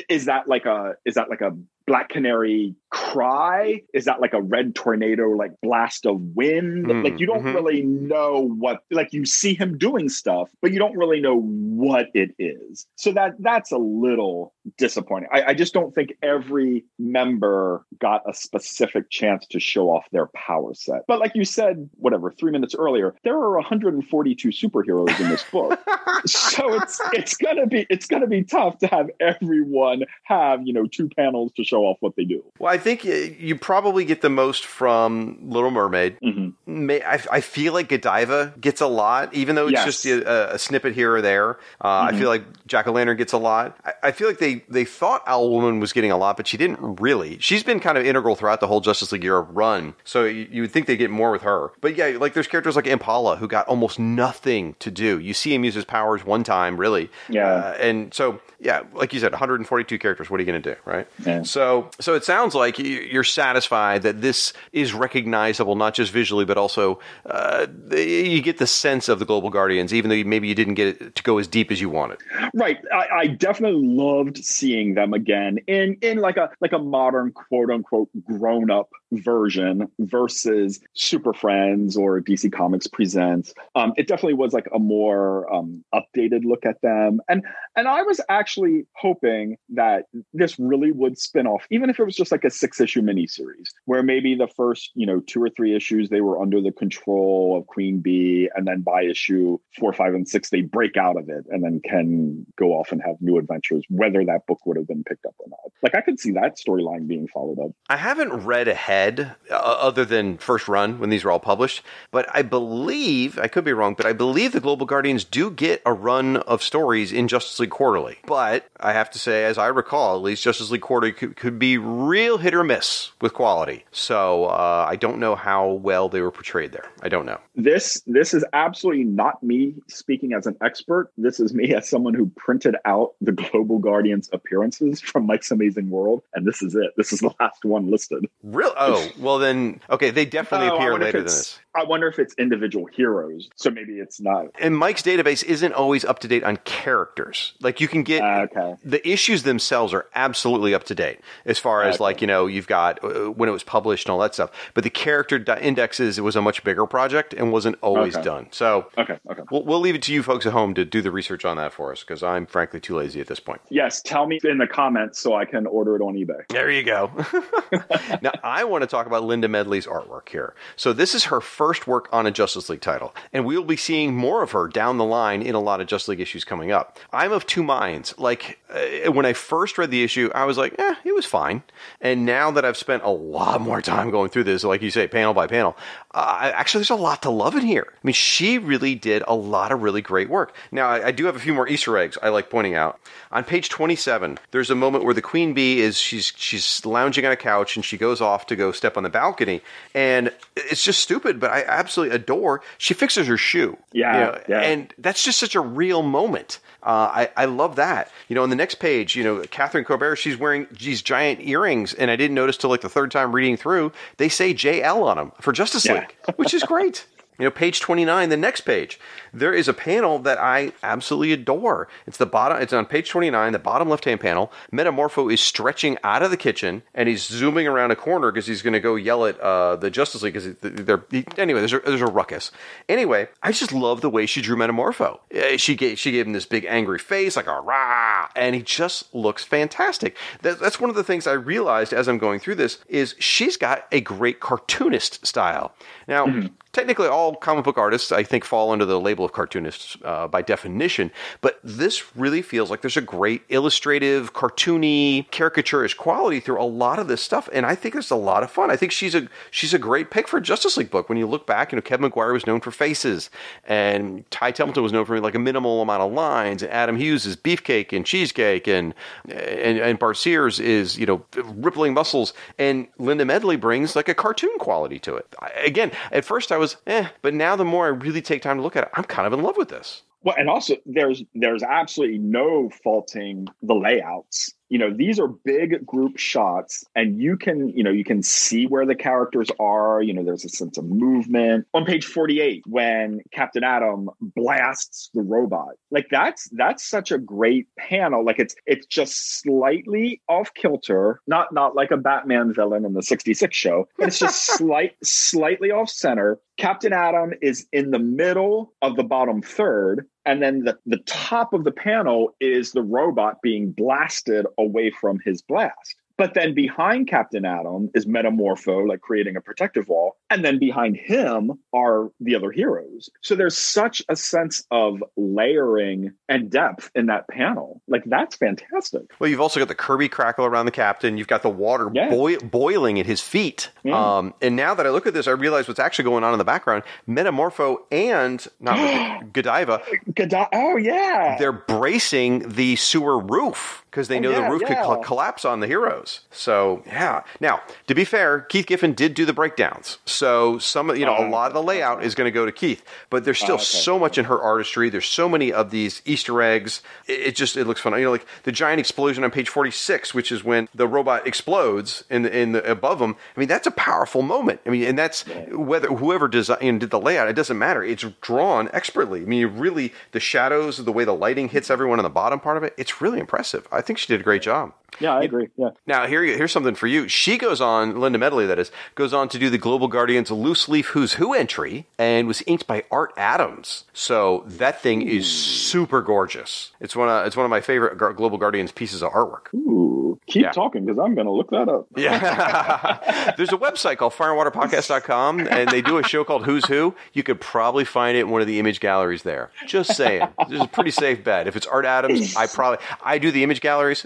is 0.10 0.26
that 0.26 0.48
like 0.48 0.66
a 0.66 0.96
is 1.06 1.16
that 1.16 1.30
like 1.30 1.42
a 1.42 1.52
black 1.86 2.10
canary 2.10 2.76
cry? 2.94 3.82
Is 3.92 4.06
that 4.06 4.22
like 4.22 4.34
a 4.34 4.42
red 4.42 4.76
tornado 4.76 5.30
like 5.30 5.52
blast 5.64 6.06
of 6.06 6.22
wind? 6.36 6.86
Mm, 6.86 7.04
like 7.04 7.20
you 7.20 7.26
don't 7.26 7.44
mhm. 7.44 7.56
really 7.56 7.82
know 7.82 8.48
what 8.60 8.84
like 8.92 9.12
you 9.14 9.26
see 9.26 9.56
him 9.56 9.80
doing 9.80 10.10
stuff 10.10 10.50
but 10.62 10.72
you 10.72 10.78
don't 10.78 10.96
really 10.96 11.20
know 11.20 11.42
what 11.42 12.08
it 12.14 12.36
is. 12.38 12.86
So 12.96 13.12
that 13.14 13.34
that's 13.40 13.72
a 13.72 13.78
little 13.78 14.54
disappointing. 14.78 15.30
I, 15.34 15.44
I 15.48 15.54
just 15.56 15.74
don't 15.74 15.94
think 15.94 16.14
every 16.22 16.86
member 17.00 17.84
got 18.00 18.22
a 18.30 18.34
specific 18.34 19.10
chance 19.10 19.48
to 19.48 19.60
show 19.60 19.90
off 19.90 20.06
their 20.12 20.28
power 20.28 20.76
set. 20.76 21.02
But 21.08 21.20
like 21.20 21.32
you 21.34 21.46
said 21.46 21.90
whatever 21.96 22.30
three 22.30 22.52
minutes 22.52 22.76
earlier 22.76 23.16
there 23.24 23.36
are 23.36 23.56
142 23.56 24.50
superheroes 24.50 25.20
in 25.20 25.30
this 25.30 25.44
book. 25.52 25.80
So 26.26 26.76
it's 26.76 27.02
it's 27.12 27.36
gonna 27.36 27.66
be 27.66 27.86
it's 27.90 28.06
gonna 28.06 28.28
be 28.28 28.44
tough 28.44 28.78
to 28.78 28.88
have 28.88 29.10
everyone 29.20 30.04
have 30.24 30.66
you 30.66 30.72
know 30.72 30.88
two 30.88 31.10
panels 31.10 31.52
to 31.54 31.64
show 31.64 31.82
off 31.82 31.98
what 32.00 32.16
they 32.16 32.24
do. 32.24 32.44
Well, 32.60 32.72
I 32.72 32.78
think 32.84 33.06
uh, 33.06 33.10
you 33.10 33.58
probably 33.58 34.06
get 34.06 34.22
the 34.22 34.30
most 34.30 34.66
from 34.66 35.38
Little 35.42 35.72
Mermaid. 35.72 36.18
Mhm. 36.22 36.54
May, 36.66 37.02
I, 37.04 37.20
I 37.32 37.42
feel 37.42 37.74
like 37.74 37.90
Godiva 37.90 38.54
gets 38.60 38.82
a 38.82 38.88
lot, 38.88 39.34
even 39.34 39.56
though 39.56 39.66
it's 39.68 39.74
Yes. 39.74 39.86
just 39.86 40.06
a, 40.06 40.54
a 40.56 40.60
snippet 40.60 40.94
here 40.94 41.14
or 41.16 41.22
there. 41.22 41.52
Uh, 41.84 42.10
I 42.12 42.18
feel 42.18 42.30
like 42.30 42.44
Jack 42.68 42.88
o' 42.88 42.92
Lantern 42.92 43.18
gets 43.18 43.34
a 43.34 43.38
lot. 43.38 43.78
I, 43.86 43.94
I 44.04 44.12
feel 44.12 44.28
like 44.28 44.40
they, 44.40 44.64
they 44.70 44.86
thought 44.86 45.24
Owl 45.28 45.50
Woman 45.50 45.80
was 45.80 45.94
getting 45.94 46.12
a 46.12 46.18
lot, 46.18 46.38
but 46.38 46.48
she 46.48 46.58
didn't 46.58 47.00
really. 47.02 47.38
She's 47.40 47.64
been 47.64 47.80
kind 47.80 47.98
of 47.98 48.06
integral 48.06 48.36
throughout 48.36 48.60
the 48.60 48.68
whole 48.68 48.82
Justice 48.82 49.12
League 49.12 49.26
era 49.26 49.42
run, 49.42 49.94
so 50.04 50.24
you, 50.26 50.48
you 50.52 50.62
would 50.62 50.72
think 50.72 50.88
they 50.88 50.98
get 50.98 51.10
more 51.10 51.32
with 51.32 51.42
her. 51.44 51.72
But 51.82 51.96
yeah, 51.96 52.18
like 52.20 52.34
there's 52.34 52.48
characters 52.48 52.76
like 52.76 52.88
Impala 52.88 53.38
who 53.38 53.48
got 53.48 53.68
almost 53.68 54.00
nothing 54.00 54.76
to 54.80 54.92
do. 54.92 55.20
You 55.20 55.34
see 55.34 55.54
him 55.54 55.64
use 55.64 55.76
his 55.76 55.86
powers 55.86 56.26
one 56.26 56.44
time, 56.44 56.78
really. 56.78 57.10
Yeah. 57.30 57.48
Uh, 57.48 57.78
and 57.80 58.14
so 58.14 58.40
yeah, 58.60 58.84
like 58.94 59.14
you 59.14 59.20
said, 59.20 59.32
142 59.34 60.00
characters. 60.00 60.30
What 60.30 60.40
are 60.40 60.44
you 60.44 60.50
going 60.50 60.62
to 60.62 60.74
do, 60.76 60.80
right? 60.86 61.08
Yeah. 61.26 61.44
So, 61.44 61.90
so 62.00 62.14
it 62.16 62.24
sounds 62.24 62.56
like 62.56 62.73
you- 62.80 63.02
you're 63.12 63.24
satisfied 63.24 64.04
that 64.04 64.22
this 64.22 64.54
is 64.72 64.94
recognizable, 64.94 65.76
not 65.76 65.94
just 65.94 66.12
visually, 66.12 66.46
but 66.46 66.58
also 66.58 67.00
uh, 67.26 67.68
you 67.92 68.42
get 68.42 68.58
the 68.58 68.68
sense 68.68 69.10
of 69.10 69.20
the 69.20 69.26
Global 69.26 69.50
Guardians, 69.50 69.94
even 69.94 70.10
though 70.10 70.24
maybe 70.28 70.48
you 70.48 70.56
didn't 70.56 70.76
get 70.76 71.16
to 71.16 71.24
go 71.24 71.38
as 71.38 71.48
deep 71.48 71.72
as 71.72 71.80
you 71.82 71.90
wanted. 71.90 72.18
Right. 72.54 72.78
I, 72.94 73.08
I 73.22 73.28
definitely 73.28 73.86
loved 73.86 74.38
seeing 74.44 74.94
them 74.96 75.14
again 75.14 75.60
in 75.68 75.98
in 76.02 76.18
like 76.20 76.38
a 76.38 76.50
like 76.62 76.74
a 76.74 76.80
modern 76.80 77.32
quote 77.32 77.70
unquote 77.70 78.10
grown 78.26 78.70
up 78.72 78.90
version 79.22 79.88
versus 80.00 80.80
Super 80.94 81.34
Friends 81.34 81.98
or 81.98 82.22
DC 82.22 82.52
Comics 82.52 82.88
Presents. 82.88 83.54
Um, 83.76 83.94
it 83.98 84.08
definitely 84.08 84.36
was 84.36 84.54
like 84.54 84.68
a 84.74 84.80
more 84.80 85.52
um, 85.54 85.84
updated 85.94 86.46
look 86.46 86.66
at 86.66 86.82
them, 86.82 87.22
and 87.28 87.44
and 87.76 87.88
I 87.88 88.04
was 88.04 88.22
actually 88.30 88.86
hoping 88.96 89.58
that 89.70 90.06
this 90.34 90.58
really 90.60 90.92
would 90.92 91.18
spin 91.18 91.48
off, 91.48 91.66
even 91.72 91.90
if 91.90 92.00
it 92.00 92.04
was 92.04 92.16
just 92.16 92.32
like 92.32 92.44
a 92.44 92.50
six 92.50 92.80
issue 92.80 93.02
miniseries, 93.02 93.70
where 93.86 94.04
maybe 94.04 94.36
the 94.36 94.48
first 94.48 94.92
you 94.96 95.06
know 95.06 95.20
two 95.22 95.42
or 95.42 95.50
three 95.50 95.76
issues 95.76 96.10
they 96.10 96.22
were 96.22 96.42
under 96.42 96.62
the 96.62 96.72
control 96.72 97.58
of 97.58 97.68
Queen 97.68 98.00
Bee, 98.00 98.50
and 98.56 98.68
then 98.68 98.82
by 98.82 99.04
issue 99.04 99.58
four, 99.78 99.94
five, 99.94 100.14
and 100.14 100.28
six 100.28 100.50
they 100.50 100.62
break 100.62 100.98
out 100.98 101.18
of 101.18 101.30
it 101.30 101.46
and 101.50 101.64
then 101.64 101.82
can 101.84 102.46
go 102.58 102.70
off 102.72 102.92
and 102.92 103.02
have 103.06 103.16
new 103.22 103.38
adventures, 103.38 103.84
whether 103.90 104.24
that 104.26 104.46
book 104.48 104.60
would 104.66 104.78
have 104.78 104.88
been 104.88 105.04
picked 105.04 105.26
up 105.26 105.36
or 105.40 105.48
not. 105.50 105.60
Like 105.82 105.96
I 105.96 106.02
could 106.02 106.20
see 106.20 106.32
that 106.32 106.58
storyline 106.58 107.08
being 107.08 107.28
followed 107.28 107.60
up. 107.60 107.72
I 107.90 107.98
haven't 107.98 108.46
read 108.46 108.68
ahead 108.68 109.03
uh, 109.10 109.54
other 109.54 110.06
than 110.06 110.38
first 110.38 110.68
run 110.68 111.00
when 111.00 111.10
these 111.10 111.24
were 111.24 111.32
all 111.32 111.40
published, 111.40 111.84
but 112.12 112.28
I 112.34 112.42
believe 112.42 113.38
I 113.38 113.48
could 113.48 113.64
be 113.64 113.74
wrong, 113.74 113.94
but 113.96 114.06
I 114.06 114.14
believe 114.14 114.52
the 114.52 114.60
Global 114.60 114.86
Guardians 114.86 115.24
do 115.24 115.52
get 115.52 115.82
a 115.86 115.94
run 115.94 116.38
of 116.38 116.64
stories 116.64 117.12
in 117.12 117.28
Justice 117.28 117.60
League 117.60 117.70
Quarterly. 117.70 118.18
But 118.26 118.68
I 118.80 118.94
have 118.94 119.10
to 119.12 119.20
say, 119.20 119.46
as 119.46 119.58
I 119.58 119.68
recall, 119.68 120.16
at 120.16 120.22
least 120.22 120.44
Justice 120.44 120.72
League 120.72 120.82
Quarterly 120.82 121.12
could, 121.12 121.36
could 121.36 121.60
be 121.60 121.78
real 121.78 122.38
hit 122.38 122.54
or 122.54 122.64
miss 122.64 123.12
with 123.22 123.34
quality. 123.34 123.86
So 123.92 124.46
uh, 124.46 124.86
I 124.90 124.96
don't 124.96 125.20
know 125.20 125.36
how 125.36 125.70
well 125.72 126.10
they 126.10 126.22
were 126.22 126.32
portrayed 126.32 126.72
there. 126.72 126.90
I 127.02 127.10
don't 127.10 127.26
know. 127.26 127.40
This 127.56 128.02
this 128.08 128.34
is 128.34 128.46
absolutely 128.54 129.04
not 129.04 129.44
me 129.44 129.76
speaking 129.88 130.34
as 130.34 130.48
an 130.48 130.58
expert. 130.64 131.12
This 131.18 131.40
is 131.40 131.54
me 131.54 131.74
as 131.76 131.90
someone 131.90 132.14
who 132.14 132.32
printed 132.36 132.76
out 132.86 133.14
the 133.22 133.32
Global 133.32 133.80
Guardians 133.80 134.30
appearances 134.34 135.02
from 135.02 135.26
Mike's 135.26 135.52
Amazing 135.52 135.90
World, 135.90 136.24
and 136.34 136.46
this 136.46 136.62
is 136.62 136.76
it. 136.76 136.92
This 136.98 137.14
is 137.14 137.20
the 137.20 137.32
last 137.40 137.64
one 137.66 137.90
listed. 137.92 138.26
Real? 138.44 138.74
Oh, 138.78 138.93
well 139.20 139.38
then, 139.40 139.80
okay, 139.90 140.10
they 140.12 140.26
definitely 140.26 140.70
Oh, 140.70 140.76
appear 140.76 140.94
later 140.98 141.20
than 141.20 141.24
this. 141.26 141.60
I 141.76 141.84
wonder 141.84 142.08
if 142.08 142.20
it's 142.20 142.36
individual 142.36 142.86
heroes, 142.86 143.50
so 143.56 143.72
maybe 143.72 143.94
it's 143.94 144.22
not. 144.22 144.46
And 144.60 144.78
Mike's 144.78 145.02
database 145.02 145.44
isn't 145.44 145.74
always 145.74 146.06
up 146.06 146.20
to 146.20 146.28
date 146.28 146.44
on 146.44 146.58
characters. 146.58 147.54
Like 147.62 147.82
you 147.82 147.88
can 147.88 148.04
get 148.04 148.22
Uh, 148.22 148.46
okay. 148.52 148.76
the 148.86 149.08
issues 149.08 149.42
themselves 149.42 149.92
are 149.92 150.06
absolutely 150.14 150.76
up 150.76 150.84
to 150.86 150.94
date 150.96 151.20
as 151.46 151.58
far 151.58 151.82
as 151.84 151.96
Okay. 151.96 152.04
like 152.04 152.22
you 152.22 152.28
know 152.28 152.46
you've 152.46 152.68
got 152.68 153.04
uh, 153.04 153.32
when 153.32 153.50
it 153.50 153.52
was 153.52 153.64
published 153.64 154.06
and 154.06 154.14
all 154.14 154.20
that 154.20 154.36
stuff. 154.36 154.52
But 154.76 154.84
the 154.84 154.92
character 154.92 155.40
di- 155.40 155.60
indexes 155.62 156.20
it 156.20 156.22
was 156.22 156.36
a 156.36 156.42
much 156.44 156.64
bigger 156.64 156.86
project 156.86 157.34
and 157.34 157.52
wasn't 157.52 157.78
always 157.82 158.16
Okay. 158.16 158.24
done. 158.24 158.48
So 158.52 158.86
Okay, 158.98 159.18
okay. 159.32 159.42
we'll, 159.50 159.64
we'll 159.64 159.80
leave 159.80 159.96
it 159.96 160.04
to 160.04 160.14
you 160.14 160.22
folks 160.22 160.46
at 160.46 160.54
home 160.54 160.76
to 160.76 160.86
do 160.86 161.02
the 161.02 161.10
research 161.12 161.44
on 161.44 161.58
that 161.58 161.74
for 161.74 161.92
us 161.92 162.02
because 162.02 162.22
I'm 162.22 162.46
frankly 162.46 162.80
too 162.82 162.96
lazy 162.98 163.20
at 163.20 163.26
this 163.26 163.40
point. 163.40 163.62
Yes, 163.70 164.00
tell 164.04 164.28
me 164.28 164.40
in 164.44 164.60
the 164.60 164.68
comments 164.68 165.20
so 165.20 165.34
I 165.36 165.46
can 165.46 165.66
order 165.66 165.96
it 165.96 166.02
on 166.04 166.14
eBay. 166.14 166.48
There 166.50 166.70
you 166.70 166.84
go. 166.84 167.10
now, 168.22 168.32
I 168.44 168.64
want 168.66 168.83
to 168.84 168.92
talk 168.92 169.08
about 169.08 169.24
Linda 169.24 169.48
Medley's 169.48 169.86
artwork 169.86 170.30
here. 170.30 170.54
So, 170.76 170.94
this 170.94 171.16
is 171.16 171.26
her 171.26 171.42
first 171.42 171.88
work 171.88 172.08
on 172.12 172.26
a 172.26 172.32
Justice 172.32 172.70
League 172.70 172.82
title, 172.82 173.16
and 173.32 173.46
we 173.46 173.58
will 173.58 173.64
be 173.64 173.78
seeing 173.78 174.16
more 174.16 174.44
of 174.44 174.52
her 174.52 174.68
down 174.68 174.98
the 174.98 175.06
line 175.06 175.42
in 175.42 175.56
a 175.56 175.60
lot 175.60 175.82
of 175.82 175.88
Justice 175.88 176.10
League 176.10 176.22
issues 176.22 176.44
coming 176.44 176.72
up. 176.72 177.00
I'm 177.12 177.32
of 177.32 177.46
two 177.46 177.64
minds. 177.64 178.14
Like, 178.18 178.60
uh, 178.70 179.12
when 179.12 179.26
I 179.26 179.34
first 179.34 179.78
read 179.78 179.92
the 179.92 180.04
issue, 180.04 180.30
I 180.34 180.46
was 180.46 180.58
like, 180.58 180.76
eh, 180.80 180.96
it 181.04 181.14
was 181.14 181.26
fine. 181.26 181.64
And 182.02 182.26
now 182.26 182.52
that 182.52 182.66
I've 182.66 182.78
spent 182.78 183.04
a 183.04 183.10
lot 183.10 183.62
more 183.62 183.82
time 183.82 184.12
going 184.12 184.30
through 184.30 184.46
this, 184.46 184.64
like 184.64 184.82
you 184.82 184.92
say, 184.92 185.08
panel 185.08 185.34
by 185.34 185.48
panel, 185.48 185.78
uh, 186.14 186.52
actually, 186.54 186.80
there's 186.80 186.90
a 186.90 186.96
lot 186.96 187.22
to 187.24 187.30
love 187.30 187.56
in 187.56 187.62
here. 187.62 187.88
I 187.92 188.00
mean, 188.04 188.14
she 188.14 188.58
really 188.58 188.96
did 188.96 189.24
a 189.28 189.36
lot 189.36 189.72
of 189.72 189.82
really 189.82 190.02
great 190.02 190.30
work. 190.30 190.56
Now, 190.72 190.88
I, 190.88 191.08
I 191.08 191.12
do 191.12 191.26
have 191.26 191.36
a 191.36 191.40
few 191.40 191.54
more 191.54 191.68
Easter 191.68 191.98
eggs 191.98 192.18
I 192.22 192.30
like 192.30 192.50
pointing 192.50 192.76
out. 192.76 193.00
On 193.32 193.44
page 193.44 193.70
27, 193.70 194.40
there's 194.52 194.70
a 194.70 194.76
moment 194.76 195.06
where 195.06 195.14
the 195.14 195.22
queen 195.22 195.54
bee 195.54 195.82
is 195.82 195.98
she's 195.98 196.34
she's 196.36 196.86
lounging 196.86 197.26
on 197.26 197.32
a 197.32 197.36
couch 197.36 197.76
and 197.76 197.84
she 197.84 197.98
goes 197.98 198.22
off 198.22 198.46
to 198.48 198.56
go 198.56 198.63
step 198.72 198.98
on 198.98 199.04
the 199.04 199.10
balcony, 199.10 199.62
and 199.94 200.32
it's 200.56 200.84
just 200.84 201.02
stupid. 201.02 201.40
But 201.40 201.52
I 201.52 201.64
absolutely 201.68 202.16
adore. 202.16 202.62
She 202.78 202.94
fixes 202.94 203.28
her 203.28 203.38
shoe. 203.38 203.78
Yeah, 203.92 204.14
You 204.14 204.20
know, 204.26 204.42
yeah. 204.50 204.62
and 204.62 204.94
that's 204.98 205.24
just 205.24 205.40
such 205.40 205.56
a 205.56 205.60
real 205.62 206.02
moment. 206.04 206.60
Uh, 206.82 207.10
I, 207.28 207.30
I 207.38 207.46
love 207.46 207.78
that. 207.78 208.12
You 208.28 208.36
know, 208.36 208.44
on 208.44 208.50
the 208.50 208.56
next 208.58 208.76
page, 208.76 209.16
you 209.16 209.24
know, 209.24 209.42
Catherine 209.52 209.86
Colbert, 209.86 210.18
she's 210.18 210.38
wearing 210.38 210.68
these 210.72 211.02
giant 211.02 211.40
earrings, 211.42 211.94
and 211.94 212.12
I 212.12 212.16
didn't 212.18 212.36
notice 212.36 212.58
till 212.58 212.70
like 212.70 212.82
the 212.82 212.90
third 212.90 213.10
time 213.12 213.32
reading 213.34 213.56
through, 213.56 213.92
they 214.18 214.28
say 214.30 214.54
JL 214.54 215.04
on 215.04 215.16
them 215.18 215.32
for 215.40 215.54
Justice 215.54 215.86
Yeah. 215.86 215.94
League, 215.94 216.16
which 216.36 216.54
is 216.54 216.64
great. 216.64 217.06
You 217.40 217.46
know, 217.46 217.52
page 217.52 217.80
29, 217.80 218.30
the 218.30 218.38
next 218.38 218.62
page, 218.62 219.00
there 219.34 219.54
is 219.54 219.68
a 219.68 219.74
panel 219.74 220.20
that 220.20 220.38
I 220.38 220.72
absolutely 220.84 221.34
adore. 221.34 221.88
It's 222.06 222.18
the 222.18 222.26
bottom, 222.28 222.62
it's 222.62 222.74
on 222.74 222.86
page 222.86 223.10
29, 223.10 223.52
the 223.54 223.60
bottom 223.60 223.90
left 223.90 224.06
hand 224.06 224.20
panel. 224.20 224.52
Metamorpho 224.72 225.34
is 225.34 225.42
stretching 225.42 225.98
out 226.04 226.22
of 226.22 226.30
the 226.32 226.38
kitchen 226.38 226.84
and 226.94 227.10
he's 227.10 227.24
zooming 227.26 227.66
around 227.68 227.90
a 227.92 227.96
corner 227.96 228.32
because 228.32 228.46
he's 228.46 228.62
going 228.62 228.74
to 228.74 228.80
go 228.80 228.96
yell 228.96 229.26
at 229.26 229.40
uh, 229.40 229.76
the 229.76 229.90
Justice 229.90 230.22
League 230.22 230.34
because 230.34 230.56
they're, 230.62 231.04
he- 231.10 231.26
anyway, 231.38 231.60
there's 231.60 231.74
a, 231.74 231.80
there's 231.80 232.02
a 232.02 232.06
ruckus. 232.06 232.52
Anyway, 232.88 233.28
I 233.42 233.52
just 233.52 233.72
love 233.74 234.02
the 234.02 234.10
way 234.10 234.26
she 234.28 234.42
drew 234.42 234.56
Metamorpho. 234.56 235.20
Uh, 235.36 235.58
She 235.58 235.76
gave, 235.76 235.98
she 235.98 236.12
gave 236.12 236.28
him 236.28 236.34
this 236.34 236.46
big 236.46 236.66
angry 236.70 237.00
face, 237.00 237.36
like 237.36 237.48
a 237.48 237.60
rah, 237.60 238.30
and 238.36 238.54
he 238.56 238.62
just 238.62 239.14
looks 239.16 239.44
fantastic. 239.44 240.16
That, 240.44 240.60
that's 240.60 240.80
one 240.80 240.90
of 240.92 240.96
the 240.96 241.04
things 241.04 241.26
I 241.26 241.34
realized 241.34 241.94
as 241.94 242.08
I'm 242.08 242.18
going 242.20 242.40
through 242.40 242.56
this 242.56 242.80
is 242.88 243.16
she's 243.20 243.58
got 243.58 243.88
a 243.92 244.02
great 244.02 244.40
cartoonist 244.40 245.26
style. 245.26 245.74
Now, 246.08 246.26
technically 246.74 247.08
all 247.08 247.36
comic 247.36 247.64
book 247.64 247.78
artists 247.78 248.12
i 248.12 248.24
think 248.24 248.44
fall 248.44 248.72
under 248.72 248.86
the 248.86 249.00
label 249.00 249.24
of 249.26 249.32
cartoonists 249.32 249.98
uh, 250.04 250.28
by 250.28 250.42
definition 250.42 251.12
but 251.42 251.60
this 251.64 252.16
really 252.16 252.42
feels 252.42 252.70
like 252.70 252.82
there's 252.82 252.98
a 252.98 253.02
great 253.02 253.44
illustrative 253.50 254.34
cartoony 254.34 255.28
caricaturish 255.30 255.96
quality 255.96 256.40
through 256.40 256.62
a 256.62 256.64
lot 256.64 257.00
of 257.00 257.08
this 257.08 257.22
stuff 257.22 257.48
and 257.54 257.66
i 257.66 257.76
think 257.76 257.96
it's 257.96 258.10
a 258.10 258.16
lot 258.16 258.44
of 258.44 258.52
fun. 258.52 258.72
I 258.72 258.76
think 258.76 258.92
she's 258.92 259.16
a 259.16 259.28
she's 259.52 259.74
a 259.74 259.80
great 259.80 260.12
pick 260.12 260.28
for 260.28 260.38
a 260.38 260.42
justice 260.42 260.78
league 260.78 260.90
book. 260.90 261.10
When 261.10 261.18
you 261.18 261.28
look 261.28 261.46
back 261.46 261.72
you 261.72 261.76
know 261.76 261.82
kevin 261.82 262.04
Maguire 262.04 262.34
was 262.34 262.48
known 262.48 262.62
for 262.62 262.72
faces 262.72 263.30
and 263.66 264.30
ty 264.32 264.52
templeton 264.52 264.84
was 264.84 264.94
known 264.94 265.06
for 265.06 265.20
like 265.20 265.36
a 265.36 265.40
minimal 265.40 265.82
amount 265.82 266.02
of 266.02 266.14
lines 266.14 266.64
and 266.64 266.72
adam 266.72 266.96
hughes 266.96 267.26
is 267.26 267.36
beefcake 267.36 267.92
and 267.94 268.06
cheesecake 268.06 268.68
and 268.68 268.94
and, 269.30 269.80
and 269.80 270.00
bart 270.00 270.18
sears 270.18 270.60
is 270.60 270.98
you 270.98 271.06
know 271.06 271.26
rippling 271.56 271.94
muscles 271.94 272.34
and 272.58 272.88
linda 272.98 273.26
medley 273.26 273.56
brings 273.56 273.96
like 273.96 274.08
a 274.08 274.14
cartoon 274.14 274.58
quality 274.60 275.00
to 275.00 275.16
it. 275.16 275.28
Again 275.66 275.92
at 276.12 276.24
first 276.24 276.52
i 276.52 276.58
was 276.58 276.63
eh 276.88 277.08
but 277.22 277.34
now 277.34 277.56
the 277.56 277.66
more 277.66 277.86
i 277.86 277.90
really 277.90 278.22
take 278.22 278.42
time 278.42 278.58
to 278.58 278.64
look 278.64 278.76
at 278.76 278.84
it 278.84 278.90
i'm 278.96 279.04
kind 279.04 279.28
of 279.28 279.34
in 279.34 279.42
love 279.44 279.58
with 279.58 279.70
this 279.70 280.04
Well, 280.24 280.36
and 280.38 280.50
also 280.50 280.76
there's 280.86 281.24
there's 281.36 281.64
absolutely 281.64 282.18
no 282.18 282.70
faulting 282.84 283.48
the 283.62 283.76
layouts. 283.76 284.54
You 284.70 284.80
know, 284.80 284.94
these 284.94 285.20
are 285.20 285.28
big 285.28 285.86
group 285.86 286.18
shots, 286.18 286.84
and 286.96 287.20
you 287.20 287.38
can 287.38 287.70
you 287.70 287.84
know 287.84 287.92
you 287.92 288.04
can 288.04 288.24
see 288.24 288.66
where 288.66 288.86
the 288.86 288.96
characters 288.96 289.50
are. 289.60 290.02
You 290.02 290.14
know, 290.14 290.24
there's 290.24 290.46
a 290.46 290.50
sense 290.50 290.78
of 290.78 290.86
movement 290.86 291.68
on 291.74 291.86
page 291.86 292.06
48 292.06 292.64
when 292.68 293.22
Captain 293.32 293.64
Atom 293.64 294.10
blasts 294.20 295.10
the 295.14 295.22
robot. 295.22 295.74
Like 295.92 296.08
that's 296.10 296.50
that's 296.54 296.84
such 296.84 297.12
a 297.12 297.18
great 297.18 297.68
panel. 297.78 298.26
Like 298.26 298.40
it's 298.40 298.56
it's 298.66 298.86
just 298.88 299.42
slightly 299.42 300.22
off 300.28 300.54
kilter, 300.54 301.22
not 301.28 301.54
not 301.54 301.76
like 301.76 301.92
a 301.92 301.98
Batman 301.98 302.54
villain 302.54 302.86
in 302.86 302.94
the 302.94 303.04
66 303.04 303.56
show, 303.56 303.88
but 303.98 304.08
it's 304.08 304.20
just 304.20 304.46
slight 304.58 304.96
slightly 305.04 305.72
off 305.72 305.90
center. 305.90 306.40
Captain 306.58 306.94
Atom 306.94 307.34
is 307.42 307.68
in 307.72 307.92
the 307.92 308.00
middle 308.00 308.74
of 308.82 308.96
the 308.96 309.04
bottom 309.04 309.42
third, 309.42 310.08
and 310.26 310.42
then 310.42 310.64
the, 310.64 310.78
the 310.86 310.98
top 310.98 311.54
of 311.54 311.64
the 311.64 311.72
panel 311.72 312.36
is 312.40 312.72
the 312.72 312.82
robot 312.82 313.42
being 313.42 313.72
blasted 313.72 314.46
away 314.58 314.92
from 314.92 315.20
his 315.24 315.42
blast. 315.42 315.96
But 316.18 316.34
then 316.36 316.54
behind 316.54 317.08
Captain 317.08 317.44
Atom 317.46 317.90
is 317.96 318.06
Metamorpho, 318.06 318.88
like 318.88 319.02
creating 319.02 319.36
a 319.36 319.42
protective 319.42 319.88
wall. 319.88 320.16
And 320.30 320.46
then 320.46 320.60
behind 320.60 320.96
him 320.96 321.54
are 321.74 322.12
the 322.20 322.36
other 322.36 322.52
heroes. 322.52 323.10
So 323.22 323.36
there's 323.36 323.58
such 323.58 324.02
a 324.10 324.16
sense 324.16 324.66
of 324.72 325.04
layering 325.18 326.14
and 326.30 326.50
depth 326.50 326.92
in 326.96 327.08
that 327.08 327.28
panel. 327.28 327.82
Like, 327.88 328.04
that's 328.06 328.36
fantastic. 328.36 329.04
Well, 329.20 329.30
you've 329.30 329.42
also 329.42 329.60
got 329.60 329.68
the 329.70 329.76
Kirby 329.76 330.10
crackle 330.10 330.46
around 330.46 330.66
the 330.66 330.72
captain. 330.72 331.18
You've 331.18 331.28
got 331.28 331.42
the 331.44 331.50
water 331.50 331.90
Yeah. 331.94 332.10
boi- 332.10 332.38
boiling 332.38 333.00
at 333.00 333.06
his 333.06 333.22
feet. 333.22 333.72
Yeah. 333.84 334.18
Um, 334.18 334.34
and 334.42 334.56
now 334.56 334.74
that 334.76 334.86
I 334.86 334.90
look 334.90 335.08
at 335.08 335.14
this, 335.14 335.28
I 335.28 335.32
realize 335.32 335.68
what's 335.68 335.80
actually 335.80 336.06
going 336.06 336.24
on 336.24 336.34
in 336.34 336.38
the 336.40 336.46
background. 336.46 336.84
Metamorpho 337.08 337.78
and 337.92 338.46
not 338.60 338.78
Godiva, 339.34 339.82
Gada- 340.14 340.50
oh, 340.54 340.78
yeah. 340.78 341.38
they're 341.40 341.52
bracing 341.52 342.50
the 342.50 342.76
sewer 342.76 343.20
roof 343.20 343.83
because 343.94 344.08
they 344.08 344.18
Oh, 344.18 344.22
know 344.22 344.32
yeah, 344.32 344.46
the 344.46 344.50
roof 344.52 344.62
could 344.62 344.72
yeah. 344.72 345.02
collapse 345.04 345.46
on 345.46 345.60
the 345.60 345.68
heroes. 345.68 346.22
So 346.32 346.82
yeah. 346.88 347.22
Now, 347.40 347.62
to 347.86 347.94
be 347.94 348.04
fair, 348.06 348.42
Keith 348.42 348.66
Giffen 348.66 348.94
did 348.94 349.14
do 349.14 349.24
the 349.24 349.34
breakdowns. 349.34 350.00
So 350.06 350.58
some 350.58 350.96
you 350.96 351.06
know 351.06 351.16
a 351.16 351.26
Oh. 351.28 351.30
lot 351.30 351.48
of 351.48 351.54
the 351.54 351.62
layout 351.62 352.04
is 352.04 352.16
going 352.16 352.26
to 352.26 352.32
go 352.32 352.46
to 352.46 352.52
Keith, 352.52 352.84
but 353.12 353.24
there's 353.24 353.42
oh, 353.44 353.46
still 353.46 353.56
okay. 353.56 353.64
so 353.64 354.00
much 354.00 354.18
in 354.18 354.26
her 354.26 354.42
artistry. 354.42 354.90
There's 354.90 355.06
so 355.06 355.30
many 355.30 355.54
of 355.54 355.70
these 355.70 356.02
Easter 356.06 356.42
eggs. 356.42 356.82
It, 357.06 357.20
it 357.20 357.36
just 357.36 357.56
it 357.56 357.66
looks 357.66 357.82
fun. 357.82 357.94
You 357.94 358.06
know, 358.06 358.12
like 358.12 358.26
the 358.44 358.52
giant 358.52 358.80
explosion 358.80 359.24
on 359.24 359.30
page 359.30 359.50
46, 359.50 360.14
which 360.16 360.32
is 360.32 360.44
when 360.44 360.70
the 360.74 360.88
robot 360.88 361.28
explodes 361.28 362.04
in 362.10 362.24
the, 362.24 362.36
in 362.36 362.54
the 362.54 362.70
above 362.70 362.98
them. 362.98 363.16
I 363.38 363.40
mean, 363.40 363.48
that's 363.48 363.68
a 363.68 363.72
powerful 363.72 364.24
moment. 364.24 364.60
I 364.66 364.70
mean, 364.72 364.86
and 364.86 364.98
that's 364.98 365.24
whether 365.52 365.88
whoever 365.90 366.28
designed 366.28 366.80
did 366.80 366.90
the 366.90 367.00
layout, 367.00 367.28
it 367.28 367.34
doesn't 367.34 367.58
matter. 367.60 367.84
It's 367.84 368.04
drawn 368.22 368.70
expertly. 368.74 369.22
I 369.22 369.26
mean, 369.26 369.40
you 369.40 369.48
really 369.48 369.94
the 370.14 370.20
shadows, 370.20 370.78
the 370.78 370.92
way 370.92 371.06
the 371.06 371.14
lighting 371.14 371.50
hits 371.50 371.66
mm-hmm. 371.68 371.74
everyone 371.74 372.00
on 372.00 372.04
the 372.04 372.10
bottom 372.10 372.40
part 372.40 372.58
of 372.58 372.64
it. 372.64 372.74
It's 372.78 373.02
really 373.02 373.20
impressive. 373.20 373.68
I 373.72 373.83
think 373.84 374.00
she 374.00 374.08
did 374.08 374.20
a 374.20 374.24
great 374.24 374.42
job. 374.42 374.74
yeah, 375.00 375.16
I 375.16 375.22
agree. 375.24 375.50
Yeah. 375.58 375.70
Now, 375.88 376.06
here, 376.08 376.24
here's 376.24 376.52
something 376.52 376.76
for 376.76 376.86
you. 376.88 377.08
She 377.08 377.38
goes 377.38 377.62
on, 377.62 378.00
Linda 378.00 378.20
Medley, 378.20 378.46
that 378.48 378.60
is, 378.60 378.72
goes 378.96 379.14
on 379.14 379.28
to 379.30 379.40
do 379.40 379.50
the 379.50 379.58
Global 379.58 379.88
Guardians 379.88 380.30
loose 380.32 380.68
leaf 380.70 380.88
Who's 380.88 381.14
Who 381.14 381.34
entry 381.34 381.86
and 381.98 382.28
was 382.28 382.44
inked 382.48 382.68
by 382.68 382.84
Art 382.92 383.12
Adams. 383.18 383.86
So 383.94 384.44
that 384.48 384.82
thing 384.82 385.02
is 385.02 385.28
super 385.32 386.02
gorgeous. 386.02 386.72
It's 386.80 386.96
one 386.96 387.10
of, 387.10 387.26
it's 387.26 387.36
one 387.36 387.46
of 387.46 387.50
my 387.50 387.62
favorite 387.62 387.98
Global 388.16 388.38
Guardians 388.38 388.72
pieces 388.72 389.02
of 389.02 389.12
artwork. 389.12 389.52
Ooh, 389.56 390.20
keep 390.28 390.44
Yeah. 390.44 390.52
talking 390.52 390.86
because 390.86 391.00
I'm 391.00 391.16
going 391.16 391.26
to 391.28 391.34
look 391.34 391.50
that 391.50 391.68
up. 391.70 391.88
Yeah. 391.96 393.34
There's 393.38 393.52
a 393.52 393.58
website 393.58 393.98
called 393.98 394.14
fireandwaterpodcast.com 394.14 395.48
and 395.48 395.70
they 395.70 395.82
do 395.82 395.98
a 395.98 396.04
show 396.04 396.24
called 396.24 396.46
Who's 396.46 396.66
Who. 396.66 396.94
You 397.14 397.24
could 397.24 397.42
probably 397.42 397.84
find 397.86 398.16
it 398.18 398.22
in 398.22 398.30
one 398.30 398.42
of 398.42 398.48
the 398.48 398.60
image 398.60 398.80
galleries 398.80 399.24
there. 399.24 399.50
Just 399.68 399.96
saying. 399.96 400.28
This 400.50 400.60
is 400.60 400.66
a 400.66 400.68
pretty 400.68 400.92
safe 400.92 401.24
bet. 401.24 401.48
If 401.48 401.56
it's 401.56 401.66
Art 401.68 401.86
Adams, 401.86 402.36
I 402.36 402.46
probably, 402.54 402.78
I 403.04 403.18
do 403.18 403.32
the 403.32 403.44
image 403.44 403.62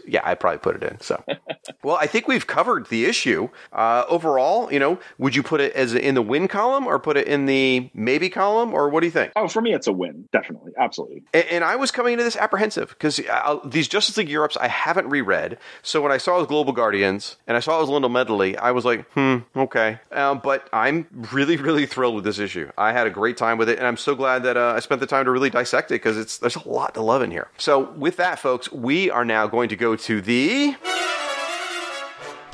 Yeah, 0.06 0.22
I 0.24 0.36
probably 0.36 0.60
put 0.60 0.76
it 0.76 0.84
in. 0.84 1.00
So, 1.02 1.24
well, 1.84 1.98
I 2.00 2.08
think 2.08 2.28
we've 2.28 2.48
covered 2.48 2.88
the 2.88 3.06
issue. 3.06 3.50
Uh, 3.72 4.04
overall, 4.10 4.72
you 4.72 4.80
know, 4.80 5.00
would 5.18 5.36
you 5.36 5.44
put 5.44 5.62
it 5.62 5.74
as 5.74 5.94
in 5.94 6.16
the 6.16 6.22
win 6.22 6.48
column 6.48 6.88
or 6.88 7.00
put 7.00 7.18
it 7.18 7.28
in 7.28 7.46
the 7.46 7.90
maybe 7.94 8.30
column 8.30 8.74
or 8.74 8.90
what 8.90 9.02
do 9.02 9.08
you 9.08 9.12
think? 9.12 9.32
Oh, 9.36 9.48
for 9.48 9.62
me, 9.62 9.74
it's 9.74 9.88
a 9.88 9.94
win. 9.94 10.28
Definitely. 10.32 10.74
Absolutely. 10.78 11.24
And, 11.34 11.46
and 11.48 11.64
I 11.64 11.76
was 11.76 11.92
coming 11.92 12.14
into 12.14 12.24
this 12.24 12.36
apprehensive 12.36 12.90
because 12.90 13.22
these 13.66 13.88
Justice 13.88 14.18
League 14.18 14.30
Europes 14.30 14.58
I 14.58 14.68
haven't 14.68 15.10
reread. 15.10 15.58
So 15.82 16.02
when 16.02 16.12
I 16.12 16.18
saw 16.18 16.36
it 16.36 16.40
was 16.40 16.48
Global 16.48 16.74
Guardians 16.74 17.38
and 17.48 17.58
I 17.58 17.60
saw 17.60 17.78
it 17.78 17.82
was 17.82 17.90
Linda 17.90 18.10
Medley, 18.10 18.58
I 18.58 18.72
was 18.72 18.86
like, 18.86 19.10
hmm, 19.12 19.38
okay. 19.56 20.00
Um, 20.12 20.40
but 20.44 20.70
I'm 20.72 21.08
really, 21.32 21.58
really 21.58 21.86
thrilled 21.86 22.16
with 22.16 22.24
this 22.24 22.40
issue. 22.40 22.72
I 22.78 22.94
had 22.94 23.08
a 23.08 23.10
great 23.10 23.38
time 23.38 23.58
with 23.58 23.70
it, 23.70 23.78
and 23.78 23.88
I'm 23.88 23.98
so 23.98 24.16
glad 24.16 24.44
that 24.44 24.58
uh, 24.58 24.74
I 24.76 24.80
spent 24.80 25.02
the 25.02 25.08
time 25.08 25.26
to 25.26 25.32
really 25.32 25.50
dissect 25.50 25.92
it 25.92 25.96
because 25.96 26.18
it's 26.18 26.38
there's 26.38 26.56
a 26.56 26.68
lot 26.68 26.94
to 26.94 27.02
love 27.02 27.22
in 27.22 27.32
here. 27.32 27.50
So 27.58 27.92
with 27.92 28.18
that, 28.18 28.40
folks, 28.40 28.72
we 28.72 29.10
are 29.10 29.26
now 29.26 29.48
going 29.48 29.57
to 29.66 29.76
go 29.76 29.96
to 29.96 30.22
the. 30.22 30.76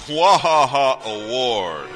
Bwahaha 0.08 1.02
Award. 1.06 1.90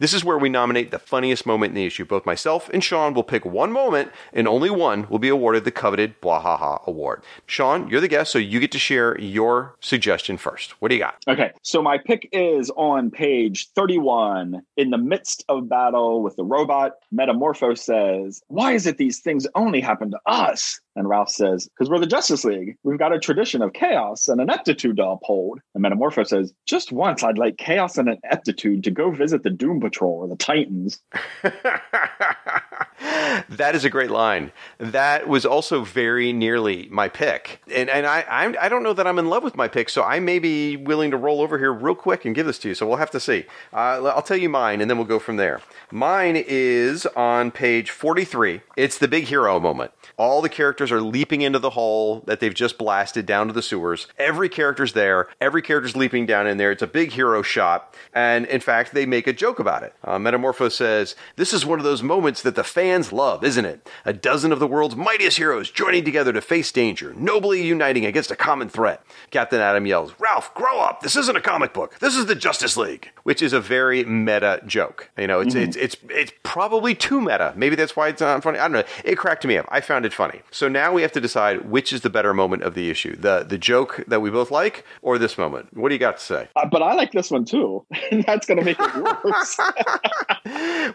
This 0.00 0.14
is 0.14 0.24
where 0.24 0.38
we 0.38 0.48
nominate 0.48 0.90
the 0.92 0.98
funniest 0.98 1.44
moment 1.44 1.72
in 1.72 1.74
the 1.74 1.84
issue. 1.84 2.06
Both 2.06 2.24
myself 2.24 2.70
and 2.72 2.82
Sean 2.82 3.12
will 3.12 3.22
pick 3.22 3.44
one 3.44 3.70
moment, 3.70 4.10
and 4.32 4.48
only 4.48 4.70
one 4.70 5.06
will 5.10 5.18
be 5.18 5.28
awarded 5.28 5.64
the 5.64 5.70
coveted 5.70 6.18
Bwahaha 6.22 6.82
Award. 6.86 7.22
Sean, 7.44 7.86
you're 7.90 8.00
the 8.00 8.08
guest, 8.08 8.32
so 8.32 8.38
you 8.38 8.60
get 8.60 8.72
to 8.72 8.78
share 8.78 9.20
your 9.20 9.76
suggestion 9.80 10.38
first. 10.38 10.70
What 10.80 10.88
do 10.88 10.94
you 10.94 11.02
got? 11.02 11.16
Okay, 11.28 11.52
so 11.60 11.82
my 11.82 11.98
pick 11.98 12.30
is 12.32 12.70
on 12.76 13.10
page 13.10 13.68
31. 13.74 14.62
In 14.78 14.88
the 14.88 14.96
midst 14.96 15.44
of 15.50 15.68
battle 15.68 16.22
with 16.22 16.34
the 16.36 16.44
robot, 16.44 16.92
Metamorpho 17.14 17.76
says, 17.76 18.40
Why 18.48 18.72
is 18.72 18.86
it 18.86 18.96
these 18.96 19.20
things 19.20 19.46
only 19.54 19.82
happen 19.82 20.12
to 20.12 20.20
us? 20.24 20.80
And 20.96 21.08
Ralph 21.08 21.30
says, 21.30 21.68
Because 21.68 21.88
we're 21.88 21.98
the 21.98 22.06
Justice 22.06 22.44
League. 22.44 22.76
We've 22.82 22.98
got 22.98 23.12
a 23.12 23.18
tradition 23.18 23.62
of 23.62 23.72
chaos 23.72 24.28
and 24.28 24.40
ineptitude 24.40 24.96
to 24.96 25.06
uphold. 25.06 25.60
And 25.74 25.84
Metamorpho 25.84 26.26
says, 26.26 26.52
Just 26.66 26.92
once 26.92 27.22
I'd 27.22 27.38
like 27.38 27.56
chaos 27.58 27.96
and 27.96 28.08
ineptitude 28.08 28.84
to 28.84 28.90
go 28.90 29.10
visit 29.10 29.42
the 29.42 29.50
Doom 29.50 29.80
Patrol 29.80 30.20
or 30.20 30.28
the 30.28 30.36
Titans. 30.36 31.00
That 33.48 33.74
is 33.74 33.84
a 33.84 33.90
great 33.90 34.10
line. 34.10 34.52
That 34.78 35.28
was 35.28 35.46
also 35.46 35.84
very 35.84 36.32
nearly 36.32 36.88
my 36.90 37.08
pick, 37.08 37.60
and 37.72 37.88
and 37.88 38.06
I 38.06 38.24
I'm, 38.28 38.56
I 38.60 38.68
don't 38.68 38.82
know 38.82 38.92
that 38.92 39.06
I'm 39.06 39.18
in 39.18 39.28
love 39.28 39.42
with 39.42 39.56
my 39.56 39.68
pick, 39.68 39.88
so 39.88 40.02
I 40.02 40.20
may 40.20 40.38
be 40.38 40.76
willing 40.76 41.10
to 41.10 41.16
roll 41.16 41.40
over 41.40 41.58
here 41.58 41.72
real 41.72 41.94
quick 41.94 42.24
and 42.24 42.34
give 42.34 42.46
this 42.46 42.58
to 42.60 42.68
you. 42.68 42.74
So 42.74 42.86
we'll 42.86 42.98
have 42.98 43.10
to 43.12 43.20
see. 43.20 43.46
Uh, 43.72 44.04
I'll 44.04 44.22
tell 44.22 44.36
you 44.36 44.48
mine, 44.48 44.80
and 44.80 44.90
then 44.90 44.98
we'll 44.98 45.06
go 45.06 45.18
from 45.18 45.36
there. 45.36 45.60
Mine 45.90 46.36
is 46.36 47.06
on 47.06 47.50
page 47.50 47.90
43. 47.90 48.60
It's 48.76 48.98
the 48.98 49.08
big 49.08 49.24
hero 49.24 49.58
moment. 49.58 49.92
All 50.16 50.42
the 50.42 50.48
characters 50.48 50.92
are 50.92 51.00
leaping 51.00 51.42
into 51.42 51.58
the 51.58 51.70
hole 51.70 52.20
that 52.26 52.40
they've 52.40 52.54
just 52.54 52.78
blasted 52.78 53.26
down 53.26 53.46
to 53.46 53.52
the 53.52 53.62
sewers. 53.62 54.06
Every 54.18 54.48
character's 54.48 54.92
there. 54.92 55.28
Every 55.40 55.62
character's 55.62 55.96
leaping 55.96 56.26
down 56.26 56.46
in 56.46 56.56
there. 56.56 56.70
It's 56.72 56.82
a 56.82 56.86
big 56.86 57.12
hero 57.12 57.42
shot, 57.42 57.94
and 58.12 58.46
in 58.46 58.60
fact, 58.60 58.92
they 58.92 59.06
make 59.06 59.26
a 59.26 59.32
joke 59.32 59.58
about 59.58 59.82
it. 59.82 59.94
Uh, 60.04 60.18
Metamorpho 60.18 60.70
says, 60.70 61.16
"This 61.36 61.52
is 61.52 61.66
one 61.66 61.78
of 61.78 61.84
those 61.84 62.02
moments 62.02 62.42
that 62.42 62.54
the 62.54 62.64
fans 62.70 63.12
love, 63.12 63.44
isn't 63.44 63.64
it? 63.64 63.88
A 64.04 64.12
dozen 64.12 64.52
of 64.52 64.58
the 64.58 64.66
world's 64.66 64.96
mightiest 64.96 65.36
heroes 65.36 65.70
joining 65.70 66.04
together 66.04 66.32
to 66.32 66.40
face 66.40 66.72
danger, 66.72 67.12
nobly 67.16 67.62
uniting 67.62 68.06
against 68.06 68.30
a 68.30 68.36
common 68.36 68.68
threat." 68.68 69.02
Captain 69.30 69.60
Atom 69.60 69.86
yells, 69.86 70.14
"Ralph, 70.18 70.54
grow 70.54 70.80
up! 70.80 71.02
This 71.02 71.16
isn't 71.16 71.36
a 71.36 71.40
comic 71.40 71.74
book. 71.74 71.98
This 71.98 72.16
is 72.16 72.26
the 72.26 72.34
Justice 72.34 72.76
League," 72.76 73.10
which 73.24 73.42
is 73.42 73.52
a 73.52 73.60
very 73.60 74.04
meta 74.04 74.62
joke. 74.66 75.10
You 75.18 75.26
know, 75.26 75.40
it's 75.40 75.54
it's 75.54 75.76
it's 75.76 75.96
it's 76.08 76.32
probably 76.42 76.94
too 76.94 77.20
meta. 77.20 77.52
Maybe 77.56 77.76
that's 77.76 77.96
why 77.96 78.08
it's 78.08 78.20
not 78.20 78.42
funny. 78.42 78.58
I 78.58 78.62
don't 78.62 78.72
know. 78.72 78.84
It 79.04 79.16
cracked 79.16 79.44
me 79.44 79.56
up. 79.56 79.66
I 79.68 79.80
found 79.80 80.06
it 80.06 80.12
funny. 80.12 80.40
So 80.50 80.68
now 80.68 80.92
we 80.92 81.02
have 81.02 81.12
to 81.12 81.20
decide 81.20 81.70
which 81.70 81.92
is 81.92 82.00
the 82.02 82.10
better 82.10 82.32
moment 82.32 82.62
of 82.62 82.74
the 82.74 82.90
issue: 82.90 83.16
the 83.16 83.44
the 83.46 83.58
joke 83.58 84.04
that 84.06 84.20
we 84.20 84.30
both 84.30 84.50
like, 84.50 84.84
or 85.02 85.18
this 85.18 85.36
moment. 85.36 85.76
What 85.76 85.88
do 85.88 85.94
you 85.94 85.98
got 85.98 86.18
to 86.18 86.24
say? 86.24 86.48
Uh, 86.56 86.66
but 86.70 86.82
I 86.82 86.94
like 86.94 87.12
this 87.12 87.30
one 87.30 87.44
too. 87.44 87.84
That's 88.26 88.46
going 88.46 88.58
to 88.58 88.64
make 88.64 88.78
it 88.78 89.24
worse. 89.24 89.60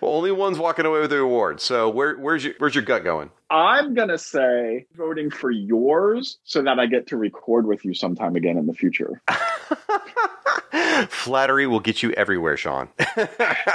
Well, 0.02 0.12
only 0.12 0.32
one's 0.32 0.58
walking 0.58 0.86
away 0.86 1.00
with 1.00 1.12
the 1.12 1.20
award. 1.20 1.62
So 1.66 1.90
where, 1.90 2.16
where's 2.16 2.44
your 2.44 2.54
where's 2.60 2.76
your 2.76 2.84
gut 2.84 3.04
going? 3.04 3.32
I'm 3.50 3.96
going 3.96 4.10
to 4.10 4.20
say 4.20 4.86
voting 4.96 5.32
for 5.32 5.50
yours 5.50 6.38
so 6.44 6.62
that 6.62 6.78
I 6.78 6.86
get 6.86 7.08
to 7.08 7.18
record 7.18 7.66
with 7.66 7.84
you 7.84 7.96
sometime 7.96 8.36
again 8.36 8.60
in 8.60 8.68
the 8.68 8.74
future. 8.74 9.20
Flattery 11.10 11.66
will 11.66 11.80
get 11.80 12.04
you 12.04 12.12
everywhere, 12.12 12.56
Sean. 12.56 12.88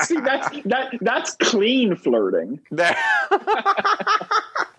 See, 0.02 0.20
that's 0.20 0.48
that 0.66 0.98
that's 1.00 1.34
clean 1.36 1.96
flirting. 1.96 2.60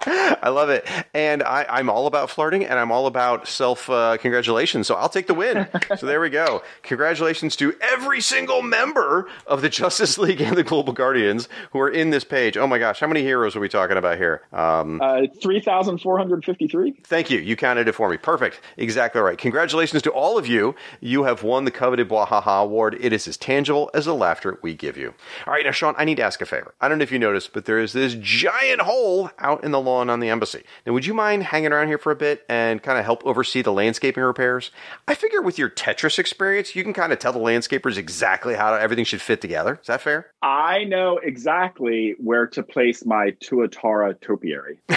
I 0.43 0.49
love 0.49 0.69
it, 0.69 0.87
and 1.13 1.43
I, 1.43 1.65
I'm 1.69 1.89
all 1.89 2.07
about 2.07 2.29
flirting, 2.29 2.65
and 2.65 2.79
I'm 2.79 2.91
all 2.91 3.05
about 3.07 3.47
self 3.47 3.89
uh, 3.89 4.17
congratulations. 4.17 4.87
So 4.87 4.95
I'll 4.95 5.09
take 5.09 5.27
the 5.27 5.33
win. 5.33 5.67
so 5.97 6.05
there 6.05 6.19
we 6.19 6.29
go. 6.29 6.63
Congratulations 6.83 7.55
to 7.57 7.73
every 7.81 8.21
single 8.21 8.61
member 8.61 9.29
of 9.47 9.61
the 9.61 9.69
Justice 9.69 10.17
League 10.17 10.41
and 10.41 10.57
the 10.57 10.63
Global 10.63 10.93
Guardians 10.93 11.47
who 11.71 11.79
are 11.79 11.89
in 11.89 12.09
this 12.09 12.23
page. 12.23 12.57
Oh 12.57 12.67
my 12.67 12.79
gosh, 12.79 12.99
how 12.99 13.07
many 13.07 13.21
heroes 13.21 13.55
are 13.55 13.59
we 13.59 13.69
talking 13.69 13.97
about 13.97 14.17
here? 14.17 14.41
Um, 14.53 14.99
Uh, 15.01 15.21
3,453. 15.41 16.91
Thank 17.03 17.29
you. 17.29 17.39
You 17.39 17.55
counted 17.55 17.87
it 17.87 17.93
for 17.93 18.09
me. 18.09 18.17
Perfect. 18.17 18.59
Exactly 18.77 19.21
right. 19.21 19.37
Congratulations 19.37 20.01
to 20.03 20.11
all 20.11 20.37
of 20.37 20.47
you. 20.47 20.75
You 20.99 21.23
have 21.23 21.43
won 21.43 21.65
the 21.65 21.71
coveted 21.71 22.09
Bwahaha 22.09 22.63
Award. 22.63 22.97
It 22.99 23.13
is 23.13 23.27
as 23.27 23.37
tangible 23.37 23.89
as 23.93 24.05
the 24.05 24.15
laughter 24.15 24.59
we 24.61 24.73
give 24.73 24.97
you. 24.97 25.13
All 25.45 25.53
right, 25.53 25.65
now, 25.65 25.71
Sean, 25.71 25.95
I 25.97 26.05
need 26.05 26.15
to 26.15 26.23
ask 26.23 26.41
a 26.41 26.45
favor. 26.45 26.73
I 26.81 26.87
don't 26.87 26.97
know 26.97 27.03
if 27.03 27.11
you 27.11 27.19
noticed, 27.19 27.53
but 27.53 27.65
there 27.65 27.79
is 27.79 27.93
this 27.93 28.15
giant 28.19 28.81
hole 28.81 29.29
out 29.39 29.63
in 29.63 29.71
the 29.71 29.79
lawn 29.91 30.09
on 30.09 30.19
the 30.19 30.29
embassy. 30.29 30.63
Now, 30.85 30.93
would 30.93 31.05
you 31.05 31.13
mind 31.13 31.43
hanging 31.43 31.71
around 31.71 31.87
here 31.87 31.97
for 31.97 32.11
a 32.11 32.15
bit 32.15 32.45
and 32.49 32.81
kind 32.81 32.97
of 32.97 33.05
help 33.05 33.25
oversee 33.25 33.61
the 33.61 33.71
landscaping 33.71 34.23
repairs? 34.23 34.71
I 35.07 35.15
figure 35.15 35.41
with 35.41 35.57
your 35.57 35.69
Tetris 35.69 36.19
experience, 36.19 36.75
you 36.75 36.83
can 36.83 36.93
kind 36.93 37.13
of 37.13 37.19
tell 37.19 37.33
the 37.33 37.39
landscapers 37.39 37.97
exactly 37.97 38.55
how 38.55 38.73
everything 38.73 39.05
should 39.05 39.21
fit 39.21 39.41
together. 39.41 39.79
Is 39.81 39.87
that 39.87 40.01
fair? 40.01 40.27
I 40.41 40.85
know 40.85 41.17
exactly 41.17 42.15
where 42.17 42.47
to 42.47 42.63
place 42.63 43.05
my 43.05 43.31
Tuatara 43.41 44.19
topiary. 44.19 44.79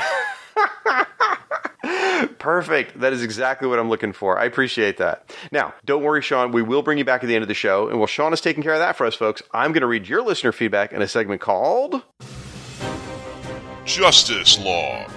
Perfect. 2.38 3.00
That 3.00 3.12
is 3.12 3.22
exactly 3.22 3.68
what 3.68 3.78
I'm 3.78 3.88
looking 3.88 4.12
for. 4.12 4.38
I 4.38 4.44
appreciate 4.44 4.96
that. 4.98 5.34
Now, 5.52 5.74
don't 5.84 6.02
worry, 6.02 6.22
Sean. 6.22 6.52
We 6.52 6.62
will 6.62 6.82
bring 6.82 6.98
you 6.98 7.04
back 7.04 7.22
at 7.22 7.26
the 7.26 7.34
end 7.34 7.42
of 7.42 7.48
the 7.48 7.54
show. 7.54 7.88
And 7.88 7.98
while 7.98 8.06
Sean 8.06 8.32
is 8.32 8.40
taking 8.40 8.62
care 8.62 8.72
of 8.72 8.78
that 8.78 8.96
for 8.96 9.06
us, 9.06 9.14
folks, 9.14 9.42
I'm 9.52 9.72
going 9.72 9.82
to 9.82 9.86
read 9.86 10.08
your 10.08 10.22
listener 10.22 10.52
feedback 10.52 10.92
in 10.92 11.02
a 11.02 11.08
segment 11.08 11.40
called 11.40 12.02
Justice 13.84 14.58
Log. 14.58 15.10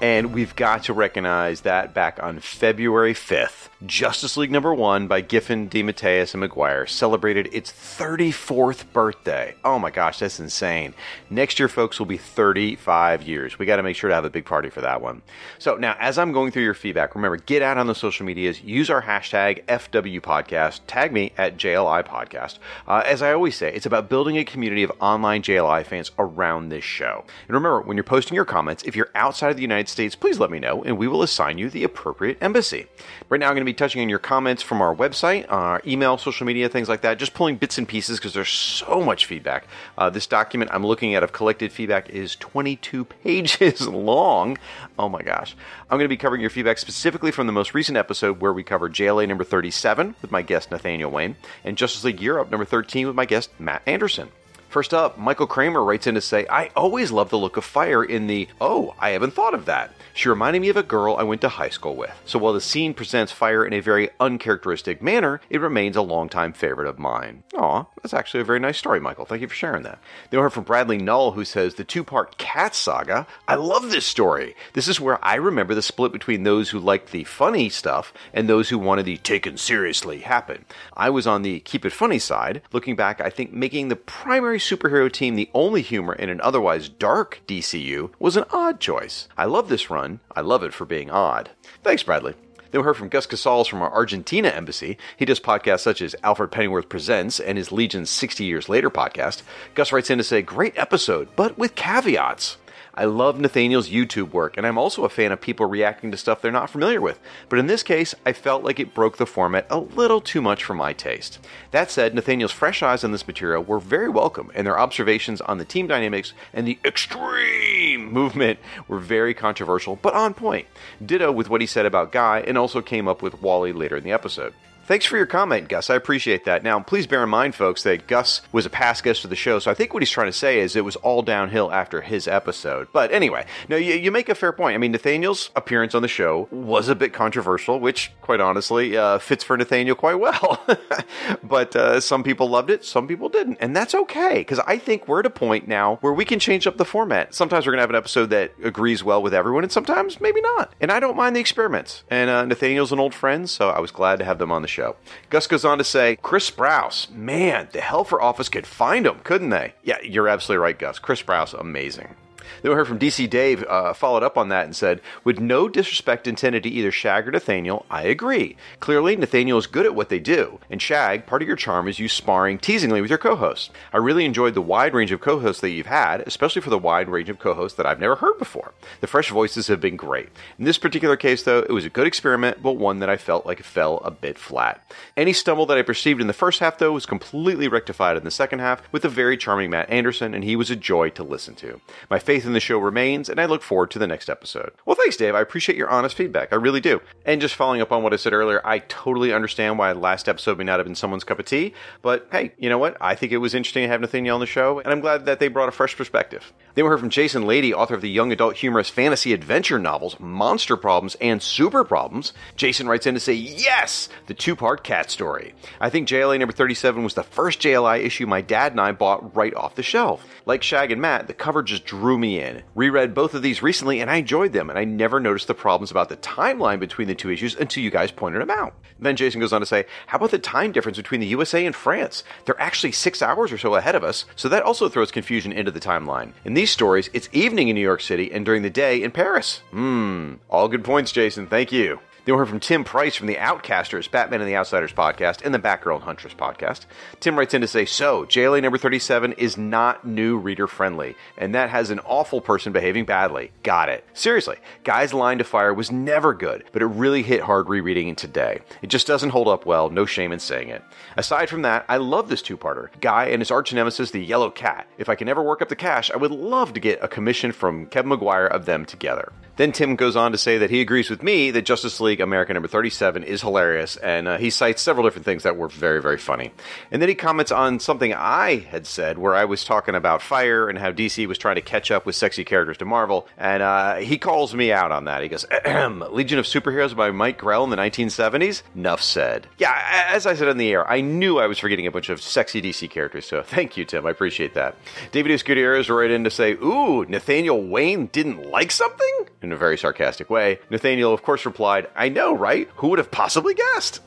And 0.00 0.34
we've 0.34 0.56
got 0.56 0.84
to 0.84 0.92
recognize 0.92 1.60
that 1.60 1.94
back 1.94 2.20
on 2.22 2.40
February 2.40 3.14
5th, 3.14 3.61
Justice 3.86 4.36
League 4.36 4.52
number 4.52 4.72
one 4.72 5.08
by 5.08 5.20
Giffen, 5.22 5.68
DeMatteis, 5.68 6.34
and 6.34 6.42
Maguire 6.42 6.88
celebrated 6.88 7.48
its 7.52 7.72
34th 7.72 8.84
birthday. 8.92 9.56
Oh 9.64 9.78
my 9.80 9.90
gosh, 9.90 10.20
that's 10.20 10.38
insane. 10.38 10.94
Next 11.30 11.58
year, 11.58 11.68
folks, 11.68 11.98
will 11.98 12.06
be 12.06 12.16
35 12.16 13.22
years. 13.22 13.58
We 13.58 13.66
got 13.66 13.76
to 13.76 13.82
make 13.82 13.96
sure 13.96 14.08
to 14.08 14.14
have 14.14 14.24
a 14.24 14.30
big 14.30 14.44
party 14.44 14.70
for 14.70 14.82
that 14.82 15.02
one. 15.02 15.22
So 15.58 15.74
now, 15.74 15.96
as 15.98 16.16
I'm 16.16 16.30
going 16.30 16.52
through 16.52 16.62
your 16.62 16.74
feedback, 16.74 17.16
remember, 17.16 17.38
get 17.38 17.60
out 17.60 17.76
on 17.76 17.88
the 17.88 17.94
social 17.94 18.24
medias, 18.24 18.62
use 18.62 18.88
our 18.88 19.02
hashtag 19.02 19.64
FW 19.64 20.20
Podcast, 20.20 20.80
tag 20.86 21.12
me 21.12 21.32
at 21.36 21.56
JLI 21.56 22.06
Podcast. 22.06 22.58
Uh, 22.86 23.02
as 23.04 23.20
I 23.20 23.32
always 23.32 23.56
say, 23.56 23.72
it's 23.74 23.86
about 23.86 24.08
building 24.08 24.36
a 24.36 24.44
community 24.44 24.84
of 24.84 24.92
online 25.00 25.42
JLI 25.42 25.84
fans 25.84 26.12
around 26.20 26.68
this 26.68 26.84
show. 26.84 27.24
And 27.48 27.54
remember, 27.54 27.80
when 27.80 27.96
you're 27.96 28.04
posting 28.04 28.36
your 28.36 28.44
comments, 28.44 28.84
if 28.84 28.94
you're 28.94 29.10
outside 29.16 29.50
of 29.50 29.56
the 29.56 29.62
United 29.62 29.88
States, 29.88 30.14
please 30.14 30.38
let 30.38 30.52
me 30.52 30.60
know, 30.60 30.84
and 30.84 30.98
we 30.98 31.08
will 31.08 31.22
assign 31.22 31.58
you 31.58 31.68
the 31.68 31.82
appropriate 31.82 32.38
embassy. 32.40 32.86
Right 33.28 33.40
now, 33.40 33.48
I'm 33.48 33.54
going 33.54 33.66
to 33.66 33.71
be 33.71 33.71
touching 33.72 34.02
on 34.02 34.08
your 34.08 34.18
comments 34.18 34.62
from 34.62 34.80
our 34.80 34.94
website, 34.94 35.46
our 35.50 35.80
email, 35.86 36.18
social 36.18 36.46
media, 36.46 36.68
things 36.68 36.88
like 36.88 37.02
that, 37.02 37.18
just 37.18 37.34
pulling 37.34 37.56
bits 37.56 37.78
and 37.78 37.86
pieces 37.88 38.18
because 38.18 38.34
there's 38.34 38.48
so 38.48 39.00
much 39.00 39.26
feedback. 39.26 39.66
Uh, 39.96 40.10
this 40.10 40.26
document 40.26 40.70
I'm 40.72 40.84
looking 40.84 41.14
at 41.14 41.22
of 41.22 41.32
collected 41.32 41.72
feedback 41.72 42.10
is 42.10 42.36
22 42.36 43.04
pages 43.24 43.86
long. 43.86 44.58
Oh 44.98 45.08
my 45.08 45.22
gosh. 45.22 45.56
I'm 45.90 45.98
going 45.98 46.04
to 46.04 46.08
be 46.08 46.16
covering 46.16 46.40
your 46.40 46.50
feedback 46.50 46.78
specifically 46.78 47.30
from 47.30 47.46
the 47.46 47.52
most 47.52 47.74
recent 47.74 47.96
episode 47.98 48.40
where 48.40 48.52
we 48.52 48.62
covered 48.62 48.92
JLA 48.92 49.28
number 49.28 49.44
37 49.44 50.16
with 50.22 50.30
my 50.30 50.42
guest 50.42 50.70
Nathaniel 50.70 51.10
Wayne 51.10 51.36
and 51.64 51.76
Justice 51.76 52.04
League 52.04 52.20
Europe 52.20 52.50
number 52.50 52.64
13 52.64 53.06
with 53.06 53.16
my 53.16 53.24
guest 53.24 53.50
Matt 53.58 53.82
Anderson. 53.86 54.30
First 54.72 54.94
up, 54.94 55.18
Michael 55.18 55.46
Kramer 55.46 55.84
writes 55.84 56.06
in 56.06 56.14
to 56.14 56.22
say, 56.22 56.46
I 56.48 56.70
always 56.74 57.12
love 57.12 57.28
the 57.28 57.36
look 57.36 57.58
of 57.58 57.64
fire 57.64 58.02
in 58.02 58.26
the, 58.26 58.48
oh, 58.58 58.94
I 58.98 59.10
haven't 59.10 59.34
thought 59.34 59.52
of 59.52 59.66
that. 59.66 59.90
She 60.14 60.30
reminded 60.30 60.62
me 60.62 60.70
of 60.70 60.78
a 60.78 60.82
girl 60.82 61.14
I 61.14 61.24
went 61.24 61.42
to 61.42 61.50
high 61.50 61.68
school 61.68 61.94
with. 61.94 62.10
So 62.24 62.38
while 62.38 62.54
the 62.54 62.60
scene 62.62 62.94
presents 62.94 63.32
fire 63.32 63.66
in 63.66 63.74
a 63.74 63.80
very 63.80 64.08
uncharacteristic 64.18 65.02
manner, 65.02 65.42
it 65.50 65.60
remains 65.60 65.94
a 65.94 66.00
longtime 66.00 66.54
favorite 66.54 66.88
of 66.88 66.98
mine. 66.98 67.42
Aw, 67.54 67.84
that's 68.02 68.14
actually 68.14 68.40
a 68.40 68.44
very 68.44 68.60
nice 68.60 68.78
story, 68.78 68.98
Michael. 68.98 69.26
Thank 69.26 69.42
you 69.42 69.48
for 69.48 69.54
sharing 69.54 69.82
that. 69.82 69.98
Then 70.30 70.40
we 70.40 70.42
heard 70.42 70.54
from 70.54 70.64
Bradley 70.64 70.96
Null, 70.96 71.32
who 71.32 71.44
says, 71.44 71.74
the 71.74 71.84
two 71.84 72.02
part 72.02 72.38
cat 72.38 72.74
saga. 72.74 73.26
I 73.46 73.56
love 73.56 73.90
this 73.90 74.06
story. 74.06 74.56
This 74.72 74.88
is 74.88 74.98
where 74.98 75.22
I 75.22 75.34
remember 75.34 75.74
the 75.74 75.82
split 75.82 76.12
between 76.12 76.44
those 76.44 76.70
who 76.70 76.78
liked 76.78 77.12
the 77.12 77.24
funny 77.24 77.68
stuff 77.68 78.14
and 78.32 78.48
those 78.48 78.70
who 78.70 78.78
wanted 78.78 79.04
the 79.04 79.18
taken 79.18 79.58
seriously 79.58 80.20
happen. 80.20 80.64
I 80.96 81.10
was 81.10 81.26
on 81.26 81.42
the 81.42 81.60
keep 81.60 81.84
it 81.84 81.92
funny 81.92 82.18
side. 82.18 82.62
Looking 82.72 82.96
back, 82.96 83.20
I 83.20 83.28
think 83.28 83.52
making 83.52 83.88
the 83.88 83.96
primary 83.96 84.61
superhero 84.62 85.10
team 85.10 85.34
the 85.34 85.50
only 85.54 85.82
humor 85.82 86.12
in 86.14 86.28
an 86.28 86.40
otherwise 86.40 86.88
dark 86.88 87.40
DCU 87.46 88.10
was 88.18 88.36
an 88.36 88.44
odd 88.50 88.80
choice. 88.80 89.28
I 89.36 89.44
love 89.44 89.68
this 89.68 89.90
run. 89.90 90.20
I 90.34 90.40
love 90.40 90.62
it 90.62 90.72
for 90.72 90.84
being 90.84 91.10
odd. 91.10 91.50
Thanks, 91.82 92.02
Bradley. 92.02 92.34
Then 92.70 92.80
we 92.80 92.84
heard 92.86 92.96
from 92.96 93.10
Gus 93.10 93.26
Casals 93.26 93.68
from 93.68 93.82
our 93.82 93.92
Argentina 93.92 94.48
embassy. 94.48 94.96
He 95.16 95.26
does 95.26 95.38
podcasts 95.38 95.80
such 95.80 96.00
as 96.00 96.16
Alfred 96.22 96.50
Pennyworth 96.50 96.88
Presents 96.88 97.38
and 97.38 97.58
his 97.58 97.70
Legion's 97.70 98.08
60 98.08 98.44
Years 98.44 98.68
Later 98.68 98.88
podcast. 98.88 99.42
Gus 99.74 99.92
writes 99.92 100.08
in 100.08 100.16
to 100.18 100.24
say, 100.24 100.40
Great 100.40 100.76
episode, 100.78 101.28
but 101.36 101.58
with 101.58 101.74
caveats. 101.74 102.56
I 102.94 103.06
love 103.06 103.40
Nathaniel's 103.40 103.88
YouTube 103.88 104.32
work, 104.32 104.58
and 104.58 104.66
I'm 104.66 104.76
also 104.76 105.04
a 105.04 105.08
fan 105.08 105.32
of 105.32 105.40
people 105.40 105.64
reacting 105.64 106.10
to 106.10 106.18
stuff 106.18 106.42
they're 106.42 106.52
not 106.52 106.68
familiar 106.68 107.00
with. 107.00 107.18
But 107.48 107.58
in 107.58 107.66
this 107.66 107.82
case, 107.82 108.14
I 108.26 108.34
felt 108.34 108.64
like 108.64 108.78
it 108.78 108.92
broke 108.92 109.16
the 109.16 109.24
format 109.24 109.66
a 109.70 109.78
little 109.78 110.20
too 110.20 110.42
much 110.42 110.62
for 110.62 110.74
my 110.74 110.92
taste. 110.92 111.38
That 111.70 111.90
said, 111.90 112.14
Nathaniel's 112.14 112.52
fresh 112.52 112.82
eyes 112.82 113.02
on 113.02 113.10
this 113.10 113.26
material 113.26 113.62
were 113.62 113.78
very 113.78 114.10
welcome, 114.10 114.52
and 114.54 114.66
their 114.66 114.78
observations 114.78 115.40
on 115.40 115.56
the 115.56 115.64
team 115.64 115.86
dynamics 115.86 116.34
and 116.52 116.66
the 116.66 116.78
extreme 116.84 118.12
movement 118.12 118.58
were 118.88 118.98
very 118.98 119.32
controversial, 119.32 119.96
but 119.96 120.12
on 120.12 120.34
point. 120.34 120.66
Ditto 121.04 121.32
with 121.32 121.48
what 121.48 121.62
he 121.62 121.66
said 121.66 121.86
about 121.86 122.12
Guy, 122.12 122.40
and 122.40 122.58
also 122.58 122.82
came 122.82 123.08
up 123.08 123.22
with 123.22 123.40
Wally 123.40 123.72
later 123.72 123.96
in 123.96 124.04
the 124.04 124.12
episode. 124.12 124.52
Thanks 124.92 125.06
for 125.06 125.16
your 125.16 125.24
comment, 125.24 125.70
Gus. 125.70 125.88
I 125.88 125.94
appreciate 125.94 126.44
that. 126.44 126.62
Now, 126.62 126.78
please 126.80 127.06
bear 127.06 127.24
in 127.24 127.30
mind, 127.30 127.54
folks, 127.54 127.82
that 127.84 128.06
Gus 128.06 128.42
was 128.52 128.66
a 128.66 128.68
past 128.68 129.02
guest 129.02 129.24
of 129.24 129.30
the 129.30 129.36
show, 129.36 129.58
so 129.58 129.70
I 129.70 129.74
think 129.74 129.94
what 129.94 130.02
he's 130.02 130.10
trying 130.10 130.26
to 130.26 130.34
say 130.34 130.60
is 130.60 130.76
it 130.76 130.84
was 130.84 130.96
all 130.96 131.22
downhill 131.22 131.72
after 131.72 132.02
his 132.02 132.28
episode. 132.28 132.88
But 132.92 133.10
anyway, 133.10 133.46
no, 133.70 133.76
you, 133.76 133.94
you 133.94 134.10
make 134.10 134.28
a 134.28 134.34
fair 134.34 134.52
point. 134.52 134.74
I 134.74 134.78
mean, 134.78 134.92
Nathaniel's 134.92 135.48
appearance 135.56 135.94
on 135.94 136.02
the 136.02 136.08
show 136.08 136.46
was 136.50 136.90
a 136.90 136.94
bit 136.94 137.14
controversial, 137.14 137.80
which, 137.80 138.12
quite 138.20 138.42
honestly, 138.42 138.94
uh, 138.94 139.18
fits 139.18 139.42
for 139.42 139.56
Nathaniel 139.56 139.96
quite 139.96 140.16
well. 140.16 140.62
but 141.42 141.74
uh, 141.74 141.98
some 141.98 142.22
people 142.22 142.50
loved 142.50 142.68
it, 142.68 142.84
some 142.84 143.08
people 143.08 143.30
didn't, 143.30 143.56
and 143.62 143.74
that's 143.74 143.94
okay 143.94 144.40
because 144.40 144.58
I 144.66 144.76
think 144.76 145.08
we're 145.08 145.20
at 145.20 145.26
a 145.26 145.30
point 145.30 145.66
now 145.66 145.96
where 146.02 146.12
we 146.12 146.26
can 146.26 146.38
change 146.38 146.66
up 146.66 146.76
the 146.76 146.84
format. 146.84 147.34
Sometimes 147.34 147.64
we're 147.64 147.72
gonna 147.72 147.80
have 147.80 147.88
an 147.88 147.96
episode 147.96 148.28
that 148.28 148.52
agrees 148.62 149.02
well 149.02 149.22
with 149.22 149.32
everyone, 149.32 149.62
and 149.62 149.72
sometimes 149.72 150.20
maybe 150.20 150.42
not. 150.42 150.74
And 150.82 150.92
I 150.92 151.00
don't 151.00 151.16
mind 151.16 151.34
the 151.34 151.40
experiments. 151.40 152.04
And 152.10 152.28
uh, 152.28 152.44
Nathaniel's 152.44 152.92
an 152.92 152.98
old 152.98 153.14
friend, 153.14 153.48
so 153.48 153.70
I 153.70 153.80
was 153.80 153.90
glad 153.90 154.18
to 154.18 154.26
have 154.26 154.36
them 154.36 154.52
on 154.52 154.60
the 154.60 154.68
show. 154.68 154.81
Gus 155.30 155.46
goes 155.46 155.64
on 155.64 155.78
to 155.78 155.84
say, 155.84 156.16
Chris 156.22 156.50
Sprouse, 156.50 157.10
man, 157.10 157.68
the 157.72 157.78
Helfer 157.80 158.20
office 158.20 158.48
could 158.48 158.66
find 158.66 159.06
him, 159.06 159.20
couldn't 159.24 159.50
they? 159.50 159.74
Yeah, 159.82 160.00
you're 160.02 160.28
absolutely 160.28 160.62
right, 160.62 160.78
Gus. 160.78 160.98
Chris 160.98 161.22
Sprouse, 161.22 161.58
amazing. 161.58 162.14
Then 162.60 162.70
we 162.70 162.76
heard 162.76 162.88
from 162.88 162.98
DC 162.98 163.28
Dave, 163.28 163.64
uh, 163.68 163.92
followed 163.94 164.22
up 164.22 164.36
on 164.36 164.48
that 164.48 164.64
and 164.64 164.76
said, 164.76 165.00
With 165.24 165.40
no 165.40 165.68
disrespect 165.68 166.26
intended 166.26 166.62
to 166.64 166.68
either 166.68 166.90
Shag 166.90 167.26
or 167.28 167.30
Nathaniel, 167.30 167.86
I 167.90 168.02
agree. 168.02 168.56
Clearly, 168.80 169.16
Nathaniel 169.16 169.58
is 169.58 169.66
good 169.66 169.86
at 169.86 169.94
what 169.94 170.08
they 170.08 170.18
do, 170.18 170.60
and 170.70 170.80
Shag, 170.80 171.26
part 171.26 171.42
of 171.42 171.48
your 171.48 171.56
charm 171.56 171.88
is 171.88 171.98
you 171.98 172.08
sparring 172.08 172.58
teasingly 172.58 173.00
with 173.00 173.10
your 173.10 173.18
co 173.18 173.36
host. 173.36 173.70
I 173.92 173.98
really 173.98 174.24
enjoyed 174.24 174.54
the 174.54 174.60
wide 174.60 174.94
range 174.94 175.12
of 175.12 175.20
co 175.20 175.38
hosts 175.38 175.60
that 175.60 175.70
you've 175.70 175.86
had, 175.86 176.20
especially 176.22 176.62
for 176.62 176.70
the 176.70 176.78
wide 176.78 177.08
range 177.08 177.28
of 177.28 177.38
co 177.38 177.54
hosts 177.54 177.76
that 177.76 177.86
I've 177.86 178.00
never 178.00 178.16
heard 178.16 178.38
before. 178.38 178.72
The 179.00 179.06
fresh 179.06 179.30
voices 179.30 179.68
have 179.68 179.80
been 179.80 179.96
great. 179.96 180.28
In 180.58 180.64
this 180.64 180.78
particular 180.78 181.16
case, 181.16 181.42
though, 181.42 181.60
it 181.60 181.70
was 181.70 181.84
a 181.84 181.90
good 181.90 182.06
experiment, 182.06 182.62
but 182.62 182.72
one 182.72 182.98
that 182.98 183.10
I 183.10 183.16
felt 183.16 183.46
like 183.46 183.62
fell 183.62 183.98
a 183.98 184.10
bit 184.10 184.38
flat. 184.38 184.82
Any 185.16 185.32
stumble 185.32 185.66
that 185.66 185.78
I 185.78 185.82
perceived 185.82 186.20
in 186.20 186.26
the 186.26 186.32
first 186.32 186.60
half, 186.60 186.78
though, 186.78 186.92
was 186.92 187.06
completely 187.06 187.68
rectified 187.68 188.16
in 188.16 188.24
the 188.24 188.30
second 188.30 188.58
half 188.58 188.82
with 188.92 189.02
the 189.02 189.08
very 189.08 189.36
charming 189.36 189.70
Matt 189.70 189.90
Anderson, 189.90 190.34
and 190.34 190.44
he 190.44 190.56
was 190.56 190.70
a 190.70 190.76
joy 190.76 191.10
to 191.10 191.22
listen 191.22 191.54
to. 191.56 191.80
My 192.10 192.18
faith 192.18 192.41
in 192.46 192.52
the 192.52 192.60
show 192.60 192.78
remains, 192.78 193.28
and 193.28 193.40
I 193.40 193.46
look 193.46 193.62
forward 193.62 193.90
to 193.92 193.98
the 193.98 194.06
next 194.06 194.28
episode. 194.28 194.72
Well, 194.86 194.96
thanks, 194.96 195.16
Dave. 195.16 195.34
I 195.34 195.40
appreciate 195.40 195.76
your 195.78 195.90
honest 195.90 196.16
feedback. 196.16 196.52
I 196.52 196.56
really 196.56 196.80
do. 196.80 197.00
And 197.24 197.40
just 197.40 197.54
following 197.54 197.80
up 197.80 197.92
on 197.92 198.02
what 198.02 198.12
I 198.12 198.16
said 198.16 198.32
earlier, 198.32 198.60
I 198.64 198.80
totally 198.80 199.32
understand 199.32 199.78
why 199.78 199.92
last 199.92 200.28
episode 200.28 200.58
may 200.58 200.64
not 200.64 200.78
have 200.78 200.86
been 200.86 200.94
someone's 200.94 201.24
cup 201.24 201.38
of 201.38 201.44
tea, 201.44 201.74
but 202.02 202.28
hey, 202.32 202.52
you 202.58 202.68
know 202.68 202.78
what? 202.78 202.96
I 203.00 203.14
think 203.14 203.32
it 203.32 203.38
was 203.38 203.54
interesting 203.54 203.82
to 203.82 203.88
have 203.88 204.00
Nathaniel 204.00 204.34
on 204.34 204.40
the 204.40 204.46
show, 204.46 204.78
and 204.80 204.88
I'm 204.92 205.00
glad 205.00 205.26
that 205.26 205.38
they 205.40 205.48
brought 205.48 205.68
a 205.68 205.72
fresh 205.72 205.96
perspective. 205.96 206.52
Then 206.74 206.84
we 206.84 206.88
heard 206.88 207.00
from 207.00 207.10
Jason 207.10 207.46
Lady, 207.46 207.74
author 207.74 207.94
of 207.94 208.00
the 208.00 208.08
young 208.08 208.32
adult 208.32 208.56
humorous 208.56 208.88
fantasy 208.88 209.32
adventure 209.32 209.78
novels 209.78 210.18
Monster 210.18 210.76
Problems 210.76 211.16
and 211.20 211.42
Super 211.42 211.84
Problems. 211.84 212.32
Jason 212.56 212.88
writes 212.88 213.06
in 213.06 213.14
to 213.14 213.20
say, 213.20 213.34
Yes! 213.34 214.08
The 214.26 214.34
two 214.34 214.56
part 214.56 214.82
cat 214.82 215.10
story. 215.10 215.54
I 215.80 215.90
think 215.90 216.08
JLA 216.08 216.38
number 216.38 216.52
37 216.52 217.04
was 217.04 217.14
the 217.14 217.22
first 217.22 217.60
JLI 217.60 218.00
issue 218.00 218.26
my 218.26 218.40
dad 218.40 218.72
and 218.72 218.80
I 218.80 218.92
bought 218.92 219.36
right 219.36 219.54
off 219.54 219.74
the 219.74 219.82
shelf. 219.82 220.24
Like 220.46 220.62
Shag 220.62 220.90
and 220.90 221.00
Matt, 221.00 221.26
the 221.26 221.34
cover 221.34 221.62
just 221.62 221.84
drew 221.84 222.18
me 222.22 222.40
in. 222.40 222.62
Reread 222.74 223.12
both 223.12 223.34
of 223.34 223.42
these 223.42 223.62
recently 223.62 224.00
and 224.00 224.10
I 224.10 224.16
enjoyed 224.16 224.54
them, 224.54 224.70
and 224.70 224.78
I 224.78 224.84
never 224.84 225.20
noticed 225.20 225.48
the 225.48 225.54
problems 225.54 225.90
about 225.90 226.08
the 226.08 226.16
timeline 226.16 226.80
between 226.80 227.08
the 227.08 227.14
two 227.14 227.30
issues 227.30 227.54
until 227.54 227.82
you 227.82 227.90
guys 227.90 228.10
pointed 228.10 228.40
them 228.40 228.50
out. 228.50 228.74
Then 228.98 229.16
Jason 229.16 229.40
goes 229.40 229.52
on 229.52 229.60
to 229.60 229.66
say, 229.66 229.84
How 230.06 230.16
about 230.16 230.30
the 230.30 230.38
time 230.38 230.72
difference 230.72 230.96
between 230.96 231.20
the 231.20 231.26
USA 231.26 231.66
and 231.66 231.76
France? 231.76 232.24
They're 232.46 232.60
actually 232.60 232.92
six 232.92 233.20
hours 233.20 233.52
or 233.52 233.58
so 233.58 233.74
ahead 233.74 233.94
of 233.94 234.04
us, 234.04 234.24
so 234.36 234.48
that 234.48 234.62
also 234.62 234.88
throws 234.88 235.10
confusion 235.10 235.52
into 235.52 235.70
the 235.70 235.80
timeline. 235.80 236.32
In 236.46 236.54
these 236.54 236.70
stories, 236.70 237.10
it's 237.12 237.28
evening 237.32 237.68
in 237.68 237.74
New 237.74 237.82
York 237.82 238.00
City 238.00 238.32
and 238.32 238.46
during 238.46 238.62
the 238.62 238.70
day 238.70 239.02
in 239.02 239.10
Paris. 239.10 239.60
Hmm, 239.70 240.34
all 240.48 240.68
good 240.68 240.84
points, 240.84 241.12
Jason. 241.12 241.46
Thank 241.46 241.72
you. 241.72 241.98
We 242.24 242.32
heard 242.32 242.48
from 242.48 242.60
Tim 242.60 242.84
Price 242.84 243.16
from 243.16 243.26
the 243.26 243.34
Outcasters, 243.34 244.08
Batman 244.08 244.40
and 244.40 244.48
the 244.48 244.54
Outsiders 244.54 244.92
podcast, 244.92 245.44
and 245.44 245.52
the 245.52 245.58
Batgirl 245.58 245.96
and 245.96 246.04
Huntress 246.04 246.34
podcast. 246.34 246.86
Tim 247.18 247.36
writes 247.36 247.52
in 247.52 247.62
to 247.62 247.66
say, 247.66 247.84
So, 247.84 248.24
JLA 248.26 248.62
number 248.62 248.78
37 248.78 249.32
is 249.32 249.58
not 249.58 250.06
new 250.06 250.38
reader 250.38 250.68
friendly, 250.68 251.16
and 251.36 251.52
that 251.56 251.70
has 251.70 251.90
an 251.90 251.98
awful 252.04 252.40
person 252.40 252.72
behaving 252.72 253.06
badly. 253.06 253.50
Got 253.64 253.88
it. 253.88 254.04
Seriously, 254.14 254.58
Guy's 254.84 255.12
Line 255.12 255.38
to 255.38 255.44
Fire 255.44 255.74
was 255.74 255.90
never 255.90 256.32
good, 256.32 256.62
but 256.70 256.80
it 256.80 256.86
really 256.86 257.24
hit 257.24 257.40
hard 257.40 257.68
rereading 257.68 258.06
it 258.06 258.18
today. 258.18 258.60
It 258.82 258.86
just 258.86 259.08
doesn't 259.08 259.30
hold 259.30 259.48
up 259.48 259.66
well, 259.66 259.90
no 259.90 260.06
shame 260.06 260.30
in 260.30 260.38
saying 260.38 260.68
it. 260.68 260.84
Aside 261.16 261.48
from 261.48 261.62
that, 261.62 261.84
I 261.88 261.96
love 261.96 262.28
this 262.28 262.40
two 262.42 262.56
parter 262.56 262.88
Guy 263.00 263.26
and 263.26 263.40
his 263.40 263.50
arch 263.50 263.72
nemesis, 263.74 264.12
the 264.12 264.24
Yellow 264.24 264.50
Cat. 264.50 264.86
If 264.96 265.08
I 265.08 265.16
can 265.16 265.28
ever 265.28 265.42
work 265.42 265.60
up 265.60 265.68
the 265.68 265.74
cash, 265.74 266.08
I 266.12 266.18
would 266.18 266.30
love 266.30 266.72
to 266.74 266.80
get 266.80 267.02
a 267.02 267.08
commission 267.08 267.50
from 267.50 267.86
Kevin 267.86 268.10
Maguire 268.10 268.46
of 268.46 268.64
them 268.64 268.84
together. 268.84 269.32
Then 269.56 269.72
Tim 269.72 269.96
goes 269.96 270.16
on 270.16 270.32
to 270.32 270.38
say 270.38 270.56
that 270.58 270.70
he 270.70 270.80
agrees 270.80 271.10
with 271.10 271.22
me 271.22 271.50
that 271.50 271.66
Justice 271.66 272.00
League 272.00 272.11
America 272.20 272.52
number 272.54 272.68
37 272.68 273.24
is 273.24 273.42
hilarious, 273.42 273.96
and 273.96 274.28
uh, 274.28 274.38
he 274.38 274.50
cites 274.50 274.80
several 274.80 275.04
different 275.04 275.24
things 275.24 275.42
that 275.42 275.56
were 275.56 275.68
very, 275.68 276.00
very 276.00 276.18
funny. 276.18 276.52
And 276.90 277.02
then 277.02 277.08
he 277.08 277.14
comments 277.14 277.52
on 277.52 277.80
something 277.80 278.14
I 278.14 278.56
had 278.56 278.86
said 278.86 279.18
where 279.18 279.34
I 279.34 279.44
was 279.44 279.64
talking 279.64 279.94
about 279.94 280.22
fire 280.22 280.68
and 280.68 280.78
how 280.78 280.92
DC 280.92 281.26
was 281.26 281.38
trying 281.38 281.56
to 281.56 281.62
catch 281.62 281.90
up 281.90 282.06
with 282.06 282.14
sexy 282.14 282.44
characters 282.44 282.78
to 282.78 282.84
Marvel, 282.84 283.26
and 283.36 283.62
uh, 283.62 283.96
he 283.96 284.18
calls 284.18 284.54
me 284.54 284.72
out 284.72 284.92
on 284.92 285.04
that. 285.06 285.22
He 285.22 285.28
goes, 285.28 285.44
Legion 285.50 286.38
of 286.38 286.46
Superheroes 286.46 286.94
by 286.94 287.10
Mike 287.10 287.38
Grell 287.38 287.64
in 287.64 287.70
the 287.70 287.76
1970s? 287.76 288.62
Nuff 288.74 289.02
said. 289.02 289.48
Yeah, 289.58 289.74
as 290.10 290.26
I 290.26 290.34
said 290.34 290.48
on 290.48 290.58
the 290.58 290.70
air, 290.70 290.88
I 290.88 291.00
knew 291.00 291.38
I 291.38 291.46
was 291.46 291.58
forgetting 291.58 291.86
a 291.86 291.90
bunch 291.90 292.08
of 292.08 292.22
sexy 292.22 292.62
DC 292.62 292.88
characters, 292.90 293.26
so 293.26 293.42
thank 293.42 293.76
you, 293.76 293.84
Tim. 293.84 294.06
I 294.06 294.10
appreciate 294.10 294.54
that. 294.54 294.76
David. 295.10 295.32
Gutierrez 295.42 295.88
wrote 295.88 296.10
in 296.10 296.24
to 296.24 296.30
say, 296.30 296.52
Ooh, 296.52 297.04
Nathaniel 297.06 297.66
Wayne 297.66 298.06
didn't 298.06 298.50
like 298.50 298.70
something? 298.70 299.26
In 299.40 299.52
a 299.52 299.56
very 299.56 299.78
sarcastic 299.78 300.30
way. 300.30 300.58
Nathaniel, 300.70 301.12
of 301.12 301.22
course, 301.22 301.46
replied, 301.46 301.88
I 302.02 302.08
know, 302.08 302.34
right? 302.34 302.68
Who 302.78 302.88
would 302.88 302.98
have 302.98 303.12
possibly 303.12 303.54
guessed? 303.54 304.00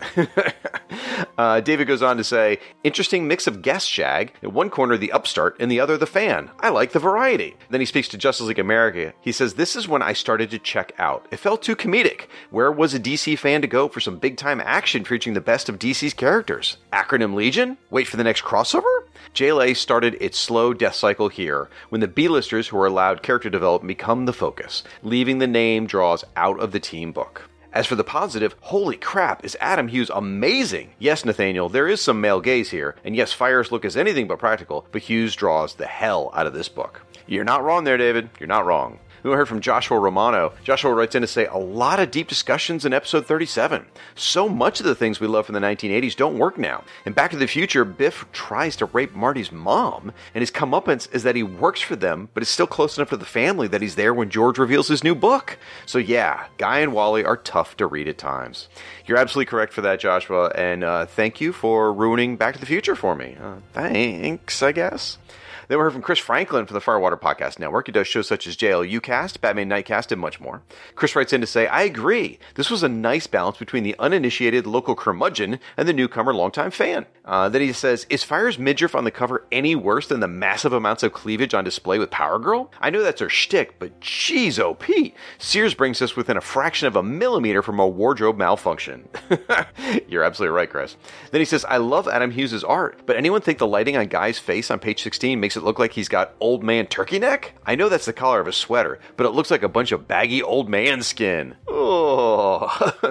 uh, 1.38 1.61
David 1.61 1.88
goes 1.88 2.01
on 2.01 2.17
to 2.17 2.26
say, 2.26 2.59
Interesting 2.84 3.26
mix 3.26 3.47
of 3.47 3.61
guest 3.61 3.89
shag. 3.89 4.34
In 4.41 4.51
one 4.51 4.69
corner, 4.69 4.97
the 4.97 5.13
upstart, 5.13 5.57
in 5.61 5.69
the 5.69 5.80
other, 5.80 5.95
the 5.95 6.05
fan. 6.05 6.51
I 6.59 6.72
like 6.72 6.91
the 6.91 6.99
variety. 6.99 7.55
Then 7.69 7.80
he 7.80 7.85
speaks 7.85 8.09
to 8.09 8.17
Justice 8.17 8.47
League 8.47 8.59
America. 8.59 9.13
He 9.22 9.31
says, 9.31 9.53
This 9.53 9.77
is 9.77 9.88
when 9.88 10.01
I 10.01 10.11
started 10.11 10.51
to 10.51 10.59
check 10.59 10.91
out. 10.99 11.26
It 11.31 11.38
felt 11.38 11.63
too 11.63 11.77
comedic. 11.77 12.27
Where 12.49 12.69
was 12.69 12.93
a 12.93 12.99
DC 12.99 13.39
fan 13.39 13.61
to 13.61 13.67
go 13.67 13.88
for 13.88 14.01
some 14.01 14.17
big 14.17 14.35
time 14.35 14.59
action 14.59 15.05
featuring 15.05 15.34
the 15.34 15.39
best 15.39 15.69
of 15.69 15.80
DC's 15.80 16.13
characters? 16.13 16.76
Acronym 16.91 17.34
Legion? 17.34 17.77
Wait 17.91 18.09
for 18.09 18.17
the 18.17 18.26
next 18.26 18.43
crossover? 18.43 19.05
JLA 19.34 19.73
started 19.73 20.17
its 20.19 20.38
slow 20.38 20.73
death 20.73 20.95
cycle 20.95 21.30
here, 21.30 21.69
when 21.88 22.01
the 22.01 22.09
B-listers 22.09 22.67
who 22.67 22.77
are 22.77 22.88
allowed 22.88 23.23
character 23.23 23.49
development 23.49 23.88
become 23.88 24.26
the 24.26 24.34
focus, 24.34 24.84
leaving 25.01 25.38
the 25.39 25.47
name 25.47 25.88
draws 25.88 26.26
out 26.35 26.59
of 26.59 26.73
the 26.73 26.80
team 26.81 27.13
book. 27.13 27.49
As 27.76 27.85
for 27.85 27.95
the 27.95 28.06
positive, 28.06 28.56
holy 28.61 28.95
crap, 28.95 29.43
is 29.43 29.57
Adam 29.60 29.89
Hughes 29.89 30.10
amazing! 30.10 30.91
Yes, 30.97 31.26
Nathaniel, 31.26 31.68
there 31.68 31.89
is 31.89 31.99
some 31.99 32.22
male 32.22 32.39
gaze 32.39 32.72
here, 32.72 32.95
and 33.03 33.18
yes, 33.18 33.34
Fire's 33.34 33.69
look 33.69 33.84
is 33.84 33.97
anything 33.97 34.30
but 34.30 34.39
practical, 34.39 34.88
but 34.93 35.02
Hughes 35.02 35.35
draws 35.35 35.76
the 35.76 35.85
hell 35.85 36.31
out 36.34 36.47
of 36.47 36.53
this 36.53 36.69
book. 36.69 37.02
You're 37.27 37.43
not 37.43 37.65
wrong 37.65 37.84
there, 37.84 37.97
David. 37.97 38.30
You're 38.39 38.47
not 38.47 38.65
wrong. 38.65 38.99
We 39.26 39.31
heard 39.31 39.47
from 39.47 39.60
Joshua 39.60 39.97
Romano. 39.97 40.53
Joshua 40.64 40.93
writes 40.93 41.15
in 41.15 41.23
to 41.23 41.27
say 41.27 41.47
a 41.47 41.57
lot 41.57 41.99
of 41.99 42.11
deep 42.11 42.27
discussions 42.27 42.85
in 42.85 42.93
episode 42.93 43.26
37. 43.26 43.88
So 44.14 44.47
much 44.47 44.80
of 44.80 44.85
the 44.85 44.93
things 44.93 45.19
we 45.19 45.26
love 45.26 45.47
from 45.47 45.53
the 45.53 45.61
1980s 45.61 46.15
don't 46.15 46.38
work 46.38 46.60
now. 46.60 46.84
In 47.07 47.14
Back 47.14 47.31
to 47.31 47.38
the 47.38 47.47
Future, 47.47 47.84
Biff 47.85 48.27
tries 48.34 48.76
to 48.76 48.85
rape 48.85 49.15
Marty's 49.15 49.52
mom, 49.52 50.11
and 50.35 50.43
his 50.43 50.52
comeuppance 50.52 51.11
is 51.11 51.23
that 51.23 51.35
he 51.35 51.41
works 51.41 51.81
for 51.81 51.95
them, 51.95 52.30
but 52.35 52.43
is 52.43 52.49
still 52.49 52.68
close 52.68 52.99
enough 52.99 53.10
to 53.10 53.18
the 53.18 53.26
family 53.26 53.68
that 53.68 53.81
he's 53.81 53.95
there 53.95 54.14
when 54.14 54.30
George 54.30 54.60
reveals 54.60 54.89
his 54.89 55.03
new 55.03 55.15
book. 55.15 55.57
So 55.88 55.97
yeah, 55.97 56.45
Guy 56.60 56.81
and 56.81 56.93
Wally 56.93 57.26
are 57.26 57.38
tough 57.38 57.76
to 57.77 57.88
read 57.88 58.07
at 58.07 58.19
times. 58.19 58.69
You're 59.07 59.18
absolutely 59.18 59.49
correct 59.49 59.73
for 59.73 59.81
that, 59.81 59.99
Joshua, 59.99 60.49
and 60.49 60.84
uh, 60.84 61.07
thank 61.07 61.41
you 61.41 61.52
for 61.52 61.91
ruining 61.91 62.38
Back 62.38 62.53
to 62.53 62.60
the 62.60 62.68
Future 62.68 62.95
for 62.95 63.15
me. 63.15 63.35
Uh, 63.41 63.56
thanks, 63.73 64.61
I 64.61 64.72
guess. 64.72 65.18
Then 65.67 65.77
we 65.77 65.83
heard 65.83 65.93
from 65.93 66.01
Chris 66.01 66.19
Franklin 66.19 66.65
from 66.65 66.75
the 66.75 66.81
Firewater 66.81 67.17
Podcast 67.17 67.59
Network. 67.59 67.87
He 67.87 67.91
does 67.91 68.07
shows 68.07 68.27
such 68.27 68.45
as 68.45 68.55
JLU 68.55 69.01
Cast, 69.01 69.41
Batman 69.41 69.69
Nightcast, 69.69 70.11
and 70.11 70.21
much 70.21 70.39
more. 70.39 70.61
Chris 70.95 71.15
writes 71.15 71.33
in 71.33 71.41
to 71.41 71.47
say, 71.47 71.67
I 71.67 71.81
agree. 71.83 72.39
This 72.55 72.69
was 72.69 72.83
a 72.83 72.89
nice 72.89 73.27
balance 73.27 73.57
between 73.57 73.83
the 73.83 73.95
uninitiated 73.97 74.67
local 74.67 74.95
curmudgeon 74.95 75.59
and 75.77 75.87
the 75.87 75.93
newcomer 75.93 76.33
longtime 76.33 76.71
fan. 76.71 77.05
Uh, 77.23 77.49
then 77.49 77.61
he 77.61 77.73
says, 77.73 78.05
Is 78.09 78.23
Fire's 78.23 78.59
midriff 78.59 78.93
on 78.95 79.03
the 79.03 79.11
cover 79.11 79.45
any 79.51 79.75
worse 79.75 80.07
than 80.07 80.19
the 80.19 80.27
massive 80.27 80.73
amounts 80.73 81.01
of 81.01 81.13
cleavage 81.13 81.53
on 81.53 81.63
display 81.63 81.97
with 81.97 82.11
Power 82.11 82.37
Girl? 82.37 82.71
I 82.79 82.91
know 82.91 83.01
that's 83.01 83.21
her 83.21 83.29
shtick, 83.29 83.79
but 83.79 83.99
jeez, 83.99 84.79
Pete, 84.79 85.15
Sears 85.39 85.73
brings 85.73 86.01
us 86.01 86.15
within 86.15 86.37
a 86.37 86.41
fraction 86.41 86.87
of 86.87 86.95
a 86.95 87.03
millimeter 87.03 87.61
from 87.61 87.79
a 87.79 87.87
wardrobe 87.87 88.37
malfunction. 88.37 89.09
You're 90.07 90.23
absolutely 90.23 90.55
right, 90.55 90.69
Chris. 90.69 90.95
Then 91.31 91.41
he 91.41 91.45
says, 91.45 91.65
I 91.65 91.77
love 91.77 92.07
Adam 92.07 92.31
Hughes' 92.31 92.63
art, 92.63 93.01
but 93.05 93.17
anyone 93.17 93.41
think 93.41 93.57
the 93.57 93.67
lighting 93.67 93.97
on 93.97 94.07
Guy's 94.07 94.37
face 94.37 94.69
on 94.69 94.79
page 94.79 95.01
16 95.01 95.39
makes 95.39 95.55
it 95.57 95.64
look 95.64 95.80
like 95.80 95.94
he's 95.94 96.10
got 96.10 96.34
old 96.40 96.64
man 96.64 96.88
turkey 96.88 97.19
neck? 97.19 97.53
I 97.65 97.76
know 97.76 97.90
that's 97.90 98.06
the 98.06 98.14
collar 98.14 98.40
of 98.40 98.45
his 98.45 98.56
sweater, 98.56 98.99
but 99.18 99.26
it 99.26 99.32
looks 99.32 99.52
like 99.52 99.64
a 99.64 99.69
bunch 99.69 99.91
of 99.91 100.07
baggy 100.07 100.41
old 100.41 100.69
man 100.69 101.03
skin. 101.03 101.56
Oh, 101.68 102.68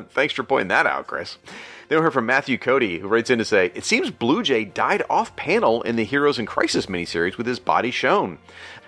thanks 0.10 0.34
for 0.34 0.42
pointing 0.42 0.68
that 0.68 0.86
out, 0.86 1.06
Chris. 1.06 1.38
Then 1.88 1.98
we 1.98 2.02
heard 2.02 2.14
from 2.14 2.26
Matthew 2.26 2.56
Cody, 2.56 2.98
who 2.98 3.08
writes 3.08 3.28
in 3.30 3.38
to 3.38 3.44
say, 3.44 3.70
It 3.74 3.84
seems 3.84 4.10
Blue 4.10 4.42
Jay 4.42 4.64
died 4.64 5.02
off 5.10 5.36
panel 5.36 5.82
in 5.82 5.96
the 5.96 6.04
Heroes 6.04 6.38
in 6.38 6.46
Crisis 6.46 6.86
miniseries 6.86 7.36
with 7.36 7.46
his 7.46 7.58
body 7.58 7.90
shown. 7.90 8.38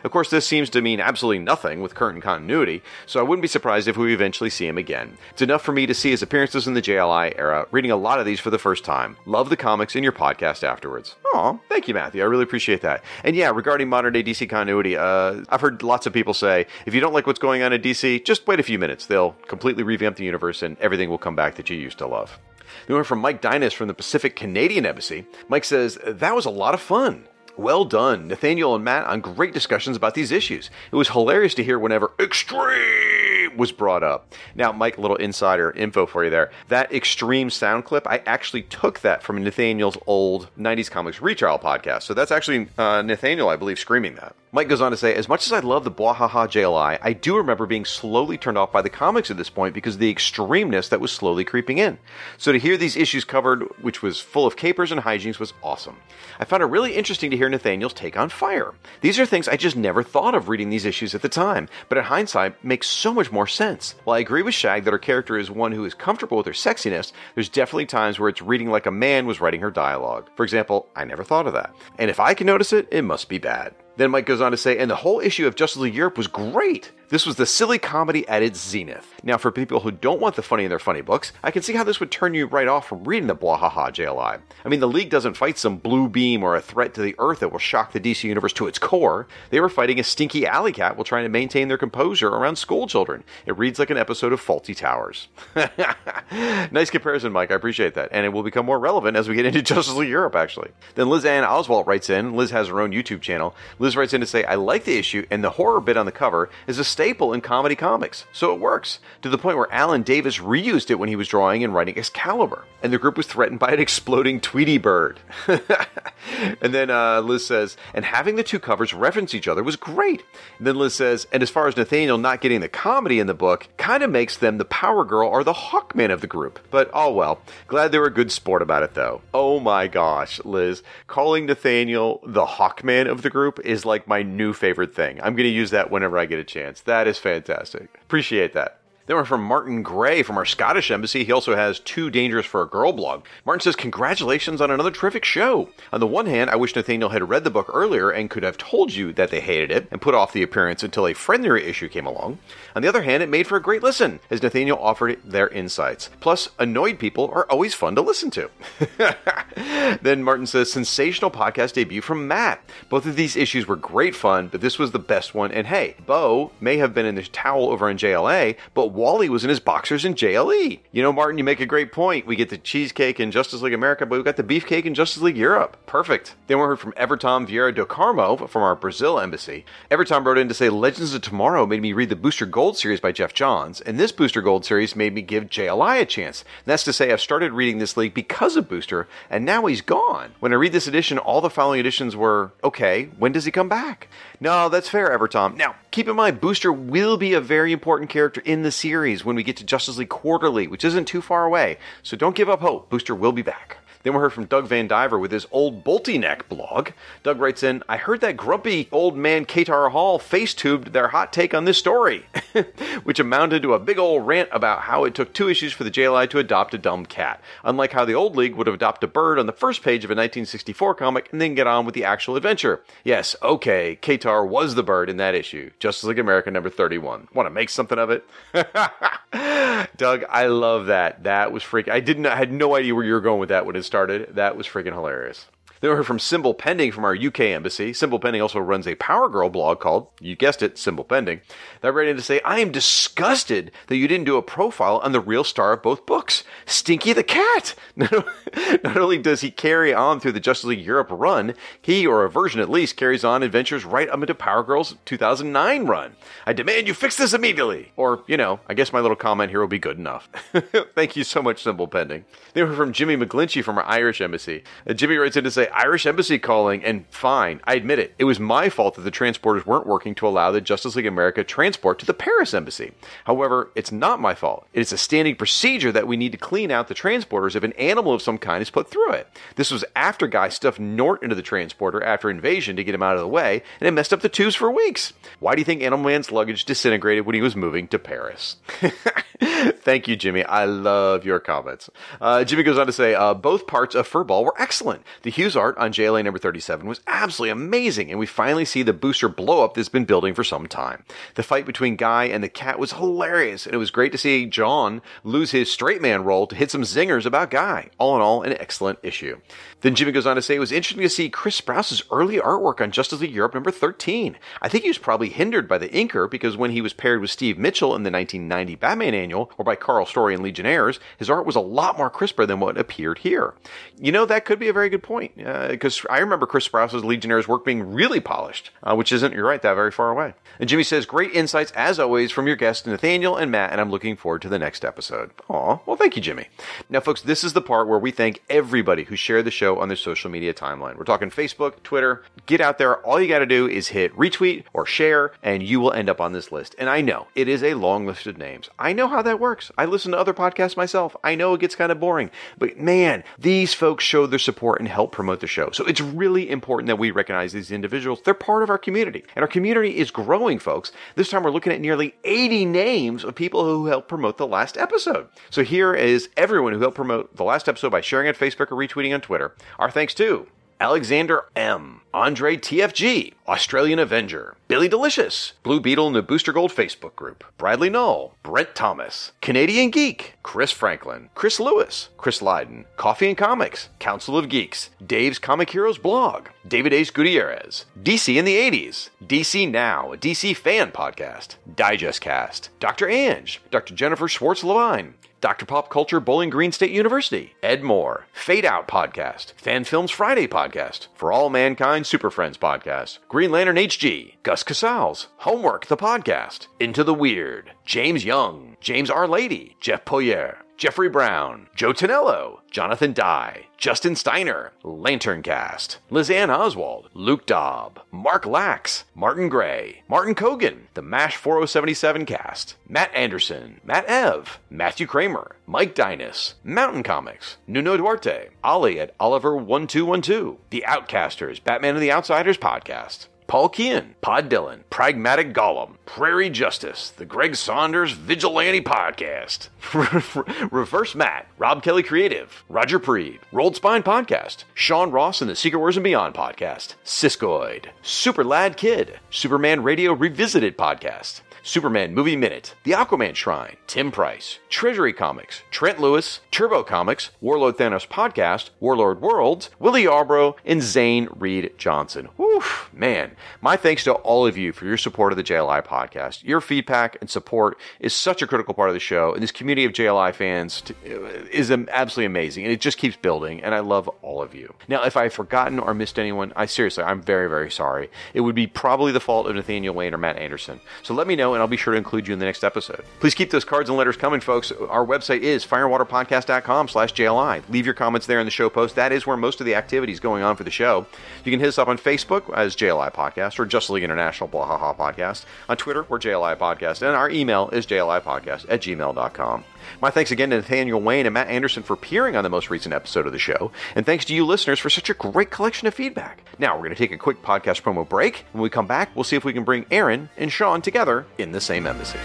Of 0.07 0.13
course, 0.13 0.31
this 0.31 0.47
seems 0.47 0.71
to 0.71 0.81
mean 0.83 1.01
absolutely 1.01 1.41
nothing 1.41 1.81
with 1.81 1.97
current 1.97 2.23
continuity, 2.23 2.81
so 3.07 3.19
I 3.19 3.25
wouldn't 3.25 3.43
be 3.43 3.49
surprised 3.49 3.89
if 3.89 3.97
we 3.97 4.15
eventually 4.15 4.51
see 4.51 4.65
him 4.65 4.79
again. 4.79 5.19
It's 5.33 5.43
enough 5.43 5.63
for 5.63 5.73
me 5.73 5.85
to 5.85 5.95
see 5.95 6.11
his 6.11 6.23
appearances 6.23 6.69
in 6.69 6.75
the 6.75 6.81
JLI 6.81 7.37
era, 7.37 7.67
reading 7.73 7.91
a 7.91 7.97
lot 7.97 8.21
of 8.21 8.25
these 8.25 8.39
for 8.39 8.51
the 8.51 8.59
first 8.59 8.85
time. 8.85 9.17
Love 9.27 9.51
the 9.51 9.57
comics 9.57 9.97
and 9.97 10.05
your 10.05 10.13
podcast 10.13 10.63
afterwards. 10.63 11.17
Aw, 11.35 11.59
thank 11.69 11.89
you, 11.89 11.95
Matthew. 11.95 12.23
I 12.23 12.27
really 12.27 12.45
appreciate 12.45 12.83
that. 12.83 13.03
And 13.25 13.35
yeah, 13.35 13.51
regarding 13.51 13.89
modern 13.89 14.13
day 14.13 14.23
DC 14.23 14.49
continuity, 14.49 14.97
uh, 14.97 15.43
I've 15.49 15.61
heard 15.61 15.83
lots 15.83 16.07
of 16.07 16.13
people 16.13 16.35
say 16.35 16.69
if 16.87 16.95
you 16.95 17.01
don't 17.01 17.13
like 17.13 17.27
what's 17.27 17.41
going 17.41 17.63
on 17.63 17.73
in 17.73 17.83
DC, 17.83 18.25
just 18.25 18.47
wait 18.47 18.61
a 18.61 18.63
few 18.63 18.79
minutes. 18.79 19.07
They'll 19.07 19.33
completely 19.49 19.83
revamp 19.83 20.19
the 20.19 20.25
universe 20.25 20.63
and 20.63 20.79
everything 20.79 21.11
will 21.11 21.19
come 21.19 21.35
back 21.35 21.57
that 21.57 21.69
you 21.69 21.77
used 21.77 21.99
to 21.99 22.07
love. 22.07 22.39
We 22.87 22.95
went 22.95 23.09
from 23.09 23.19
Mike 23.19 23.43
Dinas 23.43 23.73
from 23.73 23.89
the 23.89 23.95
Pacific 23.95 24.37
Canadian 24.37 24.87
Embassy. 24.87 25.27
Mike 25.49 25.65
says, 25.65 25.99
That 26.07 26.37
was 26.37 26.45
a 26.45 26.51
lot 26.51 26.75
of 26.75 26.81
fun. 26.81 27.27
Well 27.59 27.87
done, 27.87 28.29
Nathaniel 28.29 28.75
and 28.75 28.85
Matt, 28.85 29.07
on 29.07 29.23
great 29.23 29.55
discussions 29.55 29.97
about 29.97 30.15
these 30.15 30.31
issues. 30.31 30.69
It 30.93 30.97
was 30.97 31.09
hilarious 31.09 31.55
to 31.55 31.65
hear 31.65 31.79
whenever 31.79 32.13
extreme 32.21 33.57
was 33.57 33.73
brought 33.73 34.03
up. 34.03 34.35
Now, 34.55 34.73
Mike, 34.73 34.99
a 34.99 35.01
little 35.01 35.17
insider 35.17 35.71
info 35.71 36.05
for 36.05 36.23
you 36.23 36.29
there. 36.29 36.51
That 36.69 36.93
extreme 36.93 37.49
sound 37.49 37.87
clip, 37.87 38.07
I 38.07 38.19
actually 38.27 38.63
took 38.65 39.01
that 39.01 39.23
from 39.23 39.43
Nathaniel's 39.43 39.97
old 40.07 40.51
90s 40.59 40.91
Comics 40.91 41.23
Retrial 41.23 41.59
podcast. 41.59 42.03
So 42.03 42.13
that's 42.13 42.31
actually 42.31 42.69
uh, 42.77 43.01
Nathaniel, 43.01 43.49
I 43.49 43.57
believe, 43.57 43.79
screaming 43.79 44.17
that. 44.17 44.37
Mike 44.57 44.71
goes 44.71 44.81
on 44.81 44.91
to 44.91 44.97
say, 44.97 45.15
as 45.15 45.29
much 45.29 45.45
as 45.45 45.53
I 45.53 45.59
love 45.59 45.85
the 45.85 45.91
Bwahaha 45.91 46.49
JLI, 46.49 46.99
I 47.03 47.13
do 47.13 47.37
remember 47.37 47.67
being 47.67 47.85
slowly 47.85 48.39
turned 48.39 48.57
off 48.57 48.73
by 48.73 48.81
the 48.81 48.89
comics 48.89 49.31
at 49.31 49.37
this 49.37 49.51
point 49.51 49.75
because 49.75 49.97
of 49.97 50.01
the 50.01 50.15
extremeness 50.15 50.89
that 50.89 50.99
was 50.99 51.13
slowly 51.13 51.45
creeping 51.45 51.77
in. 51.77 51.99
So 52.39 52.53
to 52.53 52.59
hear 52.59 52.79
these 52.79 52.97
issues 52.97 53.27
covered, 53.27 53.65
which 53.83 54.01
was 54.01 54.19
full 54.19 54.47
of 54.47 54.57
capers 54.57 54.91
and 54.91 55.03
hijinks, 55.03 55.39
was 55.39 55.53
awesome. 55.63 55.99
I 56.41 56.47
found 56.47 56.63
it 56.63 56.71
really 56.71 56.95
interesting 56.95 57.31
to 57.33 57.37
hear 57.37 57.51
Nathaniel's 57.51 57.93
take 57.93 58.17
on 58.17 58.31
fire. 58.31 58.73
These 59.03 59.19
are 59.19 59.27
things 59.27 59.47
I 59.47 59.59
just 59.59 59.77
never 59.77 60.03
thought 60.03 60.35
of 60.35 60.49
reading 60.49 60.71
these 60.71 60.87
issues 60.87 61.15
at 61.15 61.21
the 61.21 61.29
time, 61.29 61.69
but 61.91 61.99
in 61.99 62.05
hindsight, 62.05 62.65
makes 62.65 62.89
so 62.89 63.13
much 63.13 63.31
more 63.31 63.47
sense. 63.47 63.95
While 64.05 64.17
I 64.17 64.21
agree 64.21 64.41
with 64.41 64.55
Shag 64.55 64.85
that 64.85 64.93
her 64.93 64.99
character 64.99 65.37
is 65.37 65.51
one 65.51 65.73
who 65.73 65.85
is 65.85 65.93
comfortable 65.93 66.39
with 66.39 66.47
her 66.47 66.53
sexiness, 66.53 67.13
there's 67.35 67.51
definitely 67.51 67.85
times 67.85 68.19
where 68.19 68.31
it's 68.31 68.41
reading 68.41 68.71
like 68.71 68.87
a 68.87 68.91
man 68.91 69.27
was 69.27 69.39
writing 69.39 69.61
her 69.61 69.71
dialogue. 69.71 70.31
For 70.35 70.45
example, 70.45 70.89
I 70.97 71.05
never 71.05 71.25
thought 71.25 71.47
of 71.47 71.53
that. 71.53 71.75
And 71.99 72.09
if 72.09 72.19
I 72.19 72.33
can 72.33 72.47
notice 72.47 72.73
it, 72.73 72.89
it 72.91 73.03
must 73.03 73.29
be 73.29 73.37
bad. 73.37 73.75
Then 73.97 74.11
Mike 74.11 74.27
goes 74.27 74.41
on 74.41 74.51
to 74.53 74.57
say, 74.57 74.79
and 74.79 74.91
the 74.91 74.97
whole 74.97 75.21
issue 75.21 75.47
of 75.47 75.55
Justice 75.55 75.81
League 75.81 75.95
Europe 75.95 76.19
was 76.19 76.27
great. 76.27 76.93
This 77.09 77.25
was 77.25 77.37
the 77.37 77.47
silly 77.47 77.79
comedy 77.79 78.27
at 78.27 78.43
its 78.43 78.59
zenith. 78.59 79.07
Now, 79.23 79.39
for 79.39 79.53
people 79.53 79.79
who 79.81 79.93
don't 79.93 80.21
want 80.21 80.35
the 80.35 80.43
funny 80.43 80.65
in 80.65 80.71
their 80.71 80.81
funny 80.81 81.03
books, 81.03 81.33
I 81.43 81.53
can 81.53 81.63
see 81.63 81.75
how 81.75 81.85
this 81.85 82.01
would 82.01 82.11
turn 82.11 82.35
you 82.35 82.47
right 82.47 82.67
off 82.67 82.89
from 82.89 83.05
reading 83.05 83.29
the 83.29 83.37
Bwahaha 83.37 83.93
JLI. 83.93 84.41
I 84.65 84.69
mean, 84.69 84.81
the 84.81 84.89
League 84.89 85.11
doesn't 85.11 85.37
fight 85.37 85.57
some 85.57 85.77
blue 85.77 86.09
beam 86.09 86.43
or 86.43 86.57
a 86.57 86.61
threat 86.61 86.95
to 86.95 87.03
the 87.03 87.15
Earth 87.21 87.41
that 87.41 87.53
will 87.53 87.61
shock 87.61 87.93
the 87.93 88.01
DC 88.01 88.25
Universe 88.25 88.53
to 88.55 88.67
its 88.67 88.81
core. 88.81 89.29
They 89.51 89.61
were 89.61 89.69
fighting 89.69 90.01
a 90.01 90.05
stinky 90.05 90.47
alley 90.47 90.73
cat 90.73 90.97
while 90.97 91.05
trying 91.05 91.25
to 91.25 91.29
maintain 91.29 91.69
their 91.69 91.79
composure 91.79 92.29
around 92.29 92.57
school 92.57 92.89
children. 92.89 93.23
It 93.47 93.57
reads 93.57 93.79
like 93.79 93.91
an 93.91 93.99
episode 93.99 94.33
of 94.33 94.45
Fawlty 94.45 94.77
Towers. 94.77 95.29
nice 96.73 96.91
comparison, 96.91 97.33
Mike. 97.33 97.53
I 97.53 97.55
appreciate 97.55 97.95
that. 97.95 98.09
And 98.11 98.27
it 98.27 98.31
will 98.31 98.43
become 98.43 98.67
more 98.67 98.81
relevant 98.81 99.17
as 99.17 99.29
we 99.29 99.37
get 99.37 99.47
into 99.47 99.63
Justice 99.77 99.95
League 99.95 100.09
Europe, 100.09 100.35
actually. 100.35 100.73
Then 100.97 101.09
Liz 101.09 101.25
Ann 101.25 101.45
Oswald 101.45 101.87
writes 101.87 102.11
in. 102.11 102.35
Liz 102.35 102.51
has 102.51 102.67
her 102.67 102.81
own 102.81 102.91
YouTube 102.91 103.21
channel. 103.21 103.55
Liz 103.79 103.86
writes 103.95 104.15
in 104.15 104.23
to 104.23 104.27
say, 104.27 104.43
I 104.45 104.55
like 104.55 104.85
the 104.85 104.99
issue, 104.99 105.27
and 105.31 105.45
the 105.45 105.51
horror 105.51 105.81
bit 105.81 105.99
on 105.99 106.07
the 106.07 106.13
cover 106.13 106.49
is 106.67 106.79
a 106.79 106.85
staple 106.85 107.35
in 107.35 107.43
comedy 107.43 107.77
comics, 107.77 108.25
so 108.33 108.55
it 108.55 108.61
works, 108.61 108.99
to 109.21 109.29
the 109.29 109.37
point 109.37 109.59
where 109.59 109.73
Alan 109.73 110.03
Davis 110.03 110.39
reused 110.39 110.91
it 110.91 110.99
when 110.99 111.11
he 111.11 111.17
was 111.17 111.29
drawing 111.29 111.63
and 111.63 111.75
writing 111.75 111.99
Excalibur. 111.99 112.65
And 112.83 112.93
the 112.93 112.99
group 112.99 113.17
was 113.17 113.27
threatened 113.27 113.61
by 113.61 113.73
an 113.73 113.81
exploding 113.81 114.41
Tweety 114.41 114.79
bird. 114.79 115.21
and 115.49 116.75
then 116.75 116.91
uh, 116.91 117.21
Liz 117.21 117.47
says, 117.47 117.77
and 117.93 118.05
having 118.05 118.37
the 118.37 118.43
two 118.43 118.59
covers 118.59 118.95
reference 118.95 119.35
each 119.35 119.49
other 119.49 119.63
was 119.63 119.77
great. 119.77 120.25
And 120.59 120.67
then 120.67 120.77
Liz 120.77 120.95
says, 120.95 121.27
and 121.33 121.43
as 121.43 121.51
far 121.51 121.69
as 121.69 121.77
Nathaniel 121.77 122.19
not 122.19 122.41
getting 122.41 122.61
the 122.61 122.69
comedy 122.69 123.21
in 123.21 123.27
the 123.27 123.35
book, 123.35 123.69
kind 123.77 124.03
of 124.03 124.11
makes 124.11 124.37
them 124.37 124.59
the 124.59 124.65
Power 124.65 125.05
Girl 125.05 125.29
or 125.29 125.45
the 125.45 125.53
Hawkman 125.53 126.13
of 126.13 126.21
the 126.21 126.27
group. 126.27 126.59
But 126.71 126.91
oh 126.95 127.13
well. 127.13 127.41
Glad 127.67 127.93
they 127.93 127.99
were 127.99 128.07
a 128.07 128.11
good 128.11 128.33
sport 128.33 128.63
about 128.63 128.83
it 128.83 128.95
though. 128.95 129.21
Oh 129.35 129.61
my 129.61 129.87
gosh, 129.87 130.41
Liz. 130.45 130.83
Calling 131.07 131.47
Nathaniel 131.47 132.21
the 132.25 132.47
Hawkman 132.47 133.11
of 133.11 133.23
the 133.23 133.31
group 133.31 133.61
is 133.65 133.76
like 133.85 134.09
my 134.09 134.23
new 134.23 134.53
favorite 134.53 134.95
thing. 134.95 135.21
I'm 135.23 135.35
going 135.35 135.49
to 135.49 135.55
use 135.55 135.71
that 135.71 135.91
whenever 135.91 136.19
I 136.19 136.27
get 136.27 136.39
a 136.39 136.45
chance. 136.45 136.81
That 136.83 137.07
is 137.07 137.19
fantastic. 137.19 137.89
Appreciate 138.03 138.53
that. 138.55 138.79
Then 139.07 139.17
we're 139.17 139.25
from 139.25 139.45
Martin 139.45 139.85
Gray 139.85 140.25
from 140.25 140.37
our 140.37 140.45
Scottish 140.45 140.91
embassy. 140.91 141.23
He 141.23 141.31
also 141.31 141.55
has 141.55 141.79
Too 141.79 142.11
Dangerous 142.11 142.45
for 142.45 142.63
a 142.63 142.67
Girl 142.67 142.93
blog. 142.93 143.25
Martin 143.45 143.61
says, 143.61 143.77
Congratulations 143.77 144.61
on 144.61 144.73
another 144.73 144.91
terrific 144.91 145.25
show. 145.25 145.69
On 145.93 146.01
the 146.01 146.09
one 146.09 146.27
hand, 146.27 146.51
I 146.51 146.57
wish 146.57 146.75
Nathaniel 146.75 147.11
had 147.11 147.29
read 147.29 147.45
the 147.45 147.51
book 147.51 147.71
earlier 147.73 148.11
and 148.11 148.29
could 148.29 148.43
have 148.43 148.59
told 148.59 148.93
you 148.95 149.13
that 149.13 149.31
they 149.31 149.39
hated 149.39 149.71
it 149.71 149.87
and 149.93 150.01
put 150.01 150.17
off 150.17 150.33
the 150.33 150.43
appearance 150.43 150.83
until 150.83 151.07
a 151.07 151.15
friendlier 151.15 151.57
issue 151.57 151.89
came 151.89 152.05
along. 152.05 152.41
On 152.75 152.83
the 152.83 152.89
other 152.89 153.03
hand, 153.03 153.23
it 153.23 153.29
made 153.29 153.47
for 153.47 153.57
a 153.57 153.63
great 153.63 153.83
listen, 153.85 154.19
as 154.29 154.43
Nathaniel 154.43 154.79
offered 154.79 155.21
their 155.25 155.49
insights. 155.49 156.11
Plus, 156.19 156.49
annoyed 156.59 156.99
people 156.99 157.31
are 157.33 157.49
always 157.49 157.75
fun 157.75 157.95
to 157.95 158.03
listen 158.03 158.33
to. 158.33 158.51
then 160.03 160.25
Martin 160.25 160.47
says, 160.47 160.73
Sensational 160.73 161.31
podcast 161.31 161.75
debut 161.75 162.01
from 162.01 162.27
Matt. 162.27 162.61
Both 162.89 163.07
of 163.07 163.15
these 163.15 163.37
issues 163.37 163.69
were 163.69 163.77
great 163.77 164.17
fun, 164.17 164.49
but 164.49 164.61
this 164.61 164.81
was 164.81 164.91
the 164.91 164.99
best 164.99 165.33
one. 165.33 165.53
And 165.53 165.69
hey, 165.69 165.95
Bo 166.07 166.51
may 166.61 166.79
have 166.79 166.93
been 166.93 167.07
in 167.07 167.15
the 167.15 167.23
towel 167.23 167.71
over 167.71 167.89
in 167.89 167.99
JLA, 167.99 168.57
but 168.75 168.96
Wally 168.97 169.29
was 169.29 169.45
in 169.45 169.51
his 169.51 169.61
boxers 169.61 170.05
in 170.05 170.15
JLE. 170.15 170.81
You 170.91 171.03
know, 171.03 171.13
Martin, 171.13 171.37
you 171.37 171.45
make 171.45 171.61
a 171.61 171.67
great 171.67 171.93
point. 171.93 172.27
We 172.27 172.35
get 172.35 172.49
the 172.49 172.57
cheesecake 172.57 173.21
in 173.21 173.31
Justice 173.31 173.61
League 173.61 173.75
America, 173.75 174.07
but 174.07 174.17
we 174.17 174.25
got 174.25 174.37
the 174.37 174.43
beefcake 174.43 174.87
in 174.87 174.95
Justice 174.95 175.23
League 175.23 175.37
Europe. 175.37 175.77
Perfect. 175.87 176.35
Then 176.47 176.59
we 176.59 176.65
heard 176.65 176.81
from 176.81 176.95
Everton 176.97 177.47
Vieira 177.47 177.75
do 177.75 177.85
Carmo 177.85 178.49
from 178.49 178.63
our 178.63 178.75
Brazil 178.75 179.21
embassy. 179.21 179.67
Everton 179.91 180.25
wrote 180.25 180.39
in 180.39 180.49
to 180.49 180.55
say 180.55 180.71
Legends 180.71 181.15
of 181.15 181.21
Tomorrow 181.21 181.67
made 181.67 181.83
me 181.83 181.93
read 181.93 182.09
the 182.09 182.17
Booster 182.17 182.47
Gold 182.47 182.79
series 182.79 183.01
by 183.01 183.13
Geoff 183.13 183.35
Johns, 183.35 183.83
and 183.83 184.01
this 184.01 184.13
Booster 184.13 184.41
Gold 184.41 184.65
series 184.65 184.97
made 184.97 185.13
me 185.15 185.21
give 185.21 185.51
JLI 185.51 186.01
a 186.01 186.07
chance. 186.07 186.41
And 186.41 186.73
that's 186.73 186.85
to 186.85 186.93
say, 186.93 187.13
I've 187.13 187.21
started 187.21 187.53
reading 187.53 187.79
this 187.79 187.97
league 187.97 188.15
because 188.15 188.57
of 188.57 188.69
Booster, 188.69 189.07
and 189.29 189.45
now 189.45 189.67
he's 189.67 189.83
gone. 189.83 190.33
When 190.41 190.53
I 190.53 190.57
read 190.57 190.73
this 190.73 190.89
edition, 190.89 191.19
all 191.19 191.43
the 191.43 191.51
following 191.51 191.81
editions 191.81 192.17
were 192.17 192.53
okay, 192.65 193.11
when 193.19 193.33
does 193.33 193.45
he 193.45 193.51
come 193.51 193.69
back? 193.69 194.09
No, 194.41 194.71
that's 194.71 194.89
fair, 194.89 195.13
Everton. 195.13 195.57
Now, 195.57 195.77
keep 195.91 196.09
in 196.09 196.17
mind, 196.17 196.41
Booster 196.41 196.73
will 196.73 197.19
be 197.19 197.35
a 197.35 197.41
very 197.43 197.73
important 197.73 198.09
character 198.09 198.41
in 198.45 198.63
the 198.63 198.73
series 198.73 198.86
when 199.25 199.37
we 199.37 199.43
get 199.43 199.57
to 199.57 199.65
Justice 199.65 199.99
League 199.99 200.09
Quarterly, 200.09 200.67
which 200.67 200.85
isn't 200.85 201.07
too 201.07 201.21
far 201.21 201.45
away. 201.45 201.79
So 202.03 202.17
don't 202.17 202.37
give 202.37 202.49
up 202.49 202.61
hope. 202.61 202.91
Booster 202.91 203.15
will 203.15 203.33
be 203.33 203.43
back. 203.43 203.79
Then 204.07 204.15
we 204.15 204.21
heard 204.21 204.33
from 204.33 204.45
Doug 204.45 204.69
Van 204.69 204.87
Diver 204.87 205.19
with 205.19 205.33
his 205.33 205.49
old 205.51 205.83
Bolty 205.83 206.21
Neck 206.21 206.49
blog. 206.49 206.91
Doug 207.25 207.41
writes 207.41 207.65
in, 207.65 207.83
I 207.89 207.97
heard 207.97 208.21
that 208.21 208.37
grumpy 208.37 208.89
old 208.93 209.17
man 209.17 209.45
Katar 209.45 209.91
Hol 209.91 210.21
face 210.21 210.55
tubed 210.55 210.93
their 210.93 211.09
hot 211.09 211.33
take 211.33 211.53
on 211.53 211.65
this 211.65 211.79
story, 211.79 212.25
which 213.03 213.19
amounted 213.19 213.63
to 213.63 213.75
a 213.75 213.81
big 213.81 213.99
old 213.99 214.25
rant 214.25 214.49
about 214.53 214.83
how 214.83 215.03
it 215.03 215.17
took 215.17 215.35
two 215.35 215.49
issues 215.49 215.73
for 215.73 215.83
the 215.83 215.91
JLI 215.91 216.31
to 216.31 216.39
adopt 216.39 216.73
a 216.73 216.79
dumb 216.79 217.05
cat, 217.05 217.41
unlike 217.65 217.95
how 217.95 218.05
the 218.05 218.15
old 218.15 218.37
league 218.37 218.55
would 218.55 218.69
have 218.69 218.75
adopted 218.75 219.11
a 219.11 219.13
bird 219.13 219.41
on 219.41 219.47
the 219.47 219.53
first 219.53 219.83
page 219.83 220.05
of 220.05 220.11
a 220.11 220.15
1964 220.15 220.95
comic 220.95 221.29
and 221.33 221.41
then 221.41 221.57
get 221.57 221.67
on 221.67 221.85
with 221.85 221.97
the 221.97 222.05
actual 222.05 222.37
adventure. 222.37 222.85
Yes, 223.03 223.35
okay, 223.43 223.99
Katar 224.01 224.49
was 224.49 224.77
the 224.77 224.85
bird 224.85 225.11
in 225.11 225.17
that 225.17 225.35
issue. 225.35 225.73
Justice 225.81 226.05
League 226.05 226.21
America 226.21 226.49
number 226.53 226.71
31. 226.71 227.27
Want 227.35 227.47
to 227.49 227.51
make 227.51 227.71
something 227.71 227.99
of 227.99 228.11
it? 228.11 228.25
Doug, 229.97 230.25
I 230.31 230.47
love 230.47 230.87
that. 230.87 231.25
That 231.25 231.51
was 231.51 231.65
freaking. 231.65 231.91
I 231.91 231.99
didn't. 231.99 232.27
I 232.27 232.37
had 232.37 232.53
no 232.53 232.77
idea 232.77 232.95
where 232.95 233.05
you 233.05 233.13
were 233.13 233.21
going 233.21 233.41
with 233.41 233.49
that 233.49 233.67
when 233.67 233.75
it 233.75 233.83
started. 233.83 233.96
That 234.35 234.57
was 234.57 234.67
freaking 234.67 234.93
hilarious. 234.93 235.47
Then 235.81 235.97
we 235.97 236.05
from 236.05 236.19
Symbol 236.19 236.55
Pending 236.55 236.93
from 236.93 237.05
our 237.05 237.15
UK 237.17 237.41
embassy. 237.41 237.93
Symbol 237.93 238.19
Pending 238.19 238.41
also 238.41 238.59
runs 238.59 238.87
a 238.87 238.95
Power 238.95 239.29
Girl 239.29 239.51
blog 239.51 239.81
called, 239.81 240.09
you 240.21 240.37
guessed 240.37 240.63
it, 240.63 240.79
Symbol 240.79 241.05
Pending. 241.05 241.41
They're 241.81 242.03
in 242.03 242.17
to 242.17 242.23
say, 242.23 242.41
I 242.45 242.61
am 242.61 242.73
disgusted 242.73 243.73
that 243.89 243.97
you 243.97 244.09
didn't 244.09 244.27
do 244.27 244.37
a 244.37 244.43
profile 244.43 244.99
on 244.99 245.13
the 245.13 245.21
real 245.21 245.45
star 245.45 245.73
of 245.73 245.83
both 245.83 246.07
books, 246.07 246.45
Stinky 246.65 247.13
the 247.13 247.23
Cat. 247.23 247.75
Not 247.97 248.97
only 248.97 249.19
does 249.19 249.41
he 249.41 249.51
carry 249.51 249.93
on 249.93 250.21
through 250.21 250.33
the 250.33 250.41
Justice 250.41 250.67
League 250.67 250.85
Europe 250.85 251.09
run, 251.11 251.55
he, 251.81 252.07
or 252.07 252.25
a 252.25 252.31
version 252.31 252.61
at 252.61 252.71
least, 252.71 252.97
carries 252.97 253.25
on 253.25 253.43
adventures 253.43 253.85
right 253.85 254.09
up 254.09 254.21
into 254.21 254.35
Power 254.35 254.63
Girl's 254.63 254.97
2009 255.05 255.87
run. 255.87 256.17
I 256.47 256.53
demand 256.53 256.87
you 256.87 256.95
fix 256.95 257.17
this 257.17 257.33
immediately. 257.33 257.93
Or, 257.97 258.23
you 258.27 258.37
know, 258.37 258.61
I 258.69 258.75
guess 258.75 258.93
my 258.93 259.01
little 259.01 259.17
comment 259.17 259.51
here 259.51 259.61
will 259.61 259.69
be 259.69 259.79
good 259.79 259.99
enough. 259.99 260.29
Thank 260.95 261.17
you 261.17 261.25
so 261.25 261.43
much, 261.43 261.63
Symbol 261.63 261.89
Pending. 261.89 262.25
They 262.55 262.63
were 262.63 262.75
from 262.75 262.93
Jimmy 262.93 263.17
McGlinchey 263.17 263.63
from 263.63 263.79
our 263.79 263.85
Irish 263.85 264.21
embassy. 264.21 264.63
Uh, 264.89 264.95
Jimmy 264.95 265.17
writes 265.17 265.37
in 265.37 265.45
to 265.45 265.51
say, 265.51 265.66
Irish 265.73 266.07
Embassy 266.07 266.39
calling, 266.39 266.85
and 266.85 267.07
fine, 267.09 267.61
I 267.65 267.75
admit 267.75 267.99
it. 267.99 268.15
It 268.19 268.25
was 268.25 268.41
my 268.41 268.69
fault 268.69 268.95
that 268.95 269.03
the 269.03 269.11
transporters 269.11 269.67
weren't 269.67 269.87
working 269.87 270.15
to 270.17 270.27
allow 270.27 270.51
the 270.51 270.61
Justice 270.61 270.97
League 270.97 271.07
America 271.07 271.45
transport 271.45 271.99
to 271.99 272.07
the 272.07 272.15
Paris 272.15 272.55
Embassy. 272.55 272.93
However, 273.25 273.71
it's 273.75 273.93
not 273.93 274.21
my 274.21 274.35
fault. 274.35 274.67
It 274.73 274.81
is 274.81 274.93
a 274.93 274.99
standing 274.99 275.37
procedure 275.37 275.93
that 275.93 276.07
we 276.07 276.17
need 276.17 276.33
to 276.33 276.39
clean 276.39 276.71
out 276.71 276.89
the 276.89 276.95
transporters 276.95 277.57
if 277.57 277.63
an 277.63 277.73
animal 277.75 278.13
of 278.13 278.23
some 278.23 278.39
kind 278.39 278.63
is 278.63 278.71
put 278.71 278.91
through 278.91 279.13
it. 279.13 279.29
This 279.57 279.71
was 279.71 279.85
after 279.95 280.27
Guy 280.27 280.49
stuffed 280.49 280.81
Nort 280.81 281.23
into 281.23 281.35
the 281.35 281.43
transporter 281.43 282.03
after 282.03 282.31
invasion 282.31 282.77
to 282.77 282.85
get 282.85 282.95
him 282.95 283.03
out 283.03 283.15
of 283.15 283.21
the 283.21 283.29
way, 283.29 283.63
and 283.81 283.89
it 283.89 283.93
messed 283.93 284.13
up 284.13 284.21
the 284.21 284.29
tubes 284.29 284.55
for 284.55 284.71
weeks. 284.71 285.13
Why 285.41 285.55
do 285.55 285.61
you 285.61 285.65
think 285.65 285.83
Animal 285.83 286.11
Man's 286.11 286.33
luggage 286.33 286.65
disintegrated 286.65 287.27
when 287.27 287.35
he 287.35 287.43
was 287.43 287.57
moving 287.57 287.89
to 287.89 287.99
Paris? 287.99 288.57
Thank 289.41 290.09
you, 290.09 290.17
Jimmy. 290.17 290.45
I 290.45 290.65
love 290.65 291.25
your 291.25 291.41
comments. 291.41 291.91
Uh, 292.21 292.45
Jimmy 292.45 292.63
goes 292.63 292.79
on 292.79 292.87
to 292.87 292.93
say 292.93 293.15
uh, 293.15 293.35
both 293.35 293.67
parts 293.67 293.95
of 293.95 294.09
Furball 294.09 294.45
were 294.45 294.55
excellent. 294.59 295.03
The 295.23 295.31
Hughes 295.31 295.56
art 295.57 295.77
on 295.79 295.93
JLA 295.93 296.25
number 296.25 296.39
37 296.39 296.87
was 296.87 297.01
absolutely 297.07 297.51
amazing, 297.51 298.11
and 298.11 298.19
we 298.19 298.27
finally 298.27 298.65
see 298.65 298.83
the 298.83 298.93
booster 298.93 299.29
blow 299.29 299.65
up 299.65 299.75
that's 299.75 299.89
been 299.89 300.05
building 300.05 300.35
for 300.35 300.45
some 300.45 300.67
time. 300.67 301.05
The 301.35 301.43
fight 301.43 301.67
between 301.67 301.97
Guy 301.97 302.25
and 302.25 302.43
the 302.43 302.49
cat 302.49 302.79
was 302.79 302.93
hilarious, 302.93 303.67
and 303.67 303.75
it 303.75 303.79
was 303.79 303.91
great 303.91 304.13
to 304.13 304.19
see 304.19 304.47
J'onn 304.47 305.01
lose 305.25 305.51
his 305.51 305.71
straight 305.71 306.03
man 306.03 306.25
role 306.25 306.47
to 306.47 306.57
hit 306.57 306.71
some 306.71 306.83
zingers 306.83 307.27
about 307.27 307.51
Guy. 307.51 307.91
All 307.99 308.17
in 308.17 308.23
all, 308.23 308.43
an 308.43 308.53
excellent 308.53 308.99
issue. 309.03 309.41
Then 309.81 309.95
Jimmy 309.95 310.13
goes 310.13 310.27
on 310.27 310.37
to 310.37 310.43
say 310.43 310.55
it 310.55 310.61
was 310.61 310.73
interesting 310.73 311.03
to 311.03 311.09
see 311.09 311.29
Chris 311.29 311.57
Sprouse's 311.57 312.03
early 312.11 312.39
artwork 312.39 312.81
on 312.81 312.91
Justice 312.91 313.21
League 313.21 313.35
Europe 313.35 313.55
number 313.55 313.71
13. 313.71 314.37
I 314.63 314.69
think 314.69 314.83
he 314.85 314.91
was 314.91 314.99
probably 314.99 315.29
hindered 315.29 315.69
by 315.69 315.79
the 315.79 315.89
inker 315.89 316.31
because 316.31 316.57
when 316.57 316.71
he 316.71 316.81
was 316.81 316.93
paired 316.93 317.21
with 317.21 317.31
Steve 317.31 317.59
Mitchell 317.59 317.95
in 317.95 318.03
the 318.03 318.11
1990 318.11 318.75
Batman 318.77 319.15
annual, 319.15 319.51
or 319.59 319.65
by 319.65 319.77
Karl 319.77 320.07
Story 320.07 320.35
in 320.35 320.43
Legionnaires, 320.43 320.99
his 321.19 321.31
art 321.31 321.47
was 321.47 321.57
a 321.57 321.61
lot 321.61 321.97
more 321.97 322.11
crisper 322.11 322.47
than 322.47 322.61
what 322.61 322.79
appeared 322.79 323.19
here. 323.19 323.55
You 323.99 324.13
know, 324.13 324.27
that 324.27 324.45
could 324.45 324.59
be 324.59 324.69
a 324.69 324.73
very 324.73 324.89
good 324.89 325.03
point 325.03 325.33
because 325.47 326.05
uh, 326.05 326.09
I 326.11 326.19
remember 326.19 326.47
Chris 326.47 326.65
Sprouse's 326.65 327.05
Legionnaires 327.05 327.47
work 327.47 327.65
being 327.65 327.93
really 327.93 328.21
polished, 328.21 328.71
uh, 328.83 328.95
which 328.97 329.13
isn't, 329.13 329.33
you're 329.33 329.47
right, 329.47 329.63
that 329.63 329.75
very 329.75 329.93
far 329.93 330.11
away. 330.11 330.35
And 330.59 330.69
Jimmy 330.69 330.83
says, 330.83 331.07
great 331.07 331.33
insights 331.33 331.71
as 331.73 331.99
always 332.01 332.33
from 332.33 332.47
your 332.47 332.57
guests 332.57 332.87
Nathaniel 332.87 333.37
and 333.37 333.51
Matt, 333.51 333.71
and 333.71 333.81
I'm 333.81 333.91
looking 333.91 334.17
forward 334.17 334.43
to 334.43 334.49
the 334.49 334.59
next 334.59 334.85
episode. 334.85 335.31
Aw, 335.49 335.79
well, 335.87 335.97
thank 335.97 336.17
you, 336.17 336.23
Jimmy. 336.23 336.49
Now, 336.89 337.01
folks, 337.01 337.21
this 337.23 337.45
is 337.45 337.53
the 337.53 337.61
part 337.61 337.87
where 337.87 337.99
we 337.99 338.11
thank 338.11 338.43
everybody 338.49 339.05
who 339.05 339.17
shared 339.17 339.45
the 339.45 339.51
show 339.51 339.79
on 339.79 339.89
their 339.89 339.97
social 339.97 340.31
media 340.31 340.53
timeline. 340.53 340.97
We're 340.97 341.05
talking 341.05 341.31
Facebook, 341.31 341.83
Twitter. 341.83 342.25
Get 342.47 342.61
out 342.61 342.79
there. 342.79 342.97
All 343.05 343.21
you 343.21 343.29
got 343.29 343.41
to 343.41 343.47
do 343.47 343.69
is 343.69 343.89
hit 343.89 344.17
retweet 344.17 344.65
or 344.73 344.87
share, 344.87 345.33
and 345.43 345.63
you 345.63 345.79
will 345.79 345.93
end 345.93 346.09
up 346.09 346.21
on 346.21 346.33
this 346.33 346.51
list. 346.51 346.75
And 346.79 346.89
I 346.89 347.03
know 347.03 347.29
it 347.35 347.49
is 347.49 347.63
a 347.63 347.75
long 347.75 348.07
list 348.07 348.27
of 348.27 348.39
names. 348.39 348.69
I 348.79 348.93
know 348.93 349.07
how 349.09 349.23
that 349.23 349.39
works. 349.39 349.71
I 349.79 349.85
listen 349.85 350.13
to 350.13 350.19
other 350.19 350.35
podcasts 350.35 350.77
myself. 350.77 351.15
I 351.23 351.35
know 351.35 351.55
it 351.55 351.61
gets 351.61 351.77
kind 351.77 351.93
of 351.93 352.01
boring, 352.01 352.31
but 352.59 352.79
man, 352.79 353.23
these 353.39 353.75
folks 353.75 354.05
show 354.05 354.27
their 354.27 354.39
support 354.39 354.81
and 354.81 354.89
help 354.89 355.13
promote 355.13 355.36
the 355.41 355.47
show. 355.47 355.71
So 355.71 355.85
it's 355.87 356.01
really 356.01 356.51
important 356.51 356.89
that 356.89 356.99
we 356.99 357.11
recognize 357.11 357.53
these 357.53 357.71
individuals. 357.71 358.21
They're 358.25 358.35
part 358.35 358.63
of 358.63 358.71
our 358.71 358.79
community, 358.79 359.25
and 359.35 359.43
our 359.43 359.49
community 359.49 359.99
is 359.99 360.11
growing, 360.11 360.59
folks. 360.59 360.93
This 361.15 361.31
time 361.31 361.43
we're 361.43 361.51
looking 361.51 361.73
at 361.73 361.81
nearly 361.81 362.15
80 362.25 362.65
names 362.67 363.25
of 363.25 363.35
people 363.35 363.65
who 363.65 363.87
helped 363.87 364.09
promote 364.09 364.39
the 364.39 364.47
last 364.47 364.77
episode. 364.77 365.29
So 365.51 365.63
here 365.63 365.95
is 365.95 366.29
everyone 366.37 366.73
who 366.73 366.81
helped 366.81 366.97
promote 366.97 367.37
the 367.37 367.45
last 367.45 367.69
episode 367.69 367.91
by 367.91 368.01
sharing 368.01 368.29
on 368.29 368.35
Facebook 368.35 368.73
or 368.73 368.77
retweeting 368.77 369.15
on 369.15 369.21
Twitter. 369.21 369.55
Our 369.79 369.91
thanks 369.91 370.15
to 370.15 370.47
Alexander 370.79 371.47
M., 371.57 372.03
Andre 372.13 372.57
TFG, 372.57 373.33
Australian 373.49 373.99
Avenger, 373.99 374.57
Billy 374.69 374.89
Delicious, 374.89 375.55
Blue 375.63 375.81
Beetle 375.81 376.07
in 376.07 376.13
the 376.13 376.23
Booster 376.23 376.53
Gold 376.53 376.71
Facebook 376.71 377.17
group, 377.17 377.45
Bradley 377.57 377.89
Null, 377.89 378.35
Brent 378.43 378.75
Thomas, 378.75 379.33
Canadian 379.41 379.91
Geek, 379.91 380.35
Chris 380.43 380.73
Franklin, 380.73 381.31
Chris 381.35 381.59
Lewis, 381.59 382.11
Chris 382.19 382.43
Lydon, 382.43 382.85
Coffee 382.97 383.29
and 383.29 383.39
Comics, 383.39 383.89
Council 383.99 384.37
of 384.37 384.51
Geeks, 384.51 384.91
Dave's 385.05 385.39
Comic 385.39 385.71
Heroes 385.71 385.99
blog, 385.99 386.49
David 386.69 386.93
Ace 386.93 387.11
Gutierrez, 387.11 387.87
DC 388.03 388.37
in 388.37 388.45
the 388.45 388.57
80s, 388.57 389.09
DC 389.25 389.71
Now, 389.71 390.13
a 390.13 390.19
DC 390.19 390.55
fan 390.57 390.93
podcast, 390.93 391.57
Digest 391.75 392.21
Cast, 392.21 392.69
Dr. 392.81 393.09
Ange, 393.09 393.63
Dr. 393.71 393.95
Jennifer 393.95 394.29
Schwartz 394.29 394.63
Levine, 394.63 395.15
Dr. 395.41 395.67
Pop 395.67 395.91
Culture 395.91 396.21
Bowling 396.21 396.51
Green 396.51 396.73
State 396.73 396.91
University, 396.91 397.55
Ed 397.63 397.83
Moore, 397.83 398.27
Fade 398.33 398.65
Out 398.65 398.89
Podcast, 398.89 399.53
Fan 399.57 399.85
Films 399.85 400.11
Friday 400.11 400.47
Podcast, 400.47 401.09
For 401.15 401.33
All 401.33 401.51
Mankind 401.51 402.07
Super 402.07 402.31
Friends 402.31 402.57
Podcast, 402.57 403.19
Green 403.29 403.51
Lantern 403.51 403.77
HG, 403.77 404.35
Gus 404.43 404.63
Casals, 404.63 405.29
Homework 405.39 405.87
the 405.87 405.97
Podcast, 405.97 406.69
Into 406.81 407.05
the 407.05 407.15
Weird, 407.15 407.73
James 407.85 408.25
Young, 408.25 408.77
James 408.81 409.11
R. 409.11 409.29
Lady, 409.29 409.77
Jeff 409.81 410.05
Poyer, 410.05 410.57
Jeffrey 410.77 411.09
Brown, 411.09 411.69
Joe 411.75 411.95
Tonello, 411.95 412.59
Jonathan 412.71 413.15
Dye, 413.15 413.67
Justin 413.79 414.15
Steiner, 414.15 414.73
Lanterncast, 414.85 415.97
Lizanne 416.11 416.55
Oswald, 416.55 417.09
Luke 417.15 417.47
Dobb, 417.47 418.01
Mark 418.13 418.45
Lax, 418.45 419.05
Martin 419.15 419.49
Gray, 419.49 420.03
Martin 420.07 420.35
Kogan, 420.35 420.81
the 420.93 421.01
MASH 421.01 421.37
4077 421.37 422.27
cast, 422.27 422.77
Matt 422.87 423.11
Anderson, 423.15 423.81
Matt 423.85 424.05
Ev, 424.07 424.59
Matthew 424.69 425.07
Kramer, 425.07 425.57
Mike 425.67 425.95
Dinas, 425.95 426.55
Mountain 426.63 427.03
Comics, 427.03 427.57
Nuno 427.67 427.97
Duarte, 427.97 428.51
Ollie 428.63 429.01
at 429.01 429.17
Oliver1212, 429.19 430.59
The 430.69 430.85
Outcasters, 430.87 431.65
Batman 431.65 431.95
and 431.95 432.03
the 432.03 432.13
Outsiders 432.13 432.59
podcast, 432.59 433.29
Paul 433.47 433.69
Kean, 433.69 434.17
Pod 434.23 434.51
Dylan, 434.51 434.81
Pragmatic 434.91 435.53
Gollum, 435.53 435.97
Prairie 436.05 436.51
Justice, 436.51 437.11
the 437.11 437.25
Greg 437.25 437.55
Saunders 437.55 438.11
Vigilante 438.13 438.81
Podcast, 438.81 439.69
Reverse 440.73 441.15
Matt, 441.15 441.47
Rob 441.57 441.83
Kelly 441.83 442.03
Creative, 442.03 442.65
Roger 442.69 442.99
Preed, 442.99 443.39
Rolled 443.53 443.77
Spine 443.77 444.03
Podcast, 444.03 444.65
Sean 444.75 445.13
Ross 445.13 445.41
and 445.41 445.49
the 445.49 445.55
Secret 445.55 445.79
Wars 445.79 445.97
and 445.97 446.03
Beyond 446.05 446.35
Podcast, 446.35 446.97
Siskoid, 447.05 447.87
Super 448.03 448.43
Lad 448.43 448.77
Kid, 448.77 449.21
Superman 449.31 449.83
Radio 449.85 450.13
Revisited 450.13 450.77
Podcast, 450.77 451.43
Superman 451.67 452.15
Movie 452.15 452.37
Minute, 452.37 452.77
The 452.85 452.93
Aquaman 452.93 453.35
Shrine, 453.35 453.77
Tim 453.89 454.13
Price, 454.13 454.61
Treasury 454.69 455.13
Comics, 455.13 455.65
Trent 455.73 456.01
Lewis, 456.01 456.39
Turbo 456.53 456.85
Comics, 456.85 457.31
Warlord 457.41 457.77
Thanos 457.77 458.07
Podcast, 458.07 458.71
Warlord 458.79 459.21
Worlds, 459.21 459.71
Willie 459.81 460.05
Yarbrough, 460.05 460.55
and 460.65 460.81
Zane 460.81 461.29
Reed 461.35 461.73
Johnson. 461.77 462.27
Whew, 462.37 462.63
man. 462.93 463.33
My 463.61 463.77
thanks 463.77 464.05
to 464.05 464.13
all 464.13 464.47
of 464.47 464.57
you 464.57 464.73
for 464.73 464.85
your 464.85 464.97
support 464.97 465.33
of 465.33 465.39
the 465.39 465.43
JLI 465.43 465.85
podcast. 465.85 466.45
Your 466.45 466.61
feedback 466.61 467.17
and 467.21 467.29
support 467.29 467.77
is 467.99 468.15
such 468.15 468.43
a 468.43 468.47
critical 468.47 468.73
part 468.73 468.89
of 468.89 468.95
the 468.95 469.01
show, 469.01 469.35
and 469.35 469.43
this 469.43 469.51
community 469.51 469.85
of 469.87 469.93
JLI 469.93 470.33
fans 470.33 470.85
uh, 471.05 471.11
is 471.51 471.73
absolutely 471.73 472.27
amazing, 472.27 472.63
and 472.63 472.73
it 472.73 472.81
just 472.81 472.97
keeps 472.97 473.17
building, 473.17 473.61
and 473.65 473.75
I 473.75 473.81
love 473.81 474.07
all 474.23 474.41
of 474.41 474.55
you. 474.55 474.73
Now, 474.87 475.03
if 475.03 475.17
I've 475.17 475.33
forgotten 475.33 475.81
or 475.81 475.95
missed 475.95 476.21
anyone, 476.21 476.53
I 476.55 476.67
seriously, 476.67 477.03
I'm 477.03 477.23
very, 477.23 477.49
very 477.49 477.73
sorry. 477.73 478.09
It 478.35 478.43
would 478.43 478.55
be 478.55 478.69
probably 478.69 479.11
the 479.11 479.19
fault 479.19 479.49
of 479.49 479.57
Nathaniel 479.57 479.97
Wayne 479.97 480.15
or 480.15 480.19
Matt 480.19 480.39
Anderson. 480.39 480.81
So 481.03 481.13
let 481.13 481.27
me 481.27 481.35
know 481.35 481.56
and 481.57 481.63
I'll 481.63 481.69
be 481.69 481.79
sure 481.79 481.93
to 481.95 481.99
include 481.99 482.29
you 482.29 482.35
in 482.35 482.39
the 482.39 482.45
next 482.45 482.63
episode. 482.63 483.03
Please 483.19 483.35
keep 483.35 483.51
those 483.51 483.65
cards 483.65 483.89
and 483.89 483.97
letters 483.97 484.17
coming, 484.17 484.41
folks. 484.41 484.71
Our 484.73 485.05
website 485.07 485.41
is 485.41 485.65
fireandwaterpodcast.com 485.65 486.89
slash 486.89 487.15
JLI. 487.15 487.69
Leave 487.71 487.87
your 487.87 487.95
comments 487.95 488.27
there 488.27 488.39
in 488.39 488.45
the 488.45 488.51
show 488.51 488.69
post. 488.69 488.95
That 488.95 489.11
is 489.11 489.27
where 489.27 489.37
most 489.39 489.61
of 489.61 489.67
the 489.67 489.75
activity 489.75 490.13
is 490.13 490.21
going 490.21 490.43
on 490.43 490.55
for 490.55 490.65
the 490.65 490.71
show. 490.71 491.07
You 491.45 491.51
can 491.51 491.59
hit 491.61 491.69
us 491.69 491.79
up 491.79 491.89
on 491.89 491.97
Facebook 491.97 492.53
as 492.55 492.77
JLI 492.77 493.13
Podcast 493.15 493.59
or 493.59 493.65
Justice 493.65 493.91
League 493.91 494.05
International 494.05 494.49
Bwahaha 494.49 494.97
Podcast. 494.97 495.45
On 495.69 495.77
Twitter, 495.77 496.05
we're 496.09 496.19
JLI 496.19 496.57
Podcast. 496.57 497.01
And 497.03 497.17
our 497.17 497.31
email 497.31 497.71
is 497.71 497.87
JLI 497.87 498.21
Podcast 498.23 498.67
at 498.69 498.83
gmail.com. 498.83 499.65
My 500.01 500.11
thanks 500.11 500.31
again 500.31 500.51
to 500.51 500.57
Nathaniel 500.57 501.01
Wayne 501.01 501.27
and 501.27 501.35
Matt 501.35 501.49
Anderson 501.49 501.83
for 501.83 501.95
appearing 501.95 502.37
on 502.37 502.45
the 502.45 502.51
most 502.51 502.71
recent 502.71 502.95
episode 502.95 503.27
of 503.27 503.33
the 503.33 503.39
show, 503.39 503.71
and 503.95 504.05
thanks 504.05 504.25
to 504.27 504.35
you 504.35 504.45
listeners 504.45 504.79
for 504.79 504.91
such 504.91 505.11
a 505.11 505.15
great 505.15 505.51
collection 505.51 505.89
of 505.89 505.95
feedback. 505.95 506.43
Now 506.59 506.75
we're 506.75 506.85
going 506.85 506.95
to 506.95 506.97
take 506.97 507.13
a 507.13 507.19
quick 507.19 507.43
podcast 507.43 507.83
promo 507.83 508.09
break. 508.09 508.47
When 508.53 508.63
we 508.63 508.71
come 508.71 508.87
back, 508.87 509.15
we'll 509.15 509.25
see 509.25 509.37
if 509.37 509.45
we 509.45 509.53
can 509.53 509.65
bring 509.65 509.87
Aaron 509.91 510.29
and 510.37 510.53
Sean 510.53 510.83
together 510.83 511.27
in 511.39 511.53
the 511.53 511.61
same 511.61 511.87
embassy. 511.87 512.19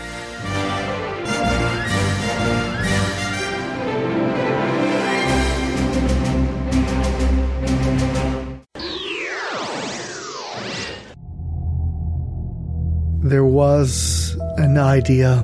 There 13.23 13.45
was 13.45 14.35
an 14.57 14.77
idea 14.77 15.43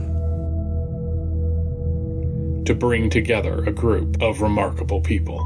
to 2.67 2.75
bring 2.75 3.09
together 3.09 3.63
a 3.63 3.71
group 3.71 4.21
of 4.21 4.41
remarkable 4.41 4.99
people. 4.99 5.39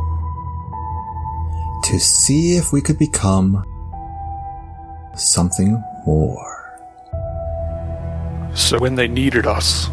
To 1.83 1.99
see 1.99 2.57
if 2.57 2.73
we 2.73 2.81
could 2.81 2.97
become 2.97 3.63
something 5.15 5.81
more. 6.05 6.79
So 8.55 8.79
when 8.79 8.95
they 8.95 9.07
needed 9.07 9.45
us, 9.45 9.87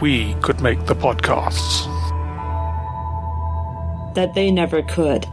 we 0.00 0.34
could 0.42 0.60
make 0.60 0.86
the 0.86 0.94
podcasts. 0.94 1.84
That 4.14 4.32
they 4.34 4.52
never 4.52 4.82
could. 4.82 5.26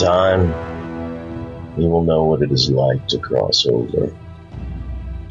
Time, 0.00 0.48
you 1.78 1.88
will 1.88 2.04
know 2.04 2.24
what 2.24 2.42
it 2.42 2.50
is 2.50 2.70
like 2.70 3.06
to 3.08 3.18
cross 3.18 3.66
over. 3.66 4.14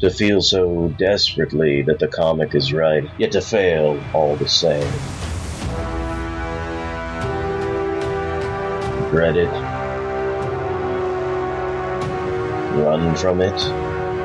To 0.00 0.10
feel 0.10 0.40
so 0.40 0.88
desperately 0.98 1.82
that 1.82 1.98
the 1.98 2.08
comic 2.08 2.54
is 2.54 2.72
right, 2.72 3.04
yet 3.18 3.32
to 3.32 3.40
fail 3.40 4.02
all 4.14 4.36
the 4.36 4.48
same. 4.48 4.80
Regret 9.04 9.36
it. 9.36 9.50
Run 12.80 13.16
from 13.16 13.40
it. 13.40 13.58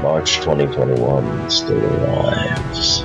March 0.01 0.35
2021 0.37 1.49
still 1.49 1.83
arrives. 1.83 3.03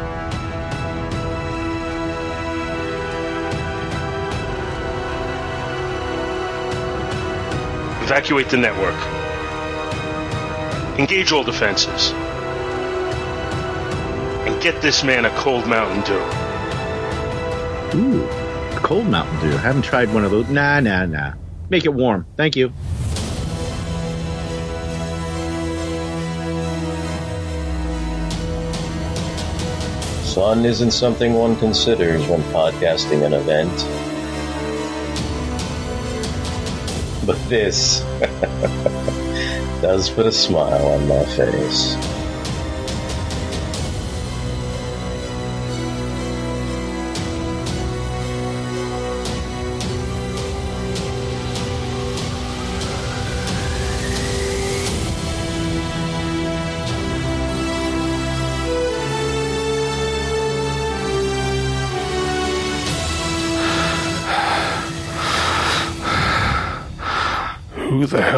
Evacuate 8.11 8.49
the 8.49 8.57
network. 8.57 8.97
Engage 10.99 11.31
all 11.31 11.45
defenses. 11.45 12.11
And 14.49 14.61
get 14.61 14.83
this 14.83 15.05
man 15.05 15.27
a 15.27 15.31
cold 15.37 15.65
Mountain 15.69 16.01
Dew. 16.03 16.19
Ooh, 18.01 18.27
cold 18.83 19.07
Mountain 19.07 19.39
Dew. 19.39 19.57
I 19.57 19.61
haven't 19.61 19.83
tried 19.83 20.13
one 20.13 20.25
of 20.25 20.33
those. 20.33 20.49
Nah, 20.49 20.81
nah, 20.81 21.07
nah. 21.07 21.35
Make 21.69 21.85
it 21.85 21.95
warm. 21.95 22.27
Thank 22.37 22.57
you. 22.57 22.71
Fun 30.35 30.65
isn't 30.65 30.91
something 30.91 31.35
one 31.35 31.55
considers 31.61 32.27
when 32.27 32.43
podcasting 32.53 33.25
an 33.25 33.35
event. 33.35 34.00
This 37.51 38.01
does 39.83 40.09
put 40.09 40.25
a 40.25 40.33
smile 40.33 40.87
on 40.87 41.09
my 41.09 41.25
face. 41.25 41.97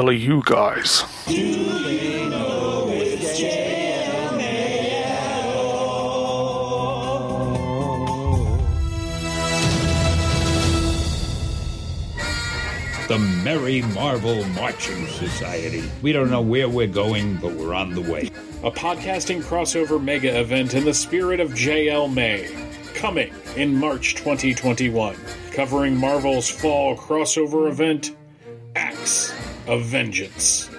Hell 0.02 0.10
are 0.10 0.12
you 0.12 0.42
guys? 0.44 1.04
The 13.06 13.18
Merry 13.44 13.82
Marvel 13.82 14.42
Marching 14.48 15.06
Society. 15.06 15.88
We 16.02 16.12
don't 16.12 16.30
know 16.30 16.40
where 16.40 16.68
we're 16.68 16.88
going, 16.88 17.36
but 17.36 17.52
we're 17.52 17.72
on 17.72 17.94
the 17.94 18.00
way. 18.00 18.30
A 18.64 18.72
podcasting 18.72 19.42
crossover 19.42 20.02
mega 20.02 20.40
event 20.40 20.74
in 20.74 20.84
the 20.84 20.94
spirit 20.94 21.38
of 21.38 21.50
JL 21.50 22.12
May. 22.12 22.50
Coming 22.94 23.32
in 23.54 23.72
March 23.72 24.16
2021. 24.16 25.14
Covering 25.52 25.96
Marvel's 25.96 26.50
fall 26.50 26.96
crossover 26.96 27.70
event, 27.70 28.16
Acts 28.21 28.21
of 29.66 29.84
Vengeance. 29.84 30.70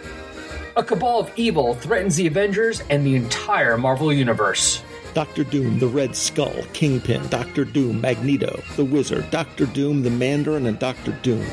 A 0.75 0.83
cabal 0.83 1.19
of 1.19 1.31
evil 1.35 1.75
threatens 1.75 2.15
the 2.15 2.27
Avengers 2.27 2.81
and 2.89 3.05
the 3.05 3.15
entire 3.15 3.77
Marvel 3.77 4.11
Universe. 4.11 4.81
Doctor 5.13 5.43
Doom, 5.43 5.77
the 5.77 5.87
Red 5.87 6.15
Skull, 6.15 6.63
Kingpin, 6.73 7.27
Doctor 7.27 7.65
Doom, 7.65 8.01
Magneto, 8.01 8.63
the 8.75 8.85
Wizard, 8.85 9.29
Doctor 9.29 9.67
Doom, 9.67 10.01
the 10.01 10.09
Mandarin, 10.09 10.65
and 10.65 10.79
Doctor 10.79 11.11
Doom 11.21 11.45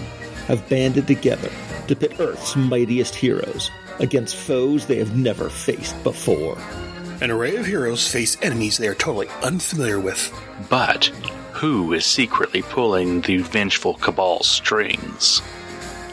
have 0.46 0.66
banded 0.70 1.06
together 1.06 1.50
to 1.86 1.94
pit 1.94 2.18
Earth's 2.18 2.56
mightiest 2.56 3.14
heroes 3.14 3.70
against 3.98 4.36
foes 4.36 4.86
they 4.86 4.96
have 4.96 5.14
never 5.14 5.50
faced 5.50 6.02
before. 6.02 6.56
An 7.20 7.30
array 7.30 7.56
of 7.56 7.66
heroes 7.66 8.10
face 8.10 8.38
enemies 8.40 8.78
they 8.78 8.88
are 8.88 8.94
totally 8.94 9.28
unfamiliar 9.42 10.00
with. 10.00 10.32
But 10.70 11.04
who 11.52 11.92
is 11.92 12.06
secretly 12.06 12.62
pulling 12.62 13.20
the 13.20 13.38
vengeful 13.38 13.94
Cabal's 13.94 14.48
strings? 14.48 15.42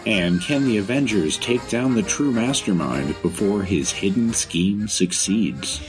And 0.08 0.42
can 0.42 0.64
the 0.64 0.78
Avengers 0.78 1.38
take 1.38 1.68
down 1.68 1.94
the 1.94 2.02
true 2.02 2.32
mastermind 2.32 3.22
before 3.22 3.62
his 3.62 3.92
hidden 3.92 4.32
scheme 4.32 4.88
succeeds? 4.88 5.82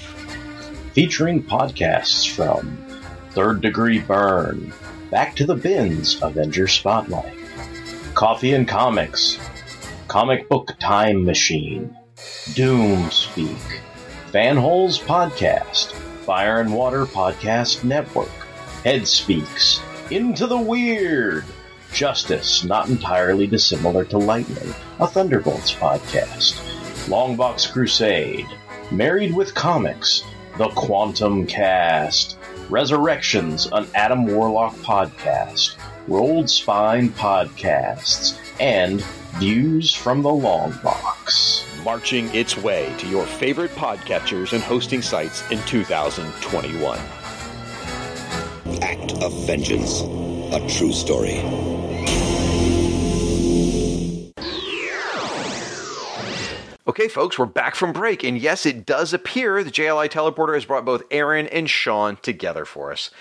Featuring 0.92 1.40
podcasts 1.40 2.28
from 2.28 2.84
Third 3.30 3.60
Degree 3.60 4.00
Burn, 4.00 4.72
Back 5.12 5.36
to 5.36 5.46
the 5.46 5.54
Bins 5.54 6.20
Avenger 6.20 6.66
Spotlight, 6.66 7.32
Coffee 8.14 8.54
and 8.54 8.66
Comics, 8.66 9.38
Comic 10.08 10.48
Book 10.48 10.74
Time 10.80 11.24
Machine, 11.24 11.96
Doom 12.54 13.12
Speak, 13.12 13.80
Fanholes 14.32 14.98
Podcast, 14.98 15.92
Fire 16.26 16.60
and 16.60 16.74
Water 16.74 17.06
Podcast 17.06 17.84
Network, 17.84 18.32
Head 18.82 19.06
Speaks, 19.06 19.80
Into 20.10 20.48
the 20.48 20.58
Weird, 20.58 21.44
Justice, 21.92 22.64
not 22.64 22.88
entirely 22.88 23.46
dissimilar 23.46 24.04
to 24.06 24.18
Lightning, 24.18 24.74
a 25.00 25.06
Thunderbolts 25.06 25.72
podcast, 25.74 26.54
Longbox 27.08 27.72
Crusade, 27.72 28.46
Married 28.90 29.34
with 29.34 29.54
Comics, 29.54 30.24
The 30.56 30.68
Quantum 30.68 31.46
Cast, 31.46 32.38
Resurrections, 32.70 33.66
an 33.72 33.86
Adam 33.94 34.26
Warlock 34.26 34.74
podcast, 34.76 35.76
Rolled 36.06 36.48
Spine 36.48 37.10
podcasts, 37.10 38.38
and 38.60 39.02
Views 39.38 39.94
from 39.94 40.22
the 40.22 40.32
Long 40.32 40.72
Box. 40.82 41.64
Marching 41.84 42.34
its 42.34 42.56
way 42.56 42.92
to 42.98 43.06
your 43.06 43.24
favorite 43.24 43.70
podcatchers 43.72 44.52
and 44.52 44.62
hosting 44.62 45.00
sites 45.00 45.48
in 45.50 45.58
2021. 45.62 46.98
Act 48.82 49.12
of 49.22 49.32
Vengeance, 49.46 50.00
a 50.52 50.66
true 50.68 50.92
story. 50.92 51.77
Okay, 56.98 57.06
folks, 57.06 57.38
we're 57.38 57.46
back 57.46 57.76
from 57.76 57.92
break, 57.92 58.24
and 58.24 58.36
yes, 58.36 58.66
it 58.66 58.84
does 58.84 59.12
appear 59.14 59.62
the 59.62 59.70
JLI 59.70 60.08
teleporter 60.08 60.54
has 60.54 60.64
brought 60.64 60.84
both 60.84 61.04
Aaron 61.12 61.46
and 61.46 61.70
Sean 61.70 62.16
together 62.22 62.64
for 62.64 62.90
us. 62.90 63.12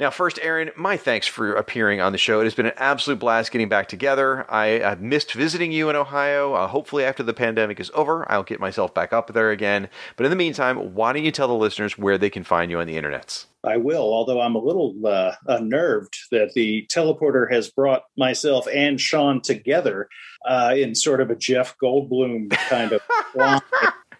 Now, 0.00 0.08
first, 0.08 0.38
Aaron, 0.40 0.70
my 0.74 0.96
thanks 0.96 1.26
for 1.26 1.52
appearing 1.52 2.00
on 2.00 2.12
the 2.12 2.18
show. 2.18 2.40
It 2.40 2.44
has 2.44 2.54
been 2.54 2.64
an 2.64 2.72
absolute 2.78 3.18
blast 3.18 3.52
getting 3.52 3.68
back 3.68 3.88
together. 3.88 4.50
I 4.50 4.78
have 4.78 5.02
missed 5.02 5.34
visiting 5.34 5.70
you 5.70 5.90
in 5.90 5.96
Ohio. 5.96 6.54
Uh, 6.54 6.66
hopefully, 6.66 7.04
after 7.04 7.22
the 7.22 7.34
pandemic 7.34 7.78
is 7.78 7.90
over, 7.92 8.24
I'll 8.32 8.42
get 8.42 8.58
myself 8.58 8.94
back 8.94 9.12
up 9.12 9.30
there 9.34 9.50
again. 9.50 9.90
But 10.16 10.24
in 10.24 10.30
the 10.30 10.36
meantime, 10.36 10.94
why 10.94 11.12
don't 11.12 11.22
you 11.22 11.30
tell 11.30 11.48
the 11.48 11.52
listeners 11.52 11.98
where 11.98 12.16
they 12.16 12.30
can 12.30 12.42
find 12.42 12.70
you 12.70 12.80
on 12.80 12.86
the 12.86 12.96
internets? 12.96 13.44
I 13.66 13.76
will, 13.76 14.02
although 14.02 14.40
I'm 14.40 14.54
a 14.54 14.62
little 14.62 14.94
uh, 15.04 15.32
unnerved 15.46 16.16
that 16.30 16.52
the 16.54 16.86
teleporter 16.86 17.50
has 17.52 17.68
brought 17.68 18.04
myself 18.16 18.66
and 18.72 19.00
Sean 19.00 19.40
together 19.40 20.08
uh, 20.48 20.74
in 20.76 20.94
sort 20.94 21.20
of 21.20 21.30
a 21.30 21.36
Jeff 21.36 21.76
Goldblum 21.82 22.50
kind 22.50 22.92
of 22.92 23.02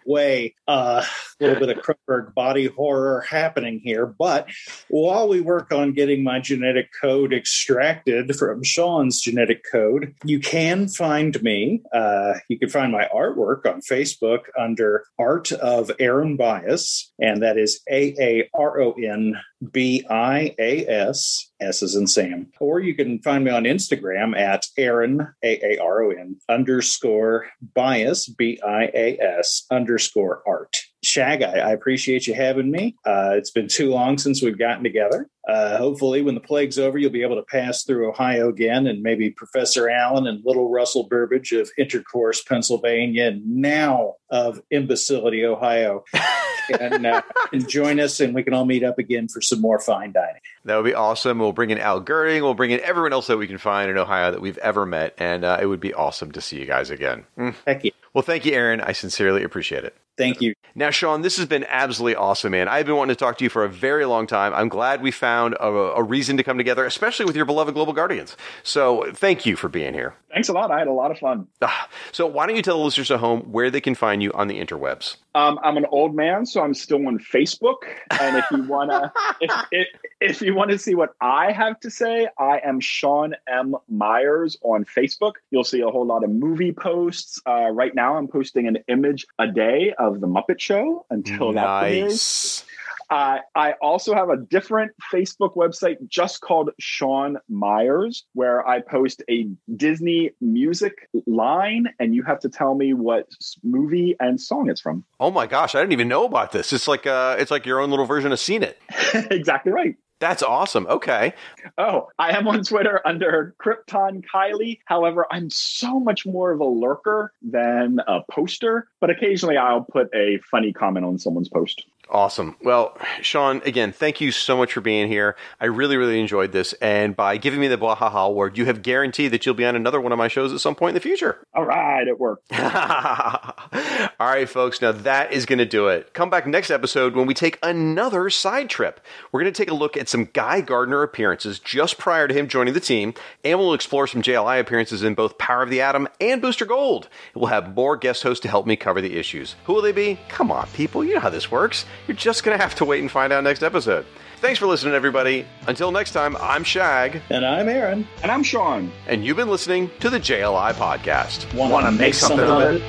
way. 0.06 0.54
Uh, 0.68 1.04
a 1.40 1.44
little 1.44 1.66
bit 1.66 1.76
of 1.76 1.84
Cronenberg 1.84 2.34
body 2.34 2.66
horror 2.66 3.20
happening 3.22 3.80
here. 3.82 4.06
But 4.06 4.48
while 4.88 5.28
we 5.28 5.40
work 5.40 5.72
on 5.72 5.92
getting 5.92 6.24
my 6.24 6.40
genetic 6.40 6.90
code 6.98 7.32
extracted 7.32 8.34
from 8.36 8.62
Sean's 8.62 9.20
genetic 9.20 9.64
code, 9.70 10.14
you 10.24 10.40
can 10.40 10.88
find 10.88 11.40
me. 11.42 11.82
Uh, 11.92 12.34
you 12.48 12.58
can 12.58 12.68
find 12.68 12.92
my 12.92 13.08
artwork 13.14 13.66
on 13.66 13.80
Facebook 13.80 14.40
under 14.58 15.04
Art 15.18 15.52
of 15.52 15.90
Aaron 15.98 16.36
Bias, 16.36 17.12
and 17.20 17.42
that 17.42 17.58
is 17.58 17.80
A 17.90 18.14
A 18.20 18.48
R 18.54 18.80
O 18.80 18.92
N 18.92 19.36
B 19.72 20.04
I 20.08 20.54
A 20.58 20.86
S. 20.86 21.50
S 21.60 21.82
is 21.82 21.94
in 21.94 22.06
Sam. 22.06 22.48
Or 22.60 22.80
you 22.80 22.94
can 22.94 23.20
find 23.20 23.44
me 23.44 23.50
on 23.50 23.64
Instagram 23.64 24.38
at 24.38 24.66
Aaron, 24.76 25.26
A 25.42 25.76
A 25.76 25.78
R 25.82 26.02
O 26.04 26.10
N, 26.10 26.36
underscore 26.48 27.46
bias, 27.74 28.28
B 28.28 28.60
I 28.64 28.90
A 28.94 29.18
S, 29.18 29.64
underscore 29.70 30.42
art. 30.46 30.76
Shag, 31.02 31.42
I, 31.42 31.70
appreciate 31.70 32.26
you 32.26 32.34
having 32.34 32.70
me. 32.70 32.96
Uh, 33.06 33.34
it's 33.34 33.52
been 33.52 33.68
too 33.68 33.90
long 33.90 34.18
since 34.18 34.42
we've 34.42 34.58
gotten 34.58 34.82
together. 34.82 35.28
Uh, 35.48 35.78
hopefully, 35.78 36.20
when 36.20 36.34
the 36.34 36.40
plague's 36.40 36.78
over, 36.78 36.98
you'll 36.98 37.12
be 37.12 37.22
able 37.22 37.36
to 37.36 37.44
pass 37.44 37.84
through 37.84 38.08
Ohio 38.08 38.48
again, 38.48 38.88
and 38.88 39.02
maybe 39.02 39.30
Professor 39.30 39.88
Allen 39.88 40.26
and 40.26 40.42
little 40.44 40.68
Russell 40.68 41.08
Burbage 41.08 41.52
of 41.52 41.70
Intercourse, 41.78 42.42
Pennsylvania, 42.42 43.26
and 43.26 43.46
now 43.46 44.14
of 44.30 44.60
Imbecility, 44.72 45.44
Ohio, 45.44 46.02
and, 46.68 47.06
uh, 47.06 47.22
and 47.52 47.68
join 47.68 48.00
us, 48.00 48.20
and 48.20 48.34
we 48.34 48.42
can 48.42 48.54
all 48.54 48.64
meet 48.64 48.82
up 48.82 48.98
again 48.98 49.28
for 49.28 49.40
some 49.40 49.60
more 49.60 49.78
fine 49.78 50.12
dining. 50.12 50.40
That 50.64 50.76
would 50.76 50.84
be 50.84 50.94
awesome. 50.94 51.38
We'll 51.38 51.52
bring 51.52 51.70
in 51.70 51.78
Al 51.78 52.00
Girding. 52.00 52.42
We'll 52.42 52.54
bring 52.54 52.70
in 52.70 52.80
everyone 52.80 53.12
else 53.12 53.26
that 53.28 53.36
we 53.36 53.46
can 53.46 53.58
find 53.58 53.90
in 53.90 53.98
Ohio 53.98 54.30
that 54.30 54.40
we've 54.40 54.58
ever 54.58 54.86
met, 54.86 55.14
and 55.18 55.44
uh, 55.44 55.58
it 55.60 55.66
would 55.66 55.80
be 55.80 55.94
awesome 55.94 56.32
to 56.32 56.40
see 56.40 56.58
you 56.58 56.66
guys 56.66 56.90
again. 56.90 57.24
Mm. 57.38 57.54
Heck 57.66 57.84
yeah. 57.84 57.90
Well, 58.16 58.22
thank 58.22 58.46
you, 58.46 58.54
Aaron. 58.54 58.80
I 58.80 58.92
sincerely 58.92 59.44
appreciate 59.44 59.84
it. 59.84 59.94
Thank 60.16 60.40
you. 60.40 60.54
Now, 60.74 60.90
Sean, 60.90 61.20
this 61.20 61.36
has 61.36 61.44
been 61.44 61.66
absolutely 61.68 62.16
awesome, 62.16 62.52
man. 62.52 62.68
I've 62.68 62.86
been 62.86 62.96
wanting 62.96 63.14
to 63.14 63.18
talk 63.18 63.36
to 63.38 63.44
you 63.44 63.50
for 63.50 63.64
a 63.64 63.68
very 63.68 64.06
long 64.06 64.26
time. 64.26 64.54
I'm 64.54 64.70
glad 64.70 65.02
we 65.02 65.10
found 65.10 65.54
a, 65.54 65.66
a 65.66 66.02
reason 66.02 66.38
to 66.38 66.42
come 66.42 66.56
together, 66.56 66.86
especially 66.86 67.26
with 67.26 67.36
your 67.36 67.44
beloved 67.44 67.74
Global 67.74 67.92
Guardians. 67.92 68.36
So, 68.62 69.12
thank 69.12 69.44
you 69.44 69.56
for 69.56 69.68
being 69.68 69.92
here. 69.92 70.14
Thanks 70.32 70.48
a 70.48 70.52
lot. 70.52 70.70
I 70.70 70.78
had 70.78 70.88
a 70.88 70.92
lot 70.92 71.10
of 71.10 71.18
fun. 71.18 71.46
Ah, 71.60 71.88
so, 72.12 72.26
why 72.26 72.46
don't 72.46 72.56
you 72.56 72.62
tell 72.62 72.78
the 72.78 72.84
listeners 72.84 73.10
at 73.10 73.20
home 73.20 73.40
where 73.52 73.70
they 73.70 73.80
can 73.80 73.94
find 73.94 74.22
you 74.22 74.32
on 74.32 74.48
the 74.48 74.58
interwebs? 74.58 75.16
Um, 75.34 75.58
I'm 75.62 75.76
an 75.76 75.86
old 75.90 76.14
man, 76.14 76.46
so 76.46 76.62
I'm 76.62 76.72
still 76.72 77.06
on 77.06 77.18
Facebook. 77.18 77.76
And 78.18 78.38
if 78.38 78.44
you 78.50 78.62
wanna, 78.62 79.12
if, 79.40 79.50
if 79.70 79.86
if 80.20 80.40
you 80.40 80.54
want 80.54 80.70
to 80.70 80.78
see 80.78 80.94
what 80.94 81.14
I 81.20 81.52
have 81.52 81.78
to 81.80 81.90
say, 81.90 82.28
I 82.38 82.60
am 82.64 82.80
Sean 82.80 83.34
M 83.46 83.76
Myers 83.88 84.56
on 84.62 84.86
Facebook. 84.86 85.32
You'll 85.50 85.64
see 85.64 85.82
a 85.82 85.88
whole 85.88 86.06
lot 86.06 86.24
of 86.24 86.30
movie 86.30 86.72
posts. 86.72 87.40
Uh, 87.46 87.68
right 87.70 87.94
now, 87.94 88.05
I'm 88.14 88.28
posting 88.28 88.66
an 88.66 88.78
image 88.88 89.26
a 89.38 89.46
day 89.46 89.94
of 89.98 90.20
the 90.20 90.26
Muppet 90.26 90.60
Show 90.60 91.06
until 91.10 91.52
that 91.52 91.80
premieres. 91.80 92.64
Uh, 93.08 93.38
I 93.54 93.72
also 93.80 94.14
have 94.14 94.30
a 94.30 94.36
different 94.36 94.92
Facebook 95.12 95.54
website 95.54 95.96
just 96.08 96.40
called 96.40 96.70
Sean 96.80 97.38
Myers, 97.48 98.24
where 98.32 98.66
I 98.66 98.80
post 98.80 99.22
a 99.30 99.48
Disney 99.76 100.32
music 100.40 101.08
line, 101.26 101.86
and 102.00 102.14
you 102.14 102.24
have 102.24 102.40
to 102.40 102.48
tell 102.48 102.74
me 102.74 102.94
what 102.94 103.28
movie 103.62 104.16
and 104.18 104.40
song 104.40 104.68
it's 104.68 104.80
from. 104.80 105.04
Oh 105.20 105.30
my 105.30 105.46
gosh, 105.46 105.74
I 105.74 105.80
didn't 105.80 105.92
even 105.92 106.08
know 106.08 106.24
about 106.24 106.52
this. 106.52 106.72
It's 106.72 106.88
like 106.88 107.06
uh, 107.06 107.36
it's 107.38 107.50
like 107.50 107.64
your 107.64 107.80
own 107.80 107.90
little 107.90 108.06
version 108.06 108.32
of 108.32 108.40
Scene 108.40 108.62
It. 108.62 108.80
exactly 109.30 109.72
right. 109.72 109.96
That's 110.18 110.42
awesome. 110.42 110.86
Okay. 110.86 111.34
Oh, 111.76 112.08
I 112.18 112.36
am 112.36 112.48
on 112.48 112.62
Twitter 112.64 113.00
under 113.06 113.54
Krypton 113.62 114.24
Kylie. 114.32 114.78
However, 114.86 115.26
I'm 115.30 115.50
so 115.50 116.00
much 116.00 116.24
more 116.24 116.52
of 116.52 116.60
a 116.60 116.64
lurker 116.64 117.32
than 117.42 117.98
a 118.06 118.20
poster, 118.30 118.88
but 119.00 119.10
occasionally 119.10 119.58
I'll 119.58 119.82
put 119.84 120.08
a 120.14 120.38
funny 120.50 120.72
comment 120.72 121.04
on 121.04 121.18
someone's 121.18 121.50
post. 121.50 121.84
Awesome. 122.08 122.56
Well, 122.62 122.96
Sean, 123.20 123.60
again, 123.64 123.92
thank 123.92 124.20
you 124.20 124.30
so 124.30 124.56
much 124.56 124.72
for 124.72 124.80
being 124.80 125.08
here. 125.08 125.34
I 125.60 125.66
really, 125.66 125.96
really 125.96 126.20
enjoyed 126.20 126.52
this. 126.52 126.72
And 126.74 127.16
by 127.16 127.36
giving 127.36 127.58
me 127.58 127.66
the 127.66 127.76
Bwahaha 127.76 128.28
award, 128.28 128.56
you 128.56 128.64
have 128.66 128.82
guaranteed 128.82 129.32
that 129.32 129.44
you'll 129.44 129.56
be 129.56 129.64
on 129.64 129.74
another 129.74 130.00
one 130.00 130.12
of 130.12 130.18
my 130.18 130.28
shows 130.28 130.52
at 130.52 130.60
some 130.60 130.76
point 130.76 130.90
in 130.90 130.94
the 130.94 131.00
future. 131.00 131.44
All 131.52 131.64
right, 131.64 132.06
it 132.06 132.20
worked. 132.20 132.52
All 132.52 134.28
right, 134.28 134.48
folks. 134.48 134.80
Now 134.80 134.92
that 134.92 135.32
is 135.32 135.46
going 135.46 135.58
to 135.58 135.66
do 135.66 135.88
it. 135.88 136.12
Come 136.12 136.30
back 136.30 136.46
next 136.46 136.70
episode 136.70 137.16
when 137.16 137.26
we 137.26 137.34
take 137.34 137.58
another 137.62 138.30
side 138.30 138.70
trip. 138.70 139.00
We're 139.32 139.40
going 139.40 139.52
to 139.52 139.56
take 139.62 139.70
a 139.70 139.74
look 139.74 139.96
at 139.96 140.08
some 140.08 140.26
Guy 140.32 140.60
Gardner 140.60 141.02
appearances 141.02 141.58
just 141.58 141.98
prior 141.98 142.28
to 142.28 142.34
him 142.34 142.46
joining 142.46 142.74
the 142.74 142.80
team, 142.80 143.14
and 143.44 143.58
we'll 143.58 143.74
explore 143.74 144.06
some 144.06 144.22
JLI 144.22 144.60
appearances 144.60 145.02
in 145.02 145.14
both 145.14 145.38
Power 145.38 145.62
of 145.62 145.70
the 145.70 145.80
Atom 145.80 146.08
and 146.20 146.40
Booster 146.40 146.66
Gold. 146.66 147.08
We'll 147.34 147.46
have 147.46 147.74
more 147.74 147.96
guest 147.96 148.22
hosts 148.22 148.42
to 148.42 148.48
help 148.48 148.66
me 148.66 148.76
cover 148.76 149.00
the 149.00 149.16
issues. 149.16 149.56
Who 149.64 149.74
will 149.74 149.82
they 149.82 149.92
be? 149.92 150.20
Come 150.28 150.52
on, 150.52 150.68
people. 150.68 151.04
You 151.04 151.14
know 151.14 151.20
how 151.20 151.30
this 151.30 151.50
works. 151.50 151.84
You're 152.06 152.16
just 152.16 152.44
going 152.44 152.56
to 152.56 152.62
have 152.62 152.74
to 152.76 152.84
wait 152.84 153.00
and 153.00 153.10
find 153.10 153.32
out 153.32 153.44
next 153.44 153.62
episode. 153.62 154.06
Thanks 154.38 154.58
for 154.58 154.66
listening, 154.66 154.94
everybody. 154.94 155.46
Until 155.66 155.90
next 155.90 156.12
time, 156.12 156.36
I'm 156.36 156.62
Shag. 156.62 157.22
And 157.30 157.44
I'm 157.44 157.68
Aaron. 157.68 158.06
And 158.22 158.30
I'm 158.30 158.42
Sean. 158.42 158.92
And 159.06 159.24
you've 159.24 159.36
been 159.38 159.48
listening 159.48 159.90
to 160.00 160.10
the 160.10 160.18
JLI 160.20 160.72
podcast. 160.74 161.52
Wanna 161.54 161.72
Wanna 161.72 161.92
make 161.92 162.14
something 162.14 162.40
of 162.40 162.60
it? 162.74 162.82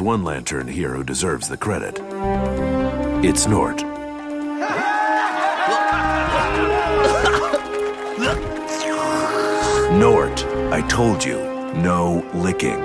One 0.00 0.22
lantern 0.22 0.68
here 0.68 0.94
who 0.94 1.02
deserves 1.02 1.48
the 1.48 1.56
credit, 1.56 1.98
it's 3.24 3.46
Nort. 3.46 3.82
Nort, 9.98 10.44
I 10.72 10.86
told 10.88 11.24
you, 11.24 11.38
no 11.74 12.24
licking. 12.32 12.78